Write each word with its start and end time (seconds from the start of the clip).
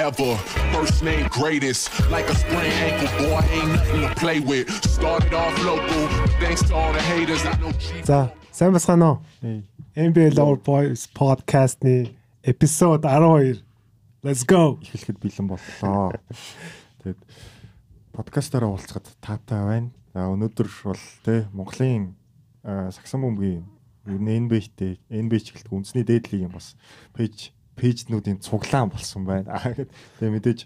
forever. 0.00 0.36
First 0.72 1.02
name 1.02 1.26
greatest, 1.28 1.90
like 2.10 2.28
a 2.28 2.34
sprained 2.34 2.72
ankle, 2.72 3.08
boy, 3.18 3.40
ain't 3.52 3.68
nothing 3.68 4.00
to 4.08 4.14
play 4.14 4.40
with. 4.40 4.68
Started 4.84 5.34
off 5.34 5.54
local, 5.64 6.08
thanks 6.40 6.62
to 6.68 6.74
all 6.74 6.92
the 6.92 7.02
haters. 7.02 7.44
I 7.44 7.56
know 7.60 7.72
G. 7.72 8.02
За, 8.04 8.32
сайн 8.52 8.72
басгаана 8.72 9.10
уу? 9.10 9.62
NBA 9.94 10.32
Lover 10.38 10.56
Boys 10.56 11.06
podcast-ны 11.12 12.16
эпизод 12.42 13.04
12. 13.04 13.62
Let's 14.22 14.44
go. 14.44 14.80
эхлэхэд 14.80 15.18
бэлэн 15.20 15.46
боллоо. 15.48 16.12
Тэгээд 17.04 17.20
подкастаараа 18.12 18.70
уулзахад 18.72 19.04
таатай 19.20 19.60
байна. 19.60 19.90
За 20.14 20.28
өнөөдөр 20.32 20.68
бол 20.84 21.04
те 21.24 21.44
Монголын 21.52 22.14
сагсан 22.64 23.20
бөмбөгийн 23.20 23.64
ер 24.08 24.20
нь 24.20 24.48
NBA-тэй 24.48 24.96
NBA 25.12 25.40
чиглэлт 25.44 25.72
үндэсний 25.72 26.04
дээдлийг 26.08 26.48
юм 26.48 26.56
бас 26.56 26.72
пэйж 27.12 27.52
пэйжнүүдийн 27.80 28.44
цуглаан 28.44 28.92
болсон 28.92 29.24
байна. 29.24 29.48
Аа, 29.56 29.72
гэд 29.72 29.88
тэгээ 30.20 30.34
мэдээж 30.36 30.60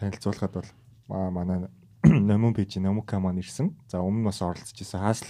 танилцуулахад 0.00 0.52
бол 0.56 0.70
маа 1.12 1.30
манай 1.30 1.68
номон 2.02 2.56
пэйж 2.56 2.80
номука 2.80 3.20
маань 3.20 3.44
ирсэн. 3.44 3.76
За 3.92 4.00
өмнө 4.00 4.24
нь 4.24 4.28
бас 4.28 4.40
оролцож 4.40 4.80
исэн 4.80 5.04
хаасл 5.04 5.28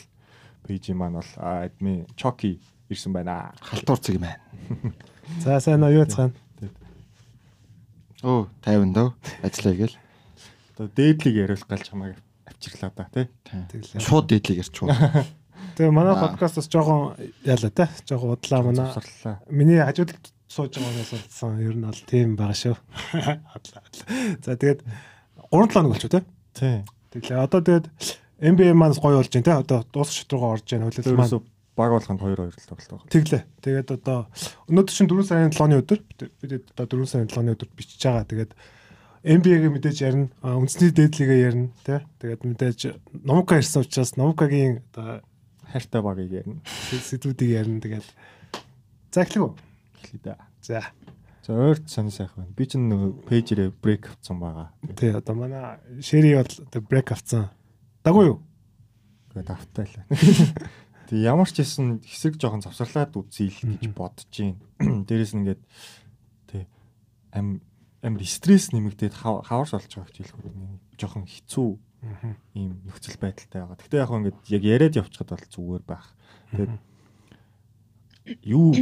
пэйжийн 0.65 0.99
маань 0.99 1.19
бол 1.19 1.33
админ 1.37 2.07
Чоки 2.15 2.61
ирсэн 2.89 3.12
байна. 3.12 3.52
халтуурцэг 3.61 4.16
юм 4.16 4.25
байна. 4.25 4.41
За, 5.43 5.61
сайн 5.61 5.83
уу 5.83 5.91
юу 5.91 6.07
цаана? 6.07 6.33
Оо 8.23 8.49
50 8.65 8.95
дөө 8.95 9.09
ажиллая 9.43 9.77
гээл. 9.77 9.97
Одоо 10.74 10.88
дээдлийг 10.88 11.37
яриулах 11.37 11.69
галж 11.69 11.87
хамааг 11.91 12.16
авчирлаа 12.47 12.91
да 12.97 13.07
тий. 13.13 13.27
Шууд 14.01 14.27
дээдлийг 14.30 14.65
ярьчихв. 14.65 14.88
Тэгээ 15.77 15.93
манай 15.93 16.16
подкаст 16.16 16.57
бас 16.57 16.69
жоохон 16.71 17.15
яалаа 17.45 17.71
те. 17.71 17.88
Жоохон 18.09 18.35
удлаа 18.38 18.63
манай. 18.63 18.88
Миний 19.51 19.79
хажууд 19.83 20.16
сууж 20.49 20.73
байгаа 20.79 20.93
хүнээс 20.93 21.13
болсон. 21.13 21.61
Ер 21.61 21.75
нь 21.77 21.87
бол 21.87 22.02
тийм 22.07 22.37
байгаа 22.39 22.57
шүү. 22.57 22.77
За 24.45 24.57
тэгээд 24.57 24.80
3 25.51 25.66
7 25.66 25.73
хоног 25.75 25.91
болчихоо 25.93 26.21
те. 26.21 26.23
Тий. 26.55 26.77
Тэглээ. 27.13 27.43
Одоо 27.43 27.61
тэгээд 27.61 27.87
NBA 28.41 28.73
маань 28.74 28.97
гоё 28.97 29.21
болж 29.21 29.30
байна 29.33 29.47
те. 29.47 29.55
Одоо 29.61 29.79
дуусах 29.93 30.15
шат 30.15 30.33
руугаа 30.33 30.57
орж 30.57 30.67
байна. 30.71 30.91
Хөлөөл 30.91 31.19
маань 31.19 31.45
баг 31.77 31.91
болгонд 31.93 32.21
2-2 32.21 32.57
л 32.57 32.69
тоглолт 32.69 32.91
байгаа. 32.91 33.13
Тэглээ. 33.13 33.43
Тэгээд 33.61 33.89
одоо 33.93 34.19
өнөөдөр 34.71 34.95
чинь 34.97 35.11
4 35.13 35.29
сарын 35.29 35.52
7-ны 35.52 35.77
өдөр 35.85 36.01
бид 36.41 36.65
одоо 36.73 37.05
4 37.05 37.11
сарын 37.11 37.29
7-ны 37.29 37.52
өдөр 37.52 37.69
бичиж 37.77 38.01
байгаа. 38.01 38.24
Тэгээд 38.24 38.52
NBA-гээ 39.27 39.73
мэдээж 39.74 39.99
ярина. 40.07 40.30
Үндэсний 40.41 40.95
дээдлигээ 40.95 41.41
ярина, 41.51 41.69
тий. 41.83 41.99
Тэгээд 42.23 42.43
мэдээж 42.47 42.80
Номка 43.27 43.59
ирсэн 43.59 43.83
учраас 43.83 44.15
Номкагийн 44.15 44.87
одоо 44.95 45.21
хайртай 45.67 46.01
багыг 46.01 46.30
ярина. 46.30 46.63
сэдвүүдийг 46.65 47.51
ярина. 47.59 47.83
Тэгээд 47.83 48.07
за 49.11 49.21
эхлэв 49.27 49.43
үү? 49.51 49.52
Эхлэе 50.07 50.23
да. 50.23 50.38
За. 50.62 50.82
За 51.43 51.52
ойрт 51.54 51.90
сонь 51.90 52.10
сайхан 52.15 52.46
байна. 52.46 52.54
Би 52.54 52.65
ч 52.66 52.79
нөгөө 52.79 53.26
пэйжрээ 53.26 53.71
брейк 53.82 54.07
авсан 54.15 54.38
байгаа. 54.38 54.71
Тий, 54.95 55.10
одоо 55.10 55.35
манай 55.35 55.79
Шэри 56.02 56.35
бол 56.38 56.82
брейк 56.87 57.10
авсан. 57.12 57.51
Дагуу 58.07 58.23
юу? 58.24 58.38
Тэгээд 59.34 59.51
автаа 59.51 59.84
л. 59.87 59.95
Тэг 61.07 61.18
ямар 61.23 61.46
ч 61.46 61.62
хэсэн 61.62 62.02
хэсэг 62.02 62.34
жоохон 62.38 62.62
завсарлаад 62.66 63.15
үзье 63.15 63.46
л 63.51 63.79
гэж 63.79 63.95
бодож 63.95 64.27
гин. 64.31 64.59
Дээрээс 65.06 65.34
нь 65.38 65.47
ингээд 65.47 65.62
тэг 66.50 66.66
ам 67.31 67.62
амар 68.03 68.27
стресс 68.27 68.75
нэмэгдээд 68.75 69.15
хав- 69.15 69.47
хаварш 69.47 69.71
болж 69.78 69.87
байгаа 69.87 70.10
гэж 70.10 70.19
хэлэх 70.19 70.38
үү. 70.43 70.78
Жоохон 70.99 71.27
хэцүү 71.31 71.69
ийм 72.59 72.82
нөхцөл 72.91 73.19
байдалтай 73.22 73.62
байгаа. 73.62 73.78
Гэхдээ 73.78 74.03
яг 74.03 74.10
ингээд 74.10 74.38
яг 74.50 74.62
яриад 74.66 74.99
явчихад 74.99 75.31
бол 75.31 75.47
зүгээр 75.47 75.84
байх. 75.87 76.06
Тэгээд 76.50 76.75
юу 78.43 78.75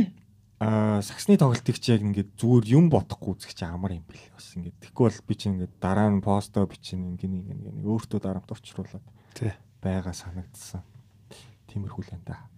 аа 0.64 1.04
саксны 1.04 1.36
тоглолтыг 1.36 1.76
чи 1.76 1.92
яг 1.92 2.00
ингээд 2.00 2.40
зүгээр 2.40 2.64
юм 2.72 2.88
бодохгүй 2.88 3.36
үзэх 3.36 3.52
чи 3.52 3.68
амар 3.68 4.00
юм 4.00 4.04
бэл. 4.08 4.32
Бас 4.32 4.56
ингээд 4.56 4.80
тэгэхгүй 4.80 5.04
бол 5.12 5.20
би 5.28 5.34
чи 5.36 5.52
ингээд 5.52 5.74
дараа 5.76 6.08
нь 6.08 6.24
посто 6.24 6.64
бичин 6.64 7.04
ингээд 7.04 7.36
ингээд 7.36 7.60
ингээд 7.68 7.84
өөртөө 7.84 8.20
дарамт 8.24 8.48
орчруулад 8.48 9.04
Тий. 9.36 9.52
байгаа 9.84 10.16
санагдсан. 10.16 10.80
Тиймэрхүү 11.68 12.02
л 12.08 12.14
энэ 12.16 12.24
да. 12.24 12.48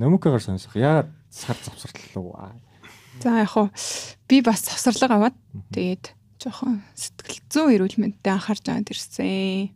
Номукагаар 0.00 0.40
сонсох. 0.40 0.72
Яа 0.80 1.04
сар 1.28 1.60
завсарлаа. 1.60 2.56
За 3.20 3.44
яг 3.44 3.52
хуу 3.52 3.68
би 4.24 4.40
бас 4.40 4.64
завсарлага 4.64 5.20
аваад 5.20 5.36
тэгээд 5.68 6.16
жоохон 6.40 6.80
сэтгэл 6.96 7.44
зүйн 7.52 7.74
эрүүл 7.76 8.00
мэндэд 8.00 8.24
анхаарч 8.24 8.64
аваад 8.72 8.88
ирсэн. 8.88 9.68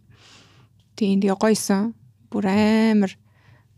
Тийм 0.96 1.20
тэгээ 1.20 1.36
гойсон. 1.36 1.92
Бүр 2.32 2.48
амар 2.48 3.12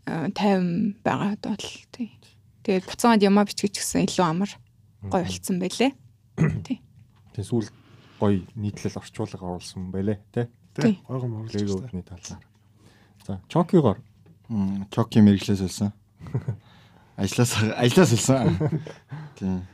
тайван 0.07 0.95
байгаад 1.03 1.43
бол 1.43 1.67
тий. 1.91 2.20
Тэгээд 2.61 2.85
буцаад 2.85 3.21
ямаа 3.25 3.45
бичгэж 3.45 3.73
гисэн 3.77 4.05
илүү 4.05 4.25
амар 4.25 4.51
гой 5.09 5.25
болцсон 5.25 5.57
байлээ. 5.57 5.91
Тий. 6.65 6.77
Тэгээ 7.33 7.49
сүүл 7.49 7.69
гоё 8.21 8.45
нийтлэл 8.53 9.01
орчуулга 9.01 9.41
оруулсан 9.41 9.89
байлээ 9.89 10.21
тий. 10.29 10.45
Тий. 10.77 11.01
Гойгон 11.09 11.41
оруулж 11.41 11.89
байна. 11.89 12.05
Талаар. 12.05 12.41
За, 13.25 13.41
Чокигоор 13.49 13.97
Мм, 14.51 14.85
Чоки 14.91 15.23
мэрэгчлээс 15.23 15.63
олсон. 15.63 15.93
Ажлаас 17.17 17.55
ажлаас 17.79 18.11
олсон. 18.13 18.59
Тийм. 19.39 19.65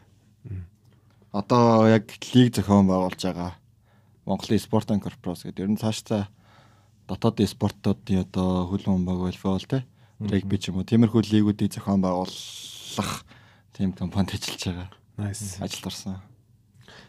Одоо 1.33 1.89
яг 1.89 2.07
лиг 2.33 2.55
зохион 2.55 2.87
байгуулж 2.87 3.19
байгаа 3.19 3.57
Монголын 4.25 4.59
спортын 4.61 5.01
корпорац 5.01 5.43
гэдэг. 5.43 5.65
Ер 5.65 5.71
нь 5.73 5.81
цаашдаа 5.81 6.29
дотоодын 7.09 7.49
спортуудын 7.49 8.23
одоо 8.23 8.69
хөлбөмбөг 8.69 9.07
баг 9.07 9.33
волейбол 9.33 9.65
те 9.65 9.83
регби 10.19 10.57
ч 10.57 10.73
юм 10.73 10.81
уу 10.81 10.87
тиймэрхүү 10.87 11.21
лигүүдийг 11.29 11.77
зохион 11.77 12.01
байгуулах 12.01 13.11
тийм 13.73 13.93
компанид 13.93 14.33
ажиллаж 14.33 14.63
байгаа. 14.65 14.89
Nice. 15.17 15.61
Ажилд 15.61 15.85
орсон. 15.85 16.17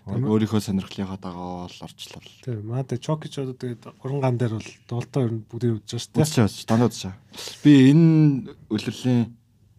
Өөрийнхөө 0.09 0.61
сонирхлынхаа 0.61 1.21
дагуу 1.21 1.69
л 1.69 1.81
орчлоо. 1.85 2.21
Тий, 2.45 2.57
маад 2.65 2.93
Чокич 2.97 3.41
одоо 3.41 3.57
тэгээд 3.57 3.93
уран 4.01 4.21
ган 4.21 4.37
дээр 4.41 4.57
бол 4.57 4.71
тоглолтоо 4.89 5.23
ер 5.25 5.33
нь 5.37 5.45
бүгдийг 5.45 5.85
үзэж 5.85 6.01
шүү 6.01 6.13
дээ. 6.17 6.49
Үзэж 6.49 6.65
дандаа 6.65 6.89
үзэж. 6.89 7.13
Би 7.65 7.93
энэ 7.93 8.57
үлрэлийн 8.73 9.33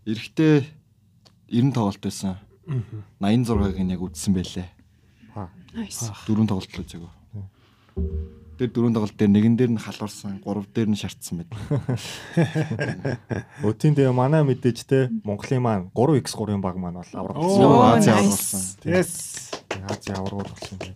эрэхтэй 0.05 0.69
90 1.49 1.73
тоглолт 1.73 2.01
байсан. 2.01 2.37
86-ыг 3.21 3.77
нь 3.81 3.93
яг 3.93 4.01
үзсэн 4.05 4.33
байлээ. 4.37 4.69
Nice. 5.73 6.13
Дөрөв 6.29 6.45
тоглолт 6.45 6.73
л 6.77 6.81
үзээгөө. 6.85 8.37
Тэр 8.59 8.75
дөрөв 8.75 8.91
тоглолт 8.91 9.15
дээр 9.15 9.31
нэгэн 9.31 9.55
дээр 9.55 9.71
нь 9.71 9.79
халуурсан, 9.79 10.43
гурав 10.43 10.67
дээр 10.75 10.91
нь 10.91 10.99
шартсан 10.99 11.39
байт. 11.39 11.47
Өтийн 13.63 13.95
тэгээ 13.95 14.11
манай 14.11 14.43
мэдээж 14.43 14.83
те 14.83 15.07
Монголын 15.23 15.63
маань 15.63 15.87
3x3-ын 15.95 16.59
баг 16.59 16.75
маань 16.75 16.99
бол 16.99 17.07
авраг 17.15 17.39
Оо, 17.39 17.41
болсон. 17.47 17.95
Ази 17.95 18.11
аварсан. 18.11 18.59
Yes. 18.83 19.47
Болсон 19.79 20.75
юм. 20.83 20.91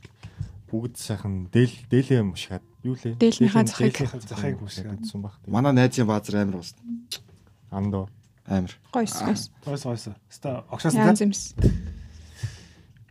Бүгд 0.68 1.00
сайхан 1.00 1.48
дээл 1.56 1.88
дээлээ 1.88 2.28
мушгаад 2.28 2.68
юу 2.84 3.00
лээ? 3.00 3.16
Дээлнийхаа 3.16 3.64
захыг. 3.64 4.12
Захыг 4.12 4.60
мушгаад. 4.60 5.00
үзсэн 5.00 5.24
баг. 5.24 5.40
Манай 5.48 5.72
найзын 5.72 6.04
баазар 6.04 6.44
амар 6.44 6.60
ус. 6.60 6.76
Андоо. 7.72 8.12
Амар. 8.44 8.76
Гойс 8.92 9.24
гойс. 9.24 9.56
Тойс. 9.64 10.12
Ста 10.28 10.68
огшаасан 10.68 11.08
Янз 11.08 11.24
юмс. 11.24 11.56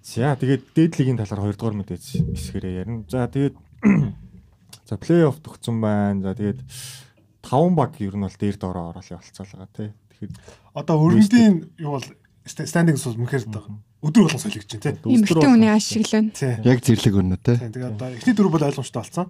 За 0.04 0.36
тэгээд 0.36 0.76
дээдлигийн 0.76 1.16
талаар 1.16 1.48
2 1.48 1.56
дугаар 1.56 1.80
мэдээж 1.80 2.04
хэсгэрээ 2.36 2.84
ярина. 2.84 3.08
За 3.08 3.24
тэгээд 3.30 3.56
за 4.92 5.00
плей-офф 5.00 5.40
төгсөн 5.40 5.80
байна. 5.80 6.20
За 6.20 6.36
тэгээд 6.36 6.60
5 7.40 7.72
баг 7.76 7.96
ер 8.04 8.14
нь 8.16 8.24
бол 8.28 8.36
дээр 8.36 8.56
доороо 8.60 8.92
ороолаа 8.92 9.16
болцоо 9.16 9.44
л 9.48 9.52
байгаа 9.56 9.72
тий. 9.72 9.88
Тэгэхээр 10.12 10.32
Одоо 10.76 10.96
өргөндийн 11.00 11.54
юу 11.80 11.96
бол 11.96 12.06
стандингс 12.44 13.08
бол 13.08 13.20
мөнхөр 13.24 13.48
одоо 13.48 13.64
өдөр 14.04 14.26
болгон 14.28 14.42
солигдож 14.42 14.76
байна 14.76 15.00
тий. 15.00 15.16
Эмэгтэй 15.16 15.48
хүний 15.48 15.72
ашиглана. 15.72 16.30
Тий. 16.36 16.52
Яг 16.66 16.78
зэрлэг 16.84 17.14
өрнө 17.16 17.38
те. 17.40 17.56
Тийм, 17.56 17.72
Тэгээд 17.72 17.94
одоо 17.96 18.08
эхний 18.12 18.34
дөрөв 18.36 18.52
бол 18.52 18.66
ойлгомжтой 18.68 19.00
болсон. 19.00 19.26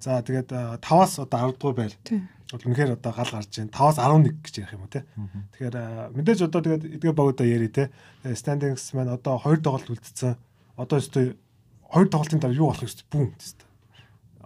За 0.00 0.22
тэгээд 0.24 0.50
5-аас 0.82 1.12
одоо 1.22 1.52
10 1.52 1.60
дугаар 1.60 1.76
байр. 1.76 1.94
Тий. 2.02 2.20
Бол 2.48 2.64
үнэхээр 2.64 2.96
одоо 2.96 3.12
гал 3.12 3.30
гарч 3.34 3.52
байна. 3.60 3.74
5-аас 3.76 3.98
11 4.00 4.40
гэж 4.40 4.54
ярих 4.62 4.72
юм 4.72 4.82
уу 4.86 4.92
те. 4.92 5.04
Тэгэхээр 5.52 5.76
мэдээж 6.16 6.40
одоо 6.48 6.60
тэгээд 6.64 6.84
эдгээр 6.96 7.18
багуудаа 7.18 7.46
яри 7.46 7.68
те. 7.68 7.90
Standings 8.24 8.94
маань 8.96 9.12
одоо 9.12 9.36
2 9.42 9.60
тоглолт 9.60 9.90
үлдсэн. 9.90 10.38
Одоо 10.80 10.96
өстой 10.96 11.36
2 11.92 12.08
тоглолтын 12.08 12.40
дараа 12.40 12.56
юу 12.56 12.70
болох 12.72 12.86
вэ? 12.86 13.04
Бүүм 13.10 13.34
тест. 13.36 13.65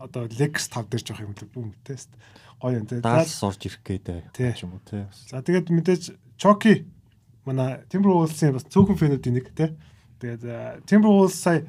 Одоо 0.01 0.25
Lex 0.33 0.73
5 0.73 0.89
дээр 0.89 1.05
жоох 1.05 1.21
юм 1.21 1.37
л 1.37 1.45
бүүм 1.53 1.71
тест. 1.85 2.09
Гоё 2.57 2.81
юм 2.81 2.87
те. 2.89 3.01
За- 3.01 3.21
даалс 3.21 3.37
орж 3.45 3.61
ирэх 3.69 3.85
гэдэг 3.85 4.33
Тий. 4.33 4.53
юм 4.65 4.81
уу 4.81 4.83
тий. 4.89 5.05
За 5.29 5.45
тэгээд 5.45 5.69
мэдээж 5.69 6.03
Чоки 6.41 6.89
манай 7.45 7.85
Timberwolves-ийн 7.93 8.57
бас 8.57 8.65
цөөхөн 8.73 8.97
фэнүүдийн 8.97 9.37
нэг 9.37 9.53
те. 9.53 9.77
Тэгээд 10.25 10.89
Timberwolves 10.89 11.37
сая 11.37 11.69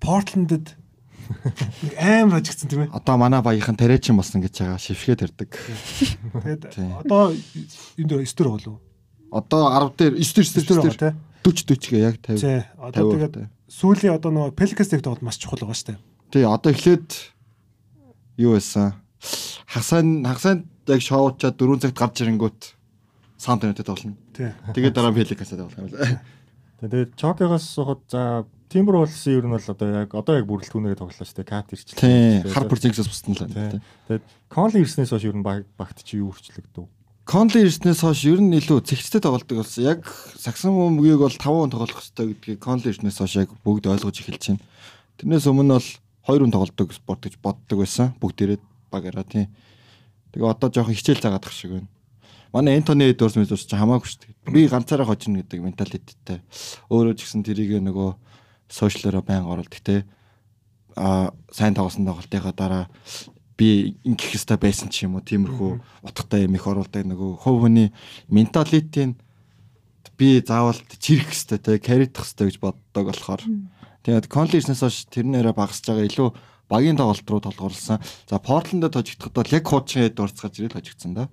Portland-д 0.00 0.76
амар 1.96 2.40
ажигдсан 2.44 2.68
тийм 2.68 2.84
ээ. 2.84 2.92
Одоо 2.92 3.16
манай 3.16 3.40
багийнхан 3.40 3.76
тариачин 3.80 4.16
болсон 4.20 4.44
гэж 4.44 4.60
байгаа 4.60 4.76
шившгээ 4.76 5.16
тарьдаг. 5.24 5.50
Тэгээд 5.56 6.62
Тий. 6.76 6.84
одоо 7.00 7.32
энэ 7.32 8.08
дээр 8.12 8.28
9 8.28 8.36
төр 8.36 8.48
болов. 8.52 8.76
Одоо 9.32 9.72
10 9.72 9.96
дээр 9.96 10.14
9 10.20 10.20
дээр 10.20 10.60
9 10.60 10.68
төр 10.68 10.84
9 10.84 10.84
байгаа 10.84 10.84
дээр 10.84 11.00
те. 11.00 11.10
40 11.48 11.64
40 11.64 11.92
гээ 11.92 12.02
яг 12.04 12.16
50. 12.20 12.44
Тий. 12.44 12.60
Одоо 12.76 13.04
50 13.08 13.32
тэгээд 13.32 13.36
сүүлийн 13.72 14.12
одоо 14.20 14.30
нөгөө 14.36 14.52
Pelicans-ийг 14.52 15.00
тоглолт 15.00 15.24
маш 15.24 15.40
чухал 15.40 15.64
байгаа 15.64 15.76
шүү 15.80 15.88
дээ. 15.96 16.00
Тий, 16.30 16.44
одоо 16.44 16.72
эхлээд 16.72 17.08
юу 18.38 18.54
байсан? 18.56 18.94
Хагасаа 19.68 20.02
хагасаа 20.02 20.54
яг 20.88 21.00
шоуучаад 21.00 21.56
4 21.58 21.80
цагт 21.82 21.96
гарч 21.98 22.16
ирэнгүүт 22.24 22.60
саунд 23.38 23.62
тэнэтэй 23.62 23.86
тоглоно. 23.86 24.16
Тий. 24.34 24.50
Тэгээд 24.74 24.94
дараа 24.94 25.10
нь 25.12 25.18
Pelicans-тай 25.18 25.58
тоглоно. 25.58 26.20
Тэгээд 26.82 27.10
Чокигоос 27.16 27.64
сухад 27.70 28.02
за 28.10 28.44
Timberwolves 28.68 29.22
ер 29.30 29.46
нь 29.46 29.54
бол 29.54 29.62
одоо 29.62 29.88
яг 30.02 30.10
одоо 30.14 30.34
яг 30.42 30.46
бүрэлдэхүүнээр 30.50 30.98
тоглолоо 30.98 31.22
шүү 31.24 31.38
дээ. 31.38 31.46
Кат 31.46 31.70
ирчихлээ. 31.70 32.42
Тий. 32.42 32.50
Хар 32.50 32.66
Бэрзингсээс 32.66 33.06
бусдсан 33.08 33.32
л 33.38 33.46
байна. 33.46 33.78
Тэгээд 34.10 34.24
Conley 34.50 34.82
ирснээс 34.82 35.10
хойш 35.14 35.24
ер 35.30 35.36
нь 35.38 35.46
баг- 35.46 35.70
багт 35.78 36.02
чи 36.02 36.18
юу 36.18 36.34
өөрчлөгдөв? 36.34 36.84
Конли 37.24 37.64
ирснээс 37.64 38.00
хойш 38.04 38.20
ер 38.28 38.40
нь 38.42 38.52
илүү 38.58 38.84
цэгцтэй 38.84 39.22
тоглолдог 39.22 39.62
болсон. 39.64 39.80
Яг 39.86 40.04
сагсан 40.36 40.74
өмгийг 40.76 41.22
бол 41.22 41.30
5 41.32 41.40
хүн 41.40 41.70
тоглох 41.72 42.02
хэрэгтэй 42.02 42.26
гэдгийг 42.34 42.58
Конли 42.60 42.90
ирснээс 42.92 43.16
хойш 43.22 43.34
яг 43.40 43.48
бүгд 43.64 43.86
ойлгож 43.88 44.18
эхэлж 44.20 44.44
байна. 44.58 44.60
Тэрнээс 45.22 45.46
өмнө 45.48 45.78
бол 45.78 45.88
2 46.24 46.40
хүн 46.40 46.52
тоглолдог 46.52 46.92
спорт 46.92 47.28
гэж 47.28 47.38
боддог 47.40 47.78
байсан. 47.84 48.14
Бүгдээрээ 48.20 48.58
багаараа 48.90 49.24
тий. 49.24 49.48
Тэгээ 50.32 50.48
одоо 50.50 50.68
жоохон 50.72 50.96
хичээл 50.96 51.20
заагаадах 51.20 51.52
шиг 51.52 51.76
байна. 51.76 51.88
Манай 52.54 52.78
Энтони 52.78 53.10
Эдвардс 53.10 53.36
мэдээс 53.36 53.66
ч 53.66 53.74
хамаагүй 53.74 54.08
шүү 54.08 54.20
дээ. 54.24 54.54
Би 54.54 54.68
ганцаараа 54.70 55.10
хожно 55.10 55.42
гэдэг 55.42 55.60
менталитеттэй. 55.60 56.38
Өөрөө 56.88 57.18
ч 57.18 57.26
гэсэн 57.26 57.42
тэрийг 57.42 57.82
нөгөө 57.82 58.14
сошиалороо 58.70 59.22
байн 59.26 59.44
оруулдаг 59.44 59.82
тий. 59.82 60.06
А 60.94 61.34
сайн 61.50 61.74
тоглосон 61.74 62.06
тоглолтынхаа 62.06 62.54
дараа 62.54 62.84
би 63.58 63.98
ингэх 64.06 64.34
хэвээр 64.34 64.58
байсан 64.58 64.88
ч 64.90 65.06
юм 65.06 65.18
уу 65.18 65.26
тиймэрхүү 65.26 66.06
утгатай 66.06 66.46
юм 66.46 66.54
их 66.58 66.66
оруулдаг 66.66 67.06
нөгөө 67.06 67.42
хувь 67.42 67.60
хүний 67.66 67.90
менталитийн 68.30 69.18
би 70.18 70.42
заавал 70.42 70.78
чирэх 70.98 71.30
хэвээр 71.30 71.62
те 71.62 71.78
каридах 71.78 72.26
хэвээр 72.26 72.50
гэж 72.50 72.58
боддог 72.58 73.04
болохоор 73.10 73.42
тэгээд 74.04 74.28
конлишнээс 74.28 74.84
хойш 74.84 75.08
тэрнээрээ 75.10 75.56
багасж 75.56 75.88
байгаа 75.88 76.08
илүү 76.08 76.28
багийн 76.68 76.96
тоглолт 76.96 77.28
руу 77.28 77.40
толгуурласан. 77.40 78.00
За 78.28 78.38
Портландд 78.38 78.92
тожигдоход 78.92 79.34
бол 79.34 79.54
яг 79.56 79.64
хуучин 79.64 80.08
Эдвардс 80.08 80.40
гарч 80.40 80.60
ирэл 80.60 80.76
тожигдсан 80.76 81.12
да. 81.14 81.28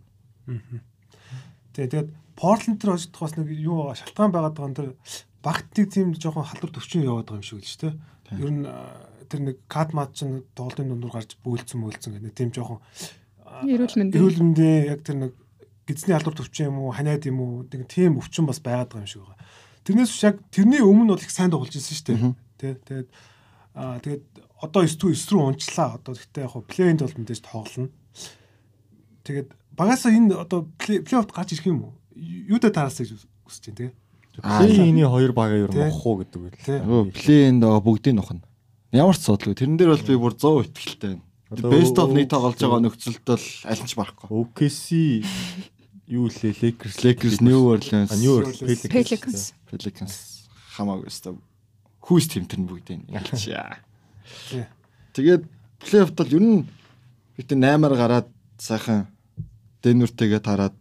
Тий, 1.72 1.88
тэгээд 1.88 2.10
Портленд 2.36 2.82
төр 2.82 2.96
хожигдох 2.96 3.22
бас 3.22 3.36
нэг 3.38 3.48
юу 3.54 3.92
байгаа, 3.92 4.00
шалтгаан 4.02 4.32
байгаад 4.32 4.56
байгаа 4.56 4.72
энэ 4.72 4.96
багтыг 5.44 5.86
тийм 5.92 6.14
жоохон 6.16 6.48
халдвар 6.48 6.72
төвчин 6.74 7.06
яваад 7.06 7.28
байгаа 7.30 7.40
юм 7.40 7.48
шиг 7.48 7.62
л 7.62 7.70
ч 7.70 7.76
тий. 7.80 7.94
Ер 8.34 8.52
нь 8.52 8.66
тэр 9.30 9.42
нэг 9.46 9.58
кат 9.72 9.94
мат 9.96 10.12
чинь 10.18 10.44
тоглолтын 10.56 10.92
дундуур 10.92 11.16
гарч 11.16 11.38
бөөлцөн 11.44 11.80
мөөлцөн 11.80 12.12
гэх 12.18 12.26
нэг 12.28 12.36
тийм 12.36 12.50
жоохон 12.52 12.80
Эрүүл 13.68 13.96
мэндийн. 13.96 14.20
эрүүл 14.20 14.40
мэндийн 14.42 14.84
яг 14.90 15.00
тэр 15.06 15.18
нэг 15.22 15.32
гидсний 15.88 16.16
халдвар 16.16 16.36
төвчин 16.40 16.72
юм 16.72 16.80
уу, 16.82 16.92
ханиад 16.92 17.24
юм 17.28 17.40
уу, 17.40 17.64
нэг 17.68 17.88
тийм 17.88 18.20
өвчин 18.20 18.48
бас 18.48 18.60
байгаад 18.60 18.90
байгаа 18.92 19.06
юм 19.06 19.12
шиг 19.12 19.22
байгаа. 19.24 19.40
Тэрнээс 19.86 20.12
биш 20.12 20.24
яг 20.24 20.36
тэрний 20.52 20.82
өмнө 20.82 21.14
бол 21.16 21.24
их 21.24 21.32
сайн 21.32 21.52
тоглож 21.52 21.74
ирсэн 21.76 21.96
шүү 21.96 22.08
дээ. 22.10 22.20
Тий, 22.62 22.78
тэгээд 22.78 23.10
аа 23.74 23.98
тэгээд 23.98 24.24
одоо 24.62 24.86
9 24.86 25.18
9 25.18 25.34
рүү 25.34 25.42
унчлаа. 25.50 25.98
Одоо 25.98 26.14
гэхдээ 26.14 26.46
яг 26.46 26.54
плейнд 26.70 27.02
бол 27.02 27.18
мэдээж 27.18 27.42
тоглоно. 27.42 27.90
Тэгээд 29.26 29.50
багасаа 29.74 30.14
энэ 30.14 30.38
одоо 30.38 30.70
плей-оффт 30.78 31.34
гарч 31.34 31.58
ирэх 31.58 31.66
юм 31.66 31.90
уу? 31.90 31.94
Юудаа 32.14 32.70
тараасаа 32.70 33.10
гэж 33.10 33.26
хүсэж 33.50 33.74
байна 33.74 33.78
тэгээ. 33.82 33.94
Плей-ины 34.46 35.04
хоёр 35.10 35.34
багаа 35.34 35.66
нь 35.66 35.74
Тий. 35.74 35.90
мохоо 35.90 36.22
гэдэг 36.22 36.38
үйл. 36.38 36.62
Тий. 36.62 36.80
Плейнд 37.18 37.66
бүгдийг 37.66 38.16
нухна. 38.16 38.46
Ямар 38.94 39.18
ч 39.18 39.26
асуудалгүй. 39.26 39.58
Тэрэн 39.58 39.78
дээр 39.82 39.98
бол 39.98 40.06
би 40.06 40.16
бүр 40.22 40.34
100% 40.38 40.70
итгэлтэй 40.70 41.10
байна. 41.18 41.26
Best 41.52 41.98
of 42.00 42.14
нэг 42.14 42.30
тоглож 42.32 42.62
байгаа 42.62 42.80
нөхцөлд 42.86 43.26
бол 43.26 43.46
аль 43.66 43.84
ч 43.84 43.92
барахгүй. 43.98 44.30
OKC 44.30 44.86
юу 46.08 46.28
лээ 46.32 46.56
Lakers 46.60 47.04
Lakers 47.04 47.38
New 47.44 47.60
Orleans 47.72 48.12
New 48.20 48.40
Orleans. 48.40 48.88
Pelicans. 48.88 49.52
Pelicans 49.68 50.48
хамаагүй 50.76 51.12
өстө 51.12 51.36
хүүс 52.02 52.26
тэмтэр 52.34 52.60
нь 52.60 52.68
бүгдийг 52.70 53.08
ялчаа. 53.10 53.78
Тэгээд 55.14 55.44
плей-оффт 55.80 56.18
бол 56.18 56.36
ер 56.36 56.44
нь 56.44 56.58
бид 57.38 57.50
8-аар 57.54 57.96
гараад 57.96 58.28
сайхан 58.58 59.08
Денвертэйгээ 59.82 60.42
тараад 60.46 60.76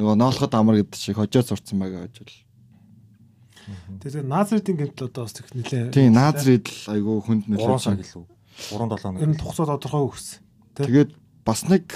нөгөө 0.00 0.16
ноолоход 0.16 0.52
амар 0.56 0.80
гэдэг 0.80 0.96
шиг 0.96 1.16
хожоо 1.20 1.42
зурцсан 1.44 1.76
байгаа 1.80 2.08
гэж 2.08 2.16
бол. 2.24 2.38
Тэгээд 4.02 4.26
Назридын 4.26 4.76
гэмтэл 4.80 5.06
одоо 5.12 5.24
бас 5.28 5.36
их 5.38 5.52
нилээ. 5.54 5.92
Тийм 5.94 6.16
Назрид 6.16 6.66
л 6.66 6.90
айгүй 6.96 7.16
хүнд 7.22 7.44
3 7.46 7.52
нөлөөлж 7.54 7.82
цаг 7.84 8.00
байгаа. 8.00 8.08
илүү. 8.08 8.24
3 8.72 8.88
7 8.98 9.22
Ер 9.22 9.28
нь 9.30 9.36
хоног. 9.36 9.40
тухцаа 9.40 9.66
тодорхой 9.70 10.02
өгсөн. 10.10 10.40
Тэгээд 10.80 11.10
бас 11.46 11.60
нэг 11.68 11.86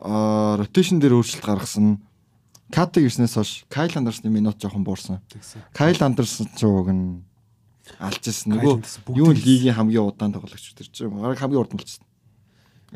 аа 0.00 0.56
ротейшн 0.62 1.02
дээр 1.02 1.18
өөрчлөлт 1.20 1.44
гаргасан. 1.44 2.00
Катыг 2.70 3.06
ирснээс 3.06 3.34
хойш 3.38 3.64
Кайл 3.70 3.94
Андерсны 3.94 4.30
минут 4.30 4.58
жоохон 4.58 4.82
буурсан. 4.82 5.22
Кайл 5.72 5.98
Андерсон 6.02 6.50
ч 6.58 6.66
уг 6.66 6.90
нь 6.90 7.22
алж 8.02 8.22
ирсэн. 8.26 8.58
Нөгөө 8.58 8.74
юу 9.14 9.30
ирсэн. 9.30 9.44
лигийн 9.46 9.74
хамгийн 9.78 10.02
удаан 10.02 10.34
тоглогч 10.34 10.74
тэр 10.74 10.90
чинь 10.90 11.14
гараг 11.14 11.38
хамгийн 11.38 11.62
урд 11.62 11.72
болчихсон. 11.78 12.06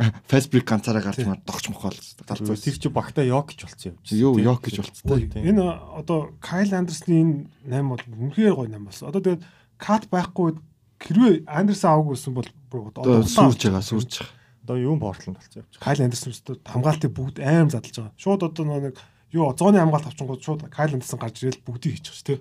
Фэсбрик 0.31 0.67
ганцаараа 0.67 1.03
гарч 1.03 1.23
маар 1.27 1.39
догч 1.47 1.71
мохол. 1.71 1.95
Тэр 1.95 2.79
чи 2.79 2.89
багтаа 2.89 3.25
Йок 3.25 3.55
гэж 3.55 3.67
болцсон 3.67 3.95
юм. 3.95 3.99
Юу 4.11 4.35
ёк 4.39 4.63
гэж 4.63 4.83
болцсон. 4.83 5.31
Энэ 5.39 5.63
одоо 5.99 6.35
Кайл 6.43 6.75
Андерсны 6.75 7.47
энэ 7.67 7.79
8 7.79 7.87
бол 7.87 8.03
үнэхээр 8.07 8.55
гоё 8.55 8.71
8 8.71 8.87
болсон. 8.87 9.07
Одоо 9.11 9.21
тэгээд 9.23 9.43
кат 9.79 10.07
байхгүй 10.11 10.59
хэрвээ 10.99 11.47
Андерсон 11.47 11.91
аваагүй 11.91 12.15
байсан 12.15 12.35
бол 12.35 12.49
Одоо 12.71 13.23
сүрж 13.27 13.61
байгаа, 13.67 13.83
сүрж 13.83 14.11
байгаа. 14.21 14.35
Одоо 14.63 14.77
юу 14.79 14.95
Портланд 15.01 15.39
болцсон 15.41 15.63
явж. 15.65 15.73
Кайл 15.81 16.05
Андерсон 16.07 16.59
хамгаалтыг 16.65 17.11
бүгд 17.11 17.37
аим 17.43 17.69
задлж 17.73 17.97
байгаа. 17.99 18.15
Шууд 18.21 18.43
одоо 18.47 18.65
нэг 18.69 18.95
юу 19.33 19.55
зооны 19.55 19.79
хамгаалт 19.79 20.11
авчингууд 20.11 20.43
шууд 20.43 20.67
Кайл 20.71 20.95
Андерсон 20.95 21.19
гарч 21.21 21.43
ирэл 21.43 21.63
бүгдийг 21.63 21.99
хийчих 21.99 22.15
ш 22.15 22.23
тий. 22.27 22.39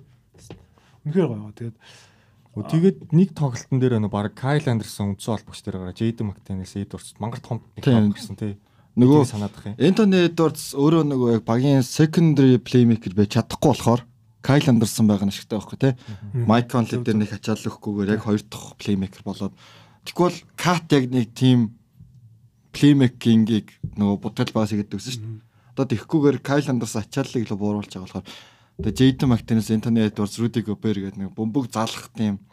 Үнэхээр 1.05 1.29
гоё. 1.29 1.53
Тэгээд 1.53 1.77
Тэгээд 2.57 3.13
нэг 3.13 3.29
тоглолтын 3.37 3.79
дээр 3.79 4.01
нэг 4.01 4.11
баг 4.11 4.33
Кайл 4.33 4.65
Андерсон 4.65 5.13
үндсэн 5.13 5.37
холбогч 5.37 5.61
дээр 5.61 5.79
гараа 5.79 5.95
Джейден 5.95 6.33
Мактенес 6.33 6.75
Эдвардс 6.75 7.13
мангар 7.21 7.39
том 7.39 7.61
том 7.77 8.09
гэсэн 8.11 8.35
тий. 8.35 8.57
Нөгөө 8.97 9.21
Тийг 9.23 9.31
санаад 9.31 9.53
ах 9.53 9.65
юм. 9.69 9.77
Энтони 9.77 10.27
Эдвардс 10.27 10.73
өөрөө 10.73 11.03
нөгөө 11.07 11.29
яг 11.39 11.43
багийн 11.45 11.85
secondary 11.85 12.57
playmaker 12.57 13.13
байж 13.13 13.37
чадахгүй 13.37 13.69
болохоор 13.69 14.01
Кайл 14.41 14.65
Андерсон 14.65 15.07
байгаа 15.07 15.29
нь 15.29 15.31
ашигтай 15.31 15.61
байхгүй 15.61 15.77
тий. 15.77 15.93
Майк 16.33 16.67
Конли 16.73 16.99
дээр 16.99 17.21
нэг 17.21 17.31
ачаал 17.37 17.63
өгөхгүйгээр 17.69 18.13
яг 18.17 18.25
хоёр 18.25 18.41
дахь 18.43 18.75
playmaker 18.81 19.23
болоод 19.23 19.53
тэгвэл 20.03 20.41
Кат 20.57 20.89
яг 20.91 21.05
нэг 21.13 21.31
team 21.37 21.77
playmaking-ийг 22.73 23.77
нөгөө 23.93 24.17
будал 24.19 24.51
баас 24.57 24.73
гэдэг 24.73 24.97
үсэн 24.97 25.13
шүү 25.15 25.21
дээ. 25.21 25.48
Одоо 25.79 25.95
тэгхгүйгээр 25.95 26.37
Кайл 26.43 26.67
Андерсон 26.67 27.07
ачааллыг 27.07 27.47
илүү 27.47 27.55
бууруулж 27.55 27.87
байгаа 27.87 28.03
болохоор 28.03 28.27
тэгээ 28.83 28.97
Джейден 28.99 29.31
Мактенес, 29.31 29.71
Энтони 29.71 30.03
Эдвардс, 30.03 30.35
Руди 30.35 30.59
Гобер 30.59 30.99
гэдэг 30.99 31.15
нэг 31.23 31.31
бөмбөг 31.31 31.71
залах 31.71 32.11
team 32.19 32.43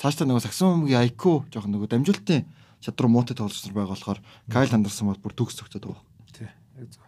цаашдаа 0.00 0.24
нөгөө 0.24 0.42
саксон 0.48 0.88
өмгийн 0.88 1.04
IQ 1.12 1.52
жоохон 1.52 1.76
нөгөө 1.76 1.92
дамжуулалтын 1.92 2.48
чадвар 2.80 3.12
муутай 3.12 3.36
тоглогч 3.36 3.60
нар 3.68 3.76
байгаа 3.76 3.92
болохоор 3.92 4.20
Кайл 4.48 4.72
Андерсон 4.72 5.12
бол 5.12 5.20
бүр 5.20 5.36
төгс 5.36 5.60
цогцоод 5.60 5.84
байгаа. 5.84 6.02
тий. 6.32 6.48
Яг 6.80 6.88
зөв. 6.88 7.04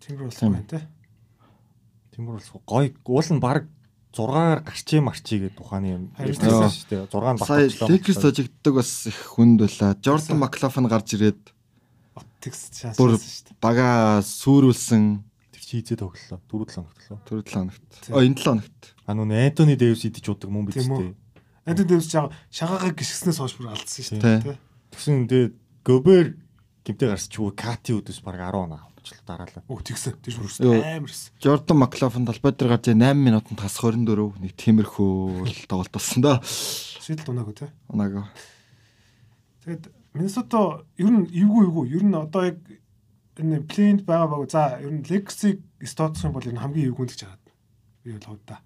Тимбер 0.00 0.24
болсон 0.26 0.40
Тийм. 0.40 0.52
байна 0.56 0.70
тий. 0.72 0.82
Тэмүр 2.16 2.40
бол 2.40 2.64
гой 2.66 2.86
уул 3.04 3.28
нь 3.28 3.44
баг 3.44 3.68
6-аар 4.16 4.66
гарчээ 4.66 5.00
марчээ 5.04 5.38
гэдэг 5.46 5.60
ухааны 5.62 5.88
юм. 5.94 6.04
Ярьсан 6.18 6.72
шүү 6.72 6.88
дээ. 6.90 7.06
6 7.06 7.36
нь 7.36 7.38
Сая 7.38 7.68
багтчлаа. 7.68 7.90
Лекс 7.92 8.18
тожигддаг 8.18 8.74
бас 8.74 8.90
их 9.06 9.18
хүнд 9.36 9.62
байла. 9.62 9.94
Jordan 10.02 10.42
Маклафан 10.42 10.90
гарч 10.90 11.14
ирээд 11.14 11.54
Текст 12.40 12.72
бүр 12.96 13.16
шүү 13.16 13.52
дээ. 13.52 13.56
бага 13.60 14.20
сүрүүлсэн 14.24 15.04
Тэр 15.52 15.62
чи 15.62 15.80
хизээ 15.84 15.98
тоглолоо. 16.00 16.40
4 16.48 16.80
7 16.80 16.88
тоглолоо. 16.88 17.18
тэр 17.28 17.38
7 17.44 17.52
хоногт. 17.52 17.90
Оо 18.10 18.22
энэ 18.24 18.36
7 18.36 18.44
хоногт. 18.44 18.80
А 19.06 19.12
нүн 19.14 19.30
Антони 19.36 19.76
Дэвис 19.76 20.04
идэж 20.08 20.26
удаг 20.32 20.50
мөн 20.50 20.64
биз 20.66 20.88
дээ. 20.88 20.88
үү? 20.88 21.14
Антон 21.68 21.86
Дэвис 21.86 22.08
жаа 22.08 22.32
шагаагаа 22.48 22.92
гიშгснээс 22.96 23.38
хойш 23.38 23.54
бүр 23.60 23.68
алдсан 23.76 24.04
шүү 24.04 24.18
дээ. 24.24 24.58
Тэгсэн 24.90 25.28
тэгээд 25.28 25.54
Гобер 25.84 26.26
гимтэй 26.84 27.08
гарч 27.12 27.28
чгүй 27.28 27.52
Кати 27.54 27.92
өдөс 27.92 28.24
баг 28.24 28.40
10 28.40 28.56
оноо 28.56 28.80
авчихлаа 29.00 29.36
дараалал. 29.36 29.64
Оо 29.68 29.80
тэгсэн. 29.80 30.16
Тэр 30.20 30.34
Юу. 30.36 30.80
бүр 30.80 30.84
амар 30.84 31.10
эс. 31.12 31.32
Jordan 31.40 31.76
Маклафан 31.80 32.24
талбай 32.24 32.52
дээр 32.52 32.70
гарч 32.76 32.88
8 32.92 33.16
минутанд 33.16 33.60
тас 33.60 33.76
24 33.80 34.40
нэг 34.40 34.52
тиймэрхүү 34.56 35.44
л 35.44 35.60
тоглолт 35.68 35.92
болсон 35.92 36.20
да. 36.24 36.40
Шийдэл 36.44 37.24
дунаагүй 37.28 37.54
тий. 37.64 37.68
Онаагаа. 37.88 38.28
Тэгэд 39.64 39.92
Миннесота 40.14 40.84
ер 40.98 41.10
нь 41.10 41.26
эвгүй 41.30 41.66
эвгүй. 41.68 41.86
Ер 41.94 42.04
нь 42.04 42.14
одоо 42.14 42.50
яг 42.50 42.58
энэ 43.38 43.62
плейнд 43.70 44.02
байгаа 44.04 44.28
баг. 44.28 44.50
За 44.50 44.78
ер 44.82 44.90
нь 44.90 45.06
Legacy 45.06 45.62
статус 45.86 46.24
юм 46.24 46.34
бол 46.34 46.44
ер 46.44 46.54
нь 46.54 46.62
хамгийн 46.62 46.90
эвгүй 46.90 47.06
л 47.06 47.12
гэж 47.14 47.22
хараад. 47.24 47.46
Би 48.02 48.12
бол 48.18 48.26
хавда. 48.26 48.58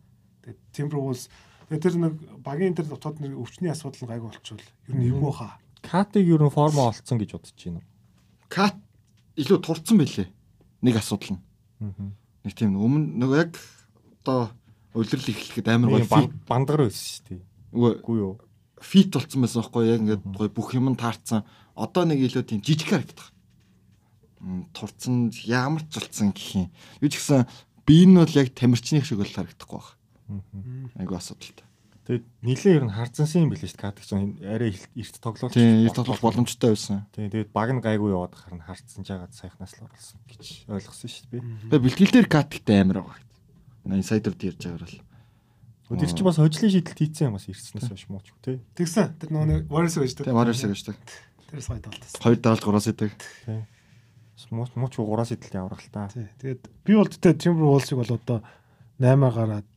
Тэгээд 0.42 0.60
Timberwolves 0.72 1.28
тэр 1.68 1.94
нэг 2.00 2.14
багийн 2.40 2.74
тэр 2.74 2.88
дотоод 2.88 3.20
нэг 3.20 3.36
өвчний 3.36 3.70
асуудал 3.70 4.04
нь 4.04 4.10
гайгүй 4.12 4.28
болчихвол 4.32 4.64
ер 4.88 4.94
нь 4.96 5.08
эвгүй 5.10 5.32
хаа. 5.32 5.60
Катиг 5.84 6.24
ер 6.24 6.42
нь 6.42 6.54
форма 6.54 6.88
олцсон 6.88 7.20
гэж 7.20 7.36
бодож 7.36 7.52
байна. 7.60 7.82
Кат 8.48 8.76
илүү 9.36 9.58
турцсан 9.60 9.98
байлээ. 10.00 10.28
Нэг 10.80 10.96
асуудал 10.96 11.36
нь. 11.36 11.42
Аа. 11.80 12.12
Нэг 12.44 12.52
тийм 12.56 12.76
өмнө 12.76 13.20
нөгөө 13.20 13.38
яг 13.40 13.52
одоо 14.24 14.48
улирал 14.94 15.28
эхлэхэд 15.28 15.68
амар 15.68 16.04
фит 16.08 16.32
бандгар 16.48 16.86
байсан 16.86 17.04
шүү 17.04 17.24
дээ. 17.28 17.42
Үгүй 17.74 18.16
юу? 18.20 18.38
Фит 18.84 19.16
болсон 19.16 19.40
байсан 19.40 19.64
байхгүй 19.64 19.88
яг 19.88 20.00
ингээд 20.04 20.24
гоё 20.28 20.50
бүх 20.52 20.76
юм 20.76 20.92
таарсан. 20.94 21.48
Одоо 21.72 22.04
нэг 22.04 22.20
илүү 22.20 22.44
тийм 22.44 22.60
жижиг 22.60 22.92
харагддаг. 22.92 23.28
М, 24.44 24.68
Турцсан 24.76 25.32
ямар 25.48 25.82
ч 25.88 25.96
зулцсан 25.96 26.36
гэх 26.36 26.68
юм. 26.68 26.68
Юу 27.00 27.08
ч 27.08 27.16
гэсэн 27.16 27.48
би 27.88 28.04
энэ 28.04 28.28
бол 28.28 28.36
яг 28.36 28.52
тамирчны 28.52 29.00
шиг 29.00 29.18
бол 29.18 29.32
харагдахгүй 29.32 29.80
баг. 29.80 29.88
Айгу 31.00 31.16
асуудалтай. 31.16 31.64
Тэгээд 32.04 32.24
нилээ 32.44 32.76
ер 32.76 32.84
нь 32.84 32.92
харцсан 32.92 33.24
юм 33.32 33.48
билээ 33.48 33.64
шүү 33.72 33.80
дээ. 33.80 34.04
Чинь 34.04 34.36
арай 34.44 34.76
эрт 34.76 35.16
тоглолт. 35.24 35.56
Тийм, 35.56 35.88
эрт 35.88 35.96
тоглох 35.96 36.20
боломжтой 36.20 36.76
байсан. 36.76 37.08
Тийм 37.16 37.32
тэгээд 37.32 37.48
баг 37.56 37.72
нь 37.72 37.80
гайгүй 37.80 38.12
яваад 38.12 38.36
харна 38.36 38.60
харцсан 38.68 39.08
жагаад 39.08 39.32
сайхнаас 39.32 39.72
л 39.80 39.88
оруулсан 39.88 40.20
гэж 40.28 40.68
ойлгосон 40.68 41.08
шүү 41.08 41.24
дээ. 41.32 41.40
би. 41.40 41.72
Тэгээ 41.72 41.84
бэлтгэл 41.88 42.12
дээр 42.12 42.28
гэдэг 42.28 42.76
амар 42.76 42.98
байгаа. 43.08 43.24
Инсайдер 43.88 44.36
дээр 44.36 44.52
ярьж 44.52 44.64
байгаа 44.68 44.84
бол. 44.84 45.00
Тэр 45.84 46.08
чинь 46.08 46.24
бас 46.24 46.40
хожлын 46.40 46.72
шийдэлт 46.72 46.96
хийцэн 46.96 47.28
юм 47.28 47.36
бас 47.36 47.44
ирснээс 47.44 47.92
хойш 47.92 48.08
мууч 48.08 48.32
тий. 48.40 48.56
Тэгсэн. 48.72 49.20
Тэр 49.20 49.30
нөгөө 49.36 49.68
Warriors 49.68 50.00
гэж 50.00 50.24
Тэгээ 50.24 50.32
Warriors 50.32 50.64
гэж 50.64 50.80
тэг. 50.80 50.96
Тэрс 51.52 51.68
гой 51.68 51.80
тоглолтсон. 51.84 52.20
Хоёр 52.24 52.38
дараалт 52.40 52.64
гураас 52.64 52.88
идэг. 52.88 53.12
Мууч 54.48 54.72
мууч 54.74 54.94
гураас 54.96 55.36
идэлт 55.36 55.52
явах 55.52 55.84
л 55.84 55.92
та. 55.92 56.08
Тий. 56.08 56.24
Тэгээд 56.40 56.62
би 56.88 56.92
бол 56.96 57.12
тэгтээ 57.12 57.36
Timberwolves-ыг 57.36 58.00
бол 58.00 58.16
одоо 58.16 58.38
8 58.96 59.28
гараад 59.28 59.68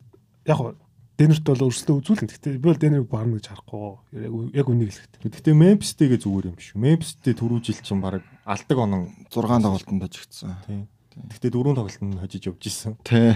яг 0.47 0.57
гоо 0.57 0.79
Денерт 1.17 1.43
бол 1.43 1.65
өрсөлдөө 1.65 1.97
үзүүлэн. 1.97 2.29
Гэхдээ 2.29 2.61
би 2.61 2.67
бол 2.71 2.77
Денерийг 2.77 3.09
барна 3.09 3.41
гэж 3.41 3.49
харахгүй. 3.49 4.53
Яг 4.53 4.69
үнийг 4.69 4.93
хэлэхэд. 4.93 5.25
Гэхдээ 5.25 5.55
Memphis-тэйгээ 5.57 6.19
зүгээр 6.21 6.49
юм 6.53 6.57
шүү. 6.61 6.77
Memphis-тэй 6.77 7.33
түрүү 7.33 7.59
жил 7.65 7.81
чинь 7.81 8.05
баг 8.05 8.21
алдаг 8.45 8.77
онон 8.77 9.09
6 9.33 9.33
тоглолтонд 9.33 10.05
ажигдсан. 10.05 10.53
тий. 10.69 10.85
Гэхдээ 11.17 11.51
дөрөв 11.57 11.73
тоглолтод 11.73 12.21
хожиж 12.21 12.43
явж 12.45 12.61
исэн. 12.69 12.93
Тэ. 13.01 13.33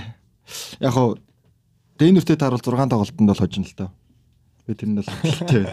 Яг 0.78 0.94
хоо 0.94 1.18
Дэнертэй 2.01 2.38
таарал 2.41 2.58
6 2.58 2.65
тоглолтонд 2.89 3.29
бол 3.29 3.38
хожин 3.38 3.62
л 3.62 3.75
таа. 3.77 3.89
Би 4.65 4.74
тэрэнд 4.74 5.05
бол 5.05 5.10
хэлтэй. 5.22 5.65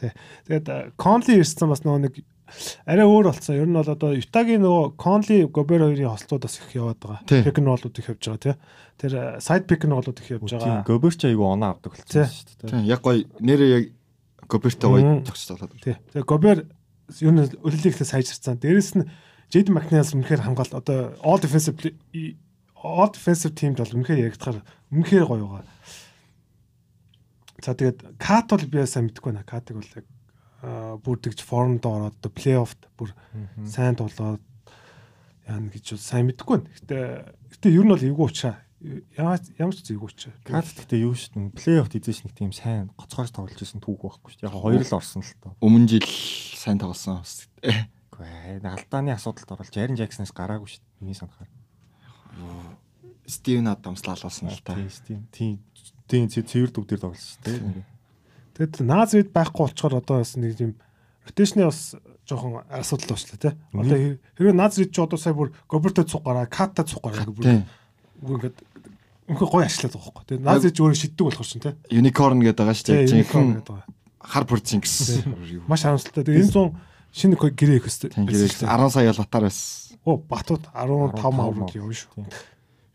Тэгээд 0.00 0.96
Conley 0.96 1.44
ирсэн 1.44 1.68
бас 1.68 1.84
нөгөө 1.84 2.00
нэг 2.08 2.14
арай 2.84 3.06
өөр 3.08 3.28
болсон. 3.30 3.56
Ер 3.56 3.68
нь 3.68 3.76
бол 3.76 3.88
одоо 3.88 4.12
Utah-гийн 4.16 4.64
нөгөө 4.64 4.96
Conley 5.00 5.44
Gobert 5.48 5.84
хоёрын 5.84 6.12
хослууд 6.12 6.44
бас 6.44 6.56
их 6.60 6.72
яваад 6.76 6.98
байгаа. 7.00 7.20
Тий. 7.28 7.40
Pick 7.44 7.60
and 7.60 7.68
roll-ууд 7.68 7.98
их 8.00 8.08
явж 8.08 8.24
байгаа 8.24 8.42
тий. 8.42 8.54
Тэр 9.00 9.12
side 9.40 9.64
pick 9.68 9.84
and 9.84 9.92
roll-ууд 9.96 10.18
их 10.20 10.28
явж 10.28 10.50
Тийм 10.50 10.60
байгаа. 10.60 10.84
Гоберч 10.88 11.20
айгу 11.24 11.44
оноо 11.48 11.76
авдаг 11.76 11.92
Тий. 11.96 12.24
болсон 12.24 12.32
шүү 12.32 12.56
дээ. 12.64 12.70
Тийм 12.70 12.84
яг 12.84 13.00
гоё 13.00 13.24
нэрээ 13.40 13.70
яг 13.76 13.84
Гобертэй 14.48 14.88
гоё 14.90 15.20
тогч 15.24 15.42
тоглоод. 15.48 15.72
Тий. 15.80 15.96
Тэгээ 16.12 16.28
Gobert 16.28 16.64
ер 17.20 17.32
нь 17.32 17.44
өлөлийнхээ 17.64 18.08
сайжирсан. 18.08 18.60
Дээрэс 18.60 18.92
нь 19.00 19.08
Jaden 19.52 19.76
McNeil 19.76 20.04
үнэхээр 20.04 20.44
хамгаалт 20.44 20.74
одоо 20.74 21.14
all 21.22 21.38
defensive 21.40 21.76
all 22.84 23.08
defensive 23.08 23.56
teamд 23.56 23.80
бол 23.80 23.96
үнэхээр 23.96 24.28
яригдахаар 24.28 24.60
үнэхээр 24.92 25.24
гоё 25.24 25.46
байгаа. 25.48 25.72
За 27.64 27.72
тэгээд 27.72 28.20
Кат 28.20 28.52
бол 28.52 28.66
би 28.68 28.84
сайн 28.84 29.08
мэдэхгүй 29.08 29.32
байна. 29.32 29.48
Катыг 29.48 29.80
бол 29.80 29.92
яг 29.96 30.06
аа, 30.60 31.00
бүр 31.00 31.16
тэгж 31.16 31.40
формд 31.40 31.80
ороод 31.88 32.20
плей-оффт 32.20 32.92
бүр 33.00 33.16
сайн 33.64 33.96
тоглоод 33.96 34.44
яана 35.48 35.72
гэж 35.72 35.96
бол 35.96 36.04
сайн 36.04 36.28
мэдэхгүй 36.28 36.54
байна. 36.60 36.68
Гэтэ 36.76 36.96
гэтэ 37.56 37.72
ер 37.72 37.84
нь 37.88 37.92
бол 37.96 38.04
эвгүй 38.04 38.26
учраа. 38.28 38.60
Ямар 39.16 39.40
ч 39.40 39.88
эвгүй 39.88 40.12
учраа. 40.12 40.36
Кат 40.44 40.68
гэхдээ 40.68 41.08
юу 41.08 41.16
шүү 41.16 41.40
дээ. 41.40 41.56
Плей-офф 41.56 41.88
эзэш 41.88 42.28
нэг 42.28 42.36
тийм 42.36 42.52
сайн 42.52 42.92
гоцгоож 43.00 43.32
тоглож 43.32 43.56
исэн 43.64 43.80
түүх 43.80 43.96
байхгүй 44.04 44.28
шүү 44.28 44.40
дээ. 44.44 44.48
Яг 44.52 44.60
хоёр 44.60 44.84
л 44.84 44.96
орсон 45.00 45.24
л 45.24 45.32
тоо. 45.40 45.56
Өмнө 45.64 45.88
жил 45.88 46.04
сайн 46.04 46.76
тоглосон. 46.76 47.24
Үгүй 47.64 48.28
ээ. 48.28 48.60
Алдааны 48.60 49.16
асуудалд 49.16 49.56
оролж 49.56 49.72
Aaron 49.72 49.96
Jackson-аас 49.96 50.36
гараагүй 50.36 50.68
шүү 50.68 50.84
дээ. 50.84 51.00
Миний 51.00 51.16
санахаар. 51.16 51.48
Стивен 53.26 53.68
Адамс 53.68 54.04
лалуулсан 54.04 54.48
л 54.52 54.60
та. 54.64 54.74
Тийм 55.32 55.58
тийм. 56.08 56.28
Тийм 56.28 56.28
цэвэр 56.28 56.70
дүг 56.70 56.84
дээр 56.88 57.00
тоглосон 57.00 57.40
шүү 57.40 57.44
дээ. 57.48 57.84
Тэгэд 58.54 58.84
наад 58.84 59.08
зэд 59.10 59.32
байхгүй 59.32 59.62
болчоор 59.64 59.94
одоо 59.98 60.20
бас 60.20 60.36
нэг 60.36 60.60
юм 60.60 60.72
ротейшны 61.24 61.64
бас 61.64 61.96
жоохон 62.28 62.60
асуудал 62.68 63.16
болчлаа 63.16 63.38
тий. 63.40 63.52
Одоо 63.72 63.96
хэр- 63.96 64.20
хэрвээ 64.36 64.54
наад 64.54 64.72
зэд 64.76 64.92
чи 64.92 65.00
одоо 65.00 65.16
сая 65.18 65.32
бүр 65.34 65.56
Гоберто 65.66 66.04
цуг 66.04 66.22
гараа, 66.22 66.46
Ката 66.46 66.84
цуг 66.84 67.00
гараа 67.02 67.24
бүр 67.32 67.64
ингээд 68.20 68.56
үнэхээр 69.24 69.50
гоё 69.50 69.64
ажиллаад 69.64 69.94
байгаа 69.96 70.12
байхгүй. 70.12 70.24
Тэгээ 70.28 70.44
наад 70.44 70.62
зэд 70.62 70.76
өөрөө 70.84 70.98
шиддэг 71.00 71.24
болох 71.24 71.44
шин 71.48 71.60
тий. 71.64 71.72
Unicorn 71.96 72.38
гэдэг 72.44 72.60
байгаа 72.60 72.76
шүү 72.76 72.86
дээ. 72.92 73.08
Жинхэнэ 73.24 73.64
хар 74.20 74.44
бүрцинкс. 74.44 74.92
Маш 75.68 75.80
харамсалтай. 75.82 76.22
Тэгээ 76.28 76.44
энэ 76.44 76.52
зүүн 76.52 76.70
шинэ 77.16 77.36
гэрээ 77.40 77.78
их 77.80 77.88
өстэй. 77.88 78.12
Тийм 78.12 78.28
гэрээ 78.28 78.68
10 78.68 78.92
сая 78.92 79.12
латаар 79.16 79.48
байсан. 79.48 79.93
Оо 80.04 80.16
Батууд 80.20 80.68
15 80.72 81.16
аврал 81.20 81.72
явна 81.72 81.96
шүү. 81.96 82.12
Тийм. 82.14 82.28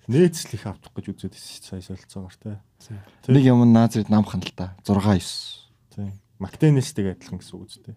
Нээц 0.10 0.46
л 0.50 0.54
их 0.58 0.66
авчих 0.66 0.94
гэж 0.94 1.06
үзээд 1.10 1.36
сая 1.38 1.82
солилцоогоор. 1.82 2.34
Тийм. 2.38 3.02
Нэг 3.30 3.44
юм 3.46 3.66
Назрид 3.74 4.10
намхан 4.10 4.42
л 4.42 4.54
та 4.54 4.78
6 4.86 4.94
9. 4.94 5.94
Тийм. 5.94 6.14
Мактенестэйг 6.40 7.18
адилхан 7.18 7.42
гэсэн 7.42 7.56
үг 7.58 7.66
үстэй. 7.68 7.96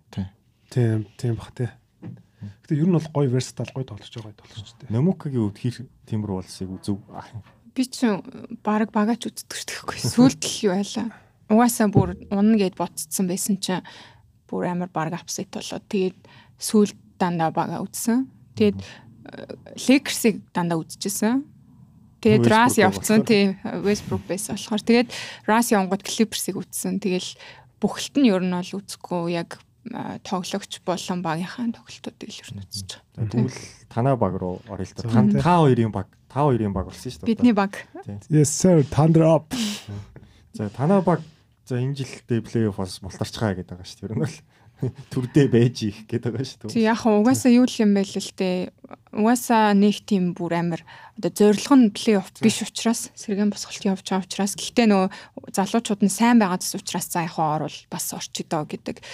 Тийм, 0.72 1.06
тийм 1.20 1.36
бах 1.36 1.52
тий. 1.52 1.68
Гэтэ 2.42 2.74
ер 2.74 2.88
нь 2.88 2.96
бол 2.96 3.08
гоё 3.14 3.30
versatile 3.30 3.70
гоё 3.70 3.86
тоглож 3.86 4.10
байгаа 4.10 4.34
тоглож 4.34 4.70
тий. 4.74 4.88
Намукагийн 4.90 5.46
өвд 5.46 5.58
хэр 5.60 5.76
тиймэр 6.08 6.32
болсыг 6.42 6.72
үзв. 6.72 6.98
Би 7.76 7.84
ч 7.86 8.08
баг 8.64 8.90
багаач 8.90 9.28
үздэг 9.28 9.46
дээ. 9.46 10.08
Сүүлд 10.08 10.42
л 10.42 10.58
юу 10.66 10.72
байлаа. 10.74 11.06
Угаасаа 11.52 11.88
бүр 11.92 12.16
унна 12.32 12.56
гэд 12.58 12.74
ботцсон 12.80 13.28
байсан 13.30 13.60
чинь 13.62 13.86
бүр 14.50 14.72
амар 14.72 14.90
баг 14.90 15.14
апсет 15.14 15.52
болоод 15.54 15.86
тэгээд 15.86 16.18
сүүлд 16.58 16.98
дандаа 17.20 17.54
бага 17.54 17.78
үзсэн. 17.78 18.26
Тэгээд 18.56 18.78
Lakers-ыг 19.88 20.42
дандаа 20.52 20.82
үзчихсэн. 20.82 21.46
Тэгээд 22.22 22.46
Ras 22.46 22.78
явцсан 22.78 23.26
тий 23.26 23.58
Westbrook 23.62 24.22
байсан 24.30 24.54
болохоор 24.54 24.82
тэгээд 24.82 25.08
Ras 25.46 25.74
явангууд 25.74 26.06
Clippers-ыг 26.06 26.54
үзсэн. 26.54 27.02
Тэгэл 27.02 27.34
бүхэлд 27.82 28.14
нь 28.22 28.30
ер 28.30 28.42
нь 28.46 28.54
бол 28.54 28.78
үзэхгүй 28.78 29.34
яг 29.34 29.58
а, 29.90 30.22
тоглогч 30.22 30.78
болон 30.86 31.18
багийнхаа 31.26 31.74
тоглолтуудыг 31.74 32.30
л 32.30 32.42
ер 32.46 32.50
нь 32.54 32.62
үзэж 32.62 32.88
байгаа. 33.18 33.26
Тэгвэл 33.26 33.62
танаа 33.90 34.14
баг 34.14 34.34
руу 34.38 34.62
л 34.62 34.94
та. 34.94 35.10
Хоёрын 35.42 35.90
баг, 35.90 36.06
та 36.30 36.46
хоёрын 36.46 36.70
баг 36.70 36.86
болсон 36.94 37.10
шүү 37.10 37.26
дээ. 37.26 37.30
Бидний 37.34 37.54
баг 37.54 37.74
Yes 38.30 38.54
sir, 38.54 38.86
thunder 38.86 39.26
up. 39.26 39.50
За 40.54 40.70
танаа 40.70 41.02
баг 41.02 41.26
за 41.66 41.82
энэ 41.82 41.98
жилдээ 41.98 42.46
плей-офф 42.46 42.78
бас 42.78 43.02
мултарчгаа 43.02 43.58
гэдэг 43.58 43.74
байгаа 43.74 43.86
шүү 43.86 43.98
дээ. 43.98 44.10
Ер 44.10 44.14
нь 44.14 44.22
бол 44.22 44.38
төрдөө 45.12 45.46
байж 45.52 45.76
их 45.86 45.98
гэдэг 46.10 46.30
байгаа 46.32 46.48
шүү 46.48 46.70
дээ. 46.72 46.88
яг 46.88 47.02
угаасаа 47.06 47.52
юу 47.54 47.66
л 47.68 47.76
юм 47.78 47.94
бэ 47.94 48.02
л 48.02 48.32
дээ. 48.34 48.56
Угаасаа 49.12 49.76
нэг 49.76 50.02
тийм 50.08 50.32
бүр 50.34 50.58
амар 50.58 50.82
одоо 51.18 51.30
зорилго 51.30 51.76
нь 51.76 51.92
плей-офф 51.92 52.32
биш 52.42 52.64
учраас 52.64 53.12
сэргэн 53.14 53.52
босголт 53.52 53.84
явж 53.84 54.02
байгаа 54.02 54.26
учраас 54.26 54.56
гэхдээ 54.56 54.86
нөгөө 54.88 55.08
залуучууд 55.52 56.02
нь 56.02 56.12
сайн 56.12 56.40
байгаа 56.40 56.58
зүс 56.58 56.80
учраас 56.80 57.06
за 57.12 57.28
яг 57.28 57.36
хаа 57.36 57.62
орвол 57.62 57.78
бас 57.92 58.06
орчидоо 58.10 58.64
гэдэг 58.64 59.04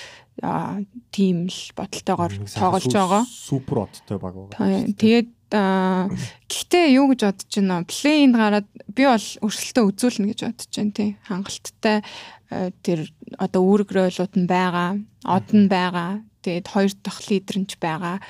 тийм 1.10 1.50
л 1.50 1.60
бодолтойгоор 1.74 2.32
тоглож 2.46 2.86
байгаа. 2.94 3.22
Супер 3.26 3.90
одтой 3.90 4.18
баг 4.22 4.34
байгаа. 4.34 4.86
Тэгээд 4.94 5.28
гэхдээ 5.50 6.86
юу 6.94 7.08
гэж 7.10 7.20
бодож 7.24 7.52
байна 7.56 7.82
плей-инд 7.88 8.36
гараад 8.36 8.68
би 8.92 9.02
бол 9.08 9.28
өрсөлтөө 9.42 9.84
үзүүлнэ 9.90 10.30
гэж 10.30 10.40
бодож 10.44 10.72
байна 10.76 10.92
тий 10.92 11.10
хангалттай 11.24 12.04
тэр 12.48 13.12
одоо 13.36 13.62
үүрэг 13.64 13.92
ройлууд 13.92 14.34
нь 14.40 14.48
байгаа 14.48 14.96
од 15.28 15.46
нь 15.52 15.68
байгаа 15.68 16.24
тэгээд 16.42 16.66
хоёр 16.68 16.92
дахь 17.04 17.22
лидер 17.28 17.56
нь 17.60 17.68
ч 17.68 17.76
байгаа. 17.76 18.22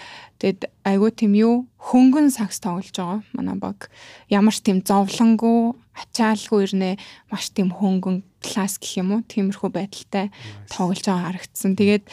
Тэгээд 0.43 0.71
айгүй 0.83 1.11
тийм 1.15 1.33
юу 1.39 1.55
хөнгөн 1.79 2.35
сакс 2.35 2.59
тоглож 2.59 2.91
байгаа 2.91 3.21
манай 3.31 3.57
баг. 3.59 3.87
Ямар 4.27 4.55
ч 4.55 4.65
тийм 4.67 4.83
зовлонгүй 4.83 5.79
ачаалгүй 5.95 6.61
ирнэ 6.67 6.91
маш 7.31 7.51
тийм 7.55 7.71
хөнгөн 7.71 8.27
класс 8.43 8.83
гэх 8.83 9.03
юм 9.03 9.15
уу 9.15 9.23
тиймэрхүү 9.23 9.71
байдалтай 9.71 10.35
тоглож 10.67 11.05
байгаа 11.07 11.27
харагдсан. 11.31 11.79
Тэгээд 11.79 12.05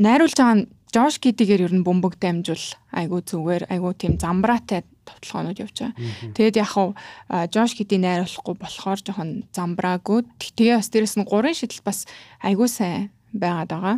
найруулж 0.00 0.36
байгаа 0.36 0.56
нь 0.56 0.68
Жош 0.90 1.22
Гидигээр 1.22 1.70
ер 1.70 1.74
нь 1.76 1.86
бөмбөг 1.86 2.18
дамжуул 2.18 2.74
айгу 2.90 3.22
зүгээр 3.22 3.70
айгу 3.70 3.94
тийм 3.94 4.18
замбраатай 4.18 4.82
товтлогоонууд 5.18 5.58
явж 5.58 5.76
байгаа. 5.80 5.94
Тэгээд 6.36 6.60
яг 6.60 6.70
хав 6.74 6.88
Жош 7.50 7.74
Гиди 7.74 7.98
найруулахгүй 7.98 8.54
болохоор 8.60 9.00
жоохон 9.02 9.30
замбраагүй. 9.50 10.26
Тэгээ 10.38 10.78
бас 10.78 10.88
дээрэс 10.92 11.16
нь 11.18 11.26
гурын 11.26 11.56
шидэл 11.56 11.82
бас 11.82 12.06
айгу 12.44 12.70
сайн 12.70 13.10
байгаад 13.34 13.70
байгаа. 13.70 13.96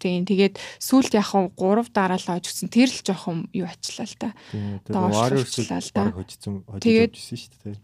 Тийм 0.00 0.24
тэгээд 0.24 0.56
сүулт 0.80 1.12
яг 1.12 1.28
хав 1.28 1.52
3 1.60 1.92
дараалал 1.92 2.40
очсон 2.40 2.72
тэр 2.72 2.88
л 2.88 3.04
жоохон 3.04 3.52
юу 3.52 3.68
ачлаа 3.68 4.08
л. 4.08 4.16
Тэгээд 4.16 4.32
да. 5.92 6.04
баг 6.08 6.16
хожсон 6.16 6.54
хожиж 6.64 6.82
Тэгээд- 6.82 7.12
явжсэн 7.12 7.36
шүү 7.36 7.56
дээ. 7.60 7.76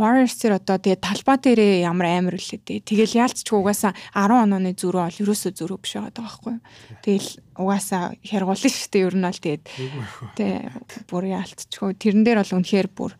Warriors-ээр 0.00 0.54
одоо 0.56 0.76
тэгээ 0.80 1.04
талбай 1.04 1.36
дээрээ 1.36 1.84
ямар 1.84 2.06
амар 2.08 2.34
үлээ 2.40 2.60
дээ. 2.64 2.80
Тэгэл 2.88 3.20
яалтч 3.20 3.48
угаасаа 3.52 3.92
10 4.16 4.48
онооны 4.48 4.72
зөрөө 4.72 5.04
бол 5.04 5.20
ерөөсөө 5.28 5.52
зөрөө 5.52 5.78
биш 5.84 5.92
байгаа 6.00 6.16
байхгүй 6.16 6.52
юу. 6.56 6.64
Тэгэл 7.04 7.30
угаасаа 7.60 8.02
хяргуулна 8.24 8.68
шүү 8.72 8.88
дээ 8.88 9.04
ер 9.04 9.16
нь 9.20 9.26
бол 9.28 9.42
тэгээд 9.44 9.64
тэгээ 10.40 10.62
бүр 11.04 11.24
яалтчгүй 11.36 11.90
тэрэн 12.00 12.22
дээр 12.24 12.38
бол 12.40 12.56
үнэхээр 12.56 12.88
бүр 12.96 13.12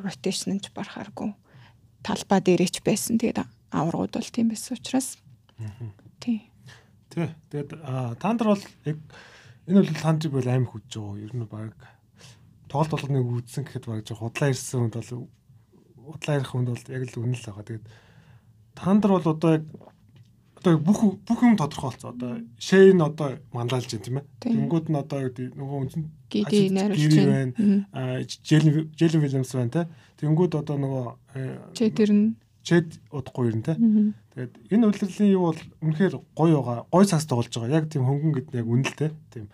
rotation 0.00 0.56
ч 0.56 0.72
барахааргүй 0.72 1.30
талбай 2.02 2.40
дээрээч 2.40 2.80
байсан. 2.80 3.20
Тэгээд 3.20 3.44
аваргууд 3.72 4.12
бол 4.16 4.30
тийм 4.32 4.48
байсан 4.50 4.76
учраас 4.78 5.18
тий. 6.20 6.51
Тий. 7.12 7.28
Тэгээд 7.52 7.70
аа, 7.84 8.16
та 8.16 8.32
нар 8.32 8.56
бол 8.56 8.64
яг 8.88 8.98
энэ 9.68 9.78
бол 9.84 10.00
тандрыг 10.00 10.32
бол 10.32 10.48
аим 10.48 10.66
хүж 10.66 10.84
байгаа. 10.88 11.20
Ер 11.20 11.32
нь 11.36 11.44
баг 11.44 11.76
тоглолт 12.72 12.92
болгоныг 12.96 13.28
үзсэн 13.44 13.64
гэхэд 13.68 13.84
баг 13.86 14.00
жоо 14.08 14.16
худлаа 14.16 14.48
ирсэн 14.48 14.88
хүнд 14.88 14.96
бол 14.96 15.28
худлаа 16.08 16.34
ирэх 16.40 16.50
хүнд 16.56 16.68
бол 16.72 16.84
яг 16.88 17.02
л 17.12 17.20
үнэн 17.20 17.36
л 17.36 17.46
байгаа. 17.46 17.66
Тэгээд 17.68 17.86
та 18.72 18.88
нар 18.96 19.12
бол 19.12 19.28
одоо 19.28 19.50
яг 19.60 19.64
одоо 20.62 20.78
бүх 20.78 21.00
бүх 21.26 21.40
юм 21.42 21.56
тодорхойлцоо. 21.58 22.14
Одоо 22.14 22.40
Шейн 22.58 23.02
одоо 23.02 23.38
мандалж 23.52 23.90
байна 23.90 24.04
тийм 24.06 24.16
ээ. 24.18 24.26
Тийм. 24.40 24.52
Тэнгүүд 24.56 24.86
нь 24.88 24.98
одоо 24.98 25.20
нөгөө 25.28 25.78
үнэн 25.84 26.02
Ажил- 26.32 26.72
найруулж 26.72 27.14
байна. 27.28 28.24
Джелен 28.24 28.74
Джелен 28.96 29.20
Вильямс 29.20 29.52
байна 29.52 29.70
те. 29.74 29.82
Тэнгүүд 30.22 30.54
одоо 30.54 30.76
нөгөө 30.78 31.06
э, 31.34 31.74
Чи 31.74 31.90
тэр 31.90 32.10
нь 32.14 32.24
Чед 32.62 32.98
удахгүй 33.10 33.50
ирнэ 33.50 33.66
те. 33.66 33.74
Тэгээд 34.34 34.52
энэ 34.70 34.86
үйлрлийн 34.86 35.34
юу 35.34 35.50
бол 35.50 35.60
үнэхээр 35.82 36.14
гоё 36.38 36.58
байгаа. 36.62 36.86
Гоё 36.90 37.04
цаас 37.04 37.26
тоглож 37.26 37.50
байгаа. 37.50 37.82
Яг 37.82 37.90
тийм 37.90 38.06
хөнгөн 38.06 38.32
гэдэг 38.38 38.52
нь 38.54 38.60
яг 38.62 38.68
үнэлтэй. 38.70 39.10
Тийм. 39.34 39.50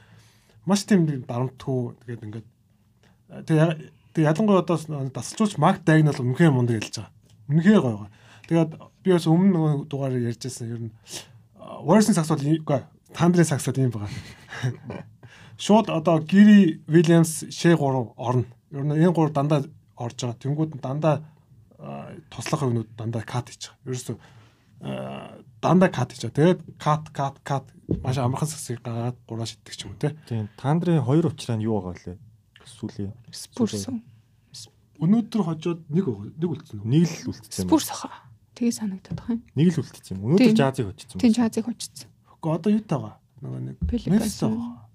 Маш 0.68 0.84
тийм 0.84 1.08
дарамтгүй 1.24 1.96
тэгээд 2.04 2.24
ингээд 2.28 2.46
тэгээд 3.48 3.70
ялангуяа 4.28 4.60
одоо 4.60 4.76
дасалжууч 5.08 5.56
Марк 5.56 5.84
Дайгнал 5.88 6.20
үнэхээр 6.20 6.52
мундаг 6.52 6.84
ялж 6.84 6.94
байгаа. 7.00 7.12
Үнэхээр 7.48 7.80
гоё 7.80 7.96
гоё. 7.96 8.10
Тэгээд 8.48 8.70
би 9.04 9.08
бас 9.12 9.26
өмнө 9.26 9.88
дугаар 9.88 10.16
ярьжсэн 10.16 10.68
ер 10.68 10.80
нь 10.88 10.92
Warriors-ын 11.58 12.16
сакс 12.16 12.32
бол 12.32 12.44
үгүй 12.44 12.80
Тандрын 13.16 13.48
сакс 13.48 13.68
бол 13.68 13.80
юм 13.80 13.92
байгаа. 13.92 14.12
Шууд 15.64 15.88
одоо 15.90 16.20
Гири 16.20 16.80
Вильямс 16.86 17.48
Шэ 17.50 17.76
3 17.76 18.14
орно. 18.16 18.44
Ер 18.72 18.84
нь 18.84 18.92
энэ 18.92 19.12
3 19.12 19.32
дандаа 19.32 19.64
орж 19.96 20.16
байгаа. 20.20 20.40
Тэнгүүд 20.40 20.80
дандаа 20.80 21.24
туслах 22.30 22.62
юмнууд 22.66 22.90
дандаа 22.98 23.22
кат 23.22 23.48
хийж 23.50 23.70
байгаа. 23.70 23.86
Ерөөсөө 23.86 24.16
дандаа 25.62 25.90
кат 25.90 26.10
хийж 26.12 26.22
байгаа. 26.26 26.38
Тэгээд 26.38 26.60
кат 26.78 27.04
кат 27.14 27.36
кат 27.42 27.66
маш 28.02 28.18
амархан 28.18 28.48
саксыг 28.50 28.82
гагаад 28.82 29.16
гураа 29.26 29.46
шиддэг 29.46 29.74
ч 29.74 29.86
юм 29.86 29.94
уу 29.94 29.98
те. 30.02 30.14
Тийм. 30.26 30.48
Тандрын 30.58 31.02
хоёр 31.02 31.30
уучраа 31.30 31.58
нь 31.58 31.66
юу 31.66 31.78
байгаа 31.82 32.14
вэ? 32.14 32.18
Сүүлийн 32.66 33.14
Спурс. 33.30 33.86
Өнөөдөр 34.98 35.42
хожоод 35.46 35.80
нэг 35.94 36.06
нэг 36.10 36.50
үлдсэн. 36.50 36.82
нэг 36.82 37.06
л 37.06 37.30
үлдсэн 37.30 37.62
юм. 37.62 37.68
Спурс 37.70 37.88
хаа. 37.94 38.26
Тэгээ 38.58 38.74
санагдаад 38.74 39.18
байгаа 39.22 39.34
юм. 39.38 39.42
Нэг 39.54 39.66
л 39.70 39.78
үлдсэн 39.78 40.14
юм. 40.18 40.22
Өнөөдөр 40.34 40.58
жазыг 40.58 40.84
хочсон. 40.90 41.18
Тийм 41.22 41.32
чазыг 41.38 41.64
хочсон. 41.70 42.10
Гэхдээ 42.26 42.54
одоо 42.58 42.70
юу 42.74 42.82
тагаа? 42.82 43.14
Нөгөө 43.38 43.60
нэг 43.62 43.76
байсан. 44.10 44.58
байгаа. 44.58 44.87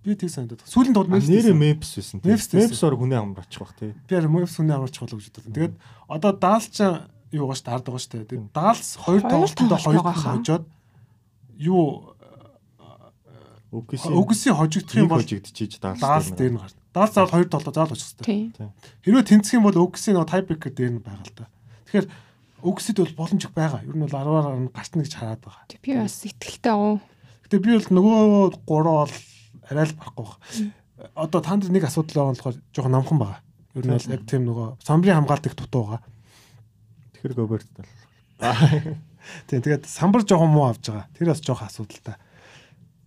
Би 0.00 0.16
тэг 0.16 0.32
санагдаад. 0.32 0.64
Сүүлийн 0.64 0.96
тоглолт 0.96 1.12
Memphis 1.12 1.28
Memphis. 1.28 1.44
нэрээ 1.44 1.56
Memphis 1.60 1.92
байсан. 2.00 2.18
тийм. 2.20 2.30
Memphis 2.32 2.48
байсан. 2.48 2.60
Memphis-оор 2.72 2.96
хүнээ 2.96 3.20
амраачих 3.20 3.60
бах 3.60 3.74
тий. 3.76 3.92
Би 4.08 4.12
яг 4.16 4.24
Memphis 4.32 4.56
хүнээ 4.56 4.76
амарч 4.80 4.96
болоо 4.96 5.18
гэж 5.20 5.28
бодсон. 5.28 5.52
Тэгээд 5.52 5.74
одоо 6.08 6.32
Dallas 6.40 6.66
ч 6.72 6.78
юу 7.36 7.44
байгаа 7.44 7.58
ш 7.58 7.62
таард 7.68 7.84
байгаа 7.84 8.00
ш. 8.00 8.08
Тэгээд 8.08 8.48
Dallas 8.56 8.88
хоёр 8.96 9.22
тоглолтод 9.28 9.68
тоглолт 9.68 9.84
хоёр 9.84 10.00
хожоод 10.00 10.64
юу 11.60 12.16
өгсөн 13.70 14.56
хожигдох 14.56 14.96
юм 14.98 15.08
бол 15.12 15.22
хожигдчихийж 15.22 15.78
даалс. 15.78 16.02
Dallas 16.02 16.32
дээр 16.34 16.52
нь 16.56 16.58
гарна. 16.58 16.80
Dallas 16.90 17.12
заавал 17.14 17.34
хоёр 17.36 17.48
тоглолтод 17.52 17.76
заавал 17.76 17.94
очих 17.94 18.08
хэрэгтэй. 18.18 18.56
Тийм. 18.56 18.72
Хэрвээ 19.04 19.28
тэнцэх 19.30 19.54
юм 19.54 19.64
бол 19.68 19.78
өгсөн 19.84 20.18
нөгөө 20.18 20.30
tiebreaker 20.32 20.72
дээр 20.74 20.92
нь 20.98 21.04
байгаа 21.04 21.22
л 21.22 21.36
да. 21.38 21.46
Тэгэхээр 21.86 22.06
өгсөд 22.66 22.96
бол 22.98 23.14
боломж 23.14 23.42
их 23.46 23.54
байгаа. 23.54 23.80
Ер 23.86 23.94
нь 23.94 24.02
бол 24.02 24.10
10-аар 24.10 24.58
нь 24.58 24.74
гартна 24.74 25.04
гэж 25.06 25.14
хараад 25.14 25.42
байгаа. 25.46 25.64
Би 25.78 25.94
бас 25.94 26.18
ихтэлтэй 26.26 26.72
аа. 26.74 26.98
Гэтэ 27.46 27.62
би 27.62 27.70
бол 27.78 27.88
нөгөө 27.94 28.18
гурав 28.66 29.06
бол 29.06 29.14
арай 29.70 29.86
л 29.86 29.96
барахгүй 29.96 30.26
байна. 30.26 30.72
Одоо 31.14 31.40
танд 31.40 31.64
нэг 31.70 31.84
асуудал 31.86 32.34
байгаа 32.34 32.34
болохоор 32.34 32.56
жоохон 32.74 32.92
намхан 32.92 33.18
байгаа. 33.18 33.40
Ер 33.74 33.84
нь 33.86 33.94
бол 33.94 34.12
яг 34.12 34.22
тийм 34.26 34.42
нөгөө 34.44 34.66
самбрын 34.84 35.16
хамгаалт 35.22 35.46
их 35.46 35.56
дутуу 35.56 35.82
байгаа. 35.86 36.02
Тэгэхээр 37.14 37.34
Гоберт 37.38 37.68
тал. 37.72 37.88
Тийм 39.46 39.62
тэгээд 39.62 39.86
самбар 39.86 40.26
жоохон 40.26 40.50
муу 40.50 40.68
авж 40.68 40.90
байгаа. 40.90 41.06
Тэр 41.14 41.30
бас 41.30 41.40
жоохон 41.40 41.68
асуудалтай. 41.70 42.16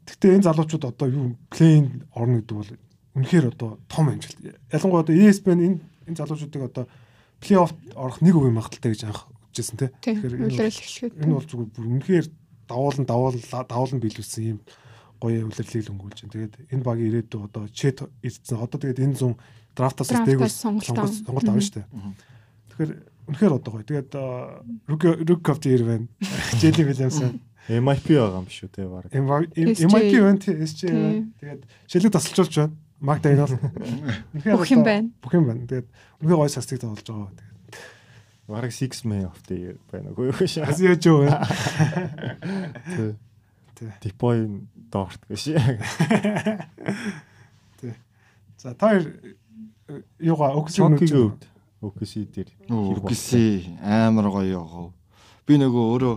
Гэтэ 0.07 0.35
энэ 0.39 0.45
залуучууд 0.47 0.85
одоо 0.87 1.07
юу 1.09 1.35
плейн 1.51 2.07
орно 2.15 2.39
гэдэг 2.39 2.55
бол 2.57 2.71
үнэхээр 3.17 3.45
одоо 3.53 3.79
том 3.87 4.09
амжилт. 4.09 4.39
Ялангуяа 4.71 5.03
одоо 5.03 5.15
ESPN 5.15 5.59
энэ 5.59 5.79
энэ 6.07 6.17
залуучуудыг 6.17 6.63
одоо 6.63 6.85
плей-офф 7.43 7.73
орох 7.95 8.21
нэг 8.21 8.35
үе 8.35 8.51
магадaltaй 8.51 8.93
гэж 8.93 9.03
анх 9.09 9.27
үзсэн 9.51 9.77
тий. 9.79 9.89
Тэгэхээр 10.01 10.33
энэ 11.23 11.33
бол- 11.33 11.47
зүгээр 11.47 11.71
бүр 11.75 11.85
үнэхээр 11.97 12.25
давуулан 12.67 13.05
давуул 13.05 13.37
давуулан 13.41 13.99
биелүүлсэн 14.01 14.43
юм 14.57 14.59
гоё 15.23 15.47
үлрэлийг 15.47 15.87
л 15.87 15.91
өнгөрүүлж 15.95 16.19
байна. 16.27 16.35
Тэгээд 16.35 16.55
энэ 16.75 16.83
багийн 16.83 17.09
ирээдүй 17.23 17.39
одоо 17.47 17.63
чет 17.71 18.03
ирсэн. 18.19 18.59
Одоо 18.59 18.77
тэгээд 18.83 18.99
энэ 18.99 19.15
зүүн 19.15 19.35
драфтаас 19.71 20.11
дээгүүр 20.11 20.51
сонголт 20.51 21.23
сонголт 21.23 21.47
авна. 21.47 21.63
шүү 21.63 21.79
дээ. 21.79 21.87
Тэгэхээр 22.75 22.91
үнэхээр 23.31 23.53
одоо 23.55 23.71
гоё. 23.71 23.87
Тэгээд 23.87 24.11
рук 24.91 25.01
рук 25.23 25.43
оф 25.47 25.59
дир 25.63 25.81
байна. 25.87 26.07
Джейли 26.59 26.83
Вильямсон 26.83 27.39
MIP 27.71 28.07
байгаа 28.19 28.43
юм 28.43 28.47
шүү 28.51 28.67
те 28.75 28.83
баг. 28.83 29.07
MIP 29.07 30.13
байна 30.19 30.39
тий 30.43 30.59
SJ 30.59 30.81
байна. 30.91 31.31
Тэгээд 31.39 31.61
шилэг 31.87 32.11
тасалжуулж 32.11 32.55
байна. 32.59 33.19
Дайнал. 33.23 33.51
Үнэхээр 34.35 34.57
Бүх 34.59 34.71
юм 34.71 34.83
байна. 34.83 35.07
Бүх 35.23 35.33
юм 35.39 35.47
байна. 35.47 35.63
Тэгээд 35.63 35.87
үнэхээр 36.19 36.39
гоё 36.43 36.51
састыг 36.51 36.83
тоглож 36.83 37.07
байгаа. 37.07 37.31
Тэгээд 37.31 37.51
Бараг 38.43 38.71
6 38.75 39.07
man 39.07 39.31
of 39.31 39.39
the 39.47 39.55
year 39.55 39.75
байна 39.87 40.11
уу 40.11 40.27
юу 40.27 40.35
шээ. 40.43 40.67
Азиаж 40.67 40.99
юу 41.07 41.23
байна. 41.23 41.47
Тий. 43.83 43.91
Тий. 43.99 44.11
Дипой 44.11 44.47
доорт 44.91 45.19
гэж. 45.27 45.59
За 48.57 48.73
та 48.73 48.95
хоёр 48.95 49.35
юугаа 50.19 50.55
өгсөн 50.55 50.87
юм 50.87 50.95
Чонкигийн 50.95 51.35
үед 51.35 51.43
OKC 51.83 52.13
дээр 52.31 52.49
Үгүйсээ 52.71 53.83
амар 53.83 54.31
гоё 54.31 54.63
ягаа. 54.63 54.95
Би 55.43 55.59
нөгөө 55.59 55.83
өөрөө 55.99 56.15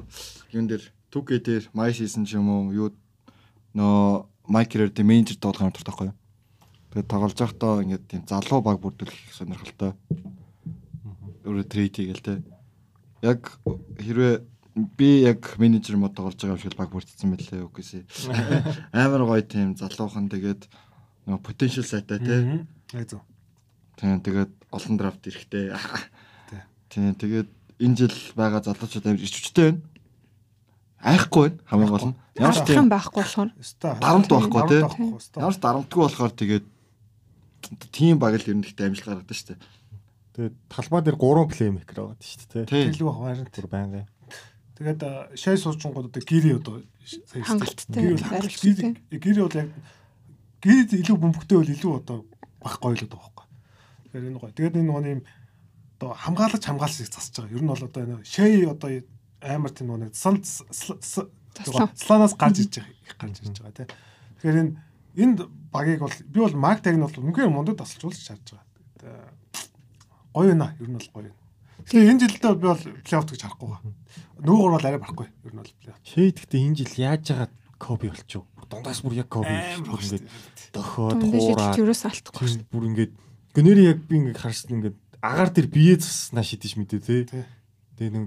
юун 0.54 0.70
дээр 0.70 0.84
Түгэ 1.10 1.42
дээр 1.42 1.64
My 1.74 1.90
Season 1.90 2.22
ч 2.22 2.38
юм 2.38 2.46
уу 2.46 2.70
юу 2.70 2.94
нөө 3.74 4.30
Майкерэр 4.46 4.94
дээр 4.94 5.10
менежер 5.10 5.42
тоглох 5.42 5.66
юм 5.66 5.74
туртахгүй. 5.74 6.14
Тэгээд 6.94 7.10
тоглож 7.10 7.34
байхдаа 7.34 7.82
ингээд 7.82 8.04
тийм 8.06 8.22
залуу 8.30 8.62
баг 8.62 8.78
бүрдүүлэх 8.78 9.34
сонирхолтой. 9.34 9.98
Өөрөө 11.42 11.66
трейд 11.66 11.98
хийгээл 11.98 12.22
те. 12.22 12.46
Яг 13.26 13.58
хэрвээ 13.98 14.46
би 14.76 15.22
яг 15.24 15.56
менежер 15.56 15.96
мод 15.96 16.14
тоглож 16.14 16.36
байгаа 16.36 16.56
юм 16.56 16.60
шиг 16.60 16.76
баг 16.76 16.92
бүрдсэн 16.92 17.32
мэлээ 17.32 17.64
үгүйсээ. 17.64 18.02
Амар 18.92 19.24
гоё 19.24 19.40
тийм 19.40 19.72
залуухан 19.72 20.28
тэгээд 20.28 20.68
нөгөө 21.24 21.40
potential 21.40 21.86
сайтай 21.86 22.20
те. 22.20 22.68
Яг 22.92 23.08
зөв. 23.08 23.24
Тийм 23.96 24.20
тэгээд 24.20 24.52
олон 24.68 24.96
драфт 25.00 25.24
эрэхтэй. 25.24 25.72
Тий. 25.72 26.60
Тийм 26.92 27.16
тэгээд 27.16 27.48
энэ 27.80 27.96
жил 27.96 28.16
байгаа 28.36 28.60
залуучууд 28.68 29.08
амар 29.08 29.24
ичвчтэй 29.24 29.72
байна. 29.72 29.80
Айхгүй 31.00 31.56
байна 31.56 31.64
хамгийн 31.72 31.92
гол 31.96 32.06
нь. 32.12 32.16
Ямар 32.36 32.56
ч 32.56 32.60
тийм 32.68 32.92
байхгүй 32.92 33.22
болохоор. 33.24 33.50
Дарамт 33.80 34.28
байхгүй, 34.28 34.62
тий? 34.68 34.82
тий. 34.92 35.40
ямар 35.40 35.56
ч 35.56 35.60
дарамтгүй 35.64 36.00
болохоор 36.04 36.32
тэгээд 36.36 36.66
тийм 37.96 38.20
баг 38.20 38.36
л 38.36 38.44
ер 38.44 38.56
нь 38.60 38.64
ихтэй 38.64 38.92
амжилт 38.92 39.08
гаргадаг 39.08 39.32
шүү 39.32 39.56
дээ. 39.56 39.60
Тэгээд 40.36 40.54
талбай 40.68 41.00
дээр 41.00 41.16
3 41.16 41.48
плеймейкер 41.48 41.96
байгаа 41.96 42.20
шүү 42.20 42.48
дээ. 42.52 42.64
Тий. 42.68 42.84
Илүү 42.92 43.12
харин. 43.16 43.48
Бүр 43.56 43.68
байнгын. 43.72 44.06
Тэгээд 44.76 45.00
шай 45.40 45.56
суучингууд 45.56 46.12
одоо 46.12 46.22
гири 46.22 46.52
одоо 46.56 46.84
Хангалттай, 47.32 48.12
гири 49.08 49.40
бол 49.40 49.56
яг 49.56 49.70
гирид 50.60 50.92
илүү 50.92 51.16
бөмбөгтэй 51.16 51.56
бол 51.56 51.72
илүү 51.72 51.92
одоо 51.96 52.18
баг 52.60 52.76
гоё 52.82 52.92
л 52.92 53.08
байгаа 53.08 53.16
байхгүй. 53.16 53.46
Тэгэхээр 54.04 54.28
энэ 54.28 54.40
гоё. 54.40 54.52
Тэгээд 54.52 54.76
энэ 54.76 54.88
нөгөө 54.90 55.12
юм 55.16 55.22
одоо 55.96 56.10
хамгаалагч 56.12 56.64
хамгаалсыг 56.66 57.08
засаж 57.08 57.34
байгаа. 57.40 57.56
Ер 57.56 57.62
нь 57.62 57.70
бол 57.72 57.86
одоо 57.88 58.00
энэ 58.04 58.24
шай 58.26 58.68
одоо 58.68 58.90
амар 59.40 59.72
тийм 59.72 59.86
нөгөө 59.88 60.12
сан 60.12 60.44
сланаас 60.44 62.34
гарч 62.36 62.56
байгаа 62.68 62.90
их 62.90 63.16
гарч 63.16 63.36
ирж 63.40 63.56
байгаа 63.62 63.76
тий. 63.80 63.88
Тэгэхээр 64.42 64.60
энэ 64.60 64.72
энд 65.16 65.38
багийг 65.72 66.00
бол 66.04 66.12
би 66.12 66.38
бол 66.40 66.56
Мактаг 66.56 66.94
нь 66.96 67.04
бол 67.04 67.16
үнхээр 67.16 67.48
мундаг 67.48 67.80
тасалжуулж 67.80 68.20
чадж 68.20 68.58
байгаа. 69.00 69.32
Гоё 70.34 70.52
байна. 70.52 70.76
Ер 70.80 70.88
нь 70.90 70.98
бол 70.98 71.10
гоё 71.14 71.24
байна. 71.30 71.45
Тэгээ 71.86 72.10
энэ 72.10 72.20
жилдээ 72.26 72.54
би 72.58 72.66
бол 72.66 72.82
плей-офф 72.82 73.26
гэж 73.30 73.40
харахгүй 73.46 73.68
байгаа. 73.70 73.92
Нөгөөр 74.42 74.72
бол 74.74 74.86
арай 74.86 75.00
барахгүй. 75.00 75.28
Ер 75.46 75.52
нь 75.54 75.60
бол 75.62 75.74
плей-офф. 75.80 76.02
Шейдэгтэй 76.02 76.60
энэ 76.66 76.76
жил 76.82 76.94
яаж 76.98 77.22
байгаа 77.30 77.48
коби 77.78 78.06
болчихв. 78.10 78.44
Дундаас 78.66 79.00
бүр 79.06 79.14
яг 79.22 79.28
коби 79.30 79.54
Ингээд 79.54 80.26
дохоод 80.74 81.22
хуураад 81.22 81.38
шийдэж 81.38 81.78
юурээс 81.78 82.02
алдахгүй. 82.10 82.66
бүр 82.66 82.84
ингээд 82.90 83.12
гэнээр 83.54 83.78
яг 83.94 83.98
би 84.10 84.14
ингээд 84.18 84.38
харсан 84.42 84.70
ингээд 84.82 84.96
агаар 85.22 85.50
дээр 85.54 85.68
бие 85.70 85.94
заснаа 86.02 86.42
шидэж 86.42 86.74
мэдээ 86.74 87.00
те. 87.30 87.46
Тэгээ 87.94 88.10
нэг 88.10 88.26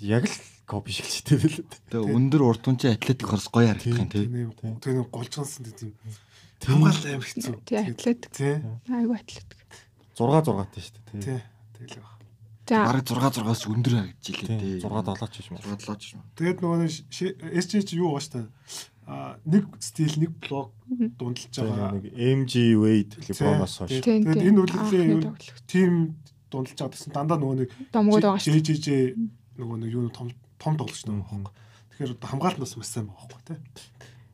яг 0.00 0.24
л 0.24 0.36
коби 0.64 0.90
шиг 0.96 1.06
шидэв 1.12 1.44
л. 1.44 1.60
Тэгээд 1.92 2.08
өндөр 2.08 2.42
урд 2.42 2.64
түнчээ 2.64 2.96
атлетик 2.96 3.28
хорс 3.28 3.52
гоё 3.52 3.68
харагдах 3.76 4.00
юм 4.00 4.08
тий. 4.08 4.24
Тийм 4.24 4.50
Тий. 4.56 4.72
тийм 4.80 5.04
голжгансан 5.12 5.68
тийм 5.76 5.92
хамгаалал 6.64 7.06
амар 7.12 7.28
хэцүү. 7.28 7.54
Тий, 7.68 7.76
атлетик. 7.76 8.32
Айгу 8.88 9.12
атлетик. 9.12 9.60
6 10.16 10.24
6 10.24 10.48
таа 10.48 10.64
шүү 10.80 10.96
дээ. 11.12 11.20
Тий. 11.20 11.40
Тэгэл 11.76 12.00
баг. 12.00 12.15
Бараг 12.66 13.06
6 13.06 13.38
6-аас 13.46 13.62
өндөр 13.70 13.94
харагдчихлээ 13.94 14.58
Тий. 14.58 14.58
тий. 14.58 14.82
6 14.82 15.06
7 15.14 15.30
ч 15.30 15.36
юм 15.46 15.54
уу. 15.54 15.62
6 15.62 15.86
7 15.86 15.98
ч 16.02 16.04
юм. 16.18 16.22
Тэгээд 16.34 16.58
нөгөө 16.64 16.78
SJ 17.54 17.72
чи 17.86 17.94
юу 18.00 18.10
байгаа 18.10 18.26
штэ. 18.26 18.42
А 19.06 19.38
нэг 19.46 19.70
стил 19.78 20.14
нэг 20.18 20.32
блок 20.42 20.74
дундалж 20.90 21.54
байгаа. 21.54 21.94
нэг 21.94 22.10
MG 22.10 22.74
Wade 22.74 23.14
LeBron-оос 23.22 23.74
хойш. 23.86 24.02
Тэгээд 24.02 24.42
энэ 24.50 24.58
үлрэлийн 24.66 25.08
юу 25.14 25.22
тоглогч. 25.22 25.54
тим 25.70 26.18
дундалж 26.50 26.74
байгаа 26.74 26.90
гэсэн 26.90 27.12
дандаа 27.14 27.38
нөгөө 27.38 27.56
нэг 27.62 27.70
домгууд 27.94 28.24
байгаа 28.26 28.42
шүү. 28.42 28.58
JJJ 28.58 28.88
нөгөө 29.62 29.76
нэг 29.86 29.90
юу 29.94 30.10
том 30.10 30.34
том 30.58 30.74
тоглож 30.74 31.06
байгаа 31.06 31.22
байхгүй. 31.22 31.54
Тэгэхээр 31.94 32.12
одоо 32.18 32.28
хамгаалтнаас 32.34 32.74
маш 32.74 32.88
сайн 32.90 33.06
байгаа 33.06 33.30
байхгүй 33.30 33.42
тий. 33.46 33.58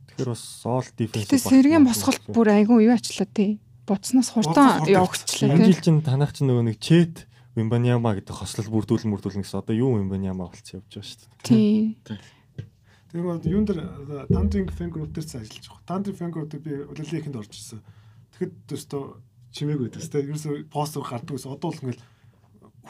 Тэгэхээр 0.08 0.30
бас 0.32 0.44
all 0.64 0.88
defense. 0.96 1.28
Гэтэ 1.28 1.38
сэргийн 1.52 1.84
босголт 1.84 2.24
бүр 2.32 2.48
айгу 2.56 2.80
юу 2.80 2.96
ачлаа 2.96 3.28
тий. 3.28 3.60
Буцнаас 3.84 4.32
хурдан 4.32 4.88
явагчлаа 4.88 5.52
энэ 5.52 5.68
тий. 5.68 5.72
жил 5.76 5.84
чинь 5.84 6.00
танах 6.00 6.32
чинь 6.32 6.48
нөгөө 6.48 6.64
нэг 6.72 6.78
чет 6.80 7.28
Вимбаняма 7.54 8.14
гэдэг 8.16 8.32
хослол 8.32 8.72
бүрдүүлэн 8.72 9.12
бүрдүүлэн 9.12 9.44
гэсэн 9.44 9.60
одоо 9.60 9.76
юу 9.76 10.00
Вимбаняма 10.00 10.48
болчихсон 10.48 10.80
явж 10.80 10.88
байгаа 10.88 11.08
шүү 11.08 11.20
дээ. 11.20 11.36
Тий. 11.44 12.18
Тэгээд 13.12 13.28
бол 13.28 13.44
юун 13.44 13.66
дээр 13.68 13.80
тандринг 14.32 14.70
фэн 14.72 14.88
групп 14.88 15.12
дээр 15.12 15.28
ажиллаж 15.28 15.66
байгаа. 15.68 15.84
Тандринг 15.84 16.16
фэн 16.16 16.32
групп 16.32 16.48
дээр 16.48 16.64
би 16.64 16.72
улирлын 16.88 17.20
ихэнд 17.20 17.36
орж 17.36 17.52
ирсэн. 17.52 17.84
Тэгэхэд 18.32 18.72
өстөө 18.72 19.02
чимээг 19.52 19.80
байдаг 19.84 20.00
тест. 20.00 20.16
Ерөөсө 20.16 20.64
постэр 20.72 21.04
гардаг 21.04 21.36
ус 21.36 21.44
одоо 21.44 21.70
л 21.76 21.80
ингээл 21.84 22.00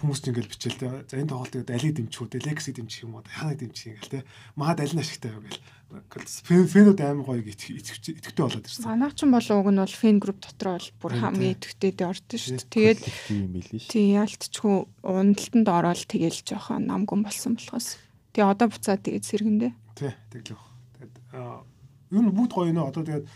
хүмүүс 0.00 0.20
ч 0.24 0.24
ингээл 0.33 0.52
бичээл 0.52 0.81
те. 0.81 0.88
За 1.05 1.20
энэ 1.20 1.28
тоглолтыг 1.28 1.68
алиг 1.68 1.92
дэмжих 1.92 2.20
үү, 2.24 2.40
Legacy 2.40 2.72
дэмжих 2.72 3.05
юм 3.05 3.20
уу, 3.20 3.24
ханаг 3.28 3.61
дэмжих 3.61 3.92
ингээл 3.92 4.12
те. 4.12 4.28
Маад 4.57 4.81
аль 4.81 4.94
нь 4.96 5.02
ашигтай 5.02 5.33
вэ 5.37 5.52
гэл. 5.52 5.61
Фэнүүд 5.92 7.00
амар 7.05 7.24
гоё 7.28 7.44
итгэвчтэй 7.44 8.16
болоод 8.40 8.64
ирсэн. 8.64 8.88
Манайх 8.88 9.12
ч 9.12 9.28
бол 9.28 9.48
уг 9.61 9.68
нь 9.68 9.81
бол 9.85 9.92
фэн 10.00 10.16
групп 10.16 10.40
дотор 10.40 10.81
бол 10.81 10.88
бүр 11.05 11.12
хамгийн 11.20 11.52
идэвхтэй 11.61 11.92
дээ 11.92 12.09
ордон 12.09 12.40
шүү 12.40 12.57
дээ. 12.57 12.72
Тэгээд 12.72 13.00
тийм 13.28 13.44
билий 13.52 13.76
шүү. 13.76 13.92
тий 13.92 14.07
ялтчгүй 14.16 14.76
уналтанд 15.05 15.68
ороод 15.68 16.00
тэгэл 16.09 16.40
жоохон 16.48 16.88
намгүн 16.88 17.20
болсон 17.28 17.61
болохоос. 17.61 18.00
Тэгээ 18.33 18.48
одоо 18.48 18.66
буцаад 18.72 19.05
тэгээд 19.05 19.28
сэргэндээ. 19.28 19.72
Тий, 20.00 20.12
тэглэх. 20.33 20.64
Тэгээд 20.96 21.14
юу 22.16 22.22
нь 22.24 22.33
бүгд 22.33 22.52
гоё 22.57 22.72
нөө 22.72 22.88
одоо 22.88 23.02
тэгээд 23.05 23.26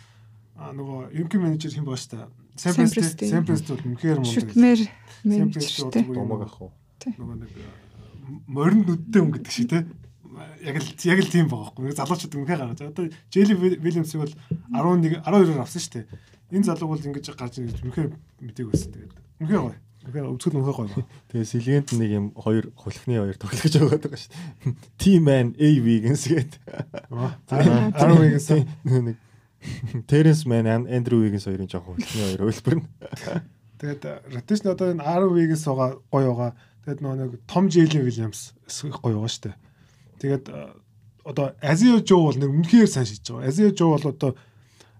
нөгөө 0.56 0.98
ерөнхий 1.12 1.40
менежер 1.40 1.76
хэн 1.76 1.84
бааш 1.84 2.08
та 2.08 2.32
Семпрес 2.56 3.16
Семпрес 3.20 3.62
бол 3.68 3.84
үнэхээр 3.84 4.18
мундаг. 4.20 4.32
Шүтмэр 4.32 4.80
менежертэй. 5.24 6.04
Думаг 6.08 6.48
ах 6.48 6.56
уу. 6.60 6.72
Нөгөө 7.06 7.36
нэг 7.44 7.50
морин 8.46 8.82
нүдтэй 8.86 9.20
хүн 9.22 9.32
гэдэг 9.36 9.52
шиг 9.52 9.70
те. 9.70 9.84
Яг 10.64 10.76
л 10.80 10.88
яг 10.88 11.20
л 11.22 11.32
тийм 11.32 11.48
байгаа 11.48 11.72
байхгүй. 11.72 11.94
Залуучууд 11.96 12.36
үнэхээр 12.36 12.60
гаргаж. 12.64 12.80
Одоо 12.82 13.06
Джели 13.30 13.54
Вильямсыг 13.54 14.20
бол 14.20 14.34
11 14.72 15.22
12-оор 15.22 15.62
авсан 15.62 15.80
шүү 15.80 15.94
дээ. 16.00 16.06
Энэ 16.52 16.66
залууг 16.66 16.90
бол 16.96 17.06
ингэж 17.06 17.26
гарч 17.36 17.60
ирж 17.62 17.80
үнэхээр 17.84 18.10
мэдээг 18.42 18.68
байсан. 18.70 18.90
Тэгээд 18.92 19.12
үнэхээр 19.40 19.62
гоё. 19.64 19.78
Тэгэхээр 20.06 20.30
өвцгөл 20.30 20.58
үнэхээр 20.60 20.78
гоё. 20.92 21.06
Тэгээ 21.32 21.50
сэлгэнд 21.50 21.88
нэг 21.96 22.10
юм 22.12 22.26
хоёр 22.36 22.64
хулхны 22.76 23.14
хоёр 23.16 23.36
тоглож 23.40 23.72
байгаа 23.74 23.98
байгаа 23.98 24.20
шүү 24.20 24.32
дээ. 24.32 24.74
Team 25.00 25.22
man 25.24 25.46
AV 25.56 25.86
гэнс 26.04 26.24
гээд. 26.30 26.52
Аа. 27.10 27.34
10 27.50 28.36
гэнс 28.36 28.48
нэг 28.86 29.16
Теренс 30.06 30.46
мэн 30.46 30.86
Эндрю 30.86 31.22
Вигэнс 31.22 31.46
хоёрын 31.48 31.70
жоохон 31.70 31.96
хөлтний 31.96 32.24
хоёр 32.24 32.42
хөлбөр 32.50 32.76
нь. 32.80 32.86
Тэгээд 33.76 34.02
ротейшн 34.32 34.68
одоо 34.72 34.92
энэ 34.92 35.04
10 35.04 35.36
Вигэнс 35.36 35.64
байгаа 35.66 35.90
гоё 36.12 36.32
байгаа. 36.32 36.52
Тэгээд 36.86 37.00
нөгөө 37.02 37.18
нэг 37.18 37.32
Том 37.50 37.64
Джейлен 37.66 38.04
Вильямс 38.06 38.54
гоё 38.80 39.18
байгаа 39.18 39.32
шүү 39.32 39.44
дээ. 39.50 39.56
Тэгээд 40.22 40.44
одоо 41.26 41.46
Азио 41.60 41.98
Жоо 42.06 42.30
бол 42.30 42.38
нэг 42.38 42.50
үнэхээр 42.54 42.86
сайн 42.86 43.06
шийдэж 43.10 43.26
байгаа. 43.34 43.48
Азио 43.50 43.68
Жоо 43.74 43.90
бол 43.98 44.06
одоо 44.14 44.30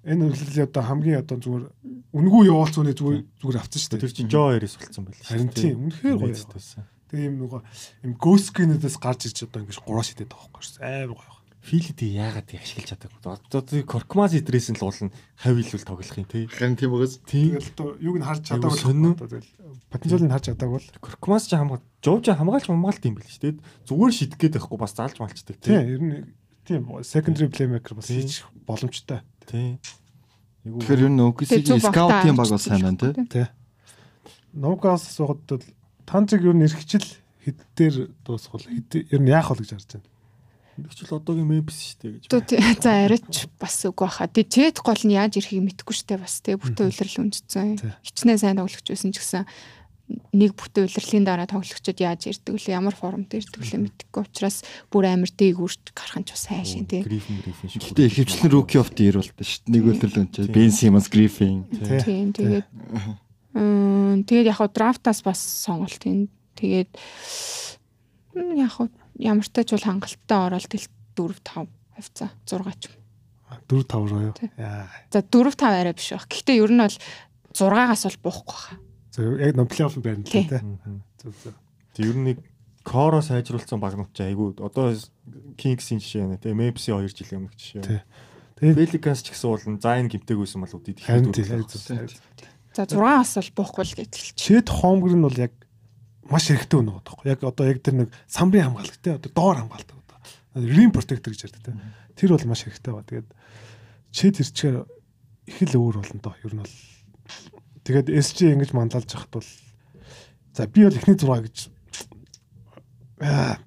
энэ 0.03 0.27
үйлчлэлийн 0.27 0.66
одоо 0.66 0.83
хамгийн 0.83 1.23
одоо 1.23 1.37
зүгээр 1.38 1.64
үнгүү 2.11 2.42
явуулцууны 2.51 2.92
зүгээр 2.99 3.23
зүгээр 3.38 3.61
авсан 3.62 3.81
шүү 3.81 3.90
дээ. 3.95 4.03
Тэр 4.03 4.14
чинь 4.19 4.33
Жоо 4.35 4.47
хоёроос 4.51 4.77
болсон 4.83 5.05
байл. 5.07 5.23
Харин 5.23 5.51
тийм 5.55 5.77
үнэхээр 5.87 6.16
гоё 6.19 6.35
байсан. 6.35 6.83
Тэгээ 7.07 7.29
юм 7.31 7.37
нөгөө 7.47 7.61
юм 8.03 8.12
гөөскинүүдээс 8.19 8.97
гарч 8.99 9.21
ирж 9.31 9.38
одоо 9.47 9.62
ингэж 9.62 9.79
гураа 9.87 10.03
шидэт 10.03 10.27
байгаа 10.27 10.51
байхгүй 10.51 10.62
шүү. 10.66 10.83
Амар 10.83 11.14
гоё. 11.14 11.36
Филидийг 11.66 12.14
яагаад 12.14 12.46
тийг 12.46 12.62
ашиглаж 12.62 12.94
чадаагүй. 12.94 13.18
Одоо 13.26 13.83
Коркмаз 13.90 14.38
идрээс 14.38 14.70
нь 14.70 14.79
л 14.79 14.87
уулна 14.87 15.11
хавилвал 15.35 15.83
тоглох 15.83 16.14
юм 16.14 16.26
тий. 16.31 16.46
Харин 16.46 16.79
тийм. 16.79 16.94
Тийм. 17.26 17.59
Тэгэл 17.59 17.74
одоо 17.74 17.88
юуг 17.98 18.16
нь 18.22 18.26
харж 18.26 18.42
чадаагүй 18.46 18.79
сонин. 18.79 19.18
одоо 19.18 19.26
тэгэл 19.26 19.50
потенциалыг 19.90 20.31
харж 20.31 20.44
чадаагүй 20.46 20.79
л. 20.79 20.90
Коркмаз 21.02 21.50
ч 21.50 21.59
хамгаал 21.59 21.83
жууж 22.07 22.24
хамгаалж 22.31 22.70
хамгаалт 22.70 23.02
юм 23.02 23.18
бэл 23.18 23.26
шүү 23.26 23.42
дээ. 23.42 23.59
Зүгээр 23.83 24.14
шидэх 24.14 24.38
гээд 24.38 24.55
байхгүй 24.62 24.79
бас 24.79 24.94
заалж 24.94 25.18
малчдаг 25.18 25.57
Тийм 25.59 25.83
ер 25.90 26.02
нь 26.07 26.14
тийм 26.62 26.83
secondary 27.02 27.50
playmaker 27.50 27.98
бас 27.98 28.07
хийж 28.14 28.46
боломжтой. 28.62 29.26
тий. 29.50 29.83
Тэгэхээр 30.62 31.02
ер 31.02 31.11
нь 31.11 31.22
OKC-ийн 31.26 31.83
скаутын 31.83 32.38
баг 32.38 32.46
бол 32.46 32.62
сайн 32.62 32.83
байна 32.87 32.98
тий. 32.98 33.26
Тий. 33.26 33.46
Нугас 34.55 35.02
сууд 35.18 35.42
бол 35.50 35.66
танцыг 36.07 36.46
ер 36.46 36.55
нь 36.55 36.62
эрхчил 36.62 37.02
хэд 37.42 37.59
дээр 37.74 38.11
дуусгал 38.22 38.62
хэд 38.62 39.11
ер 39.11 39.18
нь 39.18 39.31
яах 39.35 39.50
вэ 39.50 39.66
гэж 39.66 39.70
харж 39.74 39.90
байна. 39.98 40.07
Тэгвэл 40.77 41.17
одоогийн 41.17 41.49
Memphis 41.49 41.81
шүү 41.81 41.99
дээ 42.05 42.12
гэж. 42.21 42.23
Түү. 42.29 42.41
За 42.85 42.93
арайч 43.09 43.49
бас 43.57 43.77
үг 43.89 43.97
баха. 43.97 44.29
Тэгээ 44.29 44.77
Джет 44.77 44.79
гол 44.85 45.03
нь 45.09 45.17
яаж 45.17 45.41
ирэхийг 45.41 45.65
мэдэхгүй 45.65 45.97
штэ 45.97 46.21
бас 46.21 46.45
тэгээ 46.45 46.61
бүтэн 46.61 46.89
үйлрэл 46.93 47.21
үнжсэн. 47.25 47.81
Тий. 47.81 47.93
Хичнээн 48.05 48.41
сайн 48.41 48.61
тоглогч 48.61 48.85
байсан 48.85 49.11
ч 49.11 49.25
гэсэн 49.25 49.49
нэг 50.07 50.55
бүтэн 50.55 50.87
үйлрэлийн 50.87 51.27
дараа 51.27 51.51
тоглогчид 51.51 51.99
яаж 51.99 52.31
ирдэг 52.31 52.55
вэ? 52.55 52.71
Ямар 52.71 52.95
формт 52.95 53.35
ирдэг 53.35 53.59
вэ 53.59 53.91
мэдэхгүй 53.91 54.23
учраас 54.23 54.62
бүр 54.93 55.11
амар 55.11 55.33
дээгүүрч 55.35 55.91
гарах 55.91 56.19
нь 56.23 56.27
ч 56.29 56.31
бас 56.31 56.47
сайн 56.47 56.62
шин 56.62 56.87
тий. 56.87 57.03
Грифин 57.03 57.43
грифин 57.43 57.67
шиг. 57.73 57.83
Гэтэ 57.91 58.07
ихэвчлэн 58.07 58.53
rookie 58.55 58.79
of 58.79 58.95
the 58.95 59.11
year 59.11 59.19
болтой 59.19 59.43
шүү 59.43 59.67
дээ. 59.67 59.75
Нэг 59.75 59.83
үйлрэл 59.83 60.21
өнчээ. 60.23 60.55
Ben 60.55 60.71
Simmons, 60.71 61.11
Griffin. 61.11 61.67
Тийм 62.07 62.31
тэгээд 62.31 62.67
тэгээд 64.31 64.47
яг 64.47 64.57
хаа 64.62 64.71
драфтаас 64.71 65.27
бас 65.27 65.43
сонголт 65.43 65.99
юм. 66.07 66.31
Тэгээд 66.55 66.91
яг 68.55 68.71
хаа 68.71 68.87
ямар 69.18 69.44
ч 69.46 69.50
тач 69.52 69.70
бол 69.72 69.85
хангалттай 69.87 70.38
ороод 70.46 70.66
тэл 70.68 70.87
4 71.16 71.35
5 71.40 71.68
хавцаа 71.96 72.31
6 72.44 72.81
ч 72.81 72.85
юм. 72.90 72.94
4 73.68 73.85
5 73.87 74.11
руу 74.11 74.20
юу. 74.31 74.35
Тий. 74.37 74.50
За 75.11 75.20
4 75.22 75.55
5 75.55 75.62
арай 75.64 75.94
биш 75.96 76.12
баг. 76.12 76.26
Гэхдээ 76.29 76.57
ер 76.61 76.70
нь 76.72 76.83
бол 76.83 76.96
6-аас 77.57 78.02
бол 78.05 78.22
буухгүй 78.29 78.57
хаа. 78.57 78.76
За 79.16 79.22
яг 79.22 79.55
нөө 79.57 79.68
плей-офф 79.70 79.96
байна 80.05 80.20
л 80.20 80.29
Тий. 80.29 80.44
тий. 80.44 80.61
Зөв 81.22 81.35
зөв. 81.40 81.55
Тэг 81.96 82.05
ер 82.12 82.16
нь 82.20 82.26
нэг 82.35 82.38
Коро 82.87 83.18
сайжруулсан 83.18 83.83
багнууд 83.83 84.14
ч 84.14 84.22
айгүй 84.22 84.55
одоо 84.62 84.94
Kings-ийн 85.59 85.98
жишээ 85.98 86.22
байна 86.22 86.38
те 86.38 86.55
Memphis-ийн 86.55 87.02
2 87.02 87.11
жилийн 87.11 87.40
өмнөх 87.48 87.57
жишээ. 87.59 87.83
Тий. 87.83 88.00
Тэгээ 88.62 88.72
Тэгээд 88.76 88.79
Pelicans 88.79 89.20
ч 89.26 89.35
гэсэн 89.35 89.48
бол 89.50 89.83
Zion 89.83 90.07
гимтээгүйсэн 90.07 90.61
бол 90.62 90.76
үдид 90.79 91.02
их 91.02 91.07
тий. 91.35 91.42
зөв. 91.42 92.14
За 92.76 92.85
6-аас 92.87 93.35
бол 93.42 93.52
буухгүй 93.59 93.85
л 93.90 93.96
гэж 93.98 94.12
хэлчих. 94.14 94.38
Чэд 94.38 94.68
хомгэр 94.70 95.14
нь 95.18 95.24
бол 95.26 95.35
яг 95.40 95.52
маш 96.31 96.51
хэрэгтэй 96.51 96.79
өнөө 96.81 97.01
байгаа. 97.03 97.31
Яг 97.31 97.41
одоо 97.45 97.65
яг 97.67 97.79
тэр 97.83 98.07
нэг 98.07 98.09
самбарын 98.27 98.75
хамгаалагч 98.75 98.99
те 99.03 99.17
одоо 99.17 99.31
доор 99.31 99.57
хамгаалдаг 99.62 99.97
одоо. 99.97 100.19
Rim 100.57 100.91
protector 100.93 101.31
гэж 101.33 101.41
ярьдаг 101.47 101.62
те. 101.62 101.73
Тэр 102.17 102.37
бол 102.37 102.47
маш 102.51 102.62
хэрэгтэй 102.65 102.93
ба. 102.93 103.07
Тэгээд 103.07 103.29
чэд 104.12 104.41
ирчээр 104.43 104.77
их 105.47 105.59
л 105.62 105.79
өөр 105.79 106.03
болно 106.03 106.21
доо. 106.23 106.35
Ер 106.43 106.55
нь 106.55 106.62
бол 106.62 106.77
тэгээд 107.87 108.11
SG 108.11 108.55
ингэж 108.55 108.71
мандалж 108.75 109.11
яхад 109.11 109.31
бол 109.31 109.49
за 110.57 110.67
би 110.67 110.87
бол 110.87 110.99
эхний 110.99 111.19
6 111.19 111.45
гэж 111.47 111.57
аа 113.21 113.59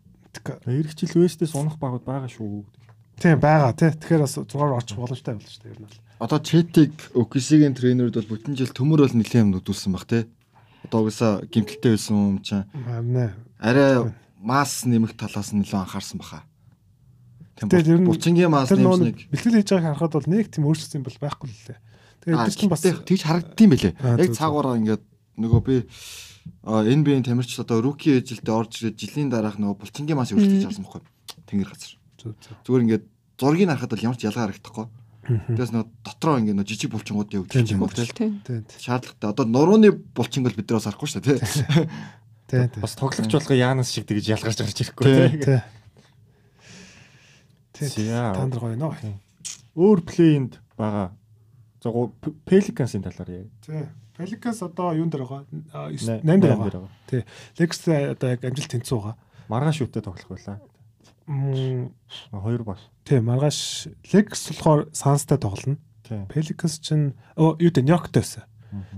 Эргчил 0.65 1.21
West-ээс 1.21 1.53
унах 1.53 1.77
багууд 1.77 2.05
байгаа 2.05 2.29
шүү. 2.29 2.65
тийм 3.19 3.39
байгаа 3.39 3.73
те. 3.75 3.91
Тэгэхээр 3.91 4.23
бас 4.23 4.37
6-аар 4.39 4.79
очих 4.79 4.97
боломжтой 4.97 5.35
болно 5.35 5.49
шүү 5.49 5.63
дээ 5.63 5.73
ер 5.75 5.79
нь 5.79 5.85
бол. 5.85 5.99
Одоо 6.23 6.39
Четиг 6.39 6.93
OKC-гийн 7.13 7.75
тренерүүд 7.75 8.15
бол 8.17 8.31
бүтэн 8.33 8.55
жил 8.55 8.71
төмөр 8.71 9.03
бол 9.03 9.15
нэлээд 9.19 9.43
юм 9.43 9.51
нүдүүлсэн 9.53 9.93
баг 9.93 10.05
тий. 10.07 10.23
Одоо 10.85 11.03
угсаа 11.03 11.43
гимтэлтэй 11.47 11.95
байсан 11.95 12.15
юм 12.15 12.37
чинь 12.39 12.63
арай 13.59 14.13
масс 14.39 14.85
нэмэх 14.87 15.19
талаас 15.19 15.51
нь 15.51 15.61
нэлээд 15.63 15.83
анхаарсан 15.83 16.19
баха. 16.19 16.43
Тэгэл 17.59 17.91
ер 17.95 17.99
нь 17.99 18.07
булчингийн 18.07 18.51
масс 18.51 18.71
Тэр 18.71 18.79
нэмснийг 18.79 19.27
бэлтгэл 19.27 19.57
хийж 19.59 19.69
байгааг 19.75 19.99
харахад 19.99 20.15
бол 20.15 20.31
нэг 20.31 20.47
тийм 20.47 20.63
өөрчлөсөн 20.63 21.03
юм 21.03 21.05
бол 21.05 21.19
байхгүй 21.19 21.47
л 21.51 21.59
лээ. 21.67 21.79
Тэгээд 22.23 22.39
эдгээр 22.39 22.55
чинь 22.55 22.71
бас 22.71 22.83
тэгж 22.87 23.21
харагддсан 23.27 23.69
байлээ. 23.69 23.93
Яг 23.99 24.31
цаагаараа 24.31 24.79
ингээд 24.79 25.03
нөгөө 25.35 25.61
би 25.67 25.75
NBA-ийн 26.63 27.27
тамирч 27.27 27.59
одоо 27.59 27.83
руки 27.83 28.23
жилдээ 28.23 28.55
орж 28.55 28.71
ирээд 28.79 28.95
жилийн 28.95 29.27
дараах 29.27 29.59
нөгөө 29.59 29.75
булчингийн 29.83 30.15
масс 30.15 30.31
өөрчлөж 30.31 30.71
харсан 30.71 30.83
байхгүй. 30.87 31.03
Тэнгэр 31.51 31.67
газар. 31.67 31.93
Зүгээр 32.63 32.83
ингээд 32.87 33.05
зургийг 33.35 33.69
харахад 33.71 33.91
бол 33.91 34.07
ямар 34.07 34.19
ч 34.19 34.23
ялгаа 34.23 34.43
харагдахгүй. 34.47 34.85
Тэгээс 35.29 35.71
нөгөө 35.73 35.87
дотроо 36.01 36.35
ингээд 36.41 36.57
нөгөө 36.57 36.69
жижиг 36.73 36.89
булчингууд 36.89 37.33
явуулж 37.37 37.69
юм 37.69 37.85
уу 37.85 37.93
тий. 37.93 38.09
Тийм. 38.09 38.41
Тийм 38.41 38.65
Шаардлагатай. 38.81 39.29
Одоо 39.29 39.45
нурууны 39.45 39.93
булчинг 39.93 40.49
бол 40.49 40.57
бид 40.57 40.65
нараас 40.65 40.89
харахгүй 40.89 41.09
шүү 41.09 41.21
дээ 41.21 41.37
тий. 41.37 41.85
тийм 42.49 42.65
тийм. 42.73 42.81
Бас 42.81 42.97
тоглогч 42.97 43.29
болго 43.29 43.53
Янас 43.53 43.93
шиг 43.93 44.09
тэгж 44.09 44.25
ялгарч 44.33 44.57
гарч 44.65 44.81
ирэхгүй. 44.81 45.05
Тийм. 45.45 45.61
Тийм. 47.77 48.33
Танд 48.33 48.57
гоё 48.57 48.73
нөө. 48.73 49.13
Өөр 49.77 49.99
плейнд 50.01 50.57
байгаа. 50.73 51.13
За 51.79 51.93
Pelicans-ийн 52.49 53.05
талаар 53.05 53.29
яа. 53.29 53.47
Тийм. 53.63 53.87
Pelicans 54.17 54.59
одоо 54.65 54.91
юун 54.97 55.07
дээр 55.13 55.23
байгаа? 55.23 55.47
8 55.95 56.25
Наймд 56.27 56.43
дээр 56.43 56.57
байгаа. 56.59 56.89
Тий. 57.07 57.23
Lex 57.55 57.87
одоо 57.87 58.35
яг 58.35 58.43
амжилт 58.43 58.73
тэнцүү 58.75 58.97
байгаа. 58.99 59.15
Маргааш 59.47 59.79
шүтээ 59.79 60.03
тоглох 60.03 60.27
байлаа. 60.27 60.59
Хоёр 61.29 62.63
баг. 62.65 62.79
тий 63.05 63.19
маргааш 63.21 63.87
Lex 64.09 64.49
болохоор 64.49 64.89
Suns-тай 64.89 65.37
тоглоно. 65.37 65.77
Тий. 66.01 66.25
Pelicans 66.25 66.81
чинь 66.81 67.13
оо 67.37 67.53
юу 67.61 67.69
дээ 67.69 67.85
Нью-Йорктэй 67.85 68.21
байсан. 68.25 68.43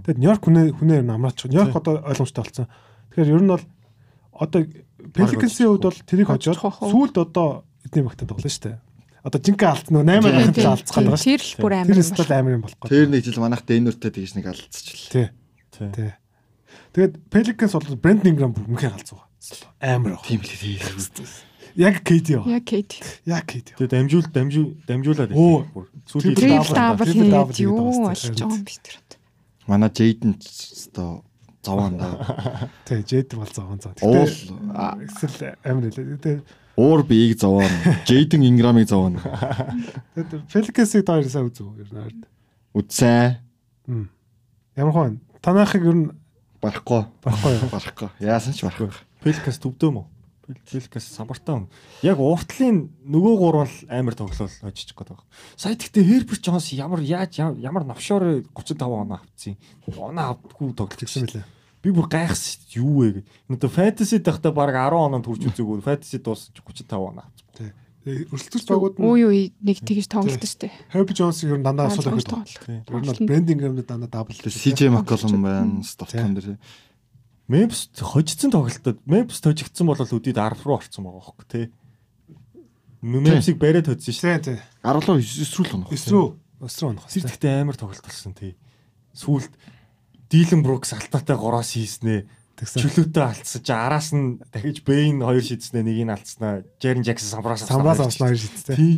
Тэгээд 0.07 0.19
Нью-Йорк 0.19 0.43
хүнээ 0.47 0.71
хүнээр 0.79 1.03
намраач. 1.03 1.43
Нью-Йорк 1.43 1.75
одоо 1.75 1.99
ойлгомжтой 2.07 2.43
болсон. 2.43 2.67
Тэгэхээр 3.11 3.35
ер 3.35 3.43
нь 3.43 3.51
бол 3.51 3.65
одоо 4.31 4.61
Pelicans-ийн 5.11 5.67
хувьд 5.75 5.83
бол 5.91 5.99
тэрийг 6.07 6.27
хожоод 6.31 6.59
сүүлд 6.79 7.15
одоо 7.19 7.67
эдний 7.83 8.03
багтаа 8.07 8.27
тоглоно 8.31 8.47
шүү 8.47 8.63
дээ. 8.63 8.79
Одоо 9.21 9.39
жинхэнэ 9.43 9.69
алт 9.69 9.87
нөгөө 9.91 10.05
8 10.07 10.23
Тий, 10.23 10.31
алт 10.39 10.55
тий, 10.55 10.65
алдцгаад 10.65 11.05
байгаа 11.11 11.19
шүү. 11.19 11.29
Тэр 11.29 11.41
л 11.45 11.55
бүр 11.61 11.73
амар 11.77 11.95
Тэр 11.99 12.27
байна. 12.31 12.39
амар 12.41 12.53
юм 12.55 12.63
болох 12.63 12.89
Тэр 12.89 13.07
нэг 13.11 13.21
жил 13.21 13.43
манайх 13.43 13.61
Дэнүртэй 13.67 14.11
тэгж 14.11 14.31
нэг 14.39 14.45
алдчихлаа. 14.49 15.11
Тий. 15.11 15.27
Тий. 15.93 16.11
Тэгээд 16.95 17.13
Pelicans 17.29 17.73
бол 17.75 18.01
Brandon 18.01 18.27
Ingram 18.33 18.51
бүр 18.55 18.65
үнэхээр 18.71 18.95
галзуу. 18.97 19.21
Амар 19.77 20.17
баг. 20.17 20.25
Тийм 20.25 20.41
лээ 20.41 20.57
тий. 20.57 21.27
Яг 21.75 22.03
KD 22.03 22.37
баг. 22.37 22.47
Яг 22.47 22.65
Кейт. 22.65 22.91
Яг 23.25 23.45
KD. 23.47 23.75
Тэгээ 23.77 23.91
дамжуул 23.91 24.27
дамжуу 24.31 24.65
дамжуулаад 24.87 25.31
бүр 25.31 25.87
сүүлийн 26.09 26.65
дабл 26.67 27.07
хийгээд 27.07 27.63
юу 27.63 28.07
болж 28.07 28.23
байгаа 28.31 28.47
юм 28.47 28.63
бэ 28.65 28.75
тэр. 28.81 28.95
Манай 29.67 29.89
Джейден 29.89 30.35
ч 30.41 30.89
оо 30.97 31.23
зовоон 31.63 31.97
да. 31.97 32.69
Тий, 32.85 33.03
Jade 33.03 33.35
бол 33.35 33.47
зовон 33.47 33.79
зов. 33.79 33.93
Уул 34.01 34.27
эсвэл 34.27 35.55
амар 35.63 35.83
нэлээ. 35.87 36.17
Тэгээд 36.17 36.43
уур 36.75 37.03
биеийг 37.05 37.39
зовоон. 37.39 37.69
Джейден 38.05 38.43
Инграмыг 38.43 38.89
зовоон. 38.89 39.21
тэгээд 40.15 41.05
доор 41.05 41.23
сайн 41.23 41.47
үзв. 41.47 41.69
Ер 41.77 41.89
нь. 41.93 42.25
Үдсэн. 42.73 43.37
Мм. 43.87 44.09
Ямар 44.75 44.93
хон 44.93 45.19
танахыг 45.41 45.85
ер 45.85 45.95
нь 45.95 46.11
Барахгүй. 46.61 47.05
Барахгүй? 47.25 47.69
Барахгүй. 47.73 48.09
Яасан 48.21 48.53
ч 48.53 48.61
барахгүй. 48.61 48.93
Пеликас 49.25 49.57
төвдөө 49.57 49.89
мө. 49.97 50.05
Пеликас 50.65 51.05
самбартаа. 51.07 51.67
Яг 52.03 52.19
уртлын 52.19 52.89
нөгөө 53.05 53.33
гурван 53.39 53.69
л 53.69 53.77
амар 53.89 54.15
тоглол 54.15 54.35
хожиж 54.35 54.91
гээд 54.91 55.09
байгаа. 55.11 55.27
Сая 55.55 55.75
тэгтээ 55.75 56.03
Хербер 56.03 56.39
Джонс 56.39 56.71
ямар 56.75 57.01
яаж 57.01 57.39
ямар 57.39 57.83
навшоор 57.85 58.43
35 58.53 58.81
оноо 58.81 59.19
авцсан. 59.21 59.57
Оноо 59.87 60.35
авдаггүй 60.35 60.73
тоглож 60.75 60.99
гисэн. 60.99 61.27
мөлий. 61.29 61.43
Би 61.81 61.89
бүр 61.89 62.07
гайхс 62.11 62.59
юу 62.77 63.01
вэ 63.01 63.09
гэ. 63.11 63.21
Одоо 63.49 63.69
фэнтези 63.69 64.19
дахта 64.19 64.51
баг 64.51 64.75
10 64.75 64.93
оноо 64.93 65.21
төрж 65.21 65.49
үзээгүй. 65.49 65.81
Фэнтези 65.81 66.21
дуусч 66.21 66.53
35 66.61 66.93
оноо 66.93 67.25
авцсан. 67.25 67.73
Өрсөлдөгч 68.01 68.65
багууд 68.65 68.97
нь 68.97 69.05
Үй 69.05 69.21
үй 69.29 69.41
нэг 69.61 69.77
тэгж 69.85 70.09
тоглолт 70.09 70.41
штэ. 70.41 70.73
Herbie 70.89 71.13
Jones 71.13 71.45
ер 71.45 71.53
нь 71.53 71.61
дандаа 71.61 71.85
Аа, 71.85 71.93
асуулах 71.93 72.17
гэдэг. 72.17 72.89
Ер 72.89 72.97
нь 72.97 73.05
бол 73.13 73.21
брендинг 73.29 73.61
юм 73.61 73.77
дандаа 73.77 74.09
дабл. 74.09 74.33
CJ 74.33 74.89
McCollum 74.89 75.45
байна. 75.45 75.85
Стовтон 75.85 76.33
дээр. 76.33 76.57
Мемс 77.51 77.89
хожицсан 77.99 78.51
тоглолтод 78.55 79.03
Мемс 79.03 79.43
тожигдсан 79.43 79.91
бол 79.91 79.99
үдид 79.99 80.39
10 80.39 80.63
руу 80.63 80.79
орсон 80.79 81.03
байгаа 81.03 81.23
хөөхгүй 81.27 81.47
тий. 81.51 81.65
Мемсийг 83.03 83.59
бариад 83.59 83.91
хоцсон 83.91 84.15
шүү. 84.15 84.39
Тий, 84.39 84.55
тий. 84.55 84.57
10 84.87 85.03
руу 85.03 85.19
эсрүүл 85.19 85.75
онох. 85.75 85.91
Өсрөө. 85.91 86.27
Өсрөө 86.63 86.89
онох. 86.95 87.11
Тэр 87.11 87.27
гэхдээ 87.27 87.61
амар 87.65 87.75
тоглолт 87.75 88.05
болсон 88.07 88.31
тий. 88.37 88.55
Сүүлд 89.11 89.51
Дилен 90.31 90.63
Брукс 90.63 90.95
алтаатай 90.95 91.35
гороос 91.35 91.75
хийснэ. 91.75 92.23
Тэгсэн. 92.55 92.87
Чөлөөтэй 92.87 93.23
алдсан 93.25 93.61
чи 93.67 93.73
араас 93.75 94.15
нь 94.15 94.39
дахиж 94.53 94.85
Бэйн 94.87 95.19
хоёр 95.19 95.43
шийдснэ 95.43 95.83
нэг 95.83 95.97
нь 96.07 96.13
алдснаа. 96.13 96.63
Жерен 96.79 97.03
Жаксон 97.03 97.41
самбраас 97.41 97.67
Самбраас 97.67 97.99
авснаа 97.99 98.31
хоёр 98.31 98.39
шийдтэй. 98.39 98.75
Тий. 98.79 98.93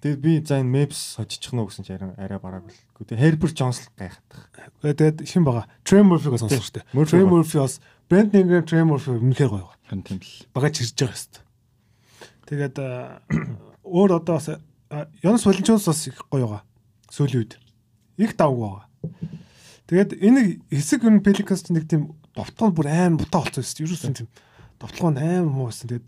Тэгээд 0.00 0.20
би 0.20 0.32
за 0.44 0.60
энэ 0.60 0.70
Мемс 0.70 1.16
хожичих 1.16 1.52
нь 1.52 1.60
уу 1.60 1.72
гэсэн 1.72 1.84
чи 1.88 1.96
арай 1.96 2.38
бараг 2.38 2.68
бол. 2.68 2.80
Гэхдээ 3.00 3.16
Хербер 3.16 3.50
Джонс 3.56 3.80
л 3.80 3.90
гайхаад 3.96 4.28
байгаа. 4.28 4.92
Тэгээд 4.92 5.18
хин 5.24 5.44
байгаа. 5.48 5.64
Trey 5.82 6.04
Murphy-го 6.04 6.36
сонсох 6.36 6.64
штэ. 6.68 6.84
Murphy 6.92 7.16
Trey 7.16 7.24
гоё. 7.24 7.40
Murphy 7.40 7.58
бас 7.58 7.80
Brent 8.06 8.36
Ingram, 8.36 8.64
Trey 8.68 8.84
Murphy 8.84 9.16
үнэхээр 9.16 9.50
гоё. 9.50 9.72
Хэн 9.88 10.04
тийм 10.04 10.20
л. 10.20 10.44
Бага 10.52 10.68
чирж 10.68 10.92
байгаа 10.92 11.16
хэвээр. 11.16 11.44
Тэгээд 12.46 12.76
аа, 12.78 13.24
өөр 13.82 14.20
одоо 14.20 14.36
бас 14.36 14.52
Янс 15.24 15.42
Валентинос 15.48 15.88
бас 15.88 16.06
их 16.06 16.20
гоё 16.28 16.46
байгаа. 16.46 16.62
Сүүлийн 17.10 17.40
үед. 17.42 17.52
Их 18.20 18.36
давг 18.36 18.60
байгаа. 18.60 18.86
Тэгээд 19.88 20.10
энэ 20.20 20.60
хэсэг 20.70 21.02
нь 21.08 21.24
Pelicans 21.24 21.66
нэг 21.72 21.88
тийм 21.88 22.14
довтлогоо 22.36 22.74
бүр 22.74 22.88
айн 22.92 23.16
бутаа 23.16 23.42
болцсон 23.46 23.64
шүү 23.64 23.74
дээ. 23.74 23.86
Ерөөсөн 23.86 24.14
тийм 24.14 24.28
довтлогоо 24.78 25.10
нь 25.14 25.22
айн 25.22 25.46
муу 25.46 25.70
байсан. 25.70 25.90
Тэгээд 25.90 26.06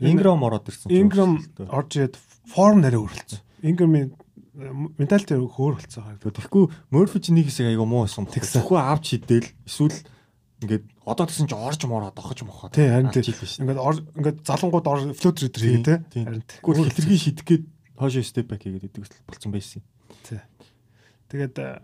Инграм 0.00 0.42
ороод 0.42 0.68
ирсэн. 0.70 0.90
Ingram 0.92 1.32
орж 1.58 1.90
ирээд 1.98 2.14
форм 2.46 2.80
нарийн 2.82 3.02
өөрлөлдсөн. 3.06 3.40
Ingram-ийн 3.66 4.08
менталити 4.98 5.34
өөр 5.38 5.78
болцсон 5.78 6.02
байгаа. 6.02 6.34
Тэгэхгүй 6.34 6.64
Морфи 6.90 7.18
чи 7.22 7.30
нэг 7.34 7.46
хэсэг 7.50 7.70
айгаа 7.70 7.86
муу. 7.86 8.06
Тэгсэн. 8.06 8.30
Тэгэхгүй 8.62 8.78
авч 8.78 9.04
хидэл 9.18 9.48
эсвэл 9.66 9.98
ингээд 10.58 10.84
одоо 11.06 11.26
тэгсэн 11.30 11.46
чи 11.46 11.54
орж 11.54 11.80
мороо 11.86 12.10
дохож 12.10 12.42
мохоо. 12.42 12.70
Тий, 12.74 12.90
харин 12.90 13.10
тий. 13.14 13.22
Ингээд 13.62 13.78
ор- 13.78 14.02
ингээд 14.18 14.38
залангууд 14.42 14.86
ор 14.90 15.00
флотер 15.14 15.46
өдр 15.46 15.62
хийгээ 15.62 15.86
те. 15.86 15.94
тий. 16.10 16.22
Харин 16.26 16.42
тий. 16.42 16.58
Тэгвэл 16.58 16.90
хитрхи 16.90 17.14
шидэх 17.18 17.46
гээд 17.46 17.64
хоошо 17.94 18.22
степ 18.26 18.46
бэк 18.50 18.62
хийгээд 18.66 18.86
идэг 18.90 19.06
болсон 19.30 19.50
байсан. 19.54 19.82
Тэгээд 21.30 21.54
э, 21.62 21.78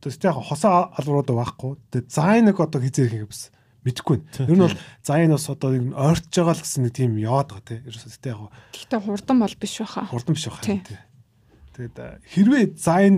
тэстэй 0.00 0.30
яг 0.32 0.40
хосоо 0.40 0.88
албарууд 0.96 1.28
байхгүй. 1.28 1.72
Тэгээд 1.92 2.08
зайныг 2.08 2.56
одоо 2.56 2.80
хизээр 2.80 3.10
хийх 3.12 3.28
бас 3.28 3.50
мэдэхгүй 3.86 4.16
байна. 4.18 4.50
Ер 4.50 4.56
нь 4.58 4.64
бол 4.66 4.76
зайн 5.06 5.30
бас 5.30 5.46
одоо 5.46 5.70
нэг 5.70 5.94
ойртож 5.94 6.34
байгаа 6.34 6.54
л 6.58 6.62
гэсэн 6.66 6.82
нэг 6.84 6.92
тийм 6.98 7.12
яваад 7.22 7.48
байгаа 7.54 7.64
те. 7.70 7.76
Ерөөсөө 7.86 8.10
тэстэй 8.10 8.30
яг 8.34 8.40
Гэхдээ 8.74 9.00
хурдан 9.06 9.36
бол 9.38 9.54
биш 9.62 9.74
баха. 9.80 10.02
хурдан 10.10 10.34
биш 10.34 10.44
байх 10.50 10.60
Тий. 10.66 10.74
юм 10.74 10.82
те. 10.82 10.98
Тэгээд 11.78 11.96
хэрвээ 12.26 12.64
зайн 12.74 13.14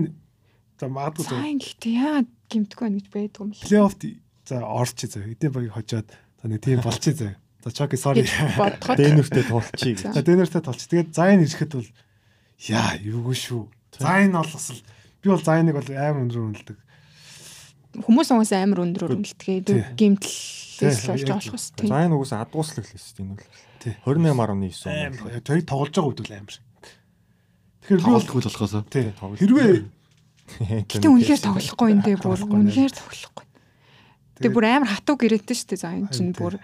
за 0.77 0.85
магадгүй 0.87 1.25
За 1.25 1.41
ингэхдээ 1.41 1.93
яа 1.97 2.21
гимтгүй 2.53 2.83
байна 2.85 2.97
гэж 3.01 3.07
байдгүй 3.09 3.41
юм 3.43 3.51
л. 3.51 3.63
плей-офф 3.65 3.95
за 4.45 4.55
орч 4.61 4.97
зөө. 5.09 5.25
Эдийн 5.33 5.51
багийг 5.53 5.73
хожоод 5.73 6.07
за 6.13 6.45
нэг 6.47 6.61
тийм 6.61 6.79
болчих 6.85 7.17
зөө. 7.17 7.33
За 7.59 7.69
чоки 7.75 7.97
sorry. 7.99 8.23
Дэнертэй 8.95 9.43
тулчий 9.43 9.93
гэж. 9.95 10.13
За 10.15 10.21
дэнертэй 10.23 10.61
толч. 10.63 10.87
Тэгээд 10.87 11.11
зайн 11.11 11.43
ирэхэд 11.43 11.71
бол 11.75 11.89
яа 12.71 12.95
юугүй 13.03 13.35
шүү. 13.35 13.63
Зайн 13.99 14.31
бол 14.31 14.47
бас 14.47 14.67
л 14.71 14.79
би 15.23 15.27
бол 15.27 15.43
зайныг 15.43 15.75
бол 15.75 15.89
амар 15.91 16.23
өндөр 16.23 16.39
үнэлдэг. 16.39 16.77
Хүмүүс 17.97 18.29
уус 18.35 18.51
амар 18.53 18.85
өндрөөр 18.85 19.17
үнэлтгээд 19.17 19.65
Тий. 19.65 19.81
гимтлээс 19.97 21.09
болж 21.09 21.23
байгаа 21.25 21.41
болохоос 21.41 21.65
тийм. 21.73 21.89
За 21.89 22.05
энэ 22.05 22.15
угаас 22.15 22.33
адууслаг 22.37 22.85
л 22.85 22.91
хэлсэн 22.93 23.17
энэ 23.25 23.33
бол. 23.33 23.49
Тий. 23.81 23.93
28.9 24.05 24.85
он. 24.85 24.93
Амар 25.09 25.41
тэрийг 25.41 25.65
тоглож 25.65 25.93
байгаа 25.97 26.09
үед 26.13 26.21
бол 26.21 26.35
амар. 26.37 26.55
Тэгэхээр 27.81 27.99
би 27.99 28.05
бол 28.05 28.21
Тоглохгүй 28.21 28.41
болохоос. 28.45 28.73
тий 28.93 29.05
хэрвээ 29.09 29.73
Гэтэ 30.89 31.07
үнэхээр 31.09 31.41
тоглохгүй 31.45 31.87
энэ 31.93 32.03
дээр 32.05 32.19
бүр 32.21 32.41
үнэхээр 32.41 32.93
тоглохгүй. 32.93 33.45
Тэгээ 34.41 34.55
бүр 34.55 34.65
амар 34.65 34.89
хатуу 34.89 35.15
гэрээтэй 35.17 35.55
шүү 35.57 35.69
дээ 35.73 35.81
за 35.83 35.93
энэ 35.93 36.09
чинь 36.09 36.33
бүр 36.33 36.57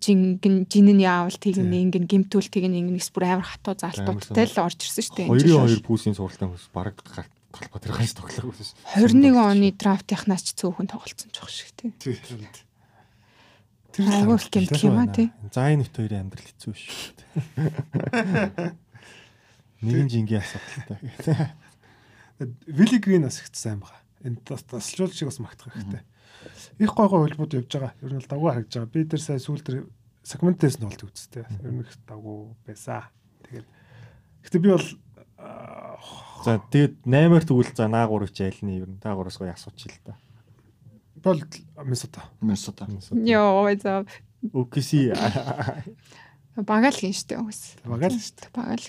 жингэн 0.00 0.68
жинэн 0.68 1.00
яавал 1.00 1.36
тэгнэ 1.40 1.76
ингэн 1.88 2.04
гимтүүл 2.04 2.52
тэгнэ 2.52 2.76
ингэнэс 2.84 3.08
бүр 3.14 3.24
амар 3.40 3.48
хатуу 3.48 3.74
заалтуудтай 3.80 4.46
л 4.46 4.60
орж 4.68 4.78
ирсэн 4.84 5.04
шүү 5.06 5.16
дээ. 5.16 5.28
энэ 5.32 5.40
жил. 5.40 5.80
2-2 5.80 5.86
пүүсийн 5.86 6.14
суралтай 6.18 6.46
хүмүүс 6.46 6.66
баг 6.76 6.96
талбай 7.52 7.80
тэр 7.82 7.92
ханш 7.94 8.12
тоглох 8.14 8.56
байсан. 8.56 8.76
21 8.96 9.36
оны 9.36 9.68
драфтынхнаас 9.74 10.42
ч 10.46 10.54
цөөхөн 10.58 10.88
тоглолцсон 10.90 11.30
ч 11.30 11.36
баг 11.38 11.50
шиг 11.50 11.70
тий. 11.74 11.90
тий 11.98 12.16
Тэр 13.90 14.06
айгүй 14.06 14.38
их 14.38 14.46
гэмтэх 14.54 14.86
юм 14.86 15.02
аа 15.02 15.10
тий. 15.10 15.28
За 15.50 15.66
энэ 15.66 15.82
хөт 15.82 15.98
хоёрын 15.98 16.22
амьдрал 16.30 16.46
хэцүү 16.46 16.74
шүү. 16.78 17.10
Нэгэн 19.82 20.08
жингийн 20.08 20.42
асуудалтай. 20.46 21.58
Вилли 22.78 22.98
Грин 23.02 23.26
бас 23.26 23.42
их 23.42 23.50
сайн 23.50 23.82
байгаа. 23.82 23.98
Энэ 24.22 24.38
бас 24.46 24.62
тасалжуул 24.62 25.10
шиг 25.10 25.26
бас 25.26 25.42
магтах 25.42 25.74
хэрэгтэй. 25.74 26.06
Их 26.78 26.94
гой 26.94 27.08
гой 27.10 27.26
хөлбүүд 27.26 27.66
явж 27.66 27.70
байгаа. 27.74 27.98
Ер 27.98 28.14
нь 28.14 28.20
бол 28.22 28.30
давгүй 28.30 28.50
харагдаж 28.54 28.74
байгаа. 28.78 28.94
Би 28.94 29.04
тэр 29.10 29.20
сая 29.20 29.42
сүүл 29.42 29.66
тэр 29.66 29.90
сегментээс 30.22 30.78
нь 30.78 30.86
болт 30.86 31.02
үзтээ. 31.02 31.44
Ер 31.66 31.72
нь 31.74 31.82
их 31.82 31.90
давгүй 32.06 32.54
байсан. 32.62 33.10
Тэгээд 33.50 33.66
Гэтэ 34.44 34.58
би 34.62 34.70
бол 34.72 34.86
За 36.44 36.56
тэгээд 36.72 37.04
8-аар 37.04 37.44
тэгвэл 37.44 37.72
за 37.76 37.88
наагуурч 37.88 38.40
айлны 38.40 38.80
ер 38.80 38.88
нь 38.88 39.00
таагуураас 39.00 39.36
гоё 39.36 39.52
асууч 39.52 39.92
л 39.92 39.98
та. 40.04 40.16
бол 41.22 41.40
Минсота. 41.84 42.22
Минсота. 42.40 42.86
Йоо 43.12 43.68
за 43.76 44.06
Үкси 44.52 45.12
багаал 46.56 46.96
гин 46.96 47.12
штэ 47.12 47.36
үс. 47.44 47.76
Багаал 47.84 48.16
дээ. 48.16 48.48
Багаал. 48.56 48.86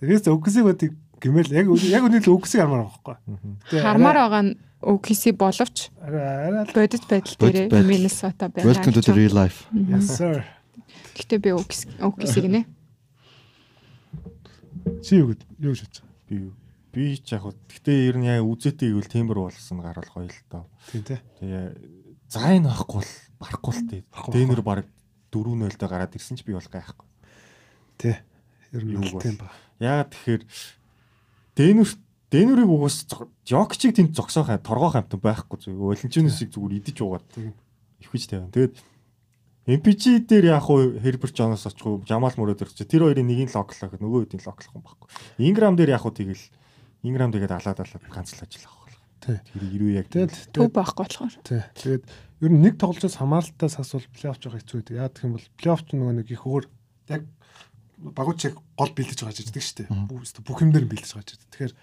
Тэгээс 0.00 0.28
өгсөг 0.32 0.64
бодыг 0.64 0.92
гэмэл 1.20 1.52
яг 1.52 1.68
яг 1.68 2.02
үнэхээр 2.08 2.36
өгсөг 2.40 2.60
армаар 2.64 2.88
байгаа 2.88 3.20
байхгүй. 3.20 3.84
Хармаар 3.84 4.16
байгаа 4.16 4.42
нь 4.48 4.52
OKC 4.80 5.36
боловч 5.36 5.92
л 6.00 6.72
бодит 6.72 7.04
байдал 7.04 7.36
дээр. 7.36 7.84
Minnesota 7.84 8.48
байгаа. 8.48 8.64
Welcome 8.64 8.96
to 8.96 9.02
the 9.04 9.12
real 9.12 9.34
life. 9.36 9.68
yes 9.72 10.08
sir. 10.08 10.40
Гэтэ 11.16 11.36
би 11.36 11.52
OKC 11.52 12.40
гинэ. 12.40 12.64
Чи 15.04 15.20
юу 15.20 15.32
гэд 15.32 15.42
юу 15.60 15.72
бодож 15.72 16.00
байгаа? 16.00 16.14
би 16.28 16.52
би 16.94 17.16
ч 17.18 17.34
яг 17.34 17.42
хөө 17.44 17.54
гэтээ 17.68 17.98
ер 18.08 18.16
нь 18.22 18.28
яа 18.30 18.40
үзээтэй 18.44 18.94
гэвэл 18.94 19.10
тиймэр 19.10 19.38
болсон 19.42 19.82
гарал 19.82 20.08
гоё 20.14 20.30
л 20.30 20.40
доо. 20.48 20.64
Тийм 20.92 21.02
тий. 21.02 21.18
Тэгээ 21.42 21.64
зайн 22.30 22.64
байхгүй 22.70 23.02
бол 23.02 23.12
барахгүй 23.42 23.72
л 23.74 23.82
тээ. 23.90 24.02
Дэнер 24.30 24.62
баг 24.62 24.86
4-0 25.34 25.74
дээр 25.74 25.90
гараад 25.90 26.14
ирсэн 26.14 26.38
ч 26.38 26.46
би 26.46 26.54
бол 26.54 26.70
гайхгүй. 26.70 27.06
Тий. 27.98 28.16
Ер 28.72 28.82
нь 28.86 28.94
Юу 28.94 29.18
тийм 29.18 29.42
ба. 29.42 29.50
Яагаад 29.82 30.14
тэгэхээр 30.14 30.42
Дэнер 31.58 31.88
Дэнерийг 32.30 32.70
угаас 32.70 33.06
Жокчиг 33.46 33.94
тэнд 33.94 34.14
зогсоох 34.14 34.50
торгоох 34.62 34.98
амт 34.98 35.14
байхгүй 35.18 35.58
зүг. 35.58 35.78
Валентиносыг 35.78 36.50
зүгээр 36.50 36.78
идэж 36.82 36.98
уугаад 37.02 37.26
ивхэж 38.02 38.22
тавина. 38.26 38.50
Тэгээд 38.50 38.74
MPG 39.64 40.28
дээр 40.28 40.52
яг 40.52 40.68
хуу 40.68 41.00
Хербер 41.00 41.32
Джонос 41.32 41.64
очихгүй 41.64 42.04
Жамал 42.04 42.36
мөрөд 42.36 42.60
ирчих. 42.68 42.84
Тэр 42.84 43.08
хоёрын 43.08 43.24
нэгийг 43.24 43.48
локлох 43.56 43.80
гэхэд 43.80 44.04
нөгөө 44.04 44.28
хэдийн 44.28 44.44
локлох 44.44 44.74
юм 44.76 44.84
байхгүй. 44.84 45.08
Инграм 45.40 45.72
дээр 45.72 45.96
яг 45.96 46.04
хуу 46.04 46.12
тэгэл 46.12 46.44
Инграм 47.08 47.32
тэгээд 47.32 47.56
алаад 47.56 47.80
алаад 47.80 48.04
ганц 48.12 48.36
л 48.36 48.44
ажиллах 48.44 48.76
байх. 48.84 49.00
Тий. 49.24 49.40
Тэр 49.40 49.62
ирүү 49.72 49.90
яг 49.96 50.06
Тэгэл 50.12 50.52
Төв 50.52 50.68
байхгүй 50.68 51.04
болохоор. 51.08 51.34
тий. 51.40 51.62
Тэгээд 51.80 52.04
ер 52.44 52.52
нь 52.52 52.60
нэг 52.60 52.76
тоглолцоос 52.76 53.16
хамааралтай 53.16 53.68
асуул 53.72 54.04
плей-офф 54.12 54.36
жоо 54.44 54.52
хэцүү 54.52 54.76
байдаг. 54.84 54.96
Яа 55.00 55.08
гэх 55.08 55.24
юм 55.24 55.32
бол 55.40 55.48
плей-офф 55.56 55.82
ч 55.88 55.88
нөгөө 55.96 56.12
нэг 56.20 56.28
их 56.28 56.44
өөр 56.44 56.64
яг 57.08 57.22
багуучиг 58.04 58.60
гол 58.76 58.92
бэлдэж 58.92 59.18
байгаа 59.24 59.32
ч 59.32 59.48
гэдэг 59.48 59.64
шүү 59.64 59.76
дээ. 59.80 59.88
Бүх 60.12 60.28
бүх 60.44 60.60
юм 60.60 60.76
дээр 60.76 60.84
нь 60.84 60.92
бэлдэж 60.92 61.08
байгаа 61.16 61.24
ч 61.24 61.32
гэдэг. 61.40 61.48
Тэгэхээр 61.56 61.74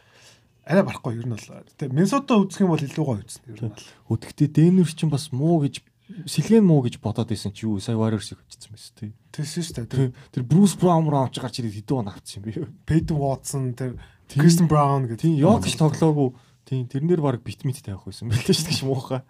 арай 0.70 0.84
барахгүй 0.86 1.17
ер 1.17 1.26
нь 1.26 1.34
бол 1.34 1.50
тэгээ 1.82 1.98
Минсота 1.98 2.38
үзэх 2.38 2.62
юм 2.62 2.72
бол 2.78 2.86
илүү 2.86 3.06
гоё 3.10 3.22
үзсэн. 3.26 3.41
Ер 3.50 3.62
нь 3.65 3.74
бол 3.74 3.89
Өдөртөө 4.13 4.48
Дэнер 4.54 4.89
чинь 4.94 5.10
бас 5.10 5.34
муу 5.34 5.65
гэж 5.65 5.82
сэлгэн 6.26 6.65
муу 6.65 6.82
гэж 6.84 7.00
бодоод 7.00 7.30
байсан 7.30 7.52
чи 7.52 7.65
юу 7.65 7.80
сая 7.80 7.95
Warriors-ыг 7.95 8.39
очсон 8.41 8.71
байсан 8.74 8.93
тий. 9.00 9.12
тийсэн 9.32 9.63
шүү 9.63 9.76
дээ. 9.88 10.12
Тэр 10.32 10.43
Брус 10.43 10.76
Браун 10.76 11.08
руу 11.08 11.26
авч 11.28 11.39
гарч 11.39 11.60
ирээд 11.60 11.84
хэдэн 11.84 11.97
он 11.97 12.12
авчихсан 12.12 12.43
юм 12.43 12.67
бэ? 12.67 12.71
Пейден 12.86 13.17
Вотсон 13.17 13.74
тэр 13.74 14.00
Кристен 14.28 14.67
Браун 14.67 15.08
гэдэг. 15.08 15.21
Тийм 15.21 15.36
Йокч 15.39 15.76
тоглоогүй. 15.76 16.36
Тийм 16.65 16.88
тэрнэр 16.88 17.21
баг 17.21 17.43
бит 17.43 17.63
мит 17.63 17.84
тавих 17.84 18.08
байсан 18.08 18.32
байлээ 18.32 18.56
шүү 18.56 18.67
дээ 18.71 18.88
муухай. 18.88 19.21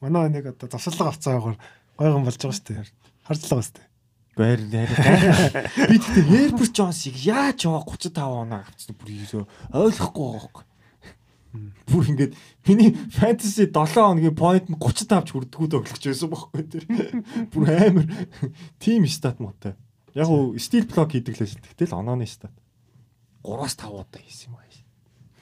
Манай 0.00 0.30
нэг 0.30 0.54
одоо 0.54 0.68
завсарлага 0.70 1.12
авцаагаар 1.14 1.56
гойгон 1.98 2.24
болж 2.24 2.38
байгаа 2.38 2.56
шүү 2.56 2.66
дээ. 2.70 2.86
Харж 3.26 3.40
л 3.42 3.50
байгаа 3.50 3.66
шүү 3.66 3.76
дээ. 3.76 3.88
Баяр 4.38 4.60
яриа. 4.70 5.66
Би 5.90 5.96
тэгтээ 5.98 6.24
Хербер 6.30 6.70
Джонсыг 6.70 7.16
яаж 7.18 7.66
яваа 7.66 7.82
35 7.82 8.16
оноо 8.22 8.62
авчихсан 8.62 8.94
бүр 8.94 9.10
юу 9.10 9.44
ойлгохгүй 9.74 10.24
байгаа 10.24 10.46
байхгүй. 10.46 10.64
Бүр 11.90 12.04
ингээд 12.14 12.34
миний 12.68 12.94
fantasy 13.10 13.66
7 13.66 13.74
хоногийн 13.74 14.36
point 14.38 14.66
нь 14.70 14.78
30 14.78 15.10
тавч 15.10 15.34
хүрдгүүд 15.34 15.76
өглөж 15.82 16.02
байсан 16.06 16.30
байхгүй 16.30 16.64
тэр. 16.70 16.84
Бүр 17.50 17.66
амар 17.74 18.06
team 18.78 19.06
stat 19.10 19.42
муутай. 19.42 19.74
Яг 20.14 20.30
уу 20.30 20.54
steel 20.62 20.86
block 20.86 21.14
хийдэг 21.14 21.38
лээс 21.38 21.58
тэгтэл 21.58 21.98
онооны 21.98 22.26
stat. 22.30 22.54
3-5 23.42 23.90
удаа 23.90 24.20
хийсэн 24.22 24.54
юм 24.54 24.62
аа. 24.62 24.70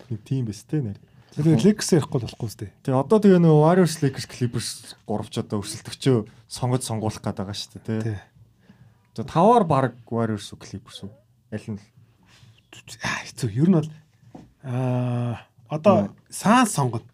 Нэг 0.08 0.20
team 0.24 0.48
бэс 0.48 0.64
тэ 0.64 0.80
нэр. 0.80 0.98
Тэгээд 1.38 1.62
Lex 1.62 1.92
ярихгүй 1.92 2.24
болохгүй 2.24 2.50
сте. 2.50 2.72
Тэгээ 2.82 2.98
одоо 2.98 3.20
тэгээ 3.20 3.38
нөгөө 3.38 3.62
Warriors 3.62 4.00
Lakers 4.02 4.26
Clippers 4.26 4.68
3 5.06 5.28
ч 5.30 5.36
одоо 5.38 5.60
өрсөлдөгчөө 5.60 6.18
сонгож 6.50 6.82
сонгуулах 6.82 7.22
гээд 7.22 7.38
байгаа 7.38 7.54
шүү 7.54 7.78
дээ 7.84 8.02
тий. 8.02 8.18
За 9.14 9.22
таваар 9.22 9.62
баг 9.68 9.94
Warriors 10.10 10.50
Clippers 10.56 11.04
уу? 11.04 11.12
Аль 11.52 11.68
нь 11.68 11.78
л 11.78 11.86
хэцүү. 12.72 13.54
Ер 13.54 13.68
нь 13.70 13.76
бол 13.76 13.90
аа 14.64 15.46
одоо 15.68 16.16
Санс 16.28 16.72
сонгоно. 16.72 17.04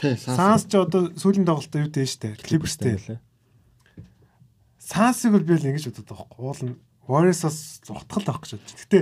Тий, 0.00 0.16
Санс 0.16 0.68
ч 0.68 0.76
одоо 0.76 1.12
сүүлийн 1.16 1.46
тоглолтоо 1.48 1.84
юу 1.84 1.90
дээ 1.90 2.06
штэ. 2.06 2.36
Clippers-тэй. 2.40 2.96
лээ. 2.96 3.20
Сансыг 4.78 5.32
бол 5.32 5.46
би 5.46 5.56
л 5.56 5.68
ингэж 5.72 5.88
бодод 5.88 6.08
байгаа 6.08 6.26
байхгүй. 6.28 6.44
Уул 6.44 6.62
нь 6.68 6.76
Warriors-аас 7.08 7.80
утгал 7.88 8.28
авах 8.28 8.44
гэж 8.44 8.60
бодож. 8.60 8.76
Гэтэ 8.76 8.98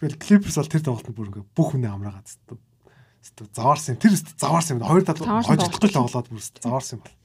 би 0.00 0.06
л 0.06 0.16
Clippers 0.16 0.56
бол 0.56 0.72
тэр 0.72 0.82
тоглолтод 0.86 1.16
бүр 1.16 1.28
ингээ 1.34 1.46
бүх 1.52 1.68
хүнээ 1.74 1.92
амраагаад 1.92 2.28
зү. 2.30 2.56
Заваарсан 3.52 3.98
юм. 3.98 4.00
Тэр 4.00 4.14
өст 4.14 4.28
заваарсан 4.38 4.78
юм. 4.78 4.86
Хоёр 4.86 5.02
Заваарсан 5.02 5.50
хожигдохгүй 5.50 5.90
тоглоод 5.90 6.28
бүр 6.30 6.38
өст 6.40 6.62
заваарсан 6.62 6.98
юм 6.98 7.02
бол. 7.04 7.16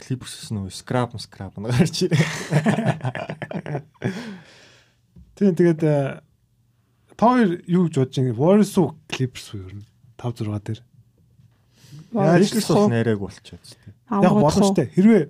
Clippers 0.00 0.50
нөгөө 0.50 0.72
scrap 0.74 1.14
scrap 1.20 1.54
гарч 1.54 2.10
ирээ. 2.10 2.24
Тийм 5.38 5.54
тэгээд 5.56 5.82
э, 5.84 6.20
та 7.20 7.36
хоёр 7.36 7.60
юу 7.68 7.92
гэж 7.92 7.94
бодож 8.00 8.16
байгаа 8.16 8.40
Warriors 8.40 8.72
уу 8.80 8.96
Clippers 9.12 9.46
уу 9.52 9.68
ер 9.68 9.74
нь 9.76 9.84
5 10.16 10.40
6 10.40 10.64
дээр. 10.64 10.80
Lakers 12.16 12.68
бол 12.72 12.88
нэрэг 12.88 13.20
болчиход 13.20 13.60
тийм. 13.60 13.92
Яг 14.08 14.32
боломжтой. 14.32 14.88
Хэрвээ 14.88 15.28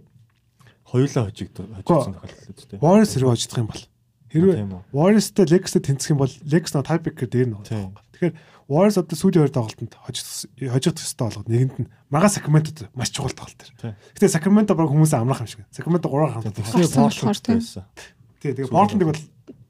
Хоёулаа 0.87 1.31
хожигд 1.31 1.55
хожигдсон 1.59 2.14
тохиолдол 2.14 2.55
үү 2.55 2.68
тийм. 2.70 2.79
Warriors 2.79 3.11
хэрвээ 3.14 3.33
хожигдох 3.35 3.59
юм 3.59 3.68
бол 3.70 3.83
хэрвээ. 4.31 4.59
Warriors-тэй 4.94 5.46
Lakers-тэй 5.50 5.83
тэнцэх 5.83 6.11
юм 6.14 6.22
бол 6.22 6.35
Lakers 6.46 6.72
нөө 6.74 6.87
tiebreaker 6.87 7.29
дээр 7.31 7.48
нь 7.50 7.55
байна. 7.59 7.94
Тэгэхээр 8.14 8.35
Warriors 8.70 8.98
одоо 9.03 9.16
сүүлийн 9.18 9.42
хоёр 9.46 9.55
тоглолтод 9.55 9.94
хожигдох 9.98 10.70
хожигдох 10.70 11.07
ёстой 11.07 11.26
болгоод 11.26 11.50
нэгэнд 11.50 11.74
нь 11.79 11.90
мага 12.11 12.31
Sacramento 12.31 12.70
маш 12.94 13.11
чухал 13.11 13.35
тоглолт 13.35 13.59
тэр. 13.59 13.98
Гэтэ 14.14 14.31
Sacramento 14.31 14.79
баг 14.79 14.90
хүмүүс 14.90 15.14
амрах 15.14 15.42
юм 15.42 15.50
шиг. 15.50 15.66
Sacramento 15.74 16.07
3 16.07 16.38
хамт. 16.38 16.55
Portland 16.55 17.42
тийм. 17.42 17.59
Тий, 18.38 18.55
тэгээ 18.55 18.70
Portland-ыг 18.70 19.11
бол 19.11 19.22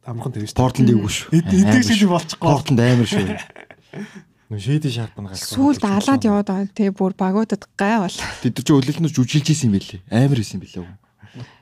амархан 0.06 0.32
тэр 0.32 0.44
шүү 0.48 0.54
дээ. 0.54 0.60
Портленд 0.60 0.90
ивгүй 0.94 1.12
шүү. 1.12 1.28
Эдгээр 1.40 1.84
шиг 1.84 2.10
болчихгоо. 2.10 2.48
Портленд 2.56 2.80
амар 2.80 3.08
шүү. 3.10 3.26
Нөгөө 4.50 4.64
шэди 4.64 4.90
шарп 4.90 5.14
нь 5.20 5.28
галсан. 5.30 5.54
Сүүлд 5.54 5.84
алаад 5.86 6.22
яваад 6.26 6.48
байгаа 6.50 6.74
тий 6.74 6.90
бүр 6.90 7.14
багуудад 7.14 7.68
гай 7.78 8.00
бол. 8.02 8.16
Тэд 8.42 8.54
нар 8.58 8.64
ч 8.66 8.68
өөлөлтнөс 8.74 9.14
жүжилж 9.14 9.46
исэн 9.52 9.70
юм 9.70 9.76
билий. 9.78 10.00
Амар 10.10 10.40
исэн 10.42 10.58
билээ. 10.58 10.88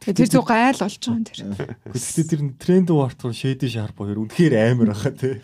Тэгээ 0.00 0.16
тэр 0.24 0.30
зүг 0.32 0.48
гайл 0.48 0.80
болж 0.80 0.96
байгаа 0.96 1.12
юм 1.12 1.26
тэр. 1.28 1.38
Гэхдээ 1.92 2.24
тэр 2.24 2.40
тренд 2.56 2.88
варт 2.88 3.20
руу 3.20 3.36
шэди 3.36 3.68
шарп 3.68 4.00
хоёр 4.00 4.24
үнэхээр 4.24 4.54
амар 4.72 4.96
баха 4.96 5.12
тий. 5.12 5.36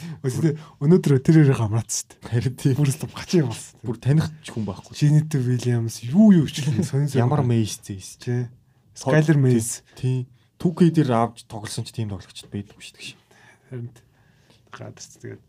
Өнөөдөр 0.80 1.20
тэр 1.20 1.44
хоёрыг 1.44 1.60
амраацсан 1.60 2.08
шүү 2.08 2.08
дээ. 2.16 2.32
Харин 2.32 2.54
тийм. 2.56 2.76
Бүр 2.80 2.88
л 2.88 3.12
гачи 3.12 3.38
болсон. 3.44 3.76
Бүр 3.84 3.96
таних 4.00 4.26
ч 4.40 4.48
хүн 4.48 4.64
байхгүй. 4.64 4.96
Шинэтэ 4.96 5.36
Williams 5.44 6.00
юу 6.08 6.32
юу 6.32 6.48
ч 6.48 6.64
сонь 6.64 6.80
сонь 6.80 7.12
Ямар 7.20 7.44
мейс 7.44 7.76
зээс. 7.76 8.16
тий. 8.24 8.48
Skyler 8.94 9.36
Mays 9.36 9.82
Тийм. 9.98 10.26
2K 10.64 10.88
дээр 10.96 11.12
авч 11.12 11.44
тоглосон 11.44 11.84
ч 11.84 11.92
тийм 11.92 12.08
тоглогчд 12.08 12.48
байдгүй 12.48 12.80
шүү 12.80 12.96
дээ. 12.96 13.12
харин 13.68 13.92
гадарч 14.72 15.20
тэгээд 15.20 15.42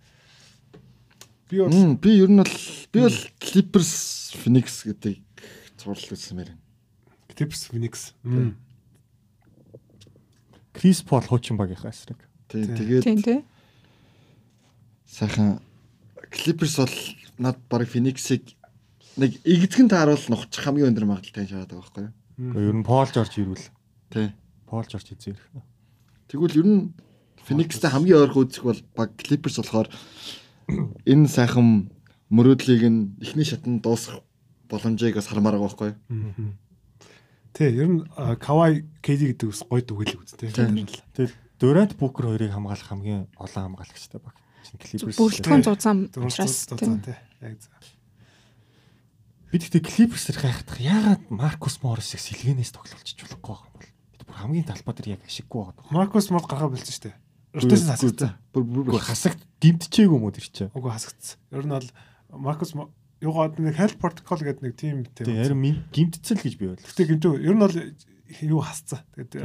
би 1.48 1.56
бол 1.64 1.96
би 1.96 2.12
ер 2.20 2.30
нь 2.30 2.42
бол 2.44 2.56
би 2.92 3.00
бол 3.00 3.20
Clippers 3.40 3.94
Phoenix 4.36 4.84
гэдэг 4.84 5.24
зурлал 5.80 6.12
үзсэн 6.12 6.36
мээр. 6.36 6.52
Clippers 7.32 7.64
Phoenix. 7.72 8.12
Крис 10.76 11.00
Пол 11.08 11.24
хуучин 11.24 11.56
багийнхаа 11.56 11.96
эсрэг. 11.96 12.20
Тий, 12.52 12.68
тэгээд 12.68 13.48
сайхан 15.08 15.64
Clippers 16.32 16.76
бол 16.84 16.96
над 17.40 17.58
баг 17.72 17.88
Phoenix-ыг 17.88 18.52
нэг 19.16 19.40
игзгэн 19.48 19.88
тааруул 19.88 20.20
нухчих 20.28 20.60
хамгийн 20.68 20.92
өндөр 20.92 21.08
магадaltaй 21.08 21.48
шаарад 21.48 21.72
байгаа 21.72 21.88
байхгүй 21.88 22.04
юу? 22.04 22.12
Гэхдээ 22.52 22.68
ер 22.68 22.76
нь 22.76 22.84
Пол 22.84 23.08
Жорж 23.08 23.34
ирүүл. 23.40 23.66
Тий. 24.12 24.28
Пол 24.66 24.86
Жорж 24.86 25.14
эзэр. 25.14 25.40
Тэгвэл 26.28 26.60
ер 26.60 26.68
нь 26.68 26.82
Phoenix-тэй 27.46 27.90
хамгийн 27.90 28.26
ойрхон 28.26 28.50
үзэх 28.50 28.64
бол 28.66 28.82
баг 28.98 29.14
Clippers 29.22 29.62
болохоор 29.62 29.90
энэ 31.06 31.30
сайхан 31.30 31.94
мөрөөдлийг 32.34 32.84
нь 32.90 33.14
эхний 33.22 33.46
шатнд 33.46 33.86
дуусгах 33.86 34.26
боломжийг 34.70 35.16
бас 35.16 35.30
хармаар 35.30 35.62
байгаа 35.62 35.70
байхгүй 35.70 35.90
юу? 35.94 36.54
Тий, 37.54 37.70
ер 37.70 37.88
нь 37.88 38.02
Kawhi 38.42 38.90
KD 39.06 39.38
гэдэг 39.38 39.48
ус 39.54 39.62
гой 39.70 39.86
дүгэл 39.86 40.18
үзтэй. 40.18 40.50
Тийм. 40.50 40.90
Тэгээд 41.14 41.34
Durant 41.62 41.94
Booker 41.96 42.34
хоёрыг 42.34 42.52
хамгаалах 42.52 42.90
хамгийн 42.90 43.30
олон 43.38 43.78
хамгаалагчтай 43.78 44.20
баг. 44.20 44.36
Clippers. 44.82 45.16
Бүрэлдэхүүн 45.16 45.64
зузаан 45.64 46.00
Учраас 46.18 46.66
тий. 46.66 47.16
Яг 47.40 47.56
зөв. 47.62 47.72
бид 49.56 49.64
ихтэй 49.64 49.80
Clippers-ээр 49.80 50.40
гайхах 50.42 50.80
яагаад 50.84 51.24
Marcus 51.32 51.80
Morris-ыг 51.80 52.20
сэлгэнээс 52.20 52.76
тоглуулчих 52.76 53.16
болохгүй 53.24 53.56
байгаа 53.56 53.72
юм 53.72 53.76
бол. 53.80 53.95
Хамгийн 54.36 54.68
талбай 54.68 54.94
дээр 54.96 55.16
яг 55.16 55.24
ашиггүй 55.24 55.62
байгаа. 55.64 55.92
Marcus 55.96 56.28
Smart 56.28 56.46
гаргаа 56.46 56.70
бэлдсэн 56.76 56.94
шүү 56.96 57.06
дээ. 57.08 57.16
Ротейшн 57.56 57.90
хасагдсан. 57.96 58.32
Бүр 58.52 59.00
хасагт 59.00 59.42
гимтчээгүй 59.64 60.18
юм 60.20 60.28
уу 60.28 60.36
тэр 60.36 60.48
чинь. 60.52 60.72
Уг 60.76 60.92
хасагдсан. 60.92 61.40
Ер 61.56 61.64
нь 61.64 61.72
бол 61.72 61.88
Mo- 62.36 62.92
юугаад 63.24 63.56
нэг 63.64 63.80
health 63.80 63.98
protocol 63.98 64.44
гэдэг 64.44 64.62
нэг 64.62 64.76
тим 64.76 65.06
Тийм 65.08 65.26
тий. 65.26 65.40
харин 65.40 65.60
минь 65.60 65.80
гимтцэл 65.96 66.36
гэж 66.36 66.54
би 66.60 66.68
бодлоо. 66.68 66.84
Гэтэ 66.84 67.08
гэмтүү 67.16 67.34
ер 67.48 67.56
нь 67.56 67.64
бол 67.64 67.76
юу 68.44 68.60
хасцсан. 68.60 69.00
Тэгээд 69.16 69.40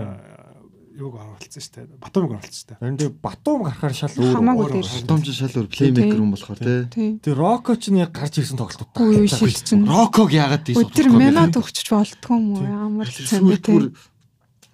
юуг 1.01 1.15
оруулсан 1.15 1.63
шүү 1.63 1.75
дээ. 1.79 2.03
Батумыг 2.03 2.35
оруулсан 2.35 2.51
шүү 2.51 2.69
дээ. 2.75 2.79
Харин 2.83 2.99
тэг 2.99 3.15
Батум 3.23 3.63
гарахаар 3.63 3.95
шал 3.95 4.11
өөр. 4.11 4.35
Хамаагүй 4.35 4.67
дээр. 4.75 4.91
Хурдамж 4.91 5.27
шал 5.31 5.55
өөр 5.55 5.69
плеймейкер 5.71 6.19
юм 6.19 6.31
болохоор 6.35 6.59
тий. 6.59 6.83
Тийм. 6.91 7.13
Тэг 7.23 7.35
Rocco 7.39 7.73
ч 7.79 7.95
нэг 7.95 8.11
гарч 8.11 8.35
ирсэн 8.43 8.59
тоглолтууд 8.59 8.91
Үгүй 8.91 9.23
юу 9.23 9.31
шилжсэн. 9.31 9.87
Роког 9.87 10.29
яагаад 10.35 10.67
тийс 10.67 10.77
Өдөр 10.83 11.09
минут 11.15 11.55
өгчөж 11.57 11.89
болтгүй 11.95 12.35
юм 12.37 12.47
уу? 12.59 12.67
Ямар 12.67 13.07
ч 13.07 13.23
юм 13.23 13.49
бэ 13.49 13.59
бүр 13.63 13.85
тий. 13.95 14.11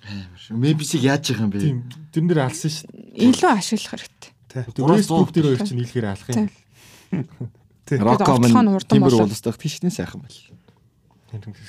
Амар 0.06 0.40
шүү. 0.40 0.56
Memphis-ийг 0.56 1.02
яаж 1.04 1.24
явах 1.30 1.42
юм 1.44 1.50
бэ? 1.50 1.60
Тийм 1.60 1.78
тэрэн 2.14 2.28
дээр 2.30 2.42
алсан 2.46 2.70
шүү. 2.70 2.88
Илүү 3.16 3.50
ашиглах 3.50 3.92
хэрэгтэй. 3.96 4.30
Тий. 4.46 4.62
Тэг 4.72 4.84
Westbrook 4.86 5.30
дээр 5.34 5.46
хоёр 5.52 5.62
чинь 5.66 5.78
нийлэхээр 5.82 6.06
алах 6.06 6.28
юм. 6.30 6.48
Тий. 7.86 7.98
Рокко 7.98 8.34
орлогоо 8.34 8.48
нь 8.48 8.54
мань 8.54 8.70
хурдан 8.74 8.94
Тимбер 8.96 9.12
болоод. 9.14 9.30
уулс 9.30 9.42
тагт 9.42 9.62
хичнээн 9.62 9.94
сайхан 9.94 10.20
байл. 10.22 10.40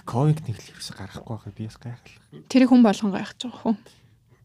Ковинг 0.08 0.40
нэг 0.46 0.58
л 0.58 0.70
ерөөсө 0.72 0.94
гарахгүй 0.96 1.34
байхад 1.36 1.56
би 1.58 1.66
бас 1.68 1.78
гайхлаа. 1.78 2.24
Тэрийг 2.48 2.70
хүн 2.72 2.84
болгон 2.86 3.12
гайхаж 3.12 3.40
байгаа 3.42 3.62
хөө. 3.62 3.76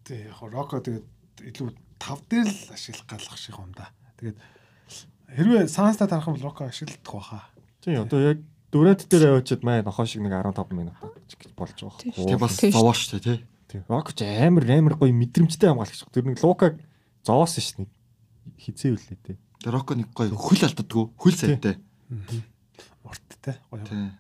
Тий. 0.09 0.21
Яг 0.27 0.41
Rocco 0.53 0.77
тэгээд 0.83 1.07
илүү 1.53 1.69
тав 2.01 2.19
дээр 2.27 2.49
л 2.49 2.73
ашиглах 2.75 3.07
галах 3.07 3.39
шиг 3.39 3.57
юм 3.57 3.73
да. 3.77 3.93
Тэгээд 4.19 4.39
хэрвээ 5.37 5.69
Санста 5.71 6.09
тарах 6.09 6.27
юм 6.27 6.37
бол 6.37 6.51
Rocco 6.51 6.67
ашиглах 6.67 6.99
байхаа. 7.05 7.47
Тийм 7.85 8.03
одоо 8.03 8.21
яг 8.21 8.39
Durant 8.73 9.05
дээр 9.05 9.37
явуулчихэд 9.37 9.63
маа 9.69 9.85
нохоо 9.85 10.09
шиг 10.09 10.25
нэг 10.25 10.33
15 10.33 10.73
минут 10.73 10.97
гэж 11.29 11.53
болж 11.53 11.77
байгаа. 11.77 12.01
Тийм. 12.01 12.41
Бас 12.41 12.57
Тийм 12.57 12.73
зовоо 12.73 12.97
шүү 12.97 13.21
дээ 13.21 13.25
тий. 13.29 13.39
Рокч 13.89 14.23
амар 14.23 14.69
амар 14.69 14.95
гоё 15.01 15.13
мэдрэмжтэй 15.17 15.69
хамгаалагч. 15.73 16.05
Тэр 16.13 16.29
нэг 16.29 16.43
Лукаг 16.45 16.81
зовоосон 17.25 17.63
ш 17.63 17.71
нь. 17.81 17.91
Хизээ 18.59 18.93
үлээ 18.99 19.19
те. 19.25 19.39
Тэг 19.63 19.73
Рокко 19.73 19.95
нэг 19.95 20.13
гоё 20.13 20.35
хөл 20.35 20.63
алддаггүй, 20.63 21.05
хөл 21.17 21.37
сайтай. 21.37 21.79
Урттай. 23.07 23.57
Гоё. 23.71 24.13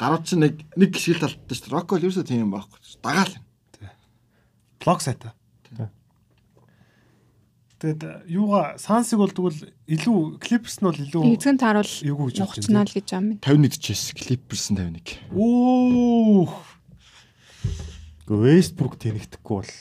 Гарууд 0.00 0.24
чи 0.24 0.36
нэг 0.36 0.64
нэг 0.76 0.90
гişгэл 0.94 1.24
талттай 1.26 1.56
шүү. 1.56 1.74
Рокко 1.74 1.98
л 1.98 2.04
ерөөсөө 2.06 2.24
тийм 2.24 2.48
юм 2.48 2.54
байхгүй. 2.54 2.78
Дагаал. 3.04 3.34
Блок 4.80 5.00
сайта. 5.04 5.34
Тий. 5.68 5.88
Тэгээд 7.80 8.02
а, 8.04 8.20
юугаа 8.28 8.76
Сансиг 8.76 9.20
бол 9.20 9.32
тэгвэл 9.32 9.72
илүү 9.88 10.36
Clippers 10.36 10.80
нь 10.80 10.88
бол 10.88 11.00
илүү 11.00 11.22
Эзэн 11.32 11.56
тааруул 11.56 11.88
Эйгүү 11.88 12.26
гэж 12.28 12.36
нухцнаа 12.44 12.84
л 12.84 12.92
гэж 12.92 13.08
юм. 13.16 13.40
51 13.40 13.80
чээс 13.80 14.12
Clippers 14.12 14.68
51. 14.76 15.16
Оо 15.32 16.44
Westbrook 18.30 18.94
тэнэгдэхгүй 19.02 19.56
бол 19.58 19.72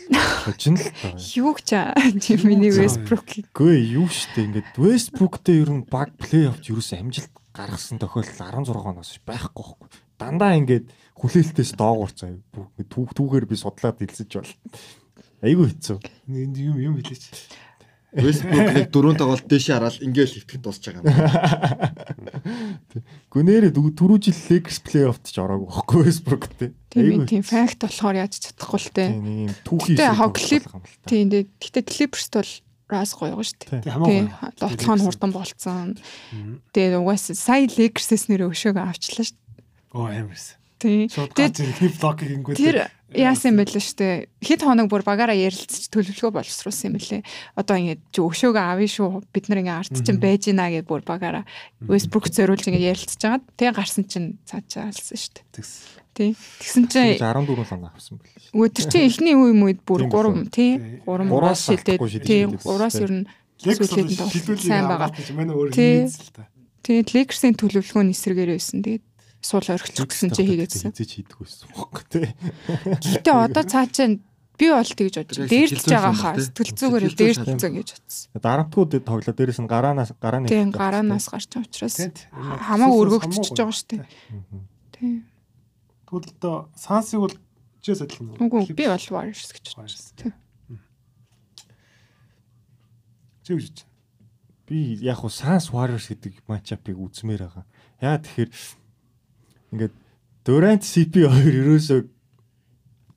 хожин 0.42 0.74
л 0.74 0.90
таа. 0.90 1.14
Юу 1.38 1.54
ч 1.62 1.78
чи 2.18 2.34
миний 2.42 2.74
Westbrook 2.74 3.46
Гүй 3.54 3.94
юу 3.94 4.10
штэ 4.10 4.50
ингээд 4.50 4.74
Westbrook-тэй 4.74 5.62
ер 5.62 5.70
нь 5.70 5.86
баг 5.86 6.18
плей-офф 6.18 6.58
ерөөс 6.66 6.98
амжилт 6.98 7.30
гаргасан 7.54 8.02
тохиолдол 8.02 8.66
16 8.66 8.74
оноос 8.74 9.22
байхгүй 9.22 9.54
байхгүй. 9.54 9.88
Дандаа 10.18 10.58
ингээд 10.58 10.90
хүлээлтээс 11.14 11.78
доогуур 11.78 12.10
цаа. 12.10 12.34
Түүх 12.90 13.14
түүхээр 13.14 13.46
би 13.46 13.54
судлаад 13.54 14.02
хэлсэж 14.02 14.30
бол. 14.42 14.54
Айгу 15.46 15.70
хэцүү. 15.70 15.98
энд 16.34 16.58
юм 16.58 16.82
юм 16.82 16.94
хэлээч. 16.98 17.30
Westbrook 18.10 18.74
нэг 18.74 18.90
дөрөв 18.90 19.22
тоглолт 19.22 19.46
дэше 19.46 19.78
хараад 19.78 20.02
ингээл 20.02 20.42
хөвтгөн 20.42 20.66
дуусч 20.66 20.82
байгаа 20.82 21.06
юм. 21.06 21.14
Гүнээрээ 23.34 23.70
түрүү 23.70 24.18
жил 24.18 24.34
Lakers 24.50 24.82
плей-оффт 24.82 25.30
ч 25.30 25.38
ороогүй 25.38 25.70
байхгүй 25.70 26.10
Westbrook 26.10 26.50
те. 26.58 26.74
тийм 26.90 27.30
тийм 27.30 27.46
факт 27.46 27.86
болохоор 27.86 28.18
яаж 28.18 28.42
чадахгүй 28.42 28.82
л 28.82 28.90
те. 28.90 29.14
Тийм 29.14 29.46
юм 29.46 29.54
түүхий 29.62 29.94
яг 29.94 30.18
л 30.18 30.58
та. 30.58 30.82
Тийм 31.06 31.30
дээ. 31.30 31.54
Гэтэ 31.62 31.86
Clippers 31.86 32.34
бол 32.34 32.50
Рас 32.90 33.14
гоё 33.14 33.38
шүү 33.38 33.70
дээ. 33.70 33.86
Тэг 33.86 33.94
хамаагүй. 33.94 34.26
Тий. 34.26 34.58
Довтлохоо 34.58 34.98
нь 34.98 35.06
хурдан 35.06 35.30
болцсон. 35.30 35.94
Тэгээд 36.74 36.98
угаасаа 36.98 37.38
сая 37.38 37.70
Lakers-с 37.70 38.26
нэр 38.34 38.50
өшөөг 38.50 38.82
авчлаа 38.82 39.30
шүү. 39.30 39.38
Оо 39.94 40.10
амарс. 40.10 40.58
Тий. 40.82 41.06
Шууд 41.06 41.38
Тэгээд 41.38 41.78
хип 41.78 41.94
блок 42.02 42.26
хийнгүүт. 42.26 42.58
Тэр 42.58 42.90
яасан 43.14 43.54
юм 43.54 43.58
бэ 43.62 43.72
л 43.72 43.82
штэ. 43.82 44.30
Хэд 44.42 44.62
хоног 44.66 44.90
бүр 44.90 45.04
багаараа 45.06 45.38
ярилцж 45.38 45.90
төлөвлөгөө 45.90 46.34
боловсруулсан 46.36 46.94
юм 46.94 46.96
бэлээ. 46.98 47.22
Одоо 47.58 47.76
ингэж 47.80 48.00
чи 48.14 48.20
өшөөгөө 48.22 48.66
авъя 48.70 48.90
шүү. 48.90 49.24
Бид 49.34 49.46
нар 49.50 49.62
ингэ 49.64 49.74
ард 49.74 49.94
чинь 50.06 50.22
байж 50.22 50.50
гинэ 50.50 50.82
гэж 50.82 50.86
бүр 50.86 51.02
багаараа 51.02 51.46
Westbrook 51.86 52.30
зориулж 52.30 52.70
ингэ 52.70 52.82
ярилцж 52.94 53.22
агаад 53.26 53.44
тэгээ 53.58 53.74
гарсан 53.74 54.04
чинь 54.06 54.38
цаачаалсан 54.46 55.18
штэ. 55.18 55.42
Тэгс. 55.56 56.00
Тий. 56.14 56.36
Тэгсэн 56.36 56.86
чинь 56.90 57.16
14 57.22 57.64
соноо 57.64 57.94
авсан 57.96 58.20
өө 58.52 58.68
тэр 58.74 58.86
чинь 58.92 59.08
эхний 59.08 59.38
үе 59.38 59.54
мүйд 59.56 59.86
бүр 59.86 60.10
Тийм 60.10 60.50
3 60.50 60.52
тий 60.52 60.72
3 61.06 61.06
Гураас 61.06 61.30
мураас 61.30 61.60
шилдээд 61.64 62.02
алдахгүй 62.02 62.26
тий 62.26 62.44
шилдээд 62.50 62.66
3-аас 62.66 62.98
ер 63.00 63.12
нь 63.14 63.24
сүүлийн 63.60 64.10
тоглолт 64.16 64.62
сайн 64.64 64.88
байгаа. 64.88 65.12
Манай 65.36 65.56
өөр 65.56 65.70
хийсэн 65.76 66.24
л 66.24 66.32
та. 66.34 66.48
Тэгээд 66.84 67.12
Lakers-ийн 67.12 67.56
төлөвлөгөөний 67.60 68.16
эсрэгээр 68.16 68.52
байсан. 68.56 68.80
Тэгээд 68.82 69.04
суул 69.42 69.64
орхичих 69.64 70.08
гэсэн 70.08 70.30
чи 70.36 70.44
хийгээдсэн. 70.44 70.92
Хизээч 70.92 71.12
хийдэг 71.24 71.38
байсан 71.40 71.68
бохоо 71.72 72.04
тий. 72.08 72.28
Гэтэ 73.00 73.32
одоо 73.32 73.64
цаачаа 73.64 74.20
би 74.60 74.68
бол 74.68 74.84
тэгж 74.84 75.16
бодож 75.24 75.38
сэтгэл 75.48 75.88
байгаа 75.88 76.16
хаа 76.20 76.36
сэтгэл 76.36 76.76
зүгээр 76.76 77.04
дээрчсэн 77.16 77.72
гэж 77.80 77.90
бодсон. 77.96 78.28
Дарамтгууд 78.36 78.92
тоглоо 79.08 79.34
дээрээс 79.34 79.60
нь 79.64 79.72
гараанаас 79.72 80.12
гарааны 80.20 80.52
Тийм 80.52 80.76
гараанаас 80.76 81.32
гарч 81.32 81.48
байгаа 81.56 81.72
учраас 81.72 81.98
хамаагүй 82.68 83.00
өргөгчөж 83.00 83.56
байгаа 83.56 83.76
шүү 83.80 83.88
дээ. 83.96 84.04
Тийм. 84.92 85.24
Тэгвэл 86.04 86.28
одоо 86.36 86.56
сансыг 86.76 87.20
бол 87.24 87.36
чээс 87.80 88.04
адилхан. 88.04 88.36
Үгүй 88.36 88.76
би 88.76 88.86
бол 88.92 89.08
Warriors 89.16 89.52
гэж 89.56 89.66
бодсон. 89.80 90.12
Тийм. 90.20 90.34
Чи 93.48 93.56
юу 93.56 93.64
гэж 93.64 93.88
би 94.68 95.00
яг 95.00 95.24
хуу 95.24 95.32
Sans 95.32 95.72
Warriors 95.72 96.12
гэдэг 96.12 96.44
матчапыг 96.52 97.00
үзмээр 97.00 97.48
байгаа. 97.48 97.66
Яа 98.04 98.20
тэгэхээр 98.20 98.52
ингээд 99.74 99.94
Durant 100.48 100.84
CP 100.84 101.28
хоёр 101.30 101.56
ерөөсөө 101.62 102.00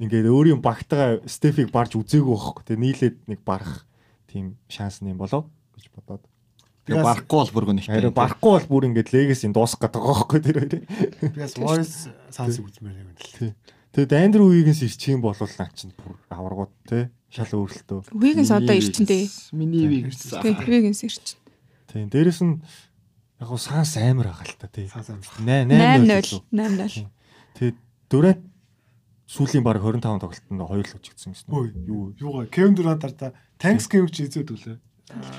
ингээд 0.03 0.27
өөрийн 0.27 0.61
багтагаа 0.61 1.23
Стефиг 1.31 1.71
барж 1.71 1.95
үзээгүй 1.95 2.35
байхгүй. 2.35 2.63
Тэгээ 2.67 2.83
нийлээд 2.83 3.17
нэг 3.31 3.41
барах 3.47 3.87
тийм 4.27 4.59
шанс 4.67 5.01
нэм 5.01 5.17
болов 5.17 5.47
гэж 5.79 5.87
бодоод. 5.95 6.27
Тэгээ 6.83 7.07
барахгүй 7.07 7.39
бол 7.39 7.55
бүр 7.55 7.67
гонхтой. 7.71 7.95
Харин 7.95 8.17
барахгүй 8.17 8.53
бол 8.59 8.67
бүр 8.67 8.87
ингээд 8.91 9.15
Legacy-ийн 9.15 9.55
дуусах 9.55 9.79
гэдэг 9.79 10.03
байгаа 10.03 10.19
байхгүй 10.19 10.41
тэр 10.43 10.57
хоёрыг. 10.59 10.85
Би 11.23 11.39
бас 11.39 11.55
Warriors 11.55 11.95
сансыг 12.35 12.67
үзмээр 12.67 12.99
юм 12.99 13.15
л. 13.15 13.23
Тий. 13.23 13.55
Тэгээд 13.95 14.13
Andrew 14.19 14.51
Wiggins 14.51 14.83
ирчих 14.83 15.15
юм 15.15 15.23
бол 15.23 15.37
наа 15.39 15.71
чинь 15.79 15.95
бүр 15.95 16.19
аваргууд 16.27 16.73
те 16.91 17.15
шал 17.31 17.55
өөрлөлтөө. 17.55 18.11
Wiggins 18.19 18.51
одоо 18.51 18.75
ирчэндээ. 18.75 19.55
Миний 19.55 19.87
Wiggins. 19.87 20.27
Тийм 20.43 20.59
Wiggins 20.67 21.01
ирчин. 21.07 21.39
Тийм 21.87 22.11
дээрэс 22.11 22.41
нь 22.43 22.59
яг 23.43 23.49
хуу 23.51 23.59
Sans 23.59 23.97
амар 23.99 24.31
байгаа 24.31 24.47
л 24.47 24.57
та 24.57 24.71
тий. 24.71 24.87
Санс 24.87 25.11
амс. 25.11 25.27
8 25.43 25.67
8-0 25.67 26.47
8 26.55 27.11
8-0. 27.11 27.11
Тэгээд 27.59 27.77
Durant 28.07 28.43
сүүлийн 29.27 29.65
баг 29.67 29.83
25 29.83 30.23
тоглолтод 30.23 30.69
хоёр 30.71 30.87
л 30.87 30.97
үжигдсэн 30.97 31.33
гэсэн. 31.35 31.51
Ой, 31.51 31.75
Юу 31.89 32.15
юугаа 32.21 32.47
Kevin 32.47 32.79
Durant 32.79 33.03
ардаа 33.03 33.35
Thanksgiving 33.59 34.13
чи 34.15 34.31
эзэд 34.31 34.55
үлээ. 34.55 34.79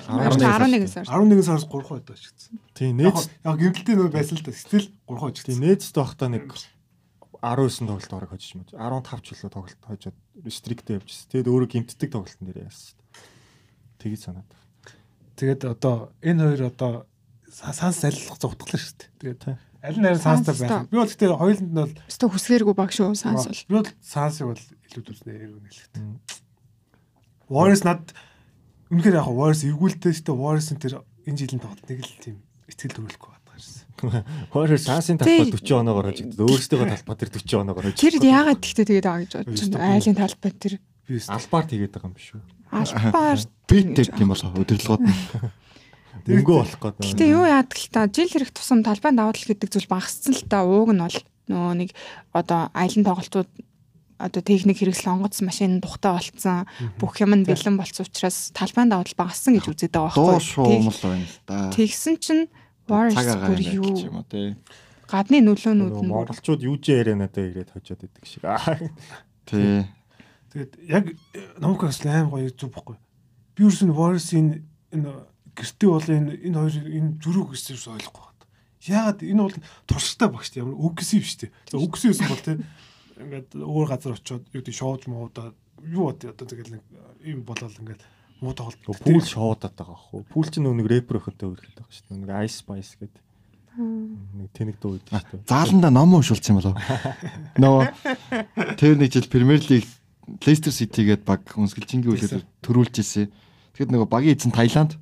11 0.10 0.88
сар. 0.92 1.08
11 1.08 1.46
сараас 1.46 1.66
3 1.66 1.88
хоо 1.88 1.98
одоо 1.98 2.16
шигдсэн. 2.18 2.60
Тийм 2.76 3.00
Яг 3.00 3.16
нээц 3.16 3.30
яг 3.46 3.58
гэмтэлтэй 3.58 3.96
нөө 3.96 4.12
байсан 4.12 4.38
л 4.38 4.44
да. 4.44 4.52
Стил 4.52 4.92
3 5.08 5.18
хоо 5.18 5.32
тийм 5.32 5.58
шигдсэн. 5.58 5.64
нээцтэй 5.64 6.02
байхдаа 6.04 6.30
нэг 6.30 6.46
19 7.44 7.88
тоглолт 7.88 8.14
орог 8.14 8.30
хожиж 8.32 8.56
юм. 8.56 8.66
15 8.72 9.22
ч 9.24 9.28
үлээ 9.34 9.52
тоглолт 9.52 9.82
хожоод 9.84 10.18
стриктэй 10.48 10.96
явжсэн. 11.00 11.28
Тэгээд 11.32 11.52
өөрөө 11.52 11.70
гимтдэг 11.72 12.10
тоглолтын 12.12 12.46
дээр 12.48 12.68
яасан. 12.68 12.98
Тэгэж 14.00 14.20
санаад. 14.24 14.52
Тэгээд 15.36 15.62
одоо 15.68 16.14
энэ 16.22 16.44
хоёр 16.54 16.62
одоо 16.70 16.92
санс 17.54 18.02
залилах 18.02 18.38
зогтглоо 18.42 18.80
шүү 18.82 18.98
дээ. 18.98 19.10
Тэгээд 19.22 19.44
аль 19.84 20.00
нь 20.02 20.08
санстай 20.18 20.56
Санс 20.58 20.66
байх. 20.66 20.90
Би 20.90 20.98
бол 20.98 21.06
гэхдээ 21.06 21.30
хоёуланд 21.38 21.70
нь 21.70 21.78
бол 21.78 21.94
Өстө 22.10 22.26
хүсгээргүй 22.34 22.76
баг 22.76 22.90
шүү 22.90 23.14
санс 23.14 23.46
бол. 23.46 23.62
би 23.70 23.74
бол 23.78 23.90
сансыг 24.02 24.46
бол 24.50 24.64
илүү 24.90 25.62
нэлэхтэй. 25.62 26.02
Мм. 26.02 26.18
Warriors 27.54 27.84
над 27.86 28.02
үнэхээр 28.90 29.20
яг 29.22 29.30
Warriors 29.30 29.62
эвгүүлтэй 29.68 30.12
шүү 30.18 30.26
дээ. 30.26 30.42
Warriors-ын 30.42 30.80
тэр 30.82 30.94
энэ 31.30 31.38
жилийн 31.38 31.62
тоглолт 31.62 31.86
нэг 31.86 32.00
л 32.02 32.18
тийм 32.18 32.38
ихтгэл 32.66 32.96
төрүүлэхгүй 32.98 33.30
байна 33.30 33.44
гэсэн. 33.54 34.26
Хоёр 34.50 34.70
Сансын 34.82 35.18
Тий. 35.22 35.46
талбай 35.46 35.62
40 35.62 35.82
оноогоор 35.84 36.08
хожигдод 36.10 36.42
өөрсдийнхөө 36.42 36.90
талбай 36.98 37.16
тэр 37.22 37.30
40 37.38 37.62
оноогоор 37.62 37.86
хожигдод. 37.94 38.02
Тэр 38.02 38.16
яагаад 38.34 38.60
тэгтээ 38.64 38.86
тэгээд 38.90 39.06
байгаа 39.06 39.22
гэж 39.24 39.34
бодож 39.38 39.70
байна. 39.70 39.94
Айлын 39.94 40.18
талбай 40.18 40.52
тэр 40.58 40.74
Албаар 41.04 41.66
тэгээд 41.68 41.92
байгаа 41.94 42.10
юм 42.10 42.16
биш 42.16 42.30
үү? 42.34 42.42
албаар 42.74 43.40
Бит 43.70 43.88
гэдэг 43.94 44.20
юм 44.20 44.32
болоо 44.34 44.50
өдөрлгүүд 44.58 45.04
нь. 45.04 45.14
Мөнгө 46.22 46.54
болох 46.54 46.80
гэдэг. 46.80 47.10
Гэтэ 47.10 47.26
юу 47.34 47.44
яадаг 47.44 47.78
л 47.78 47.90
та 47.90 48.08
жил 48.08 48.30
хэрэг 48.30 48.52
тусам 48.54 48.86
талбай 48.86 49.12
давтал 49.12 49.50
гэдэг 49.50 49.70
зүйл 49.74 49.90
багассан 49.90 50.38
л 50.38 50.46
та 50.46 50.64
ууг 50.64 50.94
нь 50.94 51.02
бол 51.02 51.18
нөгөө 51.50 51.74
нэг 51.82 51.90
одоо 52.32 52.70
айлын 52.72 53.04
тоглолтууд 53.04 53.50
одоо 54.24 54.42
техник 54.46 54.80
хэрэгсэл 54.80 55.12
онгоц 55.12 55.42
машин 55.44 55.82
тухтай 55.84 56.16
болцсон 56.16 56.70
бүх 57.02 57.20
юм 57.20 57.36
нь 57.36 57.44
бэлэн 57.44 57.76
болсон 57.76 58.08
учраас 58.08 58.54
талбай 58.56 58.88
давтал 58.88 59.20
багассан 59.20 59.58
гэж 59.58 59.66
үздэг 59.68 59.92
байгаа 59.92 60.16
Дуу 60.16 60.32
байхгүй 60.38 60.48
шуумал 60.48 61.00
байна 61.04 61.26
л 61.28 61.38
да. 61.44 61.58
Тэгсэн 61.76 62.16
чинь 62.22 62.44
Warriors 62.88 63.20
бүр 63.20 63.60
юм 63.60 63.84
юу 63.84 63.98
юм 64.00 64.16
уу 64.22 64.28
тий. 64.30 64.56
гадны 65.10 65.44
нөлөөнүүд 65.44 65.98
нь 65.98 66.10
Монголчууд 66.10 66.62
юу 66.64 66.78
ч 66.80 66.96
яриа 66.96 67.18
надад 67.20 67.52
ирээд 67.52 67.74
хожоод 67.76 68.06
идэг 68.06 68.24
шиг. 68.24 68.44
Аа. 68.48 68.80
Тий. 69.50 69.84
Тэгээд 70.54 70.72
яг 70.88 71.06
бас 71.60 72.00
аим 72.06 72.32
гоё 72.32 72.50
зүг 72.54 72.72
бохгүй. 72.72 72.96
Би 73.56 73.68
нь 73.68 73.92
Warriors-ийн 73.92 74.64
энэ 74.94 75.12
гэртээ 75.58 75.90
бол 75.90 76.10
энэ 76.10 76.32
энэ 76.50 76.58
хоёр 76.58 76.88
энэ 76.90 77.10
зүрх 77.22 77.50
гэсэн 77.54 77.78
юм 77.78 77.96
ойлгохгүй 77.98 78.24
байна. 78.24 78.46
Яагаад 78.84 79.20
энэ 79.24 79.44
бол 79.44 79.58
туршлагатай 79.88 80.30
багш 80.34 80.50
ямар 80.58 80.76
үгсэн 80.78 81.18
юм 81.20 81.26
шүү 81.26 81.40
дээ. 81.42 81.52
За 81.72 81.78
үгсэн 81.78 82.10
байсан 82.12 82.30
бол 82.30 82.44
тийм 82.44 82.60
ингээд 83.24 83.50
өөр 83.58 83.88
газар 83.88 84.14
очиод 84.18 84.44
юу 84.50 84.62
гэдэг 84.62 84.76
шоуж 84.76 85.02
моодаа 85.08 85.54
юу 85.86 86.10
бод 86.10 86.20
одоо 86.26 86.46
тэгэл 86.48 86.76
нэг 86.80 86.84
юм 87.24 87.42
болол 87.46 87.72
ингээд 87.72 88.02
муу 88.44 88.54
тоглолт 88.54 89.04
Пүүл 89.04 89.24
шоудаад 89.24 89.76
байгаа 89.78 89.98
хөө. 89.98 90.28
Пүүл 90.34 90.50
чинь 90.52 90.66
нөгөө 90.68 90.80
нэг 90.84 90.90
рэпер 90.92 91.18
өхөтэй 91.22 91.48
үргэлж 91.48 91.76
байгаа 91.80 91.94
шүү 91.94 92.06
дээ. 92.12 92.22
Нэг 92.24 92.32
Ice 92.44 92.58
Spice 92.60 92.94
гэдэг. 93.00 93.24
Нэг 93.74 94.50
тэнэг 94.52 94.78
дуу 94.84 95.00
гэдэг 95.00 95.12
шүү 95.16 95.40
дээ. 95.40 95.48
Зааланда 95.48 95.90
ном 95.94 96.18
уншуулсан 96.20 96.52
юм 96.52 96.60
болов. 96.60 96.76
Нөө 97.62 97.80
тэр 98.76 99.00
нэг 99.00 99.10
жил 99.16 99.32
Премьер 99.32 99.64
Лиг 99.64 99.88
Leicester 100.44 100.72
City 100.76 101.08
гээд 101.08 101.24
баг 101.24 101.44
үнсгэлжингийн 101.56 102.16
үлээр 102.16 102.44
төрүүлж 102.64 102.96
ирсэн. 103.00 103.32
Тэгэхэд 103.76 103.92
нөгөө 103.92 104.08
багийн 104.12 104.36
эзэн 104.36 104.56
Таиланд. 104.56 104.96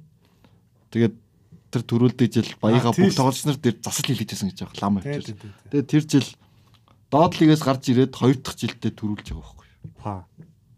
Тэгээд 0.91 1.15
тэр 1.71 1.81
төрүүлдэг 1.87 2.27
жил 2.35 2.51
багийнхаа 2.59 2.91
А, 2.91 2.95
тийм 2.95 3.07
бүх 3.07 3.15
шүү. 3.15 3.19
тоглогч 3.23 3.41
нар 3.47 3.57
дээр 3.63 3.75
засал 3.79 4.05
хийлгэжсэн 4.11 4.47
гэж 4.51 4.57
байгаа 4.67 4.81
лам 4.83 4.95
авчирсан. 4.99 5.37
Тэгээд 5.71 5.87
тэр 5.87 6.03
жил 6.03 6.27
доод 7.11 7.33
лигээс 7.39 7.63
гарч 7.63 7.83
ирээд 7.95 8.13
хоёр 8.15 8.37
дахь 8.43 8.59
жилдээ 8.59 8.91
төрүүлж 8.91 9.27
байгаа 9.31 9.39
байхгүй 9.39 9.67
юу. 9.71 9.91
Па. 9.95 10.13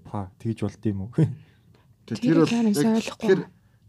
Па 0.05 0.19
тэгж 0.37 0.59
болд 0.61 0.83
юм 0.85 0.99
уу? 1.01 1.11
Тэгээд 2.05 2.21
Тэр 2.21 2.37
бол 2.37 3.17
тэр 3.25 3.39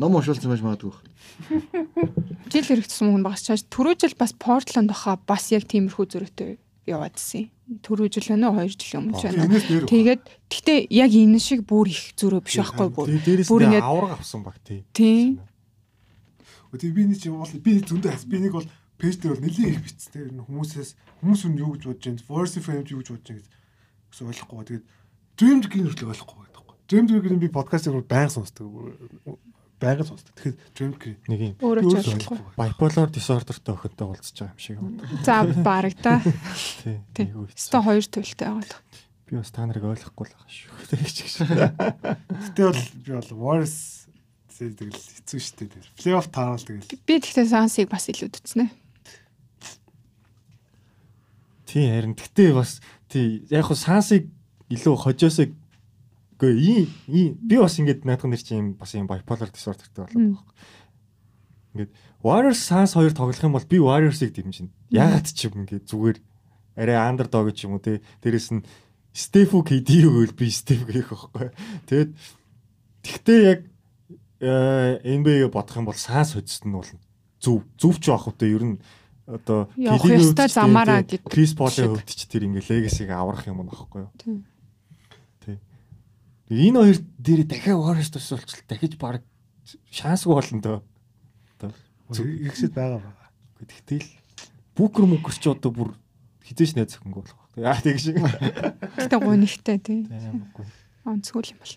ном 0.01 0.13
уншуулсан 0.17 0.49
байж 0.49 0.63
магадгүй. 0.65 0.93
жил 2.53 2.65
хэрэг 2.65 2.87
тусам 2.89 3.13
хүн 3.13 3.25
багс 3.27 3.45
чааш 3.45 3.67
түрүү 3.69 3.95
жил 4.01 4.15
бас 4.19 4.33
Портланд 4.33 4.89
баха 4.89 5.19
бас 5.29 5.51
яг 5.53 5.67
тиймэрхүү 5.69 6.07
зөрөтэй 6.09 6.57
яваадсэн. 6.89 7.51
Түрүү 7.85 8.09
жил 8.13 8.29
байна 8.37 8.53
уу 8.53 8.61
2 8.65 8.77
жилийн 8.77 9.01
өмнө 9.09 9.17
ч 9.21 9.23
байна. 9.29 9.89
Тэгээд 9.89 10.23
гэтээ 10.53 10.79
яг 10.93 11.11
энэ 11.13 11.41
шиг 11.41 11.65
бүр 11.65 11.89
их 11.89 12.13
зөрөө 12.17 12.41
биш 12.45 12.61
байхгүй 12.61 12.89
бүр. 12.93 13.09
Бүр 13.49 13.61
нь 13.65 13.67
ингээд- 13.73 13.85
авраг 13.89 14.13
авсан 14.21 14.45
баг 14.45 14.57
тий. 14.65 14.85
Тийм. 14.93 15.41
Тэгээ 16.79 16.97
би 16.99 17.05
нэг 17.11 17.19
чинь 17.23 17.37
бол 17.37 17.55
би 17.63 17.73
зөндөө 17.83 18.11
хас 18.13 18.25
би 18.27 18.39
нэг 18.43 18.53
бол 18.55 18.69
пэйж 18.99 19.15
дээр 19.21 19.35
бол 19.35 19.45
нэлээд 19.45 19.73
их 19.75 19.83
бичсэн. 19.85 20.11
Тэгээ 20.15 20.47
хүмүүсээс 20.49 20.91
хүмүүс 21.21 21.43
нь 21.51 21.59
юу 21.61 21.75
гэж 21.75 21.83
бодож 21.87 22.05
байна? 22.05 22.27
Voice 22.29 22.57
FM 22.59 22.85
юу 22.91 23.01
гэж 23.03 23.09
бодож 23.15 23.29
байна 23.31 23.49
гэсэн 24.15 24.29
ойлгохгүй. 24.31 24.57
ба. 24.59 24.65
Тэгээд 24.65 24.87
Dream 25.35 25.59
Dream 25.67 25.87
хүртэл 25.91 26.11
ойлгохгүй 26.15 26.39
байдаг. 26.47 26.63
Dream 26.87 27.05
Dream 27.11 27.39
би 27.43 27.49
подкастыг 27.51 28.07
байнга 28.07 28.31
сонсдог. 28.31 28.71
Байнга 29.83 30.05
сонсдог. 30.07 30.31
Тэгэхээр 30.39 30.57
Dream 30.79 30.93
Dream 30.95 31.17
Нэг 31.27 31.41
юм 31.43 31.55
Өөрөө 31.59 31.83
ч 31.99 32.07
ойлгохгүй. 32.15 32.55
bipolar 32.55 33.09
disorderтэй 33.11 33.75
охинтой 33.75 34.07
уулзж 34.07 34.37
байгаа 34.39 34.55
юм 34.55 34.63
шиг 34.63 34.79
байна. 34.79 35.03
За 35.27 35.43
баг 35.67 35.95
да. 35.99 36.23
Тий. 36.87 37.27
Ста 37.59 37.83
хоёр 37.83 38.07
төлөлтэй 38.07 38.47
байгаа. 38.47 38.79
Би 39.27 39.33
бас 39.41 39.51
та 39.51 39.67
нарыг 39.67 39.83
ойлгохгүй 39.83 40.25
л 40.31 40.35
байгаа 40.39 40.53
шүү. 40.55 40.71
Тэгэж 40.95 41.17
гэж. 41.19 41.35
Гэтэ 42.55 42.63
бол 42.63 42.83
би 43.03 43.11
бол 43.11 43.31
Warriors 44.55 44.71
тэгэл 44.79 44.95
хэцүү 44.95 45.41
шттэ. 45.43 45.67
Плей-офф 45.99 46.31
тааral 46.31 46.63
тэгэл. 46.63 46.87
Би 47.03 47.15
тэгтээ 47.19 47.51
сансыг 47.51 47.91
бас 47.91 48.07
илүү 48.07 48.31
үтснэ. 48.31 48.71
Тий 51.67 51.91
харин 51.91 52.15
гэтээ 52.15 52.55
бас 52.55 52.79
тий 53.11 53.43
яг 53.51 53.67
хуу 53.67 53.75
сансыг 53.75 54.31
илүү 54.71 54.95
хожоосоо 54.95 55.51
гээ 56.39 56.55
ийм 56.55 56.87
ийм 57.11 57.35
би 57.43 57.59
бас 57.59 57.83
ингэж 57.83 58.07
наадах 58.07 58.31
нэр 58.31 58.43
чинь 58.43 58.79
бас 58.79 58.95
ийм 58.95 59.11
bipolar 59.11 59.51
disorderтэй 59.51 60.07
болоод 60.07 60.39
байгаа. 60.39 60.55
Ингээд 61.75 61.93
Warriors 62.23 62.63
Suns 62.63 62.95
хоёр 62.95 63.11
тоглох 63.11 63.43
юм 63.43 63.59
бол 63.59 63.67
би 63.67 63.83
Warriors-ыг 63.83 64.31
дэмжинэ. 64.39 64.71
Ягаад 64.95 65.27
ч 65.35 65.51
юм 65.51 65.67
ингээд 65.67 65.91
зүгээр 65.91 66.19
арай 66.79 66.99
underdog 67.11 67.51
ч 67.59 67.67
юм 67.67 67.75
уу 67.75 67.83
те 67.83 67.99
дээрэс 68.23 68.55
нь 68.55 68.63
Стефу 69.15 69.67
KD 69.67 70.07
өгөөл 70.07 70.35
би 70.35 70.47
Стеф 70.51 70.87
гээх 70.87 71.11
байхгүй. 71.11 71.51
Тэгэд 71.91 72.11
тэгтээ 73.03 73.41
яг 73.47 73.61
NBA-г 74.45 75.49
бодох 75.49 75.77
юм 75.81 75.89
бол 75.89 75.97
Санс 75.97 76.37
хоцсон 76.37 76.69
нь 76.69 76.77
бол 76.77 76.91
зөв 77.41 77.65
зөвч 77.81 78.05
байх 78.09 78.29
үү 78.29 78.37
те 78.37 78.47
ер 78.53 78.65
нь 78.65 78.79
одоо 79.25 79.73
ёстой 79.77 80.21
хувьд 80.21 80.39
ч 80.49 80.53
замаараа 80.53 81.01
гэдэг 81.01 81.25
Крис 81.33 81.57
шиг. 81.57 81.89
хувьд 81.89 82.09
ч 82.13 82.29
тэр 82.29 82.45
ингээ 82.45 82.85
легасиг 82.85 83.09
аврах 83.09 83.49
юм 83.49 83.65
нөхгүй 83.65 84.05
юу. 84.05 84.13
Тийм. 84.21 84.45
Тий. 85.45 85.57
Энэ 86.53 86.77
хоёр 86.77 86.99
дээр 87.17 87.43
дахиад 87.49 87.81
Warriors 87.81 88.13
тусвалчл 88.13 88.61
дахиж 88.69 89.01
баг 89.01 89.25
шансгүй 89.89 90.35
болно 90.37 90.61
доо. 90.61 90.79
Игсэд 92.13 92.77
байгаа 92.77 93.01
байгаа. 93.01 93.29
Тэгтэл 93.65 94.09
бүкер 94.77 95.05
мүкер 95.09 95.35
ч 95.41 95.49
одоо 95.49 95.73
бүр 95.73 95.91
хизээш 96.45 96.77
найз 96.77 97.01
өхөнгө 97.01 97.25
болох. 97.25 97.41
Аа 97.57 97.81
тэг 97.81 97.97
шиг. 97.97 98.21
Гэтэ 98.21 99.17
гунигтай 99.17 99.81
тий. 99.81 100.05
Онцгой 101.09 101.49
юм 101.49 101.65
бол. 101.65 101.75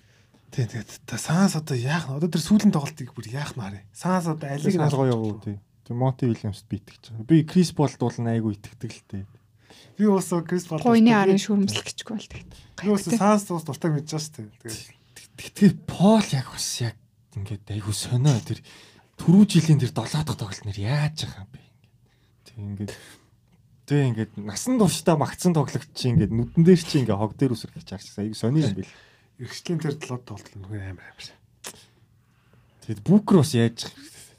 Тий, 0.52 0.66
тэгээд 0.66 1.04
та 1.06 1.18
Санс 1.20 1.56
одоо 1.56 1.76
яах 1.76 2.08
нь? 2.08 2.16
Одоо 2.18 2.30
тэр 2.32 2.44
сүүлийн 2.44 2.72
тоглолтыг 2.72 3.12
бүр 3.12 3.28
яах 3.28 3.56
нь 3.56 3.62
харъя. 3.62 3.84
Санс 3.92 4.28
одоо 4.32 4.48
алиг 4.48 4.74
нь 4.74 4.84
Алгаа 4.84 5.12
явуу 5.12 5.40
тий. 5.44 5.60
Тэг 5.84 5.96
Монти 5.96 6.28
Вильямс 6.28 6.64
битгэж 6.68 7.12
байгаа. 7.12 7.28
Би 7.28 7.44
Крис 7.44 7.76
Болд 7.76 8.00
бол 8.00 8.16
айгу 8.16 8.56
итгэдэг 8.56 8.92
л 8.92 9.04
тий. 9.12 9.24
Би 10.00 10.06
уусаа 10.08 10.44
Крис 10.44 10.68
Пол. 10.68 10.80
Гойны 10.80 11.12
арын 11.12 11.40
шүрмэслэх 11.40 11.84
гэжгүй 11.84 12.16
бол 12.16 12.32
тэгээд. 12.32 12.52
Би 12.80 12.88
уусаа 12.88 13.40
Санс 13.40 13.52
ус 13.52 13.68
дуртай 13.68 13.92
мэдж 13.92 14.08
байгаа 14.08 14.24
шүү 14.24 14.36
дээ. 14.40 14.52
Тэгээд 14.64 14.98
Тэгэхээр 15.38 15.76
Пол 15.86 16.26
яг 16.34 16.50
бас 16.50 16.68
яг 16.82 16.98
ингээд 17.38 17.70
айгу 17.70 17.94
сонио 17.94 18.42
тэр 18.42 18.60
түрүү 19.22 19.46
жилийн 19.46 19.78
тэр 19.78 19.94
7 19.94 20.26
дахь 20.26 20.34
тоглолт 20.34 20.66
нэр 20.66 20.80
яаж 20.82 21.30
байгаа 21.30 21.46
юм 21.46 21.52
бэ 21.54 21.62
ингээд. 21.62 21.78
Тэг 22.42 22.58
ингээд 22.58 22.94
Тэг 23.88 24.02
ингээд 24.12 24.32
насан 24.42 24.82
туршдаа 24.82 25.16
магтсан 25.16 25.54
тоглогч 25.54 25.94
чи 25.94 26.10
ингээд 26.10 26.34
нүдэн 26.34 26.64
дээр 26.66 26.82
чи 26.82 27.06
ингээд 27.06 27.22
хог 27.22 27.38
дээр 27.38 27.54
үсрэх 27.54 27.78
гэж 27.78 27.88
харчихсан. 27.88 28.22
Айгу 28.26 28.36
сонио 28.36 28.66
юм 28.66 28.82
бэл. 28.82 28.94
Иргэжлийн 29.38 29.80
тэр 29.82 29.96
талууд 30.02 30.24
тоглолт 30.26 30.56
нөхөр 30.58 30.82
амар 30.82 31.06
амар. 31.06 31.30
Тэгэд 32.88 33.02
бүкер 33.06 33.42
бас 33.42 33.54
яаж 33.54 33.90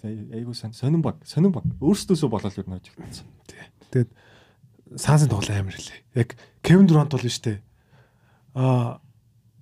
айгу 0.02 0.54
сон 0.54 0.72
сонин 0.72 1.02
баг 1.02 1.22
сонин 1.26 1.52
баг 1.54 1.66
өөрсдөөсөө 1.78 2.30
болол 2.30 2.58
юу 2.58 2.66
нэж 2.66 2.90
өгсөн. 2.94 3.26
Тэгээд 3.94 4.10
Сансын 4.96 5.28
тоглолт 5.28 5.52
амар 5.52 5.74
хэлээ. 5.74 6.00
Яг 6.16 6.34
Кевин 6.62 6.86
Дурант 6.86 7.12
бол 7.12 7.22
шүү 7.22 7.44
дээ. 7.44 7.58
Аа 8.56 8.98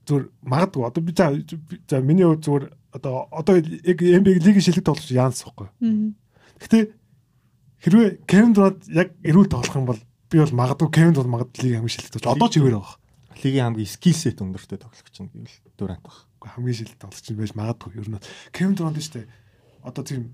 зүгээр 0.07 0.25
магадгүй 0.47 0.83
одоо 0.87 1.03
би 1.03 1.13
за 1.13 2.01
миний 2.01 2.25
хувьд 2.25 2.47
зүгээр 2.47 2.65
одоо 2.95 3.27
одоо 3.33 3.59
яг 3.59 3.99
NBA 3.99 4.39
лигийн 4.39 4.63
шилдэг 4.63 4.87
тоглож 4.87 5.11
байхгүй. 5.11 5.69
Мгм. 5.83 6.15
Гэтэ 6.63 6.79
хэрвээ 7.83 8.09
Кевин 8.31 8.53
Дурант 8.55 8.87
яг 8.89 9.13
эрүүл 9.27 9.51
тоглох 9.51 9.77
юм 9.77 9.87
бол 9.91 10.01
би 10.31 10.39
бол 10.39 10.55
магадгүй 10.55 10.89
Кевин 10.95 11.13
Дурант 11.13 11.35
магадгүй 11.35 11.61
лигийн 11.67 11.83
хамгийн 11.83 11.95
шилдэг 11.97 12.23
тоглож 12.23 12.39
одоо 12.39 12.49
ч 12.49 12.55
хэвээр 12.63 12.79
байгаа. 12.79 12.97
Лигийн 13.43 13.69
хамгийн 13.69 13.91
скил 13.91 14.17
сет 14.17 14.41
өндөртэй 14.41 14.81
тоглогч 14.81 15.15
юм 15.21 15.29
гэвэл 15.29 15.59
Дурант 15.77 16.03
баг. 16.03 16.17
Уу, 16.41 16.49
хамгийн 16.49 16.77
шилдэг 16.77 17.01
тоглож 17.01 17.27
байж 17.37 17.53
магадгүй 17.53 17.93
ер 18.01 18.09
нь 18.09 18.21
Кевин 18.53 18.75
Дурант 18.75 18.97
шүү 18.97 19.15
дээ. 19.21 19.29
Одоо 19.85 20.05
тийм 20.05 20.33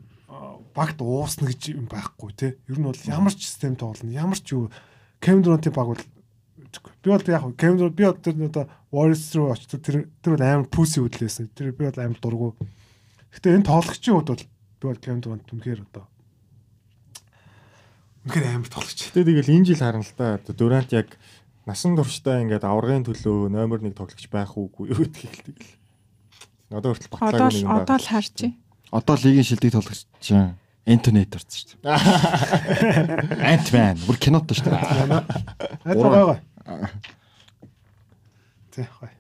багт 0.75 0.99
уусна 1.03 1.51
гэж 1.51 1.75
юм 1.75 1.87
байхгүй 1.91 2.31
те. 2.33 2.57
Ер 2.71 2.79
нь 2.79 2.87
бол 2.87 2.97
ямар 3.05 3.35
ч 3.35 3.51
систем 3.51 3.77
тоглоно, 3.77 4.15
ямар 4.15 4.39
ч 4.39 4.55
юу 4.55 4.71
Кевин 5.21 5.43
Дурант 5.43 5.67
баг 5.75 5.87
бол 5.93 6.03
би 7.03 7.11
бол 7.11 7.27
яг 7.27 7.43
Кевин 7.59 7.77
Дурант 7.77 7.97
би 7.97 8.05
бол 8.07 8.17
тэр 8.17 8.35
одоо 8.47 8.65
Warriors 8.93 9.35
руу 9.35 9.53
очиж 9.53 9.69
тэр 9.83 10.09
тэр 10.23 10.39
бол 10.39 10.47
амар 10.47 10.69
пүүси 10.71 11.03
хөдлөөсөн. 11.03 11.51
Тэр 11.53 11.73
би 11.75 11.85
бол 11.91 12.01
амар 12.01 12.19
дургу. 12.23 12.57
Гэтэ 13.35 13.57
энэ 13.61 13.69
тоглогчийн 13.69 14.17
хувьд 14.17 14.31
бол 14.31 14.45
би 14.47 14.85
бол 14.89 15.03
Кевин 15.03 15.21
Дурант 15.21 15.53
үнэхээр 15.53 15.81
одоо 15.91 16.09
үнэхээр 18.25 18.47
амар 18.57 18.71
тоглогч. 18.71 18.99
Гэтэ 19.11 19.27
тэгэл 19.27 19.53
энэ 19.53 19.67
жил 19.67 19.83
харна 19.83 20.07
л 20.07 20.15
да. 20.17 20.39
Одоо 20.39 20.55
Дурант 20.55 20.91
яг 20.95 21.09
насан 21.67 21.95
туршдаа 21.97 22.43
ингээд 22.43 22.65
аврагын 22.67 23.07
төлөө 23.07 23.51
номер 23.53 23.83
1 23.85 23.95
тоглогч 23.95 24.27
байх 24.33 24.57
уугүй 24.59 24.91
юу 24.91 25.07
гэдгийг 25.07 25.33
л 25.33 25.45
тэгэл. 25.47 25.71
Одоо 26.73 26.91
хүртэл 26.95 27.13
Одоо 27.13 27.21
батлаагүй 27.23 27.53
л 27.53 27.57
нэг 27.57 27.67
юм 27.67 27.77
одоо 27.77 27.97
л 27.99 28.09
харж 28.11 28.35
байна. 28.41 28.57
Одоо 28.91 29.15
лигийн 29.23 29.47
шилдэг 29.47 29.73
тоглогч 29.73 30.01
чинь 30.19 30.55
Энтони 30.83 31.23
Эдвардс 31.23 31.55
шүү 31.63 31.79
дээ. 31.79 31.95
Антман 33.55 34.03
бүр 34.03 34.19
кинотой 34.19 34.59
шүү 34.59 34.75
дээ. 34.75 34.83
Хайд 35.87 35.99
байгаа. 36.03 36.39
Тэ 38.75 38.89
хай. 38.91 39.15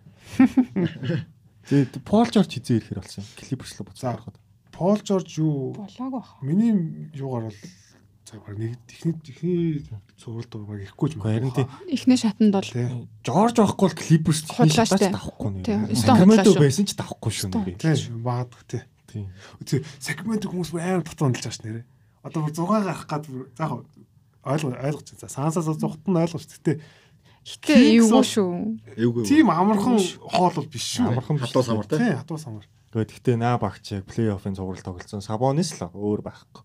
Тэгээд 1.70 2.02
Пол 2.02 2.26
Жорж 2.26 2.50
хизээ 2.50 2.82
ирэхэр 2.82 2.98
болсон. 2.98 3.22
Клиперс 3.38 3.78
рүү 3.78 3.86
За. 3.86 3.86
буцаад 3.86 4.14
ороход. 4.18 4.36
Пол 4.74 4.98
Жорж 4.98 5.38
юу 5.38 5.70
Болоог 5.76 6.10
бах. 6.10 6.28
Миний 6.42 6.74
юугаар 7.14 7.52
бол 7.52 7.58
баг 8.30 8.56
нэг 8.58 8.78
техник 8.86 9.18
техник 9.22 9.86
суралт 10.16 10.52
баг 10.54 10.80
ихгүй 10.86 11.12
юм. 11.16 11.20
Харин 11.26 11.50
тий 11.52 11.66
Эхний 11.90 12.16
шатанд 12.16 12.52
бол. 12.54 12.62
Жорж 13.26 13.56
авахгүй 13.58 13.88
бол 13.90 13.98
Клиперс 13.98 14.40
Худлаа 14.46 14.86
штэ. 14.86 15.10
авахгүй 15.12 15.62
Тий, 15.66 15.76
нэ. 15.76 15.94
шүү. 16.46 16.62
байсан 16.62 16.84
ч 16.86 16.92
давахгүй 16.96 17.32
шүү 17.34 17.50
нэг. 17.52 17.76
Тэ 17.82 17.92
баадах 18.22 18.62
тий. 18.70 18.82
Тий. 19.10 19.26
Тэ 19.66 19.82
сегмент 20.00 20.46
хүмүүс 20.46 20.70
амар 20.78 21.02
татварлаж 21.04 21.42
байгаа 21.42 21.52
ш 21.52 21.60
нэрэ. 21.66 21.82
Одоо 22.22 22.40
бүр 22.46 22.54
6 22.54 22.70
гарах 22.70 23.02
гад 23.10 23.24
заах 23.58 23.72
ойлгоо 24.46 24.72
ойлгож 24.78 25.06
байна. 25.10 25.20
За 25.20 25.28
сансаас 25.28 25.66
зогт 25.66 26.06
нь 26.06 26.16
ойлгож. 26.16 26.46
Гэтэ 26.46 26.78
Гэтэ 27.42 28.06
бол- 28.06 28.22
шүү. 28.22 28.78
Эвгүй. 28.96 29.26
тийм 29.26 29.50
амархан 29.50 29.98
хоол 30.30 30.54
бол 30.54 30.68
биш 30.70 30.96
шүү. 30.96 31.10
Амархан 31.10 31.36
биш. 31.36 31.50
хатуу 31.50 31.62
самар 31.66 31.86
те. 31.90 31.98
Тий, 31.98 32.14
хатуу 32.14 32.38
самар. 32.38 32.64
Тэгээд 32.94 33.10
гэхдээ 33.10 33.36
наа 33.36 33.58
багч 33.58 33.90
яг 33.98 34.04
плей-оффын 34.06 34.54
цуграл 34.54 34.78
тоглолцсон. 34.84 35.20
Сабонис 35.26 35.74
л 35.80 35.90
өөр 35.90 36.22
байхгүй. 36.22 36.62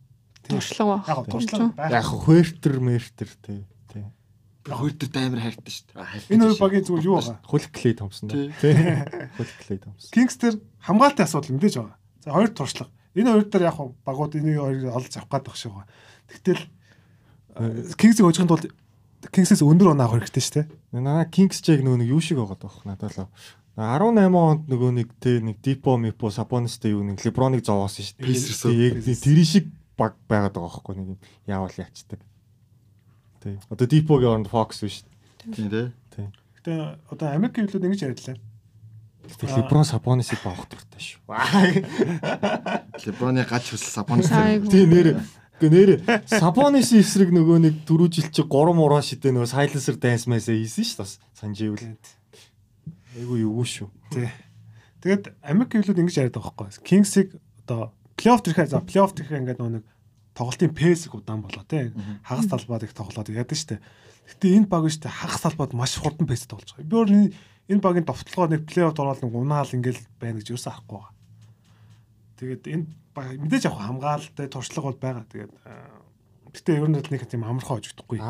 Туршлага 0.48 1.04
Яг 1.08 1.28
туршлага. 1.30 1.90
Яг 1.92 2.06
хуертер 2.06 2.80
мертер 2.80 3.30
тий. 3.46 3.66
Тий. 3.92 4.06
Би 4.64 4.72
хоёр 4.72 4.94
төрт 4.96 5.18
амар 5.20 5.44
хайртай 5.44 5.74
шүү 5.74 5.86
дээ. 5.94 6.36
Энэ 6.36 6.44
хоёр 6.48 6.58
багийн 6.62 6.86
зүгээр 6.88 7.08
юу 7.08 7.16
байгаа? 7.20 7.38
Хулк 7.46 7.72
Клей 7.72 7.94
Томпсон. 7.94 8.30
Тий. 8.32 8.52
Тий. 8.62 8.74
Хулк 9.38 9.54
Клей 9.64 9.80
Томпсон. 9.80 10.12
Кингс 10.12 10.38
тэр 10.40 10.60
хамгаалтын 10.84 11.26
асуудал 11.28 11.56
мэдээж 11.56 11.76
байгаа. 11.80 11.98
За 12.24 12.32
хоёр 12.32 12.52
туршлага. 12.52 12.92
Энэ 13.16 13.32
хоёр 13.34 13.48
дээр 13.50 13.68
яг 13.68 13.78
багууд 14.06 14.36
энийг 14.36 14.60
хоёрыг 14.62 14.94
олж 14.94 15.14
авах 15.18 15.32
гээд 15.32 15.56
шиг 15.58 15.72
байгаа. 15.72 15.88
Тэгтэл 16.28 16.62
Кингсийг 17.98 18.26
хожихын 18.28 18.48
тулд 18.48 18.70
Кингсээс 19.32 19.66
өндөр 19.66 19.98
оноо 19.98 20.06
авах 20.06 20.22
хэрэгтэй 20.22 20.44
шүү 20.46 20.56
дээ. 20.62 21.02
Наа 21.02 21.26
Kings 21.26 21.60
Jack 21.66 21.82
нөгөө 21.82 22.06
нэг 22.06 22.10
юу 22.14 22.22
шиг 22.22 22.38
байгаа 22.38 22.60
даа 22.62 22.74
надад 22.86 23.18
л. 23.18 23.30
18 23.78 24.34
онд 24.34 24.70
нөгөө 24.70 24.92
нэг 24.94 25.10
тэ 25.18 25.42
нэг 25.42 25.58
Дипо 25.66 25.98
Мипо 25.98 26.30
Сабонистэй 26.30 26.94
юу 26.94 27.02
нэг 27.02 27.22
Леброныг 27.26 27.66
зовоосон 27.66 28.06
шүү 28.06 29.02
дээ. 29.02 29.18
Тэр 29.18 29.42
шиг 29.42 29.66
баг 29.98 30.16
байгаад 30.30 30.54
байгаа 30.54 30.70
байхгүй 30.70 30.96
нэг 30.96 31.08
юм 31.18 31.20
яавал 31.50 31.74
яачдаг. 31.74 32.22
Тий. 33.42 33.60
Одоо 33.70 33.88
Дипогийн 33.88 34.32
оронд 34.32 34.48
Fox 34.48 34.82
биш. 34.86 35.04
Тийм 35.42 35.70
те. 35.70 35.92
Тий. 36.14 36.30
Гэтэ 36.62 37.02
одоо 37.10 37.28
Америк 37.34 37.58
хөвлөд 37.58 37.86
ингэж 37.86 38.02
яриадлаа. 38.06 38.38
Гэтэ 39.28 39.58
Леброн 39.58 39.84
Сабонисыг 39.84 40.40
баах 40.46 40.70
дуртай 40.70 41.02
шүү. 41.02 41.22
Леброны 43.06 43.44
гач 43.44 43.74
хүсэл 43.74 43.92
Сабонис. 43.92 44.30
Тий 44.70 44.86
нэр 44.86 45.20
Гэ 45.58 45.70
нэр 45.74 45.90
Сабонисын 46.30 47.02
эсрэг 47.02 47.34
нөгөө 47.34 47.58
нэг 47.66 47.76
дөрөв 47.90 48.14
жил 48.14 48.30
чи 48.30 48.46
3 48.46 48.78
мураа 48.78 49.02
шидэ 49.02 49.34
нөгөө 49.34 49.50
Silencer 49.50 49.98
dance 49.98 50.30
мэсээ 50.30 50.62
хийсэн 50.62 50.86
шүү 50.86 51.02
бас 51.02 51.18
санживэл. 51.34 51.98
Айгу 53.18 53.42
юу 53.42 53.66
шүү. 53.66 53.90
Тий. 54.14 54.30
Тэгэд 55.02 55.34
Америк 55.42 55.74
хөвлөд 55.74 55.98
ингэж 55.98 56.16
яриад 56.22 56.38
байгаа 56.38 56.54
байхгүй. 56.70 56.86
Кингсийг 56.86 57.42
одоо 57.66 57.90
плей-офф 58.18 58.42
тэрхээ 58.44 58.68
за 58.68 58.82
плей-офф 58.82 59.14
тэрхээ 59.16 59.40
ингээд 59.46 59.62
нэг 59.62 59.86
тоглолтын 60.34 60.74
пэсийг 60.74 61.14
удаан 61.16 61.42
болоо 61.46 61.64
тий. 61.66 61.94
Хагас 62.26 62.48
талбайд 62.50 62.84
их 62.84 62.94
тоглоод 62.98 63.30
яадаг 63.30 63.58
штэ. 63.58 63.80
Гэтэ 64.34 64.46
энэ 64.58 64.68
баг 64.68 64.90
штэ 64.90 65.10
хагас 65.10 65.42
талбайд 65.46 65.74
маш 65.74 65.96
хурдан 65.98 66.28
пэс 66.28 66.46
тоглож 66.50 66.74
байгаа. 66.76 66.90
Би 66.90 66.96
өөр 66.98 67.10
энэ- 67.14 67.34
багийн 67.82 68.06
товтлогоо 68.06 68.48
нэг 68.52 68.66
плей-офф 68.70 68.98
ороод 69.00 69.22
нэг 69.24 69.34
унаал 69.34 69.70
ингээл 69.72 70.02
байна 70.20 70.38
гэж 70.42 70.52
юусан 70.54 70.74
ахгүй 70.78 70.98
байгаа. 71.00 71.14
Тэгээд 72.38 72.64
энэ 72.70 72.86
баг 73.18 73.28
мэдээж 73.42 73.64
яг 73.66 73.76
хамгаалалтай 73.82 74.48
туршлага 74.48 74.88
бол 74.94 75.02
байгаа. 75.02 75.26
Тэгээд 75.32 75.54
аа, 75.66 76.02
гэтэ 76.54 76.70
ер 76.78 76.86
нь 76.86 76.96
нэг 77.02 77.24
тийм 77.26 77.44
амархан 77.44 77.82
хожигдохгүй. 77.82 78.22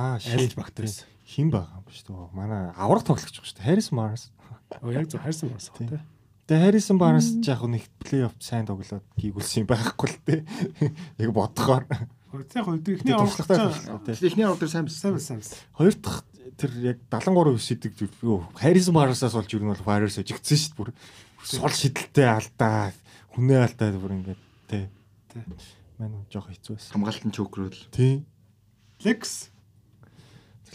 Баг 0.56 0.72
дээрс. 0.72 1.04
Хин 1.28 1.52
байгаа 1.52 1.84
юм 1.84 1.92
шүү 1.92 2.08
дээ. 2.08 2.32
Манай 2.32 2.72
аврах 2.72 3.04
тоглогч 3.04 3.36
шүү 3.36 3.60
дээ. 3.60 3.68
Harris 3.68 3.92
Mars. 3.92 4.32
Оо 4.80 4.92
яг 4.96 5.12
зөв 5.12 5.20
хайрсан 5.22 5.52
байна 5.52 5.60
Тий. 5.92 6.00
Тэгээ 6.48 6.64
Harrison 6.64 6.96
Barnes 6.96 7.28
ч 7.44 7.52
яг 7.52 7.60
нэг 7.68 7.84
плей-офф 8.00 8.40
сайн 8.40 8.64
тоглоод 8.64 9.04
гүйгүүлсэн 9.20 9.68
байхгүй 9.68 10.08
л 10.08 10.18
дээ. 10.24 10.42
Яг 11.28 11.32
бодохоор. 11.36 11.84
Туршлагатай 12.32 12.64
аврагч 12.64 13.84
туршлага, 13.84 14.00
тий. 14.08 14.16
Эхний 14.32 14.48
ордер 14.48 14.72
сайн 14.72 14.88
сайн 14.88 15.20
байсан. 15.20 15.44
байсан. 15.44 15.60
Хоёр 15.76 15.96
дахь 16.00 16.24
тэр 16.56 16.72
яг 16.80 16.98
73 17.12 17.60
шидэг 17.60 18.00
юу 18.24 18.48
Harrison 18.64 18.96
Barnes-аас 18.96 19.36
болж 19.36 19.52
юу 19.52 19.60
нь 19.60 19.68
бол 19.76 19.84
Warriors 19.84 20.24
ажигдсан 20.24 20.56
шүү 20.56 20.72
дээ 20.72 20.80
бүр. 20.80 20.90
Сул 21.44 21.68
шидэлтэй 21.68 22.28
алдаа, 22.32 22.96
хүнээ 23.36 23.68
алдаа 23.68 23.92
бүр 24.00 24.16
ингээд 24.16 24.42
тий. 24.72 24.88
Тий. 25.36 25.44
Манай 26.00 26.24
жоох 26.32 26.48
хэцүү 26.48 26.80
байсан. 26.80 26.92
Хамгаалтын 26.96 27.36
чөкрөл. 27.36 27.80
Тий. 27.92 28.24
Лекс 29.04 29.52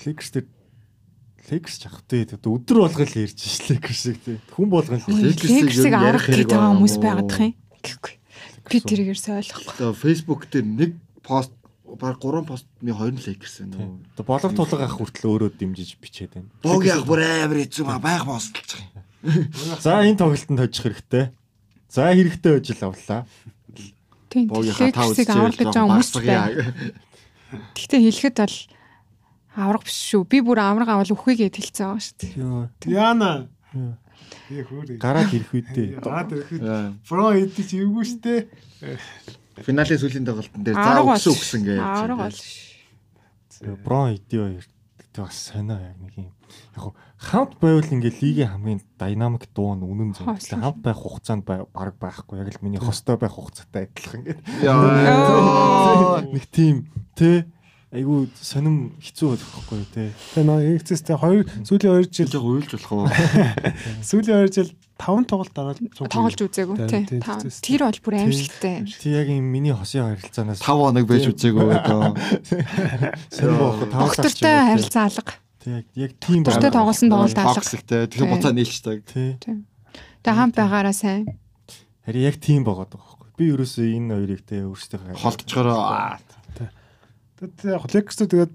Lakers 0.05 0.31
тэр 0.37 0.45
Lakers 1.51 1.77
ч 1.83 1.87
ах 1.91 2.03
тий. 2.07 2.23
Одоо 2.23 2.59
өдөр 2.59 2.87
болгол 2.87 3.15
ярьж 3.19 3.39
ш 3.43 3.67
Lakers 3.67 4.01
шиг 4.07 4.19
тий. 4.23 4.39
Хүн 4.55 4.69
нь 4.69 4.77
арга 4.79 6.15
ярих 6.15 6.23
хэрэг 6.23 6.47
гэдэг 6.47 6.55
байгаа 6.55 6.73
хүмүүс 6.79 6.97
мó. 6.99 7.03
байгаад 7.03 7.31
их 7.33 7.41
юм. 7.43 7.55
Гэхгүй. 7.83 8.15
Би 8.71 8.79
ерөөсөй 8.79 9.33
ойлгохгүй. 9.43 9.75
Одоо 9.75 9.91
Facebook 9.93 10.41
дээр 10.47 10.67
нэг 10.67 10.91
пост 11.27 11.51
баг 11.83 12.23
3 12.23 12.47
постны 12.47 12.93
хоёр 12.95 13.13
нь 13.13 13.25
Lakers 13.27 13.55
байна. 13.59 13.75
тий. 13.75 13.89
Одоо 14.15 14.25
болор 14.25 14.53
тулга 14.55 14.87
ах 14.87 14.97
хүртэл 14.97 15.29
өөрөө 15.29 15.51
дэмжиж 15.59 15.99
бичээд 15.99 16.39
байна. 16.39 16.49
Боги 16.63 16.89
ах 16.95 17.05
бүр 17.05 17.21
амар 17.27 17.59
хэцүү 17.59 17.85
маа 17.85 17.99
байх 17.99 18.23
бослж 18.23 18.55
байгаа. 18.55 19.03
За 19.83 20.03
энэ 20.03 20.19
тоглолтод 20.19 20.59
хожих 20.59 20.83
хэрэгтэй. 20.87 21.25
За 21.91 22.11
хэрэгтэй 22.15 22.51
байж 22.55 22.69
л 22.71 22.87
авлаа. 22.87 23.27
Тийм. 24.33 24.49
Богийнхаа 24.49 24.91
тав 24.95 25.13
Лексийг 25.13 25.29
аврах 25.29 25.59
гэж 25.61 25.69
байгаа 25.69 25.91
хүмүүс 25.91 26.11
байна. 26.17 26.75
Гэхдээ 27.77 28.01
хэлэхэд 28.01 28.37
бол 28.41 28.57
аврах 29.57 29.85
биш 29.85 29.99
шүү. 30.13 30.25
Би 30.29 30.41
бүр 30.41 30.59
авраг 30.63 30.89
авал 30.89 31.13
үхвээ 31.13 31.49
гэд 31.49 31.57
хэлсэн 31.61 31.85
байгаа 31.93 32.03
шүү 32.03 32.17
дээ. 32.21 32.93
Яна. 32.93 33.49
Яг 34.53 34.67
хөөрэй. 34.69 34.97
Гараад 35.01 35.33
ирэх 35.33 35.53
үедээ. 35.53 36.01
Гараад 36.01 36.31
ирэхэд 36.33 36.63
бро 37.09 37.33
эдий 37.37 37.65
чи 37.65 37.81
эвгүй 37.85 38.05
штэ. 38.05 38.49
Финалийн 39.61 40.01
сүүлийн 40.01 40.25
тоглолтын 40.25 40.65
дээр 40.65 40.77
за 40.77 40.89
Авраг 40.89 41.21
өгсөн 41.21 41.33
өгсөн 41.37 41.63
гэж. 41.69 41.81
Авраг 41.81 42.19
бол. 42.25 42.41
Брон 43.85 44.17
идио 44.17 44.49
гэдэг 44.49 45.21
бас 45.21 45.37
сонио 45.53 45.77
яг 45.77 45.97
нэг 46.01 46.15
юм. 46.17 46.33
Яг 46.73 46.97
хамт 47.21 47.61
байвал 47.61 47.85
ингээ 47.85 48.17
лигийн 48.19 48.51
хамгийн 48.57 48.81
динамик 48.97 49.45
дуу 49.53 49.77
нь 49.77 49.85
үнэн 49.85 50.17
зөв. 50.17 50.27
Хамт 50.27 50.81
байх 50.81 50.97
хугацаанд 50.97 51.45
баг 51.45 51.69
байхгүй. 52.01 52.41
Яг 52.41 52.49
л 52.49 52.65
миний 52.65 52.81
хостой 52.81 53.21
байх 53.21 53.37
хугацаатай 53.37 53.93
адилхан 53.93 54.25
гэдэг. 54.25 54.45
Яа. 54.65 56.25
Нэг 56.25 56.45
тийм 56.49 56.89
тэ 57.15 57.45
айгу 57.93 58.25
сонирм 58.41 58.97
хэцүү 59.05 59.37
байхгүй 59.37 59.83
те. 59.93 60.05
Тэгээ 60.33 60.47
нөө 60.49 60.61
XS-тэй 60.81 61.17
2 61.21 61.69
сүүлийн 61.69 62.09
2 62.09 62.25
жил 62.33 62.41
уйлж 62.41 62.73
болох 62.73 62.93
уу? 62.97 63.05
сүүлийн 64.09 64.49
2 64.49 64.55
жил 64.57 64.71
5 64.97 65.29
тоглолт 65.29 65.53
дараад 65.53 65.79
Тоглож 65.99 66.41
үзээгүй 66.41 66.77
Тийм, 66.89 67.05
тийм, 67.05 67.21
тийм. 67.21 67.53
Тэр 67.61 67.85
бол 67.85 68.01
бүр 68.01 68.17
аимшигтай. 68.23 68.89
Ти 68.89 69.13
яг 69.13 69.29
юм 69.29 69.45
миний 69.53 69.77
хосын 69.77 70.09
харилцаанаас 70.17 70.65
5 70.65 70.73
хоног 70.73 71.05
байж 71.05 71.29
үзээгүй 71.29 71.69
одоо. 71.69 72.17
сонир 73.37 73.61
бохгүй 73.61 73.89
таван 73.93 74.09
сар 74.09 74.31
ч 74.33 74.41
Доктортой 74.41 74.49
юм 74.49 74.57
уу, 74.57 74.65
те. 74.65 74.69
харилцаа 74.73 75.05
алга. 75.13 75.33
Тэг 75.61 75.73
яг 75.77 75.87
яг 75.93 76.13
тийм 76.17 76.41
байна. 76.49 76.73
тоглосон 76.73 77.09
тоглолт 77.13 77.39
алга. 77.45 77.61
Тэгэхээр 77.61 78.09
Тийм. 78.09 78.33
буцаа 78.33 78.53
нийлчдэг. 78.57 78.99
Тий. 79.05 79.31
Тэгээ 79.43 80.33
хамт 80.39 80.57
байгаараа 80.57 80.97
сайн. 80.97 81.29
Харин 82.09 82.25
яг 82.25 82.41
тийм 82.41 82.65
байгаа 82.65 82.89
байхгүй. 82.89 83.29
Би 83.37 83.53
ерөөсөө 83.53 83.87
энэ 84.01 84.17
хоёрыг 84.17 84.43
те 84.49 84.65
өөрсдөө 84.65 85.19
Холтчгоор 85.19 85.69
Тэгээ 87.43 87.75
яг 87.75 87.87
Lex 87.91 88.09
тэгээд 88.23 88.55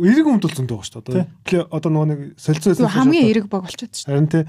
эрэг 0.00 0.26
өмд 0.26 0.42
бол 0.48 0.56
зөндөө 0.56 0.80
шүү 0.88 1.04
дээ. 1.04 1.26
Одоо 1.44 1.68
одоо 1.68 1.90
нөгөө 1.92 2.08
нэг 2.08 2.20
солилцоо 2.40 2.72
Юу 2.72 2.88
хамгийн 2.88 3.28
эрэг 3.28 3.46
баг 3.52 3.68
болчиход 3.68 3.92
шүү. 3.92 4.08
Харин 4.08 4.28
тий 4.32 4.42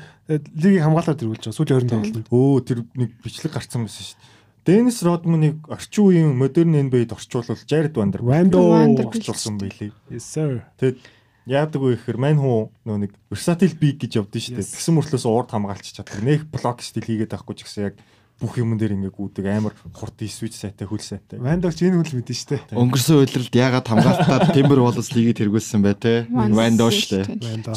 лигийг 0.56 0.84
хамгаалаад 0.88 1.20
дэрүүлж 1.20 1.44
байгаа. 1.52 1.58
Сүүлийн 1.60 1.80
20 1.84 1.92
тоглолтод. 1.92 2.32
Өө 2.32 2.60
тэр 2.64 2.80
нэг 2.96 3.10
бичлэг 3.20 3.52
гарцсан 3.52 3.84
байсан 3.84 4.04
шүү 4.08 4.16
дээ. 4.16 4.32
Денис 4.64 5.04
Родманыг 5.04 5.60
орчин 5.68 6.04
үеийн 6.08 6.32
модерн 6.40 6.80
NBA-д 6.88 7.12
орчуулвал 7.12 7.60
Jared 7.68 7.92
Vander- 8.00 8.24
орчуулсан 8.24 9.60
байлээ. 9.60 9.92
Yes 10.08 10.24
sir. 10.24 10.64
Тэгэд 10.80 11.04
яадаг 11.44 11.84
вэ 11.84 12.00
гэхээр 12.00 12.16
мань 12.24 12.40
хуу 12.40 12.72
нөө 12.88 12.98
нэг 13.04 13.12
versatile 13.28 13.76
big 13.76 14.00
гэж 14.00 14.24
явдсан 14.24 14.40
шүү 14.40 14.56
дээ. 14.64 14.72
Тэгсэн 14.72 14.96
мөртлөөс 14.96 15.28
урд 15.28 15.52
хамгаалч 15.52 15.92
чаддаг. 15.92 16.24
Нэг 16.24 16.48
блок 16.48 16.80
стил 16.80 17.04
хийгээд 17.04 17.36
байхгүй 17.36 17.56
ч 17.60 17.68
гэсэн 17.68 17.84
яг 17.92 18.00
бүх 18.44 18.60
юм 18.60 18.76
дээр 18.76 19.00
ингээ 19.00 19.16
гүдэг 19.16 19.48
амар 19.48 19.72
хурд 19.96 20.20
switch 20.28 20.60
сайтай 20.60 20.84
хөл 20.84 21.00
сайтай. 21.00 21.40
Вандогч 21.40 21.80
энэ 21.80 22.04
хөл 22.04 22.20
мэдэн 22.20 22.36
штэ. 22.36 22.60
өнгөрсөн 22.76 23.24
үйлрэлд 23.24 23.56
ягаад 23.56 23.88
хамгаалтаар 23.88 24.52
Timber 24.52 24.84
Wallace 24.84 25.16
лигийг 25.16 25.40
тэргүүлсэн 25.40 25.80
бай 25.80 25.96
те. 25.96 26.28
Вандо 26.28 26.92
штэ. 26.92 27.24
Вандо. 27.40 27.72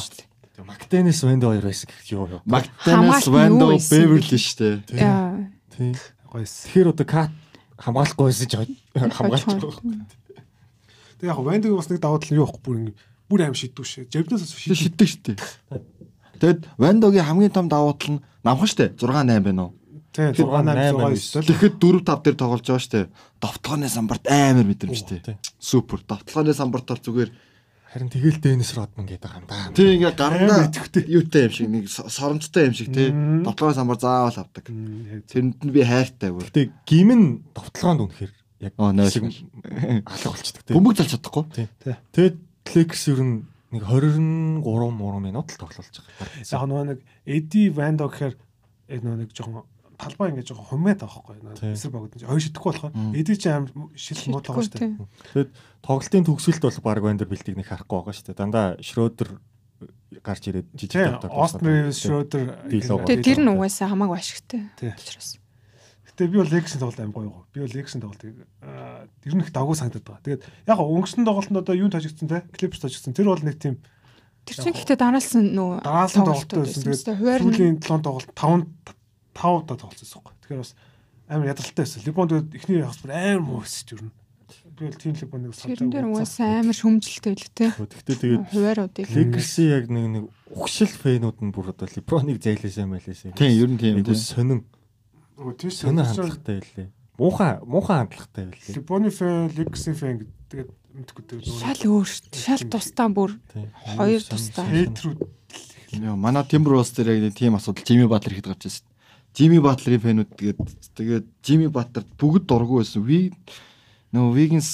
Мактенис 0.67 1.23
Вендо 1.23 1.55
хоёр 1.55 1.63
байсан 1.71 1.87
гэх 1.87 2.03
Хамгаалт 2.03 2.83
нь 2.83 2.99
юу 2.99 3.31
Вандо 3.31 3.67
Beverly 3.79 4.39
штэ. 4.43 4.83
Тий. 5.71 5.95
Гойс. 6.27 6.67
Тэгэхээр 6.67 6.91
одоо 6.91 7.07
кат 7.07 7.31
хамгаалахгүй 7.79 8.27
байсан 8.27 8.49
ч 8.51 8.55
хамгаалж 8.99 9.47
байгаа. 9.47 9.79
Тэг 11.23 11.31
яг 11.31 11.39
Вандогийн 11.39 11.79
бас 11.79 11.89
нэг 11.93 12.01
давуу 12.03 12.19
тал 12.19 12.33
нь 12.35 12.41
юу 12.43 12.51
вэ? 12.51 12.59
Бүр 12.59 12.77
ингэ 12.83 12.95
бүр 13.31 13.41
аим 13.47 13.55
шийдвэ 13.55 13.85
шээ. 13.87 14.11
Жавнаас 14.11 14.51
шийдвэ. 14.51 14.83
шиддэг 14.83 15.09
штэ. 15.09 15.33
Тэгэд 16.43 16.61
Вандогийн 16.75 17.23
хамгийн 17.23 17.53
том 17.55 17.69
давуу 17.69 17.95
тал 17.95 18.19
нь 18.19 18.25
намхан 18.43 18.67
штэ 18.67 18.97
6 18.97 19.07
8 19.07 19.45
байна 19.45 19.71
уу? 19.71 19.73
Тий 20.17 20.33
6 20.33 20.49
8 20.49 20.97
6 20.97 21.45
9. 21.45 21.47
Тэгэхэд 21.53 21.75
4 21.77 22.01
5 22.09 22.25
дээр 22.25 22.37
тоглож 22.41 22.65
байгаа 22.65 22.81
штэ. 22.81 23.01
Довтлооны 23.37 23.89
самбарт 23.93 24.25
амар 24.33 24.65
мэдрэмжтэй. 24.65 25.37
Супер. 25.61 26.01
Довтлооны 26.09 26.57
самбарт 26.57 26.89
бол 26.89 27.05
зүгээр 27.05 27.31
Харин 27.87 28.11
тэгэл 28.13 28.41
Денис 28.43 28.75
Родман 28.77 29.07
гэдэг 29.07 29.31
юм 29.31 29.45
да. 29.49 29.73
тий 29.73 29.97
ингээ 29.97 30.17
гарна 30.19 30.53
Амар 30.53 30.69
идэвхтэй. 30.69 31.05
юутай 31.07 31.49
юм 31.49 31.53
шиг 31.53 31.69
нэг 31.71 31.85
со- 31.89 32.09
соромжтой 32.09 32.69
юм 32.69 32.75
шиг 32.75 32.93
тий. 32.93 33.09
Довтлооны 33.13 33.77
самбар 33.77 33.97
заавал 34.01 34.37
авдаг. 34.37 34.65
Тэрэнд 34.69 35.61
нь 35.65 35.73
би 35.73 35.81
хайртай 35.81 36.29
бүр. 36.33 36.45
Гэтэ 36.45 36.73
гимн 36.85 37.47
довтлогоонд 37.57 38.05
үнэхээр 38.05 38.33
яг 38.61 38.73
алга 38.77 40.29
болчихдог 40.29 40.63
тий. 40.67 40.75
Бөмбөг 40.77 40.97
залж 40.97 41.13
чадахгүй. 41.17 41.45
Тэгэд 42.13 42.37
Лекс 42.75 43.07
ер 43.09 43.21
нь 43.23 43.47
нэг 43.71 43.83
23 43.87 44.61
3 44.61 45.21
минут 45.23 45.47
л 45.55 45.61
тоглож 45.61 45.87
байгаа. 45.87 46.29
яг 46.43 46.63
нөгөө 46.67 46.85
нэг 46.91 46.99
Эди 47.25 47.71
Вандо 47.71 48.11
гэхээр 48.11 48.35
нэг 48.91 49.31
жоохон 49.33 49.65
талбай 49.97 50.31
ингэ 50.31 50.47
жоохон 50.47 50.69
хумээд 50.71 51.01
байгаа 51.03 51.23
байхгүй. 51.25 51.73
Эсрэг 51.73 51.93
багт 51.93 52.21
хоёр 52.21 52.43
шидэхгүй 52.45 52.73
болохоор 52.73 52.95
Эди 53.17 53.35
чи 53.37 53.49
аим 53.49 53.67
шил 53.97 54.21
муутай 54.31 54.53
байгаа 54.53 54.65
шүү 54.65 54.77
дээ. 54.77 54.93
Тэгэд 55.33 55.51
тоглолтын 55.83 56.27
төгсөлд 56.29 56.63
бол 56.63 56.81
баг 56.85 57.03
Вандер 57.03 57.29
бэлтийг 57.29 57.57
нэг 57.57 57.69
харахгүй 57.69 57.97
байгаа 58.01 58.15
шүү 58.15 58.27
дээ. 58.31 58.41
Дандаа 58.41 58.67
Шрёдер 58.81 59.29
гарч 60.23 60.43
ирээд 60.49 60.69
жижиг 60.77 61.21
тавтар. 61.21 61.31
Остмер 61.33 61.93
Шрёдер 61.93 62.69
Дийлоо. 62.69 63.05
Тэгээ 63.05 63.25
тэр 63.25 63.41
нь 63.43 63.51
угаасаа 63.51 63.91
хамаагүй 63.91 64.17
ашигтай. 64.21 64.71
Учраас. 64.81 65.41
Гэтэ 66.07 66.33
би 66.33 66.39
бол 66.41 66.49
Лексийн 66.49 66.81
тоглолт 66.81 67.01
аим 67.01 67.13
гоё 67.13 67.29
гоо. 67.29 67.45
Би 67.53 67.61
бол 67.61 67.75
Лексийн 67.77 68.01
тоглолтыг 68.01 68.33
ер 68.33 69.35
нь 69.35 69.43
их 69.45 69.53
давгүй 69.53 69.77
санагдаад 69.77 70.07
байгаа. 70.07 70.25
Тэгээд 70.25 70.43
яг 70.65 70.79
өнгөрсөн 70.81 71.27
тоглолтод 71.29 71.61
одоо 71.61 71.77
юу 71.77 71.91
тажигдсан 71.93 72.29
те? 72.29 72.47
Клипс 72.57 72.81
тажигдсан. 72.81 73.13
Тэр 73.13 73.29
бол 73.29 73.43
нэг 73.45 73.61
тийм 73.61 73.83
Тэр 74.47 74.63
чинь 74.63 74.79
гэхдээ 74.79 74.97
дараалсан 75.03 75.43
нөө 75.59 75.83
дараалсан 75.83 76.23
тоглолт 76.23 76.51
байсан. 76.55 76.83
Тэгээд 76.87 77.03
Тэгээд 77.03 77.43
сүүлийн 77.43 77.77
7 77.83 77.99
тоглолт 78.07 78.31
5 78.31 78.96
5 79.37 79.63
удаа 79.63 79.77
тоглолцсон 79.77 80.23
байхгүй. 80.25 80.35
Тэгэхээр 80.43 80.63
бас 80.65 80.73
амар 81.29 81.51
ядаралтай 81.53 81.85
байсан. 81.85 82.03
Либон 82.09 82.29
тэгээд 82.29 82.57
эхний 82.57 82.81
явц 82.81 82.99
бүр 83.05 83.13
амар 83.13 83.43
муу 83.45 83.63
ч 83.63 83.93
ер 83.93 84.03
нь. 84.03 84.13
Би 84.77 84.87
бол 84.87 84.97
тийм 84.97 85.15
Либоныг 85.17 85.53
тэрэн 85.57 85.91
дээр 85.93 86.07
угаасаа 86.11 86.61
амар 86.65 86.77
шүмжэлтэй 86.77 87.35
л 87.37 87.51
те. 87.53 87.67
Гэхдээ 87.77 88.17
тэгээд 88.17 88.45
Хувааруудыг. 88.53 89.07
Лекси 89.11 89.63
яг 89.69 89.85
нэг 89.91 90.07
нэг 90.07 90.25
угшил 90.53 90.89
фэнүүд 90.89 91.39
нь 91.43 91.53
бүр 91.53 91.73
одоо 91.75 91.89
Леброныг 91.91 92.39
зайлаасаа 92.41 92.87
мэлээсээ. 92.87 93.37
Тийм 93.37 93.53
ер 93.53 93.71
нь 93.75 93.81
тийм 93.81 93.95
Айгу 94.01 94.15
тийм. 94.15 94.23
сонин 94.23 94.61
Өө 95.37 95.53
тийш 95.59 95.85
сонин 95.85 96.05
хандлагатай 96.05 96.63
байлээ. 96.63 96.89
Муухай 97.19 97.53
муухай 97.67 97.97
хандлагатай 98.01 98.45
байлээ. 98.49 98.75
Либоны 98.77 99.11
фэн, 99.11 99.53
Лексийн 99.53 99.97
фэн 99.97 100.17
гэдэг 100.25 100.69
мэдгүй 100.97 101.23
тэгээд 101.29 101.45
Шал 101.45 101.83
өөр. 101.85 102.09
Шал 102.33 102.65
тусдаа 102.71 103.09
бүр. 103.13 103.37
Хоёр 103.97 104.23
сонин. 104.23 104.95
хейтрүүд 104.95 105.21
манай 106.17 106.45
Timber 106.45 106.73
Wallace 106.77 106.97
дээр 106.97 107.17
яг 107.17 107.21
нэг 107.29 107.35
тийм 107.37 107.57
асуудал 107.57 107.85
Jimmy 107.85 108.07
Butler 108.09 108.33
ихэд 108.33 108.49
гарч 108.49 108.65
ирсэн. 108.69 108.87
Jimmy 109.37 109.61
Butler-ийн 109.61 110.01
фэнүүд 110.01 110.31
тэгээд 110.33 110.61
тэгээд 110.97 111.27
Jimmy 111.45 111.69
Butler 111.69 112.05
бүгд 112.17 112.49
дургу 112.49 112.81
байсан. 112.81 113.05
Ви 113.05 113.31
нөө 114.17 114.33
Wiggins 114.33 114.71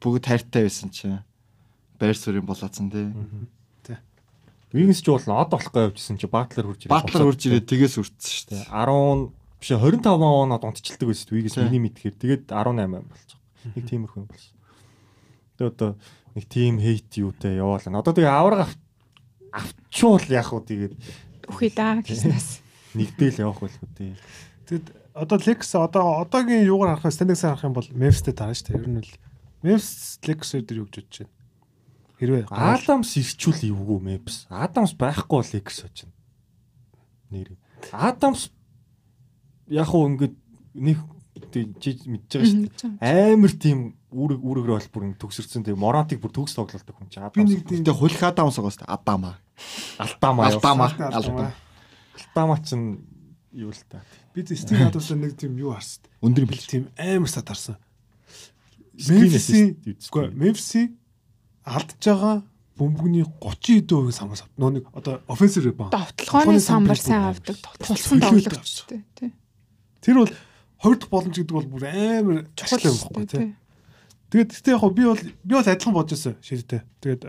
бүгд 0.00 0.24
хайртай 0.24 0.64
байсан 0.64 0.88
чинь. 0.88 1.20
Bears-ийн 2.00 2.40
болоодсан 2.48 2.88
тий. 2.88 3.12
Вигнс 4.72 5.02
ч 5.02 5.10
бол 5.10 5.18
од 5.34 5.50
болох 5.50 5.72
гэж 5.74 5.90
явжсэн 5.90 6.16
чи 6.16 6.30
Батлер 6.30 6.64
хурж 6.70 6.86
ирээд. 6.86 6.94
Butler 6.94 7.26
урж 7.26 7.42
ирээд 7.42 7.66
тэгээс 7.66 7.98
үрдсэн 7.98 8.30
шүү 8.30 8.46
дээ. 8.54 8.64
10 8.70 9.34
биш 9.58 9.68
25 9.74 10.06
оноод 10.06 10.62
унтчихдаг 10.62 11.06
байсан 11.10 11.26
Тийм. 11.58 11.66
миний 11.66 11.82
мэдхээр 11.90 12.14
тэгээд 12.14 12.42
18 12.54 13.02
болчих. 13.02 13.38
Нэг 13.66 13.84
тиймэрхүү 13.90 14.20
юм 14.22 14.28
болсон. 14.30 14.54
Тэгээд 15.58 15.74
одоо 15.74 15.90
нэг 16.38 16.44
тим 16.46 16.78
хейт 16.78 17.10
юутай 17.18 17.58
яваалаа. 17.58 17.98
Одоо 17.98 18.14
тэгээ 18.14 18.30
авраг 18.30 18.60
ав- 18.70 18.78
авчуул 19.58 20.22
яах 20.30 20.54
вэ 20.54 20.62
тэгээд 20.70 20.94
үхий 21.50 21.70
даа 21.74 21.98
гэснээс. 22.06 22.62
Нэгдээл 22.94 23.42
явах 23.44 23.60
байлгүй 23.62 23.88
тий. 23.96 24.14
Тэгэд 24.66 24.86
одоо 25.14 25.38
Лекс 25.46 25.74
одоо 25.74 26.22
одоогийн 26.22 26.66
юугаар 26.66 26.98
харах 26.98 27.12
стандингсаар 27.14 27.54
харах 27.58 27.66
юм 27.68 27.74
бол 27.74 27.88
Memphis-тэй 27.90 28.34
таарна 28.34 28.54
шүү 28.54 28.66
дээ. 28.70 28.78
Ер 28.80 28.88
нь 28.88 28.98
бол 29.00 29.12
Memphis 29.62 30.18
Лекс 30.26 30.48
дээр 30.54 30.78
юу 30.82 30.88
гэж 30.88 30.96
бодож 30.96 31.16
байна? 31.20 31.34
Хэрвээ 32.20 32.44
Адамс 32.52 33.10
ирчүүл 33.16 33.60
эвгүй 33.72 33.98
Мемфис. 34.04 34.44
Адамс 34.52 34.92
байхгүй 34.94 35.36
бол 35.40 35.50
Лекс 35.56 35.76
очно. 35.84 36.12
Нэр. 37.32 37.56
Адамс 37.96 38.50
яг 39.70 39.88
уу 39.94 40.04
ингээд 40.10 40.34
нэг 40.76 40.98
тий- 41.50 41.72
чи 41.80 41.96
мэдж 42.04 42.28
байгаа 42.28 42.46
шүү 42.46 43.00
дээ. 43.00 43.34
Амар 43.34 43.52
тийм 43.56 43.78
үүрэг 44.12 44.40
үүрэгрээ 44.42 44.76
бол 44.76 44.92
бүр 44.92 45.04
төгсөрсөн 45.16 45.64
тийм 45.64 45.78
моронтыг 45.80 46.20
бүр 46.20 46.34
төгс 46.34 46.52
тоглолдог 46.58 46.92
хүн 46.94 47.08
чи 47.08 47.18
би 47.18 47.24
Адамс. 47.24 47.50
нэг 47.50 47.62
тийм 47.64 47.80
Гэтэ 47.86 47.94
хулих 47.96 48.20
Адамс 48.20 48.56
байгаа 48.60 48.74
шүү 48.74 48.82
дээ. 48.84 48.94
Адама. 48.94 49.32
Алтамаа 49.98 50.44
Алдамаа. 50.52 50.90
явсан. 50.92 51.52
Алтамаа 52.20 52.60
чинь 52.64 53.00
юу 53.52 53.70
л 53.72 53.82
та. 53.88 54.02
би 54.34 54.42
тийм 54.44 54.56
Стив 54.60 54.78
Адамс 54.86 55.10
нэг 55.16 55.34
тийм 55.36 55.56
юу 55.58 55.72
харсан. 55.74 56.04
Өндөр 56.22 56.44
Би 56.46 56.54
бэлч. 56.54 56.66
тийм 56.68 56.88
амар 56.98 57.28
сад 57.28 57.48
харсан. 57.48 57.76
Assist 59.00 60.10
үгүй 60.10 60.30
Memphis-ийг 60.36 60.92
алдж 61.64 61.96
байгаа 62.04 62.42
бөмбөгний 62.76 63.24
30 63.24 63.84
хэдэн 63.84 63.96
хувийг 63.96 64.16
самаас 64.16 64.42
авт. 64.44 64.52
Нөө 64.60 64.70
нэг 64.80 64.84
одоо 64.96 65.20
offensive 65.28 65.64
rebound. 65.68 65.92
Довтлогооны 65.92 66.60
самбар 66.60 66.96
сайн 67.00 67.28
авдаг. 67.32 67.56
Тулсан 67.80 68.20
Төлөвлөлт 68.20 68.48
тоглогч 68.48 68.76
авч. 68.88 69.04
тий. 69.16 69.32
Тэр 70.00 70.16
бол 70.24 70.32
хоёр 70.80 70.96
дахь 70.96 71.12
боломж 71.12 71.36
гэдэг 71.36 71.54
бол 71.56 71.68
бүр 71.68 71.84
амар 71.88 72.48
чухал 72.56 72.88
юм 72.88 72.96
баггүй 73.04 73.26
тий. 73.28 73.48
Тэгээд 74.32 74.50
гэтээ 74.56 74.74
яг 74.76 74.84
би 74.96 75.04
бол 75.04 75.20
би 75.20 75.52
бол 75.56 75.60
адилхан 75.68 75.92
бодож 75.96 76.12
байсан 76.16 76.34
шийдтэй. 76.40 76.80
Тэгээд 77.04 77.22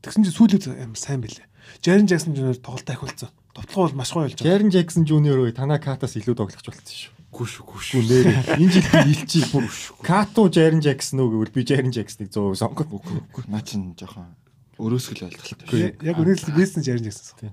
тэгсэн 0.00 0.22
чинь 0.24 0.36
сүүлээд 0.36 0.64
амар 0.80 0.96
сайн 1.00 1.20
билээ. 1.20 1.46
Jaren 1.84 2.08
Jackson 2.08 2.32
Jr. 2.32 2.56
тоглолт 2.56 2.88
ахиулсан. 2.88 3.28
Довтлогоо 3.52 3.88
бол 3.88 3.98
маш 4.00 4.10
гоё 4.12 4.26
болж 4.26 4.36
байгаа. 4.36 4.48
Jaren 4.48 4.70
Jackson 4.72 5.02
Jr. 5.04 5.38
өө 5.44 5.52
Танакатаас 5.56 6.16
илүү 6.16 6.34
тоглогч 6.36 6.64
болсон 6.64 6.88
шүү. 6.88 7.12
Гүш 7.32 7.52
гүш. 7.64 7.86
Нэрээ. 7.96 8.60
Энэ 8.60 8.72
жил 8.76 8.88
би 8.92 9.00
илчий 9.12 9.44
бүр 9.48 9.64
Като 10.04 10.48
Jaren 10.52 10.80
Jackson 10.84 11.20
уу 11.20 11.32
гэвэл 11.32 11.52
би 11.52 11.64
Jaren 11.64 11.92
Jackson-ыг 11.92 12.32
100% 12.32 12.60
сонгох. 12.60 12.88
Наа 13.48 13.64
чин 13.64 13.96
жоохон 13.96 14.36
өрөөсгөл 14.80 15.28
ойлголттой. 15.28 15.96
Яг 16.00 16.16
үнэхээр 16.16 16.56
бийсэн 16.56 16.82
жарин 16.84 17.08
гэсэн. 17.08 17.52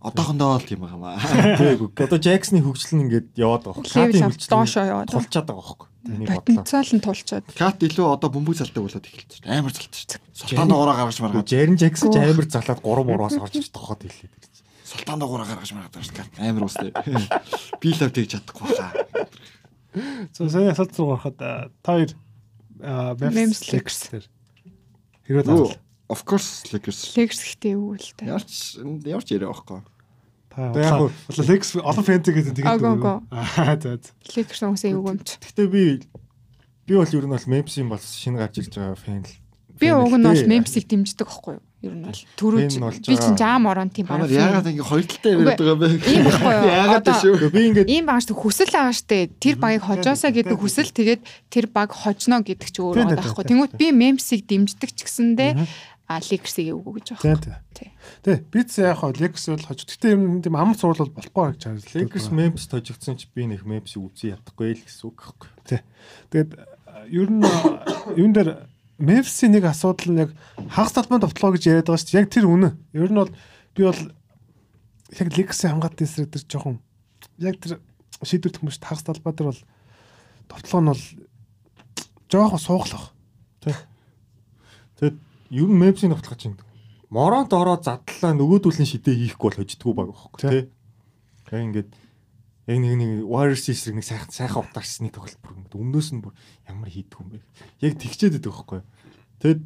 Одоохондоо 0.00 0.56
л 0.56 0.64
тийм 0.64 0.80
байгаа 0.82 0.96
маа. 0.96 1.20
Тэгээг. 1.20 1.92
Одоо 2.00 2.18
Jackson-ы 2.18 2.64
хөгжил 2.64 2.96
нь 2.96 3.02
ингээд 3.06 3.36
яваад 3.36 3.68
байгаа. 3.68 3.84
Level 3.84 4.24
up 4.24 4.34
доошоо 4.48 4.84
яваад 4.88 5.08
байгаа. 5.12 5.20
тулчаад 5.20 5.46
байгаа 5.46 5.60
байхгүй. 5.60 5.88
Тэний 6.00 6.26
бодлоо. 6.26 6.40
Потенциал 6.40 6.90
нь 6.96 7.04
тулчаад. 7.04 7.44
Кат 7.52 7.78
илүү 7.84 8.06
одоо 8.08 8.28
бөмбөг 8.32 8.56
залдаг 8.56 8.80
болоод 8.80 9.04
эхэлж 9.04 9.44
байна. 9.44 9.60
Амар 9.60 9.72
залдаг 9.76 9.92
шүү. 9.92 10.16
Султан 10.32 10.68
дуураа 10.72 10.96
гаргаж 10.96 11.18
маргаад. 11.20 11.44
Jaren 11.52 11.76
Jackson 11.76 12.08
ч 12.08 12.16
амар 12.16 12.46
залаад 12.48 12.80
3 12.80 13.04
муураас 13.04 13.36
орж 13.36 13.54
иж 13.60 13.68
тохоод 13.68 14.00
хэлээд 14.08 14.32
ирж. 14.32 14.49
Султан 14.90 15.22
дуураа 15.22 15.46
гаргаж 15.46 15.70
маргаад 15.70 15.94
байна 15.94 16.06
шүү 16.10 16.16
дээ. 16.18 16.50
Амар 16.50 16.66
уустай. 16.66 16.90
Би 17.78 17.94
лав 17.94 18.10
тэгж 18.10 18.30
чадахгүй 18.34 18.66
хаа. 18.74 18.90
За 20.34 20.50
сая 20.50 20.74
асуулт 20.74 20.98
руу 20.98 21.14
ороход 21.14 21.38
та 21.38 21.70
хоёр 21.86 22.10
Lakers. 22.82 24.10
дээр 24.10 24.26
хэрвээ 25.26 25.44
таарал 25.46 25.78
Of 26.10 26.26
course 26.26 26.66
Lakers. 26.74 27.14
Лекс 27.14 27.38
гэхдээ 27.38 27.78
юу 27.78 27.94
л 27.94 28.02
та. 28.18 28.26
Ярч 28.34 28.82
ярч 28.82 29.26
яриа 29.30 29.54
байхгүй. 29.54 29.78
та 30.50 30.74
яг 30.74 30.98
бол 31.06 31.14
Lex 31.46 31.78
олон 31.78 32.02
фэнтэй 32.02 32.34
гэдэг 32.34 32.54
тэгээд 32.58 32.82
агаа. 32.82 33.22
аа 33.30 33.78
за 33.78 33.94
за. 33.94 34.10
Лекс 34.34 34.58
хүмүүсээ 34.58 34.90
юу 34.98 35.06
юмч. 35.06 35.38
Гэхдээ 35.38 35.68
би 35.70 36.02
би 36.90 36.92
бол 36.98 37.06
ер 37.06 37.24
нь 37.26 37.30
бол 37.30 37.46
Memphis-ийн 37.46 37.86
бол 37.86 38.02
шинэ 38.02 38.42
гарч 38.42 38.58
ирж 38.58 38.74
байгаа 38.74 38.98
фэн 38.98 39.22
л. 39.22 39.30
Би 39.80 39.88
уг 39.90 40.14
нь 40.14 40.26
бол 40.28 40.44
Мемфисийг 40.46 40.86
дэмждэг 40.86 41.26
байхгүй 41.26 41.56
юу? 41.56 41.64
Ер 41.80 41.94
нь 41.96 42.04
бол 42.04 42.20
төрөөж 42.36 42.74
би 43.08 43.16
чинь 43.16 43.40
жаам 43.40 43.64
орон 43.64 43.88
тийм 43.88 44.04
баг. 44.04 44.28
яагаад 44.28 44.68
ингэ 44.68 44.84
хоёр 44.84 45.04
талтай 45.08 45.32
яриад 45.32 45.56
байгаа 45.56 45.78
бэ? 45.80 45.88
Ийм 46.04 46.22
байхгүй 46.28 46.52
юу? 46.52 46.68
Яагаад 46.76 47.06
шүү? 47.08 47.48
Би 47.48 47.60
ингээд 47.72 47.88
Ийм 47.88 48.04
шүү 48.04 48.36
хүсэл 48.36 48.68
байгаа 48.68 48.92
штэ. 48.92 49.32
Тэр 49.40 49.56
багийг 49.56 49.88
хожоосаа 49.88 50.30
гэдэг 50.36 50.60
хүсэл 50.60 50.92
тэгээд 50.92 51.22
тэр 51.48 51.66
баг 51.72 51.96
хожно 51.96 52.44
гэдэг 52.44 52.68
ч 52.68 52.76
өөр 52.84 53.08
байгаа 53.08 53.24
байхгүй. 53.24 53.48
Тэнгүүт 53.48 53.72
би 53.80 53.86
Мемфисийг 53.96 54.44
дэмждэг 54.44 54.92
ч 54.92 55.08
гэсэндээ 55.08 55.52
а 56.10 56.18
Лексийг 56.18 56.74
өгөө 56.74 56.92
гэж 56.98 57.06
Тийм 57.22 57.38
байгаа. 57.38 57.38
тийм. 57.38 57.56
Тий. 57.70 57.90
Тэ 58.26 58.42
биц 58.50 58.74
яг 58.82 58.98
хаа 58.98 59.14
Lex 59.14 59.46
бол 59.46 59.62
хож. 59.62 59.86
Гэтэ 59.86 60.18
юм 60.18 60.42
тийм 60.42 60.58
ам 60.58 60.74
бол 60.74 61.14
болохгүй 61.14 61.54
гэж 61.54 61.62
харж 61.62 61.86
байна. 61.86 61.94
Lakers 61.94 62.28
Memphis 62.34 62.66
тожигдсон 62.66 63.14
ч 63.14 63.30
би 63.30 63.46
нэг 63.46 63.62
Memphis-ийг 63.62 64.10
үзий 64.10 64.34
ядахгүй 64.34 64.74
л 64.74 64.82
гэсэн 64.82 65.06
үг 65.06 65.16
гэхгүй. 65.22 65.50
Тий. 65.70 65.80
Тэгээд 66.34 66.50
ер 67.14 67.28
нь 67.30 67.46
юун 68.18 68.34
дээр 68.34 68.50
Memphis-ийн 69.00 69.56
нэг 69.56 69.64
асуудал 69.64 70.12
нь 70.12 70.20
яг 70.28 70.30
хагас 70.68 70.92
талбайн 70.92 71.24
товтлоо 71.24 71.56
гэж 71.56 71.62
яриад 71.72 71.88
байгаа 71.88 72.00
шүү 72.04 72.12
дээ. 72.12 72.20
Яг 72.20 72.28
тэр 72.28 72.46
үнэ. 72.46 72.70
Ер 72.92 73.08
нь 73.08 73.16
бол 73.16 73.32
би 73.72 73.82
бол 73.88 74.02
яг 75.16 75.28
Lex-ийн 75.32 75.72
хамгаалт 75.72 76.04
эсрэг 76.04 76.28
тэр 76.28 76.44
жоохон 76.44 76.76
яг 77.40 77.56
тэр 77.56 77.80
шийдвэр 78.20 78.52
төхмөш 78.60 78.76
хагас 78.76 79.08
талбай 79.08 79.32
дээр 79.32 79.56
бол 79.56 79.62
товтлоо 80.52 80.80
нь 80.84 80.90
бол 80.92 81.04
жоохон 82.28 82.60
сууглах. 82.60 83.16
Тэгэд 85.00 85.16
ер 85.48 85.68
нь 85.72 85.80
Memphis-ийн 85.80 86.12
тоглох 86.12 86.36
чинь 86.36 86.60
Моронт 87.10 87.50
ороод 87.50 87.82
задлаа 87.88 88.36
нөгөөдүүлэн 88.38 88.86
шидээ 88.86 89.34
хийхгүй 89.34 89.50
бол 89.50 89.58
хождгоо 89.58 89.92
баг 89.96 90.08
байхгүй 90.14 90.38
тий. 90.44 90.62
Тэгээ 91.48 91.66
ингээд 91.66 91.90
яг 92.70 92.78
нэг 92.78 92.94
нэг 92.94 93.10
Warriors 93.26 93.66
эсрэг 93.66 93.98
нэг 93.98 94.06
сайхан 94.06 94.30
сайхан 94.30 94.62
утаарсны 94.62 95.10
тоглолт 95.10 95.42
бүр 95.42 95.74
өмнөөс 95.74 96.08
нь 96.14 96.22
бүр 96.22 96.34
ямар 96.70 96.86
хийдэг 96.86 97.18
юм 97.18 97.28
бэ. 97.34 97.42
Яг 97.82 97.98
тэгчээд 97.98 98.38
байдаг 98.38 98.54
байхгүй. 98.54 98.80
Тэгэд 99.42 99.62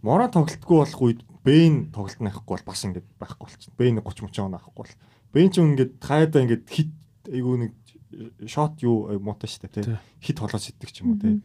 Морон 0.00 0.32
тоглолтгүй 0.32 0.76
болох 0.80 1.02
үед 1.04 1.20
Бэйн 1.44 1.92
тоглолт 1.92 2.22
нахгүй 2.22 2.56
бол 2.56 2.66
бас 2.66 2.82
ингээд 2.86 3.06
байхгүй 3.20 3.44
болчихно. 3.50 3.76
Бэйн 3.76 4.00
30 4.00 4.32
30 4.32 4.46
он 4.46 4.56
авахгүй 4.56 4.82
бол. 4.86 4.94
Бэйн 5.34 5.50
ч 5.52 5.60
ингээд 5.60 5.92
хаяада 6.00 6.42
ингээд 6.42 6.64
хит 6.70 6.90
айгу 7.28 7.58
нэг 7.58 7.72
шот 8.46 8.80
юу 8.82 9.10
муутай 9.18 9.50
штэ 9.50 9.68
тий. 9.68 9.84
Хит 10.22 10.38
холоос 10.38 10.70
иддэг 10.70 10.90
ч 10.94 11.02
юм 11.02 11.14
уу 11.14 11.20
тий. 11.20 11.42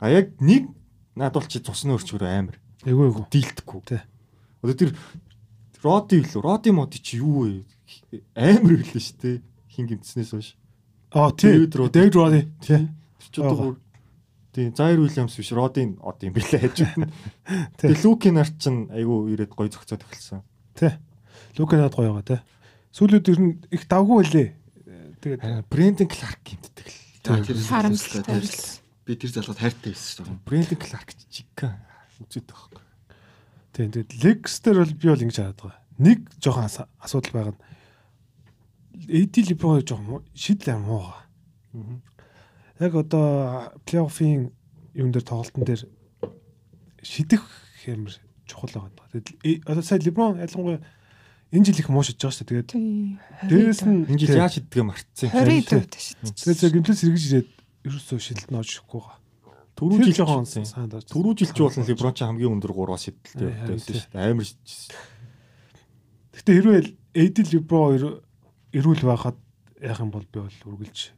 А 0.00 0.10
яг 0.10 0.34
нэг 0.40 0.72
надад 1.14 1.44
бол 1.44 1.48
чи 1.48 1.60
цусны 1.60 1.94
өрчгөр 1.94 2.24
амар 2.24 2.56
Эйгүү 2.82 3.04
эйгүү. 3.06 3.24
дийлдэхгүй. 3.30 3.80
Тий. 3.86 4.02
Одоо 4.64 4.74
тэр 4.74 4.90
Роди 5.82 6.22
билүү? 6.22 6.42
Роди 6.42 6.70
моди 6.70 6.98
чи 7.02 7.18
юу 7.18 7.44
вэ? 7.44 8.22
Амар 8.38 8.80
билээ 8.80 9.02
шүү 9.02 9.18
дээ. 9.20 9.38
Хин 9.72 9.88
гимтснээс 9.88 10.30
хойш. 10.36 10.48
Аа 11.12 11.32
тий. 11.32 11.64
David 11.66 12.14
Roddy. 12.14 12.42
Тий. 12.60 12.88
Тэр 13.16 13.28
ч 13.32 13.36
одоо 13.40 13.76
тий 14.52 14.68
Zaire 14.68 15.00
Williams 15.00 15.32
биш 15.36 15.52
Родин 15.56 15.96
од 16.04 16.20
юм 16.20 16.36
билээ. 16.36 16.68
Тий. 16.76 16.88
Тэгээ 17.80 18.04
Лукин 18.04 18.36
арт 18.36 18.60
чинь 18.60 18.92
айгүй 18.92 19.32
ирээд 19.32 19.56
гой 19.56 19.72
зөгцөөд 19.72 20.04
эхэлсэн. 20.04 20.44
Тий. 20.76 20.92
Луканад 21.56 21.96
гоё 21.96 22.12
байгаа 22.12 22.36
тий. 22.36 22.40
Сүүлүүд 22.92 23.32
ер 23.32 23.40
нь 23.40 23.52
их 23.72 23.88
давгүй 23.88 24.16
байлээ. 24.20 24.48
Тэгээд 25.24 25.68
Брэндон 25.72 26.08
Кларк 26.12 26.40
гимтдэг 26.44 26.88
л. 26.92 27.64
Харамсалтай. 27.64 28.44
Би 29.08 29.16
тэр 29.16 29.32
залгууд 29.32 29.60
хайртай 29.60 29.92
байсан 29.96 30.08
шүү 30.12 30.24
дээ. 30.28 30.44
Брэндон 30.44 30.80
Кларк 30.84 31.08
чиг 31.32 31.48
үзээд 32.20 32.44
байхгүй. 32.44 32.84
тий. 33.72 33.88
Тэгээд 33.88 34.10
Lex 34.20 34.60
дээр 34.60 34.84
бол 34.84 34.92
би 34.92 35.06
бол 35.08 35.24
ингэж 35.24 35.38
хараад 35.40 35.60
байгаа. 35.60 35.80
Нэг 35.96 36.18
жоохон 36.40 36.68
асуудал 37.00 37.32
байгаа 37.32 37.54
нь 37.56 37.60
AD 38.92 39.34
LeBron 39.48 39.82
жоохон 39.82 40.24
шийдэл 40.34 40.76
юм 40.76 40.88
уу? 40.90 41.08
Яг 42.80 42.94
одоо 42.94 43.72
плей-оффын 43.86 44.52
юун 44.94 45.12
дээр 45.12 45.24
тоглолтын 45.24 45.64
дээр 45.64 45.82
шидэх 47.02 47.42
хэмэр 47.84 48.14
чухал 48.46 48.70
байгаа. 48.76 49.08
Тэгээд 49.12 49.64
одоо 49.66 49.82
сая 49.82 49.98
LeBron 49.98 50.38
ялангуяа 50.38 50.80
энэ 51.52 51.64
жил 51.64 51.78
их 51.80 51.88
муу 51.88 52.04
шидэж 52.04 52.20
байгаа 52.20 52.36
шүү 52.36 52.46
дээ. 52.48 52.62
Тэгээд 52.62 52.70
Тий. 52.72 53.18
дээрээс 53.48 53.82
нь 53.84 54.04
Энэ 54.08 54.20
жил 54.20 54.36
яаж 54.36 54.52
шийддэг 54.56 54.82
мартсан 54.84 55.28
юм. 55.28 55.36
20 55.36 55.68
дээд 55.68 55.92
шүү 55.92 56.16
дээ. 56.20 56.36
Тэгээд 56.36 56.60
зөв 56.60 56.72
гимплэс 56.72 57.04
эргэж 57.04 57.24
ирээд 57.28 57.50
ерөөсөө 57.88 58.18
шидэлт 58.20 58.50
нь 58.52 58.60
очихгүй 58.60 59.00
байгаа. 59.00 59.18
Түрүү 59.72 59.96
Тэр 59.96 60.04
жил 60.04 60.18
жоохон 60.20 60.44
орж. 60.44 61.08
Түрүү 61.12 61.32
жил 61.36 61.52
ч 61.52 61.58
болон 61.60 61.84
Леброн 61.88 62.14
ч 62.16 62.20
хамгийн 62.24 62.54
өндөр 62.60 62.72
3-аас 62.76 63.02
шидэлтэй 63.08 63.48
Аа, 63.52 63.66
байсан 63.72 63.92
шүү 63.92 64.12
дээ. 64.12 64.28
Амар 64.32 64.46
шидчихсэн. 64.48 64.96
Гэтэ 66.32 66.50
хэрвээ 66.56 66.80
AD 67.12 67.36
LeBron 67.52 67.92
эрүүл 68.72 69.02
байхад 69.04 69.36
яах 69.80 70.00
юм 70.00 70.10
бол 70.10 70.24
би 70.26 70.40
бол 70.40 70.58
үргэлж 70.72 71.12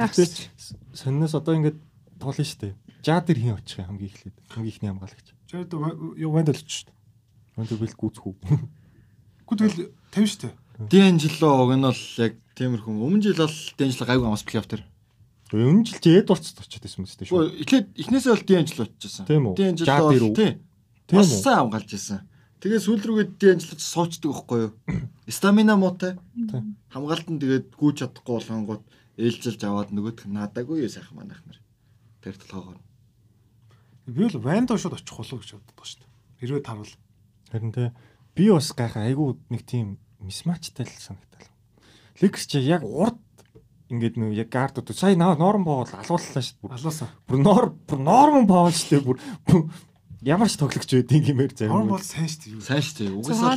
наас. 0.00 0.48
сонноос 0.96 1.34
одоо 1.36 1.54
ингээд 1.60 1.78
тоглоно 2.16 2.44
шүү 2.48 2.60
дээ. 2.60 2.74
Жадэр 3.04 3.36
хин 3.36 3.54
очих 3.56 3.78
юм 3.84 3.86
хамгийн 3.92 4.10
эхлээд. 4.10 4.36
Хамгийн 4.48 4.72
ихний 4.72 4.90
хамгаалагч. 4.90 5.28
Жаад 5.52 5.72
юу 6.16 6.30
ванд 6.32 6.48
болчих 6.48 6.72
шүү 6.72 6.88
дээ. 6.88 6.96
Өндөр 7.60 7.78
бэл 7.84 7.96
гүцхүү. 8.00 8.32
Гэхдээ 9.46 9.68
тэгэл 9.68 9.90
50 10.10 10.26
шүү 10.26 10.40
дээ. 10.48 10.54
Дэнжло 10.90 11.48
уг 11.64 11.72
нь 11.76 11.84
бол 11.84 12.02
яг 12.20 12.32
тиймэрхүү. 12.56 12.92
Өмнө 12.96 13.22
жил 13.24 13.40
бол 13.40 13.56
Дэнжло 13.76 14.04
гайгүй 14.08 14.26
амс 14.28 14.44
плей-офф 14.44 14.68
төр. 14.68 14.82
Энэ 15.52 15.84
жил 15.86 16.00
ч 16.00 16.06
Эдвардс 16.20 16.52
очоод 16.56 16.82
байсан 16.84 17.00
мэт 17.04 17.22
шүү. 17.24 17.64
Эхлээд 17.64 17.86
эхнээсээ 17.96 18.32
бол 18.34 18.44
Дэнжло 18.44 18.82
очижсэн. 18.88 19.24
Тийм 19.28 19.42
үү? 19.52 19.54
Тий. 20.36 20.52
Тийм 21.06 21.16
Бас 21.16 21.30
үү? 21.32 21.40
сайн 21.40 21.58
хамгаалж 21.64 21.90
ирсэн. 21.96 22.20
Тэгээ 22.60 22.80
сүүл 22.80 23.04
рүүгээ 23.04 23.28
Дэнжло 23.36 23.76
суучдаг 23.76 24.32
байхгүй 24.32 24.58
юу? 24.64 24.72
Стамина 25.28 25.76
муутай. 25.76 26.16
Тийм. 26.32 26.80
Хамгаалтан 26.88 27.36
тэгээд 27.36 27.76
гүйж 27.76 27.96
чадахгүй 28.00 28.34
болгонгууд 28.40 28.84
ээлжилж 29.20 29.60
аваад 29.60 29.92
нөгөөх 29.92 30.24
нь 30.24 30.36
наадаагүй 30.36 30.84
юу 30.84 30.90
сайхан 30.92 31.20
манайх 31.20 31.44
нар. 31.44 31.60
Тэр 32.24 32.36
толгоогоор. 32.40 32.80
Би 34.08 34.24
бол 34.24 34.40
ванд 34.40 34.72
шууд 34.72 34.96
очих 34.96 35.12
болов 35.12 35.40
гэж 35.44 35.52
боддог 35.52 35.84
шүү 35.84 36.00
дээ. 36.00 36.10
Хэрвээ 36.40 36.64
тарвал. 36.64 36.94
Харин 37.52 37.72
те 37.76 37.92
би 38.32 38.48
бас 38.48 38.72
гайхаа 38.72 39.04
айгүй 39.04 39.36
нэг 39.52 39.62
тийм 39.68 40.00
мисмачтай 40.20 40.88
л 40.88 40.96
санагдал. 40.96 41.48
Лекс 42.24 42.48
чи 42.48 42.64
яг 42.64 42.84
урд 42.88 43.20
ингээд 43.92 44.16
нөө 44.16 44.32
яг 44.32 44.48
гардууд 44.50 44.96
сая 44.96 45.16
наа 45.16 45.36
норм 45.36 45.64
боол 45.64 45.88
алууллаа 45.92 46.42
шүү 46.42 46.56
дээ. 46.64 46.72
Алуусаа. 46.72 47.08
Бүр 47.28 47.38
нор 47.38 47.64
бүр 47.86 48.00
норман 48.00 48.46
боол 48.48 48.72
шүү 48.72 48.98
дээ. 48.98 49.06
Бүр 49.06 49.18
ямар 50.24 50.48
ч 50.48 50.56
тоглогч 50.56 50.90
байдгийг 50.96 51.24
гэмээр 51.28 51.52
зарим. 51.52 51.76
Орн 51.76 51.90
бол 51.92 52.04
сайн 52.04 52.28
шүү 52.30 52.56
дээ. 52.56 52.64
Сайн 52.64 52.82
шүү 52.84 52.96
дээ. 52.96 53.12
Угсаа 53.20 53.56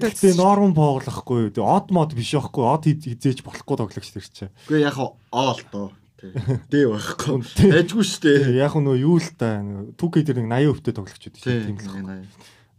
гэхдээ 0.00 0.34
норм 0.38 0.72
боолохгүй. 0.72 1.52
Тэгээ 1.52 1.66
од 1.66 1.86
мод 1.92 2.14
биш 2.16 2.32
байхгүй. 2.32 2.64
Од 2.64 2.84
хизээж 2.88 3.44
болохгүй 3.44 3.76
тоглогч 3.76 4.08
тэр 4.14 4.26
чинь. 4.30 4.52
Үгүй 4.70 4.80
яг 4.80 4.96
оол 4.96 5.60
доо. 5.68 5.92
Дээ 6.20 6.86
байхгүй. 6.88 7.40
Тий. 7.56 7.70
Хайжгүй 7.72 8.04
шүү 8.04 8.22
дээ. 8.24 8.60
Яг 8.60 8.76
нөө 8.76 8.96
юу 9.00 9.16
л 9.20 9.30
та 9.36 9.60
2K 9.60 10.14
дээр 10.24 10.44
нэг 10.44 10.48
80 10.52 10.72
өвтэй 10.76 10.92
тоглогч 10.96 11.22
байдаг 11.28 11.42
Тий. 11.44 11.60
тийм 11.64 11.76
л. 11.80 12.28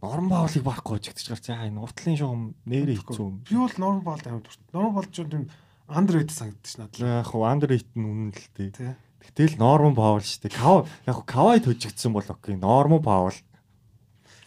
Норм 0.02 0.26
боолыг 0.26 0.62
барахгүй 0.66 0.98
жигдэж 0.98 1.26
гарч 1.30 1.46
яа 1.50 1.66
энэ 1.70 1.78
уртлын 1.78 2.18
шугам 2.18 2.42
нэрээ 2.66 2.98
хэцүү. 3.06 3.46
Би 3.46 3.54
бол 3.54 3.76
норм 3.78 4.02
болд 4.02 4.26
амар 4.26 4.42
дурт. 4.42 4.62
Норм 4.74 4.94
болд 4.98 5.10
ч 5.14 5.22
юм 5.22 5.46
андеррейт 5.86 6.34
санагдчих 6.34 6.78
надад. 6.82 6.98
Яг 6.98 7.26
хуу 7.30 7.46
андеррейт 7.46 7.86
нь 7.94 8.02
үнэн 8.02 8.30
л 8.34 8.46
дээ. 8.58 8.70
Тий. 8.74 8.92
Гэтэл 9.22 9.56
норман 9.58 9.94
паул 9.94 10.20
шүү 10.20 10.50
дээ. 10.50 10.58
Кава 10.58 10.86
яг 11.06 11.18
кавай 11.24 11.62
төжигдсэн 11.62 12.12
бол 12.12 12.26
окей. 12.26 12.58
Норман 12.58 13.02
паул. 13.02 13.36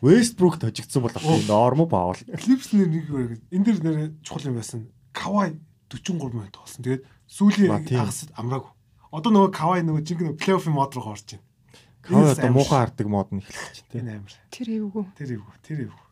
Вестбрук 0.04 0.60
төжигдсэн 0.60 1.02
бол 1.02 1.16
окей. 1.16 1.48
Норман 1.48 1.88
паул. 1.88 2.20
Клипс 2.20 2.76
нэр 2.76 2.90
нэг 2.92 3.06
өөр 3.08 3.32
энэ 3.56 3.66
дэр 3.66 3.78
нэр 3.82 4.12
чухал 4.22 4.52
юм 4.52 4.60
байсан. 4.60 4.92
Кавай 5.16 5.56
43 5.90 6.36
минут 6.36 6.52
тоглосон. 6.52 6.84
Тэгээд 6.84 7.04
сүүлийн 7.32 7.88
тийм. 7.88 8.04
хагас 8.04 8.28
амраагүй. 8.36 8.72
Одоо 9.16 9.32
нөгөө 9.32 9.52
Кавай 9.56 9.82
нөгөө 9.88 10.04
жинхэнэ 10.04 10.36
плей-оффын 10.36 10.76
мод 10.76 10.92
руу 10.94 11.16
орж 11.16 11.40
байна. 11.40 11.46
Кавай 12.04 12.32
одоо 12.36 12.44
амар 12.44 12.56
муухай 12.60 12.80
хардаг 12.84 13.08
мод 13.08 13.30
нь 13.32 13.40
эхэлж 13.40 13.78
байна 13.80 13.90
тий. 13.90 14.00
Энэ 14.04 14.12
амар. 14.20 14.34
Тэр 14.52 14.68
эвгүй. 14.76 15.04
Тэр 15.16 15.30
эвгүй. 15.40 15.56
Тэр 15.64 15.80
эвгүй. 15.88 16.06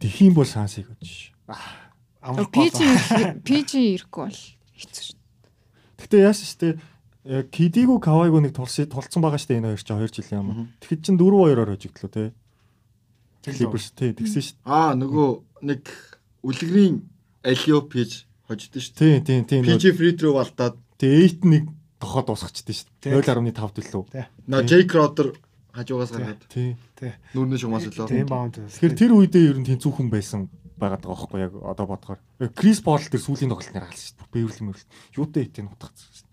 Тэхийн 0.00 0.32
бол 0.32 0.48
сансыг 0.48 0.88
гэж. 0.88 1.36
амархгүй 2.26 2.70
PG 2.70 2.78
PG 3.46 3.72
ирэхгүй 3.94 4.24
бол 4.26 4.40
хэцүү 4.74 5.04
шүү. 5.06 5.18
Гэтэ 6.00 6.16
яасан 6.26 6.48
штэ 6.50 6.68
яг 7.26 7.50
Кидигу 7.50 7.98
Кавайгу 8.00 8.38
нэг 8.40 8.54
тулсан 8.54 8.86
тулцсан 8.86 9.20
байгаа 9.22 9.38
штэ 9.42 9.58
энэ 9.58 9.74
хоёр 9.74 9.82
ч 9.82 9.90
2 9.90 10.22
жилийн 10.22 10.40
юм. 10.40 10.48
Тэгэхэд 10.80 11.00
чин 11.02 11.16
4-2-оор 11.18 11.70
хожигдлоо 11.74 12.10
те. 12.10 12.24
Clippers 13.46 13.90
тий 13.94 14.10
тэгсэн 14.14 14.42
штэ. 14.42 14.58
Аа 14.66 14.94
нөгөө 14.94 15.28
нэг 15.66 15.82
үлгэрийн 16.46 17.02
Алиоп 17.46 17.94
хийж 17.94 18.26
хождсон 18.46 18.82
шүү 18.82 18.94
Тий 18.98 19.14
тий 19.22 19.38
тий. 19.46 19.62
дээ. 19.62 19.74
PG 19.78 19.84
free 19.94 20.14
throw 20.18 20.34
балтаад 20.38 20.74
Тэгээ 20.98 21.42
8 21.42 21.50
нэг 21.50 21.64
тохоод 22.02 22.26
дуусчихдээ 22.30 22.74
штэ. 22.74 22.90
Тий. 23.02 23.12
0.5 23.14 23.54
төлөө. 23.54 24.04
нөө 24.50 24.62
Jake 24.66 24.88
Crowder 24.90 25.28
хажуугаас 25.76 26.10
гаргаад 26.10 26.42
Тий. 26.50 26.74
нүрнэ 27.36 27.56
шугамаас 27.60 27.86
лөө. 27.86 28.08
тийм 28.08 28.26
баунд 28.26 28.56
Тэгэхээр 28.58 28.94
тэр 28.96 29.12
үедээ 29.14 29.44
ер 29.52 29.58
нь 29.60 29.66
тийм 29.68 29.78
зүхэн 29.78 30.08
байсан 30.10 30.48
байгаад 30.80 31.04
байгаа 31.04 31.16
байхгүй 31.28 31.40
яг 31.44 31.52
одоо 31.60 31.86
бодохоор. 31.86 32.20
Крис 32.56 32.80
Пол 32.80 33.00
тэр 33.00 33.20
сүүлийн 33.20 33.52
тоглолтнаар 33.52 33.88
алсан 33.92 34.12
шүү 34.12 34.16
дээ. 34.24 34.32
Бэвэрлэн 34.32 34.66
мөрөл. 34.72 34.88
Юутай 35.16 35.44
шүү 36.12 36.24
дээ. 36.24 36.25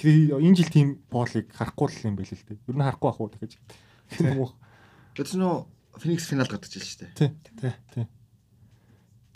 Тэгэхээр 0.00 0.40
энэ 0.40 0.56
жил 0.56 0.72
тийм 0.72 0.88
Полыг 1.12 1.52
харахгүй 1.52 1.92
л 1.92 2.08
юм 2.08 2.16
байл 2.16 2.32
л 2.32 2.46
дээ. 2.48 2.56
Ер 2.56 2.76
нь 2.80 2.84
харахгүй 2.88 3.08
ах 3.12 3.20
уу 3.20 3.28
үү? 3.28 4.48
Гэтэл 5.12 5.36
нөө 5.36 5.56
Phoenix 6.00 6.24
финал 6.24 6.48
гардаг 6.48 6.72
жил 6.72 6.80
шүү 6.80 7.04
дээ. 7.04 7.12
Тий. 7.20 7.30
Тий. 7.60 7.74
Тий. 7.92 8.06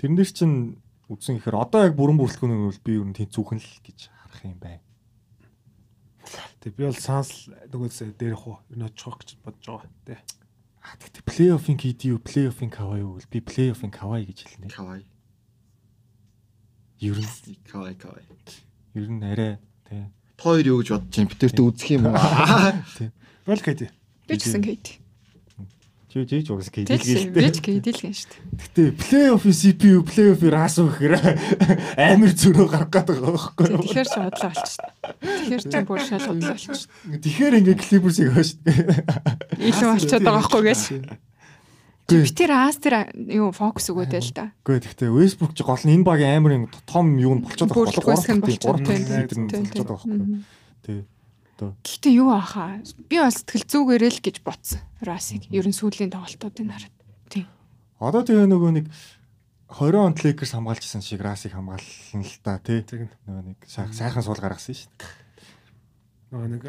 Тэрнэр 0.01 0.31
чин 0.33 0.81
үдсэн 1.13 1.37
гэхээр 1.37 1.61
одоо 1.61 1.85
яг 1.85 1.95
бүрэн 2.01 2.17
бүрэлдэхүүнийг 2.17 2.65
бол 2.65 2.81
би 2.81 2.93
ер 2.97 3.05
нь 3.05 3.13
тийм 3.13 3.29
зүхэн 3.29 3.61
л 3.61 3.73
гэж 3.85 3.99
харах 4.09 4.41
юм 4.49 4.57
байна. 4.57 4.81
Тэг 6.65 6.73
би 6.81 6.89
бол 6.89 6.97
санс 6.97 7.53
нөгөөс 7.69 8.17
дээрх 8.17 8.49
уу 8.49 8.57
энэ 8.73 8.89
очих 8.89 9.21
гэж 9.21 9.29
бодож 9.45 9.69
байгаа. 9.69 9.93
Тэ. 10.09 10.25
А 10.81 10.97
тэгтээ 10.97 11.29
плей-оффын 11.29 11.77
KD 11.77 12.01
юу, 12.17 12.21
плей-оффын 12.25 12.73
Kawhi 12.73 13.05
юу 13.05 13.21
би 13.29 13.45
плей-оффын 13.45 13.93
Kawhi 13.93 14.25
гэж 14.33 14.39
хэлнэ. 14.49 14.73
Кавай. 14.73 15.05
Ер 17.05 17.21
нь 17.21 17.61
Кавай 17.69 17.95
кавай. 18.01 18.25
ер 18.97 19.09
нь 19.13 19.25
арай 19.25 19.61
тий. 19.85 20.09
Хоёр 20.45 20.65
юу 20.69 20.79
гэж 20.85 20.89
бодож 20.93 21.17
юм? 21.17 21.29
Битэртээ 21.33 21.65
үзэх 21.65 21.89
юм 21.97 22.13
уу? 22.13 22.21
Бол 23.49 23.61
KD. 23.65 23.89
Би 24.29 24.37
ч 24.37 24.45
гэсэн 24.45 24.61
KD. 24.61 25.01
Чи 26.15 26.23
жиж 26.29 26.47
угс 26.53 26.71
KD 26.71 26.87
Би 26.87 26.95
л 26.95 27.03
ч 27.03 27.11
гэлтэй. 27.11 27.33
би 27.35 27.49
ч 27.51 27.59
KD 27.59 27.87
л 27.91 28.01
дээ. 28.05 28.15
Гэтэ 28.55 28.83
плей-оффын 29.03 29.57
CPU, 29.57 30.05
плей-оффын 30.07 30.53
RAS 30.55 30.77
гэхээр 30.79 31.15
амар 32.15 32.31
зөрөө 32.39 32.67
гарах 32.71 32.91
гэдэг 32.95 33.19
байхгүй 33.19 33.67
юу? 33.75 33.83
Тэгэхээр 33.83 34.07
ч 34.07 34.15
бодлоо 34.23 34.51
болчихсон. 34.55 34.87
Тэгэхээр 35.19 35.63
ч 35.65 35.75
бүр 35.83 36.01
шал 36.07 36.23
бодлоо 36.31 36.55
болчихсон. 36.55 36.89
Тэгэхээр 37.19 37.59
ингээ 37.59 37.81
Clippers-ийг 37.83 38.31
хөөш. 38.31 38.51
Илүү 39.59 39.89
болчиход 39.91 40.23
байгаа 40.23 40.39
байхгүй 40.39 40.63
гэж. 40.71 40.81
Аас 42.05 42.77
тэр 42.85 42.95
юу 43.17 43.49
фокус 43.57 43.89
өгөөдэй 43.89 44.21
л 44.21 44.33
да. 44.37 44.53
Гүй 44.61 44.77
тэгтээ 44.77 45.09
Westbrook 45.09 45.57
ч 45.57 45.65
гол 45.65 45.81
нь 45.89 45.95
энэ 45.97 46.05
багийн 46.05 46.37
амар 46.37 46.53
юм 46.53 46.65
том 46.85 47.17
юу 47.17 47.41
нь 47.41 47.43
болчиход 47.45 47.73
байгаа 47.73 48.21
байна. 48.29 48.45
дахь 48.45 48.85
Тийм, 48.85 49.01
лидер 49.09 49.39
нь 49.41 49.49
тийм, 49.49 49.65
болчиход 49.65 49.89
байгаа 49.89 50.05
байхгүй. 50.05 50.45
Тий. 50.85 51.01
Гэхдээ 51.65 52.13
юу 52.21 52.29
аахаа? 52.35 52.83
Би 53.09 53.17
бол 53.23 53.33
сэтгэл 53.33 53.65
зүгээрээ 53.65 54.13
л 54.13 54.21
гэж 54.21 54.37
бодсон. 54.45 54.81
Расыг 55.01 55.49
ер 55.49 55.65
нь 55.65 55.73
сүүлийн 55.73 56.13
тоглолтуудыг 56.13 56.67
хараад. 56.69 56.95
Тийм. 57.33 57.47
Одоо 58.03 58.21
тэгээ 58.21 58.53
нөгөө 58.53 58.71
нэг 58.85 58.87
20 59.73 59.97
онд 59.97 60.19
Lakers 60.21 60.53
хамгаалжсэн 60.53 61.01
шиг 61.01 61.25
RAS-ыг 61.25 61.57
хамгаалсан 61.57 62.21
л 62.21 62.37
та 62.45 62.61
тий. 62.61 62.85
Нөгөө 63.25 63.43
нэг 63.49 63.59
сайх- 63.65 63.97
сайхан 63.97 64.21
суул 64.21 64.37
гаргасан 64.37 64.77
шүү 64.77 64.93
дээ. 65.01 65.24
Нөгөө 66.35 66.49
нэг 66.51 66.63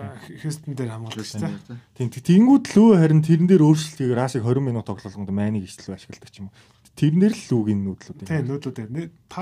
Хьюстон 0.46 0.78
дээр 0.78 0.94
хамгаалдаг 0.94 1.26
шүү 1.26 1.42
дээ. 1.42 1.82
Тийм 1.98 2.10
тэгэнгүүт 2.14 2.66
лөө 2.78 2.90
харин 3.02 3.22
тэрэн 3.26 3.48
дээр 3.50 3.66
өөрчлөлтийг 3.66 4.14
RAS-ыг 4.14 4.46
20 4.46 4.62
минут 4.62 4.86
тоглолгонд 4.86 5.34
майныг 5.34 5.66
ижлүү 5.66 5.98
ашигладаг 5.98 6.30
ч 6.30 6.38
юм 6.46 6.54
уу. 6.54 6.58
Тэрнэр 6.94 7.34
л 7.34 7.44
лүүгийн 7.50 7.82
нүүдлүүд 7.82 8.20
юм. 8.22 8.30
Тийм 8.30 8.46
нүүдүүд 8.46 8.76
дээр. 8.94 9.10
Та 9.26 9.42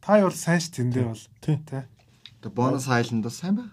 та 0.00 0.12
бол 0.24 0.32
сайн 0.32 0.60
ш 0.64 0.72
тэндээ 0.72 1.04
бол. 1.04 1.24
Тий. 1.44 1.60
Тэ. 1.60 1.84
Тэгээ 2.40 2.56
бонус 2.56 2.88
хайланд 2.88 3.24
бас 3.28 3.36
сайн 3.36 3.54
байна. 3.60 3.72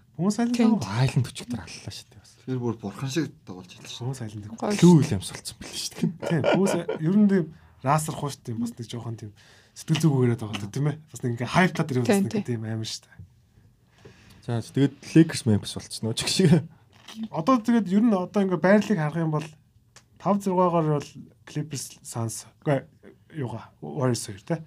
Тийм. 0.51 0.75
л 0.75 0.83
Айлын 0.91 1.23
төчгтөр 1.23 1.59
аллаа 1.63 1.91
шүү 1.95 2.07
дээ. 2.11 2.19
бас. 2.19 2.31
Тэр 2.43 2.59
бүр 2.59 2.75
бурхан 2.75 3.09
шиг 3.11 3.31
тоглож 3.47 3.71
хэлсэн 3.71 4.11
шүү. 4.11 4.43
л. 4.43 4.51
Гоё. 4.59 4.75
Лүү 4.75 4.93
Уильямс 4.99 5.31
болсон 5.31 5.55
байл 5.55 5.79
шүү 5.79 5.95
дээ. 5.95 6.11
Тийм 6.19 6.41
хүмүүс 6.51 6.73
ер 6.99 7.15
нь 7.15 7.27
тийм 7.31 7.45
расар 7.81 8.15
хуушт 8.15 8.43
тийм 8.43 8.59
бас 8.59 8.75
нэг 8.75 8.85
жоохон 8.91 9.15
тийм 9.17 9.31
сэтгэл 9.75 10.03
зүгээрээ 10.03 10.37
байгаа 10.39 10.61
л 10.61 10.71
тийм 10.71 10.87
ээ. 10.91 10.97
Бас 11.09 11.19
нэг 11.23 11.31
ингээ 11.39 11.47
хайплаад 11.51 11.89
ирэх 11.95 12.03
бас 12.05 12.11
Тийм, 12.11 12.23
нэг 12.27 12.31
тийм. 12.31 12.45
тийм 12.45 12.61
амар 12.67 12.87
шүү 12.87 13.01
дээ. 13.07 13.20
За 14.41 14.57
тэгээд 14.57 14.93
Lakers 15.13 15.45
Memphis 15.45 15.77
болцсон 15.77 16.09
уу? 16.09 16.17
Ч 16.17 16.25
гэх 16.25 16.33
шиг. 16.33 16.51
Одоо 17.29 17.61
тэгээд 17.61 17.87
ер 17.93 18.01
нь 18.01 18.13
одоо 18.13 18.41
ингээ 18.41 18.57
байрлалыг 18.57 18.97
харах 18.97 19.21
юм 19.21 19.33
бол 19.37 19.47
5 20.17 20.49
6-аар 20.49 20.87
бол 20.97 21.09
Clippers 21.45 22.01
Suns 22.01 22.49
үгүй 22.65 22.81
юугаа 23.37 23.69
Warriors 23.85 24.25
хоёр 24.25 24.41
те. 24.41 24.57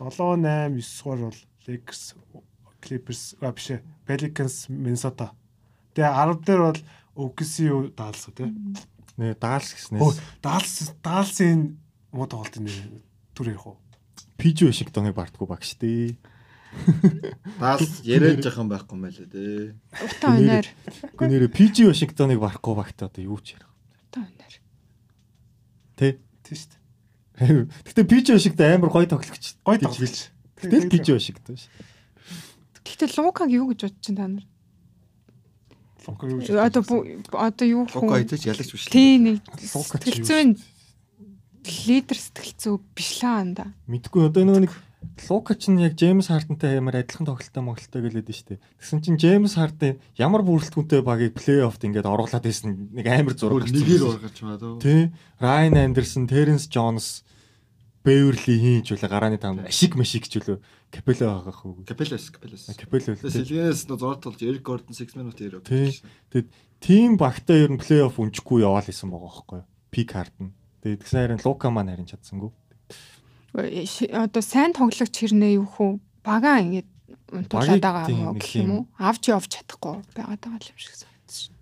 7 0.00 0.40
8 0.40 0.72
9 0.72 0.80
дугаар 0.80 1.20
бол 1.28 1.40
Lakers 1.68 2.02
Clippers 2.80 3.22
а 3.44 3.52
биш 3.52 3.76
Pelicans 4.08 4.72
Minnesota. 4.72 5.36
Тэгээ 5.92 6.08
10 6.08 6.46
дээр 6.48 6.62
бол 6.64 6.80
OKC 7.20 7.68
юу 7.68 7.92
даалсаа 7.92 8.32
те. 8.32 8.48
Нэ 9.20 9.36
Dallas 9.36 9.68
Өө 9.68 9.76
гэснээс 9.76 10.16
Dallas 10.40 10.96
Dallas-ийн 11.04 11.76
муу 12.08 12.24
тоглолтын 12.24 12.64
нэр 12.64 13.04
түр 13.36 13.52
ярих 13.52 13.68
уу 13.68 13.76
PG 14.40 14.64
Washington-ыг 14.64 15.12
бартгүй 15.12 15.44
баг 15.44 15.60
штэ. 15.60 16.16
Даалс 17.60 18.00
яриад 18.06 18.40
жахан 18.44 18.68
байхгүй 18.70 18.94
юм 18.96 19.02
байлаа 19.04 19.26
дээ. 19.26 19.74
Утаа 20.06 20.32
өнөр. 20.38 20.66
Нэрээ 21.18 21.50
PG 21.50 21.76
Washington-ыг 21.90 22.38
барахгүй 22.40 22.74
багт 22.78 22.98
одоо 23.02 23.22
юу 23.22 23.38
ч 23.42 23.58
ярих. 23.58 23.68
Утаа 24.10 24.24
өнөр. 24.24 24.54
Тэ. 25.98 26.18
тийм 26.46 26.56
шүү 26.56 26.70
дээ 26.70 26.78
Гэтэ 27.90 28.02
PG 28.06 28.26
Washington 28.36 28.66
амар 28.76 28.90
гоё 28.94 29.06
тоглогч. 29.10 29.56
тоглолт 29.64 29.96
хэлж. 29.98 30.18
Гэтэл 30.60 30.90
PG 30.92 31.06
Washington 31.16 31.54
ш. 31.58 31.66
Гэхдээ 32.84 33.16
Лукаг 33.18 33.48
юу 33.50 33.70
гэж 33.72 33.80
бодож 33.90 33.96
чинь 34.04 34.16
та 34.16 34.26
нар? 34.28 34.44
Лука 36.06 36.24
юу 36.28 36.38
гэж 36.40 36.48
Одоо 36.54 36.82
бу- 36.84 37.04
одоо 37.34 37.66
юу 37.68 37.82
Лука 37.88 38.20
идэж 38.20 38.44
ялагч 38.48 38.70
биш. 38.72 38.86
Тийм 38.92 39.24
нэг 39.24 39.36
сэтгэл 39.56 40.20
зүйн 40.24 40.50
лидер 41.86 42.16
сэтгэл 42.16 42.56
зүй 42.56 42.76
биш 42.96 43.20
лаа 43.24 43.40
анда. 43.44 43.64
Мэдгүй 43.88 44.28
одоо 44.28 44.44
нэг 44.44 44.72
Лука 45.28 45.54
ч 45.54 45.70
нь 45.72 45.80
яг 45.80 45.96
Джеймс 45.96 46.28
Хартентай 46.28 46.76
амар 46.76 47.00
адилхан 47.00 47.28
тоглолттой 47.28 47.62
моголтой 47.64 48.00
гэлээд 48.04 48.28
нь 48.28 48.36
штэ. 48.36 48.60
Тэгсэн 48.80 49.00
чинь 49.00 49.16
Джеймс 49.16 49.56
Хартен 49.56 50.00
ямар 50.16 50.44
бүрэлдэхүүнтэй 50.44 51.00
багийг 51.00 51.36
плей-оффт 51.36 51.86
ингээд 51.88 52.08
оруулаад 52.08 52.44
байсан 52.44 52.92
нэг 52.92 53.06
амар 53.08 53.34
зураг 53.36 53.68
нэгээр 53.68 54.04
ургаж 54.04 54.36
байгаа 54.36 54.60
дөө. 54.60 54.80
Тий. 54.84 55.12
Райан 55.40 55.76
Андерсон, 55.76 56.28
Теренс 56.28 56.68
Джонс, 56.68 57.24
Бэверли 58.00 58.56
хийж 58.56 58.96
үлээ 58.96 59.12
гарааны 59.12 59.36
таамд 59.36 59.68
ашиг 59.68 59.92
машиг 59.92 60.24
ч 60.24 60.40
үлээ 60.40 60.56
Капело 60.90 61.44
байгаа 61.44 61.54
хөө. 61.54 61.84
Капело 61.84 62.16
Тэгээ 62.16 63.12
үлээ. 63.14 63.30
Сэлгэнээс 63.30 63.82
нөө 63.86 63.98
зураг 64.00 64.20
толж 64.24 64.40
Эрик 64.42 64.64
Гордон 64.64 64.96
6 64.96 65.14
минут. 65.20 65.36
Тий. 65.36 65.94
Тэгэд 66.32 66.48
тим 66.80 67.14
багтаа 67.14 67.60
ер 67.60 67.70
нь 67.70 67.78
плей-офф 67.78 68.18
унжихгүй 68.18 68.66
яваал 68.66 68.88
исэн 68.88 69.12
байгаа 69.12 69.30
байхгүй 69.30 69.58
юу? 69.62 69.68
Пик 69.92 70.10
хартна. 70.16 70.50
Тэгээд 70.82 71.00
тэгсэн 71.04 71.20
харин 71.20 71.44
Лука 71.44 71.68
маань 71.70 71.92
харин 71.92 72.08
чадсангүй. 72.10 72.50
Одоо 73.54 74.42
сайн 74.42 74.72
тоглогч 74.72 75.14
хэрнээ 75.14 75.58
юу 75.58 75.66
хөө 75.66 75.90
багаа 76.22 76.62
ингэж 76.62 76.86
унтуулаад 77.34 77.82
байгаа 77.82 78.06
юм 78.10 78.38
гэх 78.38 78.54
юм 78.62 78.70
уу? 78.70 78.84
Авч 78.98 79.30
явж 79.30 79.50
чадахгүй 79.50 80.02
байгаад 80.14 80.42
байгаа 80.42 80.70
юм 80.70 80.78
шиг 80.78 80.94
санагдсан. 80.94 81.54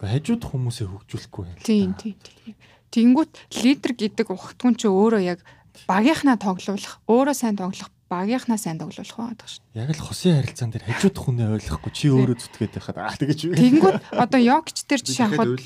Гэхдээ 0.00 0.12
хажууд 0.16 0.44
хүмүүсээ 0.44 0.86
хөгжүүлэхгүй 0.88 1.44
юм. 1.44 1.56
Тийм 1.60 1.90
тийм 1.96 2.16
тийм. 2.20 2.56
Тэнгүүт 2.92 3.32
лидер 3.64 3.92
гэдэг 3.92 4.26
ухтгүн 4.32 4.74
чи 4.80 4.88
өөрөө 4.88 5.22
яг 5.24 5.40
багийнхнаа 5.84 6.40
тоглуулах, 6.40 7.00
өөрөө 7.04 7.36
сайн 7.36 7.56
тоглох, 7.60 7.92
багийнхнаа 8.08 8.56
сайн 8.56 8.78
тоглуулах 8.80 9.18
байдаг 9.18 9.48
шүү. 9.50 9.60
Яг 9.74 9.90
л 9.92 10.00
хосын 10.00 10.40
харилцаан 10.40 10.70
дээр 10.72 10.84
хажууд 10.88 11.16
хүнээ 11.20 11.48
ойлгохгүй 11.60 11.92
чи 11.92 12.06
өөрөө 12.08 12.36
зүтгээд 12.40 12.72
байхад 12.78 12.96
аа 12.96 13.16
тэгэж 13.18 13.40
үү. 13.50 13.58
Тэнгүүт 13.58 13.96
одоо 14.14 14.40
Йокич 14.40 14.78
дээр 14.86 15.02
жишээ 15.04 15.26
авахад. 15.26 15.60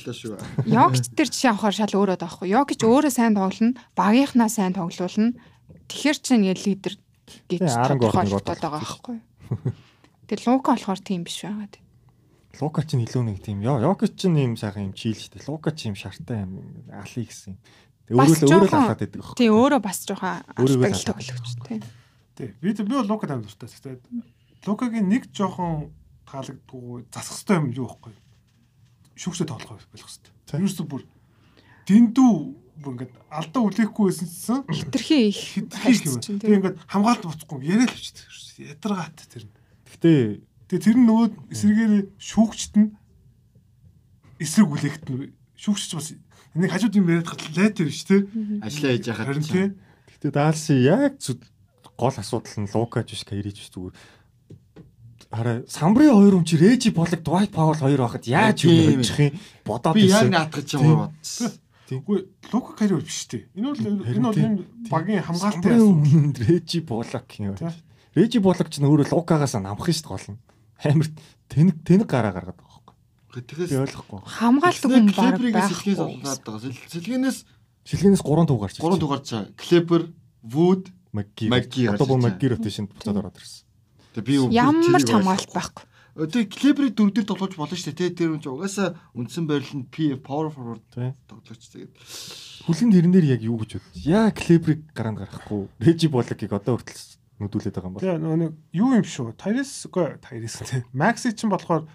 Йокич 0.64 1.06
дээр 1.14 1.30
жишээ 1.30 1.50
авахаар 1.52 1.76
шал 1.76 1.94
өөрөө 2.00 2.18
таахгүй. 2.18 2.48
Йокич 2.50 2.80
өөрөө 2.82 3.12
сайн 3.12 3.34
тоглоно, 3.36 3.78
багийнхнаа 3.94 4.48
сайн 4.48 4.72
тоглуулна. 4.74 5.36
Тэгэхэр 5.88 6.18
чинь 6.18 6.46
яг 6.48 6.58
лидер 6.64 6.94
гэж 7.48 7.60
боддог 7.66 8.58
байгаа 8.60 8.70
байхгүй. 8.80 9.18
Тэгээ 10.30 10.46
Лука 10.46 10.74
болохоор 10.74 11.00
тийм 11.02 11.22
биш 11.26 11.42
байгаад. 11.42 11.78
Лука 12.58 12.82
ч 12.82 12.98
илүү 12.98 13.22
нэг 13.26 13.38
тийм 13.42 13.62
ёо 13.62 13.78
Йокич 13.78 14.14
ч 14.18 14.30
юм 14.30 14.58
сайхан 14.58 14.90
юм 14.90 14.94
чийл 14.94 15.18
штэ. 15.18 15.46
Лука 15.46 15.70
ч 15.70 15.90
юм 15.90 15.94
шартай 15.94 16.46
юм 16.46 16.86
алий 16.90 17.26
гэсэн. 17.26 17.54
Өөрөө 18.10 18.34
л 18.34 18.46
өөрөө 18.50 18.70
л 18.70 18.74
алаад 18.74 18.98
байдаг. 18.98 19.20
байхгүй. 19.22 19.38
Тийм 19.38 19.52
өөрөө 19.54 19.80
бас 19.82 19.98
жоохон 20.02 20.42
Өөрийгөө 20.58 20.86
албан 20.86 20.98
л 20.98 21.06
тоглогч 21.06 21.50
тийм. 21.62 21.82
Тий. 22.34 22.48
Би 22.58 22.68
би 22.74 22.82
бол 22.90 23.06
Лука 23.06 23.26
тань 23.30 23.42
дуртай. 23.46 23.70
Тэгээд 23.70 24.02
Лукагийн 24.66 25.06
нэг 25.06 25.30
жоохон 25.30 25.94
таалагдгүй 26.26 27.06
засах 27.14 27.38
хэвээр 27.38 27.58
юм 27.62 27.70
юу 27.70 27.86
байхгүй. 27.86 28.14
Шүүгсээ 29.14 29.46
тоглох 29.46 29.78
байх 29.78 29.86
хэвээр. 29.86 30.62
Юусе 30.62 30.82
бүр 30.82 31.06
дэндүү 31.86 32.34
бүр 32.80 32.92
ингээд 32.96 33.12
алдаа 33.28 33.62
үлээхгүй 33.68 34.04
байсан 34.08 34.28
чинь 34.28 34.64
Хитрхи 34.72 35.18
их 35.28 35.36
хитрхи 35.36 35.92
юм. 36.08 36.40
Тэгээ 36.40 36.58
ингээд 36.60 36.78
хамгаалт 36.88 37.24
боцохгүй 37.28 37.58
яриад 37.68 37.92
авчдаг. 37.92 38.26
Ядаргаат 38.60 39.18
тэр. 39.28 39.44
нь. 39.44 39.52
Гэтэ 39.88 40.12
Тэгээ 40.70 40.86
тэр 40.86 40.96
нь 41.02 41.06
нөгөө 41.10 41.26
эсрэгээр 41.50 41.94
шүүгчт 42.14 42.74
нь 42.78 42.94
эсрэг 44.38 44.70
үлэхт 44.70 45.04
нь 45.10 45.34
шүүгч 45.58 45.90
бас 45.98 46.14
энийг 46.54 46.70
хажууд 46.70 46.94
юм 46.94 47.10
яриад 47.10 47.26
хат 47.26 47.42
лайтер 47.58 47.90
биш 47.90 48.06
те. 48.06 48.22
Ажлаа 48.62 48.94
хийж 48.94 49.10
яхад 49.10 49.26
Харин 49.34 49.42
тий. 49.50 49.66
Гэтэ 50.14 50.30
даалси 50.30 50.78
яг 50.86 51.18
гол 51.98 52.14
асуудал 52.14 52.54
нь 52.62 52.70
Лукаж 52.70 53.10
биш 53.10 53.26
Кайрич 53.26 53.66
биш 53.66 53.70
зүгээр. 53.74 53.98
Хараа 55.34 55.66
самбарын 55.66 56.14
хоёр 56.14 56.38
юм 56.38 56.46
чи 56.46 56.54
Режи 56.54 56.94
болог 56.94 57.18
Dwight 57.18 57.50
Powell 57.50 57.82
хоёр 57.82 58.06
байхад 58.06 58.30
яаж 58.30 58.62
юм 58.62 59.02
хийчих 59.02 59.18
юм 59.18 59.34
бодоод 59.66 59.98
би 59.98 60.06
яг 60.06 60.22
байсан. 60.22 60.30
наатгаж 60.30 60.68
юм 60.78 61.10
бодсон. 61.10 61.50
Үгүй 61.98 62.18
Лука 62.52 62.72
Кари 62.78 62.94
бол 62.94 63.02
биш 63.02 63.26
те. 63.26 63.48
Энэ 63.56 63.66
бол 63.74 63.82
энэ 63.82 64.20
бол 64.22 64.34
тийм. 64.34 64.46
энэ 64.46 64.90
багийн 64.90 65.22
хамгаалалтын 65.26 65.80
өмнө 65.82 66.38
Режи 66.46 66.80
болог 66.86 67.26
юм. 67.38 67.54
Тий. 67.58 67.74
Режи 68.14 68.38
болог 68.38 68.68
ч 68.70 68.78
нөөрэ 68.78 69.10
Лукагаас 69.10 69.54
намх 69.58 69.82
шүү 69.82 70.06
дээ 70.06 70.10
гол 70.14 70.26
нь. 70.30 70.38
Амар 70.86 71.08
тэнэг 71.50 71.76
тэнэг 71.84 72.06
гараа 72.08 72.32
гаргаад 72.32 72.58
байгаа 72.62 72.78
байхгүй. 72.78 72.94
Би 73.34 73.40
Тэгэхээс 73.42 73.82
ойлгохгүй. 73.84 74.20
Хамгаалдаг 74.26 74.90
хүн 74.90 75.06
баг 75.10 75.66
сэлгээс 75.70 75.98
олоод 75.98 76.42
байгаа. 76.46 76.60
Сэл- 76.62 76.90
Сэлгэнээс 76.94 77.38
Шилгэнээс 77.90 78.22
3 78.22 78.46
туг 78.46 78.58
гарч 78.60 78.76
3 78.78 78.98
дугаар 79.00 79.22
цаа. 79.26 79.48
Клебер, 79.58 80.02
Wood 80.46 80.88
Магги. 81.12 81.48
Магги 81.50 81.88
Одоо 81.90 82.06
гарч 82.06 82.22
Магги 82.22 82.46
ротейшнд 82.54 82.88
буцаад 82.94 83.16
ороод 83.18 83.36
ирсэн. 83.40 83.66
тэгээ 84.14 84.26
би 84.26 84.32
юу- 84.38 84.50
Ямар 84.54 85.02
ч 85.02 85.10
хамгаалт 85.10 85.50
байхгүй. 85.50 85.84
Тэгээ 86.16 86.46
клебрийг 86.50 86.94
дөрөв 86.98 87.14
дээр 87.14 87.28
тоглож 87.28 87.54
болно 87.54 87.76
шүү 87.76 87.94
дээ. 87.94 88.16
Тэр 88.18 88.34
үн 88.34 88.42
чи 88.42 88.50
угаасаа 88.50 88.98
үндсэн 89.14 89.44
байрлал 89.46 89.78
нь 89.78 89.90
P 89.90 90.18
power 90.18 90.50
forward 90.50 90.82
тоглож 91.28 91.62
тэгээд 91.70 91.92
Хүлийн 92.66 92.90
тэрнэр 92.90 93.26
яг 93.30 93.42
юу 93.46 93.62
гэж 93.62 93.78
бод. 93.78 93.86
Яа 93.94 94.34
Клебриг 94.34 94.90
гараанд 94.92 95.22
гарахгүй. 95.22 95.70
Режи 95.80 96.10
Болагийг 96.10 96.52
одоо 96.52 96.76
хүртэл 96.76 97.04
нүдүүлээд 97.40 97.74
байгаа 97.78 97.88
юм 97.88 97.94
бол. 97.94 98.02
Тэгээ 98.04 98.20
нөгөө 98.20 98.38
нэг 98.42 98.52
юу 98.74 98.90
юм 99.00 99.06
шүү. 99.06 99.32
Тайрис 99.38 99.72
үгүй 99.88 100.20
Тайрис 100.20 100.60
те. 100.66 100.84
Макси 100.92 101.32
чинь 101.32 101.48
болохоор 101.48 101.88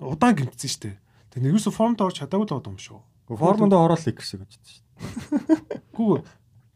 удаан 0.00 0.34
гимтсэн 0.34 0.70
шүү 0.72 0.82
дээ. 0.90 0.96
Тэгээ 1.36 1.44
нэгөөсө 1.52 1.70
формд 1.70 2.02
орж 2.02 2.18
чадаагүй 2.18 2.50
л 2.50 2.54
байгаа 2.58 2.74
юм 2.74 2.82
шүү. 2.82 2.98
Формонд 3.30 3.72
ороод 3.72 4.02
Лейкерс 4.02 4.34
гэж 4.34 4.42
бодсон 4.42 4.64
шүү 4.66 4.82
Гүү 5.96 6.20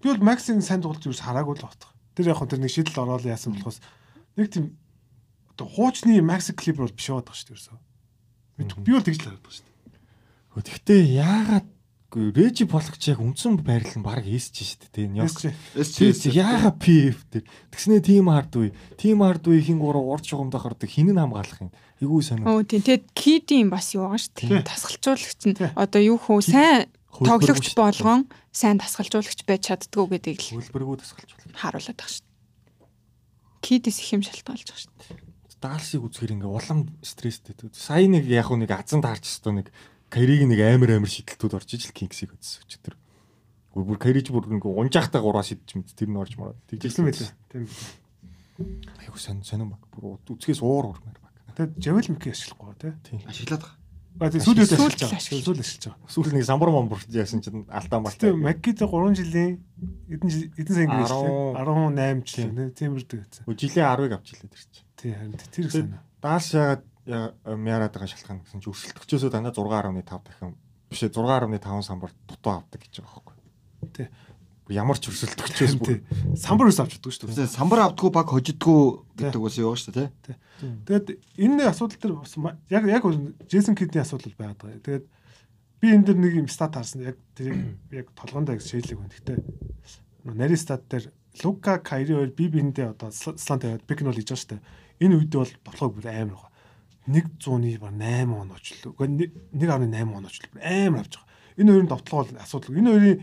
би 0.02 0.06
бол 0.12 0.24
Максийн 0.30 0.62
сайн 0.62 0.82
тоглож 0.82 1.04
юус 1.06 1.20
хараагүй 1.20 1.56
л 1.58 1.64
байна. 1.66 1.90
Тэр 2.14 2.30
яг 2.30 2.38
хөө 2.38 2.50
тэр 2.54 2.62
нэг 2.62 2.72
шийдэл 2.72 3.02
ороод 3.02 3.26
яасан 3.26 3.56
болохоос 3.56 3.82
нэг 4.38 4.48
тийм 4.52 4.72
одоо 5.56 5.66
хуучны 5.72 6.20
Макси 6.20 6.52
клип 6.52 6.76
бол 6.84 6.92
биш 6.92 7.08
байгаа 7.08 7.32
шүү 7.32 7.48
дээ 7.48 7.56
ерөөсөө. 7.56 7.78
Мэдгүй 8.60 8.82
би 8.84 8.92
бол 8.92 9.06
тэгж 9.08 9.18
л 9.18 9.24
хараад 9.24 9.40
байгаа 9.40 9.56
шүү 9.56 9.64
дээ. 9.64 9.74
дээ. 10.52 10.68
Гэхдээ 10.68 11.02
яагаад 11.16 11.66
Режи 12.16 12.64
Болагч 12.64 13.12
яг 13.12 13.20
үндсэн 13.20 13.60
байрлал 13.60 13.98
нь 14.00 14.06
баг 14.06 14.24
эсэж 14.24 14.62
шүү 14.64 14.78
дээ. 14.88 14.94
Тийм 14.94 15.20
яг. 15.20 15.28
Эсч 15.28 16.00
Тийм 16.00 16.32
яагаад 16.32 16.78
PF 16.80 17.18
дээр. 17.28 17.44
Тэгснээ 17.68 18.00
тим 18.00 18.32
хардгүй. 18.32 18.72
Тим 18.96 19.20
хардгүй 19.20 19.60
хин 19.60 19.76
гурав 19.76 20.06
урд 20.06 20.24
шугамдаа 20.24 20.62
хардаг 20.64 20.88
хин 20.88 21.12
нь 21.12 21.20
хамгаалах 21.20 21.60
юм. 21.60 21.74
Айгуу 22.00 22.22
сонир. 22.24 22.48
Өө 22.48 22.64
тийм 22.64 22.82
тэгээд 22.88 23.04
кидийн 23.12 23.68
бас 23.68 23.92
юу 23.92 24.08
байгаа 24.08 24.22
шүү 24.22 24.32
дээ. 24.32 24.64
Тасгалжуулагч 24.64 25.42
нь 25.44 25.56
одоо 25.76 26.00
юу 26.00 26.16
хөө 26.16 26.40
сайн 26.40 26.88
Хөлбөргүй 27.10 27.52
тоглогч 27.52 27.66
болгон 27.76 28.20
сайн 28.48 28.80
тасгалжуулагч 28.80 29.40
байж 29.44 29.60
чаддгүй 29.68 30.16
гэдгийг 30.16 30.40
л 30.40 30.52
Хөлбөргөө 30.56 30.96
тасгалж 31.04 31.30
байна. 31.36 31.58
харуулдаг 31.58 32.08
шүү 32.08 32.24
дээ. 32.24 32.32
Кидээс 33.60 33.98
их 34.00 34.08
юм 34.16 34.22
шалтгаалж 34.24 34.64
байгаа 34.64 34.80
шүү 34.80 34.94
дээ. 35.04 35.25
Даалсыг 35.60 36.04
үзэхэр 36.04 36.36
ингээ 36.36 36.52
улам 36.52 36.92
стресстэй. 37.00 37.56
Сая 37.72 38.06
нэг 38.06 38.28
яг 38.28 38.52
нэг 38.52 38.70
азан 38.70 39.00
таарч 39.00 39.24
өстөө 39.24 39.52
нэг 39.64 39.68
Кариг 40.06 40.46
нэг 40.46 40.60
амар 40.62 41.00
амар 41.00 41.10
шидэлтүүд 41.10 41.56
орж 41.56 41.68
ижил 41.74 41.96
Кингсийг 41.96 42.36
өдсөн 42.36 42.62
өчтөр. 42.62 42.94
Бүр 43.74 43.98
Кариж 43.98 44.30
бүр 44.30 44.46
ингээ 44.46 44.70
унжаахтай 44.70 45.20
гураа 45.20 45.42
шидэж 45.42 45.76
мэд 45.76 45.90
тэр 45.96 46.08
нь 46.12 46.20
орж 46.20 46.38
мараа. 46.38 46.54
Тэгсэн 46.70 47.04
мэлээ. 47.04 47.32
Тийм. 47.50 47.66
Айгу 49.02 49.18
сон 49.18 49.42
сонирн 49.42 49.74
баг. 49.74 49.82
Бүр 49.90 50.20
үцгээс 50.22 50.62
уур 50.62 50.94
урмаар 50.94 51.18
баг. 51.18 51.34
Тэгээд 51.58 51.76
Жавел 51.82 52.08
Мики 52.14 52.30
ашиглахгүй 52.30 52.76
те. 52.78 52.94
Тийм. 53.02 53.20
ашиглаад 53.26 53.66
байгаа. 53.66 53.85
А 54.16 54.30
тийм 54.32 54.40
сүүлд 54.40 54.64
Сүүлд 54.64 55.00
ашиглаж 55.04 55.12
байгаа. 55.12 55.44
Сүүлд 55.44 55.60
ашиглаж 55.60 55.84
байгаа. 55.92 56.08
Сүүл 56.08 56.32
нэг 56.32 56.44
самбар 56.48 56.70
момбор 56.72 57.00
яасан 57.12 57.40
чинь 57.44 57.68
алдаан 57.68 58.02
баг. 58.06 58.12
Гэтэ 58.16 58.32
Маккид 58.32 58.78
3 58.80 59.12
жилийн 59.12 59.52
эдэн 60.08 60.30
эдэн 60.56 60.88
гэрэл 60.88 61.56
Арван- 61.56 61.92
18 61.92 62.24
жил 62.24 62.52
нэ 62.56 62.72
тиймэрдэг 62.72 63.20
гэсэн. 63.28 63.44
Жилийн 63.44 63.86
10-ыг 63.92 64.12
авч 64.16 64.28
илээд 64.32 64.54
ирчих. 64.56 64.84
Тий 64.96 65.12
харин 65.12 65.36
тэр 65.36 65.68
санаа. 65.68 66.00
Даалш 66.24 66.48
ягаад 66.56 66.82
мяарад 67.60 67.92
байгаа 67.92 68.08
шалтгаан 68.08 68.40
гэсэн 68.40 68.60
чинь 68.64 68.72
өрсөлдөгчөөсөө 68.72 69.30
дандаа 69.30 69.52
6.5 69.52 70.00
дахин 70.24 70.56
биш 70.88 71.00
ээ 71.04 71.12
6.5 71.12 71.82
самбар 71.84 72.10
дутуу 72.24 72.52
авдаг 72.56 72.80
гэж 72.80 73.04
байгаа 73.04 73.20
байхгүй. 73.20 73.34
Тий. 73.92 74.08
Ямар 74.66 74.98
ч 74.98 75.10
өрсөлдөгчөөс 75.12 75.74
бүр 75.80 76.00
Самбар 76.34 76.70
ус 76.70 76.80
авч 76.82 76.98
чаддаг 76.98 77.14
шүү 77.14 77.30
дээ. 77.30 77.46
Самбар 77.46 77.86
авдггүй 77.86 78.10
баг 78.10 78.26
хожидггүй 78.26 78.80
гэдэг 79.14 79.40
бас 79.42 79.58
юу 79.62 79.78
шүү 79.78 79.94
дээ 79.94 80.08
тий. 80.26 80.36
Тэгээд 80.58 81.06
энэ 81.38 81.70
асуудал 81.70 82.00
төр 82.02 82.12
бас 82.18 82.34
яг 82.66 82.84
яг 82.90 83.06
Джейсон 83.46 83.78
Кидний 83.78 84.02
асуудал 84.02 84.34
байгаад 84.34 84.58
байгаа. 84.58 84.82
Тэгээд 84.82 85.06
би 85.78 85.86
энэ 85.94 86.06
дэр 86.10 86.18
нэг 86.18 86.34
юм 86.34 86.48
стат 86.50 86.74
харсан. 86.74 87.06
Яг 87.06 87.16
тэр 87.38 87.78
яг 87.94 88.10
толгоондоо 88.18 88.54
яг 88.58 88.62
шийдлэг 88.66 88.98
байна. 88.98 89.14
Гэтэ 89.14 89.38
нарийн 90.34 90.58
стат 90.58 90.82
дээр 90.90 91.14
Лука 91.44 91.78
Кайри 91.78 92.14
хоёр 92.14 92.32
би 92.34 92.48
биендээ 92.48 92.90
одоо 92.90 93.10
слант 93.12 93.62
яваад 93.62 93.86
пик 93.86 94.00
нь 94.02 94.08
бол 94.08 94.16
хийж 94.16 94.34
байгаа 94.34 94.42
шүү 94.42 94.50
дээ. 94.50 94.66
Энэ 95.04 95.14
үед 95.20 95.30
бол 95.30 95.52
тоглоог 95.62 95.94
бүр 95.94 96.08
амар 96.10 96.34
байгаа. 96.34 96.50
100-ны 97.06 97.78
баг 97.78 97.92
8 97.92 98.34
он 98.34 98.50
очлоо. 98.50 98.92
Гэхдээ 98.98 99.30
1.8 99.52 100.16
он 100.16 100.26
очлоо. 100.26 100.50
Бүр 100.50 100.62
амар 100.64 101.00
авч 101.04 101.14
байгаа. 101.14 101.30
Энэ 101.60 101.70
хоёрын 101.70 101.90
довтлого 101.92 102.24
бол 102.24 102.40
асуудал. 102.40 102.74
Энэ 102.74 102.90
хоёрын 102.90 103.22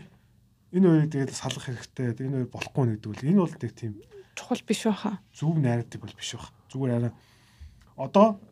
энэ 0.74 0.86
хоёрыг 0.90 1.10
тэгээд 1.14 1.32
салах 1.32 1.64
хэрэгтэй. 1.70 2.18
Энэ 2.18 2.36
хоёр 2.44 2.50
болохгүй 2.50 2.84
нэгдэг 2.90 3.10
бол 3.14 3.22
энэ 3.30 3.40
бол 3.40 3.54
нэг 3.54 3.72
тийм 3.78 3.92
Чухал 4.34 4.62
биш 4.66 4.82
байхаа. 4.84 5.22
зөв 5.30 5.54
нарратив 5.54 6.02
бол 6.02 6.14
биш 6.18 6.34
баг. 6.34 6.50
Зүгээр 6.74 6.92
арай 6.98 7.12
одоо 7.94 8.42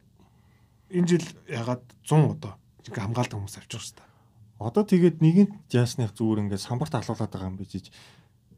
энэ 0.90 1.08
жил 1.10 1.26
ягаад 1.50 1.82
100 2.06 2.38
одоо 2.38 2.52
ингээ 2.86 3.02
хамгаалдаг 3.02 3.36
хүмүүс 3.42 3.58
авчих 3.58 3.82
шүү 3.82 3.96
дээ. 3.98 4.08
одоо 4.62 4.82
тэгээд 4.86 5.18
нэгэнт 5.18 5.54
яасных 5.74 6.14
зүгээр 6.14 6.46
ингээд 6.46 6.62
самбарт 6.62 6.94
алуулаад 6.94 7.32
байгаа 7.34 7.50
юм 7.50 7.58
бижиж 7.58 7.90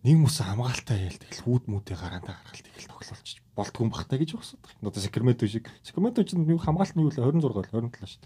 нэг 0.04 0.16
мөс 0.20 0.36
хамгаалтай 0.44 1.08
ял 1.08 1.16
тэгэл 1.16 1.44
хүүд 1.48 1.64
мүүтэй 1.64 1.96
гараандаа 1.96 2.36
гаргалт 2.36 2.68
тэгэл 2.68 2.92
тоглолч 2.92 3.28
болтгүй 3.56 3.88
бахтай 3.88 4.18
гэж 4.20 4.30
багсаад 4.36 4.60
байна. 4.60 4.92
Одоо 4.92 5.00
Сакрамento 5.00 5.48
шиг. 5.48 5.72
Сакрамento 5.80 6.20
ч 6.20 6.36
нэг 6.36 6.60
хамгаалт 6.60 6.92
нь 6.92 7.00
юу 7.00 7.08
л 7.08 7.16
26 7.16 7.40
л 7.40 7.88
27 7.88 8.04
шүү 8.04 8.20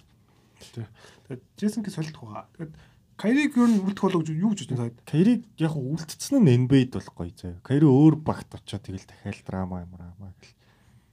дээ. 0.74 0.90
Тэгээд 1.30 1.42
Джейсон 1.54 1.82
Кис 1.86 1.94
солилдох 1.94 2.26
байгаа. 2.26 2.50
Тэгээд 2.58 2.74
Кайриг 3.18 3.56
юу 3.58 3.66
нь 3.66 3.82
үлдэх 3.82 3.98
болов 4.06 4.22
гэж 4.22 4.30
юу 4.38 4.54
гэж 4.54 4.60
бодсон 4.70 4.78
таад. 4.78 4.96
Кайриг 5.02 5.42
яг 5.58 5.74
үлдсэн 5.74 6.38
нь 6.38 6.54
NBA-д 6.70 6.94
бол 7.02 7.10
гоё 7.26 7.32
заяа. 7.34 7.58
Кайри 7.66 7.86
өөр 7.90 8.14
багт 8.22 8.46
очоод 8.54 8.82
тэгэл 8.86 9.06
дахиад 9.10 9.42
драма 9.42 9.82
юм 9.82 9.92
аа 9.98 10.14
гэл. 10.38 10.54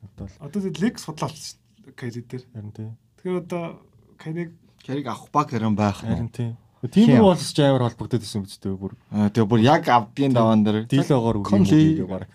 Одоо 0.06 0.26
л 0.30 0.38
Одоо 0.38 0.62
Лекс 0.70 1.04
бодлоолч 1.10 1.58
Кайри 1.98 2.22
дээр. 2.22 2.44
харин 2.54 2.72
тий. 2.78 2.90
Тэгэхээр 3.18 3.42
одоо 3.42 3.82
Кайриг 4.22 4.54
Кэриг 4.86 5.06
авах 5.10 5.34
баг 5.34 5.50
хэрэн 5.50 5.74
байх 5.76 5.98
Харин 6.06 6.30
тий. 6.30 6.54
Хяа. 6.86 7.22
болс 7.26 7.50
ч 7.50 7.58
амар 7.66 7.90
холбогдоод 7.90 8.22
исэн 8.22 8.46
биз 8.46 8.62
дээ 8.62 8.78
бүр. 8.78 8.94
Аа, 9.10 9.34
Тэгээ 9.34 9.50
бүр 9.50 9.62
яг 9.66 9.90
авдгийн 9.90 10.34
даваан 10.38 10.62
дээр 10.62 10.86
Дилогоор 10.86 11.42
Conley- 11.42 11.98
үгүй 11.98 12.06
баг. 12.06 12.30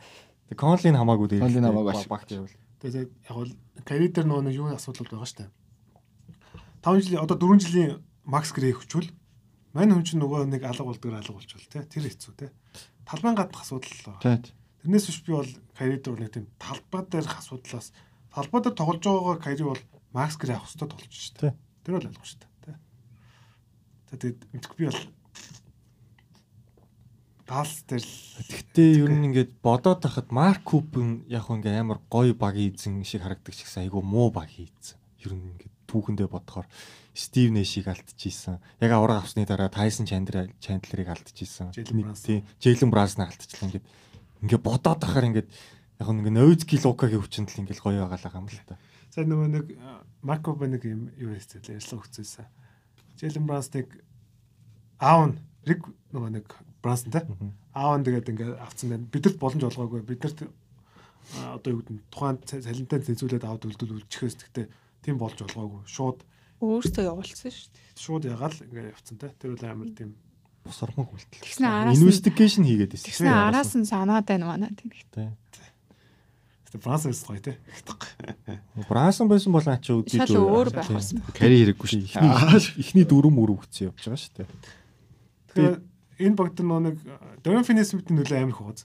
Тэг 0.50 0.58
Конлин 0.58 0.98
хамаагүй 0.98 1.26
дээ. 1.30 1.40
Conley 1.46 1.62
хамаагүй 1.62 2.06
багт 2.10 2.30
явал. 2.34 2.50
тэгээд 2.82 3.10
яг 3.30 3.34
бол 3.38 3.52
Кайри 3.86 4.10
дээр 4.10 4.26
нөгөө 4.26 4.42
нэг 4.50 4.54
юу 4.58 4.66
асуудал 4.74 5.06
байгаа 5.06 5.30
дээ. 5.46 5.50
5 6.82 7.06
жилийн 7.06 7.22
одоо 7.22 7.38
4 7.38 7.62
жилийн 7.62 8.02
Макс 8.26 8.50
Грей 8.50 8.74
хүчвэл 8.74 9.14
мань 9.74 9.92
хүн 9.94 10.04
чинь 10.06 10.22
нөгөө 10.22 10.50
нэг 10.50 10.62
алга 10.66 10.84
болдгоор 10.86 11.20
алга 11.20 11.34
болчихвол 11.36 11.68
те 11.70 11.86
тэр 11.86 12.08
хэцүү 12.10 12.32
те. 12.34 12.46
Талбайн 13.06 13.36
гадах 13.38 13.62
асуудал 13.62 14.18
тий. 14.18 14.54
Тэрнээс 14.82 15.06
биш 15.06 15.18
би 15.22 15.32
бол 15.36 15.50
Кайри 15.76 16.00
дээр 16.00 16.18
нэг 16.24 16.30
тийм 16.34 16.46
талбай 16.58 17.04
дээрх 17.06 17.38
асуудлаас 17.38 17.92
талбай 18.34 18.60
дээр 18.64 18.74
тоглож 18.74 19.04
байгаа 19.04 19.36
Кайри 19.38 19.64
бол 19.68 19.82
Макс 20.12 20.36
Грей 20.40 20.56
авах 20.56 20.70
хэрэгтэй 20.72 20.88
тоглож 20.88 21.14
шүү 21.14 21.34
Тий. 21.38 21.50
дээ. 21.50 21.54
Тэр 21.84 21.94
бол 21.94 22.08
ойлгох 22.10 22.26
шүү 22.26 22.40
дээ. 22.40 22.50
Тий. 22.64 22.76
За 24.10 24.14
тэгээд 24.18 24.40
мэдгүй 24.50 24.76
би 24.80 24.84
бол 24.90 25.02
Далс 27.50 27.74
дээр 27.82 28.02
л 28.06 28.14
Гэхдээ 28.46 28.90
ер 29.02 29.10
нь 29.10 29.26
ингээд 29.30 29.52
бодоод 29.58 30.00
тахад 30.06 30.30
Марк 30.30 30.62
Купен 30.62 31.26
яг 31.26 31.46
хөө 31.50 31.58
ингээ 31.62 31.82
амар 31.82 31.98
гоё 32.06 32.34
баг 32.34 32.54
хийзэн 32.54 33.02
шиг 33.02 33.26
харагдаг 33.26 33.54
ч 33.54 33.66
гэсэн 33.66 33.90
айгүй 33.90 34.02
муу 34.06 34.30
баг 34.30 34.46
хийзэн. 34.50 34.98
Ер 35.26 35.34
нь 35.34 35.58
ингээд 35.58 35.74
түүхэндээ 35.90 36.28
бодохоор 36.30 36.66
Стив 37.14 37.50
Нэшийг 37.50 37.88
алдчихсан. 37.90 38.60
Яг 38.80 38.92
авраг 38.94 39.24
авсны 39.24 39.46
дараа 39.46 39.68
Тайсон 39.68 40.06
Чандлерыг 40.06 41.08
алдчихсан. 41.08 41.74
Jalen 41.74 42.06
Brunson. 42.06 42.24
Тий. 42.24 42.44
Джейлен 42.62 42.90
Брасныг 42.90 43.34
алдчихлаа 43.34 43.66
ингээд 43.70 43.86
ингээ 44.46 44.60
бодоод 44.62 45.00
тахаар 45.02 45.26
ингээд 45.26 45.48
яг 45.50 46.08
ингээ 46.08 46.36
Ноицки 46.38 46.78
Лукагийн 46.78 47.22
хүчинд 47.22 47.50
л 47.50 47.60
ингээ 47.66 47.82
гоё 47.82 48.06
байгаа 48.06 48.38
юм 48.38 48.46
л 48.46 48.62
та. 48.62 48.78
За 49.10 49.26
нөгөө 49.26 49.48
нэг 49.50 49.66
Марко 50.22 50.54
нэг 50.54 50.86
юм 50.86 51.10
юу 51.18 51.34
хийсэн 51.34 51.66
ярьслаа 51.66 51.98
өгцөөсөн. 51.98 52.46
Джейлен 53.18 53.46
Брансныг 53.46 53.88
аав 55.02 55.34
Рик 55.66 55.82
нөгөө 56.14 56.30
нэг 56.30 56.46
Брансон 56.80 57.10
те. 57.10 57.26
Аав 57.74 58.00
тэгээд 58.06 58.30
ингээ 58.30 58.50
авцсан 58.62 58.88
байна. 58.94 59.10
Бидэрт 59.10 59.36
боломж 59.42 59.66
олгоогүй. 59.66 60.06
Бидэрт 60.06 60.46
одоо 61.36 61.70
юу 61.74 61.80
гэдэг 61.84 61.94
нь 61.94 62.04
тухайн 62.08 62.38
салентаа 62.48 62.98
зэнзүүлээд 63.02 63.44
аваад 63.44 63.68
үлдэл 63.68 63.98
үлчихээс 64.00 64.36
гэхдээ 64.40 64.66
тийм 65.04 65.16
болж 65.20 65.36
олгоогүй. 65.44 65.84
Шууд 65.84 66.24
Өөртөө 66.60 67.04
явуулсан 67.08 67.50
шүү 67.50 67.70
дээ. 67.72 68.00
шууд 68.00 68.24
ягаал 68.28 68.56
ингээ 68.60 68.92
явцсан 68.92 69.16
те. 69.16 69.32
Тэр 69.40 69.56
бол 69.56 69.64
амар 69.64 69.90
тийм 69.96 70.14
Бус 70.60 70.82
ормог 70.84 71.08
үлдэл. 71.16 71.40
Тэгснэ 71.40 71.66
араас 71.66 71.96
Investigation 71.96 72.64
хийгээд 72.68 72.92
ирсэн. 72.92 73.08
Тэгснэ 73.08 73.32
араас 73.32 73.72
нь 73.72 73.88
санаад 73.88 74.28
байна 74.28 74.52
манай 74.52 74.68
тийм. 74.76 74.92
Тий. 74.92 75.32
Гэтэ 76.68 76.84
Франц 76.84 77.08
байсан 77.08 77.26
гоё 77.32 77.40
те. 77.40 77.56
Брансон 78.86 79.26
байсан 79.32 79.50
бол 79.56 79.64
ачаа 79.64 80.04
үдээд 80.04 80.28
Шал 80.28 80.36
өөр 80.36 80.68
байх 80.70 80.92
байсан. 80.92 81.24
Карьер 81.32 81.72
хэрэггүй. 81.72 81.88
Ихний 82.06 82.30
ихний 82.76 83.06
дөрөв 83.08 83.32
мөр 83.32 83.56
өгцөн 83.56 83.88
явж 83.88 84.04
байгаа 84.04 84.20
шүү 84.20 84.34
дээ. 84.36 84.48
Тэгэхээр 85.50 85.76
энэ 86.28 86.36
багт 86.36 86.60
нөө 86.60 86.80
нэг 86.92 86.96
Дорин 87.42 87.64
Финисмитийн 87.64 88.20
нөлөө 88.20 88.38
амар 88.38 88.52
их 88.52 88.60
хооз. 88.60 88.84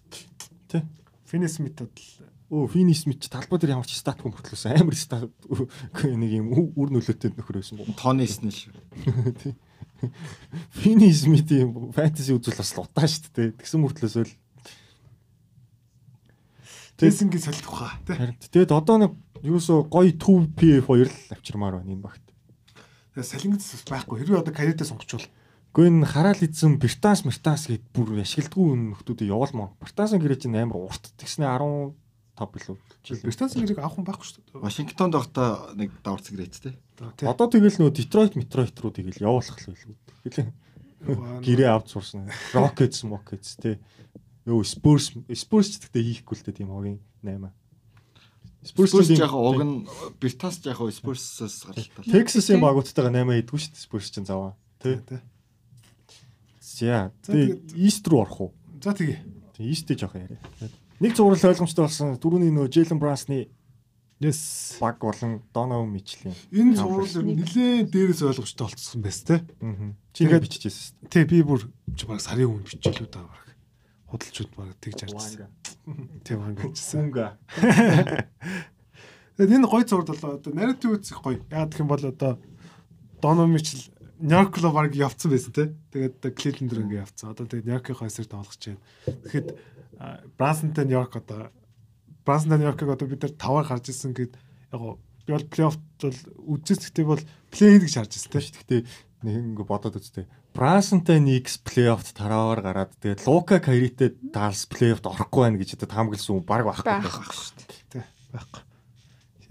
Тий. 0.72 0.82
Финисмит 1.28 1.76
бол 1.78 1.92
Өө 2.56 2.72
Финис 2.72 3.04
мэд 3.04 3.20
ч 3.20 3.28
талбай 3.28 3.60
дээр 3.60 3.76
ямар 3.76 3.84
ч 3.84 4.00
стат 4.00 4.24
хүмүүтлөөсөн 4.24 4.80
амар 4.80 4.96
стат 4.96 5.28
нэг 6.08 6.32
юм 6.40 6.56
үр 6.56 6.88
нөлөөтэй 6.88 7.36
нөхөр 7.36 7.60
байсан 7.60 7.84
боо. 7.84 7.92
Тони 8.00 8.24
Снэл 8.24 8.56
шүү. 8.56 8.72
Финис 10.80 11.28
мэд 11.28 11.52
юм 11.52 11.92
фэнтези 11.92 12.32
үзүүл 12.32 12.56
бас 12.56 12.72
лутаа 12.80 13.12
шүү 13.12 13.36
дээ. 13.36 13.60
Тэгсэн 13.60 13.84
мөртлөөс 13.84 14.16
л 14.24 14.32
Тэсингийн 16.96 17.44
солих 17.44 17.68
ухаа 17.68 18.00
те. 18.08 18.16
харин 18.16 18.40
тэгээд 18.40 18.72
одоо 18.72 18.96
нэг 19.04 19.12
юусоо 19.44 19.84
гоё 19.84 20.16
2PF2 20.16 21.12
л 21.12 21.12
авчирмаар 21.36 21.84
байна 21.84 21.92
энэ 21.92 22.08
багт. 22.08 22.24
Тэгээ 23.20 23.32
салингц 23.36 23.84
байхгүй. 23.84 24.24
Хэрвээ 24.24 24.40
одоо 24.40 24.54
карьердээ 24.56 24.88
сонгочвол 24.88 25.28
Гэхдээ 25.76 25.92
энэ 25.92 26.08
хараал 26.08 26.40
эзэн 26.40 26.80
Бертас 26.80 27.28
Мертас 27.28 27.68
гэд 27.68 27.84
бүр 27.92 28.24
ашигладгүй 28.24 28.96
нөхдүүдийг 28.96 29.28
явуулмаа. 29.28 29.76
Бертасын 29.84 30.24
гэрээ 30.24 30.48
чинь 30.48 30.56
амар 30.56 30.88
урт 30.88 31.12
тэгснэ 31.20 31.44
15 32.36 32.52
билүү. 32.52 32.76
Бертансын 33.24 33.64
гэрийг 33.64 33.80
авах 33.80 33.96
хүн 33.96 34.06
байхгүй 34.06 34.28
шүү 34.28 34.44
дээ. 34.44 34.64
Вашингтонд 34.64 35.16
байхдаа 35.16 35.50
нэг 35.80 35.90
даварцэг 36.04 36.36
гэрээтэй. 36.36 36.76
Тий. 37.16 37.26
Одоо 37.26 37.48
тэгэл 37.48 37.80
нөө 37.80 37.96
Детройт, 37.96 38.36
Метройт 38.36 38.76
руу 38.80 38.92
тэгэл 38.92 39.24
явуулах 39.24 39.56
л 39.56 39.68
байлгүй. 39.72 39.96
Тэгэл 40.28 40.52
гэрээ 41.42 41.70
авч 41.72 41.96
сурсан. 41.96 42.28
Rockets, 42.52 43.08
Rockets 43.08 43.56
тий. 43.56 43.80
Йоо 44.44 44.62
Spurs, 44.68 45.16
Spurs 45.32 45.68
ч 45.72 45.80
гэхдээ 45.80 46.24
хийхгүй 46.24 46.36
л 46.36 46.44
дээ 46.44 46.60
тийм 46.60 46.70
хогийн 46.76 47.00
8. 47.24 47.50
Спурс 48.66 48.92
ч 49.08 49.18
яг 49.18 49.34
уг 49.34 49.62
нь 49.62 49.88
Бертас 50.20 50.60
ч 50.60 50.70
яг 50.70 50.84
Спурсээс 50.84 51.72
гаралтай. 51.72 52.04
Texas-ийн 52.04 52.60
багуудтайгаа 52.60 53.14
8 53.14 53.42
идэггүй 53.42 53.60
шүү 53.64 53.74
дээ 53.74 53.86
Spurs 53.88 54.08
чинь 54.12 54.28
заваа. 54.28 54.54
Тий. 54.84 55.00
За 55.02 55.22
За, 56.76 57.32
тэгээ 57.32 57.80
East 57.80 58.04
руу 58.10 58.26
орох 58.26 58.42
уу? 58.42 58.52
За 58.84 58.92
тэгээ. 58.92 59.22
Тэгээ 59.56 59.72
East-тэй 59.72 59.96
жоох 59.96 60.18
яриа. 60.20 60.42
Нэг 61.06 61.14
зурвал 61.14 61.38
ойлгомжтой 61.38 61.86
болсон. 61.86 62.18
Дөрөвний 62.18 62.50
нөө 62.50 62.66
Jalen 62.74 62.98
Brunson-ы 62.98 63.46
Yes. 64.18 64.78
баг 64.80 64.98
болон 64.98 65.44
Donovan 65.54 65.92
Mitchell-ийн. 65.92 66.34
Энэ 66.50 66.80
зурвал 66.80 67.06
нэлээд 67.06 67.92
дээрээс 67.92 68.24
ойлгомжтой 68.26 68.66
болцсон 68.66 69.02
байс 69.04 69.22
те. 69.22 69.44
Аа. 69.62 69.94
Чи 70.16 70.26
нэг 70.26 70.42
биччихсэн 70.42 70.96
шүү 70.98 71.10
Тий 71.12 71.24
би 71.30 71.44
бүр 71.44 71.68
баг 72.08 72.24
сарын 72.24 72.48
өмнө 72.48 72.66
бичээлүү 72.66 73.12
даа 73.12 73.28
баг. 73.28 73.46
Худалчууд 74.10 74.50
баг 74.56 74.72
тэгж 74.82 75.04
харчихсан. 75.04 75.52
Тийм 76.24 76.40
баг 76.42 76.58
бичсэн. 76.64 77.12
Тэгээд 79.36 79.52
энэ 79.52 79.68
гой 79.68 79.84
болоо 79.84 80.32
одоо 80.40 80.52
нарратив 80.56 80.96
үзэх 80.96 81.20
гоё. 81.20 81.44
Гэх 81.52 81.84
юм 81.84 81.92
бол 81.92 82.00
одоо 82.00 82.40
Доно 83.22 83.46
Мичл 83.46 83.92
Нью-Йорк 84.20 84.58
руу 84.64 84.72
баг 84.72 84.96
явцсан 84.96 85.32
байсан 85.32 85.52
те. 85.52 85.64
Тэгээд 85.92 86.24
Кливленд 86.36 86.72
руу 86.72 86.84
ингээ 86.88 87.04
явцсан. 87.04 87.36
Одоо 87.36 87.46
тэгээд 87.48 87.68
Нью-Йоркийн 87.68 88.00
хойсоор 88.00 88.28
тоглож 88.32 88.62
байна. 88.64 88.84
Тэгэхэд 89.06 89.48
Брансонтэй 90.40 90.86
Нью-Йорк 90.88 91.14
одоо 91.20 91.52
Брансонтэй 92.24 92.60
Нью-Йоркийг 92.64 92.90
одоо 92.96 93.08
бид 93.08 93.22
нар 93.24 93.34
таваар 93.36 93.68
гарч 93.68 93.92
ирсэн 93.92 94.16
гэд 94.16 94.34
яг 94.36 94.80
гоо 94.80 95.00
би 95.26 95.32
бол 95.34 95.48
плей-офф 95.52 95.78
бол 96.00 96.20
үзээс 96.56 96.80
гэхдээ 96.86 97.06
бол 97.06 97.24
плей-ин 97.52 97.82
гэж 97.84 97.94
харж 97.98 98.12
ирсэн. 98.16 98.32
Тэ 98.32 98.40
гэхдээ 98.40 98.82
нэг 99.26 99.36
ингээ 99.52 99.68
бодоод 99.68 100.00
үзтээ. 100.00 100.26
Брансонтай 100.56 101.20
Никс 101.20 101.60
плей-оффт 101.60 102.16
тараавар 102.16 102.62
гараад 102.64 102.96
тэгээд 103.02 103.28
Лука 103.28 103.60
Кайритэй 103.60 104.16
Далс 104.22 104.70
плей-оффт 104.72 105.04
орохгүй 105.10 105.42
байна 105.50 105.60
гэж 105.60 105.76
одоо 105.76 105.90
таамагласан 105.92 106.40
хүн 106.40 106.48
баг 106.48 106.64
байхгүй. 106.64 106.88
байхгүй 106.88 107.36
шүү 107.36 107.56
дээ. 107.60 107.82
Тэ 107.92 108.00
байхгүй. 108.32 108.62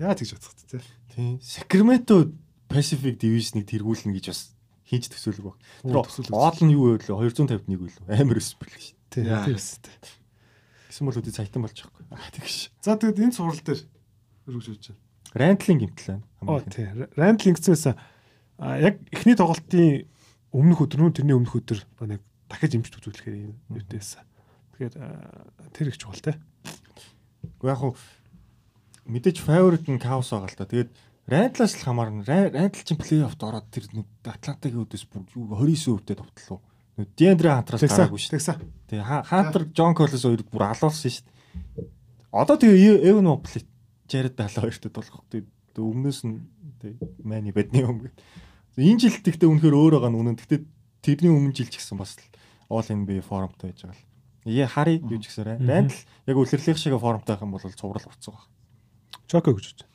Яа 0.01 0.15
тэгж 0.17 0.31
бодох 0.33 0.55
те. 0.65 0.81
Тийм. 1.13 1.39
Сакраменто 1.45 2.33
Pacific 2.75 3.15
Division-ыг 3.23 3.71
тэргүүлнэ 3.71 4.19
гэж 4.19 4.27
бас 4.35 4.51
хийж 4.85 5.09
төсөөлөг 5.15 5.45
баг. 5.47 5.57
Тэр 5.87 6.35
оол 6.35 6.61
нь 6.67 6.75
юу 6.75 6.99
вэ? 6.99 7.07
251 7.07 7.71
үү? 7.71 8.11
Амар 8.11 8.43
өс 8.43 8.53
бэл 8.59 8.75
шүү. 8.75 8.99
Тэ 9.15 9.31
Яа. 9.31 9.47
тийм 9.47 9.57
үстэй. 9.57 9.95
Гэсэн 10.91 11.07
бол 11.07 11.17
болж 11.17 11.31
байгаа 11.39 11.63
байхгүй. 11.63 12.05
Аа 12.11 12.31
тэгш. 12.35 12.57
За 12.83 12.99
тэгээд 12.99 13.23
энэ 13.23 13.37
сурал 13.39 13.63
дээр 13.63 13.81
өргөж 14.51 14.67
өгч 14.75 14.85
байна. 14.91 15.03
Рэнтлинг 15.35 15.81
гимтэл 15.83 16.09
байна. 16.19 16.25
Оо 16.47 16.61
тий. 16.63 16.87
Ранд 17.17 17.41
линкцээс 17.43 17.85
а 17.91 18.79
яг 18.79 19.01
эхний 19.11 19.35
тоглолтын 19.35 20.07
өмнөх 20.55 20.87
өдөр 20.87 21.11
нь 21.11 21.17
тэрний 21.17 21.35
өмнөх 21.35 21.59
өдөр 21.59 21.83
нэг 22.07 22.23
дахиж 22.47 22.79
имжт 22.79 22.95
үзүүлэхээр 23.01 23.51
юм 23.51 23.59
юутэйсэн. 23.75 24.23
Тэгэхээр 24.79 24.95
тэр 25.75 25.87
их 25.91 25.99
чухал 25.99 26.23
те. 26.23 26.39
Уу 27.59 27.67
яг 27.67 27.83
хуу 27.83 27.99
мэдээж 29.11 29.43
favorite 29.43 29.91
нь 29.91 29.99
Chaos 29.99 30.31
байгаа 30.31 30.47
л 30.47 30.59
та. 30.59 30.71
Тэгээд 30.71 30.91
Рэнтлаас 31.25 31.73
л 31.81 31.85
хамаарна. 31.89 32.25
Рэнтл 32.25 32.85
чинь 32.85 33.01
плей-оффт 33.01 33.41
ороод 33.41 33.69
тэр 33.73 33.89
нэг 33.97 34.05
Атлантагийн 34.29 34.85
өдөөс 34.85 35.05
бүр 35.09 35.25
юу 35.33 35.57
29%-тэй 35.57 36.17
товтлоо. 36.21 36.61
Нэг 37.01 37.09
Дендре 37.17 37.49
Хантраас 37.49 37.81
гараагүй 37.81 38.21
шүү. 38.21 38.37
Тэгсэн. 38.37 38.61
Тэгээ 38.93 39.25
Хантер 39.33 39.65
Джон 39.73 39.97
Коллс 39.97 40.21
хоёрыг 40.21 40.49
бүр 40.53 40.69
алуулсан 40.69 41.09
шүү. 41.09 41.25
Одоо 42.29 42.61
тэгээ 42.61 43.09
Эвен 43.09 43.25
Моплит 43.25 43.65
Jared 44.05 44.37
Allen 44.37 44.69
хоёртой 44.69 44.91
болох. 44.93 45.25
Тэгээ 45.33 45.81
өмнөөс 45.81 46.21
нь 46.29 46.45
тэгээ 46.85 47.25
Мани 47.25 47.57
бедний 47.57 47.81
юм 47.89 48.05
гээд. 48.05 48.21
Энэ 48.77 49.01
жил 49.01 49.17
тэгтээ 49.17 49.49
үнэхээр 49.49 49.75
өөр 49.81 49.93
байгаа 49.97 50.13
нь 50.13 50.19
үнэн. 50.21 50.39
Тэгтээ 50.45 50.61
тэрний 51.01 51.33
өмнө 51.33 51.57
жил 51.57 51.73
ч 51.73 51.81
гэсэн 51.81 51.97
бас 51.97 52.21
л 52.21 52.29
All 52.69 52.85
NBA 52.85 53.25
форумтай 53.25 53.73
байж 53.73 53.81
байгаа 53.81 53.97
л. 53.97 54.05
Яа 54.45 54.69
хари 54.69 55.01
юу 55.01 55.21
ч 55.25 55.33
гэсэн 55.33 55.65
Рэнтл 55.65 56.01
яг 56.29 56.37
үлрэрлэх 56.37 56.77
шиг 56.77 57.01
форумтай 57.01 57.33
байх 57.33 57.45
юм 57.49 57.57
бол 57.57 57.65
цуврал 57.65 58.05
урцсан 58.05 58.37
баг. 58.37 58.45
Чоко 59.25 59.57
гэж 59.57 59.73
үү. 59.73 59.94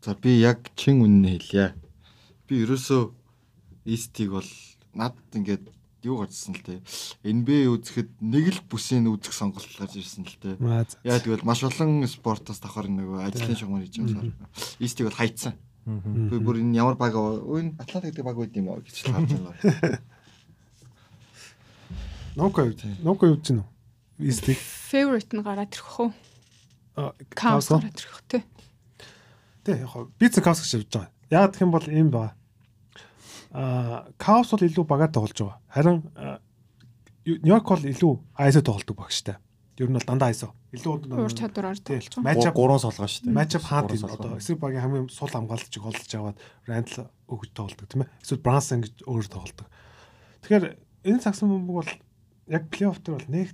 За 0.00 0.14
би 0.14 0.40
яг 0.40 0.70
чин 0.76 1.04
үнэн 1.04 1.36
хэлье. 1.36 1.74
Би 2.48 2.64
ерөөсөө 2.64 3.12
Истиг 3.84 4.30
бол 4.32 4.48
над 4.94 5.16
ингээд 5.32 5.68
юу 6.04 6.20
гарчсан 6.24 6.56
л 6.56 6.64
те. 6.64 6.80
NBA 7.24 7.68
үзэхэд 7.68 8.08
нэг 8.24 8.48
л 8.56 8.60
бүсийн 8.68 9.08
үзэх 9.12 9.36
сонголт 9.36 9.68
гарч 9.76 10.00
ирсэн 10.00 10.24
л 10.24 10.36
те. 10.40 10.56
Яа 11.04 11.20
тэгвэл 11.20 11.44
маш 11.44 11.60
олон 11.64 12.04
спортоос 12.08 12.60
давхар 12.64 12.88
нөгөө 12.88 13.28
ажлын 13.28 13.56
шугамар 13.56 13.84
хийж 13.84 14.00
байгаа. 14.00 14.32
Истиг 14.80 15.08
бол 15.08 15.20
хайцсан. 15.20 15.56
Би 15.84 16.36
бүр 16.40 16.60
энэ 16.64 16.76
ямар 16.80 16.96
баг 16.96 17.12
энэ 17.16 17.76
Атлант 17.76 18.08
гэдэг 18.08 18.24
баг 18.24 18.36
байд 18.40 18.56
юм 18.56 18.72
аа 18.72 18.80
гэж 18.80 19.04
харж 19.04 19.36
байгаа. 19.36 20.00
Ноко 22.36 22.62
юу? 22.62 22.76
Ноко 23.02 23.26
юу 23.26 23.36
чинь 23.42 23.60
үү? 23.60 23.68
Истик. 24.30 24.56
Favorite 24.56 25.34
нь 25.34 25.42
гараад 25.42 25.72
ирэх 25.74 26.00
үү? 26.00 26.10
А, 26.96 27.12
Chaos 27.36 27.68
Chaos. 27.68 27.80
гараад 27.80 27.96
ирэх 27.98 28.22
тий. 28.28 28.42
Тэ 29.64 29.80
яг 29.80 29.90
хоо 29.92 30.08
бицэн 30.18 30.42
каос 30.44 30.62
гэж 30.64 30.72
явж 30.80 30.88
байгаа. 30.88 31.10
Яг 31.30 31.52
гэх 31.52 31.62
юм 31.64 31.72
бол 31.72 31.86
ийм 31.88 32.08
байгаа. 32.10 32.34
Аа 33.52 34.08
каос 34.16 34.52
бол 34.54 34.64
илүү 34.64 34.84
багаар 34.86 35.12
тоглож 35.12 35.36
байгаа. 35.36 35.60
Харин 35.68 35.98
Нью-Йорк 37.26 37.66
бол 37.68 37.84
илүү 37.84 38.12
айсо 38.34 38.60
тоглодог 38.64 38.96
багштай. 38.96 39.36
Ер 39.76 39.88
нь 39.88 39.96
бол 39.96 40.08
дандаа 40.08 40.32
айсо. 40.32 40.52
Илүү 40.72 41.12
Уур 41.12 41.32
чадвараар 41.32 41.78
тоглож 41.78 42.08
байгаа. 42.08 42.24
Матчап 42.24 42.54
Гурван 42.56 42.80
солгоо 42.80 43.08
шүү 43.08 43.28
дээ. 43.28 43.36
матчап 43.36 43.64
хаант 43.64 43.92
Гурван 43.92 44.00
юм 44.00 44.14
одоо 44.16 44.38
эсрэг 44.40 44.58
багийн 44.60 44.82
хамгийн 44.84 45.08
сул 45.12 45.28
хамгаалагчийг 45.28 45.84
олж 45.84 46.10
аваад 46.16 46.38
Рандл 46.64 47.08
өгж 47.28 47.48
тоглодог 47.52 47.86
тийм 47.88 48.02
ээ. 48.04 48.12
Эсвэл 48.24 48.44
Брансон 48.44 48.80
гэж 48.84 48.94
өөр 49.04 49.26
тоглодог. 49.28 49.68
Тэгэхээр 50.44 50.64
энэ 51.04 51.20
цагсан 51.20 51.48
бөмбөг 51.48 51.76
бол 51.80 51.92
яг 52.48 52.62
плей-офф 52.72 53.00
дээр 53.04 53.16
бол 53.20 53.28
нэг 53.30 53.48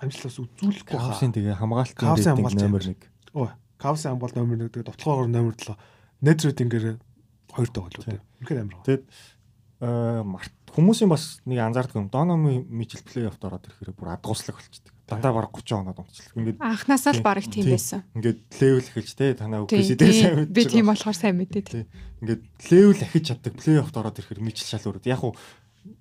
амжилтаас 0.00 0.38
үзүүлэхгүй 0.38 0.96
Кавсын 0.98 1.32
тэгээ 1.34 1.56
хамгаалтын 1.58 1.98
хамгаалт 1.98 2.58
номер 2.58 2.82
ямар. 2.84 3.04
1. 3.34 3.67
Өө, 3.78 3.82
Кавсын 3.82 4.18
хамгаалт 4.18 4.34
номер 4.34 4.66
1 4.66 4.74
тэгээд 4.74 4.90
довтлогоор 4.90 5.30
номер 5.30 5.54
7. 5.54 5.78
Net 6.22 6.42
rating-ээр 6.42 6.98
2 6.98 7.70
тоглолт 7.70 8.10
үү. 8.10 8.18
Үнэхээр 8.42 8.62
амар. 8.66 8.82
Тэгэд 8.82 9.04
э 9.78 10.22
март 10.26 10.54
хүмүүсийн 10.74 11.06
бас 11.06 11.38
нэг 11.46 11.62
анзаардаг 11.62 11.94
юм. 11.94 12.10
Дономи 12.10 12.66
Мичл 12.66 13.06
плей-оффт 13.06 13.38
ороод 13.38 13.70
ирэхээр 13.70 13.94
бүр 13.94 14.18
адгууслаг 14.18 14.58
болчихдээ. 14.58 14.92
Дандаа 15.06 15.32
бараг 15.32 15.54
30 15.54 15.78
оноод 15.78 15.98
унтчихлаа. 16.02 16.38
Ингээд 16.42 16.58
Анхнаасаа 16.58 17.14
л 17.14 17.22
барыг 17.22 17.46
тийм 17.46 17.64
тий. 17.64 17.72
байсан. 17.78 18.02
Ингээд 18.18 18.38
левел 18.58 18.82
эхэлж 18.82 19.10
те 19.14 19.34
танаа 19.38 19.62
үкэс 19.62 19.94
дээр 19.94 20.12
сайн 20.12 20.34
мэдж 20.42 20.52
Би 20.52 20.62
тийм 20.66 20.86
болохоор 20.90 21.16
сайн 21.16 21.38
мэдээ 21.38 21.62
тий. 21.62 21.82
Тий. 21.82 21.86
Ингээд 22.20 22.42
левел 22.74 23.00
ахиж 23.06 23.24
чаддаг 23.30 23.54
плей-оффт 23.54 23.94
ороод 23.96 24.18
ирэхээр 24.18 24.42
Мичл 24.42 24.66
шал 24.66 24.84
өрөөд. 24.90 25.06
Яг 25.06 25.22
уу 25.22 25.38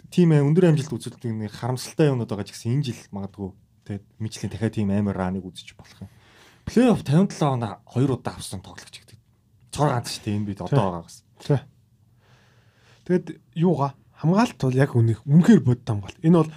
тийм 0.09 0.33
ээ 0.33 0.41
өндөр 0.43 0.73
амжилт 0.73 0.97
үзүүлдэг 0.97 1.31
нэг 1.31 1.53
харамсалтай 1.53 2.09
юмнууд 2.11 2.27
байгаа 2.27 2.49
ч 2.49 2.57
гэсэн 2.57 2.81
энэ 2.81 2.85
жил 2.91 3.01
магадгүй 3.13 3.49
тэгээд 3.87 4.05
Мичлийн 4.19 4.51
дахиад 4.51 4.75
тийм 4.75 4.91
амар 4.91 5.15
раныг 5.15 5.45
үзэж 5.47 5.77
болох 5.79 6.03
юм. 6.03 6.11
Плей-офф 6.67 7.01
57 7.07 7.47
оноо 7.47 7.79
2 7.87 8.11
удаа 8.11 8.35
авсан 8.35 8.59
тоглогч 8.59 8.91
гэдэг. 8.99 9.17
Цор 9.71 9.87
ганц 9.95 10.11
шүү 10.11 10.23
дээ 10.27 10.35
энэ 10.35 10.47
бид 10.51 10.59
одоо 10.61 10.75
Тий. 10.75 10.83
байгаа 10.83 11.03
гэсэн. 11.07 11.23
Тий. 11.47 11.61
Тэгэд 13.07 13.27
юугаа 13.55 13.91
хамгаалт 14.19 14.59
бол 14.59 14.75
яг 14.75 14.91
үнэх 14.91 15.23
үнэхээр 15.23 15.61
бодит 15.63 15.87
хамгаалт. 15.87 16.19
Энэ 16.19 16.37
бол 16.43 16.51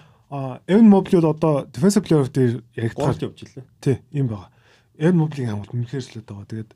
Эвен 0.66 0.88
Мобли 0.90 1.14
бол 1.18 1.30
одоо 1.30 1.54
defensive 1.70 2.06
player 2.06 2.22
Гурт 2.26 2.38
яригдахаар 2.74 3.18
явж 3.22 3.38
илээ. 3.46 3.66
тий 3.82 3.96
юм 4.10 4.26
байгаа. 4.30 4.50
Эвен 4.98 5.18
Моблийн 5.18 5.50
хамгаалт 5.54 5.74
үнэхээр 5.74 6.02
л 6.02 6.26
байгаа. 6.26 6.46
Тэгээд 6.50 6.70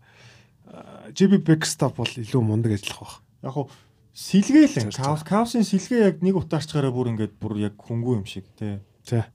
JB 1.14 1.32
Backstop 1.42 1.94
бол 1.98 2.06
илүү 2.06 2.42
мундаг 2.42 2.72
ажиллах 2.74 3.02
баг. 3.02 3.14
Яг 3.42 3.56
уу 3.58 3.70
сэлгээл 4.14 4.74
Зарж 4.90 4.96
Кавс 4.98 5.22
Кавсын 5.26 5.66
сэлгээ 5.66 6.06
яг 6.06 6.16
нэг 6.22 6.38
утаарчгаараа 6.38 6.94
бүр 6.94 7.10
ингээд 7.14 7.34
бүр 7.38 7.58
яг 7.58 7.74
хөнгүү 7.78 8.14
юм 8.14 8.26
шиг 8.26 8.46
тий. 8.54 8.78
Тий. 9.02 9.26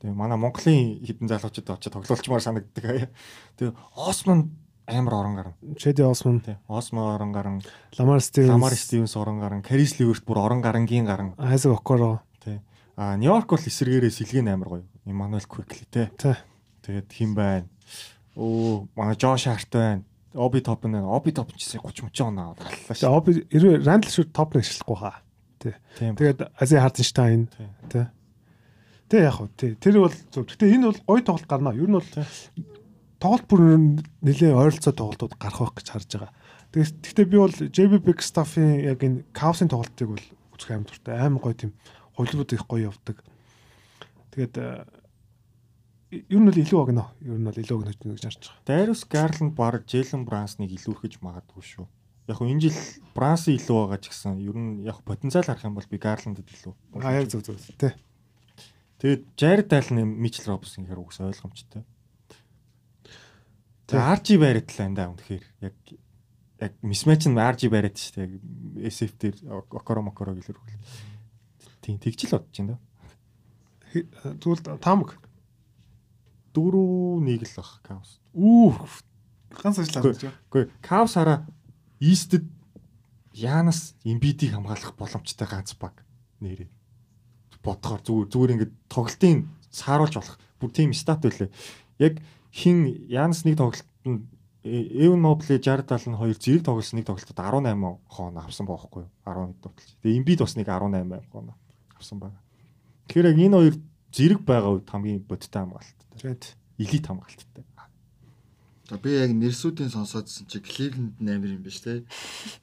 Тэгээ 0.00 0.16
манай 0.16 0.38
Монголын 0.40 1.04
хідэн 1.04 1.28
залуучууд 1.28 1.70
очиж 1.76 1.92
тоглолчмаар 1.92 2.40
санагддаг. 2.40 3.12
Тэгээ 3.60 3.76
Осман 3.96 4.56
амар 4.88 5.14
орон 5.14 5.34
гарна. 5.36 5.54
Шеди 5.78 6.02
Осман, 6.02 6.40
Тий. 6.40 6.56
Осман 6.68 7.14
орон 7.14 7.32
гарна. 7.32 7.60
Ламар 7.98 8.20
Стивенс, 8.20 8.50
Ламар 8.50 8.72
Стивенс 8.72 9.16
орон 9.16 9.40
гарна. 9.40 9.62
Карис 9.62 9.98
Ливерт 10.00 10.24
бүр 10.24 10.38
орон 10.38 10.60
гарангийн 10.60 11.04
гарна. 11.04 11.34
Айзек 11.38 11.72
Окоро. 11.72 12.22
Тий. 12.42 12.60
А 12.96 13.16
Нью-Йорк 13.16 13.50
бол 13.50 13.60
эсэргээрээ 13.60 14.10
сэлгэн 14.10 14.48
амар 14.48 14.68
гоё. 14.68 14.84
Имануэл 15.04 15.46
Квикли 15.46 15.86
тий. 15.90 16.08
Тий. 16.16 16.36
Тэгээд 16.82 17.12
хин 17.12 17.34
байна. 17.34 17.68
Оо 18.36 18.88
манай 18.96 19.16
Жош 19.20 19.44
Харт 19.44 19.70
байна. 19.70 20.04
Оби 20.34 20.60
топ 20.60 20.86
нь 20.86 20.96
Оби 20.96 21.32
топ 21.32 21.52
ч 21.54 21.66
гэсэн 21.66 21.80
30 21.84 22.08
30 22.08 22.24
оноо 22.24 22.54
Тэгээ 22.56 22.94
шүү. 22.94 23.10
Оби 23.10 23.30
эрвээ 23.50 23.84
Рандл 23.84 24.10
шүр 24.10 24.30
топ 24.30 24.54
нэг 24.54 24.64
шилэхгүй 24.64 24.96
хаа. 24.96 25.22
Тийм. 25.58 26.16
Тэгээд 26.16 26.54
Ази 26.56 26.76
Харденштайн 26.78 27.48
Тий. 27.90 28.06
Тэг 29.10 29.26
яг 29.26 29.34
хөө 29.34 29.48
тий. 29.58 29.74
Тэр 29.74 30.06
бол 30.06 30.14
зөв. 30.14 30.46
Гэтэ 30.46 30.70
энэ 30.70 30.86
бол 30.86 31.00
гоё 31.02 31.22
тоглолт 31.26 31.50
гарна. 31.50 31.74
Ер 31.74 31.90
нь 31.90 31.98
бол 31.98 32.10
тоглолт 33.18 33.46
бүр 33.50 33.60
нэлээ 34.22 34.54
ойролцоо 34.54 34.94
тоглолтууд 34.94 35.34
гарах 35.34 35.58
байх 35.58 35.74
гэж 35.82 35.86
харж 35.90 36.10
байгаа. 36.14 36.32
Тэгээд 36.70 36.94
гэхдээ 37.02 37.26
би 37.26 37.36
бол 37.42 37.50
JB 37.50 37.92
Bigstaff-ийн 38.06 38.86
яг 38.86 39.02
энэ 39.02 39.26
Chaos-ын 39.34 39.66
тоглолтыг 39.66 40.14
бол 40.14 40.26
үзэх 40.54 40.70
аим 40.70 40.86
дуртай. 40.86 41.18
Аим 41.18 41.42
гоё 41.42 41.58
тийм 41.58 41.74
хувилбарууд 42.14 42.54
их 42.54 42.64
гоё 42.70 42.94
явдаг. 42.94 43.18
Тэгээд 44.30 44.54
э, 44.62 44.86
ер 46.30 46.38
нь 46.38 46.46
бол 46.46 46.62
илүү 46.62 46.78
огно. 46.78 47.10
Ер 47.18 47.34
нь 47.34 47.46
бол 47.50 47.58
илүү 47.58 47.76
огно 47.82 47.90
гэж 47.90 48.22
харж 48.22 48.42
байгаа. 48.46 48.62
Дайрус 48.70 49.02
Гарланд 49.10 49.58
баг 49.58 49.90
Джейлен 49.90 50.22
Брансныг 50.22 50.70
илүүрхэж 50.70 51.18
магадгүй 51.18 51.66
шүү. 51.66 51.86
Яг 52.30 52.38
хөө 52.38 52.54
энэ 52.54 52.70
жил 52.70 52.78
Бранс 53.10 53.50
илүү 53.50 53.74
байгаа 53.74 53.98
ч 53.98 54.14
гэсэн 54.14 54.38
ер 54.38 54.54
нь 54.54 54.86
яг 54.86 55.02
потенциал 55.02 55.42
харах 55.42 55.66
юм 55.66 55.74
бол 55.74 55.90
би 55.90 55.98
Гарландд 55.98 56.46
илүү. 56.46 56.74
А 57.02 57.18
яг 57.18 57.26
зөв 57.26 57.42
зөв. 57.42 57.58
Тий. 57.74 57.90
Тэгээд 59.00 59.32
Jared 59.32 59.72
Allen 59.72 60.12
Mitchell 60.20 60.52
Robinson 60.52 60.84
гэхээр 60.84 61.00
үгс 61.00 61.24
ойлгомжтой. 61.24 61.88
Тэгээд 63.88 64.08
RG 64.12 64.28
Barrett 64.36 64.68
л 64.76 64.84
энэ 64.84 64.96
даа 65.00 65.08
үнэхээр 65.16 65.44
яг 65.64 65.76
яг 66.60 66.72
mismatch 66.84 67.32
нь 67.32 67.40
RG 67.40 67.72
Barrett 67.72 67.96
шүү 67.96 68.12
дээ. 68.20 68.28
SF 68.92 69.12
дээр 69.16 69.36
Okoro 69.72 70.04
Mokoro 70.04 70.36
гэлэр 70.36 70.60
үгүй. 70.60 70.76
Тийм 71.80 71.96
тэгж 71.96 72.28
л 72.28 72.36
бодож 72.36 72.56
байна 72.60 72.76
Тэгвэл. 74.84 75.16
Дөрөв 76.52 77.24
нэг 77.24 77.48
л 77.48 77.56
баг 77.56 77.80
Cavs. 77.80 78.20
Үү. 78.36 78.76
Ганц 79.56 79.80
байна. 79.80 80.36
Үгүй 80.52 80.68
Cavs 80.84 81.16
хараа 81.16 81.48
East-д 82.04 82.44
Янас 83.32 83.96
Embiid-ийг 84.04 84.52
хамгаалах 84.54 84.94
боломжтой 84.94 85.48
ганц 85.48 85.72
баг 85.74 86.04
нэрээ. 86.44 86.68
Бодохоор 87.64 88.00
зүгээр 88.04 88.28
зүгээр 88.32 88.52
ингээд 88.54 88.72
тоглолтын 88.88 89.48
сааруулж 89.70 90.14
болох 90.16 90.36
бүр 90.60 90.70
тийм 90.70 90.92
стат 90.92 91.20
байлээ. 91.24 91.50
Яг 91.98 92.20
хин 92.52 92.88
Янас 93.08 93.44
нэг 93.44 93.56
тоглолтод 93.56 93.88
Эвен 94.62 95.20
Мобле 95.20 95.56
60 95.56 95.88
70 95.88 96.20
хоёр 96.20 96.36
зэрэг 96.36 96.64
тоглосон 96.64 97.00
нэг 97.00 97.06
тоглолтод 97.08 97.38
18 97.38 97.98
хоон 98.08 98.36
авсан 98.36 98.66
баахгүй 98.68 99.08
юу? 99.08 99.12
11 99.24 99.56
тоглолт. 99.64 99.96
Тэгээ 100.04 100.18
Embiid 100.20 100.40
бас 100.44 100.56
нэг 100.56 100.68
18 100.68 101.32
хоон 101.32 101.52
авсан 101.96 102.18
байгаа. 102.20 102.42
Тэгэхээр 103.08 103.30
яг 103.32 103.38
энэ 103.40 103.56
хоёр 103.56 103.76
зэрэг 104.12 104.40
байгаа 104.44 104.70
үед 104.76 104.88
хамгийн 104.90 105.24
бодиттой 105.24 105.64
хамгаалттай. 105.64 106.06
Жент. 106.20 106.44
Элит 106.76 107.06
хамгаалттай. 107.08 107.64
За 108.90 108.98
би 108.98 109.14
яг 109.14 109.30
нэрсүүдийн 109.30 109.86
сонсоодсэн 109.94 110.50
чи 110.50 110.58
Cleveland 110.58 111.14
наймар 111.22 111.54
юм 111.54 111.62
биш 111.62 111.78
те. 111.78 112.02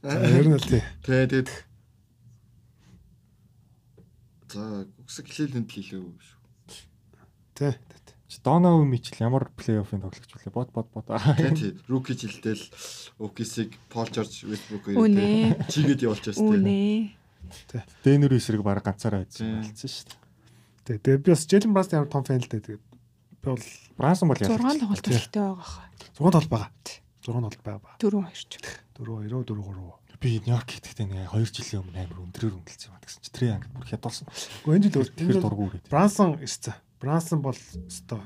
За 0.03 0.19
ер 0.27 0.43
нь 0.43 0.59
л 0.59 0.59
тий. 0.59 0.83
Тэгээд 1.07 1.47
За 4.57 4.87
үгс 5.03 5.21
Cleveland 5.21 5.69
л 5.69 5.81
илүү 5.85 6.03
шүү. 6.17 6.37
Тий. 7.57 7.77
Доноу 8.43 8.83
Мичл 8.87 9.21
ямар 9.21 9.47
плей-оффын 9.55 10.01
тоглогч 10.01 10.33
вэ? 10.33 10.51
Бод 10.51 10.71
бод 10.73 10.89
бод. 10.93 11.05
Тэгээд 11.37 11.85
руки 11.87 12.15
жилдэл 12.17 12.59
Окисиг 13.19 13.77
Пол 13.89 14.09
Жорж 14.09 14.43
Вестбрук 14.43 14.89
Үнэ. 14.97 15.67
чигээд 15.69 16.03
явуулчихсан 16.03 16.43
те. 16.43 16.57
Үнэ. 16.57 17.83
Дэнүр 18.03 18.33
эсрэг 18.35 18.63
баг 18.65 18.81
ганцаараа 18.83 19.23
хайцсан 19.23 19.61
болсон 19.61 19.89
шүү 19.89 20.09
дээ. 20.09 20.19
Тий. 20.85 20.97
Тэгээ 20.97 21.23
би 21.23 21.29
бас 21.31 21.43
Jalen 21.47 21.71
Brunson 21.75 21.95
ямар 22.01 22.09
том 22.11 22.23
фэн 22.23 22.41
л 22.41 22.49
дээ. 22.51 22.61
Би 22.67 22.75
бол 23.43 23.63
Брансон 23.95 24.27
бол 24.27 24.39
6 24.39 24.47
тоглолт 24.47 25.07
хэрэгтэй 25.07 25.43
байгаа 25.43 25.67
хаа. 25.67 25.87
6 26.17 26.35
тол 26.35 26.47
байгаа. 26.51 26.71
6 27.23 27.31
тол 27.31 27.63
байгаа. 27.63 27.93
4 27.99 28.11
2 28.15 28.31
ч. 28.33 28.59
4 28.95 29.27
2 29.27 29.43
4 29.43 29.59
3. 29.59 30.06
Би 30.17 30.41
Нью-Йорк 30.41 30.69
гэдэгтээ 30.73 31.07
нэг 31.07 31.29
2 31.31 31.45
жилийн 31.53 31.81
өмнө 31.85 32.01
амар 32.01 32.19
өндрөөр 32.25 32.55
өнгөлцсөн 32.57 32.89
юм 32.89 33.01
гэсэн 33.01 33.21
чи 33.21 33.31
тэрийг 33.31 33.53
ангид 33.57 33.73
бүр 33.77 33.87
хядуулсан. 33.87 34.25
Гэхдээ 34.27 34.75
энэ 34.77 34.85
жил 34.89 35.09
Тэр 35.13 35.29
өөр 35.37 35.43
дургу 35.45 35.63
үрээд. 35.69 35.89
Брансон 35.93 36.31
ирсэн. 36.41 36.75
Брансон 36.97 37.39
бол 37.45 37.57
өстой 37.57 38.21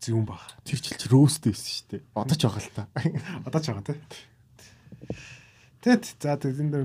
зүүн 0.00 0.24
баг. 0.24 0.40
Тэр 0.64 0.80
жил 0.80 0.96
чи 0.96 1.06
роуст 1.12 1.44
байсан 1.44 1.68
шүү 1.68 1.86
дээ. 1.92 2.02
Одоо 2.16 2.36
ч 2.36 2.42
байгаа 2.48 2.62
л 2.64 2.72
та. 2.72 2.84
Одоо 3.48 3.60
ч 3.60 3.66
байгаа 3.68 3.84
тий. 3.84 3.98
Тэгэд 5.84 6.04
за 6.16 6.36
тэгээд 6.40 6.60
энэ 6.64 6.72
дэр 6.72 6.84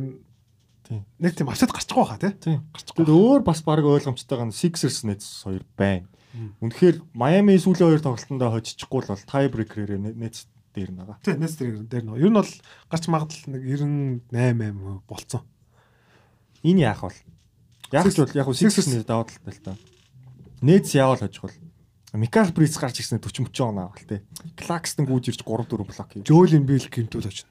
Тийм. 0.86 1.02
нэг 1.18 1.34
тийм 1.34 1.50
авчаад 1.50 1.74
гарчихгүй 1.74 2.06
хаа 2.06 2.20
тий. 2.22 2.34
Тэгэд 2.38 3.10
өөр 3.10 3.42
бас 3.42 3.66
баг 3.66 3.82
ойлгомжтойгоо 3.82 4.54
Sixers 4.54 5.02
Nets 5.08 5.42
хоёр 5.42 5.66
байна. 5.74 6.06
Үнэхээр 6.62 7.02
Miami 7.16 7.56
сүүлийн 7.58 7.96
хоёр 7.96 8.04
тоглолтондоо 8.04 8.52
хожичихгүй 8.54 9.02
л 9.02 9.10
бол 9.10 9.24
tie 9.26 9.48
breaker-ээр 9.50 9.98
Nets 10.14 10.46
дээр 10.76 10.92
нь 10.92 11.00
байгаа. 11.00 11.18
Тий, 11.24 11.34
нэс 11.40 11.56
дээр 11.56 11.88
дээр 11.88 12.04
нөө. 12.04 12.20
Ер 12.20 12.30
нь 12.30 12.38
бол 12.38 12.52
гарч 12.92 13.04
магадл 13.08 13.40
нэг 13.48 13.62
98 13.64 14.28
8 14.30 15.08
болцсон. 15.08 15.42
Энэ 16.68 16.84
яах 16.92 17.08
вэ? 17.08 17.16
Яг 17.96 18.12
ч 18.12 18.20
бол 18.20 18.36
яг 18.36 18.48
уу 18.48 18.54
Sixers- 18.54 18.84
Sixers-ний 18.92 19.08
даваа 19.08 19.26
талтай 19.26 19.54
л 19.56 19.64
та. 19.64 19.74
Nets 20.62 20.92
яавал 20.92 21.18
хожих 21.24 21.42
бол 21.42 21.56
Микал 22.16 22.48
Бриц 22.56 22.78
гарч 22.80 23.00
ирсэн 23.04 23.20
40 23.20 23.52
30 23.52 23.60
оноо 23.60 23.92
авах 23.92 24.04
тий. 24.08 24.22
Клакстон 24.56 25.04
гүйж 25.06 25.36
ирж 25.36 25.42
3 25.44 25.68
4 25.68 25.84
блок 25.84 26.10
хийж. 26.12 26.24
Жөөлин 26.28 26.64
бил 26.64 26.80
гимтүүл 26.88 27.28
очно. 27.28 27.50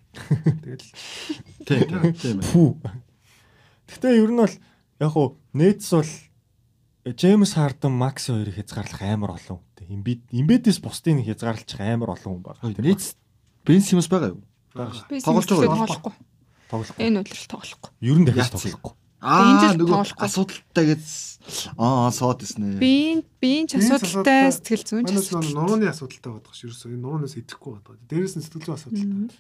Тэгэл 0.65 0.89
Тийм 1.69 2.13
тийм. 2.17 2.39
Гэхдээ 3.89 4.15
ер 4.25 4.31
нь 4.33 4.41
бол 4.41 4.55
яг 5.05 5.13
уу 5.17 5.37
Nets 5.53 5.93
бол 5.93 6.09
Джеймс 7.05 7.53
Харден, 7.53 7.93
Макс 7.93 8.33
хоёрыг 8.33 8.57
хязгаарлах 8.57 9.03
амар 9.05 9.37
олон 9.37 9.61
хүнтэй. 9.61 9.93
Имбид 9.93 10.25
имбидээс 10.33 10.81
бусдыг 10.81 11.21
хязгаарлах 11.21 11.81
амар 11.81 12.17
олон 12.17 12.41
хүн. 12.41 12.75
Тэр 12.75 12.81
Нийт 12.81 13.17
Бен 13.65 13.81
Симс 13.81 14.09
байгаа 14.09 14.33
юу? 14.33 14.41
байгаа 14.73 14.93
шүү. 14.93 15.21
Тоглож 15.25 15.49
байгаа 15.49 15.65
юу? 15.65 15.81
тоглохгүй. 15.85 16.15
Тоглохгүй. 16.69 17.01
Энэ 17.05 17.19
үйл 17.25 17.47
тоглохгүй. 17.49 17.91
Ер 18.01 18.19
нь 18.21 18.27
дахиж 18.29 18.49
тоглохгүй. 18.53 18.93
Аа 19.25 19.73
нөгөө 19.73 20.21
асуудалтай 20.21 20.85
гэж 20.93 21.05
аа 21.81 22.13
соод 22.13 22.45
гэснэ. 22.45 22.77
Би 22.77 23.25
би 23.41 23.65
ч 23.65 23.81
асуудалтай 23.81 24.53
сэтгэл 24.53 24.85
зүйн 24.85 25.05
ч 25.09 25.17
манайс 25.17 25.33
асуудалтай. 25.33 25.57
нурууны 25.57 25.87
асуудалтай 25.89 26.31
байдаг 26.37 26.53
ш. 26.53 26.61
Ерөөсөө 26.69 26.93
энэ 26.93 27.01
нуруунаас 27.01 27.35
идэхгүй 27.41 27.73
байдаг. 27.73 27.97
Дээрээс 28.05 28.35
нь 28.37 28.45
сэтгэл 28.45 28.65
зүйн 28.69 28.77
асуудалтай. 28.77 29.33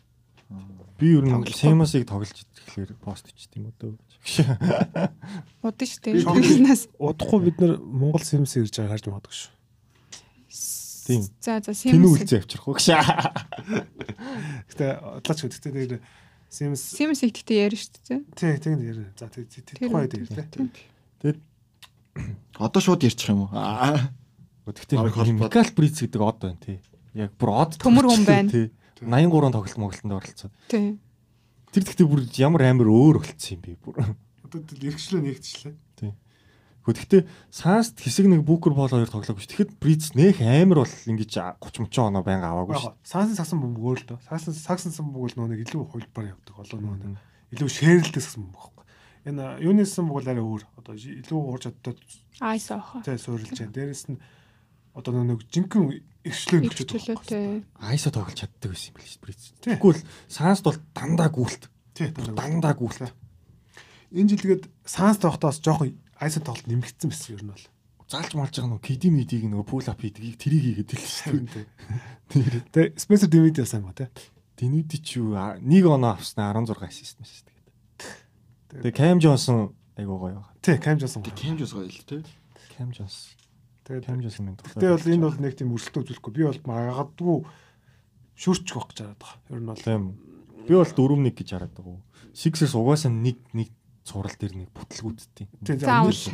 Би 0.96 1.06
ер 1.12 1.24
нь. 1.28 1.36
Семасыг 1.52 2.08
тоглож 2.08 2.32
ирэхлээр 2.32 2.96
пост 2.96 3.28
ичт 3.28 3.52
юм 3.60 3.68
уу 3.68 3.76
дөө. 3.76 3.92
Удаа 4.24 5.86
шүү 5.88 6.01
дээ. 6.05 6.24
Тоглоснаас. 6.24 6.82
Удахгүй 6.96 7.40
бид 7.48 7.56
нар 7.60 7.76
Монгол 7.80 8.24
Sims 8.24 8.56
ирж 8.56 8.72
байгаа 8.80 8.96
харж 8.96 9.06
магадгүй 9.12 9.36
ш. 9.36 9.42
Тийм. 11.05 11.22
За 11.44 11.60
за 11.60 11.72
Тэнүү 11.76 12.09
Sims. 12.09 12.24
үлзээ 12.24 12.40
авчрах 12.40 12.64
уу 12.64 12.74
гэж. 12.80 12.86
Гэтэ 14.72 14.86
одлаач 15.20 15.40
гэхдээ 15.44 15.72
тэр 15.72 16.01
Sims 16.48 16.80
Sims 16.96 17.20
ихтэй 17.20 17.60
яар 17.68 17.74
шүү 17.76 17.92
дээ. 18.09 18.20
тий 18.32 18.56
тэг 18.56 18.72
нэр. 18.80 19.12
За 19.18 19.28
Тэр 19.28 19.44
тухай 19.76 20.09
үү. 20.09 20.09
дээр 20.09 20.68
тий. 21.20 21.36
Одоо 22.56 22.80
шууд 22.80 23.05
ярьчих 23.05 23.28
юм 23.28 23.44
уу? 23.44 23.52
Холбоод. 25.12 25.52
Микал 25.52 25.68
Бриц 25.76 26.01
гэдэг 26.01 26.20
од 26.24 26.38
байна 26.40 26.59
тий. 26.64 26.78
Яг 27.12 27.36
бүр 27.36 27.52
од 27.52 27.76
Төмөр 27.76 28.09
хүн 28.09 28.24
байна. 28.24 28.48
Тий. 28.48 28.70
83 29.05 29.52
тоглолт 29.52 29.76
моглолтод 29.76 30.16
оролцоод. 30.16 30.52
Тий. 30.72 30.96
Тэр 31.74 31.82
гэхдээ 31.82 32.06
бүр 32.06 32.22
ямар 32.38 32.62
амар 32.70 32.86
өөр 32.86 33.18
болцсон 33.18 33.59
юм 33.59 33.62
бэ 33.66 33.74
бүр. 33.82 34.14
Одоо 34.46 34.60
тэр 34.62 34.94
эргчлөө 34.94 35.20
нэгтчлээ. 35.26 35.74
Гэхдээ 36.84 37.24
Санст 37.48 37.96
хэсэг 38.05 38.28
нэг 38.28 38.44
Бүүкер 38.44 38.76
бол 38.76 38.92
хоёр 38.92 39.09
тоглоогүй 39.09 39.40
ш. 39.40 39.48
Тэгэхэд 39.48 39.80
Бриц 39.80 40.12
нэх 40.12 40.44
амар 40.44 40.84
бол 40.84 40.92
ингэж 41.09 41.56
30 41.56 41.88
30 41.88 42.12
оноо 42.12 42.20
байнга 42.20 42.52
аваагүй 42.52 42.76
ш. 42.76 42.92
Саасан 43.01 43.32
сагсан 43.32 43.64
бөмбөг 43.64 43.80
өөр 43.80 43.98
л 44.05 44.09
дөө. 44.12 44.18
Саасан 44.28 44.52
сагсан 44.52 44.92
бөмбөг 44.92 45.32
бол 45.32 45.36
нөгөө 45.40 45.51
нэг 45.56 45.60
илүү 45.64 45.80
хувилбар 45.88 46.28
явдаг. 46.36 46.60
Одоо 46.60 46.78
нөгөө 46.84 46.98
нэг 47.09 47.56
илүү 47.56 47.68
шэрлдэг 47.72 48.20
сагсан 48.20 48.44
бөмбөг 48.44 48.60
байхгүй. 48.60 48.84
Энэ 49.32 49.44
юунисэн 49.64 50.05
бөмбөг 50.05 50.28
арай 50.28 50.44
өөр. 50.44 50.62
Одоо 50.76 50.92
илүү 50.92 51.40
уурж 51.40 51.62
чаддаг 51.72 51.96
Айс 52.44 52.68
аах. 52.68 53.01
цай 53.01 53.16
суурилж 53.16 53.56
байна. 53.56 53.72
Дээрэс 53.72 54.05
нь 54.12 54.20
одоо 54.94 55.26
нэг 55.26 55.42
жинхэнэ 55.50 56.00
эргчлөө 56.24 56.60
нэгчээд 56.64 56.90
Ирчлөөтэй. 56.94 57.66
Айса 57.82 58.08
тоглож 58.14 58.38
чаддаг 58.38 58.70
байсан 58.72 58.94
юм 58.94 58.98
биш. 59.02 59.18
Тий. 59.60 59.76
Тэгвэл 59.76 60.00
Санст 60.30 60.64
бол 60.64 60.78
дандаа 60.94 61.28
гүйлт. 61.28 61.68
Тий, 61.92 62.08
дандаа. 62.14 62.72
Гүйлт. 62.72 63.12
Энэ 64.14 64.28
жил 64.32 64.40
тэгээд 64.40 64.64
Санс 64.86 65.18
тогтоос 65.18 65.60
жоохон 65.60 65.98
айсан 66.16 66.46
тоглолт 66.46 66.70
нэмэгдсэн 66.70 67.10
байсан 67.10 67.34
ер 67.36 67.42
нь 67.44 67.52
бол. 67.52 67.66
Заалж 68.08 68.32
малж 68.38 68.54
байгаа 68.54 68.70
нөгөө 68.72 68.86
киди 68.86 69.10
мидиг 69.10 69.44
нөгөө 69.44 69.66
пул 69.68 69.84
ап 69.84 70.00
хийдгийг 70.00 70.38
тэрийг 70.38 70.86
хийгээд 70.86 70.90
хэлсэн 70.94 71.28
шүү 71.34 71.48
дээ. 71.50 71.66
Тэгээ 72.72 72.94
Spencer 72.96 73.28
Dinwiddie 73.28 73.66
юм 73.66 73.90
ба 73.90 73.96
тий. 73.96 74.08
Динүди 74.54 75.02
ч 75.02 75.18
юу 75.18 75.34
нэг 75.34 75.84
оноо 75.90 76.14
авснаа 76.14 76.54
16 76.54 76.78
ассист 76.84 77.18
мэс 77.18 77.42
тэгээд. 77.42 77.68
Тэгээ 78.86 78.94
Кам 78.94 79.18
Джонсон 79.18 79.74
айгуу 79.96 80.18
гоё 80.18 80.38
байгаа. 80.38 80.54
Тий, 80.62 80.76
Cam 80.78 80.96
Johnson. 80.98 81.22
Кемжс 81.22 81.72
гоё 81.74 81.88
л 81.88 82.04
те. 82.06 82.22
Кам 82.76 82.90
Джонс. 82.90 83.34
Тэгээд 83.85 84.09
Хэмжсэн 84.09 84.44
минь. 84.48 84.56
Гэтэ 84.56 84.89
бол 84.97 85.12
энэ 85.12 85.24
бол 85.28 85.39
нэг 85.44 85.55
тийм 85.61 85.73
өрсөлдөө 85.77 86.02
үзүүлэхгүй. 86.09 86.32
Би 86.32 86.43
бол 86.48 86.61
магадгүй 86.65 87.36
шүрчих 88.35 88.74
байх 88.81 88.89
гэж 88.89 88.98
хараад 89.05 89.20
байгаа. 89.20 89.40
Ер 89.52 89.61
нь 89.61 89.69
бол 89.69 89.85
Тийм. 89.85 90.05
Би 90.65 90.73
бол 90.74 90.89
4-1 90.89 91.36
гэж 91.36 91.48
хараад 91.52 91.74
байгаа. 91.77 92.01
Sixers 92.32 92.73
угаасаа 92.74 93.12
нэг 93.12 93.36
нэг 93.52 93.69
цуврал 94.05 94.32
дээр 94.36 94.55
нэг 94.56 94.69
бүтлгүүдтэй. 94.73 95.47
тийм 95.65 95.77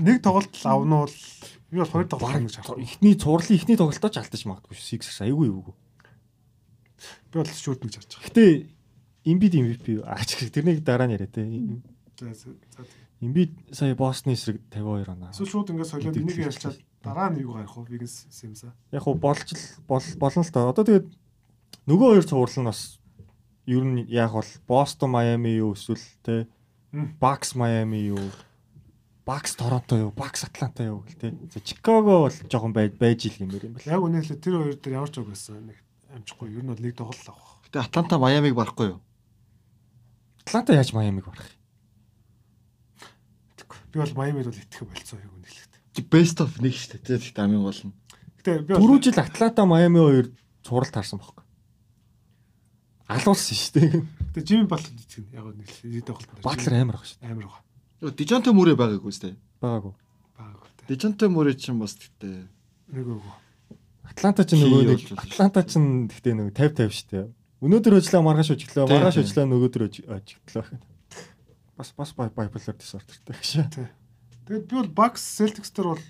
нэг- 0.06 0.22
тоглолт 0.22 0.54
авна 0.62 0.96
бол 1.06 1.16
би 1.70 1.76
бол 1.78 1.90
хоёр 1.90 2.06
тоглолт 2.06 2.38
гэж 2.46 2.56
харах. 2.62 2.78
Эхний 2.78 3.14
цувралын 3.18 3.58
эхний 3.58 3.76
тоглолтоо 3.78 4.10
ч 4.10 4.16
алдаж 4.22 4.42
магадгүй 4.46 4.74
шүү. 4.78 4.86
Sixers 4.94 5.18
айгүй 5.26 5.50
эвгүй. 5.50 5.74
Би 7.30 7.36
бол 7.38 7.46
шүүд 7.50 7.82
гэж 7.82 7.94
харж 7.98 8.10
байгаа. 8.14 8.26
Гэтэ 8.30 8.44
Embiid 9.20 9.52
MVP 9.58 9.86
аач 10.06 10.30
тэрнийг 10.54 10.80
дараа 10.86 11.06
нь 11.10 11.14
яриа 11.18 11.28
те. 11.28 11.44
За 12.18 12.32
за. 12.32 12.54
Embiid 13.20 13.52
сая 13.74 13.94
Босны 13.94 14.32
эсрэг 14.32 14.62
52 14.72 15.12
оноо. 15.12 15.28
Эсвэл 15.30 15.50
шууд 15.52 15.68
ингээд 15.70 15.90
солиод 15.92 16.16
энийг 16.16 16.40
ярьчаад 16.40 16.80
дараа 17.02 17.30
нь 17.30 17.40
юу 17.40 17.54
гарах 17.56 17.76
вэ? 17.76 17.96
Вигэнс 17.96 18.28
юмсаа. 18.44 18.72
Яг 18.92 19.02
хуу 19.02 19.14
болж 19.14 19.48
болно 19.88 20.42
л 20.44 20.52
доо. 20.52 20.70
Одоо 20.70 20.84
тэгээд 20.84 21.06
нөгөө 21.88 22.08
хоёр 22.20 22.26
цуврал 22.26 22.58
нь 22.60 22.68
бас 22.68 23.00
ер 23.66 23.84
нь 23.84 24.04
яг 24.08 24.32
бол 24.32 24.50
Бостон 24.66 25.10
Майами 25.10 25.48
юу 25.56 25.72
эсвэл 25.74 26.02
те. 26.22 26.48
Bucks 26.92 27.56
Майами 27.56 27.96
юу 28.10 28.20
Bucks 29.24 29.54
Торонто 29.56 29.96
юу 29.96 30.10
Bucks 30.10 30.44
Атланта 30.44 30.84
юу 30.84 31.04
гэл 31.06 31.16
те. 31.16 31.34
За 31.52 31.60
Чикаго 31.60 32.26
бол 32.26 32.34
жоохон 32.50 32.72
байж 32.72 32.92
байж 32.98 33.26
ил 33.26 33.38
гэмээр 33.38 33.64
юм 33.70 33.74
байна. 33.78 33.86
Яг 33.86 34.02
үнэхээр 34.02 34.40
тэр 34.42 34.54
хоёр 34.58 34.76
дээр 34.76 34.96
ямар 34.98 35.10
ч 35.10 35.22
үг 35.22 35.28
байсан. 35.30 35.70
Нэг 35.70 35.78
амжихгүй. 36.10 36.50
Ер 36.50 36.64
нь 36.66 36.72
бол 36.74 36.82
нэг 36.82 36.94
тоглолт 36.98 37.28
авах. 37.30 37.62
Гэтэ 37.70 37.78
Атланта 37.80 38.18
Майамиг 38.18 38.54
барахгүй 38.58 38.98
юу? 38.98 39.00
Атланта 40.42 40.74
яаж 40.74 40.92
Майамиг 40.92 41.24
барах 41.30 41.46
юм? 41.46 41.60
Би 43.94 43.98
бол 44.02 44.14
Майамид 44.18 44.50
бол 44.50 44.58
итгэх 44.58 44.82
болцоо 44.82 45.18
яг 45.22 45.30
үнэхээр. 45.30 45.69
Best 46.10 46.40
of 46.42 46.54
нэг 46.62 46.74
шүү 46.74 47.00
дээ. 47.02 47.18
Тэгт 47.18 47.38
амин 47.42 47.66
гол 47.66 47.80
нь. 47.82 47.94
Гэтэ 48.40 48.62
би 48.62 48.74
Дөрөв 48.78 48.94
бол 48.94 49.02
жил 49.02 49.18
Атланта 49.18 49.66
Майами 49.66 49.98
хоёр 49.98 50.26
цуврал 50.62 50.90
таарсан 50.90 51.18
байхгүй. 51.18 51.44
Алуулсан 53.10 53.56
шүү 53.58 53.72
дээ. 53.74 53.90
гэтэ 54.30 54.46
Жими 54.46 54.66
Батлер 54.70 54.94
итгэх 54.94 55.26
нь 55.26 55.34
яг 55.34 55.50
нэг 55.50 55.68
тоглолт. 56.06 56.42
Батлер 56.46 56.74
амар 56.78 56.96
баг 56.96 57.04
шүү 57.04 57.18
дээ. 57.18 57.30
амар 57.30 57.46
байгаа. 57.50 57.62
Йоо 58.00 58.10
Дижонте 58.14 58.50
мөрөө 58.54 58.76
байгаагүй 58.78 59.12
шүү 59.12 59.24
дээ. 59.26 59.36
Байгаагүй. 59.60 59.94
Баагүй 60.38 60.70
те. 60.78 60.82
Дижонте 60.88 61.26
мөрөө 61.28 61.54
ч 61.58 61.68
юм 61.68 61.82
бас 61.82 61.98
тэгтээ. 61.98 62.38
Нэг 62.94 63.06
өгөө. 63.18 63.34
Атланта 64.08 64.42
ч 64.46 64.56
нөгөө 64.56 64.82
нэг. 64.94 65.00
Атланта 65.18 65.60
ч 65.66 65.74
гэхдээ 65.76 66.34
нөгөө 66.38 66.54
50 66.54 66.86
50 66.86 66.96
шүү 66.96 67.08
дээ. 67.12 67.26
Өнөөдөр 67.60 67.98
өжлөө 68.00 68.22
маргааш 68.24 68.50
Тийм, 68.56 68.88
маргааш 68.88 69.16
өжлөө 69.20 69.44
нөгөөдөр 69.52 69.82
өжлөө. 69.90 70.64
Бас 71.76 71.92
бас 71.92 72.10
bipolar 72.16 72.76
disorderтэй 72.80 73.36
гэж. 73.36 73.90
Тэгээд 74.46 74.66
би 74.68 74.74
бол 74.76 74.92
Bucks 74.94 75.22
Celtics 75.22 75.72
дээр 75.74 75.94
бол 75.94 76.04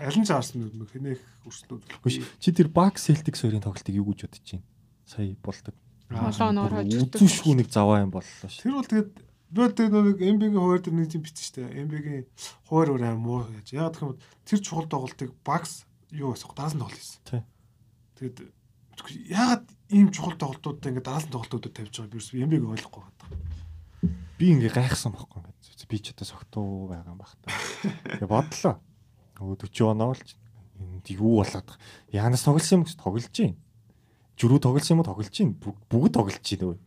аль 0.00 0.18
нь 0.18 0.28
жаарсан 0.28 0.64
юм 0.64 0.80
бэ? 0.80 0.90
Хэнийх 0.90 1.22
өрсөлдөө. 1.44 2.00
Хүш 2.04 2.20
чи 2.40 2.50
тэр 2.52 2.68
Bucks 2.72 3.08
Celtics 3.08 3.44
хоёрын 3.44 3.64
тоглолтыг 3.64 3.94
юу 3.96 4.10
гэж 4.12 4.28
бодож 4.28 4.46
байна? 4.50 4.66
Сая 5.06 5.36
болдог. 5.40 5.74
Олон 6.10 6.48
оноор 6.54 6.72
хожигддаг. 6.80 7.20
Үзүүшгүй 7.20 7.54
нэг 7.60 7.68
заваа 7.70 8.02
юм 8.02 8.10
боллоо 8.10 8.48
шүү. 8.50 8.62
Тэр 8.64 8.74
бол 8.74 8.90
тэгээд 8.90 9.10
би 9.14 9.58
бол 9.62 9.74
тэгээд 9.78 9.94
нэг 9.94 10.18
MB-гийн 10.18 10.58
хуваар 10.58 10.82
дээр 10.82 10.96
нэг 10.98 11.14
юм 11.14 11.22
бичсэн 11.22 11.44
шүү 11.46 11.56
дээ. 11.58 11.82
MB-гийн 11.86 12.24
хуваар 12.66 12.90
өөр 12.94 13.04
аим 13.06 13.20
муу 13.22 13.46
гэж. 13.46 13.66
Яг 13.74 13.94
гэх 13.94 14.02
юм 14.02 14.10
бол 14.14 14.22
тэр 14.46 14.60
чухал 14.62 14.88
тоглолтыг 14.90 15.30
Bucks 15.46 15.86
юу 16.10 16.34
гэсэн 16.34 16.50
дараас 16.54 16.74
нь 16.74 16.82
тоглосон. 16.82 17.20
Тий. 17.26 17.42
Тэгээд 18.18 18.38
ягаад 19.30 19.64
ийм 19.90 20.08
чухал 20.10 20.34
тоглолтуудад 20.34 20.90
ингээд 20.90 21.06
дараас 21.06 21.26
нь 21.26 21.34
тоглолтуудад 21.34 21.74
тавьж 21.74 21.94
байгаа 21.94 22.10
би 22.10 22.18
ерөөс 22.18 22.30
MB-г 22.34 22.64
ойлгохгүй 22.74 23.02
байна. 23.06 23.18
Би 24.40 24.56
ингээ 24.56 24.72
гайхсан 24.72 25.12
байхгүй 25.12 25.44
ингээ. 25.44 25.84
Би 25.84 25.98
ч 26.00 26.16
одоо 26.16 26.24
согтуу 26.24 26.88
байгаа 26.88 27.12
юм 27.12 27.20
баг 27.20 27.36
та. 27.44 27.52
Тэгээ 28.16 28.24
бодлоо. 28.24 28.80
Нөгөө 29.36 29.68
40 29.68 29.92
оноо 29.92 30.08
болж 30.16 30.28
энд 30.80 31.06
юу 31.12 31.44
болоод. 31.44 31.68
Янас 32.08 32.48
тоглосон 32.48 32.80
юм 32.80 32.84
гэж 32.88 32.96
тоглож 32.96 33.28
чинь. 33.28 33.60
Жирүү 34.40 34.64
тоглосон 34.64 34.96
юм 34.96 35.00
уу 35.04 35.08
тоглож 35.12 35.28
чинь. 35.28 35.52
Бүгд 35.60 36.16
тоглож 36.16 36.40
чинь 36.40 36.56
нөгөө. 36.64 36.80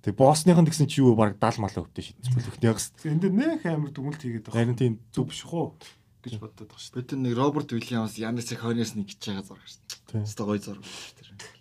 Тэгээ 0.00 0.16
боссныхан 0.16 0.64
гэсэн 0.64 0.88
чи 0.88 1.04
юу 1.04 1.12
баг 1.12 1.36
70 1.36 1.60
мал 1.60 1.76
өвдөө 1.76 2.04
шийдчихсэн 2.04 2.40
бүлхний 2.40 2.68
ягс. 2.72 2.92
Энэ 3.04 3.20
дээр 3.20 3.34
нэх 3.36 3.64
амар 3.68 3.92
дүгнэлт 3.92 4.20
хийгээд 4.24 4.44
байгаа. 4.48 4.60
Харин 4.64 4.76
тийм 4.80 4.94
зүг 5.12 5.28
биш 5.28 5.44
хөө 5.48 5.76
гэж 6.24 6.40
боддог 6.40 6.68
байгаа 6.68 6.80
шүү 6.80 7.00
Би 7.00 7.08
тэр 7.08 7.20
нэг 7.24 7.32
Роберт 7.36 7.72
Уильямс 7.72 8.20
Янисыг 8.20 8.60
хойноос 8.60 8.92
нэг 9.00 9.12
гэж 9.12 9.20
байгаа 9.32 9.44
зураг 9.48 9.64
шүү 9.64 9.80
дээ. 10.12 10.24
Өстой 10.28 10.44
гоё 10.44 10.60
зураг 10.60 10.84
шүү 10.84 11.16
дээ. 11.24 11.52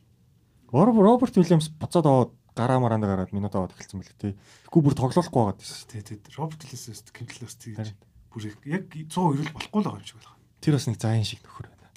Роберт 0.75 1.07
Роберт 1.07 1.35
Уильямс 1.39 1.67
буцаад 1.71 2.07
аваад 2.07 2.31
гараа 2.53 2.79
мараанда 2.79 3.07
гараад 3.09 3.33
минут 3.33 3.53
аваад 3.53 3.73
эхэлсэн 3.73 3.99
мөлий 3.99 4.17
тий. 4.17 4.33
Тэгэхгүй 4.69 4.81
бүр 4.81 4.95
тоглоулахгүй 4.97 5.41
байгаад 5.41 5.59
байсан. 5.59 5.89
дээ. 5.89 6.07
Тэгээд 6.23 6.37
Роберт 6.37 6.61
Лесэс 6.69 7.03
Кимплээс 7.13 7.57
тэгж 7.57 7.93
бүр 8.33 8.49
яг 8.65 8.89
100 8.89 9.13
ирэл 9.13 9.53
болохгүй 9.53 9.79
л 9.81 9.85
байгаа 9.85 10.01
юм 10.01 10.07
шиг 10.09 10.17
байна. 10.17 10.37
Тэр 10.61 10.73
бас 10.73 10.87
нэг 10.89 10.97
зайн 10.97 11.25
шиг 11.25 11.41
нөхөр 11.45 11.67
байна. 11.69 11.89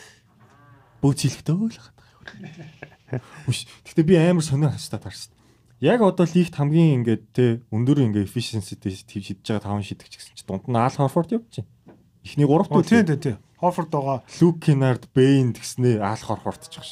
Бөөц 1.01 1.20
хэлэхдээ 1.24 1.55
л 1.57 1.65
байгаа. 1.65 1.93
Үш. 3.49 3.65
Гэтэ 3.89 4.03
би 4.05 4.15
амар 4.20 4.45
сонио 4.45 4.69
хастаа 4.69 5.01
таарсан. 5.01 5.33
Яг 5.81 6.01
одоо 6.01 6.27
лигт 6.28 6.57
хамгийн 6.57 7.05
ингээд 7.05 7.23
те 7.33 7.45
өндөр 7.73 8.05
ингээд 8.09 8.28
efficiency 8.28 8.77
тest 8.77 9.09
хийж 9.12 9.41
байгаа 9.45 9.65
таван 9.65 9.85
шидэгч 9.85 10.12
гэсэн 10.16 10.35
чи 10.37 10.45
дунд 10.45 10.69
нь 10.69 10.77
Ал 10.77 10.93
Хорфорд 10.93 11.37
байна. 11.37 11.69
Эхний 12.24 12.49
гуравт 12.49 12.73
Оо 12.73 12.83
тийм 12.83 13.05
тийм 13.05 13.20
тийм. 13.20 13.39
Хофорд 13.61 13.93
байгаа. 13.93 14.24
Люк 14.41 14.61
Кинард, 14.65 15.09
Бэйн 15.12 15.53
тэгснээ 15.53 16.01
Ал 16.01 16.20
Хорфорд 16.20 16.69
ч 16.69 16.81
гэж. 16.81 16.91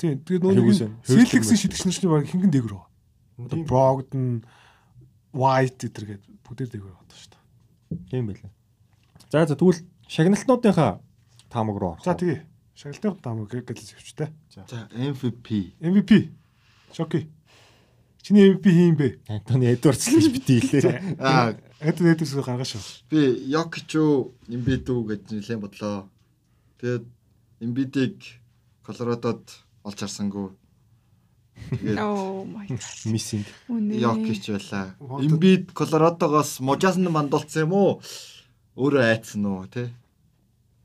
Тийм. 0.00 0.20
Тэгээд 0.24 0.42
нөгөө 0.42 0.74
сайн. 0.76 0.96
Celtics-ийн 1.04 1.60
шидэгчнэрчний 1.60 2.10
баг 2.10 2.28
хингэн 2.28 2.52
дээгүр 2.52 2.72
Brogdon, 3.38 4.44
White 5.36 5.88
гэдэргээд 5.92 6.22
бүгдээр 6.44 6.70
дээгүр 6.72 6.92
байгаа 6.96 7.16
шүү 7.16 7.30
дээ. 7.32 7.42
Тийм 8.10 8.24
байлаа. 8.32 8.50
За 9.30 9.44
за 9.44 9.56
тэгвэл 9.56 9.84
шагналтнуудынхаа 10.08 11.00
таамаг 11.52 11.76
руу 11.76 11.90
орох. 11.96 12.04
За 12.04 12.16
тэгээ. 12.16 12.40
Шагналтын 12.76 13.20
таамаг 13.20 13.52
гэдэл 13.52 13.76
зөвчтэй. 13.76 14.32
За 14.54 14.88
MVP. 14.96 15.76
MVP. 15.80 16.32
Шоки. 16.96 17.28
Чиний 18.24 18.56
MVP 18.56 18.66
хийм 18.72 18.96
бэ? 18.96 19.20
Антони 19.28 19.70
Эдвардс 19.70 20.08
л 20.08 20.16
гэж 20.18 20.26
бити 20.34 20.58
хэлээ. 20.60 21.20
Аа 21.20 21.54
Эд 21.78 22.00
эдээс 22.00 22.32
гаргаж 22.40 22.72
шүү. 22.74 22.82
би 23.12 23.20
Йокич 23.52 23.90
уу 24.00 24.32
Эмбид 24.48 24.88
үү 24.88 25.00
гэж 25.12 25.22
нэлээд 25.30 25.60
бодлоо. 25.60 26.08
Тэгээд 26.80 27.04
Эмбидийг 27.60 28.16
Колорадод 28.82 29.44
олж 29.84 29.98
харсангүй. 30.00 30.56
Тэгээд 31.66 31.98
Oh 31.98 32.46
my 32.46 32.66
god. 32.68 33.10
Missing. 33.10 33.44
Йокич 33.68 34.50
байлаа. 34.50 34.94
What? 35.00 35.24
Эмбид 35.24 35.72
Колорадогоос 35.72 36.60
мужаасан 36.60 37.08
мандулсан 37.10 37.66
юм 37.66 37.72
уу? 37.72 37.90
Өөрөө 38.76 39.02
айцсан 39.02 39.44
уу 39.46 39.66
те? 39.66 39.90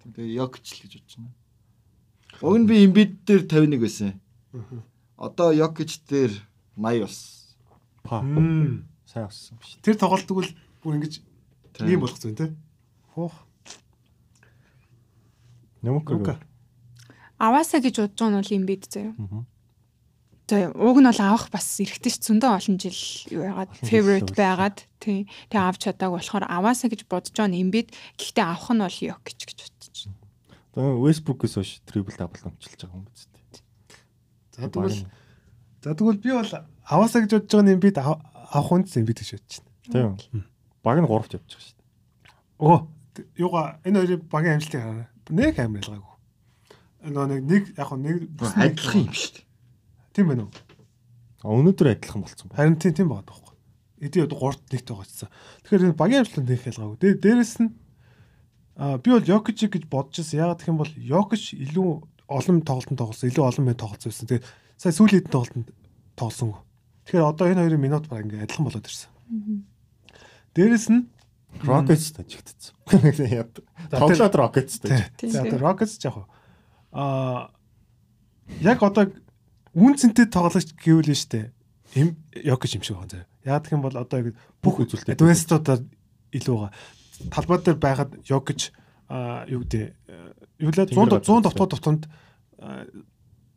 Тэгээ 0.02 0.41
Йокич 0.41 0.65
л 0.73 0.80
гэж 0.81 0.91
бодож 0.98 1.14
байна. 1.19 1.31
Уг 2.41 2.56
нь 2.57 2.65
би 2.65 2.76
Эмбид 2.88 3.11
дээр 3.27 3.45
51 3.45 3.77
байсан. 3.77 4.10
Одоо 5.19 5.53
Йокич 5.53 6.02
дээр 6.10 6.34
80 6.80 7.06
бас. 7.06 7.18
Па. 8.02 8.23
Сайн 9.06 9.27
авсан 9.30 9.60
биш. 9.61 9.77
Тэр 9.85 9.99
тоглолтог 9.99 10.41
бол 10.41 10.52
бүр 10.81 10.98
ингэж 10.98 11.22
ийм 11.85 11.99
болох 12.02 12.18
зүйл 12.18 12.34
те. 12.34 12.56
Хух. 13.14 13.35
Нэмэхгүй. 15.85 16.15
Окей. 16.15 16.38
Аваасаа 17.38 17.81
гэж 17.84 18.02
бодож 18.02 18.18
байгаа 18.18 18.31
нь 18.34 18.39
бол 18.41 18.56
юм 18.56 18.65
бид 18.65 18.84
заяа. 18.89 19.14
Аа. 19.19 19.45
За 20.52 20.68
уг 20.76 20.98
нь 20.99 21.07
бол 21.07 21.22
авах 21.23 21.48
бас 21.48 21.80
эрэхтэй 21.80 22.11
ч 22.11 22.28
зөндөө 22.28 22.52
олон 22.60 22.76
жил 22.76 22.99
юу 23.32 23.44
яагаад 23.48 23.72
favorite 23.88 24.36
байгаад 24.36 24.78
тий. 24.99 25.23
Тэгээ 25.48 25.64
авч 25.64 25.88
чадааг 25.88 26.11
болохоор 26.19 26.44
аваасаа 26.44 26.91
гэж 26.91 27.07
бодож 27.07 27.32
байгаа 27.32 27.56
нь 27.56 27.61
эмбид 27.64 27.88
гэхдээ 28.19 28.44
авах 28.44 28.68
нь 28.76 28.84
бол 28.84 28.98
ёк 29.15 29.23
гэж 29.23 29.40
гэж 29.48 29.57
бодож 29.64 29.95
байна. 30.11 30.19
Тэгээ 30.76 30.99
Westbrook-ээс 31.07 31.56
хойш 31.56 31.72
triple 31.88 32.15
double 32.19 32.44
амжилж 32.52 32.80
байгаа 32.84 32.99
юм 32.99 33.07
биз 33.07 33.23
дээ. 33.32 33.48
За 34.60 34.68
тэгвэл 34.68 34.99
за 35.80 35.90
тэгвэл 35.95 36.19
би 36.19 36.30
бол 36.36 36.52
аваасаа 36.84 37.19
гэж 37.23 37.32
бодож 37.32 37.52
байгаа 37.56 38.03
ав- 38.11 38.23
авах 38.52 38.68
хүнс 38.76 38.91
Embiid 38.99 39.23
гэж 39.23 39.30
бодож 39.40 39.56
байна. 39.88 40.19
Тийм. 40.19 40.44
Баг 40.84 40.98
нь 40.99 41.07
3-т 41.07 41.32
явж 41.40 41.48
байгаа 41.48 41.64
шүү 41.64 41.76
дээ. 41.80 41.88
Өө 42.60 42.78
юугаа 43.40 43.80
энэ 43.88 43.98
хоёрын 44.03 44.22
багийн 44.28 44.56
амжилтыг 44.60 44.82
хараа. 44.84 45.07
Нэг 45.32 45.56
амар 45.64 45.80
ялгаагүй. 45.80 46.15
Энэ 47.07 47.23
нэг 47.32 47.41
нэг 47.48 47.64
яг 47.80 47.90
нэг 47.95 48.18
Адилхан 48.60 49.07
юм 49.07 49.15
шүү 49.15 49.32
дээ. 49.40 49.45
Тийм 50.14 50.28
байна 50.32 50.44
уу? 50.48 50.52
А, 51.42 51.50
Өнөөдөр 51.52 51.92
адилхан 51.96 52.22
болцсон 52.22 52.48
байна. 52.50 52.58
Харин 52.60 52.78
тийм 52.80 52.94
тийм 52.96 53.10
байгаа 53.10 53.28
байхгүй. 53.28 53.56
Эдийн 54.02 54.26
одоо 54.26 54.38
3-т 54.52 54.70
нэгт 54.72 54.88
байгаа 54.92 55.06
ч 55.06 55.12
гэсэн. 55.12 55.30
Тэгэхээр 55.66 55.86
энэ 55.90 56.00
багийн 56.00 56.22
амжилт 56.22 56.48
нэг 56.48 56.62
ялгаагүй. 56.70 56.98
Дэ 57.02 57.10
дээрэс 57.22 57.56
нь 57.62 57.70
а 58.82 58.98
би 58.98 59.10
бол 59.12 59.26
Йокич 59.26 59.60
гэж 59.70 59.84
бодож 59.90 60.16
байсан. 60.22 60.40
Яагаад 60.42 60.60
гэх 60.62 60.72
юм 60.72 60.80
бол 60.82 60.94
Йокич 60.96 61.44
илүү 61.54 61.90
олон 62.32 62.58
тоглолтод 62.64 62.98
тоглосон, 62.98 63.30
илүү 63.30 63.44
олон 63.46 63.66
минут 63.68 63.82
тоглосон 63.84 64.10
байсан. 64.10 64.28
Тэгээ 64.32 64.46
сая 64.80 64.94
сүүлийн 64.96 65.20
хэдэн 65.22 65.34
тоглолтод 65.36 65.70
тоглосон. 66.16 66.50
Тэгэхээр 67.06 67.30
одоо 67.30 67.46
энэ 67.52 67.62
хоёрын 67.68 67.82
минут 67.84 68.06
баг 68.08 68.24
ингээ 68.26 68.46
адилхан 68.48 68.66
болоод 68.66 68.88
ирсэн. 68.88 69.12
Дээрэс 70.56 70.88
нь 70.90 71.02
Rockets 71.68 72.16
тажигдсан. 72.16 72.74
Тоглоод 73.92 74.36
Rockets 74.40 74.80
тий. 74.80 74.88
таж. 74.88 75.12
Тийм, 75.20 75.30
За 75.32 75.44
Rockets 75.60 76.00
яг 76.00 76.16
аа 76.96 77.52
яг 78.64 78.80
одоо 78.84 79.12
үн 79.76 79.93
цэнтэй 79.95 80.27
тоглогч 80.27 80.76
гэвэл 80.76 81.11
нь 81.11 81.18
штэ. 81.18 81.52
Им 81.95 82.15
Йокич 82.35 82.80
юм 82.80 82.84
шиг 82.84 82.98
байгаа 82.98 83.23
заа. 83.23 83.26
Яг 83.43 83.64
гэх 83.64 83.76
юм 83.76 83.84
бол 83.84 83.95
одоо 83.95 84.18
яг 84.19 84.35
бүх 84.64 84.84
үзүүлэлтэд 84.84 85.19
Advanced-уудаар 85.19 85.81
илүү 86.31 86.56
байгаа. 86.56 86.72
Талбай 87.31 87.57
дээр 87.60 87.80
байхад 87.80 88.11
Йокич 88.27 88.72
а 89.11 89.43
юу 89.48 89.64
гэдэг 89.68 89.91
юу 90.64 90.72
лээ 90.72 90.88
Тэнгэр 90.88 91.19
100 91.19 91.27
100 91.27 91.43
бат 91.43 91.43
давтгал 91.43 91.72
давтамд 91.72 92.03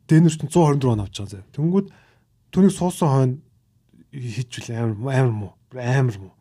дэнэрч 0.07 0.35
124 0.51 0.91
он 0.91 1.03
авч 1.03 1.15
байгаа. 1.19 1.43
Тэнгүүд 1.55 1.87
түүнийг 2.51 2.73
суусан 2.75 3.09
хойно 3.09 3.35
хийчихвэл 4.11 4.99
амар 4.99 5.15
амар 5.15 5.31
муу. 5.31 5.53
Амар 5.71 6.17
муу. 6.19 6.33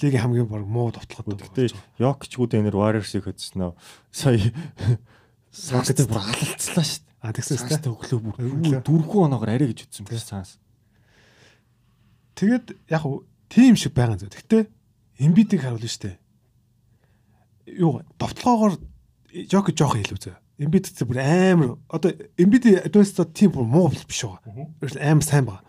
Лигийн 0.00 0.24
хамгийн 0.24 0.48
баг 0.48 0.64
муу 0.64 0.90
давтлагад. 0.92 1.40
Гэхдээ 1.52 1.76
Йокчгүүд 2.00 2.56
энэр 2.56 2.76
Warriors-ийг 2.76 3.28
хөдсөн 3.28 3.60
нөө 3.60 3.72
сая 4.08 4.40
Саастай 5.52 6.08
бүр 6.08 6.16
алалцлаа 6.16 6.80
шүү 6.80 7.04
дээ. 7.04 7.11
А 7.22 7.30
тэгсэн 7.30 7.54
өстэй. 7.54 7.86
өглөө 7.86 8.18
бүр 8.18 8.82
дөрвөн 8.82 9.30
оноогоор 9.30 9.54
арай 9.54 9.70
гэж 9.70 9.86
үтсэн 9.86 10.06
биш 10.10 10.26
цаас. 10.26 10.58
Тэгээд 12.34 12.74
яг 12.90 13.06
уу 13.06 13.22
тим 13.46 13.78
шиг 13.78 13.94
байгаа 13.94 14.18
зэ. 14.18 14.26
Гэхдээ 14.26 14.66
Эмбидийг 15.22 15.62
харуулна 15.62 15.86
штэ. 15.86 16.18
Юу 17.70 18.02
довтлогоогоор 18.18 18.74
Жок 19.32 19.70
жоох 19.72 19.96
илүү 19.96 20.18
зэ. 20.18 20.34
Эмбид 20.60 20.90
зэ 20.92 21.06
бүр 21.08 21.22
амар 21.22 21.78
одоо 21.88 22.12
Эмбид 22.36 22.68
адванс 22.84 23.16
тим 23.32 23.54
бүр 23.54 23.64
муу 23.64 23.88
биш 23.88 24.26
байгаа. 24.26 24.68
Нь 24.82 25.00
амар 25.00 25.24
сайн 25.24 25.46
байгаа. 25.46 25.64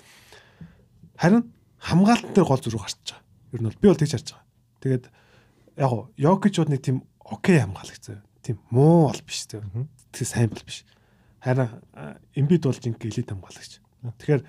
Харин 1.16 1.54
хамгаалалт 1.80 2.36
дээр 2.36 2.48
гол 2.50 2.60
зүрх 2.60 2.84
гарч 2.84 2.98
байгаа. 3.08 3.24
Ер 3.54 3.62
нь 3.62 3.68
бол 3.70 3.80
би 3.80 3.88
бол 3.88 4.02
тэгж 4.02 4.12
харж 4.12 4.28
байгаа. 4.36 4.48
Тэгээд 4.84 5.06
яг 5.80 5.92
уу 5.94 6.12
Йокичуд 6.18 6.68
нэг 6.68 6.82
тим 6.84 7.08
окей 7.24 7.64
хамгаалагч 7.64 8.04
зэ. 8.04 8.20
Тим 8.44 8.60
муу 8.68 9.08
бол 9.08 9.24
биш 9.24 9.48
зэ. 9.48 9.64
Тэг 10.12 10.28
сайн 10.28 10.52
бол 10.52 10.66
биш. 10.68 10.84
Харин 11.44 11.70
Эмбид 12.34 12.64
бол 12.64 12.80
жинхэнэ 12.80 13.11
элит 13.11 13.30
хамгаалагч. 13.30 13.84
Тэгэхээр 14.24 14.41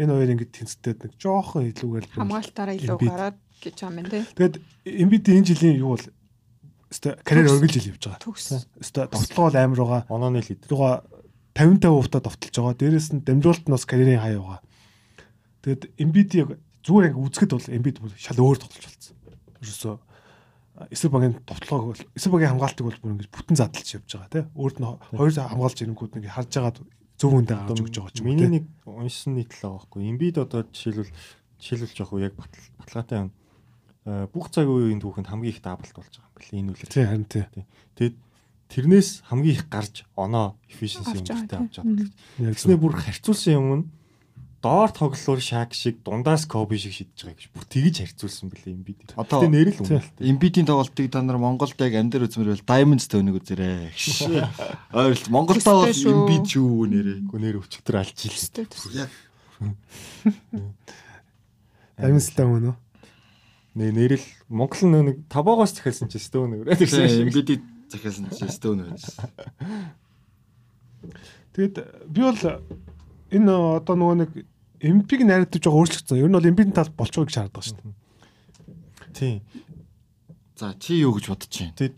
энэ 0.00 0.12
хоёр 0.16 0.32
ингэж 0.32 0.50
тэнцтэд 0.56 0.98
нэг 1.04 1.12
жоохон 1.20 1.68
илүүгээр 1.68 2.06
л 2.08 2.14
хамгаалтаараа 2.16 2.76
илүү 2.80 2.98
гараад 3.04 3.36
гэж 3.60 3.76
байгаа 3.84 4.00
юм 4.00 4.08
тий. 4.08 4.24
Тэгээд 4.32 4.56
Эмбид 4.88 5.24
энэ 5.28 5.48
жилийн 5.52 5.76
юу 5.76 5.92
бол 5.92 6.06
өстө 6.88 7.20
карьер 7.20 7.52
өргөл 7.52 7.74
жил 7.76 7.92
явж 7.92 8.02
байгаа. 8.08 8.22
Төгс. 8.24 8.64
Өстө 8.80 9.08
довтлогоо 9.12 9.44
бол 9.52 9.60
амар 9.60 9.80
байгаа. 9.84 10.02
Онооны 10.08 10.40
лид. 10.40 10.64
Юугаа 10.72 11.04
50 11.52 11.84
50% 11.84 12.08
та 12.08 12.18
довтолж 12.24 12.54
байгаа. 12.56 12.78
Дээрээс 12.80 13.08
нь 13.12 13.24
дамжуулалт 13.26 13.66
нь 13.68 13.74
бас 13.76 13.84
карьерийн 13.84 14.22
хай 14.24 14.40
байгаа. 14.40 14.60
Тэгэд 15.66 15.82
Эмбидийг 16.00 16.48
зүгээр 16.80 17.12
ингэ 17.12 17.22
үзэхэд 17.28 17.52
бол 17.52 17.68
Эмбид 17.68 17.96
шал 18.16 18.40
өөр 18.40 18.56
тоглож 18.56 18.84
болсон. 18.88 19.16
Ерөөсөө 19.60 19.94
эсрэг 20.90 21.10
багийн 21.12 21.34
довтлогоо 21.46 21.92
бол 21.92 22.02
эсрэг 22.14 22.32
багийн 22.32 22.50
хамгаалтыг 22.54 22.84
бол 22.86 22.98
бүр 23.02 23.12
ингэж 23.18 23.28
бүтэн 23.34 23.56
задлж 23.58 23.88
явж 23.98 24.08
байгаа 24.14 24.30
тий. 24.30 24.44
Өөрт 24.54 24.76
нь 24.78 24.86
хоёр 25.18 25.32
хамгаалж 25.34 25.78
ирэнгүүд 25.82 26.12
нэг 26.18 26.24
харж 26.30 26.50
байгаа 26.54 26.74
зөв 27.18 27.32
үндэ 27.34 27.54
гарч 27.58 27.78
өгч 27.82 27.94
байгаа 27.98 28.12
ч 28.14 28.18
юм 28.22 28.26
уу. 28.26 28.30
Миний 28.30 28.50
нэг 28.52 28.64
уншсан 28.86 29.32
нийтлэл 29.34 29.58
байгаа 29.58 29.78
байхгүй. 29.82 30.00
Эмбид 30.06 30.36
одоо 30.38 30.60
жишээлбэл 30.70 31.10
жишээлбэл 31.58 31.96
жоох 31.98 32.12
уу 32.14 32.22
яг 32.22 32.34
батал- 32.38 32.70
баталгаатай 32.78 33.18
юм. 33.26 33.30
Э, 34.06 34.26
Бүх 34.30 34.46
цаг 34.54 34.70
үеийн 34.70 35.02
түүхэнд 35.02 35.28
хамгийн 35.28 35.52
их 35.52 35.60
даблт 35.60 35.92
болж 35.98 36.14
байгаа 36.14 36.30
юм 36.30 36.36
билээ 36.38 36.60
энэ 36.62 36.70
үлэр. 36.78 36.88
Тий 36.94 37.04
харин 37.04 37.26
тий. 37.26 37.44
Тэгэд 37.98 38.16
тэрнээс 38.70 39.08
хамгийн 39.26 39.54
их 39.58 39.64
гарч 39.68 40.06
оноо 40.14 40.54
efficiency 40.70 41.18
Авч 41.18 41.26
байгаа, 41.26 41.42
өнөртэй 41.42 41.48
тий. 41.50 41.58
авч 41.58 41.74
байгаа. 41.82 42.06
Яг 42.38 42.54
Тэгснээ 42.54 42.78
бүр 42.78 42.94
харьцуулсан 42.94 43.52
юм 43.58 43.66
нь 43.74 43.84
доор 44.62 44.90
тоглолоор 44.90 45.40
шаг 45.40 45.70
шиг 45.74 46.02
дундаас 46.02 46.46
коби 46.50 46.76
шиг 46.78 46.92
шидэж 46.92 47.18
байгаа 47.22 47.38
гэж 47.38 47.46
бүр 47.54 47.64
тэгж 47.70 47.94
харьцуулсан 48.02 48.50
билээ 48.50 48.74
Эмбид. 48.74 48.98
Одоо- 49.14 49.46
Тэгээ 49.46 49.54
нэрэл 49.54 49.78
Тий. 49.78 49.86
үнэлт. 49.86 50.16
Эмбидийн 50.18 50.66
тоглолтыг 50.66 51.06
та 51.14 51.22
нар 51.22 51.38
Монголд 51.38 51.78
яг 51.78 51.94
амдэр 51.94 52.26
үзмэр 52.26 52.58
байл 52.58 52.66
Diamonds 52.66 53.06
төвнийг 53.06 53.38
үзээрэй. 53.38 53.94
Ойлт 54.98 55.26
Монголдоо 55.30 55.86
бол. 55.86 55.94
Эмбид 55.94 56.44
шүү 56.50 56.90
нэрээ. 56.90 57.18
Гү 57.30 57.36
нэр 57.42 57.62
өчтөр 57.62 57.96
алж 58.02 58.18
төс. 58.18 58.50
Яг 61.98 62.10
мөн 62.10 62.74
үү? 62.74 62.76
Нэ 63.78 63.94
нэрэл 63.94 64.26
Монгол 64.50 64.82
нөө 64.90 65.02
нэг 65.06 65.16
табоогоос 65.30 65.70
захиалсан 65.78 66.10
ч 66.10 66.18
өстөө 66.18 66.50
нөр. 66.50 66.66
Эмбидийг 66.74 67.62
захиалсан 67.90 68.26
стone 68.50 68.90
байж. 68.90 69.06
Тэгэд 71.54 71.74
би 72.10 72.20
бол 72.26 72.38
энэ 73.32 73.52
одоо 73.80 73.94
нөгөө 73.96 74.16
нэг 74.22 74.30
эмпиг 74.80 75.20
найрагдаж 75.26 75.62
байгаа 75.62 75.80
өөрчлөгдсөн. 75.82 76.20
Ер 76.22 76.28
нь 76.30 76.36
бол 76.38 76.50
эмпийн 76.50 76.72
тал 76.72 76.90
болчихоо 76.94 77.26
гэж 77.26 77.36
хардаг 77.36 77.62
шүү 77.64 77.76
дээ. 77.82 77.94
Тийм. 79.14 79.42
За 80.58 80.74
чи 80.78 81.02
юу 81.02 81.14
гэж 81.18 81.30
бодож 81.30 81.50
байна? 81.50 81.74
Тэгээд 81.78 81.96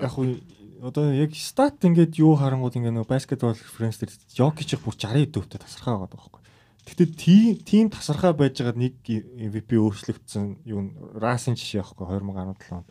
яг 0.00 0.10
хуу 0.12 0.36
одоо 0.82 1.12
яг 1.12 1.32
стат 1.36 1.80
ингээд 1.84 2.20
юу 2.20 2.36
харангууд 2.36 2.76
ингээд 2.76 2.96
нөгөө 2.96 3.08
баскетбол 3.08 3.56
референс 3.56 4.00
дээр 4.00 4.12
Йокич 4.36 4.76
их 4.76 4.84
бүр 4.84 4.96
60 4.96 5.32
дөвтэй 5.32 5.60
тасархаа 5.60 6.04
байгаа 6.04 6.16
байхгүй. 6.16 6.42
Гэхдээ 6.86 7.08
тийм 7.16 7.48
тийм 7.64 7.86
тасархаа 7.90 8.32
байж 8.36 8.60
байгаа 8.60 8.76
нэг 8.76 8.94
MVP 9.04 9.80
өөрчлөгдсөн 9.80 10.62
юу 10.68 10.92
Расын 11.16 11.56
жишээ 11.56 11.82
байхгүй 11.82 12.04
2017 12.04 12.76
онд. 12.76 12.88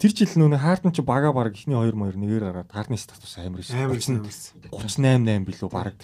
Тэр 0.00 0.12
жил 0.16 0.34
нөгөө 0.36 0.60
Харден 0.60 0.92
ч 0.92 1.00
бага 1.04 1.32
баг 1.32 1.54
ихний 1.54 1.76
2 1.76 1.94
2 1.94 2.18
нэгээр 2.18 2.44
гараад 2.50 2.72
Хардны 2.72 2.98
статус 3.00 3.38
амар 3.38 3.62
байсан. 3.62 3.88
38 4.68 5.00
8 5.00 5.48
билүү 5.48 5.70
баг. 5.70 5.96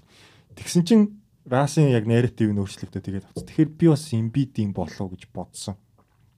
Тэгсэн 0.57 0.83
чинь 0.85 1.05
Расын 1.47 1.95
яг 1.95 2.11
нарратив 2.11 2.51
нь 2.51 2.59
өөрчлөгдөв 2.59 3.03
тэгээд 3.07 3.27
авц. 3.31 3.47
Тэгэхээр 3.47 3.71
би 3.79 3.87
бас 3.87 4.11
Embiid-ийн 4.11 4.75
болов 4.75 5.15
гэж 5.15 5.31
бодсон. 5.31 5.79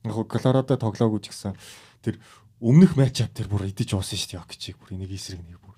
Яг 0.05 0.12
хөө 0.12 0.28
Колорадо 0.28 0.77
тоглоогүй 0.77 1.24
ч 1.24 1.32
гэсэн 1.32 1.57
тэр 2.05 2.20
өмнөх 2.61 2.93
матчап 3.01 3.32
тэр 3.32 3.49
бүр 3.49 3.73
идэж 3.73 3.97
уусан 3.97 4.20
шүү 4.20 4.36
дээ 4.36 4.39
Йокичийг 4.45 4.77
бүр 4.77 4.93
энийг 5.01 5.16
эсрэг 5.16 5.40
нэг 5.40 5.57
бүр. 5.65 5.77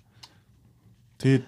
Тэгээд 1.23 1.47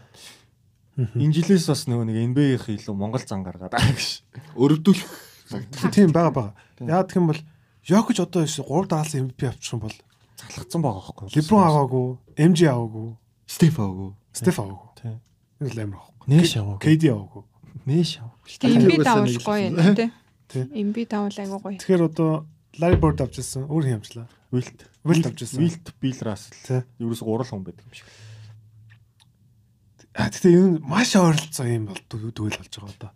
энэ 1.18 1.34
жилээс 1.34 1.66
бас 1.66 1.90
нөгөө 1.90 2.06
нэг 2.06 2.16
NBA-ийн 2.30 2.78
илүү 2.78 2.94
Монгол 2.94 3.24
зан 3.26 3.42
гаргаад 3.42 3.74
аа 3.74 3.82
гэж. 3.82 4.22
Өрөвдүүлэх 4.54 5.10
Тийм 5.92 6.12
байгаа 6.12 6.32
байгаа. 6.32 6.54
Яагаад 6.80 7.08
гэх 7.10 7.18
юм 7.18 7.28
бол 7.28 7.42
Йокич 7.82 8.18
одоо 8.22 8.46
3 8.46 8.88
дараалсан 8.88 9.26
MVP 9.26 9.40
авчих 9.48 9.74
юм 9.74 9.80
бол 9.84 9.96
Залхацсан 10.38 10.80
байгаа 10.82 11.02
байхгүй. 11.02 11.28
Леброн 11.36 11.66
аваагүй, 11.66 12.06
MJ 12.38 12.60
аваагүй, 12.70 13.08
Стеф 13.46 13.76
аагүй. 13.78 14.10
Стеф 14.32 14.56
аваагүй. 14.58 14.90
Тийм. 14.96 15.18
Энэ 15.60 15.70
л 15.74 15.80
амар 15.82 16.00
аваагүй. 16.58 16.80
KD 16.82 17.02
аваагүй. 17.12 17.42
Нээш 17.86 18.10
аваа. 18.22 18.36
Тэгээ 18.46 18.78
эмби 18.78 18.96
сайн 19.02 19.26
гоё 19.42 19.60
юм 19.66 19.76
тий. 19.96 20.10
Эмби 20.70 21.02
давал 21.08 21.34
айгуу 21.34 21.60
гоё. 21.60 21.78
Тэгэхээр 21.78 22.06
одоо 22.06 22.46
Bird 22.78 23.20
авчихсан. 23.20 23.66
Өөр 23.66 23.84
юм 23.90 24.00
амжлаа. 24.00 24.28
Вилт. 24.52 24.86
Wilt 25.04 25.26
авчихсан. 25.26 25.60
Вилт 25.60 25.94
Бил 26.00 26.16
Рассел. 26.20 26.56
Тий. 26.62 26.80
Ерөөс 27.00 27.22
гурал 27.24 27.48
хүн 27.48 27.64
байдаг 27.64 27.84
юм 27.84 27.94
шиг. 27.96 28.06
А 30.14 30.28
тэгтээ 30.28 30.52
энэ 30.52 30.80
маш 30.84 31.16
ойролцоо 31.16 31.66
юм 31.66 31.88
бол 31.88 32.00
дүүл 32.06 32.56
болж 32.60 32.72
байгаа 32.72 32.92
одоо. 32.92 33.12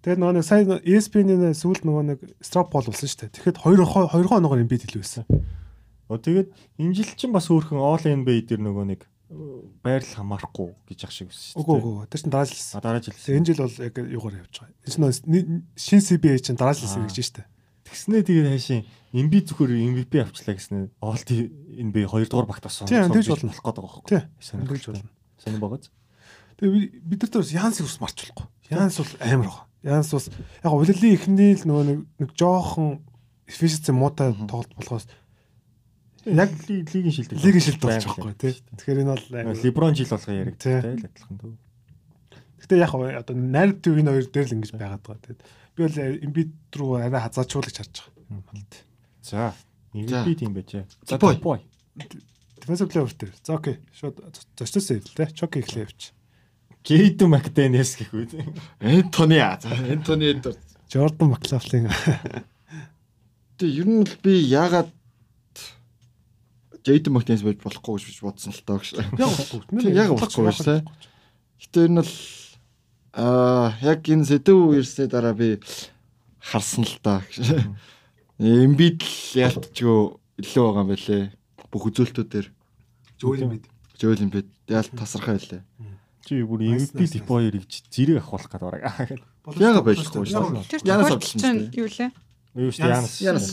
Тэгээд 0.00 0.20
нөгөө 0.22 0.34
нэг 0.38 0.46
сайн 0.46 0.70
E 0.80 0.96
ESPN-ийн 0.96 1.52
сүүлд 1.52 1.84
нөгөө 1.84 2.04
нэг 2.08 2.18
Strap 2.40 2.72
Ball 2.72 2.88
болсон 2.88 3.04
шүү 3.04 3.28
дээ. 3.28 3.34
Тэгэхэд 3.36 3.60
2 3.60 3.84
2 3.84 4.30
хоногоор 4.30 4.62
юм 4.62 4.70
бит 4.70 4.86
илүү 4.88 5.02
байсан. 5.02 5.24
Оо 6.08 6.16
тэгээд 6.16 6.48
энэ 6.78 6.94
жил 6.94 7.10
чинь 7.18 7.34
бас 7.36 7.50
өөрхөн 7.50 7.82
All 7.82 8.00
NBA 8.00 8.48
дээр 8.48 8.62
нөгөө 8.64 8.84
нэг 8.86 9.00
байрал 9.82 10.06
хамаарахгүй 10.06 10.70
гэж 10.86 11.00
ах 11.04 11.12
шиг 11.12 11.30
шүү 11.34 11.58
Үгүй 11.58 11.76
үгүй. 11.82 12.06
Тэр 12.06 12.20
чинь 12.22 12.30
дараа 12.30 12.46
жил 12.46 12.62
А 12.78 12.80
дараа 12.80 13.02
жил. 13.02 13.14
Энэ 13.16 13.46
жил 13.50 13.60
бол 13.66 13.74
яг 13.82 13.94
юугаар 13.98 14.34
явж 14.46 14.54
байгаа. 14.62 14.76
Энэ 14.86 15.66
шин 15.74 16.00
CBA 16.00 16.38
чинь 16.38 16.54
дараа 16.58 16.74
жил 16.78 16.86
шүү 16.86 17.10
дээ. 17.10 17.46
Тэгснээ 17.86 18.22
тэгээд 18.26 18.50
хайшин 18.50 18.82
MB 19.14 19.32
зөвхөр 19.46 19.70
MVP 19.74 20.12
авчлаа 20.22 20.54
гэснээр 20.58 20.90
All 21.02 21.22
NBA 21.22 22.06
2 22.10 22.26
дугаар 22.30 22.46
багт 22.50 22.62
бас 22.66 22.82
Тийм, 22.82 23.10
тэгж 23.10 23.30
болно. 23.30 23.50
болох 23.50 23.62
гэдэг 23.62 23.82
байгаа 23.82 23.94
байхгүй. 24.02 24.22
Сонирхолтой. 24.42 24.78
Тэгж 24.78 24.86
болно. 24.90 25.10
Сонир 25.38 25.60
байгаа. 25.62 25.80
Тэгээ 26.58 26.72
би- 26.74 26.90
бид 27.06 27.18
нар 27.22 27.30
төрөөс 27.30 27.52
Янс 27.54 27.78
ус 27.82 27.98
марчлахгүй. 28.02 28.46
Янс 28.74 28.98
бол 28.98 29.12
амар 29.22 29.46
байгаа. 29.46 29.64
Янс 29.86 30.10
ус 30.14 30.26
яг 30.30 30.72
улирлын 30.74 31.14
эхний 31.14 31.54
л 31.54 31.62
нөгөө 31.62 31.84
нэг 32.18 32.30
жоохон 32.34 33.02
efficiency 33.46 33.94
муутай 33.94 34.34
тоглолт 34.34 34.74
болохоос 34.74 35.06
Яг 36.26 36.50
лигийн 36.68 37.12
шилдэг. 37.14 37.38
лигийн 37.38 37.62
шилд 37.62 37.80
болж 37.80 38.02
байгаа 38.02 38.18
байхгүй 38.18 38.34
тий. 38.34 38.54
Тэгэхээр 38.76 39.00
энэ 39.02 39.12
бол 39.14 39.26
амар- 39.38 39.62
Леброн 39.62 39.94
жил 39.94 40.10
болго 40.10 40.32
яриг 40.34 40.58
Тий. 40.58 40.80
тий 40.82 40.94
л 40.98 41.06
адилхан 41.06 41.36
дөө. 41.38 41.54
Гэтэ 42.66 42.74
яг 42.82 42.92
одоо 42.94 43.34
narrative 43.38 43.94
энэ 44.02 44.10
хоёр 44.10 44.26
дээр 44.26 44.46
л 44.50 44.54
ингэж 44.58 44.70
байгаад 44.74 45.02
байгаа. 45.06 45.22
Тэгээд 45.22 45.42
би 45.76 45.80
бол 45.86 45.96
Embiid 46.26 46.50
рүү 46.74 46.90
арай 46.98 47.20
хазаачуулж 47.22 47.70
харж 47.78 47.94
байгаа. 48.26 48.66
За. 49.22 49.54
MVP 49.94 50.28
тийм 50.42 50.52
байжээ. 50.52 50.84
За, 51.06 51.16
Boy. 51.16 51.38
boy. 51.40 51.60
Defensive 52.60 52.90
player 52.90 53.06
дээр. 53.16 53.32
За 53.46 53.54
окей. 53.54 53.78
Шууд 53.94 54.18
зочдосоо 54.58 54.98
хэл 54.98 55.14
тэ. 55.14 55.30
Чоки 55.32 55.60
эхлэе 55.62 55.86
явчих. 55.86 56.12
Кейд 56.82 57.22
Макденес 57.22 57.96
гэх 57.96 58.10
үү. 58.12 58.26
Энтони 58.80 59.38
аа. 59.38 59.58
За 59.62 59.70
Энтони 59.72 60.34
дээр. 60.42 60.58
Jordan 60.90 61.32
McLaughlin. 61.34 61.86
Тэг 63.58 63.70
ер 63.72 63.86
нь 63.88 64.04
би 64.22 64.36
яагаад 64.52 64.92
Джейден 66.86 67.16
Мартинс 67.18 67.42
байж 67.42 67.58
болохгүй 67.58 67.98
гэж 67.98 68.22
бодсон 68.22 68.54
л 68.54 68.62
таа 68.62 68.78
гэж. 68.78 68.94
Яг 69.18 69.32
болохгүй. 69.34 69.90
Яг 69.90 70.12
болохгүй 70.14 70.46
биш, 70.46 70.62
тий. 70.62 70.80
Гэтэ 71.66 71.82
нь 71.90 71.98
л 71.98 72.12
аа 73.10 73.74
яг 73.82 74.06
энэ 74.06 74.22
сэдв 74.22 74.70
үерсний 74.70 75.10
дараа 75.10 75.34
би 75.34 75.58
харсан 76.38 76.86
л 76.86 76.98
таа 77.02 77.26
гэж. 77.26 77.66
Эмбид 78.38 79.02
л 79.02 79.18
яалтчгүй 79.34 79.98
илүү 80.46 80.62
байгаа 80.62 80.84
юм 80.86 80.90
байлээ. 80.94 81.24
Бүх 81.74 81.90
үзүүлэлтүүдээр 81.90 82.46
Joel 83.18 83.42
Embiid. 83.50 83.66
Жоэл 83.98 84.22
Эмбид 84.22 84.46
яалт 84.70 84.94
тасархаа 84.94 85.34
байлээ. 85.34 85.66
Чи 86.26 86.42
бүр 86.42 86.62
MVP 86.62 87.02
nice, 87.02 87.18
Depoyer-ыг 87.18 87.66
зэрэг 87.66 88.18
авахулах 88.22 88.50
гэдэг 88.50 88.66
бараг. 88.66 88.82
Яага 89.58 89.82
байхгүй 89.86 90.26
шүү 90.26 90.26
Яг 90.30 90.66
дээ. 90.70 90.86
Янас 90.86 91.10
авчихсан 91.14 91.70
юу 91.70 91.86
лээ? 91.86 92.10
Юу 92.54 92.70
шүү 92.74 92.82
дээ. 92.82 92.94
Янас. 92.94 93.14
Янас. 93.22 93.48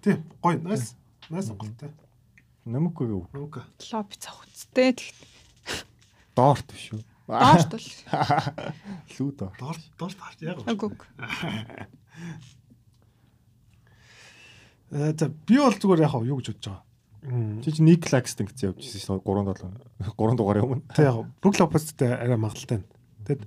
Тийм. 0.00 0.24
Гоё. 0.40 0.56
Nice. 0.64 0.96
Nice 1.30 1.48
сонголт 1.52 1.76
те. 1.80 1.90
Намукгүй 2.64 3.08
юу? 3.08 3.22
Окей. 3.32 3.62
лоб 3.92 4.12
цах 4.16 4.44
үсттэй 4.44 4.92
тэгт 4.96 5.14
Доорт 6.36 6.66
биш 6.72 6.92
үү? 6.96 7.02
доошт 7.28 7.68
бол 7.68 7.84
Лүү 9.18 9.30
доор. 9.36 9.52
Доор 9.60 9.76
доор 10.00 10.12
таарч 10.16 10.40
яг. 10.40 10.64
агуг 10.64 11.04
Э 14.90 15.12
за 15.12 15.28
би 15.28 15.58
бол 15.60 15.76
зүгээр 15.76 16.00
яг 16.08 16.14
юу 16.24 16.40
гэж 16.40 16.48
бодож 16.48 16.64
байгаа. 16.64 17.60
Чи 17.60 17.72
чи 17.76 17.82
Ник 17.84 18.08
Лакстон 18.08 18.48
гэсэн 18.48 18.72
явж 18.72 18.80
ирсэн 18.88 19.20
3 19.20 19.76
7 20.00 20.16
3 20.16 20.36
дугаар 20.40 20.64
өмнө. 20.64 20.88
Тэг 20.96 21.04
яг 21.12 21.28
Брук 21.44 21.60
Лопестэй 21.60 22.08
арай 22.16 22.40
магадaltaй. 22.40 22.80
Тэгэд 23.28 23.44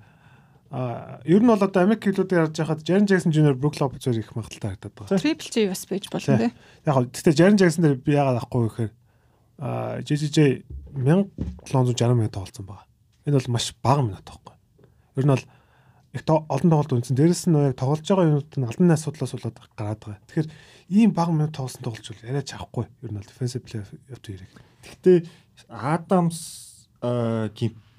а 0.71 1.19
ер 1.27 1.43
нь 1.43 1.47
бол 1.51 1.59
одоо 1.59 1.83
Америк 1.83 2.07
хэлүүдээр 2.07 2.47
харж 2.47 2.55
байхад 2.63 2.83
Jaren 2.87 3.03
Jackson 3.07 3.31
Jr. 3.35 3.53
Брук 3.59 3.75
Лопесээр 3.75 4.23
их 4.23 4.31
магадaltaй 4.31 4.71
харагдаад 4.79 4.95
байгаа. 4.95 5.19
трипл 5.19 5.51
J 5.51 5.67
бас 5.67 5.83
байж 5.85 6.07
болно 6.07 6.37
те. 6.39 6.49
Яг 6.87 6.95
гоо 6.95 7.03
гэхдээ 7.11 7.35
Jaren 7.35 7.59
Jackson 7.59 7.83
дээр 7.83 7.95
би 7.99 8.15
яагаад 8.15 8.39
авахгүй 8.39 8.61
вэ 8.63 8.69
гэхээр 8.71 8.91
а 9.59 9.99
JJJ 9.99 10.39
1760 10.95 12.15
минут 12.15 12.31
тоглолцсон 12.31 12.65
байгаа. 12.65 12.87
Энэ 13.27 13.35
бол 13.35 13.51
маш 13.51 13.75
бага 13.83 14.01
минут 14.01 14.23
байхгүй. 14.23 14.55
Ер 15.19 15.25
нь 15.27 15.33
бол 15.35 15.45
их 16.15 16.23
то- 16.23 16.45
олон 16.47 16.69
тоглолт 16.71 16.91
үнсэн. 16.95 17.15
Дээрэс 17.19 17.45
нь 17.51 17.55
яг 17.59 17.75
тоглож 17.75 18.07
байгаа 18.07 18.31
юмуд 18.31 18.51
нь 18.55 18.63
албаны 18.63 18.95
асуудлаас 18.95 19.35
болоод 19.35 19.59
гараад 19.75 19.99
байгаа. 19.99 20.23
Тэгэхээр 20.27 20.49
ийм 20.91 21.11
бага 21.11 21.31
минут 21.35 21.51
тоглосон 21.51 21.83
тоглолч 21.83 22.07
бол 22.07 22.23
арай 22.31 22.43
чавхгүй. 22.47 22.85
Ер 23.03 23.11
нь 23.11 23.17
бол 23.19 23.27
defensive 23.27 23.63
player 23.67 23.83
of 24.11 24.19
the 24.23 24.39
year. 24.39 24.47
Гэхдээ 24.87 25.17
Адамс 25.67 26.87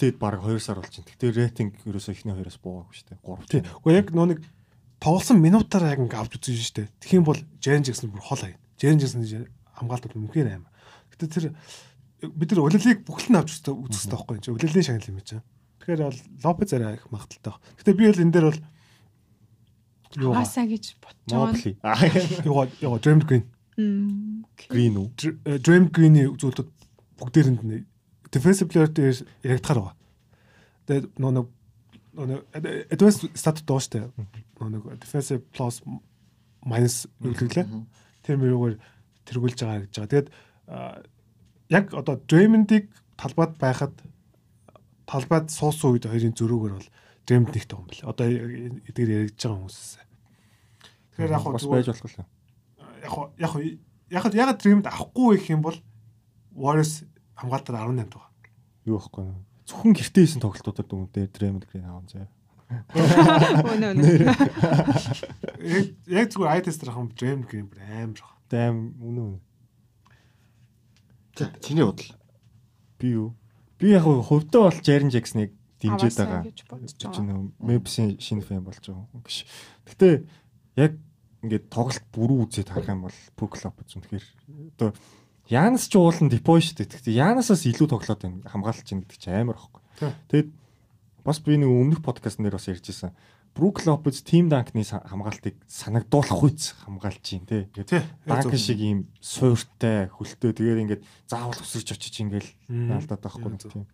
гимтэд 0.02 0.18
баг 0.18 0.42
2 0.42 0.58
сар 0.58 0.82
болж 0.82 0.90
байна. 0.90 1.06
Гэхдээ 1.06 1.30
рейтинг 1.30 1.72
ерөөсөө 1.86 2.14
ихний 2.18 2.34
хоёроос 2.34 2.58
буугаагүй 2.58 2.94
шүү 2.98 3.06
дээ. 3.06 3.20
3. 3.22 3.46
Тий. 3.46 3.62
Уу 3.86 3.90
яг 3.94 4.10
нөө 4.10 4.26
нэг 4.34 4.40
тоглосон 4.98 5.38
минутаараа 5.38 5.94
яг 5.94 6.02
ингээ 6.02 6.18
авч 6.18 6.32
үзэн 6.42 6.58
шүү 6.58 6.76
дээ. 6.82 6.88
Тэгэх 6.98 7.18
юм 7.22 7.26
бол 7.26 7.40
Jaren 7.62 7.86
Jackson 7.86 8.10
бүр 8.10 8.22
хол 8.26 8.42
аяа. 8.42 8.58
Jaren 8.82 8.98
Jackson 8.98 9.22
хамгаалтууд 9.78 10.18
үнэхээр 10.18 10.48
аим. 10.50 10.66
Гэтэ 11.14 11.26
тэр 11.30 11.44
бид 12.34 12.50
нар 12.50 12.66
улилыг 12.66 12.98
бүхэл 13.06 13.30
нь 13.30 13.38
авч 13.38 13.50
үзтээ 13.62 13.74
үзэх 13.78 14.10
хэрэгтэй 14.10 14.18
байхгүй 14.18 14.34
юм 14.34 14.42
чи. 14.42 14.50
Улилийн 14.50 14.86
шагнал 14.86 15.10
юм 15.10 15.22
чинь. 15.22 15.46
Тэгэхээр 15.82 16.02
бол 16.02 16.20
Лопез 16.42 16.72
арай 16.74 16.94
их 16.98 17.06
магадaltaй 17.10 17.52
баг. 17.54 17.62
Гэтэ 17.78 17.94
би 17.94 18.04
бол 18.10 18.22
энэ 18.26 18.34
дээр 18.34 18.46
бол 18.50 18.60
юу 20.18 20.32
Хасаа 20.34 20.66
гэж 20.66 20.84
бодож 20.98 21.30
байгаа. 21.30 22.42
Юу 22.46 22.66
юу 22.82 22.98
Draymond 22.98 23.26
Green. 23.26 23.44
Грин 24.68 24.94
үү? 24.98 25.08
Dr- 25.16 25.38
э, 25.48 25.58
Green-ийн 25.90 26.36
зүйлүүд 26.36 26.68
бүгдээрэнд 27.18 27.62
нь 27.64 27.86
defensive 28.32 28.68
player 28.72 28.88
дээр 28.88 29.20
яригдахаар 29.44 29.78
байгаа. 29.78 29.96
Тэгээд 30.88 31.06
нөө 31.20 31.32
нэг 31.36 31.46
нөө 32.16 32.26
нэг 32.26 32.40
advanced 32.90 33.28
stat 33.36 33.60
доо 33.68 33.78
штэ. 33.78 34.08
Нөө 34.58 34.70
нэг 34.72 34.82
defensive 35.04 35.44
plus 35.52 35.82
minus 36.64 37.06
үлгэлээ. 37.20 37.66
Тэр 38.24 38.36
мөрөөр 38.40 38.80
тэргүүлж 39.28 39.58
байгаа 39.60 39.84
гэж 39.84 39.92
байгаа. 39.92 40.10
Тэгээд 40.10 40.28
яг 41.68 41.84
одоо 41.92 42.16
Draymond-ыг 42.28 42.88
талбайд 43.20 43.56
байхад 43.60 43.94
талбайд 45.06 45.52
суусан 45.52 45.92
үед 45.92 46.08
хоёрын 46.08 46.36
зөрүүгээр 46.36 46.74
бол 46.76 46.90
Draymond 47.28 47.52
нэгтэй 47.52 47.76
юм 47.76 47.86
бэл. 47.86 48.08
Одоо 48.08 48.26
эдгээр 48.26 49.28
яригдж 49.28 49.40
байгаа 49.44 49.60
хүмүүсээс. 49.60 49.92
Тэгэхээр 51.12 51.34
яг 51.36 51.44
бас 51.46 51.66
байж 51.68 51.86
болох 51.92 52.16
юм. 52.16 52.28
яг 53.02 53.14
яг 53.38 53.52
яг 54.10 54.24
яг 54.34 54.50
Dream-д 54.58 54.86
авахгүй 54.88 55.36
их 55.36 55.50
юм 55.50 55.62
бол 55.62 55.76
Warriors 56.54 57.04
хамгаалтаар 57.36 57.88
18 57.88 58.12
байгаа. 58.12 58.30
Юу 58.86 58.98
байхгүй 58.98 59.24
юу? 59.26 59.40
Зөвхөн 59.66 59.92
гэртээ 59.94 60.22
хийсэн 60.26 60.42
тоглолтуудад 60.42 60.88
дүнтэй 60.88 61.26
Дремэнд 61.30 61.66
грин 61.70 61.86
аав 61.86 62.06
заяа. 62.10 62.30
Өнөө 62.72 63.90
өнөө. 63.92 64.16
Яг 66.08 66.26
зүгээр 66.32 66.64
tester 66.64 66.90
хам 66.92 67.12
Dream 67.12 67.44
Game 67.46 67.68
бүр 67.68 67.80
амар 67.84 68.16
байгаа. 68.16 68.38
Дэм 68.48 68.76
үнэ 69.00 69.20
үнэ. 69.22 69.40
За 71.36 71.52
чиний 71.60 71.84
бодол. 71.84 72.10
Би 72.98 73.08
юу? 73.12 73.28
Би 73.78 73.92
яг 73.92 74.04
хувьдаа 74.04 74.68
бол 74.68 74.80
Jaren 74.84 75.12
Jackson-ыг 75.12 75.52
дэмжиж 75.80 76.16
байгаа. 76.16 76.42
гэж 76.48 76.58
бодож 76.68 76.92
Чи 76.96 77.06
байгаа. 77.08 77.24
нөө 77.28 77.40
Mavs-ийн 77.60 78.16
шинэ 78.20 78.44
фэн 78.44 78.64
болж 78.64 78.80
байгаа 78.80 79.08
юм 79.12 79.22
гэж. 79.24 79.36
Гэтэ 79.88 80.08
яг 80.76 80.92
ингээд 81.42 81.66
тоглолт 81.68 82.04
бүрүү 82.14 82.38
үзээд 82.46 82.68
харах 82.70 82.92
юм 82.92 83.04
бол 83.08 83.18
Brook 83.36 83.58
Lopez 83.60 83.96
үнэхээр 83.98 84.24
одоо 84.76 84.90
Янас 85.50 85.88
ч 85.90 85.96
уулын 85.98 86.28
депой 86.30 86.60
шүү 86.62 86.84
дээ. 86.84 86.88
Гэхдээ 87.02 87.18
Янасаас 87.18 87.66
илүү 87.66 87.88
тоглоод 87.90 88.20
байна 88.22 88.46
хамгаалж 88.46 88.86
чинь 88.86 89.02
гэдэг 89.02 89.18
чинь 89.18 89.34
амар. 89.42 89.58
Тий. 89.98 90.12
Тэгэд 90.30 90.48
бас 91.26 91.38
би 91.42 91.56
нэг 91.58 91.68
өмнөх 91.68 92.00
подкастн 92.02 92.46
дээр 92.46 92.56
бас 92.56 92.68
ярьжсэн. 92.70 93.12
Lopez 93.52 94.24
Team 94.24 94.48
Dunk-ны 94.48 94.80
са- 94.80 95.04
хамгаалтыг 95.04 95.60
санагдуулах 95.68 96.40
үйц 96.40 96.72
хамгаалж 96.88 97.20
чинь 97.20 97.44
тий. 97.44 97.68
Данкн 98.24 98.56
зөв. 98.56 98.64
шиг 98.64 98.80
ийм 98.80 98.98
суйртай 99.20 100.08
хөлтөө 100.08 100.56
тэгээд 100.56 100.82
ингээд 100.88 101.02
заавал 101.28 101.60
өсөрч 101.60 101.92
очиж 101.92 102.16
ингээл 102.24 102.48
Мм. 102.72 102.96
алдаад 102.96 103.20
байхгүй 103.20 103.52
тийм 103.60 103.84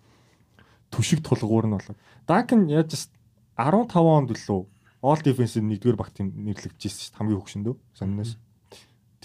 түшиг 0.95 1.27
тулгуур 1.27 1.67
нь 1.67 1.75
болоод 1.75 1.99
Данкн 2.31 2.71
яаж 2.71 2.95
ч 2.95 3.11
15 3.59 3.99
онд 3.99 4.31
лөө 4.31 4.63
All 5.03 5.19
Defensive 5.27 5.67
нэгдүгээр 5.67 5.99
багт 5.99 6.23
нэрлэгдэжсэн 6.23 7.03
шүү 7.03 7.11
дээ 7.11 7.19
хамгийн 7.19 7.39
хөгшөндөө 7.43 7.75
сонноос 7.99 8.39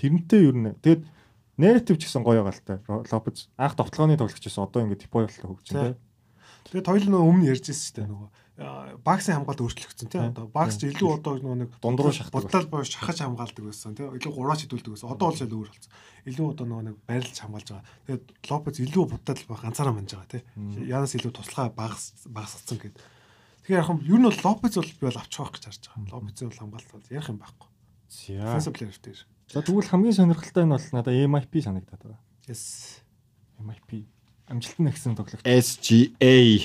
тэрнтэй 0.02 0.41
ер 0.50 0.56
нь 0.58 0.74
тэгээд 0.82 1.02
narrative 1.58 1.98
ч 2.00 2.10
гэсэн 2.10 2.24
гоё 2.26 2.44
галтай 2.44 2.80
Лопез 2.88 3.50
анх 3.58 3.76
товтлооны 3.78 4.18
тоглогч 4.18 4.44
байсан 4.44 4.66
одоо 4.66 4.84
ингээд 4.84 5.06
депой 5.06 5.28
болтой 5.28 5.48
хөгжин 5.50 5.78
Тий. 5.78 6.72
Тэгээд 6.72 6.88
хоёул 6.88 7.10
нөө 7.12 7.24
өмнө 7.28 7.50
ярьжсэн 7.52 7.76
шүү 7.76 7.96
дээ 8.00 8.08
нөгөө 8.08 8.30
а, 8.54 8.96
Баксын 9.04 9.36
хамгаалт 9.36 9.62
өөрчлөгдсөн 9.66 10.10
тий. 10.14 10.22
Одоо 10.22 10.46
Бакс 10.48 10.78
ч 10.78 10.88
илүү 10.88 11.10
одоо 11.20 11.42
нөгөө 11.42 11.58
нэг 11.66 11.70
Дунд 11.82 12.00
руу 12.00 12.14
шахдаг 12.14 12.46
Будал 12.46 12.70
боёо 12.70 12.86
шахаж 12.86 13.18
хамгаалдаг 13.20 13.64
байсан 13.66 13.98
тий. 13.98 14.06
Илүү 14.06 14.32
гураач 14.32 14.64
хідүүлдэг 14.64 14.94
байсан. 14.94 15.10
Одоо 15.10 15.28
бол 15.34 15.40
шал 15.42 15.50
өөр 15.50 15.70
болсон. 15.74 15.92
Илүү 16.30 16.48
одоо 16.54 16.66
нөгөө 16.70 16.86
нэг 16.88 16.96
барилж 17.10 17.38
хамгаалж 17.42 17.68
байгаа. 17.74 17.86
Тэгээд 18.08 18.24
Лопез 18.48 18.78
илүү 18.80 19.06
будал 19.10 19.42
ба 19.50 19.56
ганцаараа 19.58 19.94
манж 19.98 20.12
байгаа 20.14 20.32
тий. 20.38 20.42
Янас 20.86 21.18
илүү 21.18 21.34
туслахаа 21.34 21.74
багас 21.74 22.14
багасгацсан 22.30 22.78
гэдэг. 22.78 23.02
Тэгэхээр 23.66 23.82
яг 23.82 23.90
юм 23.90 24.00
ер 24.06 24.20
нь 24.22 24.28
бол 24.30 24.44
Лопез 24.46 24.74
бол 24.78 24.94
би 24.94 25.04
бол 25.10 25.18
авчих 25.18 25.42
байх 25.42 25.54
гэж 25.58 25.64
харж 25.66 25.84
байгаа. 25.90 26.14
Лопезийн 26.14 26.54
хамгаалт 26.54 26.90
бол 26.94 27.10
ярих 27.10 27.30
юм 27.34 27.42
байхгүй. 27.42 27.68
за 28.14 28.38
Defensive 28.38 28.74
player 28.78 28.98
дээр. 29.02 29.20
За 29.52 29.60
тэгвэл 29.65 29.90
хамгийн 29.90 30.15
сонирхолтой 30.15 30.64
нь 30.64 30.74
бол 30.74 30.88
надад 30.94 31.14
MIP 31.14 31.53
санагдаад 31.64 32.02
байгаа 32.03 32.22
Yes. 32.48 32.99
MIP 33.60 34.03
амжилтанд 34.52 34.91
нэгсэн 34.91 35.15
тоглогч 35.15 35.44
SGA. 35.48 36.60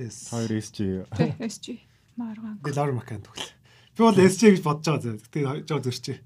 Yes. 0.00 0.32
хоёр 0.32 0.50
SG 0.56 1.04
SG. 1.38 1.80
Маргаан. 2.16 2.58
Би 2.64 2.70
Лаур 2.72 2.96
Макан 2.96 3.20
тэгвэл. 3.20 3.52
Би 3.96 4.00
бол 4.00 4.16
SJ 4.16 4.56
гэж 4.56 4.62
бодож 4.64 4.86
байгаа 4.88 5.02
зөө. 5.04 5.28
Тэгээ 5.28 5.68
жоо 5.68 5.80
зөрчээ. 5.84 6.18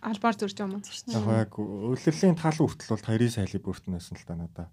Албаар 0.00 0.36
зурж 0.40 0.56
юм 0.56 0.80
уу? 0.80 0.82
яг 0.82 1.52
яг 1.52 1.52
өвлөлийн 1.60 2.36
тал 2.40 2.56
хүртэл 2.56 2.96
бол 2.96 3.04
20 3.04 3.36
сайлын 3.36 3.60
бүртнээс 3.60 4.08
л 4.16 4.24
та 4.24 4.34
надаа 4.40 4.68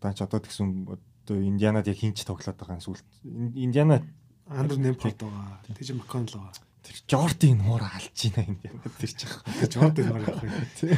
Дач 0.00 0.18
одоо 0.24 0.40
тэгсэн 0.40 0.88
одоо 0.88 1.36
Индианад 1.36 1.84
яг 1.84 2.00
хинч 2.00 2.24
тоглоод 2.24 2.56
байгаа 2.56 2.80
юм 2.80 2.84
сүлд. 2.84 3.04
Индиана 3.28 4.00
Андер 4.48 4.80
Немфорд 4.80 5.20
байгаа. 5.20 5.60
Тэжи 5.76 5.92
Макконл 5.92 6.32
байгаа. 6.32 6.54
Тэр 6.86 6.96
Жордын 7.10 7.58
нуур 7.58 7.82
алж 7.82 8.14
байна 8.30 8.54
Индианад 8.54 8.94
тэр 8.94 9.10
чих. 9.10 9.32
Жоод 9.66 9.98
ямар 9.98 10.22
явах 10.22 10.46
вэ? 10.46 10.94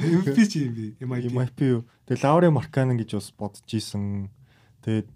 MVP 0.00 0.38
чи 0.48 0.58
юм 0.64 0.74
би. 0.74 0.84
MIP. 0.96 1.28
MIP 1.28 1.58
юу. 1.68 1.80
Тэгээ 2.08 2.24
Лаури 2.24 2.48
Марканен 2.48 2.96
гэж 2.96 3.20
бас 3.20 3.28
бодож 3.36 3.68
исэн. 3.68 4.32
Тэгээд 4.80 5.12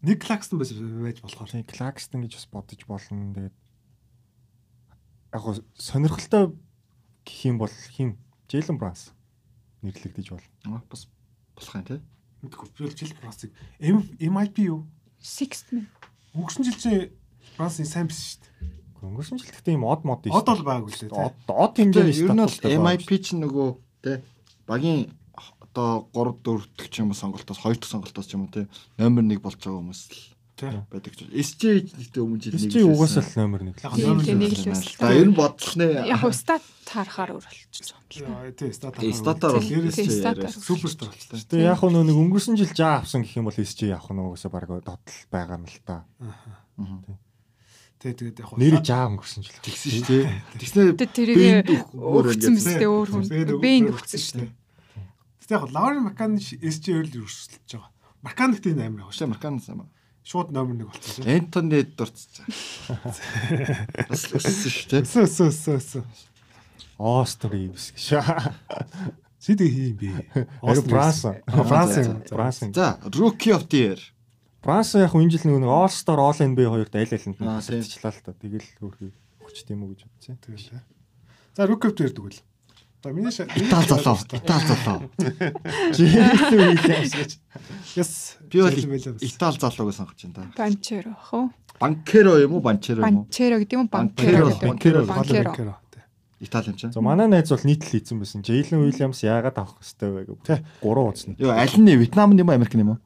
Ник 0.00 0.24
Клакстон 0.24 0.58
байж 0.58 1.20
болохоор. 1.20 1.52
тийм 1.52 1.68
Клакстон 1.68 2.24
гэж 2.24 2.32
бас 2.40 2.46
бодож 2.48 2.80
болно. 2.88 3.36
Тэгээд 3.36 3.56
яг 5.36 5.42
гоо 5.44 5.60
сонирхолтой 5.76 6.56
гэх 7.28 7.44
юм 7.44 7.60
бол 7.60 7.70
хин 7.92 8.16
Джейлен 8.48 8.80
Бранс 8.80 9.12
нэрлэгдэж 9.84 10.26
болно. 10.32 10.48
Аа, 10.64 10.82
Бас 10.88 11.06
болох 11.54 11.74
юм 11.76 11.84
тий. 11.84 12.00
Мэдгүй 12.40 12.96
жил 12.96 13.12
Брансыг 13.20 13.52
MIP 13.78 14.56
юу? 14.64 14.88
Sixth 15.20 15.70
man. 15.76 15.86
Өнгөрсөн 16.32 16.64
жил 16.64 16.78
чи 16.80 16.92
Брансын 17.58 17.84
сайн 17.84 18.08
биш 18.08 18.40
шүү 18.40 18.40
дээ. 18.40 18.79
Өнгөрсөн 19.00 19.40
жил 19.40 19.50
гэхдээ 19.52 19.74
ийм 19.76 19.84
од 19.88 20.04
мод 20.04 20.26
Од 20.28 20.46
бол 20.46 20.64
байгаагүй 20.66 20.92
л 20.92 21.00
дээ. 21.08 21.16
Од 21.16 21.36
од 21.48 21.72
хэмжээний 21.80 22.16
Ер 22.20 22.32
нь 22.32 22.44
бол 22.44 22.84
MIP 22.84 23.10
ч 23.20 23.26
нөгөө 23.36 23.68
тий 24.04 24.16
багийн 24.68 25.00
одоо 25.64 26.08
3 26.12 26.36
4 26.44 26.68
дэх 26.76 26.88
ч 26.90 26.94
юм 27.00 27.10
уу 27.10 27.18
сонголтоос 27.18 27.60
2 27.64 27.80
дэх 27.80 27.88
сонголтоос 27.90 28.26
ч 28.28 28.34
юм 28.36 28.44
уу 28.46 28.52
тий 28.52 28.66
номер 28.98 29.24
1 29.24 29.40
болж 29.40 29.56
байгаа 29.56 29.80
хүмүүс 29.80 30.02
л 30.12 30.20
Тий. 30.60 30.76
байдаг 30.92 31.16
ч. 31.16 31.24
SJ 31.32 31.88
гэхдээ 31.88 32.20
өмнө 32.20 32.36
жил 32.44 32.52
шүү. 32.52 32.68
нэг 32.68 32.72
Чи 32.76 32.80
угаасаа 32.84 33.24
л 33.24 33.32
номер 33.40 33.60
1 33.64 33.80
Яг 33.80 33.96
Тийм, 33.96 34.04
номер 34.12 34.24
тийм, 34.28 34.38
нэг 34.44 34.52
нэг 34.52 34.60
л 34.60 34.68
байсан. 34.68 34.92
За 35.00 35.08
ер 35.16 35.28
нь 35.32 35.32
бодлоо 35.32 35.74
нэ. 35.80 35.88
Яг 36.04 36.20
стат 36.36 36.64
харахаар 36.84 37.30
өөр 37.32 37.44
болчихсон 37.48 37.96
Тий, 38.10 38.72
статаар. 38.76 39.00
Тий, 39.00 39.12
статаар 39.16 39.54
бол 39.56 39.64
тий, 39.64 40.10
статаар. 40.12 40.52
суперстар 40.52 41.08
болчихлоо. 41.08 41.48
Тэгээ 41.48 41.64
яг 41.64 41.80
хөө 41.80 42.04
нэг 42.04 42.18
өнгөрсөн 42.20 42.60
жил 42.60 42.72
жаа 42.76 43.00
авсан 43.00 43.24
гэх 43.24 43.40
юм 43.40 43.48
бол 43.48 43.56
SG 43.56 43.88
явах 43.88 44.12
нь 44.12 44.20
угаасаа 44.20 44.52
баг 44.52 44.68
додтол 44.68 45.00
байгаа 45.32 45.56
юм 45.56 45.64
л 45.64 45.78
та. 45.80 46.04
Тий, 47.08 47.16
тэгээд 48.00 48.40
яг 48.40 48.50
Нэр 48.56 48.80
жаа 48.80 49.04
өнгөрсөн 49.12 49.44
жил. 49.44 49.60
Тэгсэн 49.60 49.90
шүү 49.92 50.04
тий. 50.08 50.24
Тэгснээр 50.56 50.96
Тэ 50.96 51.06
тэрийг 51.12 51.68
өгсөн 51.92 52.56
биз. 52.56 52.64
мэт 52.64 52.82
өөр 52.88 53.08
хүн. 53.12 53.24
Бэйн 53.60 53.92
өгсөн 53.92 54.20
шүү 54.20 54.36
дээ. 54.40 54.50
Тэгтээ 55.44 55.56
яг 55.60 55.64
Лаури 55.68 56.00
Маккан 56.00 56.40
SJ 56.40 56.84
өөр 56.96 57.06
л 57.12 57.20
өрсөлдөж 57.28 57.68
байгаа. 57.76 57.92
Маккан 58.24 58.50
гэдэг 58.56 58.72
энэ 58.72 58.84
амар 58.88 59.04
яваа 59.04 59.12
шүү. 59.12 59.20
Шээ 59.20 59.32
маркан 59.36 59.60
юм. 59.60 59.84
Шууд 60.20 60.48
номер 60.52 60.84
1 60.84 60.88
болчихсон. 60.88 61.24
Энтони 61.28 61.80
дурцсан. 61.96 62.44
Бас 64.08 64.24
өссөн 64.32 64.70
шүү 64.72 64.86
тий. 64.92 65.00
Өсөө 65.00 65.24
өсөө 65.28 65.48
өсөө 65.48 65.76
өсөө. 65.80 66.04
Оостер 67.00 67.52
Ивс 67.56 67.92
гэж. 67.96 68.20
Сиди 69.40 69.64
хий 69.72 69.88
юм 69.92 69.96
бэ? 69.96 70.10
Харин 70.60 70.84
Бранс. 70.84 71.24
Франц 71.48 71.96
юм. 72.04 72.20
Бранс. 72.28 72.60
За, 72.76 73.00
Rookie 73.08 73.56
of 73.56 73.64
the 73.72 73.80
Year. 73.80 74.00
Бранс 74.62 74.94
яг 74.94 75.14
энэ 75.16 75.30
жил 75.32 75.56
нэг 75.56 75.64
All 75.64 75.88
Star 75.88 76.20
All 76.20 76.36
NBA 76.36 76.68
хоёрт 76.68 76.94
аль 76.94 77.08
алинд 77.08 77.40
нь 77.40 77.48
Аа, 77.48 77.60
тийм. 77.64 77.80
хатчихлаа 77.80 78.12
л 78.12 78.20
та. 78.20 78.32
Тэгэл 78.36 78.68
хөрхий 78.76 79.12
өгч 79.40 79.58
тийм 79.64 79.88
үү 79.88 79.96
гэж 79.96 80.00
бодсон. 80.04 80.36
Тэгэл. 80.44 80.84
За 81.56 81.64
Рукев 81.64 81.96
дээр 81.96 82.12
дгвэл. 82.12 82.40
За 83.02 83.08
миний 83.12 83.32
шал 83.32 83.48
Итали 83.56 83.88
залуу. 83.88 84.20
Итали 84.36 84.64
залуу. 84.68 85.08
Жийлүү 85.96 86.76
Уильямс 86.76 87.12
гэж. 87.16 87.30
Yes. 87.96 88.36
Би 88.52 88.60
бол. 88.60 88.76
Итали 89.24 89.56
залууг 89.56 89.94
сонгож 89.96 90.20
байна 90.20 90.34
да. 90.36 90.52
Банчеро 90.60 91.16
ах 91.16 91.32
уу? 91.32 91.50
Банкеро 91.80 92.36
юм 92.44 92.52
уу, 92.52 92.60
Банчеро 92.60 93.00
юм 93.00 93.16
уу? 93.16 93.24
Банчеро 93.24 93.56
гэдэг 93.64 93.72
юм 93.72 93.80
уу? 93.80 93.88
Банкеро, 93.88 94.52
Банкеро. 94.60 95.04
Банкеро. 95.08 95.76
Итали 96.40 96.68
юм 96.68 96.76
чинь. 96.76 96.92
За 96.92 97.00
манай 97.00 97.28
найз 97.28 97.48
бол 97.48 97.64
нийтлэл 97.64 97.96
хийсэн 97.96 98.20
байсан. 98.20 98.44
Jalen 98.44 98.84
Williams 98.84 99.24
яагаад 99.24 99.56
авах 99.56 99.80
хэвтэй 99.80 100.10
вэ 100.12 100.24
гэв. 100.28 100.38
Тэ. 100.44 100.64
Гурван 100.84 101.08
удсан. 101.16 101.36
Йоо, 101.40 101.56
аль 101.56 101.72
нь 101.80 101.88
Вьетнам 101.96 102.36
юм 102.36 102.48
уу, 102.48 102.52
Америк 102.56 102.74
юм 102.76 102.88
уу? 102.96 102.98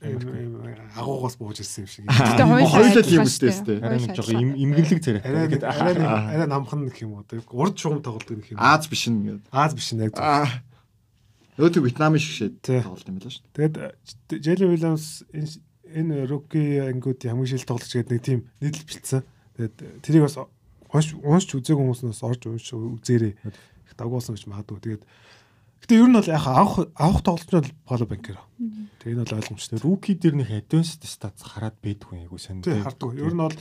Агуугаас 0.00 1.36
бууж 1.38 1.58
ирсэн 1.60 1.84
юм 1.84 1.88
шиг. 1.90 2.04
Гэтэ 2.06 2.44
хоёулаа 2.46 2.86
адилхан 2.86 3.18
юм 3.18 3.26
үстэй, 3.26 3.50
дээ. 3.50 3.78
Арай 3.82 3.98
нэг 3.98 4.14
Хоёулаа 4.14 4.22
жоо 4.22 4.38
адилхан. 4.38 4.54
имгэрлэг 4.62 5.00
царай. 5.02 5.22
Арай 5.26 5.46
нэг- 5.48 5.64
арай 5.66 5.94
нэг- 5.98 6.28
арай 6.38 6.46
намхан 6.46 6.80
гэх 6.86 6.98
юм 7.02 7.12
уу. 7.18 7.24
Урд 7.50 7.74
шугам 7.78 8.02
тоглолт 8.02 8.28
гэх 8.30 8.50
юм. 8.54 8.58
Аз 8.62 8.86
биш 8.86 9.08
нэгэд. 9.10 9.42
Аз 9.50 9.74
биш. 9.74 9.90
Аа. 10.18 10.46
Өөдөө 11.58 11.82
Вьетнамын 11.82 12.22
шиг 12.22 12.62
тоглолт 12.62 13.08
юм 13.10 13.18
байла 13.18 13.30
шүү. 13.34 13.42
Тэгээд 13.50 13.74
Jalen 14.38 14.70
Williams 14.70 15.26
энэ 15.34 15.50
энэ 15.90 16.16
rookie 16.30 16.78
ангуудын 16.86 17.34
хамгийн 17.34 17.50
шил 17.58 17.66
тоглогч 17.66 17.90
гэдэг 17.98 18.12
нэг 18.14 18.22
тийм 18.22 18.40
нийтлэл 18.62 18.86
бэлдсэн. 18.86 19.22
Тэгээд 19.58 19.74
тэрийг 20.06 20.22
бас 20.22 20.38
унш 20.94 21.06
уншч 21.18 21.50
үзээгүй 21.58 21.82
хүмүүс 21.82 22.02
нь 22.06 22.12
бас 22.14 22.22
орж 22.22 22.46
унш 22.46 22.70
үзээрэй. 22.70 23.34
Их 23.42 23.94
дагуулсан 23.98 24.38
гэж 24.38 24.46
магадгүй. 24.46 24.78
Тэгээд 24.78 25.02
гэтээ 25.84 25.98
ер 26.02 26.08
нь 26.08 26.16
бол 26.18 26.30
яг 26.30 26.44
авах 26.46 26.88
авах 26.94 27.22
тоглолч 27.22 27.48
нь 27.48 27.58
бол 27.58 27.72
Paulo 27.86 28.04
Banquero. 28.08 28.42
Тэгээд 29.02 29.18
энэ 29.18 29.24
бол 29.24 29.38
ойлгомжтой. 29.38 29.78
Рүүки 29.78 30.12
дээр 30.18 30.36
нэг 30.42 30.50
advanced 30.50 31.02
stats 31.06 31.42
хараад 31.42 31.76
байдгүй 31.82 32.26
айгу 32.26 32.38
сайн. 32.38 32.62
Тий 32.62 32.78
хардгүй. 32.82 33.18
Ер 33.22 33.34
нь 33.34 33.42
бол 33.42 33.56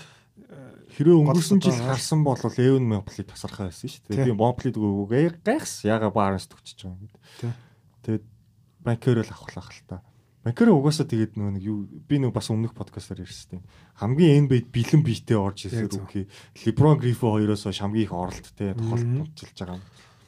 Хэрэв 0.97 1.13
өнгөрсөн 1.19 1.59
жил 1.61 1.77
харсан 1.77 2.23
бол 2.23 2.39
Эвен 2.39 2.87
Моплид 2.87 3.27
тасархаа 3.29 3.67
байсан 3.67 3.91
шүү 3.91 4.01
дээ. 4.07 4.31
Би 4.31 4.33
Моплид 4.33 4.79
өгөөгээ 4.79 5.43
гайхс 5.43 5.83
яга 5.85 6.09
баарс 6.09 6.47
төгчөж 6.47 6.87
байгаа 6.87 7.03
юм. 7.03 7.53
Тэгээд 8.01 8.25
Банкер 8.81 9.19
л 9.21 9.29
авахлах 9.29 9.69
л 9.69 9.83
та. 9.85 10.01
Банкер 10.47 10.71
угаасаа 10.71 11.03
тэгээд 11.03 11.35
нөгөө 11.35 11.53
нэг 11.59 11.63
юу 11.67 11.85
би 11.85 12.17
нөгөө 12.23 12.33
бас 12.39 12.47
өмнөх 12.47 12.71
подкастаар 12.71 13.27
ярьсан 13.27 13.59
тийм. 13.59 13.63
Хамгийн 13.99 14.47
NBA 14.47 14.71
бэлэн 14.71 15.03
биетэй 15.03 15.35
орж 15.35 15.67
ирсэн 15.67 15.91
рүүки. 15.91 16.31
Леброн 16.63 16.97
Грифо 17.03 17.35
хоёроос 17.35 17.67
хамгийн 17.67 18.07
их 18.07 18.15
оролттой 18.15 18.71
болж 18.71 19.03
байгаа 19.59 19.75
юм. 19.75 19.83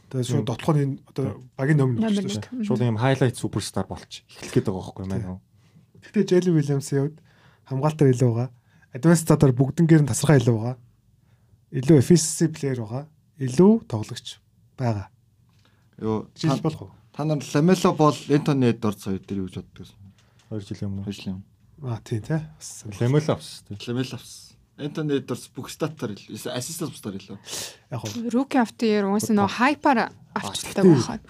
Тэгээд 0.09 0.29
шууд 0.29 0.47
дотлохын 0.49 0.99
одоо 1.05 1.41
багийн 1.57 1.77
номер 1.77 2.09
нөтсөн 2.09 2.29
шүү 2.29 2.43
дээ. 2.43 2.65
Шууд 2.65 2.81
юм 2.81 2.97
хайлайт 2.97 3.37
суперстар 3.37 3.85
болч 3.85 4.25
эхлэх 4.25 4.53
гээд 4.53 4.67
байгаа 4.67 4.83
байхгүй 4.89 5.05
маань. 5.05 5.41
Гэтэ 6.03 6.27
Jalen 6.29 6.55
Williams-ийн 6.57 7.01
хувьд 7.05 7.17
хамгаалтаар 7.69 8.09
илүү 8.13 8.29
байгаа. 8.33 8.49
Advanced 8.97 9.25
статаар 9.29 9.53
бүгднгээр 9.53 10.03
нь 10.03 10.09
тасархаа 10.09 10.41
илүү 10.41 10.55
байгаа. 10.57 10.77
Илүү 11.77 11.97
efficiency 12.01 12.45
player 12.49 12.77
байгаа. 12.81 13.03
Илүү 13.37 13.71
тоглогч 13.85 14.27
байгаа. 14.77 15.07
Йоо, 16.01 16.27
Жил 16.33 16.57
болох 16.63 16.81
уу? 16.89 16.91
та 17.13 17.25
нар 17.25 17.43
Ламело 17.53 17.93
бол 17.93 18.15
Энтони 18.29 18.71
Эдвардс 18.71 19.03
хоёр 19.03 19.19
дээр 19.19 19.39
юу 19.43 19.47
гэж 19.51 19.55
боддог 19.61 19.87
вэ? 20.49 20.57
2 20.57 20.65
жилийн 20.65 20.89
өмнө. 20.89 21.05
Хожлын. 21.05 21.43
Аа 21.83 21.99
тийм 21.99 22.21
тий. 22.23 22.39
Бас 22.39 22.83
Лемел 22.99 23.27
авс 23.27 23.63
тийм. 23.67 23.77
Ламело 23.87 24.15
авсан. 24.15 24.55
Энтони 24.79 25.19
Эдвардс 25.19 25.49
бүх 25.51 25.69
статаар 25.69 26.15
ил, 26.15 26.39
ассистент 26.55 26.91
бустаар 26.95 27.15
илүү. 27.19 27.37
яг 27.91 28.01
Rookie 28.31 28.61
of 28.63 28.71
the 28.79 28.87
Year 28.87 29.03
уус 29.11 29.27
нөө 29.27 29.47
хайпаар 29.59 30.11
авчдаг 30.33 30.85
байхад. 30.87 31.21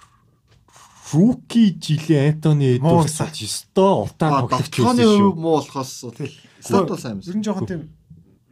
Рүүки 1.10 1.74
жилийн 1.82 2.34
Антони 2.38 2.78
Муу 2.78 3.02
Эдвардс 3.02 3.42
ёстой 3.42 4.06
утаа 4.06 4.46
тоглож 4.46 4.70
байсан 4.70 5.02
шүү. 5.02 5.34
муу 5.34 5.58
болохоос 5.58 5.90
стат 6.62 6.86
бол 6.86 6.98
сайн 6.98 7.18
Ер 7.18 7.34
юмсан. 7.34 7.38
нь 7.40 7.44
жоохон 7.44 7.66
тийм 7.66 7.82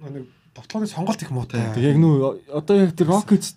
нэг 0.02 0.26
тоглооны 0.54 0.86
сонголт 0.90 1.22
их 1.22 1.30
муутай. 1.30 1.62
Яг 1.78 1.96
нүү 1.96 2.50
одоо 2.50 2.76
яг 2.82 2.96
тэр 2.98 3.14
Rockets 3.14 3.54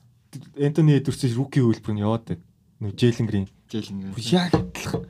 Антони 0.62 1.02
Эдвардс 1.02 1.26
рүүки 1.34 1.66
хөлбөр 1.66 1.94
нь 1.98 2.04
яваад 2.06 2.24
байна. 2.30 2.42
Нүү 2.82 2.94
Джейлен 2.94 3.26
Грин. 3.28 3.48
Жэйлэн. 3.74 4.14
Яг 4.18 4.54
адилхан. 4.54 5.06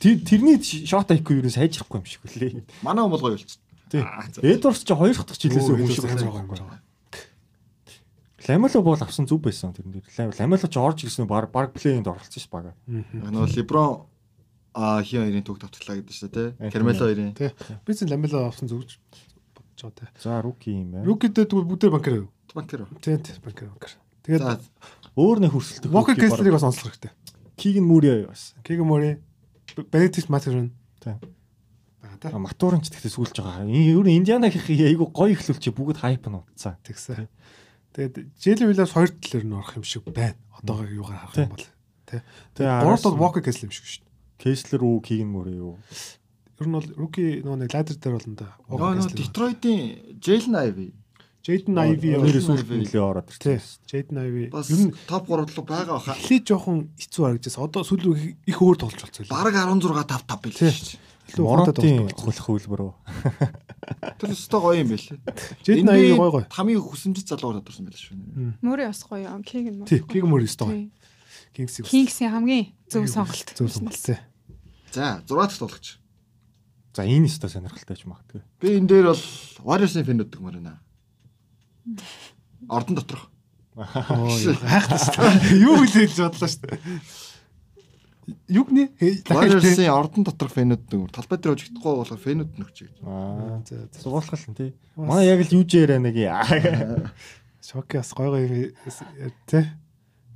Тэр 0.00 0.16
тэрний 0.24 0.56
шот 0.64 1.12
IQ 1.12 1.44
юу 1.44 1.50
сайжрахгүй 1.52 2.00
юм 2.00 2.06
шиг 2.08 2.24
үлээ. 2.24 2.64
Манай 2.80 3.04
хүмүүс 3.04 3.20
гоё 3.20 3.36
болчихсон. 3.36 3.60
Тий. 3.90 4.00
Аа. 4.00 4.24
Эдвардс 4.42 4.86
ч 4.86 4.94
хоёр 4.94 5.18
дахь 5.18 5.40
жилээс 5.42 5.66
өмнө 5.66 5.90
байгаа 5.90 6.40
юм 6.40 6.48
байна. 6.48 6.80
Ламело 8.48 8.82
бол 8.82 9.02
авсан 9.02 9.26
зүв 9.26 9.42
байсан 9.42 9.74
тэрэн 9.74 10.00
дээр. 10.00 10.32
Ламело 10.38 10.66
ч 10.70 10.76
орж 10.78 11.04
ирсэн 11.04 11.26
баг 11.26 11.50
баг 11.50 11.74
плейнд 11.74 12.06
оролцсон 12.06 12.40
ш 12.40 12.48
бага. 12.48 12.72
Нөгөө 12.86 13.50
Леброн 13.58 14.06
а 14.72 15.02
хин 15.02 15.26
хоёрын 15.26 15.44
түүх 15.44 15.58
тавтглаа 15.60 15.98
гэдэг 15.98 16.14
шүү 16.14 16.30
дээ. 16.30 16.70
Кермело 16.70 17.02
хоёрын. 17.02 17.34
Тий. 17.34 17.50
Би 17.84 17.90
зөв 17.92 18.08
ламела 18.08 18.46
авсан 18.46 18.70
зүгж 18.70 19.02
бодож 19.54 19.80
байгаа 19.82 19.98
тий. 19.98 20.08
За 20.22 20.40
руки 20.40 20.70
юм 20.70 20.94
байна. 20.94 21.04
Рукидэд 21.04 21.50
бүгдээ 21.50 21.90
банкер 21.90 22.14
юу? 22.24 22.28
Банкеро. 22.54 22.86
Тий, 23.02 23.18
тий, 23.18 23.34
банкер 23.42 23.68
банкер. 23.74 23.98
Тэгээд 24.22 24.62
Өөр 25.18 25.42
нэг 25.42 25.52
хөрсөлтөг. 25.52 25.90
Walker 25.90 26.14
Kessler-ийг 26.14 26.54
бас 26.54 26.64
онцлох 26.64 26.94
хэрэгтэй. 26.94 27.10
Кигэн 27.58 27.84
Мури 27.84 28.24
бас. 28.24 28.54
Keegan 28.62 28.86
Murray, 28.86 29.18
Benedict 29.90 30.30
Mathurin. 30.30 30.70
Тий. 31.02 31.14
Бага 32.10 32.18
та. 32.18 32.34
Матуурын 32.34 32.82
ч 32.82 32.90
тэгтээ 32.90 33.14
сүүлж 33.14 33.36
байгаа. 33.38 33.70
Ер 33.70 34.02
нь 34.02 34.18
Индиана 34.18 34.50
гэх 34.50 34.66
айгу 34.66 35.06
гоё 35.14 35.30
ихлүүлчих 35.38 35.70
бүгд 35.70 36.02
хайп 36.02 36.26
нь 36.26 36.34
утсаа. 36.42 36.74
Тэгсэн. 36.82 37.30
Тэгээд 37.94 38.14
Jalen 38.42 38.66
Williams 38.66 38.90
хоёр 38.94 39.10
талаар 39.14 39.46
нь 39.46 39.54
орох 39.54 39.74
юм 39.78 39.84
шиг 39.86 40.02
байна. 40.10 40.34
Одоо 40.58 40.82
юугаар 40.82 41.30
харах 41.30 41.38
юм 41.38 41.54
бол. 41.54 41.66
Тий. 42.10 42.20
Тэгээ 42.58 42.82
Гуравт 42.82 43.06
бол 43.06 43.20
Walker 43.22 43.42
Kessler 43.46 43.70
юм 43.70 43.74
шиг 43.74 43.86
шүү 43.86 44.02
дээ. 44.02 44.10
Кеслер 44.42 44.82
үү, 44.82 44.98
Кигэн 45.06 45.30
Мури 45.30 45.54
юу? 45.54 45.78
Ер 46.58 46.66
нь 46.66 46.74
бол 46.74 46.86
rookie 46.98 47.46
нөгөө 47.46 47.58
нэг 47.62 47.70
ladder 47.70 47.94
дээр 47.94 48.14
бол 48.18 48.26
энэ 48.26 48.46
нөгөө 48.66 48.90
Kessler. 48.98 49.18
Detroit-ийн 49.22 49.82
Jalen 50.18 50.56
Ivy 50.58 50.88
Jaden 51.40 51.72
Ivey 51.80 52.12
Нэрээс 52.20 52.48
Ivy. 52.52 52.76
үл 52.76 52.82
нөлөө 52.84 53.00
ороод 53.00 53.30
ирсэн. 53.32 53.64
Jaden 53.88 54.50
бас 54.52 54.68
Ер 54.68 54.80
нь 54.84 54.92
топ 55.08 55.24
3 55.24 55.40
руу 55.48 55.64
байгаа 55.64 55.96
баха. 55.96 56.12
эхлээд 56.12 56.44
жоохон 56.44 56.92
хэцүү 57.00 57.22
харагдажсэн. 57.24 57.64
Одоо 57.64 57.80
сүүл 57.80 58.02
рүү 58.04 58.16
их 58.44 58.58
өөр 58.60 58.76
тоглож 58.76 59.00
болцсон. 59.00 59.24
Бараг 59.32 59.56
16 59.56 59.88
5 59.88 60.20
5 60.28 60.36
Тий. 60.36 60.52
билээ 60.52 60.72
шүү. 60.76 61.00
Илүү 61.30 61.46
тоглож. 61.74 62.14
хөлөх 62.20 62.44
хөлбөр 62.44 62.80
үү? 62.84 62.92
Тэр 64.20 64.30
өстой 64.34 64.60
гоё 64.60 64.76
юм 64.82 64.88
байлээ. 64.92 65.18
Jaden 65.64 65.90
Ivey 65.90 66.14
гой 66.18 66.30
гой. 66.34 66.44
Хамгийн 66.50 66.82
хүсэмжит 66.82 67.26
залуугаар 67.30 67.62
тодорсон 67.62 67.86
байлээ 67.88 68.04
шүү. 68.04 68.16
Мөрөө 68.60 68.86
бас 68.90 69.02
гоё. 69.06 69.30
Keegan 69.46 69.84
Тий, 69.86 70.00
Keegan 70.04 70.30
Murray 70.30 70.46
өстой. 70.50 70.68
Тий. 70.68 70.90
Kings-ийг 71.56 71.86
Kings-ийн 71.90 72.30
хамгийн 72.30 72.66
зөв 72.90 73.06
сонголт. 73.10 73.48
зөв 73.54 73.70
сонголт. 73.70 74.20
За 74.92 75.22
6 75.26 75.26
дахь 75.26 75.58
тоглогч. 75.58 75.98
За 76.94 77.02
энэ 77.06 77.26
өстой 77.26 77.50
сонирхолтой 77.50 77.96
ч 77.96 78.06
магадгүй. 78.06 78.42
Би 78.60 78.78
энэ 78.78 78.86
дээр 78.90 79.06
бол 79.14 79.24
Warriors-ийн 79.66 80.06
фэн 80.06 80.22
өгдөг 80.26 80.40
мөр 80.42 80.58
байна. 80.58 80.78
Ордон 82.68 82.94
доторх. 82.98 83.30
Дээ. 83.74 85.62
Юу 85.62 85.78
хэлээд 85.86 86.18
бодлоо 86.18 86.48
шүү 86.50 87.29
дээ. 88.26 88.36
Югны 88.48 88.90
Warriors-ийн 88.98 89.92
ордон 89.92 90.24
доторх 90.24 90.52
фэнүүд 90.52 90.82
нэг 90.92 91.10
талбай 91.14 91.38
дээр 91.38 91.54
ожигдохгүй 91.56 91.94
болохоор 92.00 92.20
фэнүүд 92.20 92.52
нөгч 92.60 92.76
гэж. 92.84 92.94
Аа. 93.04 93.62
За 93.64 93.86
за. 93.86 94.00
Сугуулах 94.00 94.34
л 94.34 94.56
тий. 94.56 94.74
Манай 94.96 95.26
яг 95.30 95.40
л 95.46 95.54
юу 95.56 95.64
ч 95.64 95.80
яриа 95.80 95.98
нэг. 95.98 96.16
Шок 97.66 97.94
яс 97.94 98.12
гой 98.12 98.28
гой 98.28 98.44
тий. 99.48 99.64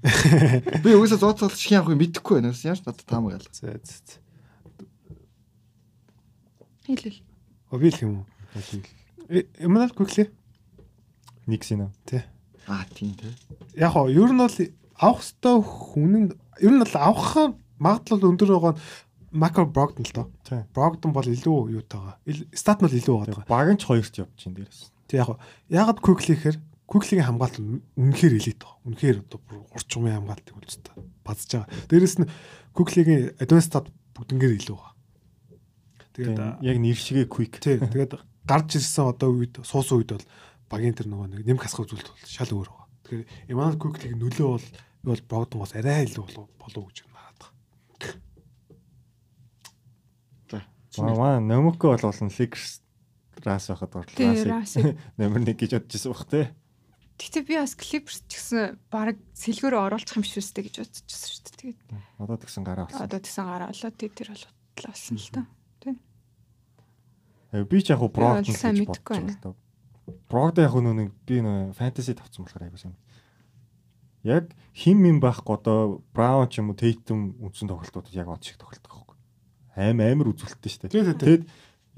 Би 0.05 0.93
өглөө 0.93 1.17
зооцолч 1.17 1.57
хин 1.57 1.81
явахыг 1.81 1.97
мэдэхгүй 1.97 2.41
байна. 2.41 2.53
Яаж 2.53 2.85
надад 2.85 3.05
таамаг 3.09 3.41
гал. 3.41 3.49
За 3.53 3.81
за. 3.81 4.21
Хэлэл. 6.85 7.21
Оби 7.71 7.89
л 7.89 8.01
юм 8.05 8.13
уу? 8.21 8.27
Эманал 9.59 9.91
quickly. 9.97 10.29
Никс 11.47 11.73
энэ. 11.73 11.89
Тий. 12.05 12.23
Аа 12.69 12.85
тийм 12.93 13.17
тий. 13.17 13.33
Яг 13.77 13.93
хоо 13.93 14.09
ер 14.09 14.33
нь 14.33 14.39
бол 14.39 14.53
авах 15.01 15.25
ёстой 15.25 15.65
хүн 15.65 16.13
нь 16.29 16.33
ер 16.61 16.73
нь 16.73 16.85
бол 16.85 16.97
авах 17.01 17.57
магадлал 17.79 18.29
өндөр 18.31 18.51
байгаа 18.55 18.75
нь 18.75 18.83
Макро 19.35 19.67
Брогдон 19.67 20.07
л 20.07 20.15
доо. 20.15 20.31
Брогдон 20.75 21.11
бол 21.11 21.27
илүү 21.27 21.83
юутайгаа. 21.83 22.23
Стат 22.55 22.79
нь 22.83 22.91
илүү 22.91 23.17
байгаа. 23.27 23.45
Баг 23.51 23.67
нь 23.75 23.81
ч 23.83 23.91
хоёрт 23.91 24.15
явж 24.15 24.31
чинь 24.39 24.55
дээрээс. 24.55 24.95
Тэг 25.11 25.27
яг 25.27 25.43
ягаад 25.67 25.99
quickly 25.99 26.39
гэхээр 26.39 26.59
quickly-гийн 26.87 27.27
хамгаалалт 27.27 27.59
нь 27.59 27.83
үнэхээр 27.99 28.39
элит 28.39 28.63
баг. 28.63 28.79
Үнэхээр 28.87 29.17
одоо 29.27 29.39
бүр 29.43 29.59
урчмын 29.75 30.15
хамгаалтыг 30.23 30.55
үлдсэн. 30.55 30.83
Базж 31.27 31.51
байгаа. 31.51 31.67
Дээрэс 31.91 32.17
нь 32.23 32.31
quickly-гийн 32.79 33.35
advanced 33.43 33.75
stat 33.75 33.91
бүгднгээр 34.15 34.55
илүү 34.55 34.77
байгаа. 34.79 34.95
Тэгээд 36.15 36.39
Яг 36.63 36.77
нэр 36.79 36.95
шигээ 36.95 37.27
quick. 37.27 37.59
тэгээд 37.59 38.15
гарч 38.47 38.79
ирсэн 38.79 39.11
одоо 39.11 39.35
үед 39.35 39.59
суусан 39.67 39.99
үед 39.99 40.15
бол 40.15 40.27
багийн 40.71 40.95
тэр 40.95 41.11
нөгөө 41.11 41.27
нэг 41.33 41.43
нэм 41.43 41.59
хасах 41.59 41.91
үзүүлэлт 41.91 42.07
бол 42.07 42.23
шал 42.29 42.55
өөр 42.55 42.69
байгаа. 42.71 42.87
Тэгэхээр 43.03 43.27
Emmanuel 43.51 43.81
Quickly-гийн 43.83 44.21
нөлөө 44.23 44.47
бол 44.47 44.63
юу 44.63 45.11
бол 45.11 45.27
Brogdon-оос 45.27 45.73
арай 45.75 46.07
илүү 46.07 46.23
болов 46.23 46.47
болов 46.61 46.85
гэж 46.93 46.99
хараад 47.99 48.21
байгаа. 50.51 50.63
За. 50.95 51.03
Маа 51.03 51.41
Номоко 51.41 51.89
бол 51.95 51.99
болон 52.03 52.31
Lakers 52.31 52.81
рас 53.45 53.67
байхад 53.69 53.95
орлоо. 53.97 54.15
Тий. 54.15 54.97
Номер 55.19 55.41
1 55.43 55.55
гэж 55.59 55.71
бодчихсон 55.79 56.13
бах 56.13 56.27
тий. 56.31 56.47
Гэтэ 57.19 57.47
би 57.47 57.55
бас 57.59 57.75
Clippers 57.79 58.23
ч 58.27 58.39
гэсэн 58.39 58.79
баг 58.91 59.19
сэлгөөрөө 59.39 59.81
оруулах 59.87 60.15
юм 60.19 60.27
шүү 60.27 60.43
дээ 60.55 60.67
гэж 60.67 60.77
бодчихсон 60.83 61.31
шүү 61.31 61.43
дээ. 61.47 61.59
Тэгээд 61.63 61.79
Одоо 62.19 62.37
тэгсэн 62.43 62.63
гараа 62.67 62.87
болсон. 62.91 63.07
одоо 63.07 63.19
тэгсэн 63.23 63.45
гараа 63.47 63.69
болоод 63.71 63.97
тий 63.99 64.11
тэр 64.11 64.29
бол 64.35 64.45
утлаа 64.75 64.91
болсон 64.95 65.17
л 65.19 65.31
та. 65.31 65.43
Э, 67.55 67.63
Би 67.63 67.79
ч 67.83 67.95
яг 67.95 68.03
хуу 68.03 68.11
сайн 68.11 68.83
гэж 68.83 68.99
байгаа 68.99 69.31
л 69.31 69.39
да. 69.39 69.55
Яг 70.59 70.75
нүг 70.75 71.11
би 71.23 71.39
нөө 71.39 71.71
фэнтези 71.79 72.19
тавцсан 72.19 72.43
болохоор 72.43 72.67
айгуу 72.67 72.83
сайн. 72.83 72.99
Яг 74.25 74.51
хим 74.73 75.05
юм 75.05 75.21
байхгүй 75.21 75.61
одоо 75.61 76.01
Браун 76.17 76.49
ч 76.49 76.59
юм 76.59 76.73
уу 76.73 76.79
Тейтум 76.81 77.37
үндсэн 77.45 77.69
тоглолтууд 77.69 78.09
яг 78.17 78.29
од 78.33 78.41
шиг 78.41 78.57
тоглолт 78.57 78.81
байхгүй. 78.81 79.17
Аим 79.77 80.01
амар 80.01 80.33
үзүүлэлттэй 80.33 80.71
шүү 80.73 80.89
дээ. 80.89 81.21
Тэгэд 81.21 81.43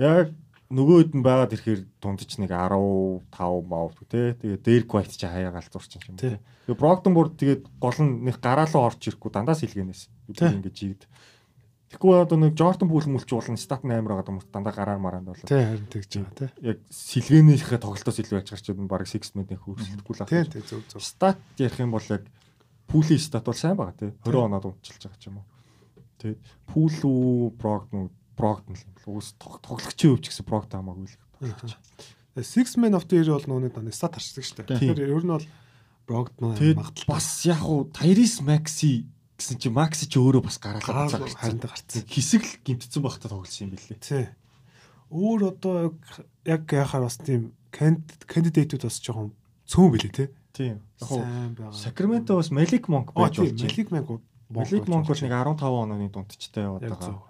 яг 0.03 0.35
нөгөөд 0.66 1.15
нь 1.15 1.23
байгаад 1.23 1.55
ирэхээр 1.55 1.81
дундч 2.03 2.43
нэг 2.43 2.51
15 2.51 3.31
мав 3.70 3.94
тий. 4.11 4.35
Тэгээ 4.35 4.59
Дэрк 4.59 4.90
Вайт 4.90 5.15
ч 5.15 5.23
хаяа 5.23 5.55
галзуурч 5.55 6.03
юм 6.11 6.19
Тий. 6.19 6.35
тий. 6.35 6.39
Тэгээ 6.66 6.81
Брогденбург 6.82 7.39
тэгээд 7.39 7.62
гол 7.78 7.98
нь 8.03 8.27
нэг 8.27 8.43
гараалуу 8.43 8.82
орж 8.82 8.98
ирэхгүй 9.07 9.31
дандаа 9.31 9.55
сэлгэнээс. 9.55 10.03
Тий. 10.35 10.51
Ингэж 10.51 10.74
жигд. 10.74 11.07
Тэгэхгүй 11.97 12.12
одоо 12.20 12.36
нэг 12.36 12.52
Жортон 12.60 12.93
Пүүл 12.93 13.09
мүлч 13.09 13.31
болон 13.32 13.56
стат 13.56 13.81
8 13.81 14.05
байгаа 14.05 14.28
юм 14.28 14.40
дандаа 14.52 14.74
гараар 14.77 15.01
мараанд 15.01 15.32
болоо. 15.32 15.48
Тий 15.48 15.64
харин 15.64 15.89
тэгж 15.89 16.12
байгаа 16.20 16.36
тий. 16.36 16.51
Яг 16.60 16.78
сэлгээнийхээ 16.93 17.81
тоглолтоос 17.81 18.20
илүү 18.20 18.36
яж 18.44 18.52
гарч 18.52 18.66
байгаа 18.68 18.85
баг 18.85 19.09
6 19.09 19.32
минутын 19.32 19.56
хөрсөлдөхгүй 19.64 20.12
л 20.12 20.28
Тий 20.28 20.44
байна. 20.44 20.52
тий 20.52 20.60
зөв 20.68 20.85
зөв. 20.93 21.01
Стат 21.01 21.40
ярих 21.56 21.81
юм 21.81 21.97
бол 21.97 22.05
яг 22.12 22.28
пүүлийн 22.93 23.16
стат 23.24 23.48
бол 23.48 23.56
сайн 23.56 23.81
байгаа 23.81 23.97
тий. 23.97 24.12
20 24.28 24.44
оноод 24.44 24.68
унтчилж 24.77 25.09
байгаа 25.09 25.16
ч 25.16 25.24
юм 25.32 25.40
уу. 25.40 25.48
Тэгээд 26.20 26.40
пүүл 26.68 27.01
үү 27.01 27.56
Брогд 28.36 28.68
нь 28.68 28.77
л 28.77 28.85
юм. 28.85 28.93
Уус 29.16 29.32
тоглогчийн 29.40 30.12
өвч 30.12 30.28
гэсэн 30.28 30.44
Брогд 30.44 30.77
хамаагүй 30.77 31.09
л. 31.09 31.16
Six 32.36 32.77
Man 32.77 32.93
of 32.93 33.09
the 33.09 33.24
Year 33.24 33.32
бол 33.32 33.48
нөөний 33.48 33.73
даны 33.73 33.89
стат 33.97 34.20
харцдаг 34.20 34.44
шүү 34.44 34.68
дээ. 34.68 34.77
Тэгэхээр 34.77 35.09
ер 35.16 35.24
нь 35.24 35.32
бол 35.32 35.48
Brogdon 36.05 36.52
магадaltaй 36.52 37.09
бас 37.09 37.43
яг 37.48 37.64
уу 37.64 37.89
Tyrese 37.89 38.44
Maxi 38.44 39.09
гэсэн 39.36 39.56
чи 39.60 39.68
Maxi 39.68 40.08
ч 40.08 40.16
өөрөө 40.16 40.42
бас 40.48 40.56
гараалаа 40.56 40.88
гараад 40.88 41.12
гарцсан. 41.12 41.36
харин 41.36 41.60
гарцсан. 41.60 42.02
Хэсэг 42.08 42.42
л 42.42 42.52
гимтсэн 42.64 43.02
багтаа 43.04 43.28
тоглосон 43.30 43.68
юм 43.68 43.76
билээ. 43.76 44.00
Тий. 44.00 44.26
Өөр 45.12 45.40
одоо 45.52 45.94
яг 46.48 46.64
яхаар 46.72 47.04
бас 47.04 47.20
тийм 47.20 47.52
кандидатууд 47.70 48.88
бас 48.88 48.98
жоохон 49.00 49.36
цөөн 49.68 49.92
билээ 49.92 50.12
тий. 50.16 50.28
Тийм. 50.56 50.80
Яг. 51.00 51.74
Сакраменто 51.76 52.40
бас 52.40 52.48
Monk 52.88 53.12
Аа 53.12 53.28
байж 53.28 53.36
тий, 53.36 53.44
болж 53.44 53.60
байна. 53.60 53.68
Malik 53.68 53.88
Monk. 53.92 54.22
Malik 54.48 54.86
Monk 54.88 55.04
бол 55.06 55.20
нэг 55.20 55.32
15 55.32 55.68
онооны 55.84 56.08
дундчтай 56.08 56.64
яваад 56.64 56.82
байгаа. 56.88 57.20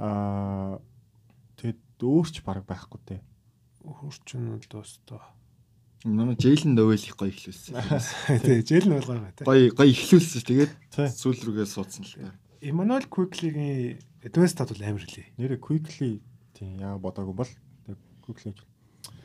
Аа 0.00 0.80
тэгэд 1.60 2.00
өөрч 2.00 2.40
баг 2.40 2.64
байхгүй 2.64 3.00
те. 3.04 3.20
Хурчин 3.84 4.56
бол 4.56 4.64
доостоо. 4.64 5.20
Манай 6.04 6.36
Джейлен 6.38 6.74
Новелих 6.78 7.16
гоё 7.18 7.32
ихлүүлсэн. 7.34 7.74
Тий, 8.46 8.62
жил 8.62 8.86
нь 8.86 8.94
болгоо 8.94 9.18
бай 9.18 9.32
тий. 9.34 9.44
Гоё 9.46 9.70
гоё 9.74 9.90
ихлүүлсэн. 9.90 10.46
Тэгээд 10.46 10.72
Тий. 10.94 11.08
сүүл 11.10 11.42
рүүгээ 11.42 11.66
суудсан 11.66 12.06
л 12.06 12.14
та. 12.14 12.34
Emmanuel 12.62 13.06
Quickly-гийн 13.10 13.98
Advanced 14.22 14.54
Stat 14.58 14.70
бол 14.70 14.82
амар 14.82 15.02
хэлээ. 15.02 15.34
Нэрэ 15.38 15.56
quickly 15.62 16.18
тийм 16.54 16.78
яа 16.82 16.98
бодоогүй 16.98 17.34
бол 17.34 17.52
quickly. 18.22 18.54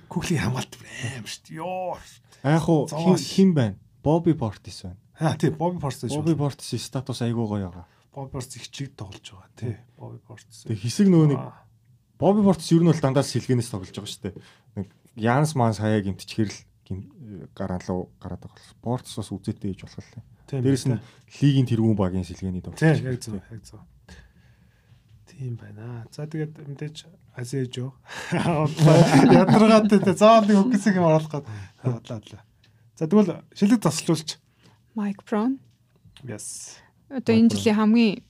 Quickly 0.10 0.38
хамгаалт 0.38 0.78
амар 0.78 1.30
шүү 1.30 1.42
дээ. 1.50 1.58
Йоо. 1.58 1.98
Яг 2.46 2.70
уу 2.70 3.18
хин 3.18 3.54
байна? 3.58 3.78
Bobby 4.06 4.38
Portis 4.38 4.86
байна. 4.86 4.98
Аа 5.18 5.38
тий, 5.38 5.50
Bobby 5.50 5.82
Portis 5.82 6.10
шүү. 6.10 6.22
Bobby 6.22 6.38
Portis 6.38 6.78
статус 6.78 7.22
айгуу 7.26 7.50
гоё 7.50 7.70
байгаа. 7.70 7.86
Bobby 8.14 8.38
Portis 8.38 8.58
их 8.62 8.70
чиг 8.70 8.94
тоглож 8.94 9.26
байгаа 9.34 9.50
тий. 9.58 9.78
Bobby 9.98 10.22
Portis. 10.22 10.66
Тэг 10.70 10.78
хэсэг 10.78 11.10
нөгөө 11.10 11.28
нэг 11.34 11.42
Bobby 12.22 12.46
Portis 12.46 12.70
ер 12.70 12.86
нь 12.86 12.90
бол 12.94 13.02
дандаа 13.02 13.26
сэлгэнээс 13.26 13.74
тоглож 13.74 13.94
байгаа 13.98 14.14
шүү 14.14 14.24
дээ. 14.30 14.36
Нэг 14.78 14.88
Янс 15.16 15.54
Манс 15.56 15.78
хаяа 15.80 16.02
гимтчихэр 16.02 16.50
л 16.50 16.60
гим- 16.88 17.10
гараалуу 17.56 18.10
гараад 18.22 18.42
байгаа 18.46 18.76
Portis 18.82 19.16
бас 19.18 19.30
үзээтэй 19.32 19.74
гэж 19.74 19.82
болох 19.86 20.00
л. 20.02 20.22
тийм. 20.50 20.62
Дээрэс 20.64 20.86
нь 20.90 21.00
лигийн 21.42 21.68
тэргүүн 21.70 21.96
багийн 21.98 22.26
сэлгээний 22.26 22.62
тоглож. 22.66 22.80
тий, 22.82 22.98
яг 23.06 23.18
зөв, 23.22 23.38
яг 23.38 23.62
зөв. 23.64 23.80
Тийм 25.30 25.56
байна. 25.58 26.06
За 26.12 26.26
тэгээд 26.28 26.58
мэдээж 26.68 27.06
Азежо. 27.38 27.94
Ядаргаад 28.34 29.90
тий. 29.90 30.14
Заавал 30.14 30.46
нэг 30.50 30.58
үгсийг 30.70 30.96
юм 30.98 31.08
оруулах 31.10 31.32
гээд 31.32 31.48
бодлоо. 31.84 32.20
бодлоо. 32.20 32.42
За 32.98 33.08
тэгвэл 33.08 33.42
шилдэг 33.58 33.82
тасалжуулж. 33.82 34.38
Mike 34.96 35.24
Brown. 35.26 35.58
Yes. 36.24 36.78
Одоо 37.10 37.34
энэ 37.34 37.50
жилийн 37.50 37.78
хамгийн 37.78 38.22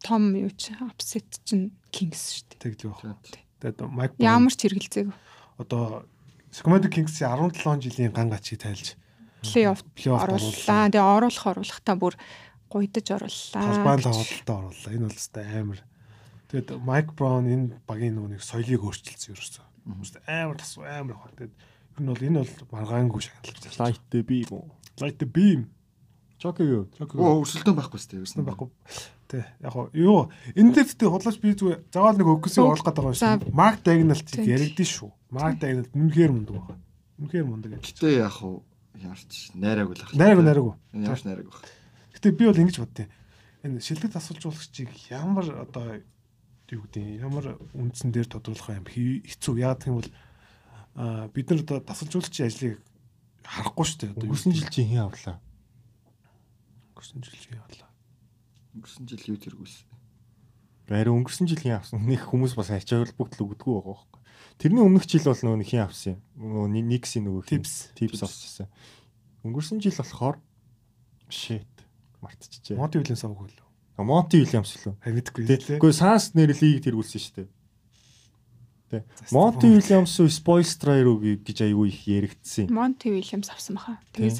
том 0.00 0.32
юу 0.36 0.48
ч 0.56 0.72
апсет 0.80 1.28
чинь 1.44 1.72
Kings 1.92 2.40
шүү 2.40 2.56
дээ. 2.56 2.60
Тэгж 2.64 2.80
байх. 2.88 3.16
Тэгээд 3.60 3.78
Майк 3.92 4.12
Ямар 4.16 4.52
ч 4.56 4.64
хэрэгэлцээг 4.64 5.08
одоо 5.60 6.06
Sacramento 6.50 6.88
Kings-ийн 6.88 7.30
17 7.30 7.82
жилийн 7.84 8.12
ган 8.12 8.30
гачийг 8.30 8.62
тайлж 8.62 8.96
плей-офф 9.42 9.84
орууллаа. 10.06 10.88
Тэгээ 10.90 11.04
оруулах 11.04 11.46
оруулахтаа 11.46 11.96
бүр 11.96 12.14
гуйдаж 12.72 13.06
орууллаа. 13.14 13.62
Талбайн 13.64 14.02
тоглолтод 14.02 14.50
орууллаа. 14.50 14.92
Энэ 14.92 15.06
бол 15.06 15.18
өстой 15.18 15.44
амар. 15.46 15.80
Тэгээд 16.48 16.68
Майк 16.80 17.08
Браун 17.14 17.46
энэ 17.46 17.66
багийн 17.86 18.16
нүг 18.16 18.42
соёлыг 18.42 18.82
өөрчилсөн 18.82 19.36
ерөөсөө. 19.36 19.64
Өстой 20.00 20.22
амар 20.26 20.56
тасуу 20.58 20.84
амар 20.84 21.16
хаа. 21.20 21.32
Тэгээд 21.36 21.54
ер 21.54 22.00
нь 22.02 22.08
бол 22.08 22.26
энэ 22.28 22.38
бол 22.42 22.72
маргаангүй 22.72 23.22
шагналж 23.22 23.58
байна. 23.62 23.78
Light 23.78 24.02
the 24.10 24.20
beam? 24.24 24.48
Light 24.98 25.18
the 25.20 25.28
beam. 25.28 25.60
Чоки 26.38 26.62
юу? 26.62 26.86
Оо 27.18 27.42
өрсөлдөөн 27.42 27.74
байхгүй 27.74 27.98
сте. 27.98 28.22
Өснө 28.22 28.46
байхгүй. 28.46 28.70
Тэ 29.26 29.42
яг 29.58 29.72
хоо 29.74 29.90
юу 29.90 30.30
энэ 30.54 30.70
дээр 30.70 30.86
тэгтээ 30.86 31.10
худлаач 31.10 31.38
би 31.42 31.50
зүгээр 31.58 31.82
заавал 31.90 32.14
нэг 32.14 32.30
өгсөйг 32.30 32.62
оруулах 32.62 32.86
гэдэг 32.94 33.18
шүү. 33.18 33.50
Марк 33.50 33.82
Дагналт 33.82 34.30
яригдэн 34.38 34.86
шүү. 34.86 35.10
Марк 35.34 35.58
Дагналт 35.58 35.90
үнэхээр 35.92 36.30
мундаг 36.30 36.54
байгаа. 36.62 36.78
Үнэхээр 37.18 37.44
мундаг. 37.44 37.70
Гэтэ 37.82 38.22
яг 38.22 38.38
уу 38.46 38.62
ямарч 38.94 39.50
найраагүй 39.58 39.94
л 39.98 40.02
ах. 40.06 40.14
Найраг 40.14 40.42
найраг. 40.46 40.78
Ямарч 40.94 41.22
найраагүй 41.26 41.50
бах. 41.50 41.66
Гэтэ 42.14 42.32
би 42.38 42.44
бол 42.46 42.62
ингэж 42.62 42.78
боддیں۔ 42.78 43.10
Энэ 43.66 43.82
шилдэг 43.82 44.14
тасалжуулагчийг 44.14 44.90
ямар 45.10 45.46
одоо 45.58 45.98
юу 46.70 46.82
гэдэг 46.86 47.04
ямар 47.18 47.58
үндсэн 47.74 48.14
дээр 48.14 48.30
тодруулах 48.30 48.78
юм 48.78 48.86
хэцүү. 48.86 49.58
Яг 49.58 49.82
гэх 49.82 49.90
юм 49.90 49.98
бол 49.98 50.10
бид 51.34 51.46
нар 51.50 51.60
одоо 51.66 51.78
тасалжуулагчийн 51.82 52.46
ажлыг 52.46 52.78
харахгүй 53.42 53.84
шүү 53.84 53.98
дээ. 53.98 54.10
Одоо 54.14 54.24
Өнгөрсөн 54.30 54.54
жил 54.54 54.70
чи 54.70 54.86
хин 54.86 55.02
авлаа. 55.02 55.42
Өнгөрсөн 56.98 57.22
жил 57.22 57.38
чи 57.38 57.54
явлаа. 57.54 57.88
Өнгөрсөн 58.74 59.06
жил 59.06 59.22
юу 59.30 59.38
тэргүүлсэн. 59.38 59.86
Барин 60.90 61.14
өнгөрсөн 61.22 61.46
жил 61.46 61.60
хин 61.62 61.76
авсан. 61.78 62.02
Нэг 62.02 62.26
хүмүүс 62.26 62.56
бас 62.58 62.70
ачаал 62.74 63.06
бүгд 63.14 63.38
л 63.38 63.44
өгдөггүй 63.46 63.70
байгаа 63.78 63.94
байхгүй. 63.94 64.20
Тэрний 64.58 64.82
өмнөх 64.82 65.06
жил 65.06 65.22
бол 65.30 65.54
нэг 65.62 65.68
хин 65.70 65.84
авсан 65.86 66.18
юм. 66.18 66.20
Нөгөө 66.34 66.82
Никси 66.90 67.18
нөгөө 67.22 67.42
хин- 67.46 67.62
Tips. 67.62 67.74
Tips 67.94 68.22
авчихсан. 68.26 68.66
Өнгөрсөн 69.46 69.78
жил 69.78 69.94
болохоор 69.94 70.36
shit 71.30 71.70
мартчихжээ. 72.18 72.74
Монти 72.76 72.98
Уильямс 72.98 73.22
авах 73.22 73.46
үлээ. 73.46 73.66
Монти 74.02 74.36
Уильямс 74.42 74.74
лөө. 74.82 74.94
Харин 74.98 75.16
мэдгүй 75.22 75.42
лээ. 75.46 75.78
Тэгэхгүй 75.78 75.92
Санс 75.94 76.34
нэр 76.34 76.50
лиг 76.50 76.82
тэргүүлсэн 76.82 77.20
шүү 77.22 77.34
дээ. 77.38 77.48
Тэ. 78.90 79.04
Монти 79.30 79.68
Уильямс 79.70 80.16
Spoilstra 80.32 80.96
руу 81.04 81.20
гэж 81.20 81.58
аягүй 81.62 81.92
их 81.92 82.00
яригдсан. 82.08 82.72
Монти 82.72 83.12
Уильямс 83.12 83.52
авсан 83.52 83.76
баха. 83.76 84.00
Тэгээ 84.16 84.34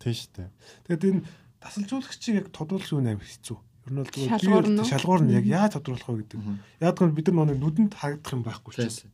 Тийм. 0.00 0.14
шүү 0.16 0.30
дээ. 0.34 0.48
Тэгээд 0.88 1.04
энэ 1.04 1.22
тасалжуулагчийг 1.60 2.36
яг 2.40 2.46
тодруулах 2.50 2.88
юм 2.90 3.04
амар 3.04 3.20
хэцүү. 3.28 3.58
Ер 3.60 3.92
нь 3.92 3.98
бол 4.00 4.08
зүгээр 4.08 4.66
Шалгуур 4.88 5.22
нь 5.22 5.34
яг 5.36 5.44
яаж 5.46 5.72
тодруулах 5.76 6.08
вэ 6.08 6.24
гэдэг. 6.24 6.40
Яг 6.80 6.94
гэвэл 6.96 7.16
бид 7.16 7.28
нар 7.30 7.48
нэг 7.52 7.58
нүдэнд 7.60 7.92
харагдах 7.94 8.32
юм 8.32 8.42
байхгүй 8.42 8.72
ч. 8.74 9.04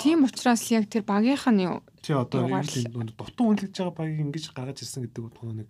Тийм 0.00 0.24
учраас 0.24 0.64
яг 0.72 0.88
тэр 0.88 1.04
багийнх 1.04 1.44
нь 1.52 1.68
юу 1.68 1.84
Чи 2.00 2.16
одоо 2.16 2.48
дутуу 2.48 3.52
үнэлж 3.52 3.76
байгаа 3.76 3.92
багийг 3.92 4.24
ингэж 4.24 4.56
гаргаж 4.56 4.80
ирсэн 4.80 5.04
гэдэг 5.04 5.20
утгаар 5.28 5.52
нэг 5.52 5.68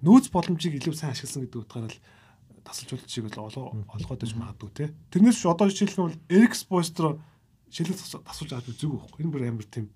нөөц 0.00 0.32
боломжийг 0.32 0.80
илүү 0.80 0.96
сайн 0.96 1.12
ашигласан 1.12 1.44
гэдэг 1.44 1.60
утгаараа 1.68 1.92
л 1.92 2.00
тасалжуулагчийг 2.64 3.24
бол 3.28 3.84
олгоод 3.84 4.24
иж 4.24 4.32
магадгүй 4.32 4.70
те. 4.72 4.84
Тэрнээс 5.12 5.36
ч 5.36 5.44
одоо 5.44 5.68
жишээлбэл 5.68 6.08
бол 6.08 6.16
Эрик 6.32 6.56
Спойстро 6.56 7.20
шилэг 7.68 8.00
тас- 8.00 8.24
тасалж 8.24 8.50
авч 8.56 8.72
үзег 8.72 8.96
байхгүй. 8.96 9.20
Энэ 9.28 9.32
бүр 9.32 9.44
амар 9.44 9.68
тийм 9.68 9.86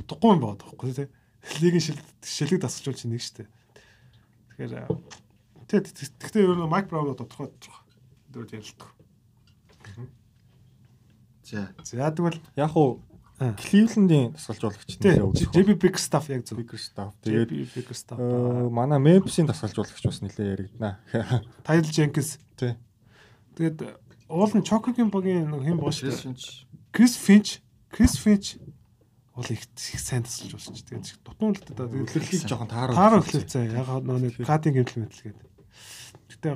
утгагүй 0.00 0.30
юм 0.32 0.40
байна 0.40 0.56
байхгүй 0.64 0.92
те. 0.96 1.04
Шил 1.42 1.96
шилэг 2.22 2.60
тасалжуулж 2.60 3.04
нэг 3.08 3.20
штэ. 3.20 3.48
Тэгэхээр 4.60 4.88
тэг 5.70 5.88
тэгтээ 5.88 6.44
ер 6.44 6.58
нь 6.58 6.68
Майк 6.68 6.88
Браун 6.92 7.16
тодорхой 7.16 7.48
тодорхой. 7.48 7.84
Дөрөв 8.28 8.52
ярилдаг. 8.52 8.90
За. 11.44 11.72
За 11.82 12.10
тэгвэл 12.12 12.40
Яг 12.56 12.76
уу. 12.76 13.02
Кливлендийн 13.40 14.36
тасгалжуулагч 14.36 15.00
тий 15.00 15.16
нэлээ 15.16 15.24
үзэх. 15.24 15.48
JB 15.56 15.80
Big 15.80 15.96
Stuff 15.96 16.28
яг 16.28 16.44
зөв. 16.44 16.60
Big 16.60 16.76
Stuff. 16.76 17.16
Тэгээд 17.24 17.72
Big 17.72 17.88
Stuff. 17.96 18.20
э, 18.20 18.68
манай 18.68 19.00
Memphis-ийн 19.00 19.48
тасгалжуулагч 19.48 20.04
бас 20.04 20.20
нэлээ 20.20 20.68
яригдана. 20.68 21.00
Tyle 21.64 21.88
Jenkins. 21.88 22.36
Тий. 22.60 22.76
Тэгээд 23.56 23.96
уул 24.28 24.52
нь 24.52 24.60
Чокогийн 24.60 25.08
багийн 25.08 25.48
нэг 25.48 25.64
хэм 25.64 25.80
боош. 25.80 26.04
Крис 26.92 27.16
Финч. 27.16 27.64
Крис 27.88 28.20
Финч 28.20 28.60
уул 29.40 29.48
их 29.56 29.64
их 29.64 30.00
сайн 30.00 30.22
тасалж 30.28 30.52
болсон 30.52 30.76
ч 30.76 30.84
тэгээд 30.84 31.24
дутуун 31.24 31.56
л 31.56 31.64
та 31.64 31.88
Үлрэхлийг 31.88 32.44
жоохон 32.44 32.68
таараа. 32.68 32.94
таараа 32.94 33.20
эхлэвцээ. 33.24 33.64
Яг 33.72 33.88
нөө 34.04 34.18
нэг 34.20 34.34
кадын 34.44 34.74
гэмтэл 34.76 35.00
мэтэл 35.08 35.24
гээд. 35.32 35.40
Гэтэ 36.30 36.48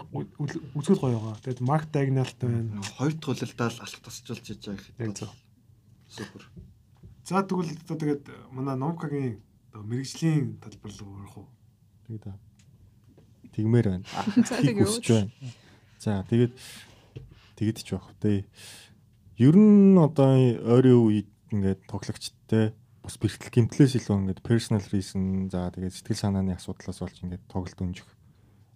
үзгэл 0.76 1.00
гоё 1.00 1.18
байгаа. 1.18 1.40
Тэгээд 1.40 1.60
Марк 1.64 1.88
Дагналт 1.90 2.36
байна. 2.38 2.80
Хоёр 3.00 3.12
дахь 3.16 3.32
улирдаа 3.32 3.68
л 3.72 3.80
алах 3.80 4.00
тасчулж 4.04 4.44
хийж 4.44 4.60
байгаа 4.68 4.84
Яг 4.84 5.08
гэхэд. 5.08 5.18
зөв. 5.18 5.32
Супер. 6.12 6.42
За 7.24 7.40
тэгвэл 7.42 7.72
одоо 7.80 7.96
тэгээд 7.96 8.24
манай 8.52 8.76
Номкагийн 8.76 9.40
мэрэгжлийн 9.74 10.60
талбар 10.62 10.92
руу 11.00 11.12
орох 11.18 11.36
уу? 11.42 11.48
Тэгээд 12.06 12.38
тэгмээр 13.56 13.86
байна. 13.90 14.06
Хүсэж 14.84 15.06
байна. 15.10 15.30
За 15.98 16.22
тэгээд 16.28 16.52
тэгэд 17.58 17.78
ч 17.82 17.88
байх 17.96 18.06
вэ. 18.22 18.44
Ер 19.40 19.56
нь 19.58 19.98
одоо 19.98 20.38
ойрын 20.38 21.00
үед 21.10 21.28
ингээд 21.54 21.80
тоглогчтой 21.86 22.74
бас 23.04 23.14
бэрхтэл 23.20 23.52
гимтлээс 23.54 23.94
илүү 24.00 24.16
ингээд 24.18 24.40
personal 24.42 24.82
reason 24.90 25.48
за 25.52 25.70
тэгээд 25.70 25.94
сэтгэл 25.94 26.22
санааны 26.28 26.56
асуудлаас 26.58 26.98
болж 27.00 27.16
ингээд 27.22 27.44
тоглолт 27.48 27.78
өнжих 27.80 28.08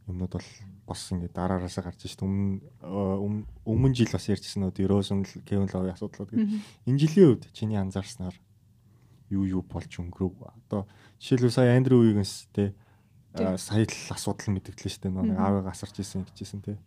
юмнууд 0.09 0.33
бол 0.37 0.49
бас 0.89 1.01
ингээд 1.13 1.35
дараараасаа 1.37 1.85
гарч 1.85 2.01
шít 2.09 2.25
өмнө 2.25 2.65
өмнө- 2.81 3.47
өмнө 3.69 3.93
жил 3.97 4.13
бас 4.13 4.29
ярьжсэн 4.29 4.65
нөө 4.65 4.81
Erosion 4.85 5.21
Kevin 5.45 5.69
Love 5.69 5.93
асуудлууд 5.93 6.31
гэдэг. 6.33 6.49
Энэ 6.89 7.01
жилийн 7.01 7.29
үед 7.37 7.45
чиний 7.53 7.77
анзаарснаар 7.77 8.37
юу 9.29 9.45
юу 9.45 9.63
болж 9.65 9.93
өнгөрөв. 10.01 10.49
Одоо 10.69 10.89
жишээлбэл 11.21 11.53
сая 11.53 11.77
Андрю 11.77 12.01
Уигэнс 12.01 12.49
те 12.57 12.73
а, 13.37 13.57
сая 13.61 13.85
л 13.85 14.13
асуудал 14.13 14.57
мэдгдлээ 14.57 14.89
шүү 14.89 15.03
дээ 15.05 15.13
нэг 15.13 15.37
аавыг 15.37 15.67
асарч 15.69 16.01
исэн 16.01 16.25
гэжсэн 16.25 16.65
те. 16.65 16.81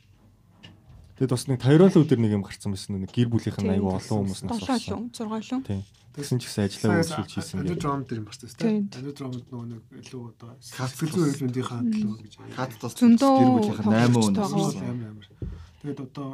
Тэгэд 1.22 1.38
бас 1.38 1.46
нэг 1.46 1.62
Тайрол 1.62 1.94
өдөр 1.94 2.18
нэг 2.18 2.34
юм 2.34 2.42
гарцсан 2.42 2.74
байсан 2.74 2.98
нэг 2.98 3.14
гэр 3.14 3.30
бүлийнх 3.30 3.62
нь 3.62 3.70
Тийм. 3.70 3.78
аюу 3.78 3.94
олон 3.94 4.18
хүмүүс 4.26 4.42
нас 4.42 4.58
7 4.58 4.90
лөө 4.90 5.14
6 5.14 5.54
лөө. 5.54 5.62
Тийм. 5.70 5.82
Тэгсэн 6.18 6.38
ч 6.42 6.50
гэсэн 6.50 6.66
ажиллаа 6.66 6.98
үйлчилж 6.98 7.32
хийсэн 7.38 7.58
гэдэг. 7.62 7.78
drum 7.78 8.02
дээр 8.10 8.20
юм 8.20 8.26
бас 8.26 8.38
Тийм. 8.42 8.50
тийм. 8.58 8.90
Anu 8.90 9.12
drum-д 9.14 9.46
нөгөө 9.54 9.68
нэг 9.70 9.82
илүү 10.02 10.22
одоо 10.34 10.50
сэтгэл 10.58 11.14
зүйн 11.14 11.30
хөвлөндийнхаа 11.30 11.82
төлөө 11.94 12.18
гэж. 12.26 12.34
Хат 12.58 12.74
тус 12.82 12.94
гэр 12.98 13.50
бүлийнх 13.54 13.80
нь 13.86 13.94
8 14.02 14.34
тоглогчтой 14.34 14.50
өнөс. 14.50 14.74
байгаа. 14.74 14.90
амар 14.90 15.10
амар. 15.14 15.28
Тэгээд 15.86 16.00
одоо 16.10 16.28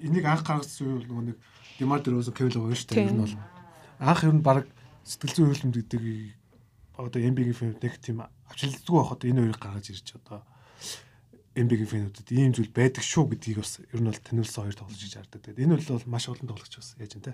энийг 0.00 0.24
анх 0.24 0.42
гаргасан 0.48 0.84
үе 0.88 0.96
бол 0.96 1.08
нөгөө 1.12 1.24
нэг 1.28 1.36
Демар 1.76 2.00
Дөрөөс 2.00 2.28
Кевил 2.32 2.58
байгаа 2.64 2.78
шүү 2.80 2.88
дээ. 2.88 2.96
Тийм. 2.96 3.12
Энэ 3.12 3.22
бол 3.28 3.36
анх 4.08 4.20
ер 4.24 4.32
нь 4.32 4.40
баг 4.40 4.64
сэтгэл 5.04 5.36
зүйн 5.36 5.48
хөвлөнд 5.52 5.76
гэдэг 5.84 6.02
одоо 6.96 7.20
MB-ийн 7.20 7.52
фильм 7.52 7.76
нэг 7.76 7.94
тийм 8.00 8.24
авчилдгүй 8.24 8.94
байхад 8.96 9.20
энэ 9.28 9.40
хоёрыг 9.44 9.60
гаргаж 9.60 9.86
ирж 9.92 10.08
одоо 10.16 10.40
MB-ийн 11.54 11.86
фильмүүдэд 11.86 12.28
ийм 12.34 12.50
зүйл 12.50 12.74
байдаг 12.74 13.06
шүү 13.06 13.30
гэдгийг 13.30 13.62
бас 13.62 13.78
ер 13.78 14.00
нь 14.02 14.10
бол 14.10 14.18
таниулсан 14.18 14.66
хоёр 14.66 14.74
тоглож 14.74 15.02
иж 15.06 15.14
хардаг. 15.14 15.40
Тэгээд 15.42 15.62
энэ 15.62 15.78
бол 15.78 16.10
маш 16.10 16.26
олон 16.26 16.50
тоглогч 16.50 16.74
бас 16.74 16.88
яаж 16.98 17.12
юм 17.14 17.22
те. 17.22 17.32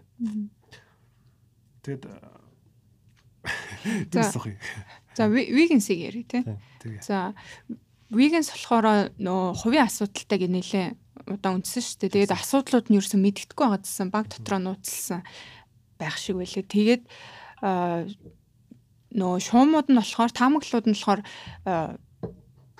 Тэгээд 1.80 2.04
За. 5.16 5.28
Вигенсийг 5.28 5.98
ярив 6.04 6.28
те. 6.28 6.44
За 7.00 7.32
Вигенс 8.10 8.52
болохоор 8.52 9.14
нөө 9.16 9.56
хувийн 9.56 9.86
асуудалтай 9.88 10.38
гинэлээ 10.44 10.88
удаа 11.30 11.56
үндсэн 11.56 11.80
шүү 11.80 11.98
дээ. 12.04 12.14
Тэгээд 12.28 12.36
асуудлууд 12.36 12.86
нь 12.90 12.98
ерөөсөө 12.98 13.20
мэддэхгүй 13.22 13.64
байгаа 13.64 13.80
гэсэн 13.80 14.10
баг 14.10 14.26
дотроо 14.28 14.60
нууцлсан 14.60 15.22
байх 15.96 16.18
шиг 16.18 16.36
байлээ. 16.36 16.66
Тэгээд 16.66 17.02
нөө 19.14 19.32
шуумууд 19.40 19.88
нь 19.88 19.98
болохоор 19.98 20.30
таамаглууд 20.34 20.86
нь 20.90 20.96
болохоор 20.98 21.20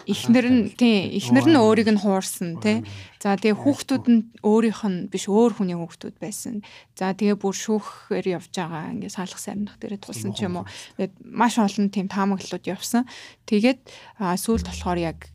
эхнэр 0.07 0.47
нь 0.49 0.63
тий 0.77 1.17
эхнэр 1.19 1.47
нь 1.51 1.61
өөрийг 1.61 1.89
нь 1.93 2.01
хуурсан 2.01 2.61
тий 2.63 2.85
За 3.21 3.37
тэгээ 3.37 3.53
хүүхдүүд 3.53 4.05
нь 4.09 4.23
өөрийнх 4.41 4.81
нь 4.89 4.99
биш 5.13 5.29
өөр 5.29 5.61
хүний 5.61 5.77
хүүхдүүд 5.77 6.17
байсан. 6.17 6.65
За 6.97 7.13
тэгээ 7.13 7.37
бүр 7.37 7.53
шүүхээр 7.53 8.41
явж 8.41 8.49
байгаа 8.57 8.97
ингээ 8.97 9.13
салах 9.13 9.37
сарнах 9.37 9.77
дээрээ 9.77 10.01
тулсан 10.01 10.33
ч 10.33 10.49
юм 10.49 10.65
уу. 10.65 10.67
Тэгээд 10.97 11.21
маш 11.21 11.61
олон 11.61 11.93
тийм 11.93 12.09
таамаглалууд 12.09 12.65
явсан. 12.65 13.05
Тэгээд 13.45 13.93
сүүлд 14.17 14.65
болохоор 14.73 15.01
яг 15.05 15.29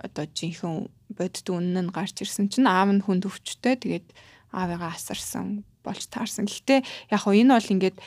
одоо 0.00 0.24
жинхэнэ 0.24 0.88
бодит 1.12 1.44
үнэн 1.44 1.76
нь 1.76 1.92
гарч 1.92 2.24
ирсэн 2.24 2.48
чинь 2.48 2.64
аав 2.64 2.88
нь 2.88 3.04
хүнд 3.04 3.28
өвчтэй. 3.28 3.76
Тэгээд 3.84 4.16
аавыгаа 4.56 4.96
асарсан 4.96 5.68
болж 5.84 6.08
таарсан. 6.08 6.48
Гэхдээ 6.48 7.12
яг 7.12 7.20
хоо 7.20 7.36
энэ 7.36 7.52
бол 7.52 7.68
ингээд 7.68 8.00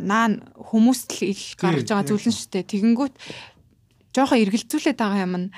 наа 0.00 0.40
хүмүүст 0.56 1.20
л 1.20 1.36
ил 1.36 1.44
гарч 1.60 1.84
байгаа 1.84 2.08
тийм, 2.08 2.16
зүйл 2.16 2.28
нь 2.32 2.38
шүү 2.40 2.48
дээ. 2.48 2.64
Тэгэнгүүт 2.64 3.14
жоохон 4.14 4.42
эргэлзүүлээд 4.44 4.98
байгаа 4.98 5.26
юм 5.26 5.34
нь 5.36 5.48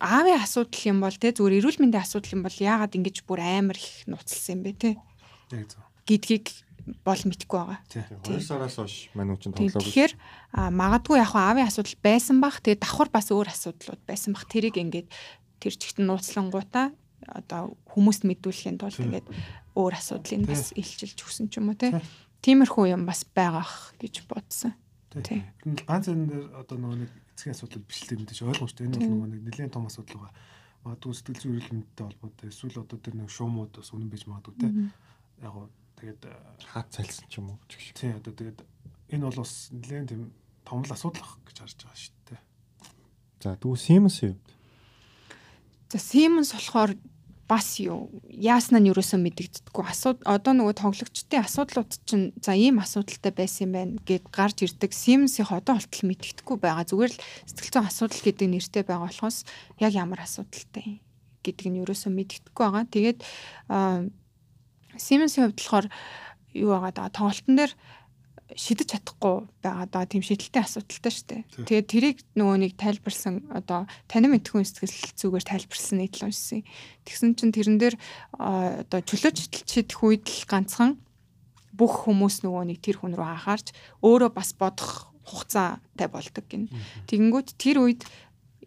аавын 0.00 0.40
асуудал 0.40 0.82
юм 0.90 0.98
бол 1.04 1.16
те 1.16 1.30
зүгээр 1.30 1.58
эрүүл 1.60 1.80
мэндийн 1.80 2.04
асуудал 2.04 2.34
юм 2.34 2.42
бол 2.42 2.56
яагаад 2.56 2.96
ингэж 2.96 3.16
бүр 3.28 3.40
амар 3.40 3.78
их 3.78 4.08
нуцалсан 4.10 4.58
юм 4.58 4.60
бэ 4.64 4.72
те 4.74 4.90
гэдгийг 6.08 6.46
бол 7.04 7.16
мэдгүй 7.16 7.48
байгаа. 7.48 7.80
Тий. 7.88 8.04
2 8.28 8.44
сараас 8.44 8.76
хойш 8.76 9.08
мануучин 9.16 9.56
Тийм, 9.56 9.72
тоглоог. 9.72 9.88
Тэгэхээр 9.88 10.12
магадгүй 10.52 11.16
яг 11.16 11.32
аавын 11.32 11.64
асуудал 11.64 11.96
байсан 12.04 12.44
бах 12.44 12.60
тэгээ 12.60 12.84
давхар 12.84 13.08
бас 13.08 13.32
өөр 13.32 13.48
асуудлууд 13.48 14.02
байсан 14.04 14.36
бах 14.36 14.44
тэрийг 14.44 14.76
ингээд 14.76 15.08
тэр 15.64 15.74
чигт 15.80 16.04
нууцлангуудаа 16.04 16.92
одоо 17.24 17.80
хүмүүст 17.88 18.28
мэдүүлэхийн 18.28 18.76
тулд 18.76 19.00
ингээд 19.00 19.26
өөр 19.72 19.92
асуудлыг 19.96 20.44
бас 20.44 20.76
илчилж 20.76 21.16
өгсөн 21.24 21.48
ч 21.48 21.56
юм 21.56 21.72
уу 21.72 21.80
те. 21.80 21.96
Тиймэрхүү 22.44 22.92
юм 22.92 23.08
бас 23.08 23.24
байгаах 23.32 23.96
гэж 23.96 24.28
бодсон. 24.28 24.76
Тий. 25.24 25.40
Ер 25.64 25.72
нь 25.72 25.80
ганц 25.88 26.12
энэ 26.12 26.28
дээр 26.28 26.46
одоо 26.52 26.76
нөгөө 26.76 26.98
нэг 27.00 27.10
эцгийн 27.34 27.54
асуудал 27.58 27.82
биш 27.82 27.98
л 28.06 28.08
дээ 28.14 28.18
мэдээж 28.22 28.40
ойлгомжтой. 28.46 28.86
Энэ 28.86 28.98
бол 29.02 29.28
нэг 29.28 29.42
нэлээд 29.42 29.74
том 29.74 29.90
асуудал 29.90 30.22
байгаа. 30.22 30.34
Магадгүй 30.86 31.14
сэтгэл 31.18 31.40
зүйн 31.42 31.54
эрүүл 31.58 31.74
мэндтэй 31.74 32.04
холбоотой 32.06 32.48
эсвэл 32.48 32.80
одоо 32.80 32.98
тэр 33.02 33.14
нэг 33.18 33.30
шуумууд 33.34 33.72
бас 33.74 33.90
үнэн 33.90 34.10
байж 34.12 34.24
магадгүй 34.30 34.54
те. 34.62 34.68
Яг 35.42 35.52
гоо 35.52 35.66
тэгээд 35.98 36.22
э, 36.28 36.32
хаад 36.70 36.88
цайлсан 36.94 37.26
ч 37.26 37.32
юм 37.42 37.50
уу 37.50 37.58
ч 37.66 37.72
гэх 37.74 37.82
шиг. 37.82 37.96
тий 37.98 38.12
одоо 38.14 38.32
тэгээд 38.36 38.58
энэ 39.10 39.24
бол 39.26 39.40
бас 39.42 39.52
нэлээд 39.74 40.08
тийм 40.12 40.22
том 40.62 40.80
л 40.84 40.92
асуудал 40.94 41.24
ах 41.24 41.34
гэж 41.48 41.56
харж 41.60 41.78
байгаа 41.82 41.98
шүү 41.98 42.16
дээ. 42.30 42.40
За 43.42 43.56
дүү 43.60 43.74
Siemens 43.76 44.16
юу? 44.24 44.36
За 45.88 45.98
Siemens 45.98 46.52
болохоор 46.52 46.96
бас 47.48 47.76
юу 47.76 48.08
яаснаа 48.28 48.80
нь 48.80 48.88
юусоо 48.88 49.20
мэдэгддэггүй 49.20 49.84
асууд 49.84 50.18
одоо 50.24 50.52
нөгөө 50.56 50.80
тоглогчдын 50.80 51.44
асуудлууд 51.44 51.92
чинь 52.08 52.32
за 52.40 52.56
ийм 52.56 52.80
асуудалтай 52.80 53.32
байсан 53.36 53.68
юм 53.68 53.72
байна 53.76 53.92
гэд 54.08 54.24
гарч 54.32 54.64
ирдэг 54.64 54.96
Siemens-ийн 54.96 55.52
одоо 55.52 55.76
болтол 55.76 56.08
мэдэгдэхгүй 56.08 56.56
байгаа. 56.56 56.88
Зүгээр 56.88 57.12
л 57.12 57.20
сэтгэл 57.44 57.72
зүйн 57.76 57.88
асуудал 57.92 58.22
гэдэг 58.24 58.48
нэртэй 58.48 58.82
байгаа 58.88 59.04
болохоос 59.12 59.38
яг 59.76 59.92
ямар 59.92 60.24
асуудалтай 60.24 61.04
гэдэг 61.44 61.66
нь 61.68 61.80
юусоо 61.84 62.10
мэдэгдэхгүй 62.16 62.64
байгаа. 62.64 62.84
Тэгээд 62.88 63.18
аа, 63.68 64.08
Siemens-ийн 64.96 65.52
хувьд 65.52 65.60
болохоор 65.60 65.86
юу 66.56 66.70
байгаа 66.72 66.92
даа? 66.96 67.12
Тоглолтын 67.12 67.56
дээр 67.60 67.72
шидэж 68.54 68.88
чадахгүй 68.94 69.50
байгаа 69.62 69.86
даа 69.90 70.04
тийм 70.06 70.22
шидэлтэй 70.22 70.62
асуудалтай 70.62 71.12
шүү 71.12 71.26
дээ. 71.26 71.42
Тэгээд 71.66 71.86
тэрийг 71.90 72.18
нөгөө 72.38 72.56
нэг 72.62 72.72
тайлбарсан 72.78 73.34
одоо 73.50 73.90
танин 74.06 74.30
мэдхүүн 74.38 74.62
сэтгэл 74.62 75.18
зүгээр 75.18 75.44
тайлбарсан 75.44 75.98
нийтлэл 75.98 76.26
уншсан. 76.30 76.62
Тэгсэн 77.02 77.34
чинь 77.34 77.54
тэрэн 77.54 77.78
дээр 77.82 77.96
одоо 78.38 79.00
чөлөөж 79.02 79.36
шидэх 79.66 79.98
үед 80.06 80.24
л 80.30 80.46
ганцхан 80.46 81.02
бүх 81.74 82.06
хүмүүс 82.06 82.46
нөгөө 82.46 82.64
нэг 82.70 82.78
тэр 82.78 83.02
хүн 83.02 83.18
рүү 83.18 83.26
анхаарч 83.26 83.74
өөрөө 84.06 84.30
бас 84.30 84.54
бодох 84.54 85.10
хугацаатай 85.26 86.06
болдог 86.06 86.44
гин. 86.46 86.70
Тэгэнгүүт 87.10 87.58
тэр 87.58 87.82
үед 87.82 88.06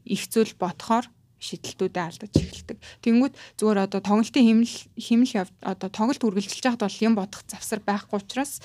их 0.03 0.27
зүйл 0.27 0.51
бодохоор 0.59 1.07
шидэлтүүдэд 1.37 2.01
алдаж 2.01 2.33
эхэлдэг. 2.33 2.77
Тэгэнгүүт 3.05 3.35
зүгээр 3.61 3.79
одоо 3.85 4.01
тоглолтын 4.01 4.65
химэл 4.97 5.37
яв- 5.37 5.53
одоо 5.61 5.89
тоглолт 5.93 6.25
үргэлжилж 6.25 6.65
байхад 6.65 6.81
бол 6.81 7.05
юм 7.05 7.13
бодох 7.13 7.45
завсар 7.45 7.79
байхгүй 7.85 8.17
учраас 8.17 8.57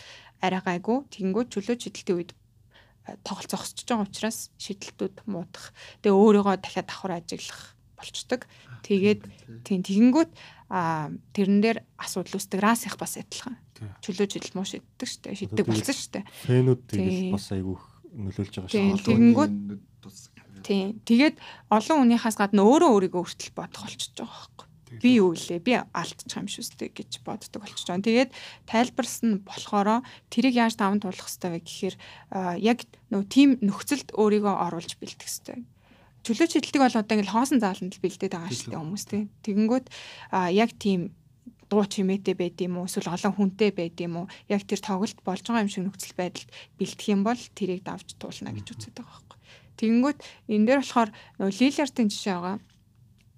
арай 0.43 0.60
гайгүй. 0.66 0.98
Тэгэнгүүт 1.14 1.48
чөлөө 1.55 1.77
шидэлтийн 1.78 2.19
үед 2.19 2.32
тоглолт 3.27 3.51
зогсож 3.51 3.82
байгаа 3.86 4.06
учраас 4.06 4.51
шидэлтүүд 4.59 5.27
муудах. 5.27 5.70
Тэгээ 6.02 6.14
өөрийгөө 6.19 6.56
дахиад 6.62 6.86
давхар 6.90 7.19
ажиглах 7.19 7.74
болчдөг. 7.98 8.47
Тэгээд 8.82 9.20
тийм 9.66 9.81
тэгэнгүүт 9.86 10.31
тэрэн 11.35 11.59
дээр 11.62 11.78
асуудал 11.98 12.39
үүсдэг. 12.39 12.59
Расих 12.62 12.94
бас 12.98 13.14
адилхан. 13.19 13.59
Чөлөө 14.02 14.27
шидэл 14.31 14.55
муу 14.55 14.66
шиддэг 14.66 15.09
штэ. 15.09 15.35
Шиддэг 15.35 15.66
болсон 15.66 15.94
штэ. 15.94 16.23
Фэнүүд 16.47 16.81
Тийм. 16.86 16.98
тэгэл 17.02 17.35
бас 17.35 17.47
айгүй 17.51 17.74
их 17.74 17.85
нөлөөлж 18.14 18.55
байгаа 18.59 18.70
шүү. 18.70 19.02
тэгэнгүүт- 19.02 19.82
Тийм. 20.62 21.02
Тэгээд 21.02 21.36
олон 21.74 21.97
хүнийхээс 22.06 22.36
гадна 22.39 22.62
өөрөө 22.62 22.90
өөрийгөө 22.94 23.23
хүртэл 23.27 23.51
бодох 23.59 23.82
болчихж 23.82 24.14
байгаа 24.14 24.31
байхгүй. 24.31 24.66
Би 25.01 25.16
юу 25.16 25.32
илээ? 25.32 25.62
Би 25.62 25.73
алдчих 25.78 26.36
юм 26.36 26.48
шүү 26.51 26.77
дээ 26.77 26.90
гэж 26.93 27.24
боддог 27.24 27.62
болчихж 27.64 27.89
байгаа. 27.89 28.05
Тэгээд 28.05 28.31
тайлбарсан 28.69 29.40
болохоро 29.47 30.05
тэрийг 30.28 30.59
яаж 30.59 30.77
даван 30.77 31.01
туулах 31.01 31.31
вэ 31.31 31.62
гэхээр 31.62 31.97
яг 32.60 32.85
нөө 33.09 33.23
тим 33.31 33.56
нөхцөлд 33.62 34.12
өөрийгөө 34.12 34.55
оруулж 34.69 34.98
бэлдэх 35.01 35.24
хэрэгтэй. 35.24 35.64
Чөлөө 36.23 36.48
чидэлтийг 36.51 36.82
бол 36.82 36.98
одоо 37.01 37.14
ингээл 37.19 37.35
хоосон 37.35 37.59
зааланд 37.59 37.98
л 37.98 38.05
бэлдээд 38.05 38.36
байгаа 38.36 38.52
шүү 38.52 38.70
дээ 38.70 38.82
хүмүүс 38.82 39.05
тийм. 39.10 39.24
Тэгэнгүүт 39.43 39.86
яг 40.55 40.70
тийм 40.78 41.01
дуу 41.66 41.82
чимээтэй 41.89 42.36
байд 42.36 42.60
юм 42.60 42.78
уу 42.78 42.86
эсвэл 42.86 43.10
олон 43.10 43.32
хүнтэй 43.32 43.73
байд 43.73 43.97
юм 43.98 44.23
уу 44.23 44.27
яг 44.47 44.62
тэр 44.69 44.78
тоглолт 44.78 45.19
болж 45.24 45.43
байгаа 45.43 45.64
юм 45.64 45.73
шиг 45.73 45.89
нөхцөл 45.89 46.14
байдалд 46.14 46.51
бэлдэх 46.78 47.06
юм 47.10 47.24
бол 47.27 47.43
тэрийг 47.56 47.82
давж 47.82 48.12
туулна 48.20 48.52
гэж 48.52 48.66
үздэг 48.70 48.93
байгаа 48.93 49.19
байхгүй. 49.19 49.39
Тэгэнгүүт 49.82 50.19
энэ 50.52 50.66
дээр 50.69 50.81
болохоор 50.85 51.10
нөгөө 51.40 51.59
Лилартын 51.59 52.09
жишээ 52.12 52.36
байгаа. 52.39 52.59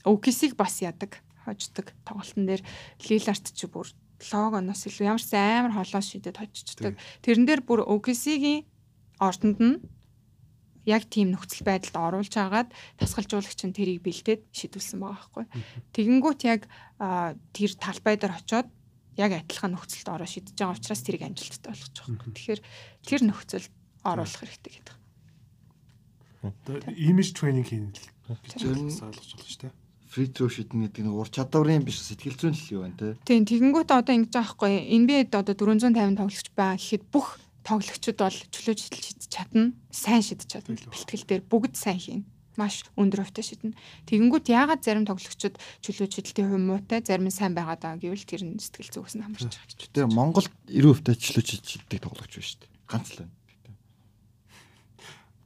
OKC-г 0.05 0.53
бас 0.61 0.75
ядаг, 0.85 1.24
хождог 1.45 1.93
тоглолтын 2.09 2.45
дээр 2.49 2.63
Лиларт 3.09 3.47
ч 3.53 3.69
бүр 3.69 3.89
логоноос 4.33 4.89
илүү 4.89 5.05
ямар 5.05 5.23
ч 5.23 5.33
амар 5.37 5.73
холоос 5.77 6.09
шидэд 6.11 6.41
хожчихдаг. 6.41 6.97
Тэрэн 7.21 7.45
дээр 7.45 7.63
бүр 7.63 7.85
OKC-гийн 7.85 8.65
ордонд 9.21 9.59
нь 9.61 9.77
яг 10.85 11.09
тийм 11.09 11.33
нөхцөл 11.33 11.65
байдалд 11.65 11.97
оруулж 11.97 12.35
агаад 12.37 12.73
тасгалжуулагч 13.01 13.61
нь 13.65 13.77
тэрийг 13.77 14.05
бэлдээд 14.05 14.49
шийдүүлсэн 14.53 15.01
байгаа 15.01 15.17
байхгүй. 15.17 15.45
Тэгэнгүүт 15.97 16.41
яг 16.45 16.69
тэр 17.53 17.73
талбай 17.81 18.17
дээр 18.21 18.37
очиод 18.37 18.69
яг 19.17 19.31
адилхан 19.33 19.73
нөхцөлд 19.73 20.09
ороо 20.13 20.29
шидэж 20.29 20.57
байгаа 20.57 20.77
учраас 20.77 21.03
тэрийг 21.05 21.25
амжилттай 21.25 21.73
болгож 21.73 21.93
байгаа 21.97 22.13
байхгүй. 22.13 22.33
Тэгэхээр 22.37 22.61
тэр 23.09 23.21
нөхцөлд 23.25 23.73
оруулах 24.05 24.41
хэрэгтэй 24.45 24.73
гэдэг. 24.77 24.97
Одоо 26.45 26.77
image 26.93 27.33
training 27.33 27.65
хийн 27.65 27.89
Зөв 28.57 28.77
нь 28.77 28.89
ойлгож 28.89 29.31
байна 29.33 29.49
шүү 29.49 29.61
дээ. 29.69 29.84
Фри 30.15 30.31
throw 30.31 30.47
шидэн 30.47 30.87
гэдэг 30.87 31.03
нэг 31.11 31.15
ур 31.19 31.27
чадварын 31.27 31.83
биш 31.83 31.99
сэтгэл 31.99 32.39
зүйн 32.39 32.55
л 32.55 32.71
юу 32.71 32.81
байна 32.87 32.95
те. 32.95 33.19
Тийм 33.27 33.43
тэгэнгүүт 33.51 33.91
одоо 33.91 34.15
ингэж 34.15 34.31
байгаа 34.31 34.55
хгүй 34.55 34.75
NBA-д 35.03 35.35
одоо 35.35 35.55
450 35.59 36.15
тоглогч 36.15 36.49
байгаа 36.55 36.79
гэхэд 36.79 37.05
бүх 37.11 37.43
тоглогчид 37.67 38.19
бол 38.23 38.39
чөлөө 38.55 38.75
шидэж 38.79 39.27
чадна, 39.27 39.73
сайн 39.91 40.23
шидэж 40.23 40.49
чадна. 40.55 40.79
Бэлтгэл 40.79 41.27
дээр 41.27 41.43
бүгд 41.51 41.75
сайн 41.75 41.99
хийн. 41.99 42.23
Маш 42.55 42.87
өндөр 42.95 43.27
хувьтай 43.27 43.43
шиднэ. 43.43 43.75
Тэгэнгүүт 44.07 44.47
яагаад 44.55 44.87
зарим 44.87 45.03
тоглогчид 45.09 45.59
чөлөө 45.83 46.07
шидэлтийн 46.07 46.55
хувь 46.55 46.63
муутай, 46.63 47.03
зарим 47.03 47.27
нь 47.27 47.35
сайн 47.35 47.57
байгаа 47.57 47.75
даа 47.75 47.99
гэвэл 47.99 48.23
тэр 48.23 48.47
нь 48.47 48.63
сэтгэл 48.63 48.95
зүгээс 48.95 49.19
нь 49.19 49.25
хамаарч 49.27 49.51
байгаа 49.51 49.67
гэж. 49.75 49.91
Тэр 49.91 50.07
Монголд 50.15 50.55
90% 50.71 51.19
чөлөө 51.19 51.43
шиддэг 51.43 51.99
тоглогч 51.99 52.33
байна 52.39 52.47
шүү 52.47 52.61
дээ. 52.63 52.71
Ганц 52.87 53.09
л 53.11 53.19
байна. 53.27 53.35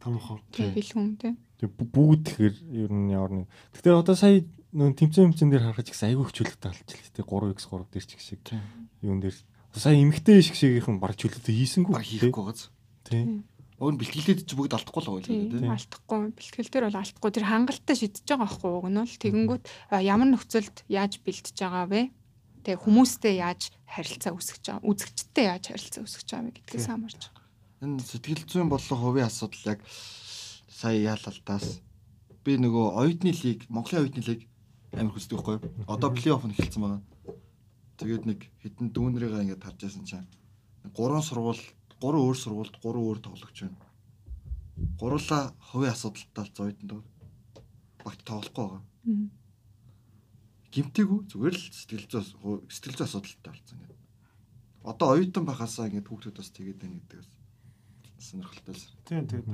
Томхон. 0.04 0.40
Тийм 0.52 0.76
бэлгүн 0.76 1.08
тийм. 1.16 1.34
Тэг 1.58 1.70
бүгд 1.74 2.20
тэгэхээр 2.28 2.54
ер 2.76 2.92
нь 2.92 3.10
ямар 3.10 3.32
нэг. 3.32 3.46
Тэгэхээр 3.72 4.00
одоо 4.04 4.14
сая 4.14 4.44
нөө 4.72 4.92
тэмцээн 5.00 5.32
тэмцэн 5.32 5.48
дээр 5.48 5.64
харахад 5.72 5.88
ч 5.88 5.96
гэсэн 5.96 6.08
айгүй 6.12 6.24
хөвчлөлтэй 6.28 6.60
талч 6.60 6.80
л 6.84 7.14
тээ 7.16 7.24
3x3 7.24 7.88
дээр 7.88 8.04
ч 8.04 8.10
их 8.16 8.22
шиг. 8.22 8.40
Юун 9.00 9.20
дээр 9.24 9.36
сая 9.72 9.96
эмгтэй 9.96 10.44
шиг 10.44 10.56
шигийнхэн 10.60 11.00
баг 11.00 11.16
чөлөөтэй 11.16 11.54
хийсэнгүү. 11.56 11.94
Баг 11.96 12.04
хийхгүй 12.04 12.44
гоц. 12.44 12.68
Тийм. 13.08 13.48
Уг 13.78 13.94
нь 13.94 14.00
бэлтгэлээд 14.02 14.44
чи 14.44 14.54
бүгд 14.58 14.74
алдахгүй 14.74 15.00
л 15.06 15.08
байгаа 15.22 15.30
юм 15.30 15.54
Тийм 15.54 15.70
алдахгүй. 15.70 16.18
Бэлтгэл 16.34 16.72
дээр 16.74 16.86
бол 16.90 16.98
алдахгүй. 16.98 17.30
Тэр 17.30 17.46
хангалттай 17.46 17.96
шидэж 17.96 18.26
байгаа 18.26 18.44
байхгүй 18.44 18.70
уг 18.74 18.86
нь 18.90 18.98
бол 18.98 19.16
тэгэнгүүт 19.22 19.64
ямар 20.02 20.28
нөхцөлд 20.34 20.76
яаж 20.90 21.12
бэлтэж 21.22 21.56
байгаа 21.62 21.86
вэ? 21.86 22.10
Тэгээ 22.66 22.82
хүмүүстэй 22.82 23.34
яаж 23.38 23.70
харилцаа 23.86 24.34
үүсгэж 24.34 24.64
байгаа, 24.66 24.82
үзэгчтэй 24.82 25.44
яаж 25.46 25.64
харилцаа 25.70 26.02
үүсгэж 26.02 26.28
байгаа 26.28 26.54
гэдгээс 26.58 26.86
хамаарч. 26.90 27.22
Энэ 27.86 28.02
сэтгэл 28.02 28.44
зүйн 28.50 28.66
болон 28.66 28.98
хувийн 28.98 29.30
асуудал 29.30 29.78
яг 29.78 29.80
сая 30.66 30.98
яалалтаас 30.98 31.78
би 32.42 32.58
нөгөө 32.58 32.86
оюутны 32.98 33.30
лиг, 33.30 33.62
Монголын 33.70 34.10
оюутны 34.10 34.22
лиг 34.26 34.47
амар 34.92 35.12
хүсдэг 35.12 35.36
байхгүй 35.36 35.56
юу? 35.58 35.84
Одоо 35.88 36.10
плей-офф 36.14 36.44
нь 36.48 36.54
эхэлсэн 36.56 36.82
байгаа. 36.82 37.02
Тэгээд 37.98 38.24
нэг 38.24 38.40
хитэн 38.62 38.88
дүүнрийгээ 38.94 39.42
ингээд 39.44 39.64
харж 39.64 39.78
байсан 39.82 40.04
чинь 40.06 40.28
гурван 40.96 41.22
сургууль, 41.22 41.64
гурван 42.00 42.24
өөр 42.24 42.38
сургуульд 42.38 42.76
гурван 42.80 43.04
өөр 43.04 43.18
тоглогч 43.20 43.58
байна. 43.66 43.78
Гурлаа 45.00 45.52
хувийн 45.58 45.92
асуудалтай 45.92 46.44
л 46.46 46.54
зоёдонд 46.56 47.04
багт 48.04 48.20
тоглохгүй 48.24 48.64
байгаа. 48.64 48.82
Мгм. 49.04 49.28
Гимтэйгүү 50.72 51.18
зүгээр 51.32 51.56
л 51.58 51.64
сэтгэл 51.74 52.06
зүйн 52.06 52.24
сэтгэл 52.70 52.96
зүйн 52.96 53.08
асуудалтай 53.08 53.50
болсон 53.52 53.76
ингээд. 53.82 53.98
Одоо 54.86 55.06
оюутан 55.18 55.44
байхасаа 55.44 55.88
ингээд 55.90 56.08
хүүхдүүд 56.08 56.38
бас 56.38 56.50
тэгээд 56.54 56.78
байна 56.78 56.96
гэдэгээс 57.02 57.30
сонирхолтой 58.18 58.74
л. 58.74 58.86
Тийм 59.06 59.24
тэгээд 59.26 59.48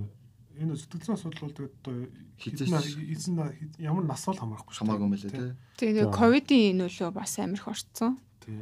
энэ 0.60 0.76
сэтгэл 0.78 1.02
зүйн 1.02 1.16
асуудал 1.18 1.42
бол 1.44 1.56
тэгээд 1.58 1.74
одоо 1.82 1.94
эзэн 2.38 3.36
ямар 3.78 4.04
нас 4.06 4.22
бол 4.26 4.38
хамаарахгүй 4.38 4.74
шүү. 4.74 4.82
Хамаагүй 4.86 5.08
мэлээ 5.10 5.32
те. 5.34 5.56
Тэгээ 5.78 6.06
ковидын 6.14 6.78
нөлөө 6.82 7.10
бас 7.14 7.32
амар 7.38 7.58
их 7.58 7.66
орцсон. 7.68 8.18
Тий. 8.44 8.60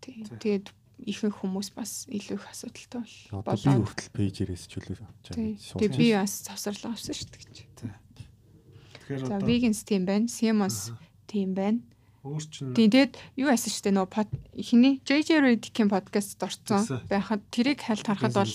Тий. 0.00 0.24
Тэгээд 0.24 0.66
ихэнх 1.04 1.36
хүмүүс 1.42 1.74
бас 1.74 2.06
илүү 2.08 2.38
их 2.38 2.46
асуудалтай 2.48 3.02
бол 3.34 3.44
Одоо 3.44 3.56
би 3.58 3.82
хүртэл 3.82 4.14
пэйжээрээс 4.14 4.64
чөлөө 4.70 5.04
авч 5.04 5.26
Тий. 5.34 5.58
байгаа. 5.58 5.78
Тэгээ 5.80 5.98
би 5.98 6.06
бас 6.14 6.32
завсарлага 6.46 6.94
авсан 6.94 7.14
шүү 7.18 7.28
дээ 7.28 7.42
гэж. 7.44 7.56
Тэгэхээр 9.04 9.20
За 9.20 9.36
одоо 9.36 9.48
Vegans 9.48 9.80
тийм 9.84 10.02
байна, 10.06 10.30
Simmons 10.30 10.78
тийм 11.28 11.52
байна. 11.52 11.82
өөр 12.24 12.44
чинь 12.48 12.72
Тийм 12.72 12.88
тэгээд 12.88 13.12
юу 13.36 13.48
яасан 13.52 13.92
нөө 13.92 14.06
под 14.08 14.28
хиний 14.56 15.02
JJ 15.04 15.44
Redick-ийн 15.44 15.92
подкастт 15.92 16.40
Тэгсэн. 16.40 17.04
байхад 17.10 17.44
тэрийг 17.52 17.84
хальт 17.84 18.06
харахад 18.06 18.32
бол 18.32 18.52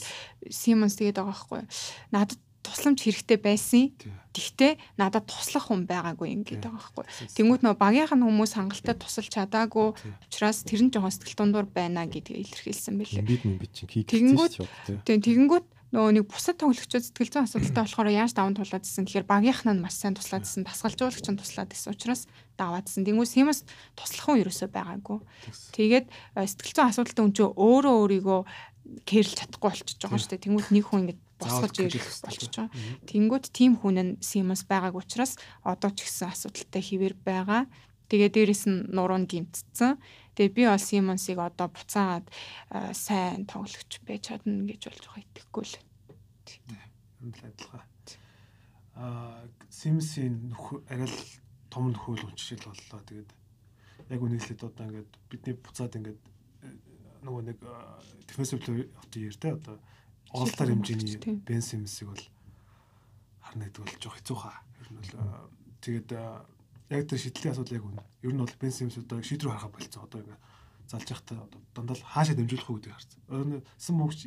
Simmons 0.50 0.98
тэгээд 0.98 1.22
байгаа 1.22 1.30
байхгүй. 1.30 1.62
Надад 2.10 2.40
тусламж 2.64 3.00
хэрэгтэй 3.04 3.40
байсан. 3.40 3.94
Тэгтээ 4.30 4.78
надад 5.00 5.26
туслах 5.26 5.72
хүн 5.72 5.90
байгаагүй 5.90 6.30
ингээд 6.38 6.64
байгаа 6.64 6.80
байхгүй. 6.80 7.06
Тэнгүүт 7.34 7.62
нөө 7.66 7.76
багийнх 7.80 8.14
нь 8.14 8.26
хүмүүс 8.26 8.52
хангалттай 8.56 8.96
тусалж 8.96 9.30
чадаагүй 9.34 9.88
учраас 10.30 10.62
тэр 10.68 10.86
нь 10.86 10.92
жоохон 10.94 11.12
сэтгэл 11.12 11.40
дундуур 11.50 11.68
байна 11.72 12.06
гэдгийг 12.06 12.46
илэрхийлсэн 12.46 12.96
байлээ. 13.00 13.26
Бид 13.26 13.44
минь 13.44 13.58
бид 13.58 13.74
чинь 13.74 13.90
дээ. 14.86 15.02
Тэгээ 15.08 15.26
тэгэнгүүт 15.26 15.66
нөгөө 15.90 16.12
нэг 16.22 16.26
бусад 16.30 16.62
тоглогчид 16.62 17.02
сэтгэл 17.10 17.34
зүйн 17.34 17.48
асуудалтай 17.50 17.82
болохоор 17.82 18.10
яаж 18.14 18.38
даван 18.38 18.54
тулаад 18.54 18.86
исэн 18.86 19.10
гэхээр 19.10 19.26
багийнх 19.26 19.66
нь 19.66 19.82
маш 19.82 19.98
сайн 19.98 20.14
туслаад 20.14 20.46
исэн, 20.46 20.62
дасгалжуулагч 20.62 21.26
нь 21.26 21.40
туслаад 21.42 21.74
исэн 21.74 21.98
учраас 21.98 22.30
даваад 22.62 22.86
исэн. 22.86 23.10
Тэнгүү 23.10 23.26
Симас 23.26 23.66
туслах 23.98 24.30
хүн 24.30 24.46
ерөөсөө 24.46 24.70
байгаагүй. 24.70 25.18
Тэгээд 25.74 26.06
э, 26.06 26.46
сэтгэл 26.46 26.78
зүйн 26.78 26.90
асуудалтай 26.94 27.24
хүн 27.26 27.34
чинь 27.34 27.58
өөрөө 27.58 27.96
өөрийгөө 28.06 28.40
кэрлж 29.10 29.34
чадахгүй 29.34 29.70
болчихж 29.74 29.98
байгаа 29.98 30.22
шүү 30.22 30.30
дээ. 30.30 30.46
Тэнгүүт 30.46 30.70
нэг 30.78 30.86
хүн 30.86 31.02
ингэж 31.10 31.18
босгож 31.40 31.74
Заавал 31.74 31.88
ирэх 31.88 32.08
болчихж 32.22 32.56
байгаа. 32.60 32.70
Тэнгүүт 33.08 33.46
тим 33.56 33.74
хүн 33.80 33.98
нь 34.04 34.12
Симас 34.20 34.68
байгаагүй 34.68 35.02
учраас 35.02 35.40
одоо 35.64 35.90
ч 35.96 36.04
гэсэн 36.06 36.30
асуудалтай 36.30 36.84
хിവэр 36.84 37.16
байгаа. 37.24 37.64
Тэгээ 38.12 38.30
дээрэс 38.36 38.64
нь 38.68 38.90
нуруунд 38.92 39.30
гимтцсэн. 39.32 39.96
Тэгээ 40.36 40.56
би 40.56 40.64
бол 40.68 40.82
Симонсыг 40.82 41.38
одоо 41.40 41.68
буцаагаад 41.72 42.28
сайн 42.92 43.46
тоглогч 43.48 44.02
байж 44.04 44.34
чадна 44.34 44.66
гэж 44.66 44.82
болж 44.90 45.04
байгаа 45.08 45.24
итгэхгүй 45.24 45.64
л. 45.64 45.76
юм 47.20 47.32
л 47.36 47.44
адилхан. 47.44 47.84
Аа 48.96 49.48
Симсийн 49.70 50.52
арай 50.90 51.08
л 51.08 51.20
том 51.70 51.94
нөхөөл 51.94 52.28
уншил 52.28 52.60
боллоо. 52.66 53.00
Тэгээд 53.06 53.30
яг 54.10 54.22
үнэслээд 54.26 54.62
одоо 54.66 54.84
ингээд 54.90 55.12
бидний 55.30 55.56
буцаад 55.56 55.94
ингээд 55.96 56.20
э, 56.20 56.68
нөгөө 57.22 57.42
нэг 57.46 57.58
дефенсив 58.26 58.60
плеер 58.66 58.90
ярьтай 59.14 59.54
одоо 59.54 59.78
All-Star 60.34 60.68
хэмжээний. 60.70 61.42
Бен 61.46 61.62
Симсийг 61.62 62.10
бол 62.10 62.24
харна 63.42 63.66
гэдэг 63.66 63.82
бол 63.82 63.98
жоох 64.02 64.16
хэцүү 64.22 64.38
хаа. 64.38 64.58
Ер 64.82 64.88
нь 64.94 64.98
бол 65.00 65.14
э, 65.14 65.26
тэгээд 65.82 66.10
э, 66.14 66.22
яг 66.94 67.04
тэр 67.10 67.20
шийдлийн 67.20 67.54
асуудал 67.54 67.78
яг 67.78 67.86
үнэ. 67.86 68.04
Ер 68.26 68.34
нь 68.34 68.42
бол 68.42 68.56
Бен 68.62 68.74
Симс 68.74 68.98
одоо 68.98 69.22
шийдрүү 69.26 69.50
харахаа 69.50 69.74
болцсон. 69.74 70.06
Одоо 70.06 70.20
ингээд 70.22 70.42
залж 70.90 71.08
явахдаа 71.10 71.40
дандаа 71.74 71.98
л 71.98 72.06
хаашаа 72.06 72.36
дэмжүүлэх 72.38 72.70
үү 72.70 72.78
гэдэг 72.78 72.94
харсан. 72.94 73.62
Сан 73.78 73.96
мөнгөч 73.98 74.22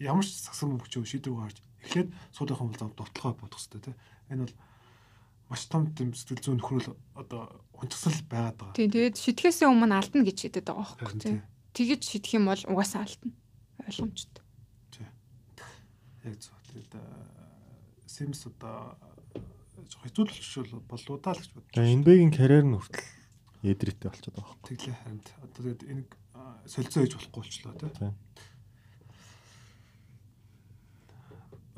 ямар 0.00 0.24
ч 0.24 0.32
сагсан 0.40 0.72
мөнгөч 0.72 0.92
шийдрүү 0.96 1.36
гарч 1.36 1.58
эхлээд 1.84 2.08
суудах 2.32 2.60
юм 2.60 2.72
бол 2.72 2.80
зам 2.80 2.92
дурталгаа 2.96 3.36
бодох 3.36 3.60
хэрэгтэй 3.60 3.80
тийм. 3.84 3.96
Энэ 4.32 4.44
бол 4.48 4.56
маш 5.52 5.62
том 5.68 5.92
тийм 5.92 6.12
сэтгэл 6.16 6.40
зүйн 6.40 6.58
нөхрөл 6.60 6.96
одоо 7.16 7.60
унтгсал 7.76 8.16
байгаад 8.28 8.56
байгаа. 8.56 8.76
Тийм 8.76 8.90
тэгээд 8.92 9.16
шитгэхээс 9.20 9.60
өмнө 9.68 9.96
алдна 9.96 10.24
гэж 10.24 10.36
шидэд 10.40 10.66
байгаа 10.68 10.96
байхгүй 11.00 11.20
тийм. 11.20 11.42
Тэгэж 11.76 12.00
шидэх 12.00 12.32
юм 12.36 12.44
бол 12.48 12.62
угаасаа 12.64 13.04
алдна. 13.04 13.32
Ойлгомжтой. 13.84 14.39
Яг 16.24 16.36
зөв. 16.40 16.54
Тэгээд 16.70 16.94
Симс 18.10 18.44
одоо 18.46 18.96
жоох 19.88 20.04
хэцүү 20.04 20.24
л 20.26 20.32
болчихвол 20.34 20.82
болоо 20.84 21.16
даа 21.22 21.34
л 21.34 21.40
гэж 21.40 21.50
бодож. 21.54 21.74
За 21.74 21.86
Энбегийн 21.86 22.32
карьер 22.34 22.66
нь 22.66 22.76
хүртэл 22.76 23.06
эдрэттэй 23.64 24.08
болчиход 24.10 24.34
байгаа 24.36 24.54
байхгүй. 24.54 24.68
Тэглээ 24.70 24.96
харин 25.00 25.20
одоо 25.40 25.50
тэгээд 25.56 25.82
энэ 25.90 26.04
а, 26.34 26.60
солилцоо 26.66 27.00
хийж 27.04 27.14
болохгүй 27.16 27.40
болчлоо 27.40 27.74
тийм. 27.80 28.14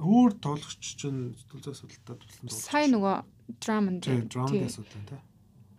Өөр 0.03 0.33
тоглогч 0.43 0.83
чинь 0.99 1.37
зүйн 1.39 1.63
асуудалтай 1.63 2.17
тулсан 2.19 2.51
Сая 2.51 2.91
нөгөө 2.91 3.17
тийм 4.03 4.27
драмын 4.27 4.51
тий. 4.51 4.67
асуудал 4.67 5.07
тийм. 5.07 5.23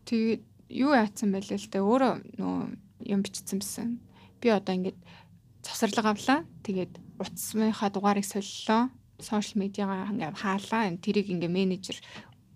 Тэгээд 0.07 0.43
юу 0.71 0.91
яатсан 0.95 1.29
байлээ 1.35 1.59
л 1.59 1.67
дээ 1.67 1.83
өөрөө 1.83 2.13
нөгөө 2.39 2.63
юм 3.11 3.19
бичсэн 3.19 3.59
байсан. 3.59 3.99
Би 4.39 4.47
одоо 4.47 4.73
ингээд 4.79 4.99
завсарлага 5.59 6.15
авлаа. 6.15 6.39
Тэгээд 6.63 7.02
утасныхаа 7.19 7.89
дугаарыг 7.89 8.25
солилоо. 8.25 8.89
Сошиал 9.19 9.61
медиагаа 9.61 10.09
ингээд 10.11 10.37
хаалаа. 10.37 10.93
Тэрийг 10.97 11.29
ингээд 11.29 11.53
менежер 11.53 11.97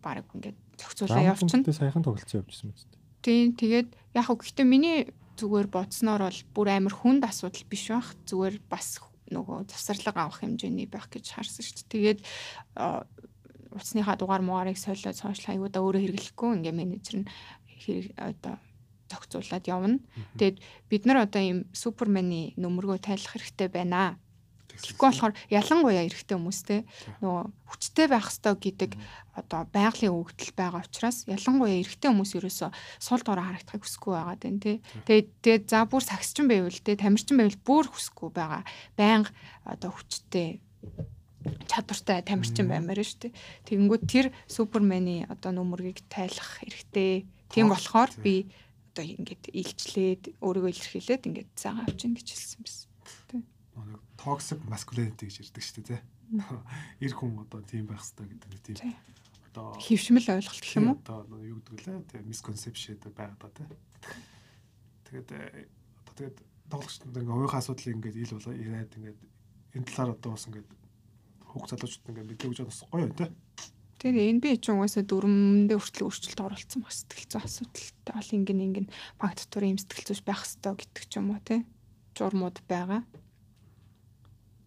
баг 0.02 0.26
ингээд 0.34 0.58
зохицуулаа 0.78 1.34
явчихна. 1.34 1.64
Тэ 1.64 1.74
саяхан 1.74 2.04
тоглолцсон 2.04 2.42
явжсэн 2.44 2.74
мэт. 2.74 2.98
Тийм 3.22 3.54
тэгээд 3.58 3.90
яг 4.16 4.26
хөө 4.26 4.38
гэхдээ 4.42 4.68
миний 4.68 4.98
зүгээр 5.38 5.68
бодсноор 5.70 6.22
бол 6.28 6.42
бүр 6.54 6.68
амар 6.74 6.96
хүнд 6.96 7.24
асуудал 7.26 7.66
биш 7.70 7.90
байх. 7.94 8.14
Зүгээр 8.26 8.56
бас 8.70 9.02
нөгөө 9.32 9.68
завсарлага 9.70 10.28
авах 10.28 10.42
хэмжээний 10.42 10.88
байх 10.88 11.10
гэж 11.12 11.36
харсан 11.36 11.64
шүү 11.64 11.76
дээ. 11.78 11.92
Тэгээд 11.94 12.20
утасныхаа 13.76 14.16
дугаар 14.18 14.42
муугарыг 14.42 14.80
солиод 14.80 15.18
сошиал 15.18 15.54
хаягуудаа 15.54 15.82
өөрөө 15.84 16.02
хэрэглэхгүй 16.08 16.50
ингээ 16.58 16.74
менежер 16.74 17.16
нь 17.22 17.30
хэрэг 17.84 18.16
одоо 18.18 18.56
зохицуулаад 19.12 19.66
явна. 19.68 20.00
Тэгээд 20.40 20.58
бид 20.90 21.04
нар 21.06 21.28
одоо 21.28 21.42
ийм 21.42 21.60
супермений 21.72 22.56
нөмөргөө 22.58 23.00
тайлах 23.04 23.36
хэрэгтэй 23.36 23.70
байна. 23.72 24.20
Тэгэхгүй 24.78 25.08
болохоор 25.10 25.34
ялангуяа 25.50 26.06
эрэгтэй 26.06 26.38
хүмүүстэй 26.38 26.80
нөгөө 27.22 27.44
хүчтэй 27.68 28.08
байх 28.08 28.30
ёстой 28.30 28.56
гэдэг 28.58 28.92
одоо 29.38 29.62
байгалийн 29.74 30.14
өгдөл 30.14 30.54
байгаа 30.54 30.86
учраас 30.86 31.26
ялангуяа 31.26 31.82
эрэгтэй 31.82 32.10
хүмүүс 32.14 32.32
ерөөсөө 32.38 32.70
сул 33.02 33.22
дороо 33.26 33.46
харагдахыг 33.46 33.84
хүсэхгүй 33.84 34.14
байгаа 34.14 34.38
дээ 34.38 34.58
тий. 34.62 34.78
Тэгээд 35.06 35.28
тэгээд 35.42 35.66
за 35.70 35.86
бүр 35.90 36.04
сагсчин 36.06 36.46
байвал 36.48 36.74
тий 36.74 36.96
тамирчин 36.96 37.38
байвал 37.38 37.60
бүр 37.66 37.86
хүсэхгүй 37.90 38.30
байгаа. 38.34 38.64
Байнга 38.98 39.34
одоо 39.66 39.92
хүчтэй 39.94 40.62
чадвартай 41.68 42.22
тамирчин 42.26 42.68
баймаар 42.68 43.02
шүү 43.02 43.30
дээ. 43.30 43.38
Тэгэнгүүт 43.68 44.04
тэр 44.08 44.26
супермений 44.48 45.24
одоо 45.32 45.52
нөмөргийг 45.56 46.04
тайлах 46.12 46.60
хэрэгтэй. 46.60 47.26
Тийм 47.54 47.72
болохоор 47.72 48.12
би 48.20 48.52
одоо 48.92 49.06
ингээд 49.06 49.54
илчлээд 49.54 50.24
өөрийгөө 50.42 50.72
илэрхийлээд 50.74 51.28
ингээд 51.28 51.50
цагаан 51.56 51.86
авчин 51.86 52.18
гэж 52.18 52.28
хэлсэн 52.34 52.60
байсан. 52.66 52.88
нэг 53.86 54.07
toxic 54.18 54.60
masculinity 54.68 55.30
гэж 55.30 55.48
ярьдаг 55.48 55.64
шүү 55.64 55.76
дээ 55.86 56.02
тийм. 56.02 56.04
Эр 57.00 57.14
хүн 57.16 57.40
одоо 57.40 57.62
тийм 57.64 57.86
байх 57.88 58.04
хэрэгтэй 58.04 58.28
гэдэг 58.28 58.50
нэг 58.52 58.62
тийм 58.66 58.78
Тий. 58.82 58.96
одоо 59.54 59.66
хөвшмөл 59.80 60.28
ойлголт 60.28 60.62
гэх 60.62 60.78
юм 60.78 60.88
уу? 60.92 60.98
Одоо 61.06 61.40
юу 61.40 61.62
гэдэг 61.64 61.80
лээ 61.88 61.98
тэгээ 62.12 62.30
misconception 62.30 62.98
байгаад 63.16 63.40
байгаа 63.40 63.54
тий. 63.56 63.68
Тэгээд 65.08 65.30
э, 65.32 65.70
одоо 66.04 66.14
тэгээд 66.18 66.38
тоглогчдод 66.68 67.16
ингээ 67.16 67.38
оюухан 67.38 67.62
асуудлыг 67.64 67.96
ингээд 67.96 68.20
ил 68.20 68.36
болоо 68.36 68.54
яриад 68.54 68.92
ингээд 68.98 69.20
энэ 69.78 69.88
талаар 69.88 70.12
одоо 70.18 70.32
бас 70.36 70.46
ингээд 70.52 70.70
хүүхд 71.48 71.70
залуучууд 71.72 72.10
ингээд 72.12 72.30
мэдлэг 72.34 72.50
гэж 72.52 72.60
бас 72.68 72.82
гоё 72.92 73.08
тий. 73.16 73.30
Тэгэхээр 73.98 74.34
NBA 74.38 74.56
ч 74.62 74.66
угаасаа 74.70 75.04
дөрмөндөө 75.10 75.80
хүртэл 75.82 76.06
өөрчлөлт 76.06 76.42
оруулсан 76.44 76.80
баг 76.86 76.94
сэтгэл 76.94 77.30
зүйн 77.34 77.46
асуудалтай 77.50 78.14
бол 78.14 78.36
ингэн 78.38 78.66
ингэн 78.68 78.88
баг 79.18 79.32
дотор 79.34 79.64
юм 79.66 79.80
сэтгэл 79.82 80.08
зүйч 80.14 80.22
байх 80.22 80.42
хэрэгтэй 80.46 80.74
гэдэг 80.78 81.06
ч 81.10 81.14
юм 81.18 81.34
уу 81.34 81.42
тий. 81.42 81.66
Журмууд 82.14 82.58
байгаа. 82.70 83.02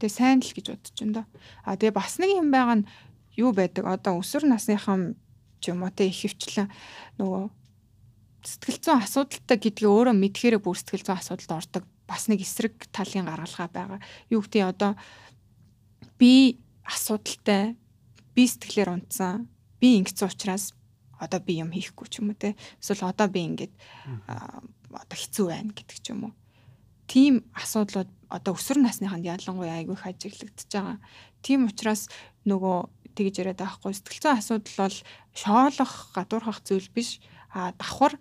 Тэгээ 0.00 0.16
сайн 0.16 0.40
л 0.40 0.52
гэж 0.56 0.66
бодож 0.72 0.96
байна 0.96 1.14
да. 1.20 1.24
А 1.68 1.76
тэгээ 1.76 1.94
бас 1.94 2.16
нэг 2.16 2.30
юм 2.32 2.48
байгаа 2.48 2.76
нь 2.80 2.88
юу 3.36 3.52
байдаг 3.52 3.84
одоо 3.84 4.18
өсвөр 4.18 4.48
насныхан 4.48 5.14
ч 5.60 5.70
юм 5.70 5.84
уу 5.84 5.92
те 5.92 6.08
их 6.08 6.24
хвчлэн 6.24 6.72
нөгөө 7.20 7.44
сэтгэл 8.40 8.80
зүйн 8.80 9.00
асуудалтай 9.04 9.58
гэдгийг 9.60 9.92
өөрөө 9.92 10.16
мэдхээрээ 10.16 10.60
бүр 10.64 10.76
сэтгэл 10.80 11.04
зүйн 11.04 11.20
асуудалд 11.20 11.52
ордог 11.52 11.84
бас 12.08 12.26
нэг 12.32 12.40
эсрэг 12.40 12.88
талын 12.88 13.28
гаргалгаа 13.28 13.68
байгаа. 13.68 14.00
Юу 14.32 14.40
гэдэг 14.40 14.64
одоо 14.64 14.92
би 16.16 16.58
асуудалтай 16.88 17.76
би 18.32 18.42
сэтгэлээр 18.48 18.96
унтсан 18.96 19.52
би 19.76 20.00
ингэсэн 20.00 20.32
учраас 20.32 20.72
одоо 21.20 21.40
би 21.44 21.60
юм 21.60 21.70
хийхгүй 21.76 22.08
ч 22.08 22.24
юм 22.24 22.32
уу 22.32 22.40
те 22.40 22.56
эсвэл 22.80 23.12
одоо 23.12 23.28
би 23.28 23.44
ингээд 23.44 23.72
одоо 24.88 25.16
хэцүү 25.20 25.46
байна 25.52 25.76
гэдэг 25.76 25.98
ч 26.00 26.16
юм 26.16 26.32
уу. 26.32 26.34
Тим 27.10 27.42
асуудлууд 27.58 28.10
одоо 28.30 28.54
өсвөр 28.54 28.78
насныханд 28.86 29.26
ялангуяа 29.26 29.82
айгүй 29.82 29.98
хажиглагдчихж 29.98 30.70
байгаа. 30.70 30.98
Тим 31.42 31.66
учраас 31.66 32.06
нөгөө 32.46 32.78
тэгж 33.18 33.42
яриад 33.42 33.58
байгаа 33.58 33.78
хгүй 33.82 33.94
сэтгэл 33.98 34.22
зүйн 34.22 34.38
асуудал 34.38 34.76
бол 34.78 34.96
шоолох 35.34 35.94
гадуурхах 36.14 36.62
зүйл 36.62 36.88
биш 36.94 37.18
а 37.50 37.74
давхар 37.74 38.14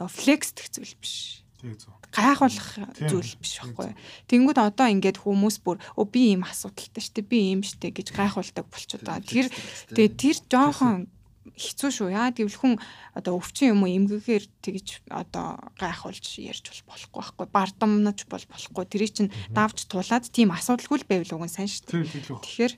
флексдэх 0.00 0.72
зүйл 0.72 0.96
биш 0.96 1.44
Тэг 1.60 1.76
зөв. 1.80 1.92
гайхуулах 2.12 2.68
зүйл 2.96 3.32
биш 3.40 3.52
байхгүй. 3.60 3.92
Тэнгүүд 4.28 4.58
одоо 4.60 4.88
ингээд 4.92 5.20
хүмүүс 5.20 5.56
бүр 5.64 5.80
өө 5.96 6.06
би 6.08 6.22
ийм 6.36 6.44
асуудалтай 6.44 7.00
штэ 7.04 7.24
би 7.24 7.52
ийм 7.52 7.60
штэ 7.64 7.92
гэж 7.92 8.12
гайхуулдаг 8.12 8.64
болчиход 8.68 9.08
байгаа. 9.08 9.24
Тэр 9.24 9.48
тэгээ 9.96 10.16
тэр 10.20 10.36
жоохон 10.52 11.08
хэцүү 11.54 11.90
шүү. 11.94 12.08
Яа 12.10 12.34
гэвэл 12.34 12.58
хүн 12.58 12.74
одоо 13.14 13.38
өвчин 13.38 13.76
юм 13.76 13.86
уу 13.86 13.92
эмгэгээр 13.92 14.44
тэгж 14.64 15.06
одоо 15.12 15.60
гайхуулж 15.78 16.42
ярьж 16.42 16.64
бол 16.66 16.82
болохгүй 16.90 17.20
байхгүй. 17.22 17.46
Бардамнаж 17.54 18.18
бол 18.26 18.44
болохгүй. 18.50 18.84
Тэрийг 18.90 19.12
чинь 19.14 19.34
давж 19.54 19.86
тулаад 19.86 20.26
тийм 20.26 20.50
асуудалгүй 20.50 20.98
л 21.04 21.08
байвал 21.08 21.34
уг 21.38 21.44
нь 21.46 21.54
сайн 21.54 21.70
шүү. 21.70 21.86
Тэгэхээр 21.86 22.72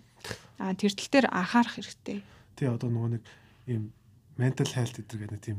а 0.58 0.74
тэр 0.74 0.92
тал 0.92 1.08
дээр 1.08 1.26
анхаарах 1.32 1.74
хэрэгтэй. 1.78 2.20
Тий 2.58 2.68
одоо 2.68 2.90
нөгөө 2.90 3.10
нэг 3.16 3.22
ийм 3.70 3.82
mental 4.36 4.68
health 4.68 4.98
гэдэг 4.98 5.30
нэг 5.32 5.42
тийм 5.42 5.58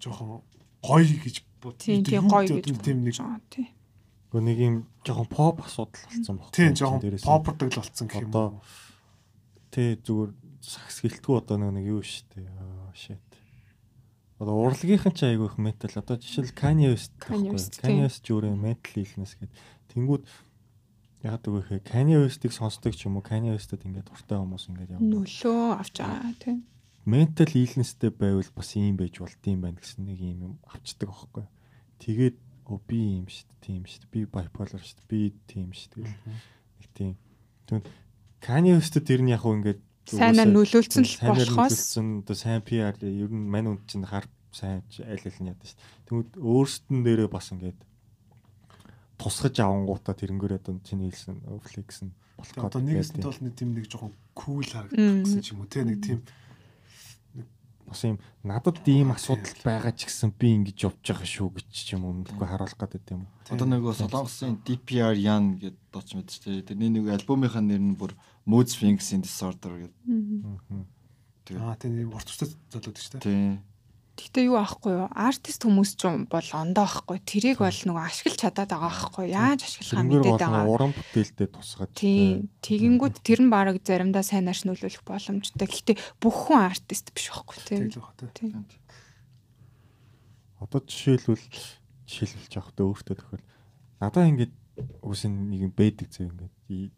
жоохон 0.00 0.42
гоё 0.82 1.16
гэж 1.22 1.36
бод. 1.60 1.76
Тийм 1.78 2.04
тийм 2.04 2.28
гоё 2.28 2.48
гэж 2.60 2.66
тийм 2.80 3.04
нэг. 3.04 3.16
Тий. 3.52 3.68
Гөө 4.32 4.42
нэг 4.44 4.58
юм 4.60 4.74
жоохон 5.04 5.28
поп 5.28 5.64
асуудал 5.64 6.04
болсон 6.08 6.36
баг. 6.36 6.50
тийм 6.52 6.72
жоохон 6.76 7.00
попордаг 7.24 7.68
л 7.72 7.80
болсон 7.80 8.06
гэх 8.08 8.22
юм 8.24 8.32
Одоо. 8.32 8.60
Тэ 9.68 10.00
зүгээр 10.00 10.30
сакс 10.60 11.02
гэлтгүй 11.04 11.38
одоо 11.38 11.58
нэг 11.70 11.86
юу 11.86 12.02
штэ. 12.02 12.44
Аа 12.44 12.92
shit. 12.94 13.22
Одоо 14.38 14.54
урлагийнхан 14.62 15.14
ч 15.14 15.26
айгүй 15.26 15.50
их 15.50 15.58
метал. 15.58 15.90
Одоо 15.98 16.18
жишээл 16.18 16.54
Kanye 16.54 16.94
West. 16.94 17.14
West, 17.26 17.82
Kanye 17.82 18.02
тийм. 18.02 18.06
West 18.06 18.22
ч 18.22 18.30
өөрөө 18.30 18.54
метал 18.54 19.02
illness 19.02 19.34
гэдэг. 19.34 19.58
Тэнгүүд 19.90 20.22
яг 21.26 21.42
үгүй 21.42 21.62
хэ 21.66 21.76
Kanye 21.82 22.22
West-ийг 22.22 22.54
сонсдог 22.54 22.94
ч 22.94 23.10
юм 23.10 23.18
уу 23.18 23.26
Kanye 23.26 23.50
West-д 23.50 23.82
ингээд 23.82 24.06
дуртай 24.06 24.38
хүмүүс 24.38 24.70
ингээд 24.70 24.94
явна. 24.94 25.10
Нөлөө 25.10 25.82
авч 25.82 25.96
байгаа 25.98 26.34
тий. 26.38 26.62
Mental 27.02 27.50
illnessтэй 27.50 28.10
байвал 28.14 28.50
бас 28.54 28.70
ийм 28.78 28.94
байж 28.94 29.18
болт 29.18 29.42
юм 29.42 29.66
байна 29.66 29.82
гэсэн 29.82 30.06
нэг 30.06 30.18
юм 30.22 30.38
юм 30.38 30.54
авчдаг 30.70 31.10
аахгүй. 31.10 31.46
Тэгээд 31.98 32.36
оо 32.70 32.78
би 32.86 33.18
ийм 33.18 33.26
шүү 33.26 33.48
дээ, 33.48 33.58
тийм 33.66 33.82
шүү 33.90 34.00
дээ. 34.06 34.12
Би 34.14 34.20
bipolar 34.30 34.78
шүү 34.78 35.02
дээ. 35.02 35.10
Би 35.10 35.20
тийм 35.50 35.68
шүү 35.74 35.90
дээ. 35.98 36.14
Нэг 36.78 36.88
тийм. 36.94 37.14
Тэгвэл 37.66 37.90
Kanye 38.38 38.78
West 38.78 38.94
тэр 38.94 39.26
нь 39.26 39.34
яг 39.34 39.42
уу 39.42 39.58
ингээд 39.58 39.82
Сайнаар 40.08 40.48
нөлөөлсөн 40.48 41.04
л 41.04 41.16
болохоос 41.28 41.78
одоо 42.00 42.36
сайн 42.36 42.64
PR 42.64 42.96
ер 43.04 43.28
нь 43.28 43.48
мань 43.48 43.68
үнд 43.76 43.84
чинь 43.84 44.08
хар 44.08 44.24
сайн 44.52 44.82
аль 45.04 45.20
аль 45.20 45.40
нь 45.44 45.50
яд 45.52 45.60
шүү. 45.60 45.76
Тэгмэд 46.08 46.30
өөрсдөн 46.40 47.00
дээрээ 47.04 47.28
бас 47.28 47.52
ингээд 47.52 47.80
тусгаж 49.20 49.56
авангуудаа 49.60 50.14
тэрнгээрээ 50.16 50.60
одоо 50.62 50.80
чиний 50.86 51.10
хэлсэн 51.10 51.42
flex 51.60 52.06
нь 52.06 52.14
болох 52.38 52.54
Тэгээ 52.54 52.68
одоо 52.70 52.82
нэг 52.82 52.96
хэсэнд 53.02 53.26
бол 53.26 53.42
нэг 53.42 53.54
тийм 53.58 53.70
нэг 53.74 53.86
жоохон 53.90 54.12
кул 54.32 54.62
харагддаг 54.62 54.98
Мм. 54.98 55.22
гэсэн 55.26 55.42
ч 55.42 55.46
юм 55.52 55.60
уу 55.60 55.68
те 55.68 55.82
нэг 55.82 55.98
тийм 55.98 56.20
бас 57.88 58.04
юм 58.04 58.18
надад 58.44 58.78
ийм 58.86 59.10
асуудал 59.10 59.58
байгаа 59.66 59.92
ч 59.96 60.06
гэсэн 60.06 60.30
би 60.38 60.54
ингэж 60.54 60.78
явж 60.86 61.02
байгаа 61.02 61.26
шүү 61.26 61.48
гэж 61.56 61.66
ч 61.72 61.88
юм 61.96 62.06
өмнөдгөө 62.06 62.46
харуулах 62.46 62.78
гэдэг 62.78 63.16
юм. 63.16 63.24
Одоо 63.48 63.66
нөгөө 63.66 63.92
Солонгосын 63.96 64.60
DPR 64.62 65.16
Yan 65.18 65.56
гэдэг 65.58 65.82
дооч 65.90 66.08
мэдэж 66.14 66.36
тээ. 66.44 66.68
Тэрний 66.68 66.92
нэг 66.92 67.08
альбомынхаа 67.16 67.64
нэр 67.64 67.80
нь 67.80 67.96
бүр 67.96 68.12
Mood 68.48 68.72
Swings-ийн 68.72 69.20
Disorder 69.20 69.76
гэдэг. 69.84 70.88
Тэгээд 71.44 71.60
аа 71.60 71.76
тийм 71.76 72.08
урт 72.16 72.28
устай 72.32 72.48
золоод 72.72 72.96
шүү 72.96 73.20
дээ. 73.20 73.28
тий. 73.28 73.60
Гэтэ 74.18 74.50
юу 74.50 74.58
аахгүй 74.58 74.98
юу? 74.98 75.06
Артист 75.14 75.62
хүмүүс 75.62 75.94
ч 75.94 76.10
юм 76.10 76.26
бол 76.26 76.42
ондоо 76.50 76.82
аахгүй. 76.82 77.22
Тэрийг 77.22 77.62
бол 77.62 77.70
нөгөө 77.70 78.02
ашиглаж 78.02 78.40
чадаад 78.42 78.66
байгаа 78.74 78.90
аахгүй. 78.90 79.30
Яаж 79.30 79.62
ашиглахаа 79.62 80.02
мэдээд 80.10 80.42
байгаа. 80.42 80.66
уран 80.66 80.90
бүтээлтэй 80.90 81.48
тусгаж 81.54 81.90
Тийм. 81.94 82.50
Тэгэнгүүт 82.58 83.22
тэр 83.22 83.46
нь 83.46 83.52
баг 83.52 83.78
заримдаа 83.78 84.26
сайнаар 84.26 84.58
нөлөөлөх 84.58 85.06
боломжтой. 85.06 85.68
Гэтэ 85.70 85.92
бүх 86.18 86.50
хүн 86.50 86.66
артист 86.66 87.14
биш 87.14 87.30
байхгүй 87.30 87.58
тийм. 87.62 87.94
Тийм. 88.34 88.66
Одоо 90.58 90.82
жишээлбэл 90.82 91.46
жишээлбэлж 92.10 92.52
явах 92.58 92.74
та 92.74 92.82
өөртөө 92.82 93.16
тохиол. 93.22 93.44
Надаа 94.02 94.26
ингээд 94.26 94.52
үсэн 95.06 95.30
нэг 95.46 95.70
юм 95.70 95.72
байдаг 95.78 96.10
зөө 96.10 96.26
ингээд 96.26 96.54
и- 96.74 96.90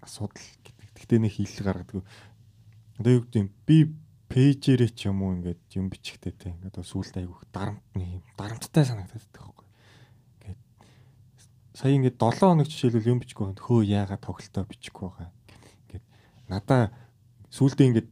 асуудал 0.00 0.48
гэдэг. 0.64 0.88
Гэтэ 0.96 1.16
нэг 1.20 1.32
хил 1.32 1.64
гаргадаг. 1.64 2.04
Одоо 2.98 3.12
юу 3.12 3.22
гэдэг 3.24 3.50
би 3.64 3.78
пэйжээрээ 4.30 4.90
ч 4.94 5.10
юм 5.10 5.26
уу 5.26 5.34
ингээд 5.40 5.62
юм 5.74 5.90
бичихтэй 5.90 6.32
те. 6.36 6.54
Ингээд 6.54 6.80
сүулт 6.86 7.14
айгүйх 7.18 7.50
дарамт 7.50 7.82
нэг 7.98 8.20
юм 8.20 8.24
дарамттай 8.38 8.84
санагдаад 8.86 9.18
байдаг 9.18 9.42
байхгүй. 9.42 9.66
Ингээд 10.38 10.60
сая 11.74 11.92
ингээд 11.98 12.16
7 12.20 12.38
хоног 12.38 12.68
жишээлбэл 12.70 13.10
юм 13.10 13.20
бичихгүй 13.24 13.44
байхад 13.50 13.64
хөө 13.66 13.80
яагаад 13.90 14.22
тоглолтоо 14.22 14.64
бичихгүй 14.70 15.08
байгаа. 15.10 15.30
Ингээд 15.88 16.04
надаа 16.46 16.82
сүултээ 17.50 17.86
ингээд 17.90 18.08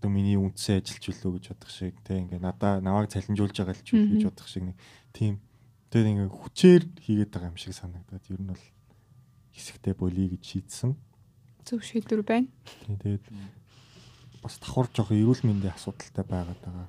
одоо 0.00 0.08
миний 0.08 0.40
үндсээ 0.40 0.80
ажилч 0.80 1.12
үлээ 1.12 1.32
гэж 1.36 1.44
бодох 1.52 1.68
шиг 1.68 2.00
те 2.00 2.24
ингээ 2.24 2.40
надаа 2.40 2.80
навааг 2.80 3.12
цалинжуулж 3.12 3.52
байгаа 3.52 3.76
л 3.76 3.84
ч 3.84 3.92
үл 3.92 4.16
гэж 4.16 4.24
бодох 4.32 4.48
шиг 4.48 4.64
нэг 4.72 4.76
тийм 5.12 5.44
тэгээд 5.92 6.08
ингээ 6.08 6.32
хүчээр 6.32 6.82
хийгээд 7.04 7.30
байгаа 7.36 7.52
юм 7.52 7.60
шиг 7.60 7.76
санагдаад 7.76 8.24
ер 8.32 8.40
нь 8.40 8.48
бол 8.48 8.64
хэсэгтээ 9.54 9.94
болиё 9.94 10.30
гэж 10.34 10.42
шийдсэн. 10.44 10.92
Зөв 11.64 11.80
шийдвэр 11.84 12.22
байна. 12.22 12.48
Тэгээд 12.86 13.24
бас 14.42 14.56
давхар 14.58 14.88
жоох 14.94 15.12
эрүүл 15.12 15.44
мэндийн 15.44 15.76
асуудалтай 15.76 16.24
байгаад 16.24 16.60
байгаа. 16.64 16.88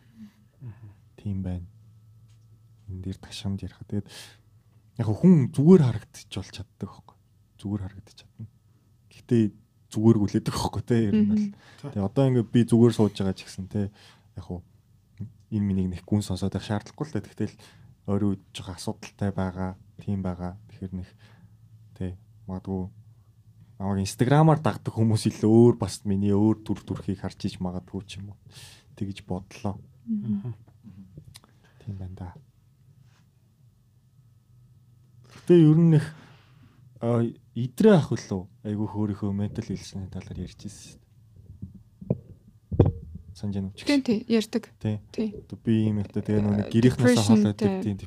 Тийм 1.19 1.43
байна. 1.43 1.67
Энэ 2.87 3.01
дээр 3.03 3.17
ташамд 3.19 3.61
ярих. 3.61 3.79
Тэгээд 3.87 4.07
яг 4.97 5.07
хүн 5.07 5.51
зүгээр 5.51 5.81
харагдчих 5.83 6.29
болж 6.31 6.51
чаддаг 6.55 6.89
байхгүй. 6.89 7.17
Зүгээр 7.59 7.81
харагдчих 7.85 8.17
чадна. 8.23 8.47
Гэхдээ 9.11 9.43
зүгээр 9.91 10.17
гүлээдэг 10.23 10.53
байхгүй 10.55 10.83
те 10.87 10.95
ер 11.11 11.15
нь 11.19 11.29
бол. 11.29 11.47
Тэгээ 11.91 12.07
одоо 12.07 12.23
ингээд 12.31 12.49
би 12.51 12.61
зүгээр 12.63 12.93
сууж 12.95 13.13
байгаа 13.15 13.35
ч 13.35 13.43
гэсэн 13.43 13.67
те 13.67 13.91
яг 14.39 14.45
хуу 14.47 14.63
энэ 15.51 15.67
миний 15.67 15.87
нэг 15.91 16.07
гүн 16.07 16.23
сонсоод 16.23 16.55
байх 16.55 16.63
шаардлагагүй 16.63 17.05
л 17.11 17.13
та. 17.13 17.19
Тэгтэл 17.19 17.55
өөрөө 18.07 18.31
жоохон 18.55 18.75
асуудалтай 18.79 19.31
байгаа, 19.35 19.71
тийм 19.99 20.23
байгаа. 20.23 20.55
Тэгэхээр 20.71 20.93
нэг 20.95 21.09
те 21.99 22.15
магадгүй 22.51 22.91
намайг 23.81 24.03
инстаграмаар 24.05 24.61
дагдаг 24.61 24.93
хүмүүс 24.93 25.25
илүү 25.31 25.49
өөр 25.49 25.75
бас 25.81 26.03
миний 26.05 26.35
өөр 26.35 26.61
төр 26.61 26.83
төрхийг 26.85 27.23
харж 27.25 27.49
иж 27.49 27.57
магадгүй 27.57 28.05
ч 28.05 28.21
юм 28.21 28.35
уу. 28.35 28.37
Тэгж 28.93 29.25
бодлоо. 29.25 29.81
Тийм 31.81 31.97
байна 31.97 32.15
да. 32.19 32.29
Гэтэ 35.33 35.57
ер 35.57 35.79
нь 35.81 35.97
их 35.97 36.05
идрээ 37.57 37.97
ах 37.97 38.13
үлээ 38.13 38.69
айгүй 38.69 38.87
хөөрийнхөө 38.93 39.33
ментал 39.33 39.65
хэлсний 39.65 40.05
талаар 40.13 40.45
ярьж 40.45 40.61
ирсэн. 40.69 41.01
Санаж 43.33 43.57
байна 43.57 43.73
уу? 43.73 43.81
Тийм 43.81 43.97
гэсэн. 43.97 44.05
тий 44.05 44.19
ярьдаг. 44.29 44.63
Тий. 44.77 45.01
Тий. 45.09 45.29
Одоо 45.41 45.57
би 45.65 45.89
ийм 45.89 46.05
их 46.05 46.13
та 46.13 46.21
тэгээ 46.21 46.45
нэг 46.45 46.69
Depression 46.69 47.41
холоод 47.41 47.57
дээр 47.57 47.81
тийм 47.81 47.97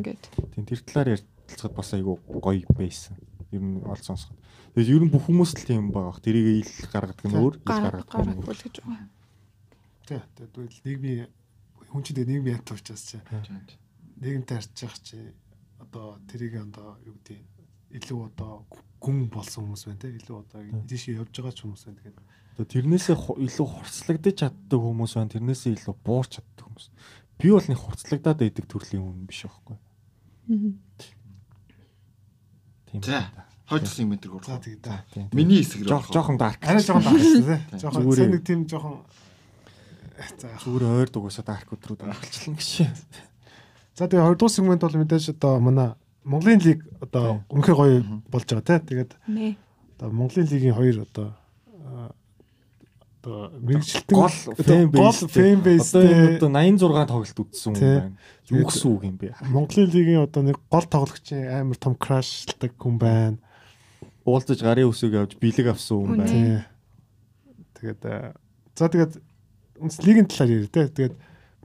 гэд. 0.00 0.24
тийм 0.56 0.64
тэр 0.64 0.80
талаар 0.80 1.20
ярилцахад 1.20 1.76
бас 1.76 1.92
айгүй 1.92 2.16
гоё 2.24 2.64
байсан. 2.72 3.20
Ер 3.50 3.62
нь 3.62 3.82
ол 3.82 4.00
сонсоход. 4.00 4.38
Тэгээд 4.74 4.92
ер 4.94 5.02
нь 5.06 5.12
бүх 5.12 5.24
хүмүүс 5.26 5.52
л 5.58 5.66
тийм 5.66 5.90
байгаа. 5.90 6.14
бах. 6.14 6.22
Тэрийг 6.22 6.46
ил 6.62 6.90
гаргадаг 6.92 7.26
нь 7.26 7.38
өөр, 7.38 7.54
ил 7.58 7.66
гаргадаг 7.66 8.18
нь 8.26 8.38
өөр. 8.38 8.56
л 8.56 8.64
гэж 8.64 8.76
байгаа. 8.82 9.08
Тий. 10.06 10.20
Тэгээд 10.38 10.74
нийгмийн 10.86 11.28
хүн 11.90 12.02
чинь 12.06 12.16
тэгээд 12.18 12.30
нийгмийн 12.30 12.56
янт 12.58 12.70
уучаас 12.70 13.02
чи 13.02 13.18
нийгэмтэй 14.22 14.56
харьцах 14.56 14.94
чи 15.02 15.18
одоо 15.82 16.20
тэрийг 16.30 16.54
одоо 16.60 16.98
юу 17.02 17.16
гэдэг 17.18 17.40
илүү 17.98 18.20
одоо 18.30 18.68
гүн 19.02 19.26
болсон 19.32 19.66
хүмүүс 19.66 19.84
байна 19.90 20.02
те 20.04 20.14
илүү 20.14 20.36
одоо 20.38 20.60
тийшээ 20.86 21.18
явж 21.18 21.34
байгаа 21.34 21.54
ч 21.56 21.60
хүмүүс 21.66 21.82
байна 21.88 21.98
тэгэхээр 21.98 22.18
Одоо 22.60 22.66
тэрнээсээ 22.76 23.16
илүү 23.16 23.66
хурцлагдаж 23.72 24.34
чаддаг 24.36 24.80
хүмүүс 24.84 25.12
байна. 25.16 25.32
Тэрнээсээ 25.32 25.72
илүү 25.80 25.94
буурч 26.04 26.30
чаддаг 26.36 26.64
хүмүүс. 26.68 26.86
Би 27.40 27.48
бол 27.56 27.68
нэг 27.72 27.80
хурцлагдаад 27.80 28.38
байдаг 28.44 28.64
төрлийн 28.68 29.00
хүн 29.00 29.24
биш 29.24 29.48
байхгүй. 29.48 29.76
Тийм. 32.92 33.02
За. 33.02 33.30
Хоёр 33.70 33.82
төслийн 33.86 34.08
ментер 34.10 34.30
за 34.30 34.34
гурав. 34.34 34.60
тэгээд 34.64 34.82
да 34.82 35.04
Тийм. 35.14 35.28
Миний 35.32 35.62
хэсэг 35.62 35.82
рүү. 35.82 35.88
жоох 35.88 36.06
жоохон 36.10 36.36
дарк. 36.38 36.58
арай 36.66 36.82
жоохон 36.82 37.04
дагсан 37.06 37.44
те 37.70 37.78
жоохон 37.78 38.02
Зүгээр. 38.02 38.18
сайн 38.18 38.30
нэг 38.34 38.42
тийм 38.44 38.60
жоохон 38.66 38.96
за 40.38 40.48
зүгээр 40.64 40.84
ойр 41.00 41.08
дугасаа 41.10 41.44
дарк 41.46 41.68
өдрүүд 41.72 42.02
амжилтлан 42.04 42.54
гэж. 42.58 42.70
За 43.94 44.08
тэгээ 44.08 44.26
20 44.26 44.36
дугаар 44.38 44.50
сегмент 44.52 44.82
бол 44.82 44.96
мэдээж 44.98 45.24
одоо 45.38 45.60
манай 45.60 45.88
Монголын 46.24 46.60
лиг 46.60 46.84
одоо 47.00 47.44
үнэхээр 47.48 47.76
гоё 47.78 47.96
болж 48.28 48.44
байгаа 48.50 48.66
те 48.66 48.76
тэгээд 48.84 49.10
Нэ. 49.28 49.56
одоо 49.96 50.10
Монголын 50.12 50.46
лигийн 50.50 50.74
хоёр 50.74 51.06
одоо 51.06 51.32
одоо 53.20 53.52
мэрэгчлэлтэн 53.60 54.16
Гол 54.16 54.32
фэн 54.56 54.84
гол 54.90 55.12
бейс. 55.12 55.20
фэн 55.28 55.60
бейс 55.60 55.88
Одоо 55.94 56.08
энэ 56.08 56.36
одоо 56.40 56.48
86 56.48 57.06
тоглолт 57.06 57.38
үзсэн 57.44 57.74
Тий. 57.76 57.84
байна. 58.00 58.16
Гэсэн 58.48 58.88
үг 58.90 59.02
юм 59.04 59.16
бэ? 59.20 59.28
Монголын 59.52 59.90
лигийн 59.92 60.24
одоо 60.24 60.42
нэг 60.42 60.56
гол 60.72 60.86
тоглогчийн 60.88 61.44
амар 61.52 61.76
том 61.76 61.94
крашлдаг 61.94 62.72
хүн 62.80 62.96
байна. 62.98 63.38
Уулзаж 64.24 64.60
гарын 64.64 64.88
үсэг 64.88 65.12
явж 65.12 65.36
бэлэг 65.36 65.68
авсан 65.76 66.00
хүн 66.00 66.16
Үнэ. 66.16 66.24
байна. 66.24 66.64
Тэгээд 67.76 68.02
а, 68.08 68.34
за 68.76 68.88
тэгээд 68.88 69.12
лигийн 70.04 70.26
талаар 70.28 70.50
ярив 70.56 70.70
те. 70.72 70.88
Тэгээд 70.88 71.14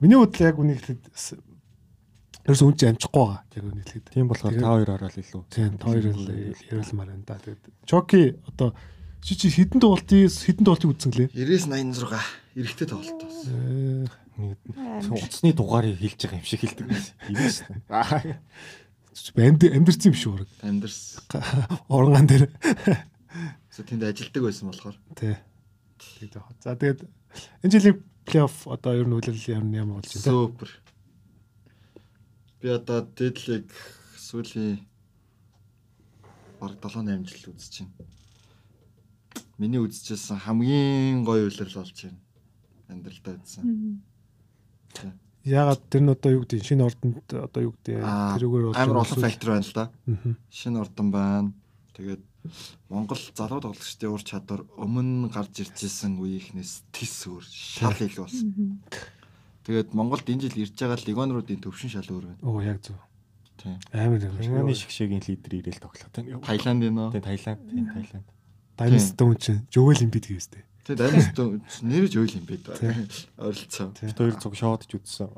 миний 0.00 0.16
бодлоо 0.20 0.44
яг 0.48 0.56
үнийг 0.60 0.80
хэлэхэд 0.84 1.04
с- 1.16 1.36
ерөөс 2.46 2.62
үн 2.64 2.76
чи 2.76 2.84
амжихгүй 2.86 3.24
байгаа. 3.24 3.42
Яг 3.56 3.64
үнийг 3.64 3.84
хэлэхэд. 3.88 4.12
Тийм 4.12 4.28
болохоор 4.28 4.54
та 4.56 4.68
хоёр 4.76 4.88
ороод 4.92 5.16
илүү. 5.16 5.42
Тийм 5.52 5.72
хоёр 5.80 6.04
ярилмаар 6.04 7.08
байна 7.12 7.24
да. 7.26 7.36
Тэгээд 7.40 7.64
Чоки 7.88 8.22
одоо 8.48 8.72
чи 9.22 9.32
чи 9.36 9.48
хідэн 9.48 9.80
тоглолтын 9.80 10.28
хідэн 10.28 10.64
тоглолтыг 10.66 10.90
үзсэн 10.92 11.10
гэлээ. 11.12 11.28
90-86 11.32 12.56
эрэгтэй 12.56 12.86
тоглолт 12.88 13.20
бас. 13.22 13.36
Нэг 14.36 15.10
утасны 15.12 15.52
дугаарыг 15.56 15.96
хэлж 15.96 16.20
байгаа 16.28 16.40
юм 16.40 16.44
шиг 16.44 16.60
хэлдэг 16.60 16.86
байсан. 16.88 17.14
Ийм 17.32 17.48
шүү 17.48 17.66
дээ. 17.72 17.80
Аа. 17.88 18.36
Амьд 19.36 19.62
амьдэрсэн 19.64 20.12
юм 20.12 20.16
шүү 20.16 20.32
ураг. 20.36 20.50
Амьдэрс. 20.60 21.00
Оронган 21.88 22.28
дээр. 22.28 22.44
Тэнд 23.72 24.04
ажилдаг 24.04 24.42
байсан 24.44 24.68
болохоор. 24.68 24.96
Тий. 25.16 25.36
Тэгээд 25.96 26.36
яг. 26.36 26.46
За 26.60 26.76
тэгээд 26.76 27.00
энэ 27.64 27.72
жилийн 27.72 27.96
плей-офф 28.28 28.68
одоо 28.68 28.92
ер 28.96 29.08
нь 29.08 29.16
үлрэл 29.16 29.40
ямар 29.56 30.00
болж 30.00 30.12
байна. 30.12 30.28
Супер. 30.28 30.68
Би 32.60 32.68
одоо 32.72 33.04
дэдлиг 33.04 33.72
сүүлийн 34.20 34.84
баг 36.60 36.76
7 36.80 37.04
8 37.04 37.24
жил 37.24 37.52
үзэж 37.52 37.84
байна. 37.84 37.92
Миний 39.58 39.80
үзчихсэн 39.80 40.36
хамгийн 40.44 41.24
гоё 41.24 41.48
үйлрэл 41.48 41.80
болж 41.80 41.96
байна. 42.04 42.20
Амьдралдаа 42.92 43.34
үзсэн. 43.40 44.00
Ягаад 45.46 45.82
тэр 45.88 46.02
нь 46.02 46.10
одоо 46.10 46.30
юу 46.34 46.42
гэдэг 46.44 46.60
шинэ 46.66 46.84
ордонд 46.84 47.16
одоо 47.30 47.60
юу 47.62 47.72
гэдэг 47.78 48.02
тэрүүгээр 48.02 48.64
болж 48.66 48.76
Амар 48.76 49.00
олон 49.06 49.22
фактор 49.22 49.48
байна 49.54 49.64
л 49.64 49.72
да. 49.72 49.84
Шинэ 50.50 50.80
ордон 50.82 51.08
байна. 51.14 51.54
Тэгээд 51.94 52.22
Монгол 52.90 53.22
залуу 53.34 53.60
тоглогчдын 53.62 54.12
ур 54.12 54.22
чадвар 54.22 54.62
өмнө 54.76 55.30
гарч 55.32 55.64
иржсэн 55.64 56.18
үеийнхнээс 56.20 56.86
тис 56.92 57.26
өөр 57.26 57.42
шал 57.46 57.96
илүү 57.96 58.22
болсон. 58.22 58.82
Тэгээд 59.66 59.94
Монголд 59.96 60.26
энэ 60.30 60.46
жил 60.46 60.62
ирж 60.62 60.76
байгаа 60.78 61.00
легионеруудын 61.00 61.62
төвшин 61.64 61.90
шал 61.90 62.06
өөр 62.06 62.26
байна. 62.30 62.42
Оо 62.46 62.60
яг 62.62 62.78
зөв. 62.84 62.98
Тийм. 63.58 63.80
Амар 63.90 64.20
Тэнганы 64.20 64.70
юм. 64.70 64.78
шгшэгийн 64.78 65.24
лидер 65.26 65.52
ирээл 65.58 65.82
тоглоод 65.82 66.12
байна. 66.14 66.38
Таиланд 66.44 66.82
нөө. 66.86 67.10
Тийм 67.16 67.24
Таиланд, 67.24 67.60
тийм 67.70 67.86
Таиланд. 67.90 68.26
Дайнс 68.76 69.16
Стоун 69.16 69.36
чинь 69.36 69.66
Жовел 69.72 69.96
Эмбид 70.00 70.28
гэвэстэй. 70.28 70.64
Тэгээд 70.86 71.00
Данис 71.34 71.82
нэрж 71.82 72.14
өйл 72.14 72.38
юм 72.38 72.46
бэ 72.46 72.62
да. 72.62 72.78
Ойролцоо. 73.42 73.90
Бид 73.90 74.14
хоёр 74.14 74.38
цуг 74.38 74.54
шоодж 74.54 74.94
үзсэн. 74.94 75.34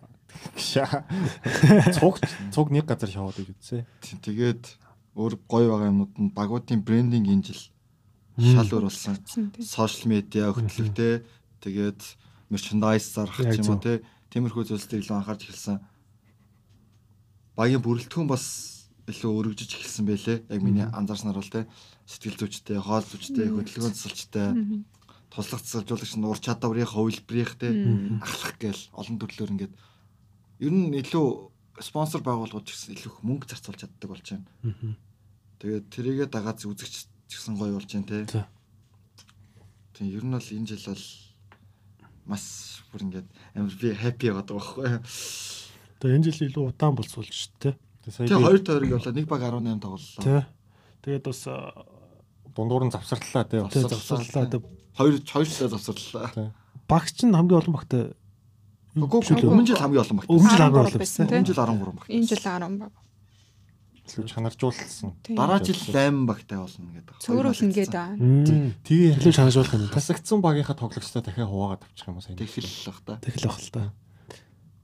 Гшаа. 0.52 1.08
Цуг 1.96 2.20
цуг 2.52 2.68
нэг 2.68 2.84
газар 2.84 3.08
шоодж 3.08 3.48
үзсэн. 3.48 3.88
Тийм, 4.04 4.20
Тэгээд 4.20 4.62
өөр 5.16 5.40
гоё 5.48 5.72
байгаа 5.72 5.88
юмнууд 5.88 6.14
нь 6.20 6.34
багуудын 6.36 6.84
брендинг 6.84 7.32
энэ 7.32 7.48
жил 7.48 7.62
шал 8.36 8.68
өөр 8.68 8.92
болсон. 8.92 9.16
Сошиал 9.56 10.12
медиа 10.12 10.52
хөтлөвтэй 10.52 11.24
тэгээд 11.64 12.00
мерчендайз 12.52 13.08
зарах 13.08 13.40
юм 13.40 13.72
уу 13.72 13.80
те. 13.80 14.04
Тиймэрхүү 14.28 14.68
зүйлсээр 14.68 15.00
илүү 15.00 15.16
анхаарч 15.16 15.48
эхэлсэн. 15.48 15.80
Багийн 17.56 17.80
бүрэлдэхүүн 17.80 18.28
бас 18.28 18.77
илүү 19.08 19.32
өргөжж 19.32 19.72
эхэлсэн 19.74 20.04
байлээ. 20.06 20.38
Яг 20.48 20.60
миний 20.62 20.84
анзаарснаар 20.84 21.40
бол 21.40 21.50
те. 21.50 21.66
Сэтгэл 22.06 22.38
зүйчтэй, 22.38 22.78
хоол 22.78 23.04
зүйчтэй, 23.04 23.48
хөдөлгөөн 23.48 23.94
засалчтай, 23.96 24.48
туслах 25.30 25.62
засалжуулагч 25.62 26.16
нь 26.16 26.24
ур 26.24 26.40
чадварынхаа 26.40 27.04
хувилбарынх 27.04 27.54
те 27.60 27.68
ахлах 28.24 28.54
гээл 28.56 28.82
олон 28.96 29.16
төрлөөр 29.20 29.52
ингээд 29.52 29.74
ер 30.64 30.72
нь 30.72 30.96
илүү 30.96 31.26
спонсор 31.84 32.24
байгууллагууд 32.24 32.64
ч 32.64 32.72
гэсэн 32.72 32.96
илүү 32.96 33.12
их 33.12 33.18
мөнгө 33.22 33.46
зарцуулж 33.52 33.80
чаддаг 33.84 34.08
болж 34.08 34.24
байна. 34.24 34.48
Тэгээд 35.60 35.84
тэрийгэ 35.92 36.26
дагаад 36.32 36.64
үзэгч 36.64 37.06
гэсэн 37.28 37.54
гоё 37.60 37.76
болж 37.76 37.90
байна 37.92 38.08
те. 38.08 38.48
Тийм 39.94 40.08
ер 40.16 40.24
нь 40.24 40.32
бол 40.32 40.48
энэ 40.48 40.68
жил 40.72 40.84
бол 40.88 41.06
маш 42.24 42.44
бүр 42.90 43.04
ингээд 43.04 43.28
амар 43.54 43.74
би 43.76 43.88
хаппи 43.92 44.32
яваад 44.32 44.48
байгаа 44.48 44.64
байхгүй. 44.64 44.88
Тэгээ 46.00 46.16
энэ 46.16 46.26
жил 46.32 46.46
илүү 46.48 46.64
удаан 46.72 46.94
болцуулж 46.96 47.32
шүү 47.36 47.52
дээ. 47.62 47.74
Тэгээ 48.08 48.40
хоёр 48.40 48.60
тойрог 48.64 48.90
явлаа. 48.96 49.12
Нэг 49.12 49.26
баг 49.28 49.42
18 49.44 49.80
тоглолоо. 49.80 50.22
Тэ. 50.24 50.46
Тэгээд 51.04 51.24
бас 51.28 51.40
дундуур 52.56 52.84
нь 52.88 52.92
завсарлаа 52.94 53.44
тий. 53.44 53.60
тэ 53.60 53.86
Завсарлаа. 53.86 54.62
Хоёр 54.96 55.14
хоёр 55.22 55.46
жилээ 55.46 55.70
завсарлаа. 55.76 56.30
Тий. 56.32 56.48
Багч 56.88 57.16
нь 57.22 57.36
хамгийн 57.36 57.60
олон 57.60 57.74
багтай. 57.76 58.02
Дээ. 58.10 58.16
өмнө 58.98 59.66
жил 59.68 59.78
хамгийн 59.78 60.02
олон 60.02 60.16
багт. 60.18 60.30
Өмнө 60.32 60.48
жил 60.48 60.58
13 60.58 60.64
хамгийн 60.64 60.86
олон 60.88 60.98
байсан. 60.98 61.26
Өмнө 61.28 61.46
жил 61.46 61.60
13 61.60 61.92
багт. 61.94 62.08
Энэ 62.08 62.28
жил 62.28 62.42
10 62.42 62.78
баг. 62.80 62.92
Илүү 64.08 64.24
чанаржуулсан. 64.32 65.10
Дараа 65.36 65.60
жил 65.60 65.76
8 65.76 66.24
багтай 66.24 66.56
болно 66.56 66.88
гэдэг. 66.96 67.14
Цөөрүүлнэ 67.20 67.72
гээд 67.76 67.92
аа. 67.92 68.16
Тэгээ 68.88 69.20
Илүү 69.20 69.34
шанажуулах 69.36 69.74
юм 69.76 69.84
та. 69.92 70.00
тасагдсан 70.00 70.40
багийнхаа 70.40 70.80
тоглогчтой 70.80 71.20
дахиад 71.20 71.52
хуваагаад 71.52 71.84
авчих 71.84 72.08
юм 72.08 72.16
уу 72.16 72.24
сайн. 72.24 72.40
Тэхэл 72.40 72.64
л 72.64 72.88
бах 72.88 73.00
та. 73.04 73.20
Тэгэл 73.20 73.52
бах 73.52 73.60
л 73.60 73.68
та. 73.68 73.82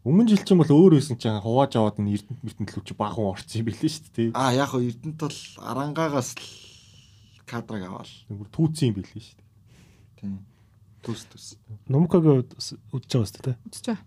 Өмнө 0.04 0.28
жил 0.28 0.44
чинь 0.44 0.60
бол 0.60 0.68
өөр 0.68 1.00
байсан 1.00 1.16
чинь 1.16 1.40
хувааж 1.40 1.72
аваад 1.80 1.96
энэ 1.96 2.12
эрдэнэ 2.20 2.44
мэртэн 2.44 2.66
төлөв 2.68 2.84
чи 2.84 2.92
баахан 2.92 3.24
орсон 3.24 3.56
юм 3.64 3.66
билээ 3.72 3.88
шүү 3.88 4.12
дээ. 4.12 4.28
Аа 4.36 4.52
яг 4.52 4.68
хөө 4.68 4.84
Эрдэнэт 4.84 5.20
бол 5.24 5.38
арангаагаас 5.64 6.30
л 6.36 6.44
кадраг 7.48 7.82
аваал. 7.88 8.12
Бүр 8.28 8.48
түүцэн 8.52 8.92
юм 8.92 8.96
билээ 9.00 9.24
шүү 9.24 9.36
дээ. 9.40 9.48
Тийм. 10.20 10.34
Төс 11.00 11.24
төс. 11.32 11.46
Номкогийн 11.88 12.44
үдж 12.44 13.08
байгаа 13.08 13.28
шүү 13.32 13.42
дээ. 13.48 13.56
Үзэж 13.64 13.84
байгаа. 13.88 14.04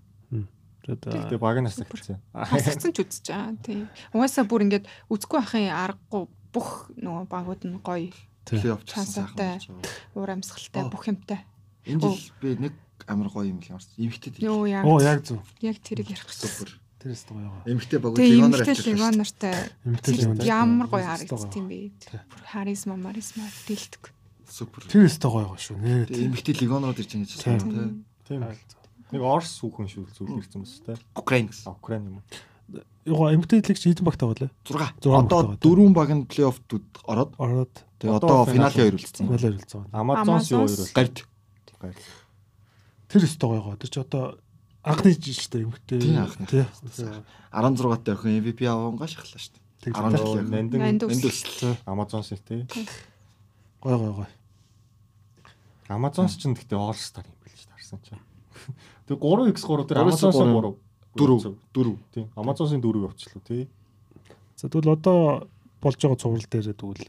Тэгтээ 0.87 1.35
Тэгээд 1.35 1.41
баг 1.43 1.57
нь 1.59 1.67
насагцсан. 1.67 2.21
Хасагцсан 2.31 2.91
ч 2.95 2.97
үзэж 3.03 3.25
байгаа. 3.33 3.57
Тийм. 3.65 3.89
Угаасаа 4.13 4.45
бүр 4.47 4.63
ингээд 4.69 4.85
үзгүй 5.11 5.39
ахын 5.41 5.67
аргагүй 5.73 6.23
бүх 6.53 6.69
нөгөө 6.95 7.25
багууд 7.27 7.61
нь 7.67 7.81
гоё 7.83 8.13
Плей-офф 8.47 8.87
Чансаатай. 8.87 9.59
сайхан. 9.59 9.83
уур 10.15 10.29
амьсгалтай 10.31 10.83
бүх 10.87 11.03
юмтай. 11.11 11.43
Энэ 11.83 11.99
жил 11.99 12.31
би 12.39 12.55
нэг 12.55 12.73
амар 13.05 13.29
гоё 13.29 13.45
юм 13.53 13.59
л 13.61 13.69
ямар 13.69 13.83
ч 13.85 13.93
эмхтэд 14.01 14.41
Йоо 14.41 14.65
яг 14.65 14.83
оо 14.85 14.97
яг 15.03 15.21
зөв. 15.21 15.39
яг 15.61 15.77
тэрийг 15.83 16.09
ярих 16.09 16.25
гэсэн. 16.25 16.49
супер. 16.49 16.69
Тэрээс 16.97 17.23
гоё 17.29 17.45
байгаа. 17.45 17.63
Эмхтэй 17.69 17.97
авчирсан. 18.01 18.93
легонортай 18.97 19.55
Эмэгтэй 19.85 20.13
юм. 20.17 20.33
ямар 20.41 20.87
гоё 20.89 21.05
харагдсан 21.05 21.51
юм 21.53 21.67
бэ. 21.69 21.79
Бүр 22.09 22.41
харизма 22.49 22.95
маризма 22.97 23.45
дэлдэг. 23.69 24.03
Супер. 24.49 24.81
Тэрээс 24.89 25.17
гоё 25.21 25.45
байгаа 25.45 25.61
шүү. 25.61 25.77
Тэгээ 25.77 26.25
эмхтэй 26.33 26.55
легоноор 26.57 26.97
ирж 26.97 27.11
байгаа 27.13 27.27
гэж 27.27 27.31
Тийм. 27.37 27.57
байна 27.61 28.55
тий. 28.57 28.57
Тийм. 28.57 28.75
Нэг 29.07 29.21
Орс 29.23 29.61
хүүхэн 29.61 29.87
шүү 29.87 30.03
зүйл 30.11 30.41
ирсэн 30.41 30.59
мэт 30.65 30.83
те. 30.83 30.93
Украин 31.15 31.47
гэсэн. 31.47 31.71
Украин 31.71 32.03
юм 32.11 32.15
уу? 32.19 32.25
Лиг 33.07 33.79
чи 33.79 33.87
хэдэн 33.87 34.03
багтай 34.03 34.27
болоо? 34.27 34.49
6. 34.67 34.99
Зургаан 34.99 35.23
Одоо 35.23 35.39
багтаа. 35.47 35.61
дөрвөн 35.63 35.93
баг 35.95 36.09
нь 36.11 36.27
плей-офф 36.27 36.59
ороод 37.07 37.31
Ороод 37.39 37.71
тэгээ 38.03 38.11
Одоо 38.19 38.43
финалийн 38.43 38.83
хоёр 38.91 38.95
үлдсэн. 38.99 39.23
финалаар 39.31 39.55
үлдсэн. 39.55 39.81
Amazon-с 39.95 40.51
юу 40.51 40.67
хоёр 40.67 40.75
бол 40.75 40.91
Гард. 40.91 41.17
Тэр 43.07 43.23
өстө 43.27 43.47
гоё 43.47 43.61
байгаа. 43.63 43.79
Тэр 43.79 43.89
чи 43.91 43.99
одоо 44.03 44.23
анхны 44.83 45.11
жил 45.15 45.35
шүү 45.35 45.51
дээ 45.51 45.63
эмэгтэй. 45.63 45.99
Тийм, 45.99 46.17
анхны. 46.21 46.45
Тий. 46.47 46.65
16 47.51 48.03
тай 48.03 48.13
охин 48.15 48.39
MVP 48.41 48.59
авангаа 48.67 49.07
шахлаа 49.07 49.39
шүү 49.39 49.53
дээ. 49.55 49.63
Тэг 49.83 49.93
17 49.95 50.19
Оо, 50.19 50.35
лиг. 50.35 50.49
Нандин 50.51 50.81
Эндүс. 50.83 51.39
Amazon-с 51.87 52.35
те. 52.43 52.67
Гоё 53.79 53.97
гоё 53.97 54.13
гоё. 54.23 54.31
Amazon-с 55.87 56.35
ч 56.35 56.51
гэхдээ 56.51 56.75
All 56.75 56.95
Star 56.95 57.23
юм 57.23 57.37
байл 57.39 57.55
шүү 57.55 57.71
дээ 57.71 57.77
харсан 57.79 57.99
чинь. 58.03 58.23
Тэг 59.07 59.17
3x3 59.23 59.87
дээр 59.87 59.99
3x3 60.03 60.03
Amazon-с 60.03 60.39
3. 60.43 60.75
Дөрөв. 61.17 61.55
Дөрөв. 61.73 61.97
Тийм. 62.11 62.27
Amazon-сын 62.35 62.81
4-ийг 62.83 63.07
авчлаа 63.07 63.41
тий. 63.47 63.67
За 64.59 64.67
тэгвэл 64.67 64.93
одоо 64.99 65.47
болж 65.81 65.97
байгаа 65.97 66.19
цуврал 66.19 66.45
дээр 66.49 66.75
тэгвэл 66.75 67.07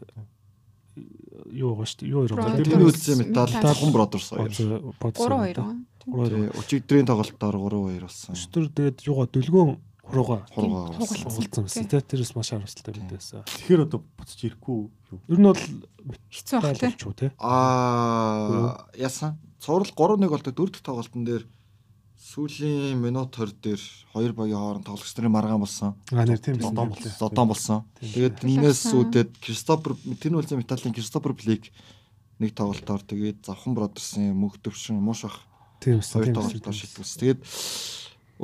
юу 1.59 1.75
байгаа 1.75 1.89
шүү 1.91 1.99
дээ. 1.99 2.13
Юу 2.15 2.21
хоёр 2.23 2.33
байгаа. 2.39 2.63
Тэрний 2.63 2.87
үлдсэн 2.89 3.19
металл. 3.19 3.55
Тархан 3.59 3.91
Бродерс 3.93 4.29
хоёр. 4.31 4.53
3 4.55 4.95
2 4.95 5.29
байгаа. 5.29 5.75
Хоёр. 6.09 6.33
Тэгээ 6.33 6.57
өчигдрийн 6.57 7.07
тоглолтоор 7.11 7.57
3-2 7.59 8.01
болсон. 8.07 8.33
Өчтөр 8.39 8.65
тэгээд 8.73 8.99
юугаа 9.05 9.27
дөлгөөн 9.29 9.71
хурууга 10.09 10.39
Хуруугаа 10.55 10.97
хугалцсан 10.97 11.65
байсан 11.69 11.85
тий. 11.85 12.01
Тэрээс 12.01 12.33
маш 12.33 12.49
харамсалтай 12.49 12.97
мэдээсэн. 12.97 13.45
Тэгэхээр 13.45 13.85
одоо 13.85 14.01
буцаж 14.17 14.41
ирэхгүй 14.41 14.77
юу? 14.89 15.21
Ер 15.29 15.39
нь 15.39 15.49
бол 15.49 15.61
Хэцүү 16.33 16.59
байх 16.65 16.81
тий. 16.81 17.31
Аа 17.37 18.89
яасан. 18.97 19.37
Цуврал 19.61 19.93
3-1 19.93 20.33
болдог 20.33 20.55
дөрөв 20.57 20.73
дэх 20.73 20.87
тоглолтын 20.87 21.25
дээр 21.29 21.45
сүүлийн 22.29 23.01
минут 23.01 23.33
20 23.33 23.57
дээр 23.65 23.83
хоёр 24.13 24.33
багийн 24.37 24.61
хооронд 24.61 24.85
тоглогч 24.85 25.17
нарын 25.17 25.33
маргаан 25.33 25.63
болсон. 25.65 25.97
Аа 26.13 26.29
нэр 26.29 26.37
тийм 26.37 26.61
байсан. 26.61 26.77
Зодон 26.77 26.89
болсон. 26.93 27.13
Зодон 27.17 27.49
болсон. 27.49 27.79
Тэгээд 28.05 28.37
тэрнээс 28.45 28.83
үүдээд 28.93 29.31
Кристофер 29.41 29.93
тэр 30.21 30.33
нь 30.33 30.37
үлзэн 30.37 30.61
Металлын 30.61 30.93
Кристофер 30.93 31.33
Блик 31.33 31.73
нэг 32.37 32.53
тоглолтоор 32.53 33.01
тэгээд 33.01 33.49
Завхан 33.49 33.73
Бродерсын 33.73 34.37
мөнх 34.37 34.61
төвшин 34.61 35.01
мууш 35.01 35.25
бах 35.25 35.41
Тийм 35.81 36.05
хоёр 36.05 36.37
тоглолтоор 36.37 36.77
шилжүүлсэн. 36.77 37.21
Тэгээд 37.25 37.41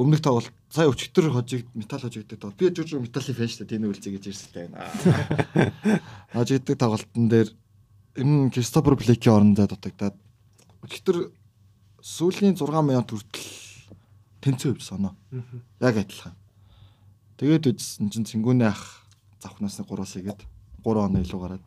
өмнөх 0.01 0.21
тоглолт 0.25 0.55
сая 0.73 0.89
өчтөр 0.89 1.29
хожиг 1.29 1.69
металл 1.77 2.09
хожигддаг 2.09 2.41
тоглолт. 2.41 2.57
Би 2.57 2.73
жиж 2.73 2.97
металлын 2.97 3.37
фэн 3.37 3.51
шүү 3.53 3.69
дээ. 3.69 3.73
Тэний 3.75 3.91
үлзээ 3.93 4.13
гэж 4.17 4.25
ирсэлтэй 4.33 4.67
байна. 4.73 4.89
Хожигддаг 6.35 6.77
тоглолтын 6.81 7.29
дээр 7.29 7.49
энэ 8.17 8.49
Кристофер 8.49 8.97
Бликийн 8.97 9.35
орондоо 9.35 9.69
дутагдаад 9.69 10.17
өчтөр 10.89 11.31
сүүлийн 12.01 12.57
6 12.59 12.83
минут 12.83 13.11
хүртэл 13.11 13.64
тэнцүү 14.45 14.77
явж 14.77 14.83
соноо. 14.85 15.17
Яг 15.81 15.97
адилхан. 15.97 16.37
Тэгээд 17.41 17.65
үжсэн 17.73 18.13
чинь 18.13 18.29
цэнгүүнээ 18.29 18.69
ах 18.69 19.03
завхнаас 19.41 19.81
нэг 19.81 19.89
3-аас 19.89 20.15
игээд 20.21 20.41
3 20.85 21.09
оноо 21.09 21.21
илүү 21.25 21.41
гараад. 21.41 21.65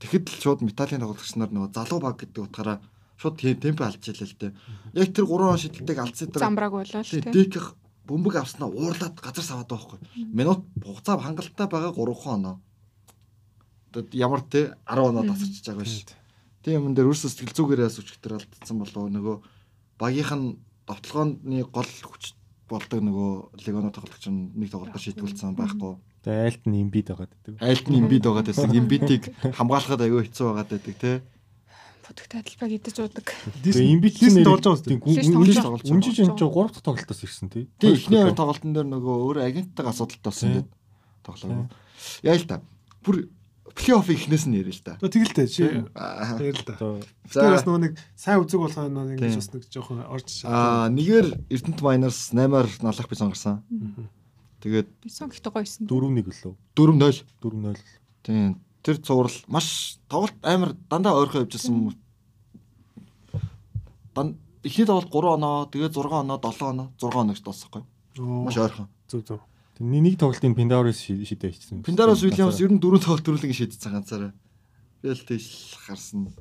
Тэгэхэд 0.00 0.24
л 0.32 0.40
шууд 0.40 0.60
металлын 0.64 1.04
тоглогч 1.04 1.36
нар 1.36 1.52
нөгөө 1.52 1.70
залуу 1.76 2.00
баг 2.00 2.16
гэдэг 2.16 2.48
утгаараа 2.48 2.78
шууд 3.20 3.36
темп 3.38 3.80
алдчихлаа 3.84 4.26
л 4.26 4.38
дээ. 4.40 4.52
Яг 4.94 5.10
тэр 5.12 5.26
3 5.28 5.52
он 5.52 5.58
шидэлтэйг 5.58 5.98
алдсан 5.98 6.28
дээр 6.32 6.42
Замбрааг 6.42 6.72
болоо 6.72 7.02
л 7.02 7.10
тий. 7.10 7.20
дикх 7.20 7.76
бөмбөг 8.06 8.34
авснаа 8.40 8.70
уурлаад 8.70 9.16
газар 9.20 9.44
саваад 9.44 9.68
байхгүй. 9.68 9.98
Минут 10.32 10.64
хугацаа 10.80 11.18
хангалттай 11.18 11.66
байгаа 11.68 11.92
3 11.92 12.34
оноо. 12.34 12.56
Тэгэд 13.92 14.14
ямар 14.14 14.42
те 14.46 14.72
10 14.86 15.12
оноо 15.12 15.24
тасарч 15.28 15.66
байгаа 15.66 15.82
биш. 15.82 16.06
Тийм 16.62 16.88
юм 16.88 16.94
дээр 16.94 17.10
өөрсдөө 17.10 17.30
сэтгэл 17.30 17.58
зүгээрээс 17.58 18.00
өчгтөр 18.00 18.32
алдсан 18.38 18.78
болов 18.78 19.10
нөгөө 19.10 19.36
багийнх 19.98 20.32
нь 20.38 20.46
довтлогооны 20.88 21.62
гол 21.68 21.92
хүч 22.02 22.32
болдог 22.68 23.00
нөгөө 23.00 23.30
легоно 23.64 23.90
тоглогч 23.92 24.28
нь 24.28 24.52
нэг 24.56 24.72
тоглолтоор 24.72 25.00
шийдвүүлсэн 25.00 25.56
байхгүй. 25.56 25.96
Тэгээ 26.24 26.44
айлт 26.48 26.64
нь 26.68 26.80
имбид 26.84 27.08
байгаад 27.08 27.32
байдаг. 27.32 27.54
Айлд 27.64 27.86
нь 27.88 27.98
имбид 28.00 28.22
байгаа 28.24 28.44
гэсэн 28.44 28.76
имбидийг 28.76 29.22
хамгаалахад 29.56 30.04
аюу 30.04 30.20
хэцүү 30.20 30.44
байгаад 30.52 30.70
байдаг 30.76 30.96
те. 31.00 31.12
Будагт 32.04 32.32
адилбаг 32.36 32.70
идэж 32.72 32.96
уудаг. 33.00 33.26
Тэгээ 33.64 33.92
имбид 33.92 34.14
чинь 34.16 34.44
болж 34.44 34.64
байгаа 34.64 34.84
тийм 34.84 35.00
Лист 35.04 35.32
үнж 35.32 35.56
тоглож 35.60 35.84
байгаа. 35.84 35.92
үнжиж 35.96 36.16
энэ 36.24 36.36
чинь 36.36 36.52
3 36.52 36.72
дахь 36.72 36.84
тоглолтоос 36.84 37.20
ирсэн 37.24 37.48
тий. 37.48 37.64
Тийм 37.80 37.92
эхний 37.96 38.20
хоёр 38.20 38.36
тоглолтын 38.36 38.72
дээр 38.76 38.88
нөгөө 38.88 39.16
өөр 39.28 39.38
агенттай 39.44 39.84
асуудалтай 39.88 40.24
болсон 40.28 40.48
гэдэг 40.56 40.68
тоглоо. 41.24 41.68
Яа 42.24 42.36
л 42.36 42.48
та. 42.48 42.60
Бүр 43.04 43.28
плей-офф 43.78 44.08
ихнээс 44.10 44.44
нь 44.50 44.58
ярил 44.58 44.74
л. 44.74 44.82
Тэгээ 44.98 45.14
тэгэл 45.14 45.34
тээ 45.38 45.46
чи 45.48 45.62
Аа. 45.94 46.34
тэгэл 46.34 46.66
та. 46.66 46.74
Одоо 46.74 46.98
Тэр 47.30 47.54
бас 47.54 47.62
нөгөө 47.62 47.82
нэг 47.86 47.92
сайн 48.18 48.42
үзэг 48.42 48.58
нөгөө 48.58 49.14
Тийм. 49.14 49.22
ингэж 49.22 49.34
бас 49.38 49.48
нэг 49.54 49.62
жоохон 49.70 50.02
орж 50.10 50.28
Аа 50.44 50.90
нэгээр 50.90 51.26
Эрдэнэт 51.46 51.80
Майнерс 51.80 52.34
8-аар 52.34 52.66
налах 52.82 53.06
би 53.08 53.14
сонгарсан. 53.14 53.62
Тэгээд 54.58 54.88
Бисон 54.98 55.30
гэхдээ 55.30 55.52
гойсон. 55.54 55.86
4-1 55.86 56.26
лөө. 56.26 56.54
4-0. 56.74 57.22
4-0. 57.38 57.78
Тийм. 58.26 58.58
Тэр 58.82 58.96
цуврал 58.98 59.38
маш 59.46 59.98
тоглолт 60.10 60.34
амар 60.42 60.74
дандаа 60.90 61.14
ойрхон 61.14 61.46
явжсэн 61.46 61.74
юм. 61.78 61.94
Дан 64.14 64.34
эхний 64.66 64.86
тоглолт 64.86 65.10
3 65.14 65.34
оноо, 65.38 65.66
тэгээд 65.70 65.94
6 65.94 66.10
оноо, 66.26 66.38
7 66.42 66.66
оноо, 66.66 66.86
6 66.98 67.14
оногч 67.14 67.40
дуусахгүй. 67.46 67.82
Маш 68.18 68.56
ойрхон. 68.58 68.88
зүг 69.06 69.22
зүг. 69.24 69.40
Нэг 69.78 70.18
тоглолтын 70.18 70.58
Пиндаурис 70.58 71.06
шийдээ 71.06 71.54
хийсэн. 71.54 71.82
Пиндарос 71.86 72.26
Уильямс 72.26 72.58
ер 72.58 72.74
нь 72.74 72.82
дөрөв 72.82 72.98
тоглолт 72.98 73.22
төрүүлэг 73.22 73.54
шийдсэн 73.54 73.94
ганцаараа. 73.94 74.34
Би 75.02 75.14
л 75.14 75.22
тийш 75.22 75.78
харсан. 75.78 76.34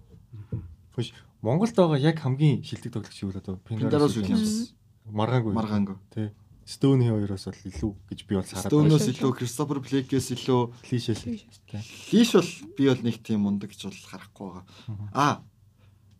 Хөөш 0.97 1.13
Монголд 1.45 1.77
байгаа 1.77 2.01
яг 2.01 2.17
хамгийн 2.17 2.65
шилдэг 2.65 2.97
тоглогч 2.97 3.21
юу 3.21 3.29
вэ 3.29 3.45
одоо 3.45 3.61
Пиндарос 3.61 4.17
Уильямс 4.17 4.73
маргаангүй. 5.05 5.53
маргаангүй. 5.53 5.97
Тий. 6.09 6.33
Стоуны 6.65 7.07
хоёроос 7.07 7.45
бол 7.45 7.61
илүү 7.69 7.91
гэж 8.09 8.19
би 8.25 8.33
бол 8.35 8.43
хараад 8.43 8.73
байна. 8.73 8.97
илүү 8.97 9.31
Кристофер 9.37 9.79
Блейкээс 9.85 10.27
илүү 10.33 10.61
клишэл. 10.83 11.21
Лиш 12.11 12.29
бол 12.33 12.49
би 12.75 12.83
бол 12.89 13.01
нэг 13.05 13.15
тийм 13.21 13.45
мундаг 13.45 13.69
гэж 13.69 13.87
бол 13.87 14.01
харахгүй 14.09 14.47
байгаа. 14.49 14.65
Аа. 15.13 15.33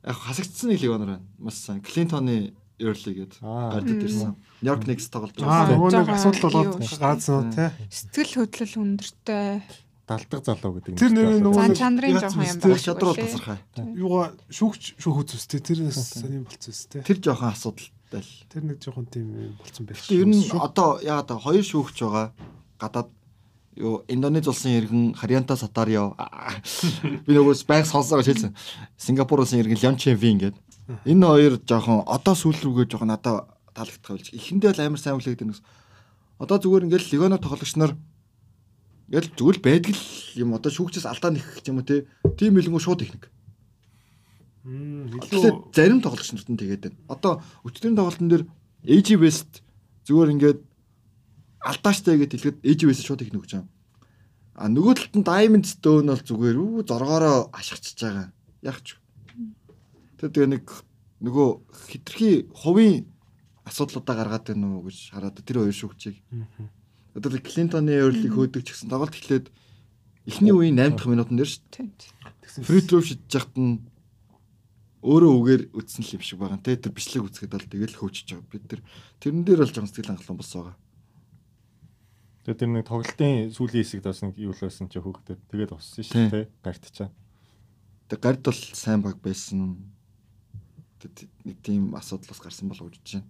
Яг 0.06 0.16
хасагдсан 0.22 0.70
нэг 0.72 0.80
легонор 0.86 1.20
байна. 1.20 1.26
Маш 1.42 1.60
сайн. 1.60 1.82
Клинтоны 1.82 2.54
Early 2.80 3.12
гэдэг 3.26 3.42
Аа. 3.42 3.74
гардд 3.74 4.04
ирсэн. 4.06 4.36
Нью-Йорк 4.62 4.84
Knicks 4.86 5.10
тоглож 5.10 5.34
Аа 5.42 5.66
байгаа. 5.66 5.78
нөгөө 5.78 5.92
нэг 5.98 6.10
асуудал 6.14 6.52
болоод 6.54 6.78
гаацсан 6.78 7.50
тий. 7.54 7.70
Сэтгэл 7.90 8.34
хөдлөл 8.46 8.76
өндөртэй. 8.78 9.62
Далдаг 10.08 10.42
залуу 10.46 10.72
гэдэг. 10.80 10.94
Тэр 10.96 11.12
нэр 11.12 11.42
нөгөө 11.42 11.58
Зан 11.58 11.68
нэг 11.68 11.78
чанарын 11.82 12.16
жоохон 12.22 12.46
юм 12.48 12.60
байна. 12.62 12.80
Чадвар 12.80 13.10
бол 13.12 13.18
тасархай. 13.18 13.58
Юугаа 13.98 14.28
шүүгч 14.48 14.84
шүүхүүц 15.04 15.30
үстэй. 15.36 15.60
Тэрнээс 15.60 16.00
сонирм 16.22 16.46
болцсон 16.48 16.72
үстэй. 16.72 17.02
Тэр 17.04 17.18
жоохон 17.20 17.50
асуудалтай 17.52 18.22
л. 18.24 18.32
Тэр 18.48 18.64
нэг 18.72 18.78
жоохон 18.80 19.06
тийм 19.12 19.28
юм 19.36 19.54
болцсон 19.60 19.84
байх. 19.90 20.00
Ер 20.14 20.28
нь 20.30 20.48
одоо 20.56 21.02
яагаад 21.04 21.44
хоёр 21.44 21.66
шүүгч 21.66 21.98
байгаа. 22.08 22.32
Гадаад 22.80 23.10
юу 23.76 24.06
Индонез 24.08 24.48
улсын 24.48 24.80
иргэн 24.80 25.12
Харианта 25.18 25.58
Сатарио 25.60 26.16
би 27.28 27.32
нөгөөс 27.36 27.68
байг 27.68 27.84
сонсоо 27.86 28.24
гэж 28.24 28.28
хэлсэн. 28.32 28.56
Сингапур 28.96 29.44
улсын 29.44 29.60
иргэн 29.60 29.82
Лям 29.84 29.98
Ченвин 30.00 30.40
гэдэг. 30.40 30.56
Энэ 30.88 31.26
хоёр 31.28 31.54
жоохон 31.68 32.08
одоо 32.08 32.36
сүүл 32.36 32.64
рүүгээ 32.64 32.88
жоохон 32.88 33.12
надад 33.12 33.52
таалагдах 33.76 34.12
байлж. 34.16 34.32
Эхэндээ 34.32 34.72
л 34.72 34.84
амар 34.88 35.02
сайн 35.04 35.20
үлээдэг 35.20 35.48
нэгс. 35.48 35.62
Одоо 36.40 36.58
зүгээр 36.64 36.88
ингээл 36.88 37.12
легоно 37.12 37.38
тоглогч 37.38 37.76
нар 37.76 37.92
ингээл 39.12 39.36
зүгээр 39.36 39.60
байдаг 39.60 39.96
л 40.00 40.06
юм 40.40 40.56
одоо 40.56 40.72
шүүгчээс 40.72 41.08
алдаа 41.12 41.36
нэх 41.36 41.60
юм 41.68 41.84
уу 41.84 41.88
те. 41.88 42.08
Тим 42.40 42.56
билэнгүү 42.56 42.80
шууд 42.80 43.04
техник. 43.04 43.28
илүү 44.68 45.72
зарим 45.76 46.00
тоглогч 46.04 46.32
нарт 46.32 46.48
нь 46.52 46.60
тэгээд 46.60 46.84
байна. 46.88 47.00
Одоо 47.08 47.32
өчтөрийн 47.68 47.96
тоглолтын 47.96 48.28
дээр 48.32 48.44
AG 48.88 49.08
West 49.20 49.64
зүгээр 50.08 50.34
ингээд 50.36 50.60
алдааштай 51.64 52.16
гэж 52.20 52.32
хэлэхэд 52.36 52.58
AG 52.64 52.82
West 52.88 53.04
шууд 53.08 53.24
их 53.24 53.32
нүгж 53.32 53.60
байгаа. 53.60 53.72
А 54.60 54.68
нөгөө 54.68 54.94
талд 54.96 55.16
нь 55.20 55.28
Diamond 55.28 55.66
Stone 55.68 56.12
бол 56.12 56.24
зүгээр 56.24 56.58
үү 56.60 56.84
зоргоороо 56.84 57.52
ашигчж 57.56 57.96
байгаа. 57.96 58.28
Яг 58.60 58.84
ч. 58.84 59.00
Тэгээ 60.18 60.48
нэг 60.50 60.66
нөгөө 61.22 61.50
хитрхи 61.90 62.50
хувийн 62.54 63.06
асуудлуудаа 63.66 64.16
гаргаад 64.18 64.46
байна 64.54 64.78
уу 64.78 64.88
гэж 64.88 65.14
хараад 65.14 65.38
тэр 65.42 65.66
хоёр 65.66 65.76
шүүгчийг. 65.76 66.18
Одоо 67.18 67.38
Клинтоны 67.42 67.98
өөрлийг 67.98 68.34
хөөдөг 68.34 68.62
ч 68.64 68.74
гэсэн 68.74 68.90
тоглолт 68.90 69.18
эхлээд 69.18 69.50
эхний 70.30 70.54
үеийн 70.54 70.78
8 70.78 70.98
дахь 70.98 71.10
минутанд 71.10 71.40
дээр 71.42 71.50
шүү 71.50 71.64
Тийм. 71.74 71.90
дээ. 71.98 72.66
Фри 72.66 72.82
троу 72.86 73.02
шидэж 73.02 73.32
яхад 73.34 73.56
нь 73.58 73.82
өөрөө 75.02 75.34
үгээр 75.40 75.64
үтсэн 75.74 76.04
л 76.06 76.14
юм 76.18 76.24
шиг 76.24 76.38
байгаа. 76.38 76.62
Тэ 76.62 76.78
тэр 76.78 76.94
бичлэг 76.94 77.26
үцгээд 77.26 77.54
бол 77.54 77.66
тэгэл 77.66 77.98
хөөчөж 77.98 78.28
байгаа. 78.34 78.52
Бид 78.52 78.64
тэр 78.70 78.82
тэрэн 79.24 79.44
дээр 79.46 79.62
бол 79.66 79.72
жоохон 79.74 79.90
сэтгэл 79.90 80.10
хангалуун 80.14 80.40
болсон 80.42 80.60
байгаа. 80.62 80.78
Тэгээ 82.46 82.60
тэр 82.62 82.72
нэг 82.72 82.86
тоглолтын 82.88 83.36
сүүлийн 83.52 83.84
хэсэгт 83.84 84.06
бас 84.06 84.20
нэг 84.22 84.36
юу 84.38 84.54
л 84.54 84.62
байсан 84.62 84.86
чи 84.88 85.00
хөөгдөд 85.02 85.40
тэгээд 85.52 85.72
уссан 85.74 86.04
шүү 86.06 86.28
дээ. 86.32 86.46
Гарт 86.64 86.84
чаа. 86.94 87.10
Тэг 88.08 88.20
гард 88.22 88.42
бол 88.46 88.62
сайн 88.78 89.02
баг 89.04 89.18
байсан. 89.20 89.80
Тэг 90.98 91.30
нэг 91.46 91.58
тийм 91.62 91.94
асуудал 91.96 92.30
бас 92.30 92.42
гарсан 92.42 92.70
болов 92.70 92.90
уу 92.90 92.94
гэж 92.94 93.22
байна. 93.22 93.28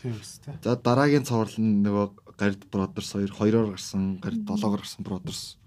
тийм 0.00 0.14
үстэй. 0.16 0.54
За 0.64 0.76
дараагийн 0.76 1.24
цуврал 1.28 1.52
нь 1.60 1.84
нөгөө 1.84 2.06
гард 2.40 2.62
Brothers 2.72 3.12
хоёр 3.12 3.32
хоёроор 3.32 3.68
гарсан, 3.76 4.16
гард 4.16 4.44
долоогоор 4.48 4.80
гарсан 4.80 5.04
Brothers. 5.04 5.60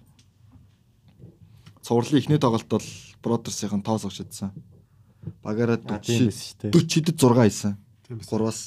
Цувралын 1.85 2.17
эхний 2.17 2.39
тоглолт 2.41 2.67
бол 2.69 2.87
Brothers-ийн 3.21 3.83
тоос 3.85 4.05
огшидсан. 4.05 4.51
Багаараа 5.43 5.77
А 5.87 5.99
тийм 5.99 6.27
40 6.27 6.33
байсан 6.33 6.41
шүү 6.41 6.57
дээ. 6.59 6.71
40-д 6.73 7.17
6 7.21 7.47
ийсэн. 7.47 7.73
Тийм 8.07 8.17
үстэй. 8.17 8.29
Гурваас. 8.31 8.61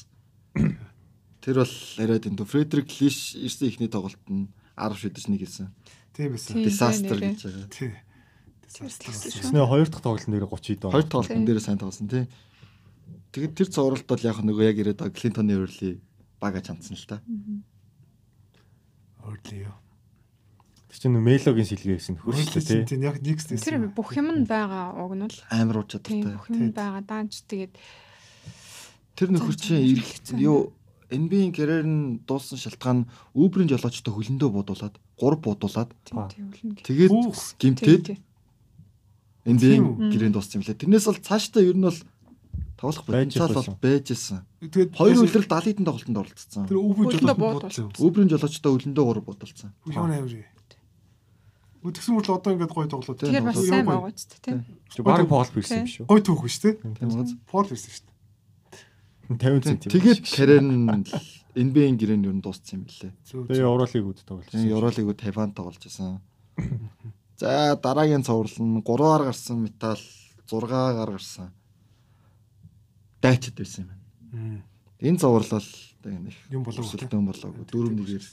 Тэр 1.43 1.57
бол 1.63 1.75
яриад 1.99 2.27
энэ 2.27 2.45
Фредерик 2.47 2.91
Лиш 3.01 3.35
ирсэн 3.37 3.69
ихний 3.69 3.91
тоглолт 3.91 4.23
нь 4.31 4.49
10 4.79 4.97
шидэж 4.97 5.25
нэг 5.29 5.41
хэлсэн. 5.45 5.69
Тийм 6.17 6.33
байсан. 6.33 6.55
Тийм. 6.57 6.65
Disaster 6.65 7.17
нэрээ. 7.17 7.33
гэж 7.35 7.43
байгаа. 7.45 7.69
Тий. 7.71 7.93
Тэгсэн 8.67 8.89
шүү. 8.89 9.43
Тэснэ 9.47 9.61
хоёр 9.67 9.89
дахь 9.89 10.03
тоглолтын 10.05 10.33
дээр 10.33 10.47
30 10.49 10.81
доо. 10.81 10.91
Хоёр 10.91 11.07
тоглолтын 11.07 11.37
Тийм. 11.43 11.47
дээр 11.47 11.61
сайн 11.61 11.79
тоглосон 11.79 12.09
тий. 12.09 12.25
Тэгээд 13.37 13.53
тэр 13.53 13.69
цувралт 13.69 14.09
бол 14.09 14.23
яг 14.25 14.41
нөгөө 14.41 14.65
яг 14.65 14.77
ирээд 14.81 14.97
байгаа 15.05 15.13
Клинтоны 15.13 15.53
Early 15.61 16.01
бага 16.41 16.65
чамцсан 16.65 16.97
л 16.97 17.05
та. 17.05 17.21
Өөрлөө. 19.21 19.73
Тэр 20.89 20.97
чинь 20.97 21.21
Мелогийн 21.21 21.69
сэлгээ 21.69 22.01
гэсэн 22.01 22.17
тий. 22.65 22.81
Тийм 22.89 23.05
яг 23.05 23.21
next 23.21 23.53
Тэр 23.61 23.93
бүх 23.93 24.17
юм 24.17 24.33
нь 24.33 24.49
байгаа 24.49 24.97
уг 24.97 25.13
нь 25.13 25.29
бол 25.29 25.37
Амар 25.53 25.85
уу 25.85 25.87
тийм 25.91 26.25
чадвартай. 26.25 26.33
бүх 26.33 26.49
юм 26.49 26.73
байгаа 26.73 27.03
даанч 27.05 27.45
тэгээд 27.45 27.73
Тэр 29.21 29.29
нөхөр 29.37 29.57
чинь 29.61 29.85
ирэх 29.85 30.09
юу 30.41 30.73
NBA-ийн 31.13 31.53
карьер 31.53 31.85
нь 31.85 32.25
дууссан 32.25 32.57
шалтгаан 32.57 33.05
Uber-ийн 33.37 33.69
жолоочтой 33.69 34.13
хөлөндөө 34.17 34.49
буудуулаад 34.49 34.97
3 35.21 35.45
буудуулаад 35.45 35.91
тийм 36.09 36.17
Аа. 36.19 36.29
тийм 36.33 36.49
үлнэ. 36.49 36.81
тэгээд 36.81 37.13
гимтээд. 37.61 38.07
NBA-ийн 39.47 39.85
гэрээнд 40.11 40.35
дууссан 40.35 40.59
юм 40.59 40.65
лээ. 40.67 40.81
Тэрнээс 40.81 41.07
бол 41.07 41.21
цаашдаа 41.23 41.63
ер 41.63 41.77
нь 41.79 41.87
бол 41.87 42.01
Тоглох 42.77 43.05
потенциал 43.09 43.49
бол 43.49 43.65
байсан. 43.65 43.77
байж 43.81 44.07
исэн. 44.13 44.41
Тэгээд 44.61 44.91
Хоёр 44.93 45.17
үлрэл 45.25 45.49
70 45.49 45.65
хэдэн 45.65 45.87
тоглолтод 45.89 46.21
оролцсон. 46.21 46.65
тэр 46.69 46.77
болоод 47.37 47.65
буудсан. 47.65 47.89
Өвбрийн 47.97 48.29
жолоочтой 48.29 48.73
өлөндөө 48.77 49.05
3 49.17 49.25
бодолцсон. 49.25 49.71
Яа 49.89 50.07
нээр. 50.07 50.45
Үтгсэн 51.87 52.13
мөрл 52.19 52.35
одоо 52.37 52.51
ингээд 52.53 52.75
гоё 52.75 52.89
тоглоод. 52.91 53.17
Тийм, 53.17 53.31
Тэгэхээр 53.31 53.47
бас 53.47 53.59
сайн 53.63 53.87
байгаа 53.87 54.13
ч 54.13 54.21
тийм. 54.43 54.59
Баг 55.07 55.25
пол 55.31 55.51
бирсэн 55.55 55.87
юм 55.87 55.89
шүү. 55.89 56.05
Гоё 56.11 56.21
түүх 56.21 56.43
шүү 56.51 56.63
дээ. 56.67 56.75
Тийм 56.99 57.09
үү? 57.15 57.27
Пол 57.47 57.67
ирсэн 57.71 57.91
шүү 57.95 58.05
дээ. 58.05 58.17
50 59.39 59.63
цент. 59.63 59.83
Тэгээд 59.95 60.21
карьер 60.27 60.63
нь 60.67 61.07
NBA-ийн 61.57 61.97
гэрээнд 61.97 62.27
юу 62.29 62.35
н 62.37 62.43
дууссан 62.45 62.83
юм 62.83 62.91
билээ. 62.91 63.13
Зөв. 63.25 63.47
Тэгээ 63.49 63.65
Евролиг 63.65 64.05
үд 64.05 64.21
тоглож. 64.27 64.51
Тийм 64.53 64.69
Евролиг 64.69 65.07
Тайван 65.17 65.51
тоглож 65.57 65.81
байсан. 65.81 66.21
За 67.41 67.77
дараагийн 67.81 68.27
цуврал 68.27 68.53
нь 68.61 68.83
3-аар 68.85 69.23
гарсан 69.31 69.65
металл 69.65 70.03
6-аар 70.51 71.11
гарсан. 71.17 71.55
Дайчд 73.23 73.57
байсан 73.57 73.85
юм 73.85 73.91
байна. 73.93 74.65
Энэ 75.01 75.19
бол 75.21 75.45
тэг 75.45 76.13
нэг 76.23 76.35
Юм 76.51 76.63
болоогүй, 76.65 76.89
өсөлтөн 76.89 77.27
болоогүй. 77.27 77.65
Дөрөв 77.69 77.93
нэгээр 77.93 78.27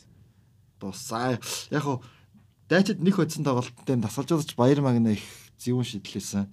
дуусаа. 0.79 1.39
Яг 1.71 1.83
хуу 1.83 2.03
дайчд 2.69 2.99
нэг 3.03 3.15
хоцсон 3.15 3.43
тоглолттой 3.43 3.99
тасалжуулагч 3.99 4.55
Баяр 4.55 4.81
Магна 4.81 5.15
их 5.15 5.25
зөвүүн 5.59 5.87
шидлээсэн. 5.87 6.47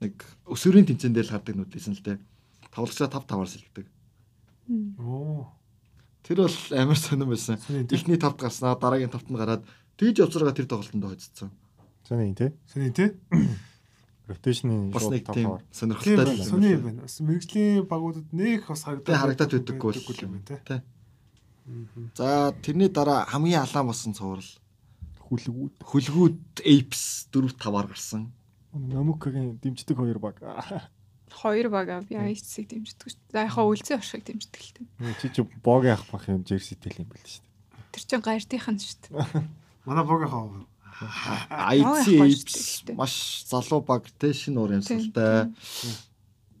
Нэг 0.00 0.14
өсвөрийн 0.48 0.88
тэмцээн 0.88 1.14
дээр 1.14 1.28
л 1.28 1.32
хардаг 1.32 1.56
нүдлээсэн 1.56 1.96
л 1.96 2.04
те. 2.04 2.18
Тоглогчдаа 2.72 3.08
5 3.08 3.28
5-аар 3.28 3.50
сэлдэг. 3.50 3.86
Оо. 4.98 5.52
Тэр 6.22 6.46
бол 6.46 6.58
амар 6.76 6.98
сонирн 6.98 7.30
байсан. 7.30 7.58
Сонин. 7.58 7.88
Эхний 7.90 8.16
тавд 8.16 8.38
гарснаа 8.38 8.76
дараагийн 8.78 9.10
тавд 9.10 9.28
нь 9.28 9.36
гараад 9.36 9.66
тэгж 9.98 10.22
явцраагаа 10.22 10.54
тэр 10.56 10.68
тоглолтонд 10.70 11.04
хоцсон. 11.04 11.50
Сони 12.06 12.34
тий. 12.34 12.50
Сони 12.66 12.90
тий. 12.92 13.12
Rotation-ы 14.32 14.90
Бас 14.92 15.06
нэг 15.12 15.28
тийм 15.28 15.60
сонирхолтой. 15.70 16.40
Сони 16.44 16.72
юм 16.72 16.82
байна. 16.88 17.00
Бас 17.04 17.20
мэрэгжлийн 17.20 17.84
багуудад 17.86 18.28
нэг 18.32 18.66
бас 18.66 18.82
харагдаад 18.84 19.36
харагдаад 19.36 19.52
байдаггүй 19.52 19.92
л 19.92 20.24
юм 20.24 20.32
байна 20.40 20.58
тий. 20.64 20.80
За 22.16 22.50
тэрний 22.64 22.88
дараа 22.88 23.24
хамгийн 23.28 23.62
алаан 23.62 23.86
болсон 23.86 24.16
цуврал 24.16 24.48
Хүлгүүд. 25.32 25.80
хүлгүүд 25.80 26.60
Apes 26.60 27.30
4 27.32 27.56
5-аар 27.56 27.86
гарсан. 27.88 28.32
Намукагийн 28.72 29.56
дэмждэг 29.62 29.96
хоёр 29.96 30.18
баг. 30.18 30.42
Хоёр 31.32 31.72
бага 31.72 32.02
би 32.04 32.16
айцыг 32.20 32.68
дэмждэг 32.68 33.08
шүү. 33.08 33.20
За 33.32 33.48
яхаа 33.48 33.64
үлзий 33.64 33.96
оршиг 33.96 34.20
дэмждэг 34.28 34.60
л 34.60 34.72
тийм. 34.76 34.86
Чи 35.20 35.32
чи 35.32 35.40
богийн 35.64 35.96
ах 35.96 36.04
бах 36.12 36.28
юм 36.28 36.44
жерситэй 36.44 36.92
юм 37.00 37.08
байл 37.08 37.24
шүү 37.24 37.40
дээ. 37.40 37.96
Тэр 37.96 38.04
чин 38.04 38.20
гардийнхан 38.20 38.76
шүү 38.76 38.98
дээ. 39.08 39.44
Манай 39.88 40.04
бог 40.04 40.20
хаа. 40.28 40.68
IC 41.02 42.94
маш 42.94 43.44
залуу 43.48 43.80
баг 43.82 44.06
тэ 44.18 44.32
шин 44.32 44.58
уур 44.58 44.78
юмсалтай. 44.78 45.50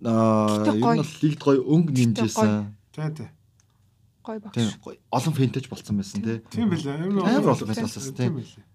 Аа 0.02 0.66
ер 0.66 0.74
нь 0.74 0.82
бол 0.82 1.14
лигд 1.22 1.40
гоё 1.42 1.60
өнгө 1.62 1.92
нэмжсэн. 1.92 2.74
Тий 2.92 3.10
тий. 3.16 3.28
Гой 4.22 4.38
багш. 4.38 4.54
Тийм 4.54 4.68
олон 5.10 5.34
фэнтэж 5.34 5.64
болсон 5.70 5.96
байсан 5.98 6.22
тий. 6.22 6.38
Тийм 6.50 6.70
билээ. 6.70 7.10
Амар 7.22 7.54
олон 7.54 7.68
фэнтэж 7.70 7.86
болсон 7.86 8.14
Тийм 8.14 8.16
тий. 8.16 8.30
билээ. 8.42 8.66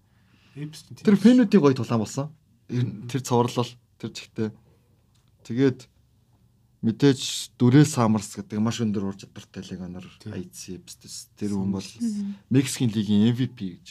Тийм. 0.96 1.04
Тэр 1.04 1.16
фэнүүдийн 1.16 1.62
гоё 1.62 1.76
тулаан 1.76 2.00
болсон. 2.00 2.26
Тэр 2.68 3.20
цуврал 3.24 3.68
тэр 4.00 4.10
чигтээ. 4.12 4.50
Тэгээд 5.44 5.88
мэдээж 6.84 7.56
дүрээ 7.58 7.84
самарс 7.88 8.38
гэдэг 8.38 8.60
маш 8.62 8.78
өндөр 8.84 9.10
ур 9.10 9.16
чадвартай 9.18 9.64
легионер 9.66 10.06
Тийм. 10.22 10.32
IC 10.36 10.78
Apes 10.78 11.28
тэр 11.34 11.56
хүн 11.58 11.72
бол 11.74 11.88
Мексикийн 12.52 12.92
лигийн 12.94 13.34
MVP 13.34 13.58
гэж. 13.74 13.86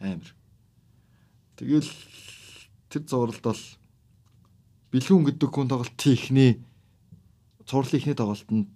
Амар. 0.00 0.30
Тэгэл 1.58 1.90
тэр 2.90 3.02
зурлалд 3.06 3.42
бол 3.42 3.62
бэлгүүн 4.94 5.26
гэдэг 5.30 5.50
хүн 5.50 5.70
тоглолтын 5.70 6.14
ихний 6.14 6.52
цувралын 7.66 7.98
ихний 7.98 8.16
тоглолтод 8.18 8.66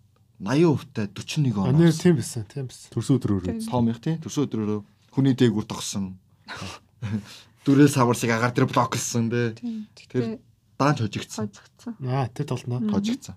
80% 0.40 0.94
та 0.94 1.06
41 1.06 1.58
он. 1.58 1.74
Анир 1.74 1.88
авсан. 1.88 2.02
тийм 2.02 2.16
байсан. 2.16 2.44
Тийм 2.46 2.66
байсан. 2.70 2.90
Төрсөн 2.94 3.18
өдрөөрөө. 3.18 3.58
Тийм. 3.58 3.66
Том 3.66 3.88
их 3.90 3.98
тий. 3.98 4.14
Төрсөн 4.22 4.46
өдрөөрөө 4.46 4.80
хүний 5.10 5.34
дээгүүр 5.34 5.66
тогсон. 5.66 6.14
Дүрээ 7.66 7.90
саварсыг 7.90 8.30
агаар 8.30 8.54
дээр 8.54 8.70
блоклсон 8.70 9.26
тий. 9.34 9.50
Тийм. 9.58 9.86
Тэр 10.06 10.38
даанч 10.78 11.02
хожигдсан. 11.02 11.50
хожигдсан. 11.50 11.92
Аа 12.06 12.30
тэр 12.30 12.46
толноо. 12.54 12.78
Хожигдсан. 12.86 13.34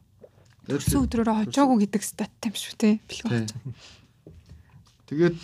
Төрсөн 0.69 1.09
өдрөөрөө 1.09 1.49
хожоогүй 1.49 1.77
гэдэг 1.89 2.03
статтай 2.05 2.53
юм 2.53 2.57
шүү. 2.61 2.77
Тий. 2.77 3.01
Тэгээд 5.09 5.35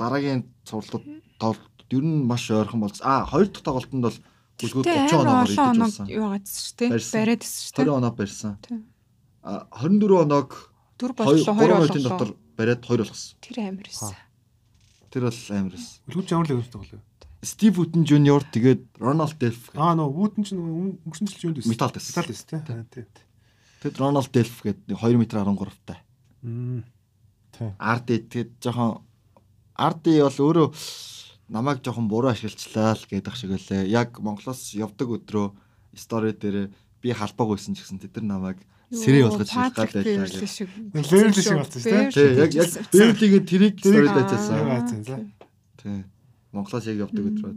дараагийн 0.00 0.40
цувралууд 0.64 1.04
тоглолт 1.36 1.88
ер 1.92 2.04
нь 2.04 2.24
маш 2.24 2.48
ойрхон 2.50 2.80
болсон. 2.80 3.04
Аа 3.04 3.26
хоёр 3.28 3.46
дахь 3.52 3.64
тоглолтод 3.66 4.00
бол 4.00 4.18
бүлгүүд 4.60 4.86
30 4.86 4.96
Тэгээ 4.96 5.20
оноор 5.20 5.44
олон 5.44 5.68
оног 5.76 5.92
идэж 5.92 6.08
юу 6.08 6.26
гадсан 6.32 6.60
шүү 6.64 6.74
те. 6.80 6.86
Барьсан. 6.88 7.16
Бариад 7.20 7.40
байсан 7.44 7.60
шүү 7.60 7.74
те. 7.76 7.82
20 7.84 7.98
оноо 7.98 8.12
барьсан. 8.16 8.52
Тийм. 8.64 8.80
А 9.44 9.52
24 9.76 10.24
оног 10.24 10.48
Дүр 11.00 11.12
2 11.12 11.16
болчихлоо 11.16 11.54
2 11.56 11.60
3 11.60 11.76
минутын 11.76 11.88
болчихлоо. 11.88 12.10
дотор 12.10 12.30
бариад 12.56 12.80
2 12.84 12.96
болгосон. 13.00 13.30
Тэр 13.40 13.56
амар 13.60 13.86
байсан. 13.88 14.14
Тэр 15.10 15.22
бол 15.28 15.40
амар 15.56 15.74
эс. 15.74 15.86
Үлгүүч 16.08 16.28
ямар 16.30 16.46
л 16.48 16.54
өгсөн 16.60 16.74
тоглоо. 16.76 17.00
Стив 17.40 17.72
Вутен 17.80 18.04
Жуниор 18.04 18.44
тэгээд 18.44 19.00
Рональд 19.00 19.36
Делф. 19.40 19.72
Аа 19.72 19.96
нөө 19.96 20.12
Вутен 20.12 20.44
ч 20.44 20.52
нөгөө 20.52 21.08
өнгөрсөн 21.08 21.24
жил 21.24 21.48
юунд 21.48 21.56
байсан? 21.64 21.72
Металд 21.72 21.94
байсан. 21.96 22.12
Металд 22.12 22.28
байсан 22.28 22.46
тий. 22.52 22.60
Аа, 22.60 22.84
тий. 22.92 23.04
тий. 23.08 23.24
Тэгэд 23.80 23.96
Рональд 23.96 24.28
Делф 24.28 24.56
гэдэг 24.60 24.92
2 24.92 25.16
м 25.16 25.24
13 25.24 25.88
таа. 25.88 26.04
Мм. 26.44 26.84
Тий. 27.56 27.72
Арди 27.80 28.20
тэгээд 28.28 28.60
жоохон 28.60 29.00
Арди 29.80 30.20
бол 30.20 30.36
өөрөө 30.44 30.68
намайг 31.48 31.80
жоохон 31.80 32.08
буруу 32.12 32.30
ашиглацлаа 32.30 32.92
л 32.92 33.08
гэдэг 33.08 33.34
шиг 33.34 33.56
үлээ. 33.56 33.88
Яг 33.88 34.20
Монголоос 34.20 34.76
явдаг 34.76 35.08
өдрөө 35.08 35.56
стори 35.96 36.36
дээр 36.36 36.68
би 37.00 37.08
халбаг 37.16 37.56
байсан 37.56 37.72
ч 37.72 37.80
гэсэн 37.80 37.96
тэд 37.96 38.20
нар 38.20 38.52
намайг 38.52 38.58
сэрээ 38.92 39.24
болгож 39.24 39.48
хэлэх 39.48 39.74
гал 39.74 39.88
байлаа 39.88 40.28
гэх. 40.28 40.36
Левел 41.08 41.32
шиг 41.32 41.56
болсон 41.56 41.80
шүү 41.80 41.96
дээ. 41.96 42.12
Тий, 42.12 42.28
яг 42.36 42.52
яг 42.54 42.70
Бэрлигийн 42.92 43.46
тэрийг 43.48 43.74
сторид 43.80 44.12
за. 45.08 45.16
Тий. 45.80 46.04
Монголоос 46.52 46.86
яг 46.86 46.98
явдаг 47.08 47.24
өдрөө. 47.24 47.54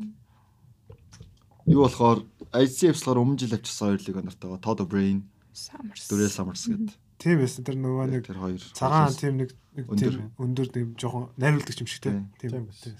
Юу 1.68 1.84
болохоор 1.84 2.24
ICF 2.56 2.96
болохоор 3.04 3.20
өмнө 3.20 3.40
жил 3.42 3.56
авчирсан 3.58 3.88
хоёр 3.92 4.02
лиг 4.06 4.18
онортойгоо 4.22 4.60
Todd 4.64 4.80
O'Brien, 4.86 5.26
Самарс. 5.52 6.08
Дүрээ 6.08 6.30
Summers 6.30 6.66
гэдэг. 6.70 7.03
Тийм 7.18 7.40
байсан. 7.40 7.64
Тэр 7.64 7.76
нөгөө 7.80 8.06
нэг 8.12 8.24
Тэр 8.28 8.38
хоёр. 8.40 8.62
цагаан 8.74 9.14
тийм 9.14 9.34
нэг 9.42 9.50
нэг 9.78 9.86
Өндөр. 9.90 10.14
тийм 10.14 10.32
өндөр 10.38 10.68
тийм 10.74 10.88
жоохон 11.00 11.30
найруулдаг 11.38 11.78
юм 11.80 11.88
шиг 11.88 12.02
тий. 12.04 12.12
Тийм. 12.12 12.30
Тийм. 12.40 12.52
Тийм. 12.52 12.68
тийм. 12.72 12.96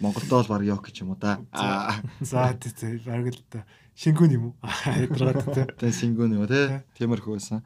Монголдоо 0.00 0.38
бол 0.46 0.50
баг 0.58 0.62
Йок 0.66 0.82
гэж 0.86 0.96
юм 1.02 1.10
уу 1.14 1.18
да. 1.18 1.42
Аа. 1.52 2.00
За 2.22 2.54
тий, 2.54 2.70
тий. 2.72 3.02
Бараг 3.04 3.34
л 3.34 3.42
та. 3.50 3.66
Шингүүн 3.98 4.30
юм 4.34 4.44
уу? 4.50 4.54
Аа, 4.62 4.94
ядраад 5.04 5.42
тий. 5.52 5.66
Тэн 5.78 5.92
сингүүн 5.92 6.38
юм 6.38 6.42
уу 6.46 6.50
те. 6.50 6.84
Тиймэрхүү 6.94 7.34
байсан. 7.34 7.62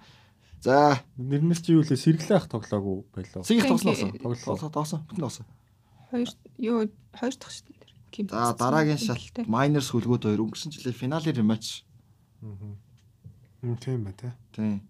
За, 0.62 1.02
Нэрнээс 1.18 1.60
чи 1.60 1.74
юу 1.76 1.82
лээ 1.84 1.98
сэргэлээ 1.98 2.38
ах 2.38 2.46
тоглоогүй 2.48 3.04
байлаа. 3.12 3.42
сийг 3.44 3.66
Тийм, 3.66 3.76
тоглосон. 3.76 4.10
тийм. 4.16 4.22
Тоглосон, 4.22 4.70
тоглосон. 4.72 5.00
Бүтэн 5.10 5.20
тоглосон. 5.20 5.46
Хоёр 6.08 6.30
юу 6.56 6.78
хоёр 7.12 7.34
дахь 7.36 7.52
шүү 7.52 7.66
дээ. 7.68 8.28
За, 8.32 8.54
дараагийн 8.56 9.00
шалт 9.02 9.36
Miners 9.44 9.90
хөлгүүд 9.92 10.22
хоёр 10.24 10.40
өнгөрсөн 10.46 10.70
жилийн 10.72 10.94
финалийн 10.96 11.36
рематч. 11.36 11.82
Мм, 12.40 13.76
Тийм 13.82 14.04
байна 14.06 14.16
тий. 14.16 14.32
Тийм. 14.54 14.80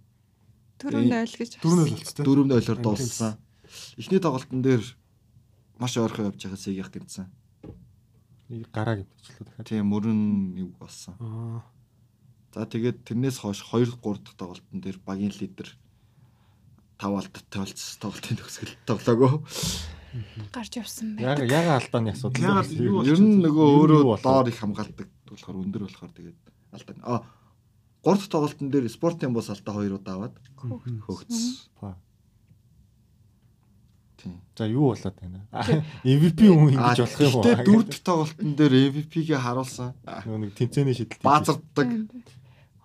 Төрөнд 0.83 1.13
айл 1.15 1.35
гэж. 1.39 1.53
Дөрөв 1.63 1.87
нь 1.87 1.95
болц 1.95 2.11
тий. 2.13 2.25
Дөрөвд 2.27 2.53
ойлоор 2.59 2.81
дууссан. 2.83 3.39
Эхний 3.97 4.21
тоглолтын 4.21 4.61
дээр 4.63 4.83
маш 5.79 5.95
ойрхон 5.97 6.29
явж 6.35 6.43
байгаа 6.43 6.59
сийг 6.61 6.91
гэмтсэн. 6.91 7.27
Гараа 8.75 9.01
гэмтчихлээ 9.01 9.47
дахиад. 9.49 9.69
Тийм 9.71 9.87
мөрөн 9.89 10.21
юу 10.61 10.71
болсон. 10.77 11.15
Аа. 11.23 11.63
За 12.53 12.67
тэгээд 12.69 13.09
тэрнээс 13.09 13.41
хойш 13.41 13.65
2 13.65 13.97
3 13.97 14.21
дахь 14.21 14.37
тоглолтын 14.37 14.79
дээр 14.83 14.99
багийн 15.01 15.33
лидер 15.41 15.73
5 17.01 17.17
алдттай 17.17 17.61
болц 17.65 17.81
тоглолтын 17.97 18.37
төгсгөл 18.37 18.77
тоглоагүй. 18.85 19.41
гарч 20.53 20.73
явсан 20.77 21.17
Яг 21.17 21.41
байдаг. 21.41 21.49
яг 21.49 21.67
алдааны 21.81 22.13
асуудал. 22.13 22.61
Ер 23.09 23.21
нь 23.25 23.41
нөгөө 23.41 23.67
өөрөө 23.81 24.21
доор 24.21 24.47
их 24.53 24.61
хамгаалдаг 24.61 25.09
болохоор 25.25 25.57
өндөр 25.65 25.83
болохоор 25.89 26.13
тэгээд 26.13 26.39
алдаа. 26.77 26.97
А 27.09 27.17
3 28.03 28.19
дахь 28.19 28.29
тоглолтын 28.29 28.71
дээр 28.71 28.91
спортын 28.91 29.33
бус 29.33 29.51
алдаа 29.51 29.79
2 29.79 29.95
удаа 29.95 30.15
аваад 30.19 30.35
хөөгдсөн. 30.59 31.95
Тийм. 34.23 34.39
За 34.59 34.67
юу 34.67 34.91
болоод 34.91 35.17
байна? 35.19 35.47
MVP 36.03 36.47
хүн 36.51 36.75
ингэж 36.75 36.99
болох 36.99 37.21
юм 37.23 37.35
уу? 37.39 37.45
Тэгээд 37.47 37.67
4 37.67 37.87
дахь 37.87 38.03
тоглолтын 38.03 38.53
дээр 38.59 38.73
MVP-гээ 38.91 39.39
харуулсан. 39.39 39.95
Нэг 40.03 40.55
тэнцээний 40.55 40.95
шидэлт. 40.95 41.23
Баазардаг. 41.23 41.89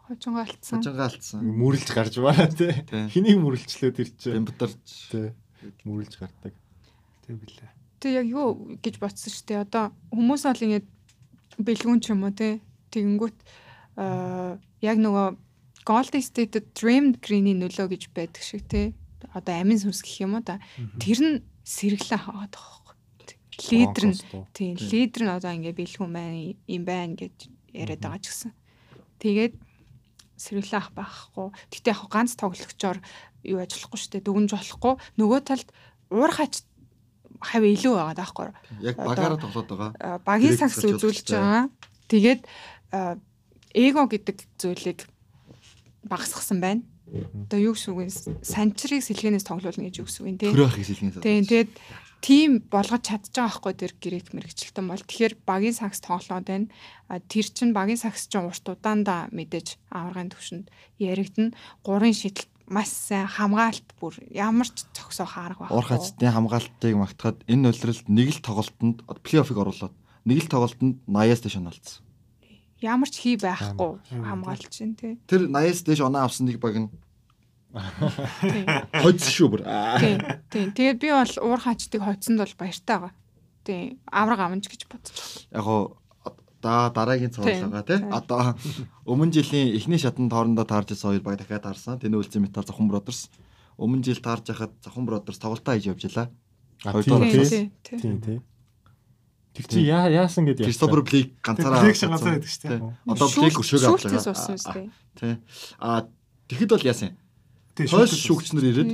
Хожонго 0.08 0.40
алдсан. 0.40 0.80
Хажингаа 0.80 1.10
алдсан. 1.12 1.42
мөрлж 1.44 1.88
гарч 1.92 2.16
байна 2.22 2.48
тий. 2.48 2.72
Тий. 2.88 3.06
Хэнийг 3.12 3.38
мөрлчлөө 3.44 3.92
тэр 3.92 4.10
чинь. 4.16 4.40
Бэмбтарч. 4.40 5.12
Тий. 5.12 5.34
Мөрлж 5.84 6.14
гардаг. 6.16 6.54
Тийм 7.28 7.42
билээ. 7.44 7.70
Тэг 8.00 8.12
яг 8.24 8.28
юу 8.32 8.78
гэж 8.80 9.02
бодсон 9.04 9.34
шүү 9.36 9.46
дээ. 9.52 9.66
Одоо 9.68 9.92
хүмүүс 10.16 10.48
бол 10.48 10.64
ингэж 10.64 10.86
бэлгүүн 11.60 12.00
ч 12.00 12.16
юм 12.16 12.24
уу 12.24 12.32
те. 12.32 12.64
Тэгэнгүүт 12.96 13.38
яг 13.98 14.98
нөгөө 15.02 15.28
Golden 15.88 16.22
State 16.22 16.60
Dream 16.78 17.16
Green-ийн 17.18 17.64
нөлөө 17.64 17.96
гэж 17.96 18.12
байдаг 18.14 18.44
шиг 18.44 18.68
те. 18.68 18.94
Одоо 19.34 19.56
амин 19.58 19.80
сүнс 19.80 20.04
гэх 20.04 20.28
юм 20.28 20.38
уу 20.38 20.44
да. 20.44 20.60
Тэр 21.00 21.20
нь 21.24 21.36
сэргэлэн 21.64 22.22
хаваад 22.22 22.54
байгаа 22.54 22.94
байхгүй. 22.94 23.36
Лидер 23.72 24.06
нь 24.12 24.18
тийм 24.54 24.76
лидер 24.78 25.22
нь 25.26 25.34
одоо 25.34 25.52
ингээ 25.56 25.80
бэлгүүн 25.80 26.12
байна 26.14 26.38
юм 26.68 26.84
байна 26.86 27.16
гэж 27.18 27.50
яриад 27.74 28.04
байгаа 28.04 28.22
ч 28.22 28.26
гэсэн. 28.30 28.52
Тэгээд 29.18 29.54
сэргэлэн 30.38 30.78
ах 30.78 30.92
байхгүй. 30.94 31.48
Гэтэ 31.74 31.92
яг 31.92 32.06
ганц 32.14 32.38
тоглогчоор 32.38 33.00
юу 33.48 33.60
ажиллахгүй 33.64 33.98
шүү 33.98 34.12
дээ. 34.20 34.28
Дүгнж 34.28 34.52
болохгүй. 34.54 34.94
Нөгөө 35.18 35.40
талд 35.42 35.70
уурхач 36.14 36.62
хав 37.42 37.64
илүү 37.64 37.94
байгаа 37.98 38.16
даахгүй. 38.18 38.48
Яг 38.86 38.96
багаараа 39.02 39.40
тоглоод 39.42 39.68
байгаа. 39.72 40.22
Багийн 40.22 40.58
зөвшөөрч 40.58 41.02
үзүүлж 41.02 41.28
байгаа. 41.34 41.66
Тэгээд 42.08 42.42
а, 42.94 43.18
эго 43.78 44.10
гэдэг 44.10 44.38
зүйлийг 44.58 45.06
багасгасан 46.10 46.58
байна. 46.58 46.82
Одоо 47.08 47.72
юу 47.72 47.74
гэсэн 47.78 47.94
үг 47.94 48.10
вэ? 48.10 48.42
Санчрыг 48.44 49.06
сэлгэнээс 49.06 49.46
тоглуулна 49.46 49.88
гэж 49.88 49.96
юу 50.02 50.08
гэсэн 50.10 50.22
үг 50.26 50.28
вэ? 50.28 50.52
Төрөө 50.52 50.68
ахыг 50.68 50.86
сэлгэн. 50.90 51.22
Тийм 51.22 51.46
тэгээд 51.46 51.72
тим 52.20 52.66
болгож 52.68 53.04
чадж 53.06 53.32
байгаа 53.32 53.48
байхгүй 53.48 53.74
тэр 53.78 53.94
гэрээт 54.02 54.30
мэрэгчлэлтэн 54.34 54.86
бол 54.90 55.04
тэгэхээр 55.06 55.34
багийн 55.46 55.78
сакс 55.78 56.02
тоглоод 56.02 56.50
байна. 56.50 56.68
Тэр 57.30 57.46
чин 57.48 57.72
багийн 57.72 58.02
сакс 58.02 58.28
чинь 58.28 58.50
урт 58.50 58.66
удаандаа 58.66 59.30
мэдээж 59.32 59.78
аваргын 59.94 60.34
төвшөнд 60.34 60.68
яригдана. 61.00 61.54
Гурын 61.86 62.18
шидэлт 62.18 62.50
маш 62.68 62.92
сайн 62.92 63.30
хамгаалт 63.30 63.88
бүр 64.02 64.20
ямар 64.34 64.68
ч 64.68 64.84
цогсоо 64.92 65.30
хаарах 65.30 65.64
байхгүй. 65.64 65.78
Уурхачдын 65.78 66.36
хамгаалтыг 66.36 66.94
магтахад 67.00 67.40
энэ 67.48 67.72
нөлрөлд 67.72 68.08
нэг 68.12 68.28
л 68.36 68.44
тоглолтод 68.44 69.22
плей-оффыг 69.24 69.56
оруулаад 69.56 69.96
нэг 70.28 70.38
л 70.44 70.52
тоглолтод 70.52 71.00
80-аас 71.08 71.42
дэш 71.46 71.56
оноолцсон. 71.62 72.07
Ямар 72.82 73.10
ч 73.10 73.16
хий 73.18 73.38
байхгүй 73.42 73.98
хамгаалт 74.10 74.70
чинь 74.70 74.94
тий. 74.94 75.18
Тэр 75.26 75.50
80-аас 75.50 75.82
дэш 75.82 76.00
оноо 76.06 76.30
авсан 76.30 76.46
нэг 76.46 76.62
баг 76.62 76.78
нь 76.78 76.90
хоцсон 77.74 79.34
шүү 79.34 79.48
бүр. 79.50 79.62
Тийм. 80.50 80.74
Тэгээд 80.78 80.98
би 81.02 81.10
бол 81.10 81.34
уур 81.42 81.60
хаачдыг 81.62 82.02
хоцсонд 82.06 82.42
бол 82.42 82.56
баяртай 82.58 82.98
байгаа. 83.02 83.14
Тийм. 83.66 83.98
Авраг 84.08 84.40
аванч 84.40 84.70
гэж 84.70 84.86
бодож 84.86 85.18
Яг 85.50 85.64
гоо 85.66 85.98
да 86.62 86.90
дараагийн 86.94 87.34
цувралгаа 87.34 87.82
тий. 87.82 88.00
Одоо 88.14 88.54
өмнө 89.06 89.34
жилийн 89.34 89.74
эхний 89.74 89.98
шатанд 89.98 90.32
хоорондоо 90.32 90.66
таарж 90.66 90.94
ирсэн 90.94 91.18
хоёр 91.18 91.24
баг 91.26 91.38
дахиад 91.42 91.66
таарсан. 91.66 91.98
Тэний 91.98 92.18
үлцэн 92.18 92.46
метал 92.46 92.66
Зохон 92.66 92.90
Бродерс. 92.90 93.30
Өмнө 93.78 94.06
жил 94.06 94.22
таарж 94.22 94.54
хахад 94.54 94.74
Зохон 94.86 95.06
Бродерс 95.06 95.42
тоглолтоо 95.42 95.74
хийж 95.74 95.90
явж 95.92 96.06
илаа. 96.10 96.30
Хоёр 96.82 97.04
тий. 97.04 97.72
Тийм. 97.84 98.22
Тийм. 98.22 98.42
Тэг 99.58 99.66
чи 99.74 99.82
яа 99.90 100.06
яасан 100.14 100.46
гэд 100.46 100.62
Кристофер 100.62 101.02
Блейк 101.02 101.34
ганцаараа 101.42 101.82
Блейк 101.82 101.98
шангаасаа 101.98 102.38
байдаг 102.38 102.52
шүү 102.54 102.70
дээ. 102.70 102.82
Одоо 103.10 103.28
Блейк 103.34 103.58
өшөөг 103.58 103.84
авч 103.90 104.02
Шүүлтээс 104.06 104.28
уусан 104.30 104.54
үстэй. 104.54 104.86
Тий. 105.18 105.34
А 105.82 106.06
тэгэхэд 106.46 106.70
бол 106.78 106.86
яасан? 106.86 107.18
Тийм, 107.74 107.90
Польш 107.90 108.14
шүүгч- 108.14 108.54
шүүгчнэр 108.54 108.66
ирээд. 108.70 108.92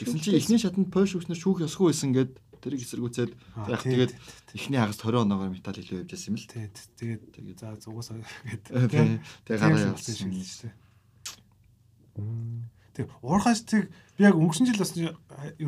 Тэгсэн 0.00 0.20
чи 0.24 0.30
эхний 0.40 0.56
шатанд 0.60 0.88
Польш 0.88 1.12
шүүгчнэр 1.12 1.36
шүүх 1.36 1.60
ёсгүй 1.68 1.92
байсан 1.92 2.10
гэд 2.16 2.32
тэрийг 2.60 2.84
эсэргүүцээд 2.84 3.30
яг 3.68 3.80
тэгээд 3.84 4.12
эхний 4.56 4.76
хагаст 4.80 5.00
20 5.04 5.24
оноогоор 5.24 5.52
металл 5.52 5.80
илүү 5.80 6.00
явж 6.04 6.10
байсан 6.12 6.28
юм 6.32 6.36
л. 6.40 6.48
Тий, 6.48 6.64
тэгээд 6.96 7.20
Тэгээд 7.36 7.58
за 7.60 7.76
зүгээс 7.80 8.08
гээд. 8.16 8.64
Тэгээд 8.96 9.60
гараа 9.60 9.80
явуулсан 9.92 10.14
шиг 10.16 10.28
л 10.32 10.40
шүү 10.44 10.68
дээ. 10.68 10.76
Тэг 12.94 13.06
уурхаачтыг 13.22 13.88
би 14.18 14.24
яг 14.26 14.34
өнгөрсөн 14.36 14.66
жил 14.68 14.80
бас 14.82 14.92
ер 14.98 15.14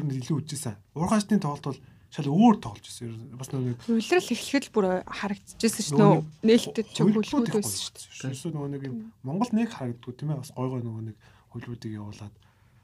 нь 0.05 0.13
илүү 0.21 0.43
үжижсэн. 0.43 0.75
Уурхаачтын 0.99 1.39
тоглолт 1.41 1.65
бол 1.65 1.79
шал 2.13 2.29
өөр 2.29 2.57
тоглож 2.61 2.85
байсан. 2.85 3.25
Бас 3.41 3.49
нэг 3.57 3.81
Улирал 3.89 4.29
эхлэхэд 4.29 4.69
л 4.69 4.75
бүр 4.77 4.87
харагдчихсэн 5.09 5.85
шүү 5.89 5.97
дээ. 5.97 6.21
Нээлттэй 6.45 6.85
ч 6.85 6.97
хөлбүүд 7.01 7.49
байсан 7.57 7.81
шүү 7.89 7.93
дээ. 7.97 8.37
Эсвэл 8.37 8.53
нөгөө 8.53 8.71
нэг 8.77 8.83
юм 8.85 8.97
Монгол 9.25 9.53
нэг 9.57 9.73
харагддгүй 9.73 10.13
тийм 10.21 10.37
ээ 10.37 10.41
бас 10.45 10.53
гой 10.53 10.69
гой 10.69 10.83
нөгөө 10.85 11.05
нэг 11.09 11.17
хөлбүүдийг 11.57 11.97
явуулаад 11.97 12.35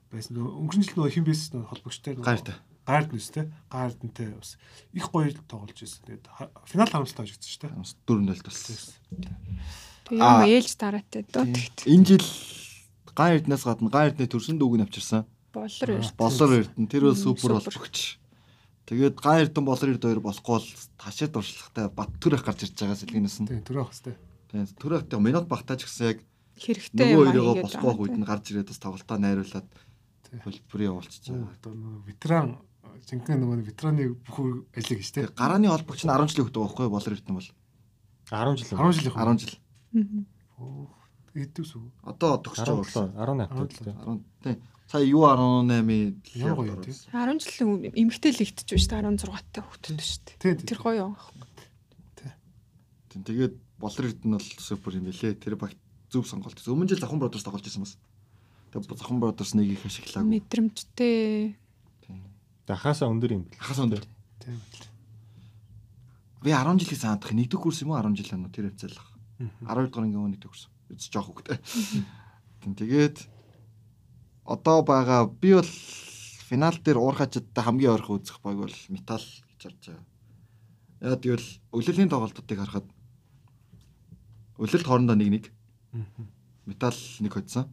байсан. 0.09 0.33
Өнгөрсөн 0.41 0.85
жил 0.89 0.97
нөгөө 0.97 1.13
хин 1.13 1.29
бэс 1.29 1.43
нөгөө 1.53 1.69
холбогчтой 1.69 2.13
нөгөө 2.17 2.25
Гайртай. 2.25 2.57
Гайрд 2.89 3.13
нүс 3.13 3.29
те. 3.29 3.45
Гайрдэнтэй 3.69 4.33
бас 4.33 4.57
их 4.97 5.07
гоё 5.13 5.29
тоглож 5.45 5.77
байсан. 5.77 6.01
Тэгээд 6.09 6.25
финал 6.65 6.89
харамсалтай 6.89 7.29
ажигдсан 7.29 7.53
шүү 7.53 7.61
дээ. 7.69 8.01
Дөрөв 8.09 8.25
нөлт 8.25 8.45
болсон. 8.49 8.73
Тэгээ 10.09 10.57
ээлж 10.57 10.73
дараатай 10.81 11.23
дөө 11.29 11.45
тэгт. 11.53 11.85
Энэ 11.85 12.07
жил 12.09 12.25
ган 13.13 13.37
эрднээс 13.37 13.65
гадна 13.69 13.93
ган 13.93 14.09
эрдний 14.09 14.25
төрсөн 14.25 14.57
дүүг 14.57 14.81
нь 14.81 14.85
авчирсан. 14.89 15.29
Болор 15.53 15.89
эрт. 16.01 16.17
Болор 16.17 16.51
эрдэн 16.65 16.89
тэр 16.89 17.13
бол 17.13 17.21
супер 17.21 17.61
супер. 17.61 17.93
Тэгээд 18.89 19.21
ган 19.21 19.45
эрдэн 19.45 19.65
болор 19.69 19.89
эрд 19.93 20.01
хоёр 20.01 20.21
болохгүй 20.25 20.55
бол 20.57 20.69
ташаа 20.97 21.29
дуршлагтай 21.29 21.87
бат 21.93 22.09
төр 22.17 22.41
их 22.41 22.45
гарч 22.49 22.65
ирж 22.65 22.73
байгаа 22.73 22.97
сэлгэнээс 22.97 23.39
нь. 23.45 23.49
Тийм 23.53 23.61
төрөө 23.69 23.85
хостой. 23.85 24.17
Тэгээд 24.49 24.81
төр 24.81 24.93
ихтэй 24.97 25.21
минут 25.21 25.45
багтааж 25.45 25.85
гисэн 25.85 26.17
яг 26.17 26.19
Хэрэгтэй 26.57 27.05
нөгөө 27.13 27.13
юм 27.13 27.29
хоёроо 27.29 27.45
хийгээд 27.53 27.65
болохгүй 27.69 27.85
байгаа 27.85 28.01
үед 28.01 28.13
тийм. 28.17 28.23
нь 28.25 28.29
гарч 28.33 28.45
ирээд 28.49 28.71
бас 28.73 28.81
тоглолтоо 28.81 29.19
найруулад 29.21 29.69
хөлбөр 30.41 30.81
явуулчихж 30.89 31.25
байгаа. 31.29 31.53
Одоо 31.53 31.73
нөгөө 31.77 32.01
ветеран 32.09 32.49
жинхэнэ 33.05 33.41
нөгөө 33.45 33.69
ветераны 33.69 34.05
бүх 34.25 34.37
гэж 34.73 35.09
те. 35.13 35.29
Тэгээд 35.29 35.37
гарааны 35.37 35.69
холбогч 35.69 36.01
нь 36.05 36.11
10 36.11 36.33
жилийн 36.33 36.47
хөтөө 36.49 36.63
байхгүй 36.65 36.89
болор 36.89 37.13
эрдэн 37.13 37.37
бол 37.37 37.49
10 38.33 38.57
жил. 38.57 38.73
10 38.73 38.97
жилийн 38.97 39.15
10 39.21 39.39
жил. 39.45 39.55
Мгм. 39.93 40.21
Эдвс 41.39 41.73
үү? 41.77 41.87
Одоо 42.03 42.41
төгсөж 42.43 42.67
байгаа. 42.67 43.13
17 43.21 43.53
18 43.53 43.85
тий. 43.85 43.93
10 43.93 44.25
тий. 44.43 44.57
Сая 44.89 45.05
юу 45.05 45.29
18-ийн 45.29 46.17
Ямар 46.33 46.57
гоё 46.57 46.81
тий. 46.81 46.97
10 47.13 47.45
жил 47.45 47.93
эмгтэй 47.93 48.33
лигтж 48.33 48.65
байна 48.89 49.13
шүү 49.13 49.29
дээ 49.29 49.29
16 49.29 49.53
та 49.53 49.61
хүүхдүүд 49.61 50.01
шүү 50.01 50.21
дээ. 50.41 50.65
Тэр 50.65 50.81
гоё. 50.81 51.13
Тий, 52.17 52.33
Тэгээд 53.21 53.55
болор 53.77 54.05
эрдэн 54.09 54.33
бол 54.33 54.49
супер 54.57 54.97
юм 54.97 55.13
билэ. 55.13 55.37
Тэр 55.37 55.61
баг 55.61 55.77
зөв 56.09 56.25
сонголт. 56.25 56.57
Өмнө 56.65 56.89
жил 56.89 57.05
Захан 57.05 57.21
Бродерс 57.21 57.45
тоглож 57.45 57.61
байсан 57.69 57.85
бас. 57.85 58.01
Тэгээд 58.73 58.97
Захан 58.97 59.21
Бродерс 59.21 59.53
нэг 59.53 59.77
их 59.77 59.85
ашиглаагүй. 59.85 60.41
Мэдрэмжтэй. 60.41 61.57
Дахаасаа 62.65 63.13
өндөр 63.13 63.33
юм 63.37 63.43
бэл. 63.45 63.61
Хагас 63.61 63.81
өндөр. 63.85 64.05
Тийм. 64.41 64.57
Би 66.41 66.53
10 66.57 66.81
жилийн 66.81 67.01
санаадах 67.01 67.37
нэгдүгээр 67.37 67.61
курс 67.61 67.85
юм 67.85 67.93
уу 67.93 68.01
10 68.01 68.17
жил 68.17 68.33
ануу 68.33 68.49
тэр 68.49 68.73
хвцаалах. 68.73 69.09
Мгм. 69.37 69.69
12 69.69 69.89
дугаар 69.93 70.05
ангийн 70.09 70.33
нэгдүгээр 70.33 70.53
курс. 70.53 70.65
Үз 70.89 71.09
жоох 71.13 71.29
хөвгтэй. 71.29 71.61
Тэгээд 72.65 73.17
одоо 74.49 74.81
байгаа 74.83 75.29
би 75.29 75.53
бол 75.53 75.73
финал 76.49 76.77
дээр 76.81 76.97
уурхачдтай 76.97 77.63
хамгийн 77.65 77.93
ойрхон 77.93 78.17
үзэх 78.25 78.41
баг 78.41 78.57
бол 78.57 78.77
метал 78.89 79.21
гэж 79.21 79.61
харж 79.61 79.83
байгаа. 79.93 80.05
Яа 81.05 81.17
тэгвэл 81.21 81.49
өглөөлийн 81.77 82.09
тоглолтуудыг 82.09 82.59
харахад 82.59 82.89
өглөөлт 84.57 84.89
хоорондоо 84.89 85.17
нэг 85.21 85.29
нэг 85.29 85.45
метал 86.65 86.97
нэг 87.21 87.33
хоцсон. 87.37 87.69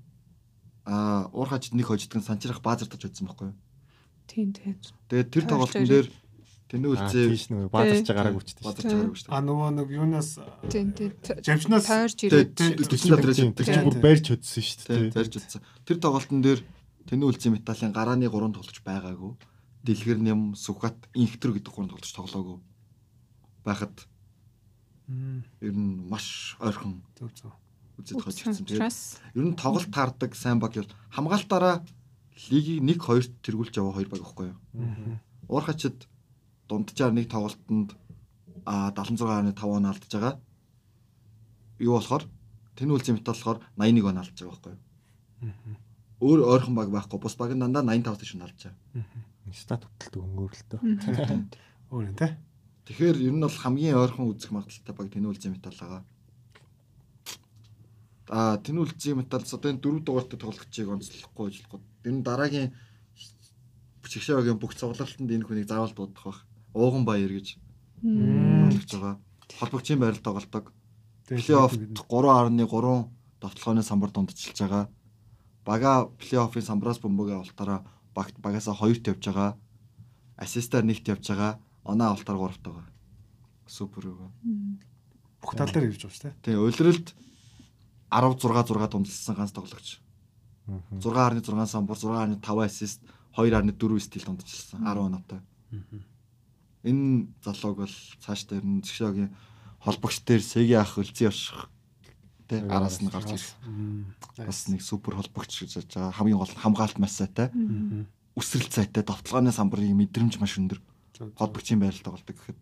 Аа 0.84 1.32
уурхачд 1.32 1.72
нэг 1.72 1.88
хождг 1.88 2.12
нь 2.20 2.28
санчрах 2.28 2.60
баазардаж 2.60 3.00
хоцсон 3.00 3.32
байхгүй 3.32 3.48
юу? 3.50 3.58
Тийм 4.28 4.52
тийм. 4.52 4.76
Тэгээд 5.08 5.32
тэр 5.32 5.44
тоглолтын 5.48 5.88
дээр 5.88 6.08
тэний 6.66 6.90
Аа 6.90 7.06
үлзээ 7.06 7.26
тийш 7.30 7.46
нөгөө 7.54 7.70
баазарч 7.70 8.08
байгааг 8.10 8.38
үчтэй 8.42 8.64
баазарч 8.66 8.86
байгаагүй 8.90 9.18
шүү 9.22 9.30
А 9.30 9.40
нөгөө 9.46 9.70
нэг 9.78 9.90
юунаас. 9.94 10.30
Жавчнаас 11.46 11.86
Тойрч 11.86 12.20
дээ. 12.26 12.30
ирээд 12.30 12.52
Тий, 12.58 12.70
чинь 13.70 13.86
бүр 13.86 13.98
барьж 14.02 14.26
хөдсөн 14.34 14.64
шүү 14.66 14.80
дээ. 14.90 15.14
зарж 15.14 15.34
утсан. 15.38 15.62
Тэр 15.86 15.98
тоглолтын 16.02 16.42
дээр 16.42 16.60
тэний 17.06 17.28
үлзий 17.30 17.52
металлын 17.54 17.94
гарааны 17.94 18.26
гурван 18.30 18.58
тоглож 18.58 18.82
байгаагүй. 18.82 19.38
Дэлгэр 19.86 20.20
нэм, 20.26 20.58
сүхат, 20.58 20.98
инхтер 21.14 21.54
гэдэг 21.54 21.70
гурван 21.70 21.94
тоглож 21.94 22.12
тоглоогүй. 22.18 22.58
Байхад 23.62 23.96
ер 25.62 25.76
нь 25.78 26.10
маш 26.10 26.58
ойрхон 26.58 27.06
зөв 27.14 27.30
зөв. 27.38 27.54
үзэж 28.02 28.18
хож 28.26 28.38
ирсэн. 28.42 28.66
Тэгээд 28.66 29.38
ер 29.38 29.46
нь 29.46 29.56
тоглолт 29.56 29.94
таардаг 29.94 30.34
сайн 30.34 30.58
баг 30.58 30.74
бол 30.74 30.90
хамгаалтаараа 31.14 31.86
лигийг 32.50 32.82
1 32.82 32.98
2-т 33.00 33.32
тэргүүлж 33.46 33.74
яваа 33.78 33.96
хоёр 33.96 34.10
баг 34.10 34.22
байхгүй 34.26 34.46
юу? 34.50 34.58
Уурхачд 35.48 36.10
дунджаар 36.68 37.14
нэг 37.14 37.30
тоглолтод 37.30 37.96
а 38.66 38.92
76.5 38.92 39.64
он 39.66 39.86
алдж 39.86 40.10
байгаа. 40.10 40.40
Юу 41.80 41.98
болохоор 41.98 42.24
тэний 42.76 42.96
үлзий 42.96 43.14
металл 43.14 43.36
болохоор 43.36 43.60
81 43.78 44.10
он 44.10 44.18
алдж 44.18 44.38
байгаа 44.42 44.58
байхгүй 44.58 44.74
юу? 44.74 45.78
Өөр 46.22 46.40
ойрхон 46.50 46.76
баг 46.76 46.90
байхгүй. 46.90 47.20
Бус 47.20 47.36
баг 47.38 47.54
нь 47.54 47.62
дандаа 47.62 47.84
85 47.84 48.20
тийш 48.20 48.34
нь 48.36 48.42
алдж 48.42 48.62
байгаа. 48.66 49.06
Стат 49.54 49.86
хөтэлдэг 49.86 50.22
өнгөрлөлтөө. 50.26 50.80
Өөр 51.94 52.06
юм 52.10 52.16
те. 52.18 52.38
Тэгэхээр 52.90 53.18
ер 53.30 53.34
нь 53.36 53.46
бол 53.46 53.62
хамгийн 53.62 54.02
ойрхон 54.02 54.34
үзэх 54.34 54.50
магадaltaй 54.50 54.96
баг 54.96 55.14
тэний 55.14 55.30
үлзий 55.30 55.54
металл 55.54 55.78
байгаа. 55.78 56.02
А 58.34 58.58
тэний 58.58 58.82
үлзий 58.82 59.14
металл 59.14 59.46
одоо 59.46 59.70
энэ 59.70 59.84
дөрөв 59.86 60.02
дугаартай 60.02 60.40
тоглогчийг 60.42 60.90
онцлохгүй 60.90 61.46
ажиллахгүй. 61.54 61.82
Нь 62.10 62.26
дараагийн 62.26 62.74
Чигшээгийн 64.06 64.62
бүх 64.62 64.74
цуглалтанд 64.78 65.30
энэ 65.30 65.46
хүнийг 65.46 65.68
заавал 65.68 65.94
дуудах 65.94 66.26
байх. 66.26 66.40
Ууган 66.76 67.06
баяр 67.08 67.32
гэж 67.32 67.56
болгож 68.04 68.92
байгаа. 68.92 69.16
Холбогчийн 69.60 70.00
байрал 70.00 70.20
тоглодог. 70.20 70.74
Плей-офф 71.28 71.74
3.3 71.96 73.10
довтлооны 73.42 73.84
самбар 73.84 74.12
дундчилж 74.12 74.60
байгаа. 74.60 74.90
Бага 75.66 76.12
плей-оффын 76.20 76.68
самбраас 76.68 77.00
бөмбөгийн 77.00 77.40
авалтаараа 77.40 77.88
багт 78.14 78.36
багасаа 78.44 78.76
2-т 78.76 79.08
явж 79.16 79.24
байгаа. 79.24 79.58
Ассистаар 80.36 80.84
1-т 80.84 81.08
явж 81.08 81.24
байгаа. 81.32 81.60
Оноо 81.88 82.12
авалтаар 82.12 82.38
3-т 82.38 82.68
байгаа. 82.68 82.88
Супер 83.68 84.12
юу. 84.12 84.30
бүх 85.46 85.54
тал 85.56 85.70
дээр 85.70 85.94
ирж 85.94 86.02
байгаа 86.02 86.18
шүү 86.18 86.26
те. 86.26 86.34
Тэгээ 86.42 86.62
улиралд 86.66 87.08
16 88.10 88.74
6 88.74 88.92
дундчилсан 88.92 89.36
ганц 89.38 89.54
тоглогч. 89.54 90.02
6.6 90.66 91.66
самбар, 91.70 91.98
6.5 91.98 92.66
ассист, 92.66 93.00
2.4 93.38 94.00
стил 94.02 94.26
дундчилсан 94.26 94.82
10 94.82 95.06
оноотой. 95.06 95.40
Энэ 96.86 97.34
залууг 97.42 97.82
бол 97.82 97.96
цааш 98.22 98.46
дээр 98.46 98.64
нь 98.64 98.86
Згшогийн 98.86 99.34
холбогч 99.82 100.22
дээр 100.22 100.44
Сэги 100.46 100.78
ах 100.78 101.02
өлзий 101.02 101.28
орших 101.28 101.74
Тэ 102.46 102.62
араас 102.70 103.02
нь 103.02 103.10
гарч 103.10 103.34
ирэх. 103.34 103.58
Бас 104.38 104.70
нэг 104.70 104.86
супер 104.86 105.18
холбогч 105.18 105.66
гэж 105.66 105.82
байгаа. 105.90 106.14
Хамгийн 106.14 106.38
гол 106.38 106.54
нь 106.54 106.62
хамгаалт 106.62 107.02
маш 107.02 107.18
сайтай. 107.18 107.50
Үсрэл 108.38 108.70
сайтай, 108.70 109.02
довтлооны 109.02 109.50
самбарын 109.50 109.98
мэдрэмж 109.98 110.38
маш 110.38 110.62
өндөр. 110.62 110.78
Холбогчийн 111.42 111.82
байрал 111.82 112.06
тоглодог 112.06 112.38
гэхэд. 112.38 112.60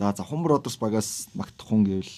За 0.00 0.14
за 0.16 0.24
Хум 0.24 0.40
Бродерс 0.42 0.80
багаас 0.80 1.28
магтахун 1.36 1.84
гэвэл 1.84 2.08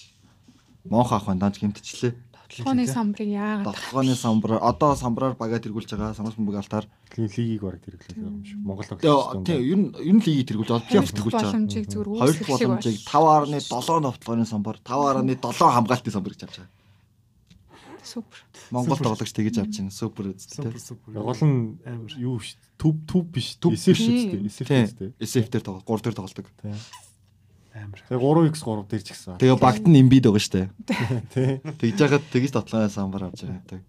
Монх 0.87 1.11
ах 1.11 1.27
бандааж 1.27 1.59
гимтчлээ. 1.59 2.15
Толгойн 2.47 2.87
самбарыг 2.87 3.27
яагаад 3.27 3.67
Довтлооны 3.67 4.15
самбараар 4.15 4.61
одоо 4.63 4.95
самбараар 4.95 5.35
багаа 5.35 5.59
тэргүүлж 5.59 5.91
байгаа. 5.91 6.15
Самбар 6.15 6.33
баг 6.39 6.55
алтаар. 6.63 6.85
лигийг 7.17 7.61
бараг 7.61 7.81
тэрглэх 7.83 8.15
юм 8.15 8.43
шиг. 8.45 8.57
Монгол 8.63 8.87
тоглогч 8.87 9.43
тийм 9.43 9.59
ер 9.59 9.77
нь 9.77 9.87
ер 9.99 10.15
нь 10.15 10.23
лигийг 10.23 10.47
тэргүүлж 10.47 10.69
байгаа. 10.71 10.87
Плей-офф 10.87 11.11
тэргүүлж 11.11 11.35
байгаа. 11.35 11.51
боломжийг 11.51 11.85
зүгээр 11.91 12.09
үүсгэх 12.15 12.47
боломжийг 12.47 12.97
5.7 13.03 14.01
довтлооны 14.07 14.45
самбар, 14.47 14.77
5.7 14.79 15.75
хамгаалтын 15.75 16.13
самбар 16.15 16.33
гэж 16.33 16.43
авч 16.47 16.55
байгаа. 16.63 16.71
супер. 18.07 18.39
Монгол 18.71 18.97
тоглогч 18.97 19.31
тэгэж 19.35 19.55
авч 19.59 19.75
байна. 19.83 19.91
Супер 19.91 20.25
супер. 20.39 21.11
Гол 21.11 21.41
нь 21.43 21.75
амар. 21.83 22.11
юу 22.15 22.39
ш 22.39 22.55
төв 22.79 22.95
төв 23.03 23.27
биш 23.27 23.59
Төв. 23.59 23.75
эсэф 23.75 23.99
шүү 23.99 24.31
дээ. 24.31 24.47
Эсэф 24.47 24.67
шүү 24.71 24.95
дээ. 24.95 25.11
SF 25.19 25.47
дээр 25.51 25.63
тоглох, 25.67 25.83
3 25.83 26.07
дээр 26.07 26.15
тоглодог. 26.15 26.47
Тийм. 26.63 26.79
Амар. 27.77 28.01
Тэгээ 28.09 28.23
3x3 28.53 28.87
дээр 28.89 29.03
ч 29.03 29.09
гэсэн. 29.13 29.37
Тэгээ 29.37 29.57
багт 29.61 29.85
нь 29.85 29.99
имбид 30.01 30.25
байгаа 30.25 30.41
штэ. 30.41 30.69
Тийм. 31.33 31.61
Тэгж 31.77 31.97
яхад 32.01 32.25
тэгж 32.33 32.51
дотлооны 32.55 32.89
самбар 32.89 33.29
авч 33.29 33.45
байгаа. 33.45 33.81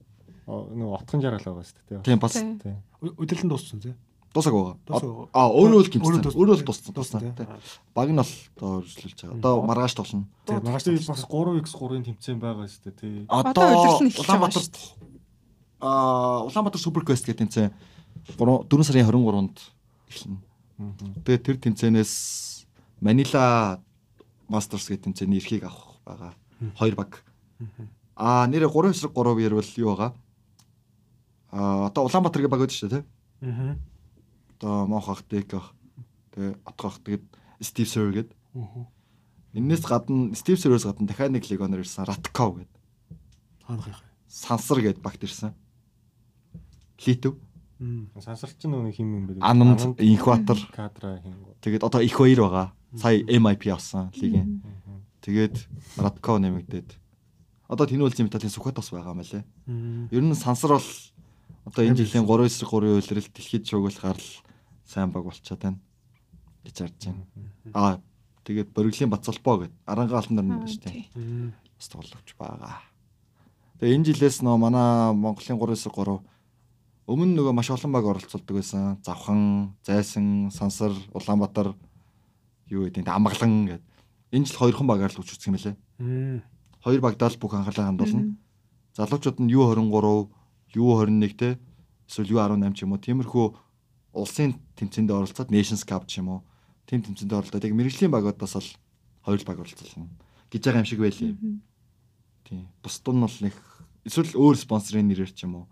Нэг 0.49 0.89
отхон 0.93 1.21
жаргал 1.25 1.57
байгаа 1.57 1.65
шүү 1.65 1.81
дээ. 1.89 2.05
Тийм 2.05 2.19
бас. 2.21 2.37
Өдөлтөнд 3.01 3.53
дууссан 3.53 3.81
тий. 3.81 3.95
дуусаг 4.33 4.53
байгаа. 4.53 5.29
Аа 5.33 5.49
өөрөө 5.49 5.81
л 5.83 5.91
дууссан. 5.93 6.23
Өөрөө 6.37 6.57
л 6.61 6.65
дууссан. 6.65 6.95
Дууссан, 6.95 7.21
тий. 7.21 7.33
тий. 7.33 7.47
Баг 7.95 8.09
нь 8.13 8.21
бол 8.21 8.33
одоо 8.57 8.71
үргэлжлүүлж 8.85 9.19
байгаа. 9.25 9.39
Одоо 9.41 9.55
маргааш 9.65 9.95
тоглоно. 9.97 10.27
Тийм, 10.45 10.61
маргааш 10.63 10.85
тоглосон. 10.85 11.15
бас 11.17 11.25
3x3-ын 11.27 12.05
тэмцээн 12.07 12.39
байгаа 12.39 12.67
дээ. 12.69 12.95
Тий. 13.01 13.27
Одоо 13.29 13.67
нь 14.05 14.13
Улаанбаатар 14.13 14.65
аа 15.81 16.45
Улаанбаатар 16.45 16.81
Супер 16.81 17.03
Квест 17.05 17.25
гэдэг 17.25 17.49
тэмцээн 17.49 17.71
4 18.37 18.85
сарын 18.85 19.09
23-нд 19.09 19.57
эхэлнэ. 20.13 20.39
Тэгээд 21.25 21.43
тэр 21.43 21.57
тэмцээнээс 21.59 22.13
Манила 23.01 23.81
Мастерс 24.49 24.89
гэдэг 24.89 25.05
тэмцээний 25.13 25.39
эрхийг 25.39 25.65
авах 25.65 26.01
байгаа. 26.05 26.33
Хоёр 26.79 26.95
баг. 26.97 27.23
Аа 28.17 28.47
нэрээ 28.51 28.69
3 28.71 28.91
эсрэг 28.91 29.13
3 29.15 29.39
ярил 29.43 29.63
юу 29.63 29.95
байгаа? 29.95 30.13
Аа 31.53 31.87
одоо 31.89 32.05
Улаанбаатаргийн 32.09 32.51
баг 32.51 32.61
үүдэж 32.67 32.77
шүү 32.77 32.91
дээ, 32.91 33.03
тий? 33.03 33.07
Аа. 33.49 33.77
Одоо 34.59 34.87
Монх 34.87 35.09
ах, 35.09 35.23
Дек 35.31 35.55
ах. 35.55 35.73
Тэгээ 36.35 36.59
Отгох 36.67 36.99
тэгээд 37.05 37.25
Стив 37.63 37.89
Сэр 37.89 38.11
гэдэг. 38.13 38.37
Аа. 38.59 38.87
Эннээс 39.55 39.85
гадна 39.87 40.35
Стив 40.35 40.59
Сэрээс 40.59 40.85
гадна 40.85 41.07
дахиад 41.07 41.31
нэг 41.31 41.47
легионер 41.47 41.81
ирсэн 41.87 42.05
Ратков 42.05 42.59
гэдэг. 42.59 42.79
Хаанах 43.67 43.87
юм. 43.87 43.95
Сансар 44.27 44.81
гэдэг 44.83 45.03
багт 45.03 45.23
ирсэн. 45.23 45.55
Литв, 47.07 47.39
Мм. 47.79 48.11
Сансарч 48.19 48.59
нь 48.67 48.75
нэг 48.75 48.95
хим 48.97 49.15
юм 49.15 49.27
бэ? 49.31 49.39
Ананд, 49.39 49.95
Инкватор. 50.03 50.59
кадра 50.75 51.23
хин. 51.23 51.39
Тэгээд 51.63 51.87
одоо 51.87 52.03
их 52.03 52.11
хоёр 52.13 52.43
байгаа. 52.51 52.73
Сая 52.97 53.21
MIP 53.25 53.69
авсан 53.69 54.11
лигийн. 54.17 54.63
Тэгээд 55.21 55.57
Ратков 55.99 56.41
нэмэгдээд 56.41 56.97
одоо 57.69 57.85
тэнүүлж 57.85 58.17
Металлын 58.25 58.49
Сүхбатас 58.49 58.89
байгаа 58.89 59.13
юм 59.13 59.21
лээ. 59.21 59.45
Мм. 59.69 60.09
Ер 60.09 60.25
нь 60.25 60.33
Сансар 60.33 60.73
бол 60.81 60.89
одоо 61.69 61.85
энэ 61.85 62.01
жилийн 62.01 62.25
3 62.25 62.49
эсрэг 62.49 62.71
3 62.73 62.97
үйлрэл 62.97 63.29
дэлхийд 63.29 63.69
шуугуулахаар 63.69 64.17
л 64.17 64.31
сайн 64.89 65.13
баг 65.13 65.29
болчиход 65.29 65.61
байна 65.61 65.79
гэж 66.65 66.77
харж 66.81 66.97
байна. 67.13 67.25
Аа 67.77 68.01
тэгээд 68.49 68.73
Бориглийн 68.73 69.13
Бацолбоо 69.13 69.69
гэдэг 69.69 69.77
Аранга 69.85 70.17
алтан 70.17 70.41
дөрмөнд 70.41 70.73
шүү 70.73 70.83
дээ. 70.89 71.05
Бас 71.77 71.89
тоглогч 71.93 72.33
байгаа. 72.41 72.81
Тэгээ 73.85 73.97
энэ 74.01 74.07
жилээс 74.17 74.41
нөө 74.41 74.57
манай 74.57 75.13
Монголын 75.13 75.61
3-3 75.61 76.25
өмнө 77.09 77.33
нөгөө 77.37 77.53
маш 77.53 77.69
олон 77.69 77.93
баг 77.93 78.05
оролцолдог 78.05 78.57
байсан. 78.57 78.97
Завхан, 79.05 79.77
Зайсан, 79.85 80.49
Сансар, 80.53 80.93
Улаанбаатар 81.13 81.73
юу 82.71 82.87
гэдэг 82.87 83.05
нь 83.05 83.11
амгалан 83.11 83.53
гэдэг. 83.67 83.85
Энэ 84.33 84.47
жил 84.47 84.61
хоёрхан 84.61 84.87
багаар 84.87 85.13
л 85.13 85.21
үчирсэн 85.21 85.53
юм 85.53 85.57
лээ. 85.57 85.77
Хоёр 86.85 87.01
багтаа 87.01 87.29
л 87.33 87.41
бүх 87.41 87.55
анхаарлаа 87.57 87.89
хандуулна. 87.91 88.37
Залуучууд 88.97 89.39
нь 89.41 89.53
U23, 89.53 90.29
U21 90.77 91.33
те 91.37 91.59
эсвэл 92.09 92.33
U18 92.37 92.77
ч 92.77 92.85
юм 92.85 92.93
уу 92.93 93.01
тиймэрхүү 93.01 93.47
улсын 94.17 94.57
тэмцээнд 94.77 95.13
оролцоод 95.13 95.53
Nations 95.53 95.85
Cup 95.85 96.09
ч 96.09 96.21
юм 96.21 96.29
уу 96.29 96.41
тийм 96.89 97.05
тэмцээнд 97.05 97.33
оролцоод 97.33 97.65
яг 97.65 97.75
мэрэгжлийн 97.77 98.13
багуудаас 98.13 98.57
л 98.57 98.71
хоёр 99.25 99.41
баг 99.45 99.61
оролцсон 99.61 100.09
гэж 100.49 100.63
байгаа 100.65 100.83
юм 100.83 100.89
шиг 100.89 101.01
байлээ. 101.01 101.37
Тийм. 102.49 102.69
Бусд 102.81 103.05
нь 103.05 103.21
бол 103.21 103.39
нэг 103.45 103.55
эсвэл 104.09 104.33
өөр 104.33 104.57
спонсорын 104.57 105.09
нэрээр 105.09 105.33
ч 105.37 105.45
юм 105.45 105.65
уу 105.65 105.67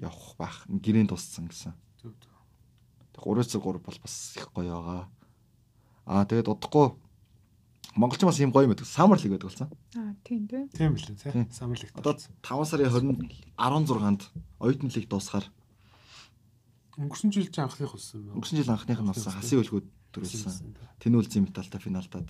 явах 0.00 0.36
байх. 0.40 0.56
Гэрээнд 0.68 1.12
туссан 1.12 1.48
гэсэн. 1.48 1.76
Тэг 2.00 3.22
3-3 3.24 3.60
бол 3.60 3.80
бас 3.80 4.36
их 4.36 4.48
гоё 4.52 4.80
байгаа. 4.80 5.04
Аа 6.06 6.24
тэгээд 6.24 6.48
удахгүй 6.48 6.94
Монголч 7.96 8.22
бас 8.22 8.38
ийм 8.38 8.52
гоё 8.52 8.68
мэддэг. 8.68 8.86
Summer 8.86 9.16
League 9.16 9.32
байдаг 9.34 9.48
болсон. 9.50 9.68
Аа 9.96 10.12
тийм 10.22 10.46
дээ. 10.46 10.68
Тийм 10.70 10.94
билээ 10.94 11.16
тий. 11.16 11.32
Тийм. 11.32 11.48
Самлэгт. 11.50 11.96
Одоо 11.96 12.14
5 12.14 12.64
сарын 12.68 12.92
20 12.92 13.56
16-нд 13.56 14.22
оюутны 14.60 14.90
лиг 14.92 15.08
дуусахаар 15.08 15.48
өнгөрсөн 16.96 17.32
жил 17.32 17.48
ч 17.48 17.56
анхных 17.60 17.92
болсон 17.92 18.24
юм. 18.24 18.40
өнгөрсөн 18.40 18.56
жил 18.60 18.72
анхных 18.72 19.00
нь 19.00 19.08
болсон 19.08 19.32
хасын 19.32 19.60
үлгүүд 19.60 19.86
төрүүлсэн. 20.12 20.76
Тэнүүлзийн 21.00 21.44
металлтай 21.44 21.80
финалдаад. 21.80 22.28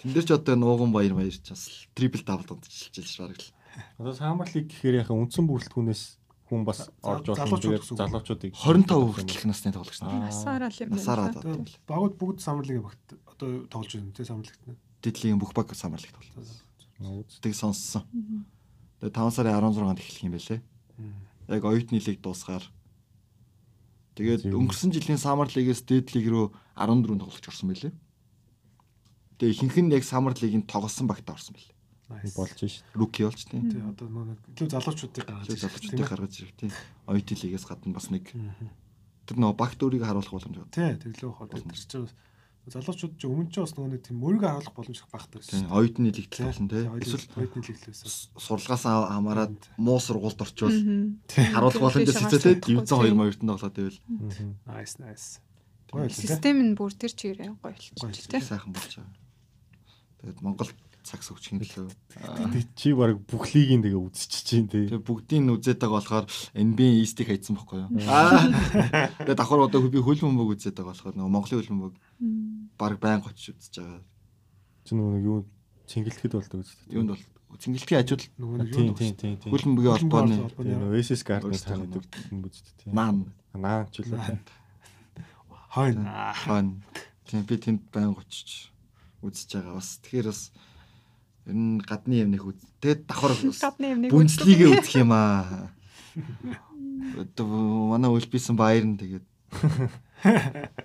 Тэн 0.00 0.10
дээр 0.12 0.24
ч 0.24 0.30
одоо 0.32 0.56
нууган 0.56 0.92
баяр 0.92 1.12
баяр 1.12 1.32
ч 1.32 1.52
бас 1.52 1.88
трипл 1.92 2.24
дабл 2.24 2.48
дунджиж 2.48 2.96
бараг 3.20 3.36
л. 3.36 3.52
Одоо 4.00 4.12
Самар 4.16 4.48
лиг 4.52 4.72
гэхээр 4.72 5.04
яхаа 5.04 5.16
үндсэн 5.16 5.44
бүрэлдэхүүнээс 5.48 6.02
хүн 6.52 6.68
бас 6.68 6.92
орж 7.00 7.32
залуучууд 7.32 7.80
Тэгээд 7.80 7.96
залуучуудыг 7.96 8.52
25 8.52 9.16
хүртэлх 9.16 9.44
насны 9.48 9.72
тоглогч 9.72 9.98
нар. 10.04 10.28
Насаараа 10.28 10.68
л 10.68 10.76
юм 10.76 10.88
байна. 10.92 11.00
Насаараа 11.00 11.26
л 11.26 11.32
да. 11.32 11.40
Тэгээд 11.40 11.72
багууд 11.88 12.14
бүгд 12.20 12.38
самлыг 12.44 12.78
багт 12.84 13.04
одоо 13.24 13.48
тоглож 13.72 13.92
байна 13.96 14.12
тий 14.12 14.28
самлэгт. 14.28 14.60
Дэдлийн 15.00 15.40
бүх 15.40 15.56
баг 15.56 15.72
самарлаг 15.72 16.12
тоглолт. 16.12 17.32
Тэг 17.40 17.56
сонссон. 17.56 18.04
Тэгээ 19.00 19.16
5 19.16 19.32
сарын 19.32 19.56
16-нд 19.64 19.98
эхлэх 20.04 20.24
юм 20.28 20.36
байлээ. 20.36 20.60
Яг 21.48 21.64
оюутны 21.64 21.96
лиг 21.98 22.20
дуусгаар 22.20 22.62
Тэгээд 24.12 24.52
өнгөрсөн 24.52 24.92
жилийн 24.92 25.16
Summer 25.16 25.48
League-с 25.48 25.80
Dead 25.88 26.04
League 26.12 26.28
рүү 26.28 26.52
14 26.76 27.16
тоглогч 27.16 27.48
орсон 27.48 27.72
байлээ. 27.72 27.92
Тэгээ 29.40 29.54
ихэнх 29.56 29.76
нь 29.80 29.92
яг 29.96 30.04
Summer 30.04 30.36
League-ийн 30.36 30.68
тоглосон 30.68 31.08
багт 31.08 31.24
орсон 31.32 31.56
байлээ. 31.56 31.71
Болж 32.36 32.56
шít. 32.60 32.84
Rookie 32.94 33.24
болж 33.26 33.40
тийм. 33.48 33.70
Тий 33.70 33.80
одоо 33.80 34.06
нөгөө 34.08 34.36
илүү 34.56 34.68
залуучуудыг 34.72 35.24
гаргаж 35.26 35.48
ирэх, 35.52 35.76
ээ? 35.92 36.08
гаргаж 36.08 36.34
ирэх 36.42 36.54
тийм. 36.58 36.70
оюутны 37.08 37.34
лигээс 37.40 37.64
гадна 37.66 37.94
бас 37.96 38.10
нэг 38.12 38.26
тэр 39.26 39.36
нөгөө 39.38 39.56
багт 39.56 39.78
өөрийгөө 39.80 40.08
харуулах 40.08 40.32
боломж 40.34 40.56
байна. 40.58 40.74
Тий 40.74 40.90
тэглөө 41.00 41.32
хоо 41.32 41.46
тэр 41.48 41.62
чинь 41.64 42.08
залуучууд 42.62 43.14
ч 43.18 43.22
өмнө 43.26 43.50
ч 43.50 43.58
бас 43.58 43.74
нөгөө 43.74 43.90
нэг 43.90 44.02
тийм 44.06 44.22
өөрийгөө 44.22 44.50
харуулах 44.54 44.76
боломж 44.78 44.98
их 45.02 45.10
багтдаг 45.10 45.42
Тийм. 45.42 45.66
Оюутны 45.66 46.08
лигт 46.14 46.30
тоглосон 46.30 46.68
тийм. 46.70 46.94
Эсвэл 47.02 47.26
хоёрны 47.34 47.62
лиглээс. 47.66 48.30
сурлагаас 48.38 48.82
хамаарад 48.86 49.58
муу 49.82 49.98
сургуульд 49.98 50.38
орчвол 50.38 50.70
харуулах 51.26 51.82
боломж 51.82 52.06
тийм. 52.06 52.22
гарч 52.22 52.62
Дивизион 52.62 53.02
2 53.02 53.18
моёртон 53.18 53.50
тоглоод 53.50 53.74
байвал 53.74 53.98
Nice 54.62 54.94
nice. 55.02 55.42
Гоё 55.90 56.06
л 56.06 56.14
тий. 56.14 56.22
Систем 56.30 56.62
нь 56.62 56.78
бүр 56.78 56.94
тэр 56.94 57.10
чигээр 57.10 57.50
гоё 57.50 57.58
Гоё 57.58 57.98
болчих 57.98 58.30
л 58.30 58.30
тий. 58.30 58.40
сайхан 58.46 58.70
болж 58.70 58.94
байгаа. 58.94 59.10
Тэгээд 60.22 60.38
Монгол 60.46 60.70
цагс 61.02 61.28
өгч 61.34 61.44
хинглээ. 61.52 61.90
Тэг 62.54 62.64
чи 62.78 62.94
баг 62.94 63.18
бүх 63.26 63.50
лигийн 63.54 63.82
тэгээ 63.82 63.98
үзчихэж 63.98 64.44
чинь 64.46 64.68
тий. 64.70 64.86
Тэгээ 64.88 65.02
бүгдийг 65.02 65.42
нь 65.42 65.52
үзээд 65.54 65.78
байгаа 65.82 65.98
болохоор 65.98 66.26
NBA 66.54 66.90
East-ийг 67.02 67.28
хайцсан 67.30 67.58
байхгүй 67.58 67.78
юу? 67.82 67.90
Аа. 68.08 68.46
Тэгээ 69.22 69.36
давхар 69.36 69.66
одоо 69.66 69.80
би 69.90 69.98
хөлбөмбөг 70.00 70.54
үзээд 70.56 70.78
байгаа 70.78 70.94
болохоор 70.94 71.14
нөгөө 71.18 71.32
Монголын 71.34 71.58
хөлбөмбөг 71.62 71.94
баг 72.78 72.92
байн 73.02 73.20
очиж 73.26 73.54
үзэж 73.58 73.74
байгаа. 73.82 74.00
Чи 74.86 74.92
нөгөө 74.94 75.12
нэг 75.18 75.24
юу 75.26 75.38
цэнгэлтгэд 75.90 76.32
болдог 76.38 76.60
үстэй. 76.62 76.94
Юунд 76.96 77.10
бол 77.14 77.22
цэнгэлтгийн 77.60 77.98
хажууд 78.00 78.22
Нөгөө 78.40 78.56
нэг 78.62 78.68
Тийм 78.72 78.86
юу 78.86 78.96
тийм 78.96 79.14
тийм 79.18 79.34
тийм. 79.42 79.50
хөлбөмбөгийн 79.52 79.94
холбооны 80.00 80.36
Тийм 80.56 80.78
нөгөө 80.80 80.98
SS 81.02 81.22
Garden 81.26 81.50
Өөрсдөө 81.52 81.68
тань 81.68 81.82
хамаа. 81.84 81.92
гэдэг 82.00 82.32
юм 82.32 82.40
бүзд 82.46 82.66
тий. 82.80 82.90
наан 82.94 83.16
Наа 83.52 83.84
ч 83.92 83.94
үлээ. 84.00 84.40
хойно. 85.72 86.32
хаан. 86.34 86.82
Тийм 87.28 87.44
би 87.44 87.56
тэнд 87.56 87.82
байн 87.92 88.16
очиж 88.16 88.72
үзэж 89.22 89.48
байгаа 89.60 89.74
бас. 89.78 90.00
Тэгэхээр 90.02 90.26
бас 90.32 90.40
ер 91.46 91.54
нь 91.54 91.80
гадны 91.82 92.22
юм 92.22 92.30
нэг 92.34 92.42
үз. 92.46 92.58
Тэгээд 92.80 93.06
давхар 93.06 93.34
юм 93.42 94.08
бүнцлигээ 94.10 94.68
үзэх 94.78 95.02
юм 95.02 95.10
аа. 95.12 95.70
Одоо 97.22 97.46
манай 97.92 98.10
үлбисэн 98.12 98.56
баяр 98.56 98.84
нь 98.86 98.98
тэгээд 99.00 99.26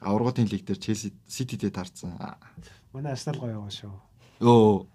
аврагын 0.00 0.48
лиг 0.48 0.64
дээр 0.64 0.78
Челси 0.78 1.12
Ситидээ 1.26 1.70
таарсан. 1.72 2.14
Манай 2.92 3.12
Арсенал 3.12 3.40
гоё 3.40 3.56
яваа 3.58 3.72
шүү. 3.72 3.92
Өө 4.40 4.86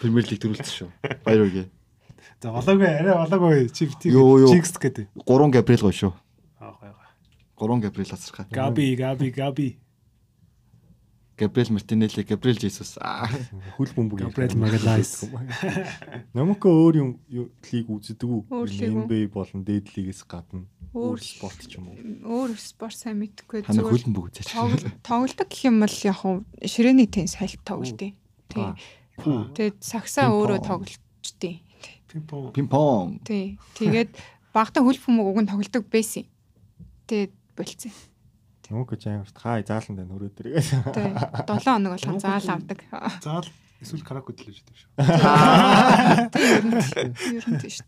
Премьер 0.00 0.26
лиг 0.28 0.40
төрүүлсэн 0.42 0.74
шүү. 0.84 0.90
Баяр 1.24 1.48
үргээ. 1.48 1.66
За 2.44 2.52
болоогүй 2.52 2.86
арай 2.86 3.14
болоогүй 3.16 3.68
чи 3.72 3.88
бити 3.88 4.12
Юу, 4.12 4.44
юу. 4.44 4.52
чикс 4.52 4.76
гэдэг. 4.76 5.08
3 5.24 5.48
Габриэл 5.54 5.84
гоё 5.88 5.96
шүү. 5.96 6.12
Аа 6.60 6.76
гоё 6.76 6.92
гоё. 6.92 7.08
3 7.56 7.80
Габриэл 7.88 8.12
асархаа. 8.12 8.46
Габи 8.52 8.92
Габи 9.00 9.30
Габи. 9.32 9.68
Габриэл 11.34 11.74
Мартинелли, 11.74 12.22
Габриэл 12.22 12.58
Жесус. 12.62 12.94
Аа. 13.02 13.26
Хөл 13.74 13.90
бөмбөг. 13.90 14.22
Gabriel 14.30 14.54
Magalhaes. 14.54 15.26
Намко 16.30 16.70
өөр 16.70 16.94
юм 17.02 17.10
лиг 17.34 17.86
үздэг 17.90 18.22
үү? 18.22 18.46
NBA 18.54 19.34
болон 19.34 19.66
дээд 19.66 19.90
лигээс 19.98 20.22
гадна 20.30 20.62
Өөр 20.94 21.18
спорт 21.18 21.58
ч 21.66 21.74
юм 21.74 21.90
уу. 21.90 21.98
Өөр 22.22 22.54
спорт 22.54 22.94
сайн 22.94 23.18
мэдхгүй 23.18 23.66
Хана 23.66 23.82
зүгээр 23.82 23.98
хөлн 23.98 24.14
бүг 24.14 24.26
үзээч. 24.30 24.46
тоглол- 24.54 24.94
тоглолдог 25.02 25.48
гэх 25.50 25.62
юм 25.66 25.82
бол 25.82 25.96
яг 26.06 26.16
хуу 26.22 26.34
ширээний 26.62 27.10
теннис 27.10 27.34
хальт 27.34 27.58
тоглолтыг. 27.66 28.14
Тий. 28.46 28.66
Тэгээд 29.18 29.82
сагсаа 29.82 30.30
өөрөө 30.30 30.62
тоглолчдیں۔ 30.62 31.58
Пимпо. 32.06 32.54
Пимпон. 32.54 33.18
Тий. 33.26 33.58
Тэгээд 33.74 34.14
багтаа 34.54 34.86
хөл 34.86 35.02
бөмбөг 35.02 35.26
уг 35.34 35.38
нь 35.42 35.50
тоглолдог 35.50 35.82
байсан. 35.90 36.30
Тэгээд 37.10 37.34
болцсон. 37.58 37.90
Намко 38.70 38.96
ч 38.96 39.12
амар 39.12 39.28
хаа 39.28 39.60
заалан 39.60 39.96
байна 39.98 40.16
өрөө 40.16 40.32
дээр. 40.32 40.60
Тий. 40.96 41.12
7 41.44 41.64
хоног 41.68 41.92
болгон 41.92 42.20
заал 42.20 42.48
авдаг. 42.48 42.80
Заал 43.20 43.48
эсвэл 43.84 44.04
караоке 44.04 44.32
төлөж 44.32 44.64
идэв 44.64 44.76
шүү. 44.80 44.90
Тий. 46.32 46.48
Ер 46.48 46.64
нь 46.64 46.80
ер 47.36 47.44
нь 47.44 47.60
тийш. 47.60 47.84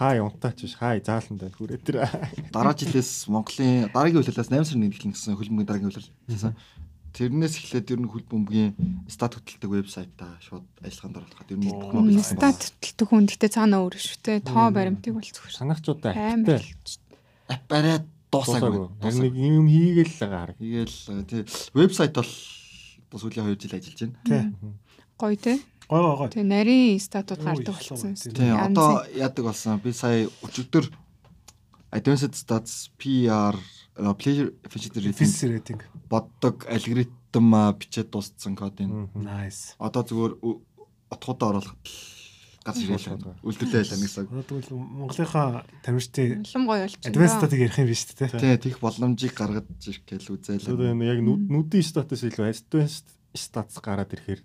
Хаа 0.00 0.16
унтаач 0.24 0.64
биш 0.64 0.74
хаа 0.80 0.96
заалан 1.04 1.36
байна 1.36 1.52
хүрээ 1.52 1.80
дээр. 1.84 2.08
Дараа 2.48 2.72
жилээс 2.72 3.28
Монголын 3.28 3.92
дараагийн 3.92 4.24
хөлөлөөс 4.24 4.48
8 4.48 4.64
сарын 4.64 4.88
1-нд 4.88 5.12
гэсэн 5.12 5.36
хөлбөмбөгийн 5.36 5.68
дараагийн. 5.68 6.08
Тэсэн. 6.24 6.56
Тэрнээс 7.10 7.54
эхлээд 7.58 7.90
ер 7.90 8.00
нь 8.00 8.08
хөлбөмбөгийн 8.08 8.72
стат 9.10 9.34
хөтэлдэг 9.34 9.82
вебсайтаа 9.82 10.38
шууд 10.40 10.62
ажиллагаанд 10.78 11.18
оруулахад 11.18 11.50
ер 11.50 11.58
нь 11.58 11.66
бүх 11.66 11.90
Монгол 11.90 12.14
хэлсэн 12.16 12.38
Стат 12.38 12.60
төлтөг 12.78 13.06
хүн 13.10 13.26
гэхдээ 13.26 13.50
цаана 13.50 13.82
өөр 13.82 13.98
шүү 13.98 14.18
те. 14.22 14.38
Тоо 14.38 14.70
баримтыг 14.70 15.18
бол 15.18 15.26
зүгээр. 15.26 15.58
Санагчуудаа 15.58 16.14
Амар. 16.14 16.62
активтэй 16.62 17.10
Ап 17.50 17.66
бариад 17.66 18.06
дуусаагүй. 18.30 18.88
Харин 19.02 19.20
нэг 19.26 19.34
юм 19.34 19.66
хийгээл 19.66 20.10
л 20.10 20.20
байгаа 20.22 20.40
хараг. 20.46 20.58
Тэгэл 20.58 21.26
тий 21.26 21.42
вебсайт 21.74 22.14
бол 22.14 22.32
бас 23.10 23.20
сүүлийн 23.20 23.46
2 23.50 23.58
жил 23.58 23.74
ажиллаж 23.74 24.00
байна. 24.00 24.16
Тий. 24.24 24.42
Гоё 25.18 25.36
те. 25.36 25.52
Гой 25.90 26.00
гой 26.00 26.16
гой. 26.16 26.28
Тэгээ 26.30 26.46
нарийн 26.46 27.00
статууд 27.02 27.42
гардаг 27.42 27.74
болсон. 27.74 28.14
Тий 28.14 28.50
одоо 28.54 29.02
яадаг 29.10 29.44
болсон. 29.50 29.82
Би 29.82 29.92
сая 29.92 30.30
өчигдөр 30.46 30.86
Advanced 31.90 32.38
Stats 32.38 32.90
PR 32.94 33.58
э, 33.98 34.14
Player 34.14 34.54
Efficiency 34.62 35.50
Rating 35.50 35.82
боддог 36.08 36.66
алгоритм 36.70 37.50
бичээд 37.74 38.10
дууссан 38.14 38.54
кодын. 38.54 39.10
Nice. 39.18 39.74
Одоо 39.78 40.06
зүгээр 40.06 40.32
отгуудаа 41.10 41.50
оруулахад 41.50 41.82
л 41.82 42.19
газ 42.64 42.76
ирээлээ. 42.76 43.40
Үлдүүлээ 43.40 43.82
л 43.88 43.94
гэсэн. 44.04 44.24
Тэгвэл 44.28 44.70
Монголынхаа 44.76 45.64
тамирчдын 45.84 46.44
улам 46.44 46.64
гоё 46.68 46.84
байна. 46.84 47.08
advanced 47.08 47.36
статыг 47.40 47.58
ярих 47.64 47.78
юм 47.80 47.88
биш 47.88 48.02
үү 48.04 48.16
те. 48.20 48.26
Тий, 48.36 48.56
тех 48.60 48.76
боломжийг 48.80 49.32
гаргаж 49.34 49.64
ирэх 49.80 50.04
Одоо 50.28 50.36
үзээлээ. 50.36 50.92
энэ 50.92 51.04
яг 51.08 51.18
нүд- 51.24 51.46
нүдийн 51.48 51.84
статус 51.86 52.20
илүү 52.20 52.46
advanced 52.52 53.06
статус 53.32 53.76
гараад 53.80 54.12
ирэхээр 54.12 54.40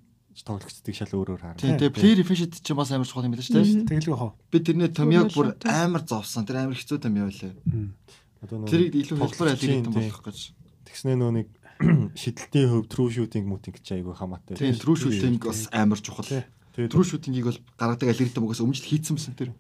тоглогчдыг 0.45 0.95
шал 0.95 1.11
өөрөөр 1.15 1.41
харна. 1.43 1.59
Тий, 1.59 1.71
тэгээ 1.75 1.95
player 1.95 2.19
efficiency 2.23 2.59
ч 2.63 2.71
бас 2.75 2.91
амар 2.91 3.07
чухал 3.07 3.23
юм 3.27 3.35
байна 3.35 3.43
шүү 3.43 3.55
дээ. 3.55 3.87
Тэгэлгүй 3.87 4.15
хоо. 4.19 4.31
Би 4.51 4.59
тэрний 4.63 4.91
томьёог 4.91 5.31
бүр 5.35 5.55
амар 5.67 6.03
зовсон. 6.07 6.43
Тэр 6.47 6.63
амар 6.67 6.75
хэцүү 6.75 6.99
томьёо 7.03 7.31
лээ. 7.31 7.55
Одоо 8.43 8.55
нөгөө 8.63 8.71
Тэрийг 8.71 8.93
илүү 8.99 9.17
тоглогчийн, 9.19 9.83
алгоритм 9.83 9.91
тий. 9.91 9.95
болгох 10.11 10.23
гэж. 10.27 10.37
Тэгснээ 10.91 11.15
нөө 11.19 11.31
нэг 11.39 11.47
шидэлтийн 12.19 12.67
хөв 12.71 12.83
true 12.91 13.09
shooting 13.11 13.47
мутинг 13.47 13.79
ч 13.83 13.95
айгүй 13.95 14.15
хамаатай. 14.15 14.55
Тийм, 14.59 14.75
true 14.79 14.95
shooting 14.99 15.39
бас 15.39 15.67
амар 15.71 15.99
чухал. 16.03 16.27
True 16.75 17.07
shooting-ийг 17.07 17.45
бол 17.47 17.59
гаргадаг 17.79 18.11
алгоритм 18.11 18.43
угаас 18.43 18.59
өмжил 18.59 18.85
хийцэн 18.85 19.15
байсан 19.15 19.35
тэр. 19.35 19.55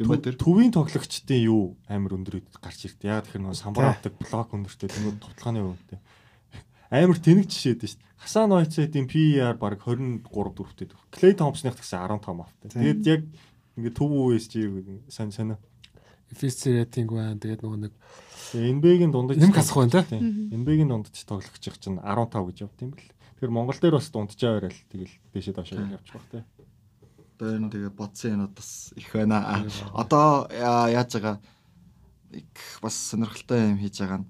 Би 0.00 0.04
мөн 0.08 0.24
тэр. 0.24 0.36
төвийн 0.40 0.72
тоглогчдын 0.72 1.44
юу 1.44 1.76
амар 1.88 2.16
өндөр 2.16 2.40
үед 2.40 2.48
гарч 2.60 2.88
ирдэ. 2.88 3.12
Яг 3.12 3.28
тэгэхээр 3.28 3.44
нөгөө 3.44 3.60
самбар 3.60 3.92
авдаг 3.92 4.12
блок 4.16 4.48
өндөртэй 4.56 4.88
тэмүүд 4.92 5.16
товтлооны 5.20 5.60
өвөнтэй. 5.64 6.00
Амар 6.92 7.18
тэнэг 7.20 7.48
жишээд 7.48 7.84
шүү 7.84 8.00
дээ. 8.00 8.04
Хасан 8.16 8.48
Нойцедийн 8.48 9.08
PER 9.08 9.56
баг 9.60 9.80
23 9.84 10.24
4-тэй. 10.24 10.88
Clay 11.12 11.32
Thompson-ых 11.36 11.76
гэсэн 11.76 12.08
15 12.08 12.40
автай. 12.40 12.68
Тэгээд 12.72 13.00
яг 13.04 13.22
ингээд 13.76 13.96
төв 13.96 14.10
үеэс 14.12 14.48
чи 14.48 14.64
сайн 15.12 15.32
сайн. 15.32 15.56
Фис 16.32 16.64
рейтинг 16.64 17.12
байна. 17.12 17.36
Тэгээд 17.36 17.60
нөгөө 17.60 17.80
нэг 17.86 17.92
NBA-гийн 18.56 19.12
дундаж 19.12 19.36
Нэмэх 19.38 19.58
асах 19.60 19.84
байна, 19.84 20.02
тий? 20.06 20.20
NBA-гийн 20.20 20.90
дундаж 20.90 21.16
тоглогч 21.26 21.64
их 21.66 21.78
чинь 21.78 21.98
15 22.00 22.46
гэж 22.46 22.56
явт 22.66 22.80
юм 22.82 22.90
бэл. 22.94 23.10
Тэгэхээр 23.36 23.52
Монгол 23.52 23.76
дээр 23.80 23.94
бас 24.00 24.08
дунджаа 24.10 24.52
байрал 24.60 24.80
тэгэл 24.88 25.14
дэшээ 25.36 25.54
доошоо 25.54 25.84
явж 25.84 26.08
баг 26.12 26.24
тий. 26.32 26.42
Одоо 27.36 27.48
энэ 27.60 27.68
тэгээ 27.68 27.92
бодсон 27.92 28.32
юм 28.32 28.48
бас 28.56 28.92
их 28.96 29.12
байна. 29.12 29.36
А, 29.44 29.54
Одоо 29.92 30.48
яа- 30.48 30.88
яаж 30.88 31.12
байгаа 31.20 31.36
их 32.32 32.80
бас 32.80 32.96
сонирхолтой 32.96 33.76
юм 33.76 33.78
хийж 33.78 34.00
байгаа 34.00 34.24
нь 34.24 34.28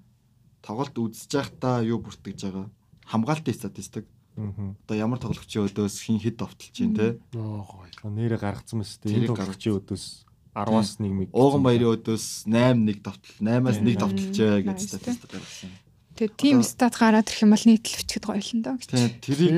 тоглолт 0.62 0.99
үзэж 0.99 1.31
байхдаа 1.31 1.86
юу 1.86 2.02
бүртгэж 2.02 2.39
байгаа 2.51 2.67
хамгаалтын 3.07 3.55
статистик 3.55 4.07
Аа. 4.36 4.75
одоо 4.85 4.97
ямар 4.99 5.18
тоглогчийн 5.23 5.65
өдөөс 5.70 5.97
хин 6.02 6.18
хэд 6.20 6.36
товтолж 6.43 6.68
чинь 6.75 6.93
те 6.99 7.17
оо 7.39 7.62
гоё. 7.65 7.89
Нэрээ 8.10 8.36
гаргацсан 8.43 8.83
мэт 8.83 8.91
тийм 9.01 9.23
Тэрийг 9.25 9.33
тоглогчийн 9.39 9.78
өдөөс 9.81 10.05
10-аас 10.52 10.99
1-ийг 11.01 11.31
ууган 11.33 11.62
баярын 11.65 11.94
өдөөс 11.97 12.44
8 12.44 12.85
1 12.85 13.01
товтол 13.07 13.33
8-аас 13.41 13.78
1 13.81 13.86
Тийм. 13.86 13.97
товтолжээ 14.02 14.55
гэж 14.67 14.78
статистик 14.83 15.31
гаргасан. 15.33 15.70
Тэгээ 16.17 16.33
тим 16.41 16.59
Одоо- 16.61 16.70
стат 16.73 16.95
гараад 16.97 17.28
ирэх 17.28 17.43
юм 17.45 17.53
бол 17.53 17.65
нийтлэл 17.69 17.99
бичгэд 18.01 18.25
гоё 18.25 18.41
л 18.41 18.53
энэ 18.57 18.65
доо 18.65 18.75
гэж. 18.81 18.89
Тэгээ 18.89 19.12
тэрийг 19.20 19.55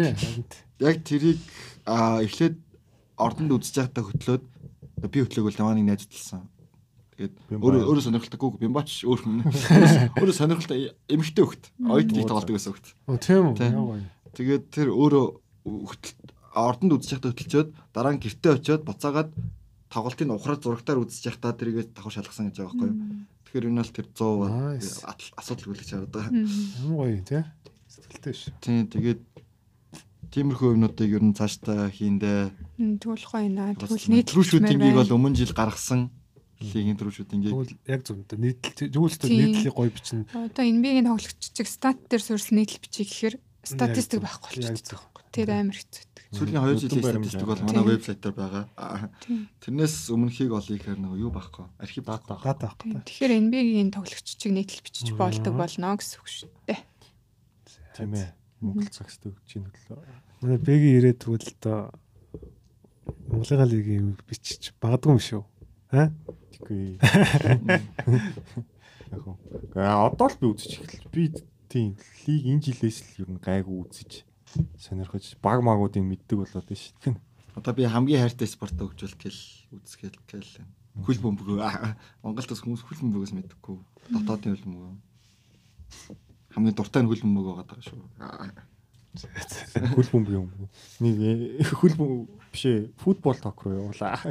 яг 0.83 0.97
тэрийг 1.07 1.39
эхлээд 1.87 2.57
ордонд 3.19 3.51
үзэж 3.55 3.75
байхдаа 3.79 4.05
хөтлөөд 4.07 4.45
би 5.07 5.19
хөтлөөг 5.23 5.49
л 5.55 5.59
тамааны 5.59 5.83
найз 5.87 6.03
хөтлсөн. 6.07 6.43
Тэгээд 7.19 7.35
өөрөө 7.51 7.83
өөрөө 7.87 8.05
сонирхолтойгүй 8.07 8.51
бимбач 8.63 9.03
өөр 9.07 9.21
хүн. 9.23 9.43
Өөрөө 10.19 10.35
сонирхолтой 10.35 10.95
эмхтэй 11.11 11.45
хөхт. 11.47 11.65
Ойд 11.83 12.11
нэг 12.15 12.27
тоглодог 12.31 12.55
байсан 12.55 12.75
хөхт. 12.75 12.95
Оо 13.11 13.19
тийм 13.19 13.55
үү. 13.55 14.03
Тэгээд 14.39 14.65
тэр 14.71 14.89
өөрөө 14.95 15.27
хөтөл 15.67 16.15
ордонд 16.55 16.95
үзэж 16.95 17.11
байхдаа 17.19 17.31
хөтөлчөөд 17.35 17.69
дараа 17.95 18.13
нь 18.15 18.23
гэртээ 18.23 18.53
очиод 18.55 18.83
буцаагаад 18.87 19.31
тоглолтын 19.91 20.31
ухраа 20.31 20.59
зурагтаар 20.63 21.03
үзэж 21.03 21.25
байхдаа 21.27 21.53
тэрийгээ 21.59 21.91
давхар 21.97 22.15
шалгасан 22.23 22.51
гэж 22.51 22.57
байгаа 22.61 22.71
байхгүй 22.71 22.87
юу? 22.87 22.99
Тэгэхээр 23.49 23.65
энэ 23.73 23.81
бол 23.81 23.93
тэр 23.97 24.07
100 24.13 24.45
Nice. 24.77 25.01
атал- 25.09 25.35
асуудал 25.41 25.65
хүлээж 25.73 25.91
байгаа. 26.13 26.29
Ямар 26.85 26.97
гоё 27.09 27.21
тий. 27.25 27.43
Сэтгэлтэй 27.89 28.35
ш. 28.37 28.53
Тийм 28.61 28.85
тэгээд 28.93 29.21
тиймэрхүү 30.29 30.69
юмнуудыг 30.77 31.09
ер 31.17 31.25
нь 31.25 31.33
цаашдаа 31.33 31.89
хийндээ. 31.89 32.53
Тэгвэл 33.01 33.25
гоё 33.25 33.49
наа. 33.49 33.73
Тэгвэл 33.73 34.45
шүтингийг 34.45 34.93
бол 35.01 35.15
өмнө 35.17 35.33
жил 35.41 35.57
гаргасан. 35.57 36.13
Лигийн 36.61 36.99
трүү 37.01 37.13
шүтингийг 37.25 37.55
Тэгвэл 37.57 37.73
яг 37.89 38.01
зөв. 38.05 38.21
Нийтлэл 38.37 38.93
зөвлөлтөд 38.93 39.31
нийтлэлийг 39.33 39.75
гоё 39.79 39.89
бичнэ. 39.97 40.27
Одоо 40.29 40.65
NBA-гийн 40.69 41.09
тоглогч 41.09 41.41
чиг 41.57 41.67
стат 41.71 41.97
дээр 42.11 42.21
суурьсан 42.21 42.59
нийтлэл 42.61 42.83
бичиг 42.85 43.09
гэхээр 43.09 43.35
статистик 43.65 44.21
байхгүй 44.21 44.61
болчихсон. 44.61 45.01
Тэр 45.39 45.51
амар 45.55 45.79
хэцүү. 45.79 46.03
сүүлийн 46.35 46.61
2 46.61 46.67
Нүдэн 46.67 46.83
жилийн 46.83 47.07
статистик 47.07 47.47
бол 47.47 47.63
манай 47.63 47.85
вебсайтаар 47.87 48.35
байгаа. 48.35 48.67
Тэрнээс 49.63 49.95
өмнөхийг 50.11 50.51
олъё 50.51 50.75
гэхээр 50.77 50.99
нөгөө 50.99 51.23
юу 51.23 51.31
байхгүй. 51.31 51.67
Архив 51.79 52.05
дата. 52.05 52.35
Гад 52.43 52.61
авах 52.67 52.77
Тийм. 52.83 52.99
та. 52.99 53.07
Тэгэхээр 53.07 53.33
NBA-гийн 53.49 53.91
тоглогч 53.95 54.29
чиг 54.37 54.53
нийтлэл 54.53 54.83
бичиж 54.83 55.09
болдог 55.15 55.55
болно 55.55 55.95
гэсэн 55.95 56.19
үг 56.19 56.29
шүү 56.29 56.51
дээ. 56.67 56.83
Тийм 57.97 58.13
ээ. 58.19 58.29
Монгол 58.61 58.91
цагс 58.91 59.17
төгч 59.23 59.41
чинь 59.47 59.65
хөдлөө. 59.65 60.03
Манай 60.43 60.59
бэги 60.59 60.99
ирээд 60.99 61.23
тэгвэл 61.23 61.49
одоо 61.55 61.95
Монголын 63.31 63.71
лигийн 63.71 64.03
юм 64.03 64.19
бичиж 64.29 64.75
багадгүй 64.83 65.17
юм 65.17 65.23
шүү. 65.23 65.43
Аа? 65.95 66.13
Тэггүй. 66.59 66.99
Яг. 69.09 69.25
Аа 69.73 70.13
одоо 70.13 70.29
л 70.29 70.37
би 70.37 70.47
үзэж 70.53 70.85
эхэллээ. 70.85 71.09
Би 71.15 71.33
тийм 71.73 71.97
лиг 72.29 72.43
энэ 72.45 72.65
жилээс 72.69 72.99
л 73.17 73.25
ер 73.25 73.31
нь 73.33 73.41
гайгүй 73.41 73.77
үзэж 73.89 74.28
сонирхож 74.79 75.37
баг 75.43 75.63
магуудыг 75.63 76.03
мэддэг 76.03 76.39
болоод 76.39 76.67
байна 76.67 76.81
шүү 76.81 76.97
дээ. 77.05 77.17
Одоо 77.59 77.73
би 77.75 77.85
хамгийн 77.85 78.23
хайртай 78.23 78.49
спортоо 78.49 78.89
хөгжүүлэх 78.89 79.19
гээл 79.19 79.43
үзсгээл 79.83 80.19
гээл. 80.31 80.63
Хөл 81.03 81.21
бөмбөг. 81.23 81.59
Монголд 82.23 82.51
бас 82.51 82.63
хүмүүс 82.63 82.83
хөл 82.87 83.03
бөмбөгөөс 83.03 83.35
мэддэггүй. 83.35 83.77
Дотоодын 84.15 84.55
хөл 84.55 84.67
бөмбөг. 84.67 84.95
Хамгийн 86.55 86.77
дуртай 86.79 87.03
нь 87.03 87.11
хөл 87.11 87.23
бөмбөг 87.23 87.47
байгаа 87.51 87.67
даа 87.67 87.83
шүү. 87.83 87.99
Хөл 89.95 90.11
бөмбөг 90.15 90.35
юм. 90.35 90.47
Нэг 91.03 91.17
э, 91.19 91.67
хөл 91.67 91.95
бөмбөг 91.99 92.31
биш 92.55 92.65
ээ. 92.67 92.91
Футбол 93.03 93.39
ток 93.39 93.63
руу 93.67 93.75
явуулаа. 93.75 94.23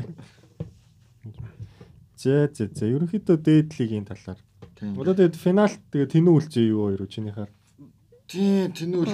Зэ 2.16 2.48
зэ 2.56 2.72
зэ. 2.72 2.96
Ерөнхийдөө 2.96 3.38
дээд 3.44 3.76
лигийн 3.76 4.08
талаар. 4.08 4.40
Одоо 4.78 5.14
тэгээд 5.18 5.36
финал 5.36 5.74
тэгээд 5.92 6.14
тэнүү 6.16 6.34
үлзээ 6.38 6.72
юу 6.72 6.90
хоёр 6.90 7.06
чинийхаар. 7.10 7.52
Тийм, 8.28 8.72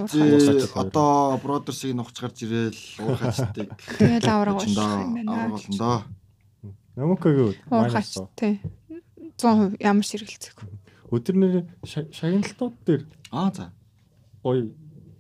хоёр. 0.10 0.70
одоо 0.74 1.38
бродерсыг 1.38 1.94
нухч 1.94 2.18
гарч 2.20 2.38
ирээл 2.44 2.82
уурхаачдаг. 3.00 3.70
Тэгэл 4.02 4.26
авраг 4.26 4.58
уушлах 4.58 5.06
юм 5.06 5.14
байна. 5.14 5.32
авраг 5.32 5.52
болно 5.54 5.78
доо. 5.78 6.02
Намукагийн 6.96 7.54
Уурхаач 7.70 8.18
тий. 8.36 8.62
100% 9.38 9.78
ямар 9.82 10.06
сэргэлцэх. 10.06 10.56
өдөр 11.14 11.36
нэр 11.38 11.54
шагналтууд 11.86 12.74
дээр 12.86 13.06
Аа 13.30 13.54
за. 13.54 13.74
гоё 14.42 14.74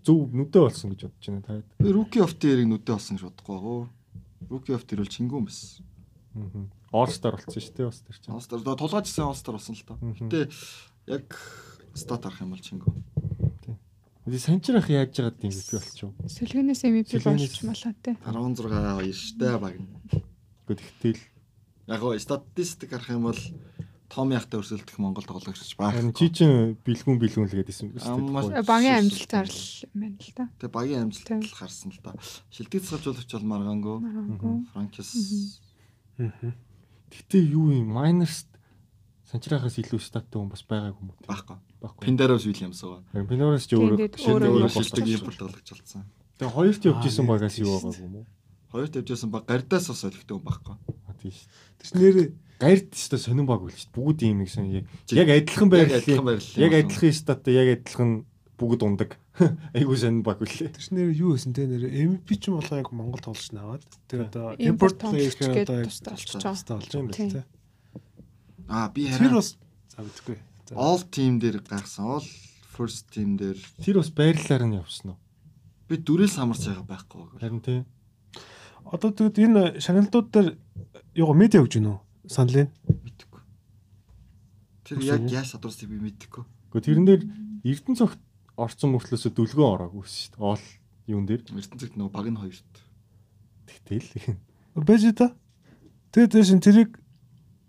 зөв 0.05 0.29
нүдэ 0.33 0.57
болсон 0.57 0.89
гэж 0.93 1.05
бодож 1.09 1.25
байна 1.29 1.41
та. 1.45 1.61
Би 1.77 1.89
руки 1.93 2.17
оф 2.21 2.33
дээрийг 2.33 2.69
нүдэ 2.69 2.93
болсон 2.97 3.17
гэж 3.17 3.25
бодохгүй 3.29 3.57
гоо. 3.61 3.89
Руки 4.49 4.73
оф 4.73 4.85
дээр 4.89 5.05
бол 5.05 5.13
чингүүн 5.13 5.45
байсан. 5.45 5.85
All 6.93 7.09
Star 7.09 7.37
болсон 7.37 7.61
шүү 7.61 7.73
дээ 7.77 7.87
бас 7.89 8.01
тэр 8.01 8.17
чинь. 8.21 8.33
Олстар 8.37 8.59
доо 8.61 8.73
тулгаажсан 8.77 9.29
олстар 9.29 9.53
болсон 9.57 9.73
л. 9.77 9.85
Мгм. 10.01 10.29
Гэтэ 10.29 10.49
яг 11.09 11.29
стат 11.93 12.25
арах 12.25 12.41
юм 12.41 12.53
бол 12.53 12.61
чингүү. 12.61 12.89
Үгүй 14.23 14.39
санчрах 14.39 14.87
яаж 14.87 15.11
яагаад 15.19 15.43
MVP 15.43 15.69
болчих 15.75 16.07
вэ? 16.15 16.31
Сэлгэнээс 16.31 16.81
MVP 16.87 17.07
Сэлгэнээс- 17.19 17.59
болж 17.59 17.67
малаа 17.67 17.93
те. 17.99 18.11
16 18.23 18.71
хоёр 19.03 19.11
штэ 19.11 19.57
баг. 19.59 19.75
Гэхдээ 20.63 20.79
тэгтэл 20.79 21.21
Яг 21.91 21.99
гоо 21.99 22.15
статистик 22.15 22.89
харах 22.95 23.11
юм 23.11 23.27
бол 23.27 23.41
том 24.07 24.29
яхтай 24.31 24.61
өрсөлдөх 24.63 24.95
Монгол 25.03 25.27
тоглогч 25.27 25.75
баг. 25.75 25.91
чи 26.15 26.29
чинь 26.31 26.79
бэлгүүн 26.87 27.19
бэлгүүн 27.19 27.51
л 27.51 27.57
юм 27.83 27.91
Аммаа- 27.99 28.47
үү? 28.47 28.63
Багийн 28.63 28.95
амжилт 29.03 29.27
зарлал 29.27 29.67
юм 29.91 29.99
байна 29.99 30.15
л 30.23 30.31
да. 30.39 30.43
Тэгээ 30.55 30.71
багийн 30.71 30.95
Тийм. 30.95 31.03
амжилт 31.11 31.43
л 31.43 31.57
харсан 31.59 31.91
л 31.91 31.99
да. 31.99 32.11
Шилдэг 32.55 32.79
цалжуулагч 32.87 33.31
бол 33.35 33.43
Маргаангүй. 33.43 33.97
Франкис 34.71 35.59
Гэхдээ 36.15 37.43
юу 37.51 37.75
юм 37.75 37.91
майнерс 37.91 38.47
санчрахаас 39.33 39.77
илүү 39.81 39.99
статтай 39.99 40.37
хүн 40.37 40.53
бас 40.53 40.61
байгаагүй 40.69 41.01
юм 41.01 41.09
уу? 41.09 41.25
байхгүй. 41.25 41.57
Байхгүй. 41.81 42.03
Пиндароос 42.05 42.45
Уильямс 42.45 42.85
байгаа. 42.85 43.25
Пинорос 43.25 43.65
ч 43.65 43.73
өөрөө 43.73 43.97
өөрөө 44.13 44.69
болчихсон. 44.69 45.09
импорт 45.09 45.39
тоглогч 45.41 45.69
болсон. 45.73 46.05
Тэгээ 46.37 46.53
хоёрт 46.53 46.81
явж 46.85 47.03
исэн 47.09 47.25
багаас 47.25 47.57
юу 47.57 47.73
байгаагүй 47.73 48.05
юм 48.05 48.15
уу? 48.21 48.25
Хоёрт 48.69 48.93
явжсэн 48.93 49.29
баг 49.33 49.49
гардаас 49.49 49.89
бас 49.89 50.05
олигтой 50.05 50.37
хүн 50.37 50.45
байхгүй. 50.45 50.75
А 51.09 51.13
тийм 51.17 51.33
шүү. 51.33 51.49
Тэр 51.81 51.87
чинь 51.89 52.01
нэр 52.01 52.17
Гайрд 52.63 52.93
ч 52.93 53.09
гэсэн 53.09 53.19
сонирн 53.19 53.49
баг 53.49 53.65
үл 53.65 53.73
шүү. 53.73 53.91
Бүгд 53.91 54.23
ийм 54.23 54.39
нэг 54.39 54.49
сон 54.53 54.69
яг 54.69 55.27
адилхан 55.29 55.69
Яг 56.07 56.23
байрлал. 56.23 56.61
Яг 56.61 56.73
адилхан 56.79 57.11
статтай 57.11 57.53
яг 57.57 57.67
адилхан 57.81 58.11
бүгд 58.55 58.81
ундаг. 58.85 59.17
Айгуу 59.75 59.97
сонирн 59.97 60.23
баг 60.23 60.39
үлээ. 60.39 60.71
тэр 60.71 60.79
чинь 60.79 60.97
нэр 61.01 61.11
юу 61.11 61.35
гэсэн 61.35 61.51
те 61.51 61.67
нэр 61.67 61.89
MVP 61.89 62.39
ч 62.39 62.53
юм 62.53 62.61
болоо 62.61 62.79
яг 62.79 62.89
Монгол 62.93 63.19
тоглож 63.19 63.49
наваад. 63.51 63.83
Тэр 64.07 64.29
одоо 64.29 64.55
тоглогч 64.55 65.35
одоо 65.43 65.53
гэдэг 65.53 65.75
яг 65.75 65.89
тустай 65.91 66.13
болчихж 66.13 66.39
байгаа. 66.39 66.81
юм 66.93 67.07
байна 67.11 67.29
те. 67.29 67.43
Аа 68.69 68.89
би 68.89 69.07
Тэр 69.07 69.17
хараа 69.29 69.39
бас 69.41 69.57
за 69.91 70.01
мэдгүй. 70.03 70.37
За. 70.69 70.73
all 70.75 71.01
team 71.11 71.39
дээр 71.39 71.59
гарсан. 71.63 72.05
All 72.05 72.25
first 72.73 73.11
team 73.13 73.37
дээр 73.37 73.57
Тэр 73.83 73.99
бас 73.99 74.09
байрлалаар 74.09 74.63
нь 74.67 74.77
явсан 74.79 75.13
уу? 75.13 75.19
би 75.89 75.97
дүрээс 75.99 76.39
хамарч 76.39 76.65
байгаа 76.65 76.87
байхгүй. 76.87 77.21
Харин 77.37 77.61
тий. 77.61 77.83
Одоо 78.87 79.11
тэгэд 79.13 79.37
энэ 79.45 79.63
шагналдууд 79.83 80.27
дээр 80.31 80.47
юу 81.19 81.33
медиа 81.37 81.61
өгч 81.61 81.77
гинөө 81.77 81.97
саналын. 82.31 82.71
Мэдхгүй. 82.87 83.41
Тэр 84.87 84.97
яг 85.05 85.27
яаж 85.29 85.53
садуурсыг 85.53 85.91
би 85.91 85.99
мэдхгүй. 86.01 86.43
Гэхдээ 86.71 86.87
тэрэн 86.87 87.05
дээр 87.05 87.23
Эрдэнэ 87.67 87.99
цогт 87.99 88.19
орцсон 88.57 88.95
мөртлөөсөө 88.95 89.31
дүлгөө 89.37 89.67
ороогүй 89.69 90.03
шүү 90.07 90.33
дээ. 90.33 90.41
Оол 90.41 90.65
юун 91.07 91.25
дээр. 91.29 91.41
ертөнцөд 91.45 91.93
нөгөө 91.99 92.11
баг 92.15 92.27
нь 92.31 92.39
хоёрт. 92.41 92.73
Тэгтэл. 93.67 94.39
Бэж 94.87 95.03
та. 95.13 95.35
Тэгээд 96.15 96.31
тэр 96.33 96.45
шин 96.47 96.61
тэрийг 96.63 96.91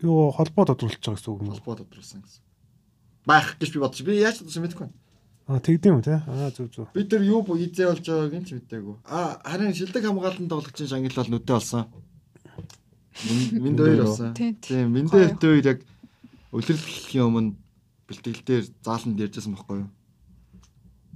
юу 0.05 0.31
холбоо 0.31 0.65
тодруулж 0.69 1.01
байгаа 1.01 1.17
гэсэн 1.17 1.31
үг 1.33 1.41
юм? 1.41 1.53
Холбоо 1.57 1.75
тодруулсан 1.81 2.21
гэсэн. 2.21 2.41
Байх 3.25 3.57
гэж 3.57 3.69
би 3.73 3.79
бодчих. 3.81 4.05
Би 4.05 4.21
яаж 4.21 4.39
тодруулсан 4.39 4.63
мэдэхгүй. 4.63 4.89
Аа 5.45 5.61
тэгдэм 5.61 6.01
үү 6.01 6.05
те. 6.05 6.21
Аа 6.25 6.49
зүг 6.49 6.73
зүг. 6.73 6.89
Би 6.93 7.05
тэр 7.05 7.21
юу 7.21 7.45
бо 7.45 7.53
хизээ 7.53 7.93
болж 7.93 8.01
байгааг 8.01 8.33
нь 8.33 8.47
ч 8.49 8.57
мэдээгүй. 8.57 8.95
Аа 9.05 9.37
харин 9.45 9.77
шилдэг 9.77 10.01
хамгаалалтын 10.01 10.49
тоглогчийн 10.49 10.89
шангил 10.89 11.13
бол 11.13 11.29
нүдэ 11.29 11.53
болсон. 11.53 11.85
Минд 13.53 13.77
хоёр 13.77 14.01
болсон. 14.09 14.33
Тийм. 14.33 14.57
Тийм, 14.57 14.89
миндэ 14.89 15.37
хоёр 15.37 15.61
яг 15.61 15.79
өлөрлөхийн 16.49 17.29
өмнө 17.29 17.53
бэлтгэлээр 18.09 18.65
зааланд 18.81 19.21
ярьжсэн 19.21 19.53
байхгүй 19.53 19.85
юу? 19.85 19.89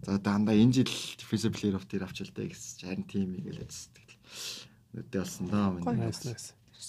За 0.05 0.21
дандаа 0.21 0.53
энэ 0.53 0.77
жил 0.77 0.93
defensive 1.17 1.53
player 1.57 1.73
of 1.73 1.89
the 1.89 1.97
year 1.97 2.05
авч 2.05 2.21
илдэ 2.21 2.53
гэсэн. 2.53 2.85
Харин 2.85 3.05
тийм 3.09 3.33
юм 3.33 3.43
гэлээ 3.49 3.65
зүтгэл. 3.65 4.17
Нүдэ 4.93 5.17
болсон 5.25 5.45
даа 5.49 5.73
минь. 5.73 5.89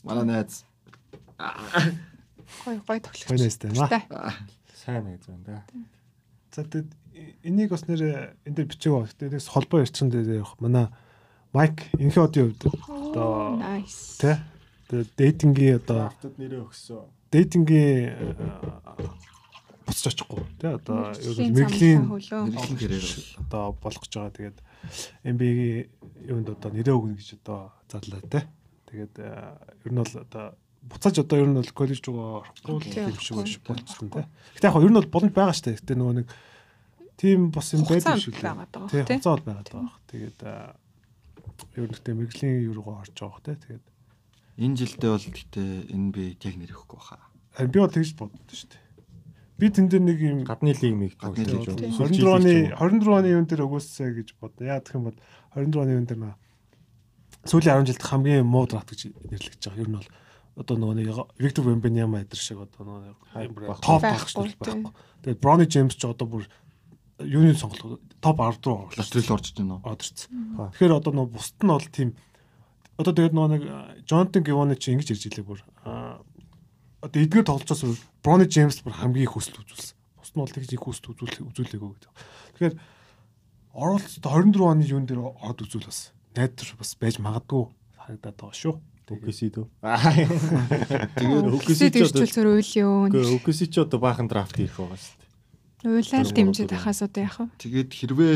Манай 0.04 0.24
найз. 0.28 0.68
Гой 2.64 2.76
гой 2.86 2.98
тоглогч. 3.00 3.26
Гоё 3.28 3.38
найстай 3.38 3.70
юм 3.70 3.82
аа. 3.82 3.90
Аа, 4.10 4.32
Сайн 4.74 5.04
найз 5.04 5.24
байна 5.26 5.44
да. 5.46 5.64
За 6.54 6.64
тэгэд 6.64 6.90
энийг 7.44 7.70
бас 7.70 7.86
нэр 7.86 8.34
энэ 8.44 8.54
дээр 8.56 8.68
бичиг 8.68 8.92
байгаа. 8.92 9.12
Тэгээс 9.18 9.48
холбоо 9.48 9.80
ярьсан 9.80 10.10
дээр 10.10 10.42
явах. 10.42 10.56
Манай 10.60 10.88
Майк 11.52 11.82
инхи 11.98 12.18
одын 12.18 12.54
хувьд 12.54 12.62
одоо 12.70 13.58
тэгээд 14.90 15.10
дейтингийн 15.18 15.76
одоо 15.82 16.06
Автод 16.14 16.38
нэрээ 16.38 16.62
өгсөн. 16.62 17.06
дейтингийн 17.30 17.98
э, 18.14 18.34
буцаж 19.86 20.14
очихгүй 20.14 20.42
те 20.62 20.78
одоо 20.78 21.10
юу 21.14 21.34
Мэргэжлийн 21.50 21.54
мэрэглийн. 21.54 22.00
Мэргэжлийн 22.06 22.78
карьер 22.78 23.06
одоо 23.42 23.64
болох 23.82 24.02
гэж 24.02 24.12
байгаа. 24.14 24.34
Тэгээд 24.38 24.58
NBA-гийн 25.26 25.86
юунд 26.30 26.48
одоо 26.54 26.70
нэрээ 26.70 26.94
өгнө 26.94 27.18
гэж 27.18 27.30
одоо 27.42 27.74
зарлаа 27.90 28.22
те. 28.30 28.40
Тэгээд 28.90 29.14
э, 29.18 29.30
ер 29.86 29.90
нь 29.90 29.98
бол 29.98 30.14
одоо 30.22 30.54
буцааж 30.82 31.16
одоо 31.20 31.38
ер 31.40 31.48
нь 31.48 31.58
бол 31.58 31.72
коллеж 31.76 32.00
руу 32.08 32.40
орохгүй 32.40 32.72
юм 32.72 33.16
шиг 33.20 33.36
орохгүй. 33.36 33.44
биш 33.44 33.56
болчихсон 33.60 34.08
те. 34.08 34.24
Гэтэ 34.56 34.68
яг 34.68 34.76
ер 34.80 34.90
нь 34.90 34.98
бол 34.98 35.12
боломж 35.12 35.34
байгаа 35.36 35.56
штэ. 35.56 35.76
Гэтэ 35.76 35.94
нөгөө 35.96 36.14
нэг 36.20 36.26
тийм 37.20 37.50
бас 37.52 37.68
юм 37.76 37.84
байдаг 37.84 38.16
шүү 38.16 38.32
дээ. 38.32 38.64
тий. 38.88 39.04
хугацаа 39.04 39.32
бол 39.36 39.46
байгаад 39.48 39.68
байгаа. 39.68 39.96
Тэгээд 40.08 40.40
ер 41.76 41.84
нь 41.84 41.94
гэтэ 41.94 42.10
мэрэгжлийн 42.16 42.64
юу 42.64 42.74
руу 42.80 42.96
орж 42.96 43.12
байгаа 43.12 43.42
те. 43.44 43.60
Тэгээд 43.60 43.84
Энэ 44.60 44.76
жилдээ 44.76 45.10
бол 45.10 45.26
гэхдээ 45.28 45.70
энэ 45.94 46.12
би 46.12 46.24
яг 46.36 46.54
нэр 46.56 46.72
өгөхгүй 46.76 46.96
баха. 47.00 47.18
харин 47.56 47.72
би 47.72 47.80
бол 47.80 47.92
тэгж 47.92 48.12
боддоо 48.16 48.44
шүү 48.52 48.68
дээ. 48.72 48.84
Би 49.60 49.66
тэн 49.68 49.88
дээр 49.88 50.04
нэг 50.04 50.18
юм 50.20 50.38
Гадны 50.44 50.72
лиг 50.72 50.94
миг 50.96 51.14
Гадны 51.16 51.44
тоглож 51.44 51.76
байгаа. 51.76 51.96
24 51.96 52.36
оны 52.40 52.54
24 52.76 53.18
оны 53.20 53.28
юун 53.32 53.48
дээр 53.48 53.64
өгөөсэй 53.68 54.10
гэж 54.20 54.28
бодно. 54.40 54.68
Яа 54.68 54.80
гэх 54.80 54.96
юм 54.96 55.08
бол 55.08 55.18
24 55.56 55.80
оны 55.80 55.92
юун 55.96 56.08
дээр 56.08 56.20
наа 56.20 56.36
сүүлийн 57.48 57.84
10 57.84 57.88
жилд 57.88 58.04
хамгийн 58.04 58.44
муу 58.44 58.68
драфт 58.68 58.92
гэж 58.92 59.16
нэрлэгдэж 59.16 59.64
байгаа. 59.64 59.80
Ер 59.80 59.88
нь 59.88 59.96
бол 59.96 60.08
одоо 60.56 60.76
нөгөө 60.76 60.96
нэг 60.98 61.08
Виктор 61.38 61.64
Вембеньяма 61.64 62.22
эдэр 62.24 62.40
шиг 62.40 62.58
одоо 62.64 62.84
нөгөө 62.86 63.78
топ 63.80 64.02
Байхгүй, 64.02 64.10
байх 64.10 64.24
шүү 64.28 64.46
байхгүй. 64.58 64.92
Тэгээд 65.24 65.40
Брони 65.40 65.66
Джеймс 65.70 65.94
ч 65.94 66.04
одоо 66.08 66.26
бүр 66.26 66.44
юуны 67.20 67.54
сонголт 67.54 68.00
топ 68.20 68.40
10 68.40 68.66
руу 68.66 68.88
орлоо. 68.88 68.98
Латрил 68.98 69.32
орж 69.32 69.50
иж 69.50 69.56
байна. 69.60 69.80
Ба. 69.80 70.70
Тэгэхээр 70.74 70.96
одоо 70.96 71.12
нөгөө 71.14 71.32
бусд 71.32 71.56
нь 71.60 71.70
бол 71.70 71.88
тийм 71.88 72.10
одоо 72.98 73.12
тэгээд 73.14 73.34
нөгөө 73.36 73.50
нэг 73.54 73.62
Джонатан 74.04 74.44
Гивоны 74.44 74.76
чи 74.76 74.92
ингэж 74.92 75.08
ирж 75.14 75.24
илээ 75.30 75.46
бүр 75.46 75.60
аа, 75.84 76.20
одоо 77.00 77.20
эдгээр 77.22 77.46
тоглолцоос 77.48 77.84
бүр 77.86 77.98
Брони 78.24 78.46
Джеймс 78.50 78.82
бүр 78.84 78.96
хамгийн 79.00 79.24
их 79.24 79.34
хүсэл 79.36 79.60
үзүүлсэн. 79.60 79.96
Бусд 80.20 80.34
нь 80.36 80.42
бол 80.44 80.52
тэгж 80.52 80.70
их 80.74 80.84
хүсэл 80.84 81.12
үзүүл 81.14 81.48
үзүүлээгөө 81.48 81.90
гэдэг. 81.94 82.12
Тэгэхээр 82.58 82.74
оролцоод 83.72 84.24
24 84.26 84.66
оны 84.66 84.84
юун 84.84 85.06
дээр 85.06 85.22
ороод 85.24 85.64
үзүүл 85.64 85.88
бас 85.88 86.12
найдар 86.36 86.68
бас 86.76 86.90
байж 86.98 87.16
магадгүй 87.22 87.62
харагдаад 87.96 88.36
байгаа 88.36 88.56
шүү. 88.58 88.74
Үкэси 89.10 89.50
дөө. 89.50 89.66
Тэгээд 91.18 91.46
Үкэси 91.50 91.90
Үксэд 91.90 91.94
ч 91.94 92.02
одоо 92.06 92.22
ирчүүл 92.22 92.34
зөр 92.38 92.48
үйл 92.54 92.72
юу. 92.78 92.94
Үгүй 93.10 93.26
үкэси 93.42 93.66
ч 93.66 93.76
одоо 93.82 93.98
баахан 93.98 94.30
драфт 94.30 94.54
хийх 94.54 94.78
байгаа 94.78 94.96
шүү 94.96 95.18
дээ. 95.18 95.90
Уйлал 95.90 96.30
дэмжиж 96.30 96.70
ахаас 96.70 97.02
одоо 97.02 97.22
яах 97.26 97.38
вэ? 97.42 97.46
тэгээд 97.58 97.90
хэрвээ 97.90 98.34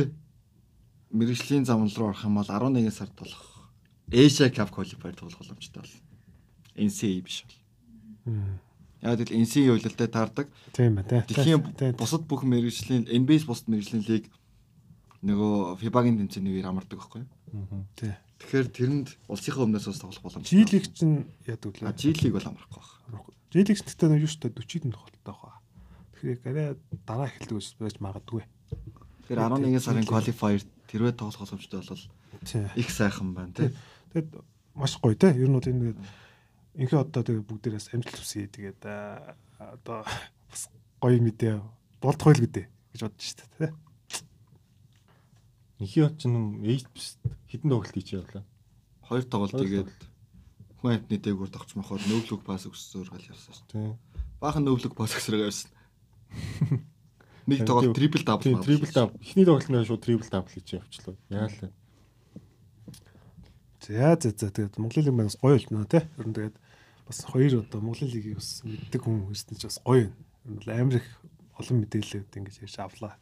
мэрэгжлийн 1.14 1.64
зам 1.68 1.86
руу 1.86 2.10
орох 2.10 2.26
юм 2.26 2.42
бол 2.42 2.50
11 2.50 2.90
сард 2.90 3.14
болох 3.14 3.70
Asia 4.10 4.50
Cup 4.50 4.74
qualifier 4.74 5.14
тоглох 5.14 5.38
боломжтой 5.38 5.82
бол. 5.82 5.94
NCAA 6.74 7.22
биш 7.22 7.44
бол. 7.46 7.56
Яг 9.04 9.20
л 9.20 9.30
NCAA 9.30 9.76
үйлдэлтэй 9.78 10.08
таардаг. 10.08 10.48
Тийм 10.72 10.98
байна 10.98 11.22
тий. 11.22 11.36
Дэлхийн 11.36 11.62
Тий. 11.78 11.92
бусад 11.94 12.26
бүх 12.26 12.42
мэрэгжлийн 12.42 13.06
NBA-с 13.06 13.44
бусад 13.46 13.68
мэрэгжлийн 13.68 14.04
лиг 14.08 14.26
нөгөө 15.22 15.78
FIBA-гийн 15.80 16.18
тэмцээнийг 16.24 16.64
хамардаг 16.64 16.98
байхгүй 16.98 17.22
юу? 17.24 17.84
Тий. 17.96 18.12
Тэгэхээр 18.44 18.68
тэрэнд 18.76 19.08
улсынхаа 19.26 19.64
өмнөөс 19.64 19.86
бас 19.88 20.00
тоглох 20.04 20.22
боломжтой. 20.22 20.52
Жилиг 20.52 20.84
чинь 20.92 21.24
яадаг 21.48 21.74
А 21.80 21.90
лээ. 21.90 21.96
G-лиг 21.96 22.32
бол 22.36 22.48
амрахгүй 22.52 22.80
байна. 23.08 23.24
Жилиг 23.48 23.76
ч 23.76 23.82
гэхдээ 23.88 24.20
юу 24.20 24.28
шүү 24.28 24.40
дээ 24.44 24.52
40-д 24.60 24.92
тоглолттой 24.92 25.24
байгаа. 25.24 25.56
Тэгэхээр 26.12 26.38
арай 26.44 26.68
дараа 27.08 27.28
эхэлдэг 27.32 27.56
байж 27.80 27.96
магадгүй. 28.04 28.42
Тэгэхээр 29.24 29.40
11 29.40 29.80
сарын 29.80 30.04
qualifier 30.04 30.60
тэрвээ 30.92 31.14
тоглох 31.16 31.40
боломжтой 31.40 31.80
бол 31.80 32.04
Тий. 32.44 32.68
их 32.76 32.90
сайхан 32.92 33.32
байна 33.32 33.52
тий. 33.56 33.72
Тэгэд 34.12 34.28
маш 34.76 35.00
гоё 35.00 35.16
те. 35.16 35.32
Ер 35.32 35.48
нь 35.48 35.56
бол 35.56 35.64
энэ 35.64 35.96
инхээ 36.76 37.00
одоо 37.00 37.22
тэгээ 37.24 37.48
бүгдээрээс 37.48 37.94
амжилт 37.96 38.18
хүсье. 38.20 38.50
Тэгээд 38.50 38.82
одоо 39.56 40.04
бас 40.04 40.68
гоё 41.00 41.18
мэдээ 41.22 41.56
болдох 42.02 42.26
байл 42.28 42.42
гэдээ 42.44 42.66
гэж 42.92 43.00
бодож 43.00 43.24
штэ 43.24 43.46
те. 43.58 43.72
Нихи 45.78 46.00
от 46.06 46.18
ч 46.18 46.30
юм 46.30 46.62
эйт 46.62 46.86
хитэн 47.50 47.70
тоглолт 47.70 47.94
хийж 47.94 48.14
явлаа. 48.14 48.44
Хоёр 49.02 49.24
тоглолт 49.26 49.58
тэгээд 49.58 49.90
хүн 50.78 50.90
амтны 50.94 51.16
дээгүүр 51.18 51.50
тогч 51.50 51.74
махад 51.74 52.04
нөвлөг 52.06 52.46
пас 52.46 52.68
өгсөөр 52.68 53.10
гал 53.10 53.26
явсан 53.26 53.52
шүү. 53.54 53.66
Тий. 53.72 53.90
Баахан 54.38 54.64
нөвлөг 54.68 54.94
пас 54.94 55.16
өгсөөр 55.18 55.50
явсан. 55.50 55.70
Нэг 57.50 57.66
тоглолт 57.68 57.96
трипл 57.96 58.24
дабл. 58.24 58.44
Тийм 58.44 58.62
трипл 58.62 58.92
дабл. 58.94 59.18
Эхний 59.20 59.44
тоглолт 59.44 59.68
нь 59.68 59.84
шууд 59.84 60.02
трипл 60.04 60.30
дабл 60.30 60.48
хийж 60.48 60.78
явчлаа. 60.78 61.16
Яалаа. 61.28 61.72
За 63.84 64.16
за 64.16 64.30
за 64.32 64.48
тэгээд 64.48 64.80
Монголын 64.80 65.04
лиг 65.04 65.16
бас 65.28 65.36
гоё 65.36 65.58
болно 65.60 65.84
те. 65.84 66.08
Ер 66.16 66.28
нь 66.28 66.36
тэгээд 66.36 66.56
бас 67.04 67.18
хоёр 67.28 67.52
одоо 67.60 67.80
Монголын 67.84 68.08
лигийг 68.08 68.40
бас 68.40 68.64
мэддэг 68.64 69.02
хүн 69.04 69.28
ирсэн 69.28 69.60
ч 69.60 69.68
бас 69.68 69.78
гоё 69.84 70.08
юм. 70.08 70.14
Ер 70.48 70.64
нь 70.64 70.72
амар 70.72 70.96
их 71.04 71.08
олон 71.60 71.76
мэдээлэлүүд 71.84 72.32
ингэж 72.32 72.56
ярьж 72.64 72.76
авлаа. 72.80 73.20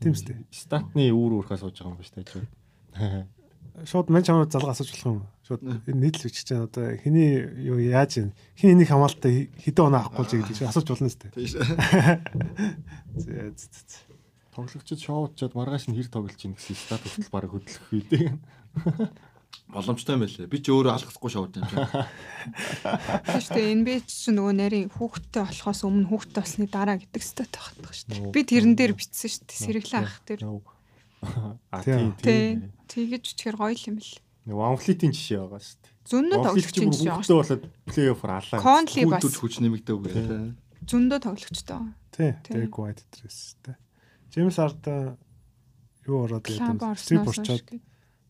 Тийм 0.00 0.12
үстэй. 0.16 0.36
Статны 0.50 1.10
үүр 1.10 1.40
уурхаа 1.40 1.58
сууж 1.60 1.78
байгаа 1.78 1.94
юм 1.94 1.98
ба 2.00 2.06
шүү 2.06 2.24
дээ. 2.26 3.86
Шууд 3.86 4.10
мань 4.10 4.26
чамаар 4.26 4.50
залгаа 4.50 4.74
асууж 4.74 4.90
болох 4.90 5.06
юм. 5.06 5.20
Шууд 5.46 5.62
энэ 5.62 6.00
нийтлэл 6.10 6.26
бичиж 6.26 6.44
чана 6.50 6.66
одоо 6.66 6.96
хэний 6.98 7.46
юу 7.64 7.78
яаж 7.78 8.18
юм? 8.18 8.32
Хин 8.58 8.74
энийг 8.74 8.90
хамгаалалтаа 8.90 9.30
хэдэн 9.30 9.86
оноо 9.86 10.00
авахгүй 10.10 10.26
ч 10.26 10.30
гэдэг 10.42 10.56
чинь 10.58 10.70
асууж 10.70 10.88
болно. 10.90 11.08
Тийш. 11.10 11.54
За 13.14 13.54
за 13.54 13.66
за. 13.70 14.10
тоглогчид 14.54 15.00
шоучод 15.00 15.54
маргааш 15.54 15.86
нь 15.88 15.96
хэр 15.96 16.10
тоглож 16.10 16.40
ийн 16.42 16.58
гэсэн 16.58 16.76
стат 16.76 17.02
хүртэл 17.06 17.30
баг 17.30 17.46
хөдлөх 17.48 17.86
үү. 17.94 18.34
Боломжтой 19.70 20.18
юм 20.18 20.22
байлээ. 20.26 20.50
Би 20.50 20.58
ч 20.58 20.66
өөрөө 20.74 20.92
алгахгүй 20.98 21.30
шоуд 21.30 21.54
юм 21.54 21.64
чинь. 21.70 21.78
Тийм 23.22 23.38
шүү 23.38 23.54
дээ. 23.54 23.74
NBA 23.78 23.98
ч 24.02 24.34
нөгөө 24.34 24.54
нарийн 24.58 24.88
хүүхдтэй 24.90 25.42
болохоос 25.46 25.80
өмнө 25.86 26.08
хүүхдтэй 26.10 26.42
болсны 26.42 26.66
дараа 26.66 26.98
гэдэг 26.98 27.22
стат 27.22 27.54
багтдаг 27.54 27.94
шүү 27.94 28.08
дээ. 28.10 28.34
Би 28.34 28.40
тэрэн 28.42 28.74
дээр 28.74 28.92
бичсэн 28.98 29.30
шүү 29.30 29.44
дээ. 29.46 29.62
Сэргэлэн 29.62 30.02
ах 30.10 30.18
дээр. 30.26 30.42
А 31.70 31.78
Тийм. 31.86 32.16
тийм. 32.18 32.74
Тий. 32.90 33.06
Тэгэж 33.14 33.24
үчгээр 33.38 33.56
гоё 33.62 33.78
юм 33.78 33.96
бэл. 34.02 34.18
Нэг 34.50 34.56
Ванфлитийн 34.58 35.12
жишээ 35.14 35.38
байгаа 35.46 35.62
шүү 35.62 35.78
дээ. 35.78 35.94
Зөндөө 36.10 36.38
тоглогч 36.42 36.76
юм 36.80 36.90
шиг 36.90 37.12
Хүүхдээ 37.14 37.36
байгаа. 37.36 37.46
болоод 37.46 37.64
плей-оффор 37.86 38.30
алаа. 38.34 38.58
Конли 38.58 39.02
бас 39.06 39.22
хүч 39.38 39.54
нэмэгдээ 39.62 39.94
үгүй. 39.94 40.12
зөндөө 40.90 41.18
тоглогчтой 41.22 41.76
байгаа. 41.78 41.94
Тий. 42.10 42.30
Тий. 42.42 42.52
Derek 42.58 42.74
White 42.74 43.02
дээрээс 43.14 43.40
тэ. 43.62 43.76
James 44.34 44.56
Harden 44.58 45.14
юу 46.08 46.24
ороод 46.26 46.48
яадаг. 46.50 46.98
Стрип 46.98 47.28
орчоод. 47.28 47.68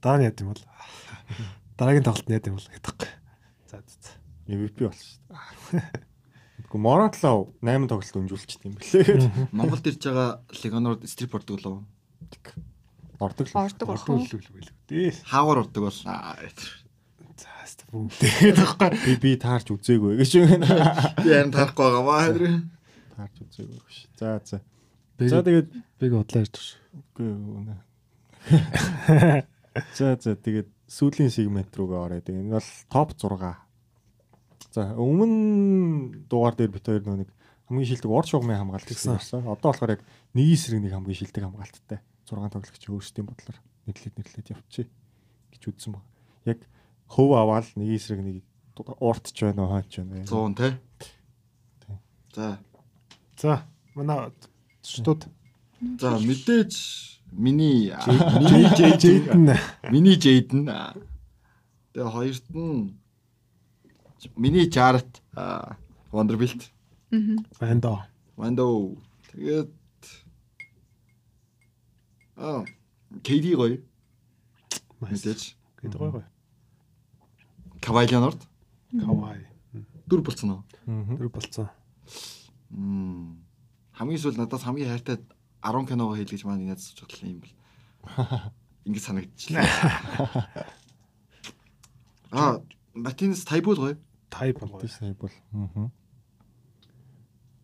Дараа 0.03 0.19
нь 0.20 0.29
яд 0.29 0.41
юм 0.41 0.53
бол. 0.53 0.65
Дараагийн 1.79 2.05
тоглолт 2.05 2.29
нь 2.29 2.37
яд 2.37 2.49
юм 2.49 2.57
бол 2.59 2.69
гэдэггүй. 2.73 3.11
За 3.70 3.79
за. 3.85 4.17
MVP 4.51 4.77
болсон 4.85 5.07
шүү 5.07 5.20
дээ. 5.77 6.09
Гэхдээ 6.67 6.81
Моронтлоо 6.81 7.55
8 7.62 7.89
тоглолт 7.89 8.19
өнжүүлчихсэн 8.20 8.67
юм 8.69 8.75
бэлээ. 8.77 9.55
Монголд 9.55 9.87
ирж 9.87 10.03
байгаа 10.03 10.31
Легоноор 10.51 10.97
стрип 11.07 11.35
ордог 11.35 11.59
лөө. 11.62 11.79
Ордог 13.20 13.47
л. 13.47 13.55
Ордог? 13.55 13.87
Ордуулгүй 13.91 14.62
л 14.65 14.73
дээ. 14.89 15.12
Хаагаар 15.29 15.67
ордог 15.67 15.83
бол. 15.87 15.99
За 16.01 16.37
хэвээ 16.41 16.91
бүгд 17.91 18.15
тэгэхгүй. 18.23 18.91
Би 19.03 19.12
би 19.19 19.31
таарч 19.35 19.70
үзээгүй 19.75 20.15
гэж 20.23 20.31
юм. 20.39 20.62
Би 20.62 21.29
харин 21.35 21.51
тарахгүй 21.51 21.91
байгаа 21.91 22.05
маа. 22.07 22.31
Таарч 23.19 23.37
үзээгүй 23.43 23.81
гэж. 23.83 23.97
За 24.19 24.39
за. 24.47 24.62
За 25.19 25.43
тэгээд 25.43 25.69
биг 25.99 26.12
бодлоо 26.15 26.43
ярьж 26.47 26.55
ш. 26.55 26.79
үгүй 26.95 27.35
үнэ. 27.35 27.77
За 29.94 30.17
за 30.17 30.36
тэгээд 30.36 30.68
сүүлийн 30.91 31.31
сегмент 31.31 31.73
руугаа 31.76 32.10
ороод 32.10 32.28
энэ 32.28 32.59
бол 32.59 32.70
топ 32.91 33.15
6. 33.15 33.57
За 34.70 34.94
өмнө 34.94 36.26
дугаар 36.31 36.55
дээр 36.55 36.70
бит 36.75 36.86
хоёр 36.86 37.02
нэг 37.07 37.31
хамгийн 37.70 37.89
шилдэг 37.91 38.10
орд 38.10 38.28
шугамын 38.31 38.59
хамгаалт 38.59 38.89
гэсэн 38.91 39.18
болсон. 39.18 39.47
Одоо 39.47 39.70
болохоор 39.70 39.94
яг 39.99 40.02
нэг 40.34 40.47
эсрэг 40.55 40.83
нэг 40.83 40.92
хамгийн 40.94 41.18
шилдэг 41.23 41.42
хамгаалттай 41.47 41.99
6 42.26 42.50
тоглогч 42.50 42.84
өөрсдийн 42.91 43.26
бодлоор 43.26 43.59
нэрлээд 43.86 44.15
нэрлээд 44.18 44.52
явчихъя 44.55 44.86
гэж 45.55 45.62
үзсэн 45.70 45.92
баг. 45.94 46.05
Яг 46.47 46.60
хөв 47.10 47.31
аваад 47.34 47.67
нэг 47.78 47.89
эсрэг 47.94 48.23
нэг 48.23 48.42
уртч 48.99 49.36
байна 49.42 49.67
уу 49.67 49.73
хаач 49.75 50.02
байна. 50.02 50.26
100 50.26 50.55
те. 50.59 50.68
Тий. 51.83 51.97
За. 52.34 52.59
За 53.39 53.52
манай 53.94 54.31
шууд 54.83 55.26
За 56.00 56.18
мэдээж 56.18 56.75
миний 57.33 57.91
Jaden 58.78 59.57
миний 59.91 60.17
Jayden 60.18 60.67
тэгээ 61.94 62.10
хоёрт 62.10 62.47
нь 62.55 62.94
миний 64.36 64.67
а, 65.34 65.76
Vanderbilt 66.12 66.70
Аа. 67.10 67.44
Вандо. 67.59 68.05
Wando 68.36 68.97
тэгээд 69.33 69.70
аа 72.36 72.65
KD 73.26 73.44
гоё 73.59 73.83
мэдээж 75.02 75.57
Гэдэг 75.83 75.99
гоё 75.99 76.10
гоё. 76.15 76.26
Kawhi 77.83 78.07
Leonard 78.07 78.41
Кавай. 78.94 79.47
дүр 80.07 80.23
болцсон 80.23 80.50
уу 80.50 80.62
Тэр 81.18 81.28
болцсон. 81.28 81.68
Мм. 82.70 83.42
хамгийн 83.99 84.20
сүүл 84.23 84.39
надаас 84.39 84.62
хамгийн 84.62 84.91
хайртай 84.91 85.18
10 85.63 85.87
киногоо 85.89 86.17
хийлгэж 86.17 86.43
маань 86.45 86.69
яаж 86.69 86.81
сууж 86.81 87.11
байгаа 87.11 87.31
юм 87.31 87.41
бэл. 87.41 87.55
Ингэ 88.87 89.01
санагдчихлаа. 89.01 89.65
Аа, 92.33 92.63
Матинс 92.95 93.45
Тайбул 93.45 93.77
гоё. 93.77 93.97
Тай 94.31 94.53
бол 94.53 94.69
гоё. 94.69 95.15
Бол. 95.19 95.35
Аа. 95.53 95.91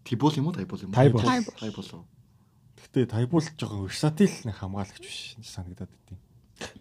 Тибул 0.05 0.33
юм 0.37 0.47
уу, 0.47 0.53
Тайбул 0.53 0.81
юм 0.81 0.91
уу? 0.91 0.95
Тайбул. 0.95 1.23
Тайбул. 1.23 2.07
Гэхдээ 2.77 3.07
тайбуул 3.11 3.43
жоохон 3.43 3.89
версатил 3.89 4.35
нэг 4.45 4.57
хамгаалагч 4.61 5.01
биш 5.01 5.35
гэж 5.41 5.49
санагдаад 5.49 5.91
байдیں۔ 5.91 6.21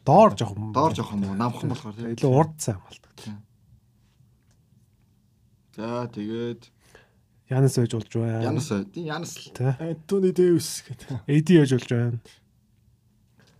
Доор 0.05 0.35
жоохон. 0.37 0.71
Доор 0.71 0.93
жоох 0.93 1.11
юм 1.15 1.23
уу? 1.25 1.35
Намхан 1.35 1.71
болохоор 1.71 1.95
тийм. 1.95 2.13
илүү 2.13 2.29
урд 2.29 2.55
сайн 2.61 2.77
хамгаалдаг. 2.77 3.15
За, 5.75 6.07
тэгээд 6.07 6.61
Янас 7.49 7.77
байж 7.77 7.93
болж 7.93 8.09
байна. 8.15 8.41
Янас, 8.41 8.69
тийм 8.89 9.05
Янас 9.05 9.37
л. 9.37 9.53
Антони 9.79 10.31
Дэвис 10.31 10.81
гэдэг. 10.87 11.21
AD 11.29 11.49
байж 11.59 11.71
болж 11.77 11.89
байна. 11.93 12.19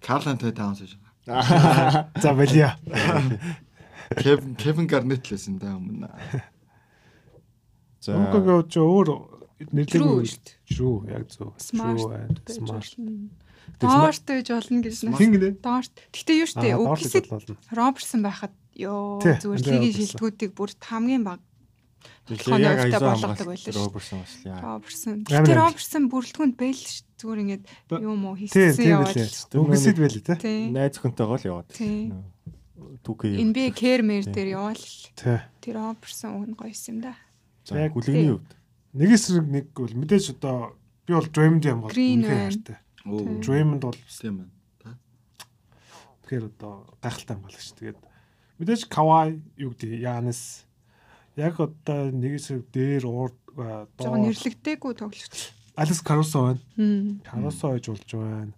Карл 0.02 0.30
Антони 0.30 0.54
Таунс 0.54 0.82
гэж. 0.82 0.98
За 2.22 2.34
балиа. 2.34 2.78
Кевин 4.18 4.56
Кевин 4.56 4.88
Гарнет 4.88 5.26
л 5.26 5.32
байсан 5.38 5.58
да 5.62 5.78
өмнө. 5.78 6.10
За 8.02 8.18
Өнгөөгөө 8.18 8.66
ч 8.70 8.82
өөр 8.82 9.10
True 9.56 9.72
нэрлэгийн 9.72 10.28
шүү 10.30 10.42
дээ. 10.46 10.58
True 10.68 10.98
яг 11.10 11.30
зөв. 11.32 11.54
Smart 11.62 12.02
smart. 12.50 12.98
болно. 12.98 13.30
Доорт 13.80 14.26
байж 14.28 14.50
болно 14.50 14.82
гэж 14.82 14.96
байна. 15.14 15.54
Доорт. 15.62 15.94
Гэтэ 16.12 16.34
юу 16.42 16.90
үгсэд 16.90 17.30
болно. 17.30 17.56
Роберсон 17.72 18.22
байхад 18.26 18.54
ёо 18.76 19.22
зүгээр 19.22 19.62
лигийн 19.62 19.96
шилдэгүүдийг 19.96 20.52
бүр 20.58 20.74
хамгийн 20.76 21.24
баг 21.24 21.40
яг 22.26 22.62
яг 22.62 22.80
айзо 22.86 23.00
болгодог 23.00 23.38
хамгаалалт 23.38 23.46
байлаа 23.46 23.74
шүү. 23.74 23.86
Роберсон 23.86 24.20
бас 24.26 24.34
яа. 24.46 24.60
Роберсон. 24.66 25.16
Амар. 25.30 25.58
Роберсон 25.62 26.04
бүрэлдэхүүнд 26.10 26.56
байл 26.58 26.80
ш. 26.82 27.04
Зүгээр 27.16 27.40
ингээд 27.46 27.64
юм 28.02 28.22
уу 28.26 28.36
хийсэн 28.36 28.76
яваад. 28.82 29.16
Үгсэд 29.56 29.98
байлээ 30.02 30.24
те. 30.26 30.36
Тий. 30.42 30.68
Найз 30.74 30.98
өхөнтэйгоо 31.00 31.38
л 31.38 31.48
яваад. 31.48 31.70
Түүхээ. 33.06 33.40
NBA 33.40 33.70
Kermer 33.78 34.24
дээр 34.26 34.50
яваал. 34.58 34.84
Тий. 35.16 35.40
Тэр 35.62 35.74
Роберсон 35.80 36.42
уг 36.42 36.46
нь 36.50 36.58
гоё 36.58 36.74
юм 36.74 37.00
да. 37.06 37.14
За 37.64 37.78
Яг- 37.80 37.94
хүлэгний 37.94 38.36
хувьд. 38.36 38.52
Нэгээс 38.96 39.26
нэг 39.46 39.66
бол 39.74 39.94
мэдээж 39.96 40.26
одоо 40.40 40.76
би 41.06 41.14
бол 41.14 41.30
Draymond 41.30 41.64
юм 41.66 41.82
бол 41.82 41.92
үнэхээр 41.94 42.26
байна. 42.26 42.52
хайртай. 42.52 42.78
Оо. 43.06 43.22
Draymond 43.42 43.82
бол 43.86 43.98
Тийм 44.10 44.36
байна. 44.44 44.52
тэгэхээр 46.26 46.46
одоо 46.52 46.74
гайхалтай 47.02 47.36
хамгаалагч. 47.38 47.70
Тэгээд 47.80 48.00
мэдээж 48.60 48.82
Kawhi 48.90 49.42
юу 49.62 49.72
гэдэг 49.78 50.00
Янис 50.02 50.66
яг 51.36 51.60
одоо 51.60 52.12
нэгээс 52.12 52.48
дээр 52.72 53.06
урд 53.06 53.36
доор 53.56 54.20
нэрлэгдээгүй 54.20 54.94
тоглогч. 54.96 55.52
Алекс 55.76 56.02
Caruso 56.02 56.40
байна. 56.48 56.62
Хм. 56.80 57.20
Caruso 57.28 57.72
байж 57.72 57.86
болж 57.92 58.12
байна. 58.16 58.54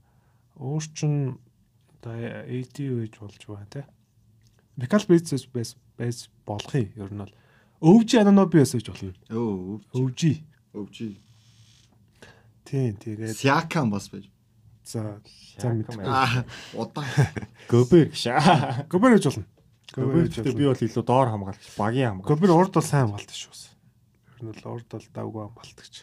Өөр 0.57 0.85
чин 0.93 1.37
одоо 1.97 2.13
AD 2.13 2.77
байж 2.77 3.13
болж 3.17 3.41
байна 3.49 3.67
те. 3.69 3.85
Michael 4.77 5.05
Bridges 5.09 5.45
байс 5.49 5.75
байс 5.97 6.29
болох 6.45 6.73
юм. 6.73 6.89
Ер 6.95 7.09
нь 7.13 7.21
бол 7.21 7.33
өвжи 7.81 8.21
Anunoby 8.21 8.61
байж 8.61 8.85
болно. 8.85 9.13
Оо. 9.33 9.81
Өвжи. 9.93 10.43
Өвчи. 10.73 11.17
Тийм 12.65 12.97
тэгээд 13.01 13.33
Сиакам 13.37 13.89
бас 13.89 14.09
байж. 14.09 14.29
за 14.87 15.19
за 15.59 15.73
мэд. 15.73 15.89
Аа, 16.05 16.45
удаан. 16.73 17.05
Гобер 17.69 18.07
гişаа. 18.13 18.85
Гобер 18.89 19.17
байж 19.17 19.25
болно. 19.25 19.45
Гэхдээ 19.87 20.53
би 20.57 20.67
бол 20.67 20.83
илүү 20.83 21.03
доор 21.07 21.31
хамгаалагч, 21.31 21.67
багийн 21.79 22.19
хамгаалагч. 22.19 22.27
Гобер 22.27 22.51
урд 22.51 22.73
бол 22.75 22.83
сайн 22.83 23.07
хамгаалт 23.07 23.31
шүү. 23.31 23.55
Ер 24.35 24.41
нь 24.43 24.51
бол 24.51 24.65
урд 24.75 24.87
бол 24.91 25.07
давгүй 25.15 25.41
хамгаалтагч. 25.47 25.95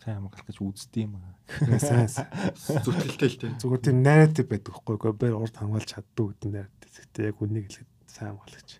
сайн 0.00 0.16
хамгаалагч 0.24 0.58
үздэм 0.64 1.12
юм 1.12 1.20
аа. 1.20 1.36
Сайн 1.76 2.08
сайн. 2.08 2.32
Зүтгэлтэй 2.56 3.28
л 3.28 3.36
тийм. 3.36 3.52
Зүгээр 3.60 3.82
тийм 3.84 3.98
нарратив 4.00 4.48
байдаг 4.48 4.72
хгүй 4.80 4.96
Гобер 4.96 5.36
урд 5.36 5.54
хамгаалж 5.60 5.88
чаддгүй 5.92 6.26
гэдэг 6.32 6.50
нарратив. 6.56 6.88
Гэхдээ 6.88 7.28
яг 7.28 7.38
үнийг 7.44 7.66
хэлэхэд 7.68 7.90
сайн 8.08 8.28
хамгаалагч. 8.32 8.70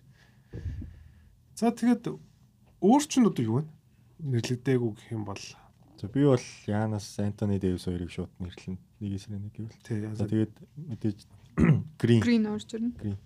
За 1.53 1.69
тэгээд 1.69 2.03
өөр 2.81 3.03
чинь 3.05 3.29
одоо 3.29 3.43
юу 3.45 3.55
вэ? 3.61 3.69
Нэрлэгдээгүй 4.25 4.91
гэх 4.97 5.13
юм 5.13 5.29
бол 5.29 5.43
За 6.01 6.09
би 6.09 6.25
бол 6.25 6.41
Янас 6.65 7.05
Антони 7.21 7.61
Дэвис 7.61 7.85
хоёрыг 7.85 8.09
шууд 8.09 8.33
нэрлэнэ. 8.41 8.81
Нэг 9.05 9.11
эсрэг 9.13 9.37
нэг 9.37 9.53
гэвэл. 9.53 10.17
тэгээд 10.25 10.53
мэдээж 10.89 11.19
Грин. 12.01 12.21
Green 12.25 12.49
орж 12.49 12.73
ирнэ. 12.73 12.97
Грин 12.97 13.21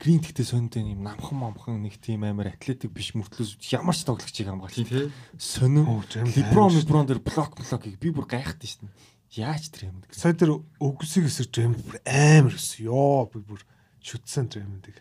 гэхдээ 0.00 0.44
сондын 0.44 0.92
юм 0.92 1.00
намхан 1.08 1.38
момхон 1.40 1.80
нэг 1.82 1.96
тийм 2.00 2.24
амар 2.28 2.52
атлетик 2.52 2.92
биш 2.92 3.16
мөртлөөс 3.16 3.56
ямар 3.72 3.96
ч 3.96 4.04
тоглогчийг 4.04 4.48
хамгаалж 4.52 4.76
Тийм 4.76 4.86
тий. 4.86 5.08
сонин 5.40 5.88
Harden. 5.88 6.28
Леброн 6.36 7.06
дээр 7.08 7.20
блок 7.24 7.56
блокийг 7.56 7.96
би 7.98 8.12
бүр 8.12 8.28
гайхдаг 8.28 8.68
шин. 8.68 8.92
Яаж 9.32 9.72
тэр 9.72 9.88
юм 9.90 10.04
сая 10.12 10.36
тэр 10.36 10.60
өгсөг 10.80 11.26
эсрэг 11.32 11.48
Джеймс 11.48 11.80
бүр 11.80 11.96
амар 12.04 12.52
өссөн. 12.52 12.84
Йоо 12.92 13.24
би 13.32 13.40
бүр 13.40 13.60
шүтсэн 14.04 14.52
Джеймсийг. 14.52 15.00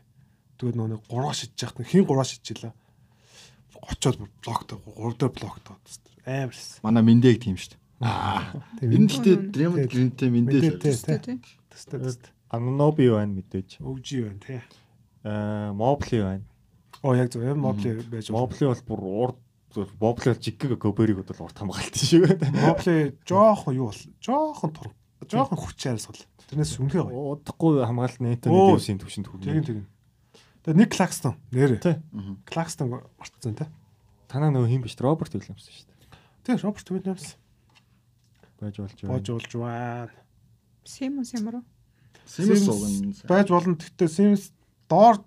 Тэгээд 0.55 0.75
нөгөө 0.79 0.91
нэг 0.95 1.01
гураа 1.11 1.35
шидэж 1.35 1.59
яхад 1.59 1.83
хин 1.83 2.07
гураа 2.07 2.23
шидчихлаа. 2.23 2.71
Очоод 3.83 4.15
бүр 4.23 4.31
блоктой 4.47 4.79
3 4.79 5.19
дээр 5.19 5.31
блоктой. 5.35 5.75
Амар 6.25 6.55
өссөн. 6.55 6.79
Манай 6.87 7.03
Миндэг 7.03 7.43
тийм 7.43 7.59
шүү 7.59 7.75
дээ. 7.75 7.83
Аа. 7.99 8.63
Энэ 8.81 9.07
гэхдээ 9.11 9.37
Тий. 9.51 9.87
Гринтэй 9.91 10.29
Мэдээ, 10.31 10.35
Миндэг. 10.35 10.79
тий. 10.79 10.95
Тэ 10.95 11.19
тэ. 11.19 11.37
Тэстэ 11.69 11.95
тэстэ. 11.99 12.27
Аноноби 12.49 13.11
байна 13.11 13.35
мэдээж. 13.39 13.83
Өвжи 13.83 14.23
байна 14.25 14.39
тий. 14.41 14.59
Аа 15.25 15.73
Мобли 15.73 16.21
байна. 16.21 16.45
Оо 17.01 17.15
яг 17.17 17.31
зөв 17.33 17.41
юм 17.43 17.65
мобли 17.65 17.97
байж 18.05 18.29
болно. 18.29 18.45
Мобли 18.45 18.69
бол 18.69 18.83
бүр 18.85 19.01
урд 19.25 19.37
Боблер 19.99 20.37
жигэг 20.39 20.77
гобериг 20.79 21.17
бол 21.25 21.41
урт 21.49 21.57
хамгаалт 21.59 21.97
шүү. 21.99 22.37
Мобле 22.53 23.17
жоохон 23.27 23.75
юу 23.75 23.89
бол 23.91 24.01
жоохон 24.23 24.71
тур. 24.71 24.87
Жоохон 25.27 25.57
хүч 25.59 25.81
хайр 25.83 25.99
сул. 25.99 26.15
Тэрнээс 26.47 26.77
үнэхээр 26.79 27.09
гоё. 27.09 27.35
Удахгүй 27.41 27.83
хамгаалт 27.83 28.21
нэтэн 28.23 28.53
Оо. 28.53 28.77
дэвсийн 28.77 29.01
төвшөнд 29.01 29.27
Тэгин 29.27 29.41
хүрнэ. 29.43 29.67
тэгин. 29.67 29.85
Тэгээ 30.63 30.77
нэг 30.79 30.89
Клакстон 30.95 31.35
нэр. 31.51 31.75
Тий. 31.83 31.95
Клакстон 32.47 32.87
мартсан 33.19 33.57
тий. 33.59 33.67
Танаа 34.31 34.53
нөгөө 34.55 34.69
хин 34.71 34.81
биш 34.85 34.95
Роберт 34.95 35.35
Уильямс 35.35 35.67
шүү 35.67 35.89
дээ. 35.91 36.09
Тий 36.47 36.55
Роберт 36.61 36.87
Уильямс 36.95 37.35
Байж 38.61 38.79
болж 38.79 38.95
байна. 39.03 39.19
болж 39.19 39.51
байна. 39.51 40.09
Симон 40.87 41.25
Симро. 41.27 41.59
Симс 42.23 43.25
байж 43.27 43.49
болно. 43.51 43.75
Гэхдээ 43.75 44.07
Sims 44.07 44.54
доор 44.89 45.21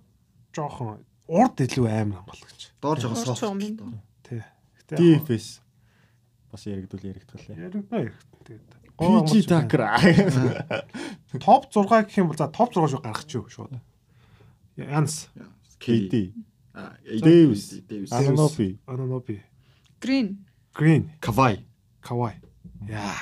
жоохон 0.54 1.04
урд 1.28 1.56
илүү 1.60 1.86
амар 1.88 2.22
хамгаалагч. 2.24 2.60
Доор 2.80 2.96
жоохон 3.00 3.16
Доор 3.24 3.26
софт. 3.26 3.40
жоохон 3.42 3.60
юм. 3.62 4.00
Тий. 4.22 4.42
Гэтэ 4.78 4.96
DFS 4.96 5.60
бас 6.52 6.62
яригдвал 6.66 7.02
яригдвал. 7.04 7.44
яригдаа 7.48 7.98
яригд. 8.00 8.26
Тэгээд 8.44 8.66
PG 8.98 9.32
Tucker. 9.46 9.82
топ 11.44 11.70
6 11.70 11.86
гэх 12.08 12.18
юм 12.18 12.28
бол 12.28 12.36
за 12.38 12.48
топ 12.48 12.72
6 12.74 12.90
шүү 12.96 13.02
гаргах 13.02 13.26
ч 13.26 13.34
юу 13.38 13.46
шууд. 13.48 13.76
Янс, 14.76 15.28
KD, 15.78 16.32
А, 16.74 16.94
Дэвис. 17.04 17.82
Дэвис. 17.88 18.12
Ананоби. 18.12 18.78
Ананоби, 18.86 19.42
Грин. 20.00 20.46
Green, 20.74 21.10
Кавай. 21.20 21.66
Kawhi. 22.00 22.38
Яа. 22.86 23.14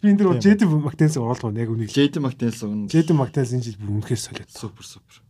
Би 0.00 0.08
энэ 0.10 0.18
дэр 0.18 0.38
Джейден 0.40 0.80
Мактенс 0.80 1.16
оруулах 1.16 1.52
яг 1.54 1.68
үнийг. 1.68 1.92
Джейден 1.92 2.22
Мактенс 2.24 2.62
уган. 2.62 2.86
Джейден 2.88 3.16
Мактенс 3.20 3.52
энэ 3.52 3.62
жил 3.62 3.76
бүр 3.76 4.00
үнэхээр 4.00 4.18
солиод. 4.18 4.50
Супер 4.50 4.82
супер. 4.82 5.20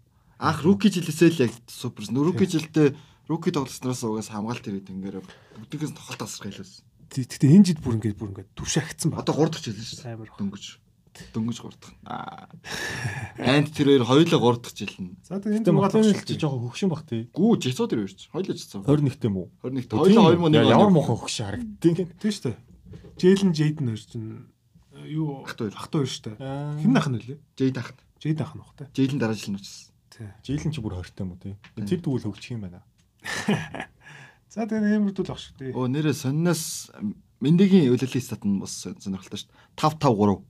Анх 0.43 0.67
руки 0.67 0.91
жилээсээ 0.91 1.31
л 1.39 1.43
яг 1.47 1.53
супер. 1.71 2.11
Руки 2.11 2.51
жилдээ 2.51 2.99
руки 3.31 3.55
тоглосноос 3.55 4.03
угаас 4.03 4.29
хамгаалт 4.35 4.67
ирээд 4.67 4.91
ингээд 4.91 5.23
бүгдээс 5.71 5.95
тоглолт 5.95 6.23
асрах 6.27 6.51
хэлсэн. 6.51 6.83
Тэгтээ 7.15 7.55
энэ 7.55 7.67
жил 7.71 7.79
бүр 7.79 7.95
ингээд 8.03 8.19
бүр 8.19 8.31
ингээд 8.35 8.51
түвшаагцсан 8.59 9.15
ба. 9.15 9.23
Одоо 9.23 9.39
3 9.39 9.55
дахь 9.55 9.62
жил 9.62 9.79
шүү. 9.79 10.03
Амар. 10.03 10.31
Дөнгөж. 10.35 10.65
Дөнгөж 11.31 11.59
3 11.62 11.79
дахь. 11.79 11.95
Аа. 12.09 12.51
Энд 13.39 13.71
тэр 13.71 14.03
хоёр 14.03 14.03
хоёулаа 14.03 14.59
3 14.59 14.67
дахь 14.67 14.75
жил 14.75 14.97
нь. 14.99 15.15
За 15.23 15.39
тэгээ 15.39 15.62
энэ 15.62 15.67
дугаар 15.71 15.93
Мактенс 15.95 16.25
чи 16.27 16.35
жоохон 16.35 16.67
хөгшин 16.67 16.91
бах 16.91 17.05
тий. 17.07 17.31
Гүү 17.31 17.62
жицоо 17.62 17.87
тэр 17.87 18.03
ирж. 18.09 18.27
Хоёулаа 18.35 18.57
жицоо. 18.59 18.83
21-т 18.83 19.29
юм 19.31 19.37
уу? 19.47 19.49
21 19.62 19.95
хоёулаа 19.95 20.35
2 20.35 20.43
мөн 20.43 20.51
нэг. 20.59 20.67
Ямар 20.73 20.91
муухай 20.91 21.17
хөгшин 21.21 21.47
харагдтыг. 21.47 22.19
Тийм 22.19 22.33
шүү 22.33 22.45
дээ. 22.51 22.57
Джейлен 23.21 23.53
Джейден 23.53 23.87
хоёр 23.93 24.01
чинь 24.03 24.49
э, 24.97 25.07
юу 25.12 25.45
Ах 25.45 25.53
хоёр. 25.55 25.77
ах 25.77 25.93
хоёр 25.93 26.09
шүү. 26.09 26.35
Хин 26.81 26.93
нах 26.97 27.07
нь 27.12 27.21
үлээ. 27.21 27.39
Жейд 27.61 27.77
ахт. 27.77 28.01
Джейден 28.19 28.43
ах 28.49 28.57
нь 28.57 28.62
бах 28.65 28.73
та. 28.73 28.89
Жейлэн 28.97 29.21
дараа 29.21 29.37
жил 29.37 29.53
нь 29.53 29.61
очсон. 29.61 29.92
Тий. 30.23 30.57
Жилэн 30.57 30.73
чи 30.73 30.81
бүр 30.83 30.94
20 31.02 31.15
таа 31.18 31.25
юм 31.26 31.34
уу 31.34 31.41
тий. 31.42 31.55
Тэр 31.75 32.01
тэгвэл 32.01 32.26
хөгжих 32.31 32.55
юм 32.55 32.62
байна. 32.67 32.83
За 34.52 34.67
тэгээ 34.68 35.02
нэмэрдүүл 35.02 35.33
ах 35.33 35.41
шүү 35.42 35.55
дээ. 35.59 35.75
Оо 35.75 35.89
нэрээ 35.91 36.15
сонноос 36.15 36.92
Мэндигийн 37.42 37.91
үлэлийн 37.91 38.23
стат 38.23 38.47
нь 38.47 38.62
бас 38.62 38.86
сонирхолтой 38.86 39.42
шүү 39.42 39.51
дээ. 39.51 39.59
5 39.75 39.99
5 39.99 40.47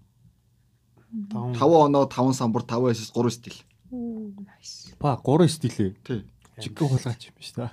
3. 1.16 1.56
5 1.56 1.88
оноо 1.88 2.04
5 2.04 2.36
самбар 2.36 2.64
5 2.68 2.92
эсэс 2.92 3.12
3 3.16 3.30
стил. 3.32 3.56
Nice. 3.92 4.92
Па 5.00 5.16
3 5.16 5.48
стилээ. 5.48 5.96
Тий. 6.04 6.20
Жигэн 6.60 6.88
хулгаач 6.88 7.32
юм 7.32 7.36
биш 7.40 7.52
та. 7.56 7.72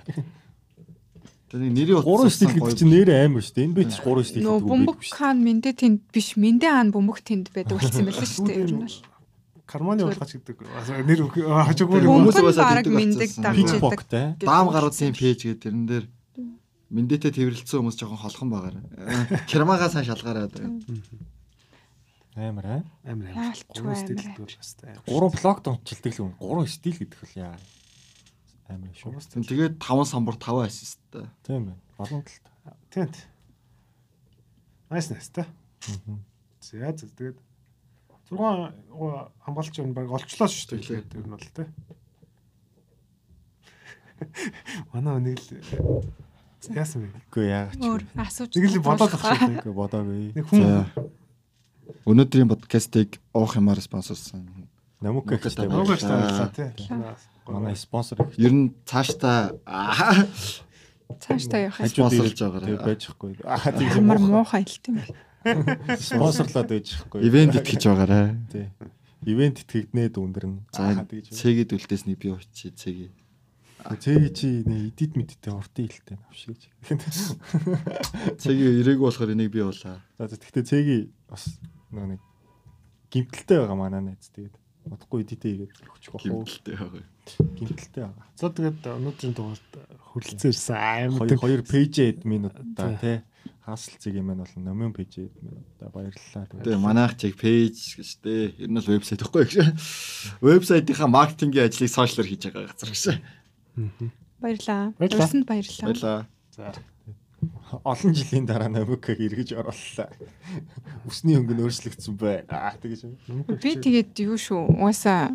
Тэр 1.50 1.66
нэг 1.66 1.72
нэрийн 1.76 2.00
3 2.00 2.30
стил 2.32 2.52
гэдэг 2.54 2.78
чинь 2.78 2.92
нэрээ 2.94 3.26
амар 3.28 3.42
шүү 3.44 3.54
дээ. 3.58 3.64
Энэ 3.68 3.76
бич 3.76 3.92
3 4.00 4.24
стил 4.24 4.44
гэдэг 4.46 4.70
бөмбөг 4.70 4.96
үү 4.96 5.02
биш. 5.04 5.12
хаан 5.12 5.38
мэндэ 5.44 5.70
тэнд 5.76 6.00
биш 6.14 6.28
мэндэ 6.38 6.68
хаан 6.70 6.88
бөмбөг 6.94 7.18
тэнд 7.26 7.50
байдаг 7.52 7.76
болсон 7.76 8.06
байлээ 8.06 8.28
шүү 8.38 8.46
дээ. 8.46 8.70
Бол. 9.70 9.72
Карманы 9.72 10.02
урлагч 10.10 10.34
гэдэг. 10.34 10.66
Нэр 11.06 11.20
хажуугүй 11.30 12.02
Хүмүүс 12.02 12.36
угаасаа 12.42 12.82
идэг. 12.82 13.78
поктай. 13.78 14.34
Даам 14.42 14.74
гаруудын 14.74 15.14
пэйж 15.14 15.46
гэдэг 15.46 15.62
тэрэн 15.62 15.86
дээр 15.86 16.06
Мэндэтэ 16.90 17.30
тэрвэрлсэн 17.30 17.86
хүмүүс 17.86 17.96
жоохон 18.02 18.18
холхон 18.18 18.50
байгаа. 18.50 18.82
Кермагаа 19.46 19.94
сайн 19.94 20.02
шалгаарай. 20.10 20.50
Амар 22.34 22.66
аа. 22.66 22.82
амар 23.06 23.30
Гурван 23.70 23.94
стил 23.94 24.18
амар. 24.18 24.26
гэдэг 24.26 24.42
бол 24.42 24.56
бас 24.58 24.74
таа. 24.74 24.98
3 25.06 25.30
блок 25.38 25.58
дончилдаг 25.62 26.12
л 26.18 26.22
юм. 26.26 26.34
3 26.42 26.66
стил 26.66 26.98
гэдэг 26.98 27.14
хөл 27.14 27.34
яа. 27.46 27.54
Амар 28.66 28.90
шүү. 28.90 29.22
Тэгээд 29.22 29.78
5 29.78 30.02
самбар 30.10 30.34
5 30.34 30.66
ассист. 30.66 30.98
Тийм 31.46 31.70
байна. 31.70 31.78
Олон 31.94 32.26
талтай. 32.26 32.74
Тийм. 32.90 33.06
Найс 34.90 35.10
найс 35.14 35.28
та. 35.30 35.46
За 36.58 36.90
за 36.90 37.06
тэгээд 37.06 37.38
6 38.30 38.74
хамгаалч 39.44 39.76
нь 39.82 39.94
баг 39.94 40.08
олчлоо 40.10 40.48
шүү 40.48 40.78
дээ. 40.78 41.04
Тэгээд 41.04 41.18
ер 41.18 41.26
нь 41.26 41.34
бол 41.34 41.50
тэ. 41.50 41.66
Манай 44.92 45.18
нэг 45.20 45.38
л 45.40 45.50
яасан 46.70 47.10
бэ? 47.10 47.18
Үгүй 47.30 47.46
яагаад 47.50 47.74
ч. 47.74 47.82
Өөр 47.82 48.02
асууж. 48.14 48.52
Нэг 48.54 48.70
л 48.70 48.84
бодоод 48.86 49.14
дээ. 49.18 49.60
Үгүй 49.66 49.74
бодоогүй. 49.74 50.30
Нэг 50.36 50.46
хүн. 50.46 50.86
Өнөөдрийн 52.06 52.50
подкастыг 52.52 53.18
уух 53.34 53.58
юмар 53.58 53.80
спонсорсон. 53.82 54.46
Намук 55.02 55.26
гэхтэй. 55.26 55.66
Нөгөө 55.66 55.98
ч 55.98 56.04
таарлаа 56.06 56.52
тий. 56.54 56.70
Манай 57.50 57.74
спонсор. 57.74 58.20
Ер 58.38 58.52
нь 58.54 58.76
цаашдаа 58.86 59.58
аа, 59.66 60.28
Цааш 61.18 61.50
та 61.50 61.58
явах 61.58 61.82
спонсорлж 61.90 62.38
байгаарай. 62.38 62.70
Тэг 62.70 62.86
байжхгүй. 62.86 63.32
Аа 63.42 63.72
тийм 63.74 64.06
Амар 64.06 64.22
муухай 64.22 64.62
хэлт 64.62 64.86
юм 64.86 65.02
байна. 65.02 65.29
Спонсорлоод 65.42 66.68
байжхгүй. 66.68 67.20
Ивент 67.24 67.56
итгэж 67.56 67.82
байгаарай. 67.88 68.36
Тий. 68.52 68.66
Ивент 69.24 69.64
итгэгднээд 69.64 70.20
өндөрн. 70.20 70.68
За 70.72 70.92
цэгэд 71.08 71.72
үлдээсний 71.76 72.16
би 72.16 72.32
уучи 72.32 72.72
цэгээ. 72.72 73.10
Цэги 73.80 74.28
чи 74.36 74.48
нэ 74.68 74.92
эдит 74.92 75.16
мэдтэй 75.16 75.52
уртын 75.56 75.88
хэлтэй 75.88 76.16
навш 76.20 76.42
гэж. 76.52 76.62
Цэгийн 78.36 78.84
ирээгүй 78.84 79.08
болохоор 79.08 79.32
энийг 79.32 79.48
би 79.48 79.64
болаа. 79.64 80.04
За 80.20 80.36
тэгтээ 80.36 80.68
цэги 80.68 80.98
бас 81.24 81.56
нөгөө 81.88 82.16
нэг 82.16 82.20
гимтэлтэй 83.08 83.56
байгаа 83.64 83.78
манай 83.80 84.04
найз 84.04 84.28
тэгээд 84.36 84.59
удахгүй 84.85 85.25
эдитээ 85.25 85.51
игээд 85.65 85.73
өгчих 85.89 86.13
واخ 86.13 86.25
уу. 86.29 86.45
Гимтэлтэй 86.45 86.75
байгаа. 86.77 87.03
Гимтэлтэй 87.57 88.03
байгаа. 88.05 88.25
За 88.37 88.49
тэгээд 88.53 88.79
өнөөдрийн 88.85 89.33
дугаарт 89.33 89.71
хөрөлцөн 90.13 90.51
ирсэн 90.53 90.77
амар 90.77 91.19
Хоёр 91.25 91.41
хоёр 91.41 91.61
пэйж 91.65 91.93
админ 92.05 92.43
Тий. 92.45 92.61
удаа 92.61 92.91
тий. 93.01 93.17
Хаасалцэг 93.65 94.13
юм 94.13 94.29
байна 94.29 94.45
бол 94.45 94.61
номын 94.61 94.93
пэйж 94.93 95.11
админ 95.25 95.57
удаа 95.57 95.89
баярлалаа. 95.89 96.45
Тэгээ 96.61 96.85
манайх 96.85 97.17
чиг 97.17 97.33
пэйж 97.33 97.97
гэж 97.97 98.09
дээ. 98.21 98.43
Ер 98.61 98.69
нь 98.69 98.77
бол 98.77 98.93
вебсайт 98.93 99.25
ихгүй 99.25 99.43
гэж. 99.49 99.73
Вебсайтынхаа 100.45 101.09
маркетингийн 101.09 101.65
ажлыг 101.65 101.89
сошиалар 101.89 102.29
хийж 102.29 102.41
байгаа 102.45 102.69
газар 102.69 102.93
гэж. 102.93 103.03
Баярлаа. 104.37 104.93
Баярлаа. 105.01 105.25
Урсанд 105.25 105.45
баярлаа. 105.49 105.89
Баялаа. 105.89 106.19
За 106.53 106.73
олон 107.84 108.12
жилийн 108.14 108.46
дараа 108.46 108.68
номикаг 108.68 109.20
эргэж 109.20 109.54
орууллаа. 109.54 110.10
Үсний 111.06 111.38
өнгө 111.38 111.54
нь 111.54 111.62
өөрчлөгдсөн 111.62 112.14
бай. 112.18 112.42
Аа 112.50 112.74
тэгэж 112.76 113.00
юм. 113.06 113.14
Би 113.46 113.78
тэгээд 113.78 114.18
юу 114.26 114.36
шүү. 114.36 114.80
Угаасаа 114.80 115.30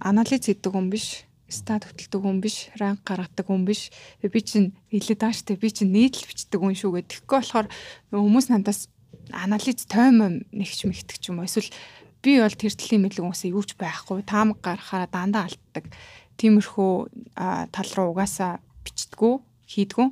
анализ 0.00 0.44
хийдэг 0.44 0.72
хүн 0.72 0.92
биш. 0.92 1.24
Стат 1.50 1.88
хөтэлдэг 1.88 2.22
хүн 2.22 2.38
биш, 2.38 2.70
ранг 2.78 3.02
гаргадаг 3.02 3.46
хүн 3.48 3.66
биш. 3.66 3.90
Би 4.22 4.40
чинь 4.40 4.70
хэлээд 4.92 5.18
байгаа 5.18 5.34
штэ. 5.34 5.58
Би 5.58 5.68
чинь 5.74 5.90
нийтлэл 5.90 6.30
бичдэг 6.30 6.60
хүн 6.62 6.78
шүү 6.78 6.90
гэх. 6.94 7.10
Тэгэхгүй 7.10 7.38
болохоор 7.42 7.66
хүмүүс 8.14 8.46
надаас 8.54 8.86
анализ 9.34 9.82
тойм 9.90 10.46
нэгч 10.54 10.86
мэгдэг 10.86 11.18
ч 11.18 11.34
юм 11.34 11.42
уу. 11.42 11.50
Эсвэл 11.50 11.74
би 12.22 12.38
бол 12.38 12.54
тэр 12.54 12.70
төлөлийн 12.70 13.02
мэдлэг 13.02 13.24
угаасаа 13.26 13.50
юу 13.50 13.64
ч 13.66 13.74
байхгүй. 13.74 14.22
Таам 14.22 14.54
гарахаараа 14.62 15.10
дандаа 15.10 15.50
алддаг. 15.50 15.90
Тиймэрхүү 16.38 16.92
тал 17.34 17.90
руу 17.98 18.14
угаасаа 18.14 18.62
бичдэггүй, 18.86 19.34
хийдэггүй. 19.66 20.08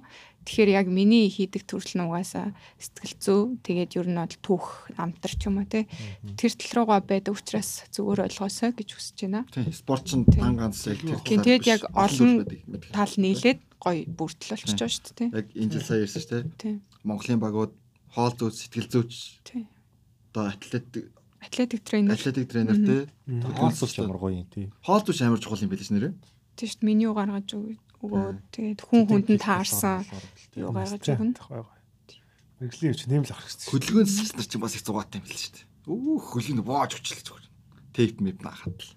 Тэгэхээр 0.48 0.70
яг 0.80 0.86
миний 0.88 1.28
хийдэг 1.28 1.68
төрөл 1.68 1.92
нь 1.92 2.04
угаасаа 2.08 2.56
сэтгэл 2.80 3.20
зүй 3.20 3.40
тэгээд 3.60 4.00
ер 4.00 4.08
нь 4.08 4.16
бол 4.16 4.32
түүх 4.40 4.64
амтар 4.96 5.32
ч 5.36 5.44
юм 5.44 5.60
уу 5.60 5.68
те 5.68 5.84
тэр 6.40 6.52
тал 6.56 6.72
руугаа 6.88 7.04
байдаг 7.04 7.36
учраас 7.36 7.84
зүгээр 7.92 8.24
ойлгоосоо 8.32 8.72
гэж 8.72 8.88
хүсэж 8.96 9.16
байна. 9.28 9.44
Тийм, 9.52 9.68
спорт 9.76 10.08
Тийм. 10.08 10.24
тан 10.24 10.56
ганц 10.56 10.88
яг 10.88 11.04
тэр 11.04 11.20
Тийм, 11.20 11.44
талаар 11.44 11.44
тэгээд 11.44 11.64
яг 11.68 11.82
олон. 11.92 12.32
Тал 12.96 13.12
нийлээд 13.20 13.60
гоё 13.76 14.08
бүртэл 14.08 14.56
болчихж 14.56 14.72
байгаа 14.72 14.88
шүү 14.88 15.14
дээ. 15.20 15.28
Яг 15.36 15.46
энэ 15.52 15.72
жил 15.76 15.84
сая 15.84 16.00
ярьсан 16.08 16.22
шүү 16.24 16.32
дээ. 16.56 16.76
Монголын 17.04 17.40
багууд 17.44 17.72
хоол 18.16 18.32
зүйч, 18.32 18.54
сэтгэл 18.56 18.88
зүйч, 18.88 19.12
Тийм. 19.44 19.68
одоо 20.32 20.48
атлет 20.48 21.12
Атлетик 21.38 21.84
тренер 21.86 22.16
атлетик 22.18 22.48
тренер 22.50 22.76
те. 22.82 22.96
Хоолсолч 23.28 24.00
ямар 24.00 24.16
гоё 24.18 24.42
юм 24.42 24.48
тий. 24.50 24.72
Хоол 24.82 25.04
зүйч 25.04 25.20
амар 25.22 25.38
чухал 25.38 25.60
юм 25.60 25.70
байл 25.70 25.84
ш 25.84 25.92
нэрэ. 25.92 26.10
тийм 26.58 26.66
шүү 26.72 26.80
дээ. 26.82 26.88
Меню 26.88 27.14
гаргаж 27.14 27.46
өг- 27.54 27.78
өгөө. 28.02 28.38
Тэгээд 28.54 28.80
хүн 28.84 29.02
хүнд 29.08 29.28
нь 29.34 29.42
таарсан 29.42 30.06
юу 30.54 30.70
гаргаж 30.72 31.04
өгнө. 31.08 31.34
Мэргэжлийн 32.58 32.92
өвч 32.94 33.02
нэм 33.06 33.22
л 33.22 33.32
авах 33.34 33.46
хэрэгтэй. 33.46 33.70
Хөдөлгөөн 33.70 34.06
засагч 34.06 34.34
нар 34.34 34.48
чинь 34.50 34.62
бас 34.62 34.74
их 34.74 34.82
зугаатай 34.82 35.18
юм 35.22 35.26
байл 35.30 35.38
шүү 35.38 35.54
дээ. 35.54 35.66
Өөх 35.88 36.24
хөлийг 36.34 36.66
боож 36.66 36.90
өчлөө 36.98 37.22
зүгээр. 37.22 37.46
Тэгт 37.94 38.18
мэд 38.18 38.38
нахад 38.42 38.78
л. 38.82 38.94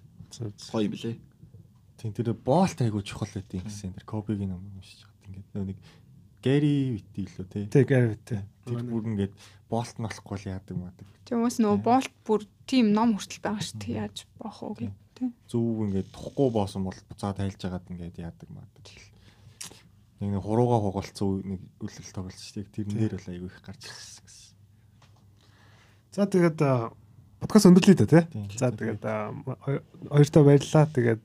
Гоё 0.74 0.86
юм 0.86 0.94
билэ. 0.98 1.18
Тийм 2.02 2.10
тэр 2.10 2.34
боолт 2.34 2.78
айгуу 2.82 3.06
чухал 3.06 3.30
байдیں۔ 3.30 3.62
гэсэн 3.62 3.94
тэр 3.94 4.06
Кобигийн 4.06 4.50
ном 4.50 4.66
уншиж 4.74 5.06
хат 5.06 5.22
ингээд 5.30 5.46
нөгөө 5.54 5.68
нэг 5.70 5.78
Гэри 6.42 6.98
Вити 6.98 7.22
лөө 7.30 7.46
тий. 7.46 7.64
Тэг 7.70 7.86
гэрвэтэй. 7.86 8.42
Тэр 8.66 8.82
бүр 8.82 9.06
ингээд 9.14 9.34
боолт 9.70 9.94
нь 9.94 10.02
болохгүй 10.02 10.36
л 10.42 10.50
яадаг 10.50 10.74
маадаг. 10.74 11.06
Тийм 11.22 11.46
бас 11.46 11.62
нөгөө 11.62 11.78
болт 11.86 12.14
бүр 12.26 12.42
тийм 12.66 12.90
ном 12.90 13.14
хүртэл 13.14 13.46
байгаа 13.46 13.62
шүү 13.62 13.78
дээ. 13.78 13.94
Яаж 14.02 14.26
боох 14.42 14.58
уу 14.66 14.74
гэх. 14.74 14.90
Зөв 15.48 15.84
ингээд 15.86 16.08
тухгүй 16.12 16.48
боосон 16.50 16.84
бол 16.88 16.96
буцаад 17.08 17.36
тайлж 17.38 17.60
агаад 17.64 17.86
ингээд 17.90 18.16
яадаг 18.18 18.48
маадаг. 18.48 18.86
Нэг 20.22 20.28
нэг 20.38 20.42
хурууга 20.42 20.78
хугалцсан 20.80 21.42
нэг 21.42 21.60
үлрэл 21.82 22.12
дээ. 22.14 22.66
Тэрэн 22.72 22.94
дээр 22.96 23.14
бол 23.18 23.28
аягүй 23.30 23.48
их 23.50 23.58
гарч 23.66 23.82
ирсэн 23.90 24.22
гэсэн. 24.22 24.54
За 26.12 26.26
тэгээд 26.30 26.58
подкаст 27.42 27.66
өндөрлөе 27.66 27.96
да 27.98 28.06
тий. 28.06 28.22
За 28.58 28.70
тэгээд 28.70 29.02
а, 29.02 29.34
хоёр- 29.66 29.84
хоёртоо 30.08 30.42
баярлалаа. 30.46 30.86
Тэгээд 30.94 31.24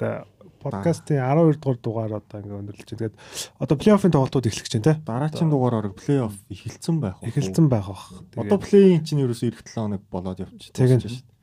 подкастын 0.58 1.22
12 1.22 1.62
дугаар 1.62 1.78
дугаар 1.78 2.12
одоо 2.18 2.38
ингээ 2.42 2.58
өндөрлөж 2.58 2.90
байна. 2.90 2.98
Тэгээд 2.98 3.16
одоо 3.62 3.76
плей-оффын 3.78 4.12
тоглолтууд 4.18 4.48
эхлэх 4.50 4.66
гэж 4.66 4.74
байна 4.82 4.88
тий. 4.90 4.98
Дараагийн 5.06 5.50
дугаараар 5.54 5.88
плей-офф 5.94 6.36
эхэлсэн 6.50 6.96
байх. 7.00 7.22
уу? 7.22 7.30
Эхэлсэн 7.30 7.66
байх 7.70 7.86
бах. 7.88 8.04
Одоо 8.34 8.58
плей-ин 8.58 9.06
чинь 9.06 9.22
ерөөсөө 9.22 9.54
эх 9.54 9.62
7 9.62 9.78
хоног 9.78 10.02
болоод 10.10 10.40
явчих. 10.42 10.74
Тэгээд. 10.74 11.06
шүү 11.06 11.22
дээ. 11.22 11.37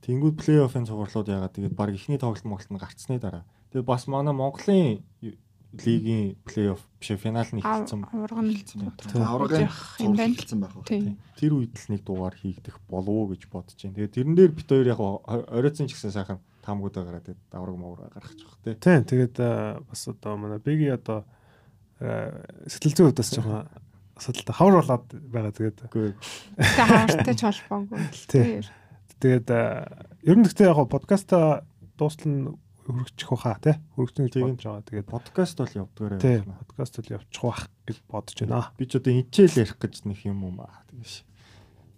Тэнгүүд 0.00 0.36
плей-оффын 0.40 0.88
цуглуулууд 0.88 1.28
ягаад 1.28 1.54
тэгээд 1.54 1.76
баг 1.76 1.92
ихний 1.92 2.16
тоглолт 2.16 2.44
моглолт 2.48 2.72
нь 2.72 2.80
гарцсны 2.80 3.20
дараа. 3.20 3.44
Тэгээд 3.72 3.84
бас 3.84 4.08
манай 4.08 4.32
Монголын 4.32 5.04
лигийн 5.76 6.36
плей-офф 6.44 6.82
биш 6.98 7.14
финал 7.20 7.46
нь 7.52 7.60
эхэлсэн. 7.62 8.02
аварга 8.10 8.42
нь 8.42 8.56
Аврагын 9.22 9.68
юм 10.02 10.16
байна. 10.16 10.34
хэлсэн 10.34 10.60
байх 10.60 10.74
уу. 10.74 10.88
Тийм. 10.88 11.18
Тэр 11.38 11.52
үед 11.54 11.76
л 11.78 11.86
нэг 11.94 12.02
дугаар 12.02 12.34
хийгдэх 12.34 12.80
болов 12.90 13.14
уу 13.14 13.30
гэж 13.30 13.46
бодож 13.46 13.78
байна. 13.78 13.94
Тэгээд 13.94 14.14
тэрэн 14.18 14.34
дээр 14.34 14.50
бит 14.50 14.66
хоёр 14.66 14.88
яг 14.90 14.98
оройтсан 14.98 15.86
ч 15.86 15.94
гэсэн 15.94 16.10
сайхан 16.10 16.40
таамгуудаа 16.66 17.04
гараад 17.06 17.24
тэгээд 17.30 17.42
давраг 17.52 17.76
мовроо 17.78 18.10
гаргаж 18.10 18.40
байгаа 18.42 18.64
те. 18.66 18.74
Тийм 18.74 19.04
тэгээд 19.06 19.36
бас 19.86 20.00
одоо 20.08 20.34
манай 20.36 20.58
Бэги 20.58 20.90
одоо 20.90 21.22
сэтгэл 22.00 22.96
зүйн 22.96 23.08
хувьдас 23.14 23.30
жоохон 23.30 23.68
асуудалтай 24.18 24.54
хавар 24.58 24.74
болоод 24.82 25.06
байгаа 25.12 25.54
тэгээд 25.54 25.78
Үгүй 25.86 26.12
Тэ 26.58 26.82
хавартай 26.82 27.34
ч 27.38 27.42
холбоогүй. 27.46 27.98
Тий. 28.26 28.64
Тэгээд 29.20 29.48
ер 30.24 30.36
нь 30.36 30.44
гэхдээ 30.44 30.68
яг 30.72 30.88
подкаста 30.88 31.64
дуустал 31.96 32.32
нь 32.32 32.48
хөргөчих 32.90 33.30
баха 33.30 33.58
тий. 33.62 33.76
Хөргөсөн 33.94 34.24
гэж 34.26 34.34
бодож 34.40 34.64
байгаа. 34.64 34.88
Тэгээд 34.88 35.08
подкаст 35.12 35.56
бол 35.60 35.74
явдгаарай. 35.78 36.18
тий 36.20 36.38
подкаст 36.42 36.94
л 36.98 37.12
явчих 37.14 37.42
бах 37.44 37.62
гэж 37.86 37.96
бодож 38.08 38.36
байна. 38.40 38.72
Би 38.80 38.84
ч 38.88 38.92
одоо 38.98 39.12
энчээл 39.14 39.60
ярих 39.62 39.76
гэж 39.78 39.94
нэг 40.08 40.18
юм 40.26 40.44
уу 40.44 40.52
маа 40.56 40.82
тэгэж. 40.90 41.12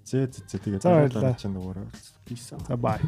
Зээ 0.05 0.27
зээ 0.29 0.61
тэгээд 0.61 0.83
За, 0.83 0.91
баярлалаа. 0.91 1.39
чинь 1.39 1.55
дугаараа. 1.55 1.87
Peace 2.27 2.53
out. 2.53 2.67
За 2.67 2.77
бай. 2.77 3.01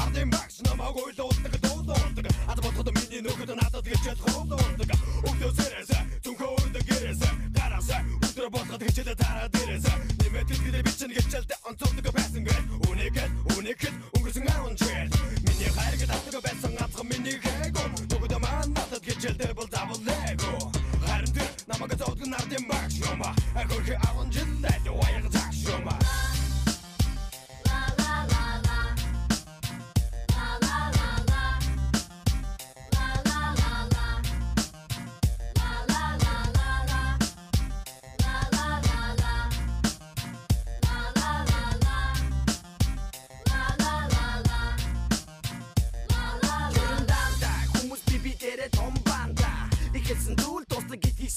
Ардын 0.00 0.30
багш 0.30 0.60
намайг 0.66 0.96
ойлуулдаг 0.96 1.69
дуулуулдаг 1.90 2.26
ад 2.46 2.58
бодход 2.62 2.88
миний 2.94 3.20
нөхөд 3.20 3.50
надад 3.58 3.84
гэж 3.84 4.04
хуулуулдаг 4.22 4.90
өгдөөсөрөөс 5.26 5.90
зүнхөө 6.24 6.50
өрдөг 6.62 6.84
гэрээс 6.86 7.22
гараас 7.56 7.90
өдөр 8.26 8.48
бодход 8.54 8.82
хичээлээ 8.86 9.16
тараад 9.18 9.54
ирээс 9.62 9.86
нэмээд 10.22 10.48
хэлгээд 10.50 10.86
бичнэ 10.86 11.14
хичээлдээ 11.18 11.58
онцолдог 11.66 12.06
байсан 12.14 12.42
гэр 12.46 12.62
үнэгэд 12.86 13.32
үнэгэд 13.58 13.94
өнгөрсөн 14.14 14.44
10 14.46 14.78
жил 14.78 15.10
миний 15.46 15.70
хайрыг 15.74 16.02
татдаг 16.06 16.42
байсан 16.46 16.72
ганцхан 16.78 17.06
миний 17.10 17.36
хэго 17.42 17.82
нөхөд 17.90 18.34
маань 18.38 18.70
надад 18.70 19.02
хичээлдээ 19.02 19.52
бол 19.58 19.68
давал 19.74 20.00
лего 20.06 20.52
харин 21.06 21.32
тэр 21.34 21.50
намайг 21.66 21.92
зовдөг 21.98 22.28
ардын 22.38 22.64
багш 22.70 22.94
юма 23.02 23.30
хөрхи 23.54 23.94
аван 24.06 24.28
жилдээ 24.30 24.78
дуяг 24.86 25.26
тагш 25.26 25.26
юма 25.26 25.29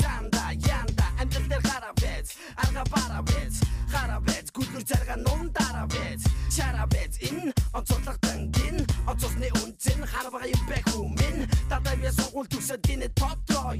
санда 0.01 0.43
янда 0.51 1.05
Амьдрал 1.21 1.47
дээр 1.47 1.63
харабэц 1.69 2.27
арга 2.63 2.83
барабэц 2.93 3.55
харабэц 3.91 4.47
гүлгэр 4.55 4.83
зарга 4.89 5.15
нун 5.25 5.45
дарабэц 5.57 6.21
шарабэц 6.55 7.13
ин 7.29 7.53
онцлогтон 7.73 8.51
гин 8.51 8.77
онцосны 9.07 9.47
үнцэн 9.61 9.99
харбага 10.11 10.47
юм 10.47 10.63
бэ 10.69 10.77
хүмин 11.73 11.83
татавья 11.83 12.11
сонгол 12.11 12.45
төсөд 12.47 12.81
гинэ 12.85 13.07
тотроо 13.17 13.73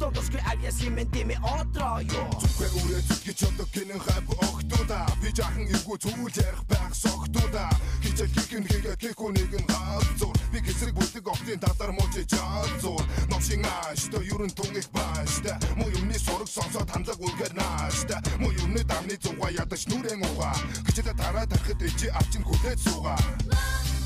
додосгүй 0.00 0.40
авьяс 0.50 0.80
хэмэн 0.80 1.08
дэмэ 1.10 1.36
отроо 1.42 2.02
Зүгээр 2.02 2.74
үрээ 2.82 3.02
зүтгэж 3.06 3.40
одоо 3.46 3.66
гинэн 3.74 4.00
хайп 4.00 4.28
охтуда 4.42 5.06
би 5.22 5.30
жаахан 5.30 5.66
эвгүй 5.70 5.98
зүйл 5.98 6.34
ярих 6.34 6.64
байх 6.66 6.94
согтуда. 6.94 7.70
Хичээл 8.02 8.34
гихэн 8.34 8.64
хийгээ 8.66 8.96
гэхүү 8.98 9.30
нэг 9.38 9.52
нь 9.54 9.68
гаалзуур 9.70 10.36
би 10.52 10.58
гэсрэг 10.60 10.94
бүлэг 10.94 11.26
октын 11.28 11.60
татар 11.60 11.92
мууч 11.92 12.14
чаалзуур 12.26 13.04
новшин 13.30 13.64
аашта 13.64 14.18
ерөн 14.18 14.50
тунгих 14.50 14.88
баашта 14.90 15.58
муу 15.78 15.90
юмны 15.90 16.18
сураг 16.18 16.48
сонсоод 16.48 16.90
хандлага 16.90 17.22
үлгээр 17.22 17.54
наашта 17.54 18.22
муу 18.38 18.52
юмны 18.52 18.82
дамны 18.82 19.14
зугаа 19.22 19.50
ядаж 19.50 19.86
нүрэн 19.86 20.26
угаа 20.34 20.56
хичээлээ 20.86 21.14
тараа 21.14 21.46
тарахад 21.46 21.82
ичи 21.82 22.08
авчин 22.10 22.42
хүлээж 22.42 22.78
суугаа 22.82 23.18
Эсэ 23.18 23.97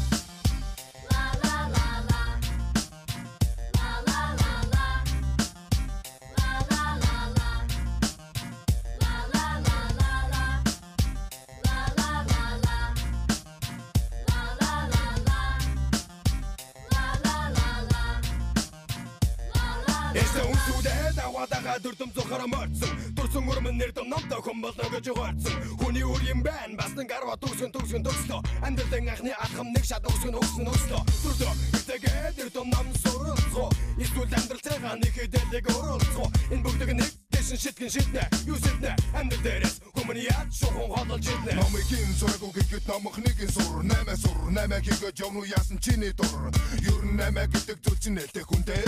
даваатага 21.42 21.78
дүрдэм 21.82 22.10
зохор 22.14 22.46
морцсон 22.46 22.92
Дурсан 23.16 23.48
өрмөн 23.50 23.78
нэрдэм 23.78 24.06
номтой 24.08 24.40
хүн 24.42 24.62
болно 24.62 24.86
гэж 24.94 25.08
угаарцсан 25.10 25.54
Хүний 25.80 26.04
үр 26.06 26.22
юм 26.22 26.42
байна. 26.42 26.76
Бас 26.78 26.92
нэг 26.94 27.10
арва 27.10 27.34
төгсөн 27.42 27.72
төгсөн 27.74 28.04
төгслөө. 28.06 28.40
Амьдралын 28.62 29.10
анхны 29.10 29.32
алхам 29.34 29.72
нэг 29.74 29.84
шат 29.84 30.06
өгсөн 30.06 30.38
өгсөн 30.38 30.70
өгслөө 30.70 31.02
Дүрдөө 31.22 31.52
итэгээ 31.80 32.30
дэрдэм 32.38 32.68
ном 32.70 32.88
суралцгоо 33.02 33.68
Эсвэл 33.98 34.34
амьдрал 34.38 34.62
цайгаа 34.62 34.94
нэг 35.02 35.14
хэдэлэг 35.18 35.66
уралцгоо 35.74 36.28
Энэ 36.54 36.62
бүгдэг 36.62 36.90
нэг 36.94 37.10
дэшин 37.42 37.58
шитгэн 37.58 37.90
шитнэ. 37.90 38.22
Юу 38.46 38.56
сэтнэ 38.56 38.94
амьдрал 39.18 39.42
дээрээс 39.42 39.76
Хүмүүн 39.98 40.18
яд 40.30 40.48
шухан 40.54 40.88
хололж 40.94 41.26
иднэ 41.26 41.52
Номын 41.58 42.14
сураг 42.14 42.42
үгэхэд 42.42 42.86
номох 42.86 43.18
нэгэн 43.18 43.50
сур. 43.50 43.82
Наймаа 43.82 44.16
сур 44.16 44.38
наймаа 44.50 44.78
хийгээд 44.78 45.18
явну 45.18 45.42
яасан 45.42 45.78
чиний 45.82 46.12
дур? 46.14 46.54
Нь 47.02 47.18
наймаа 47.18 47.46
гэдэг 47.50 47.82
зүйл 47.82 47.98
чинь 47.98 48.14
нэлтэй 48.14 48.46
хүнтэй 48.46 48.78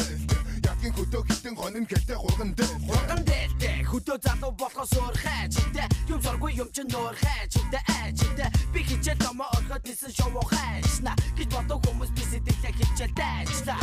Ядгийн 0.62 0.94
хөдөө 0.94 1.22
хитэн 1.26 1.56
хонин 1.58 1.86
гэлтэй 1.86 2.14
хурган 2.16 2.54
дээр 2.54 2.78
Хурган 2.86 3.22
дээлтэй 3.26 3.82
хөдөө 3.90 4.16
залуу 4.22 4.52
болохоос 4.54 4.92
өөр 5.02 5.16
хайчтай 5.18 5.88
юм 6.06 6.20
зоргүй 6.22 6.52
юм 6.54 6.70
чин 6.70 6.86
нөр 6.94 7.14
хайчтай 7.18 7.82
айчтай 7.90 8.48
би 8.70 8.80
хичээл 8.86 9.18
томоо 9.18 9.50
орхоод 9.58 9.82
нисэн 9.82 10.14
шоу 10.14 10.46
хайчна 10.46 11.12
гэж 11.34 11.48
бодох 11.50 11.82
хүмүүс 11.84 12.10
би 12.14 12.22
сэтгэлээ 12.22 12.72
хичээл 12.78 13.14
дайчла 13.18 13.76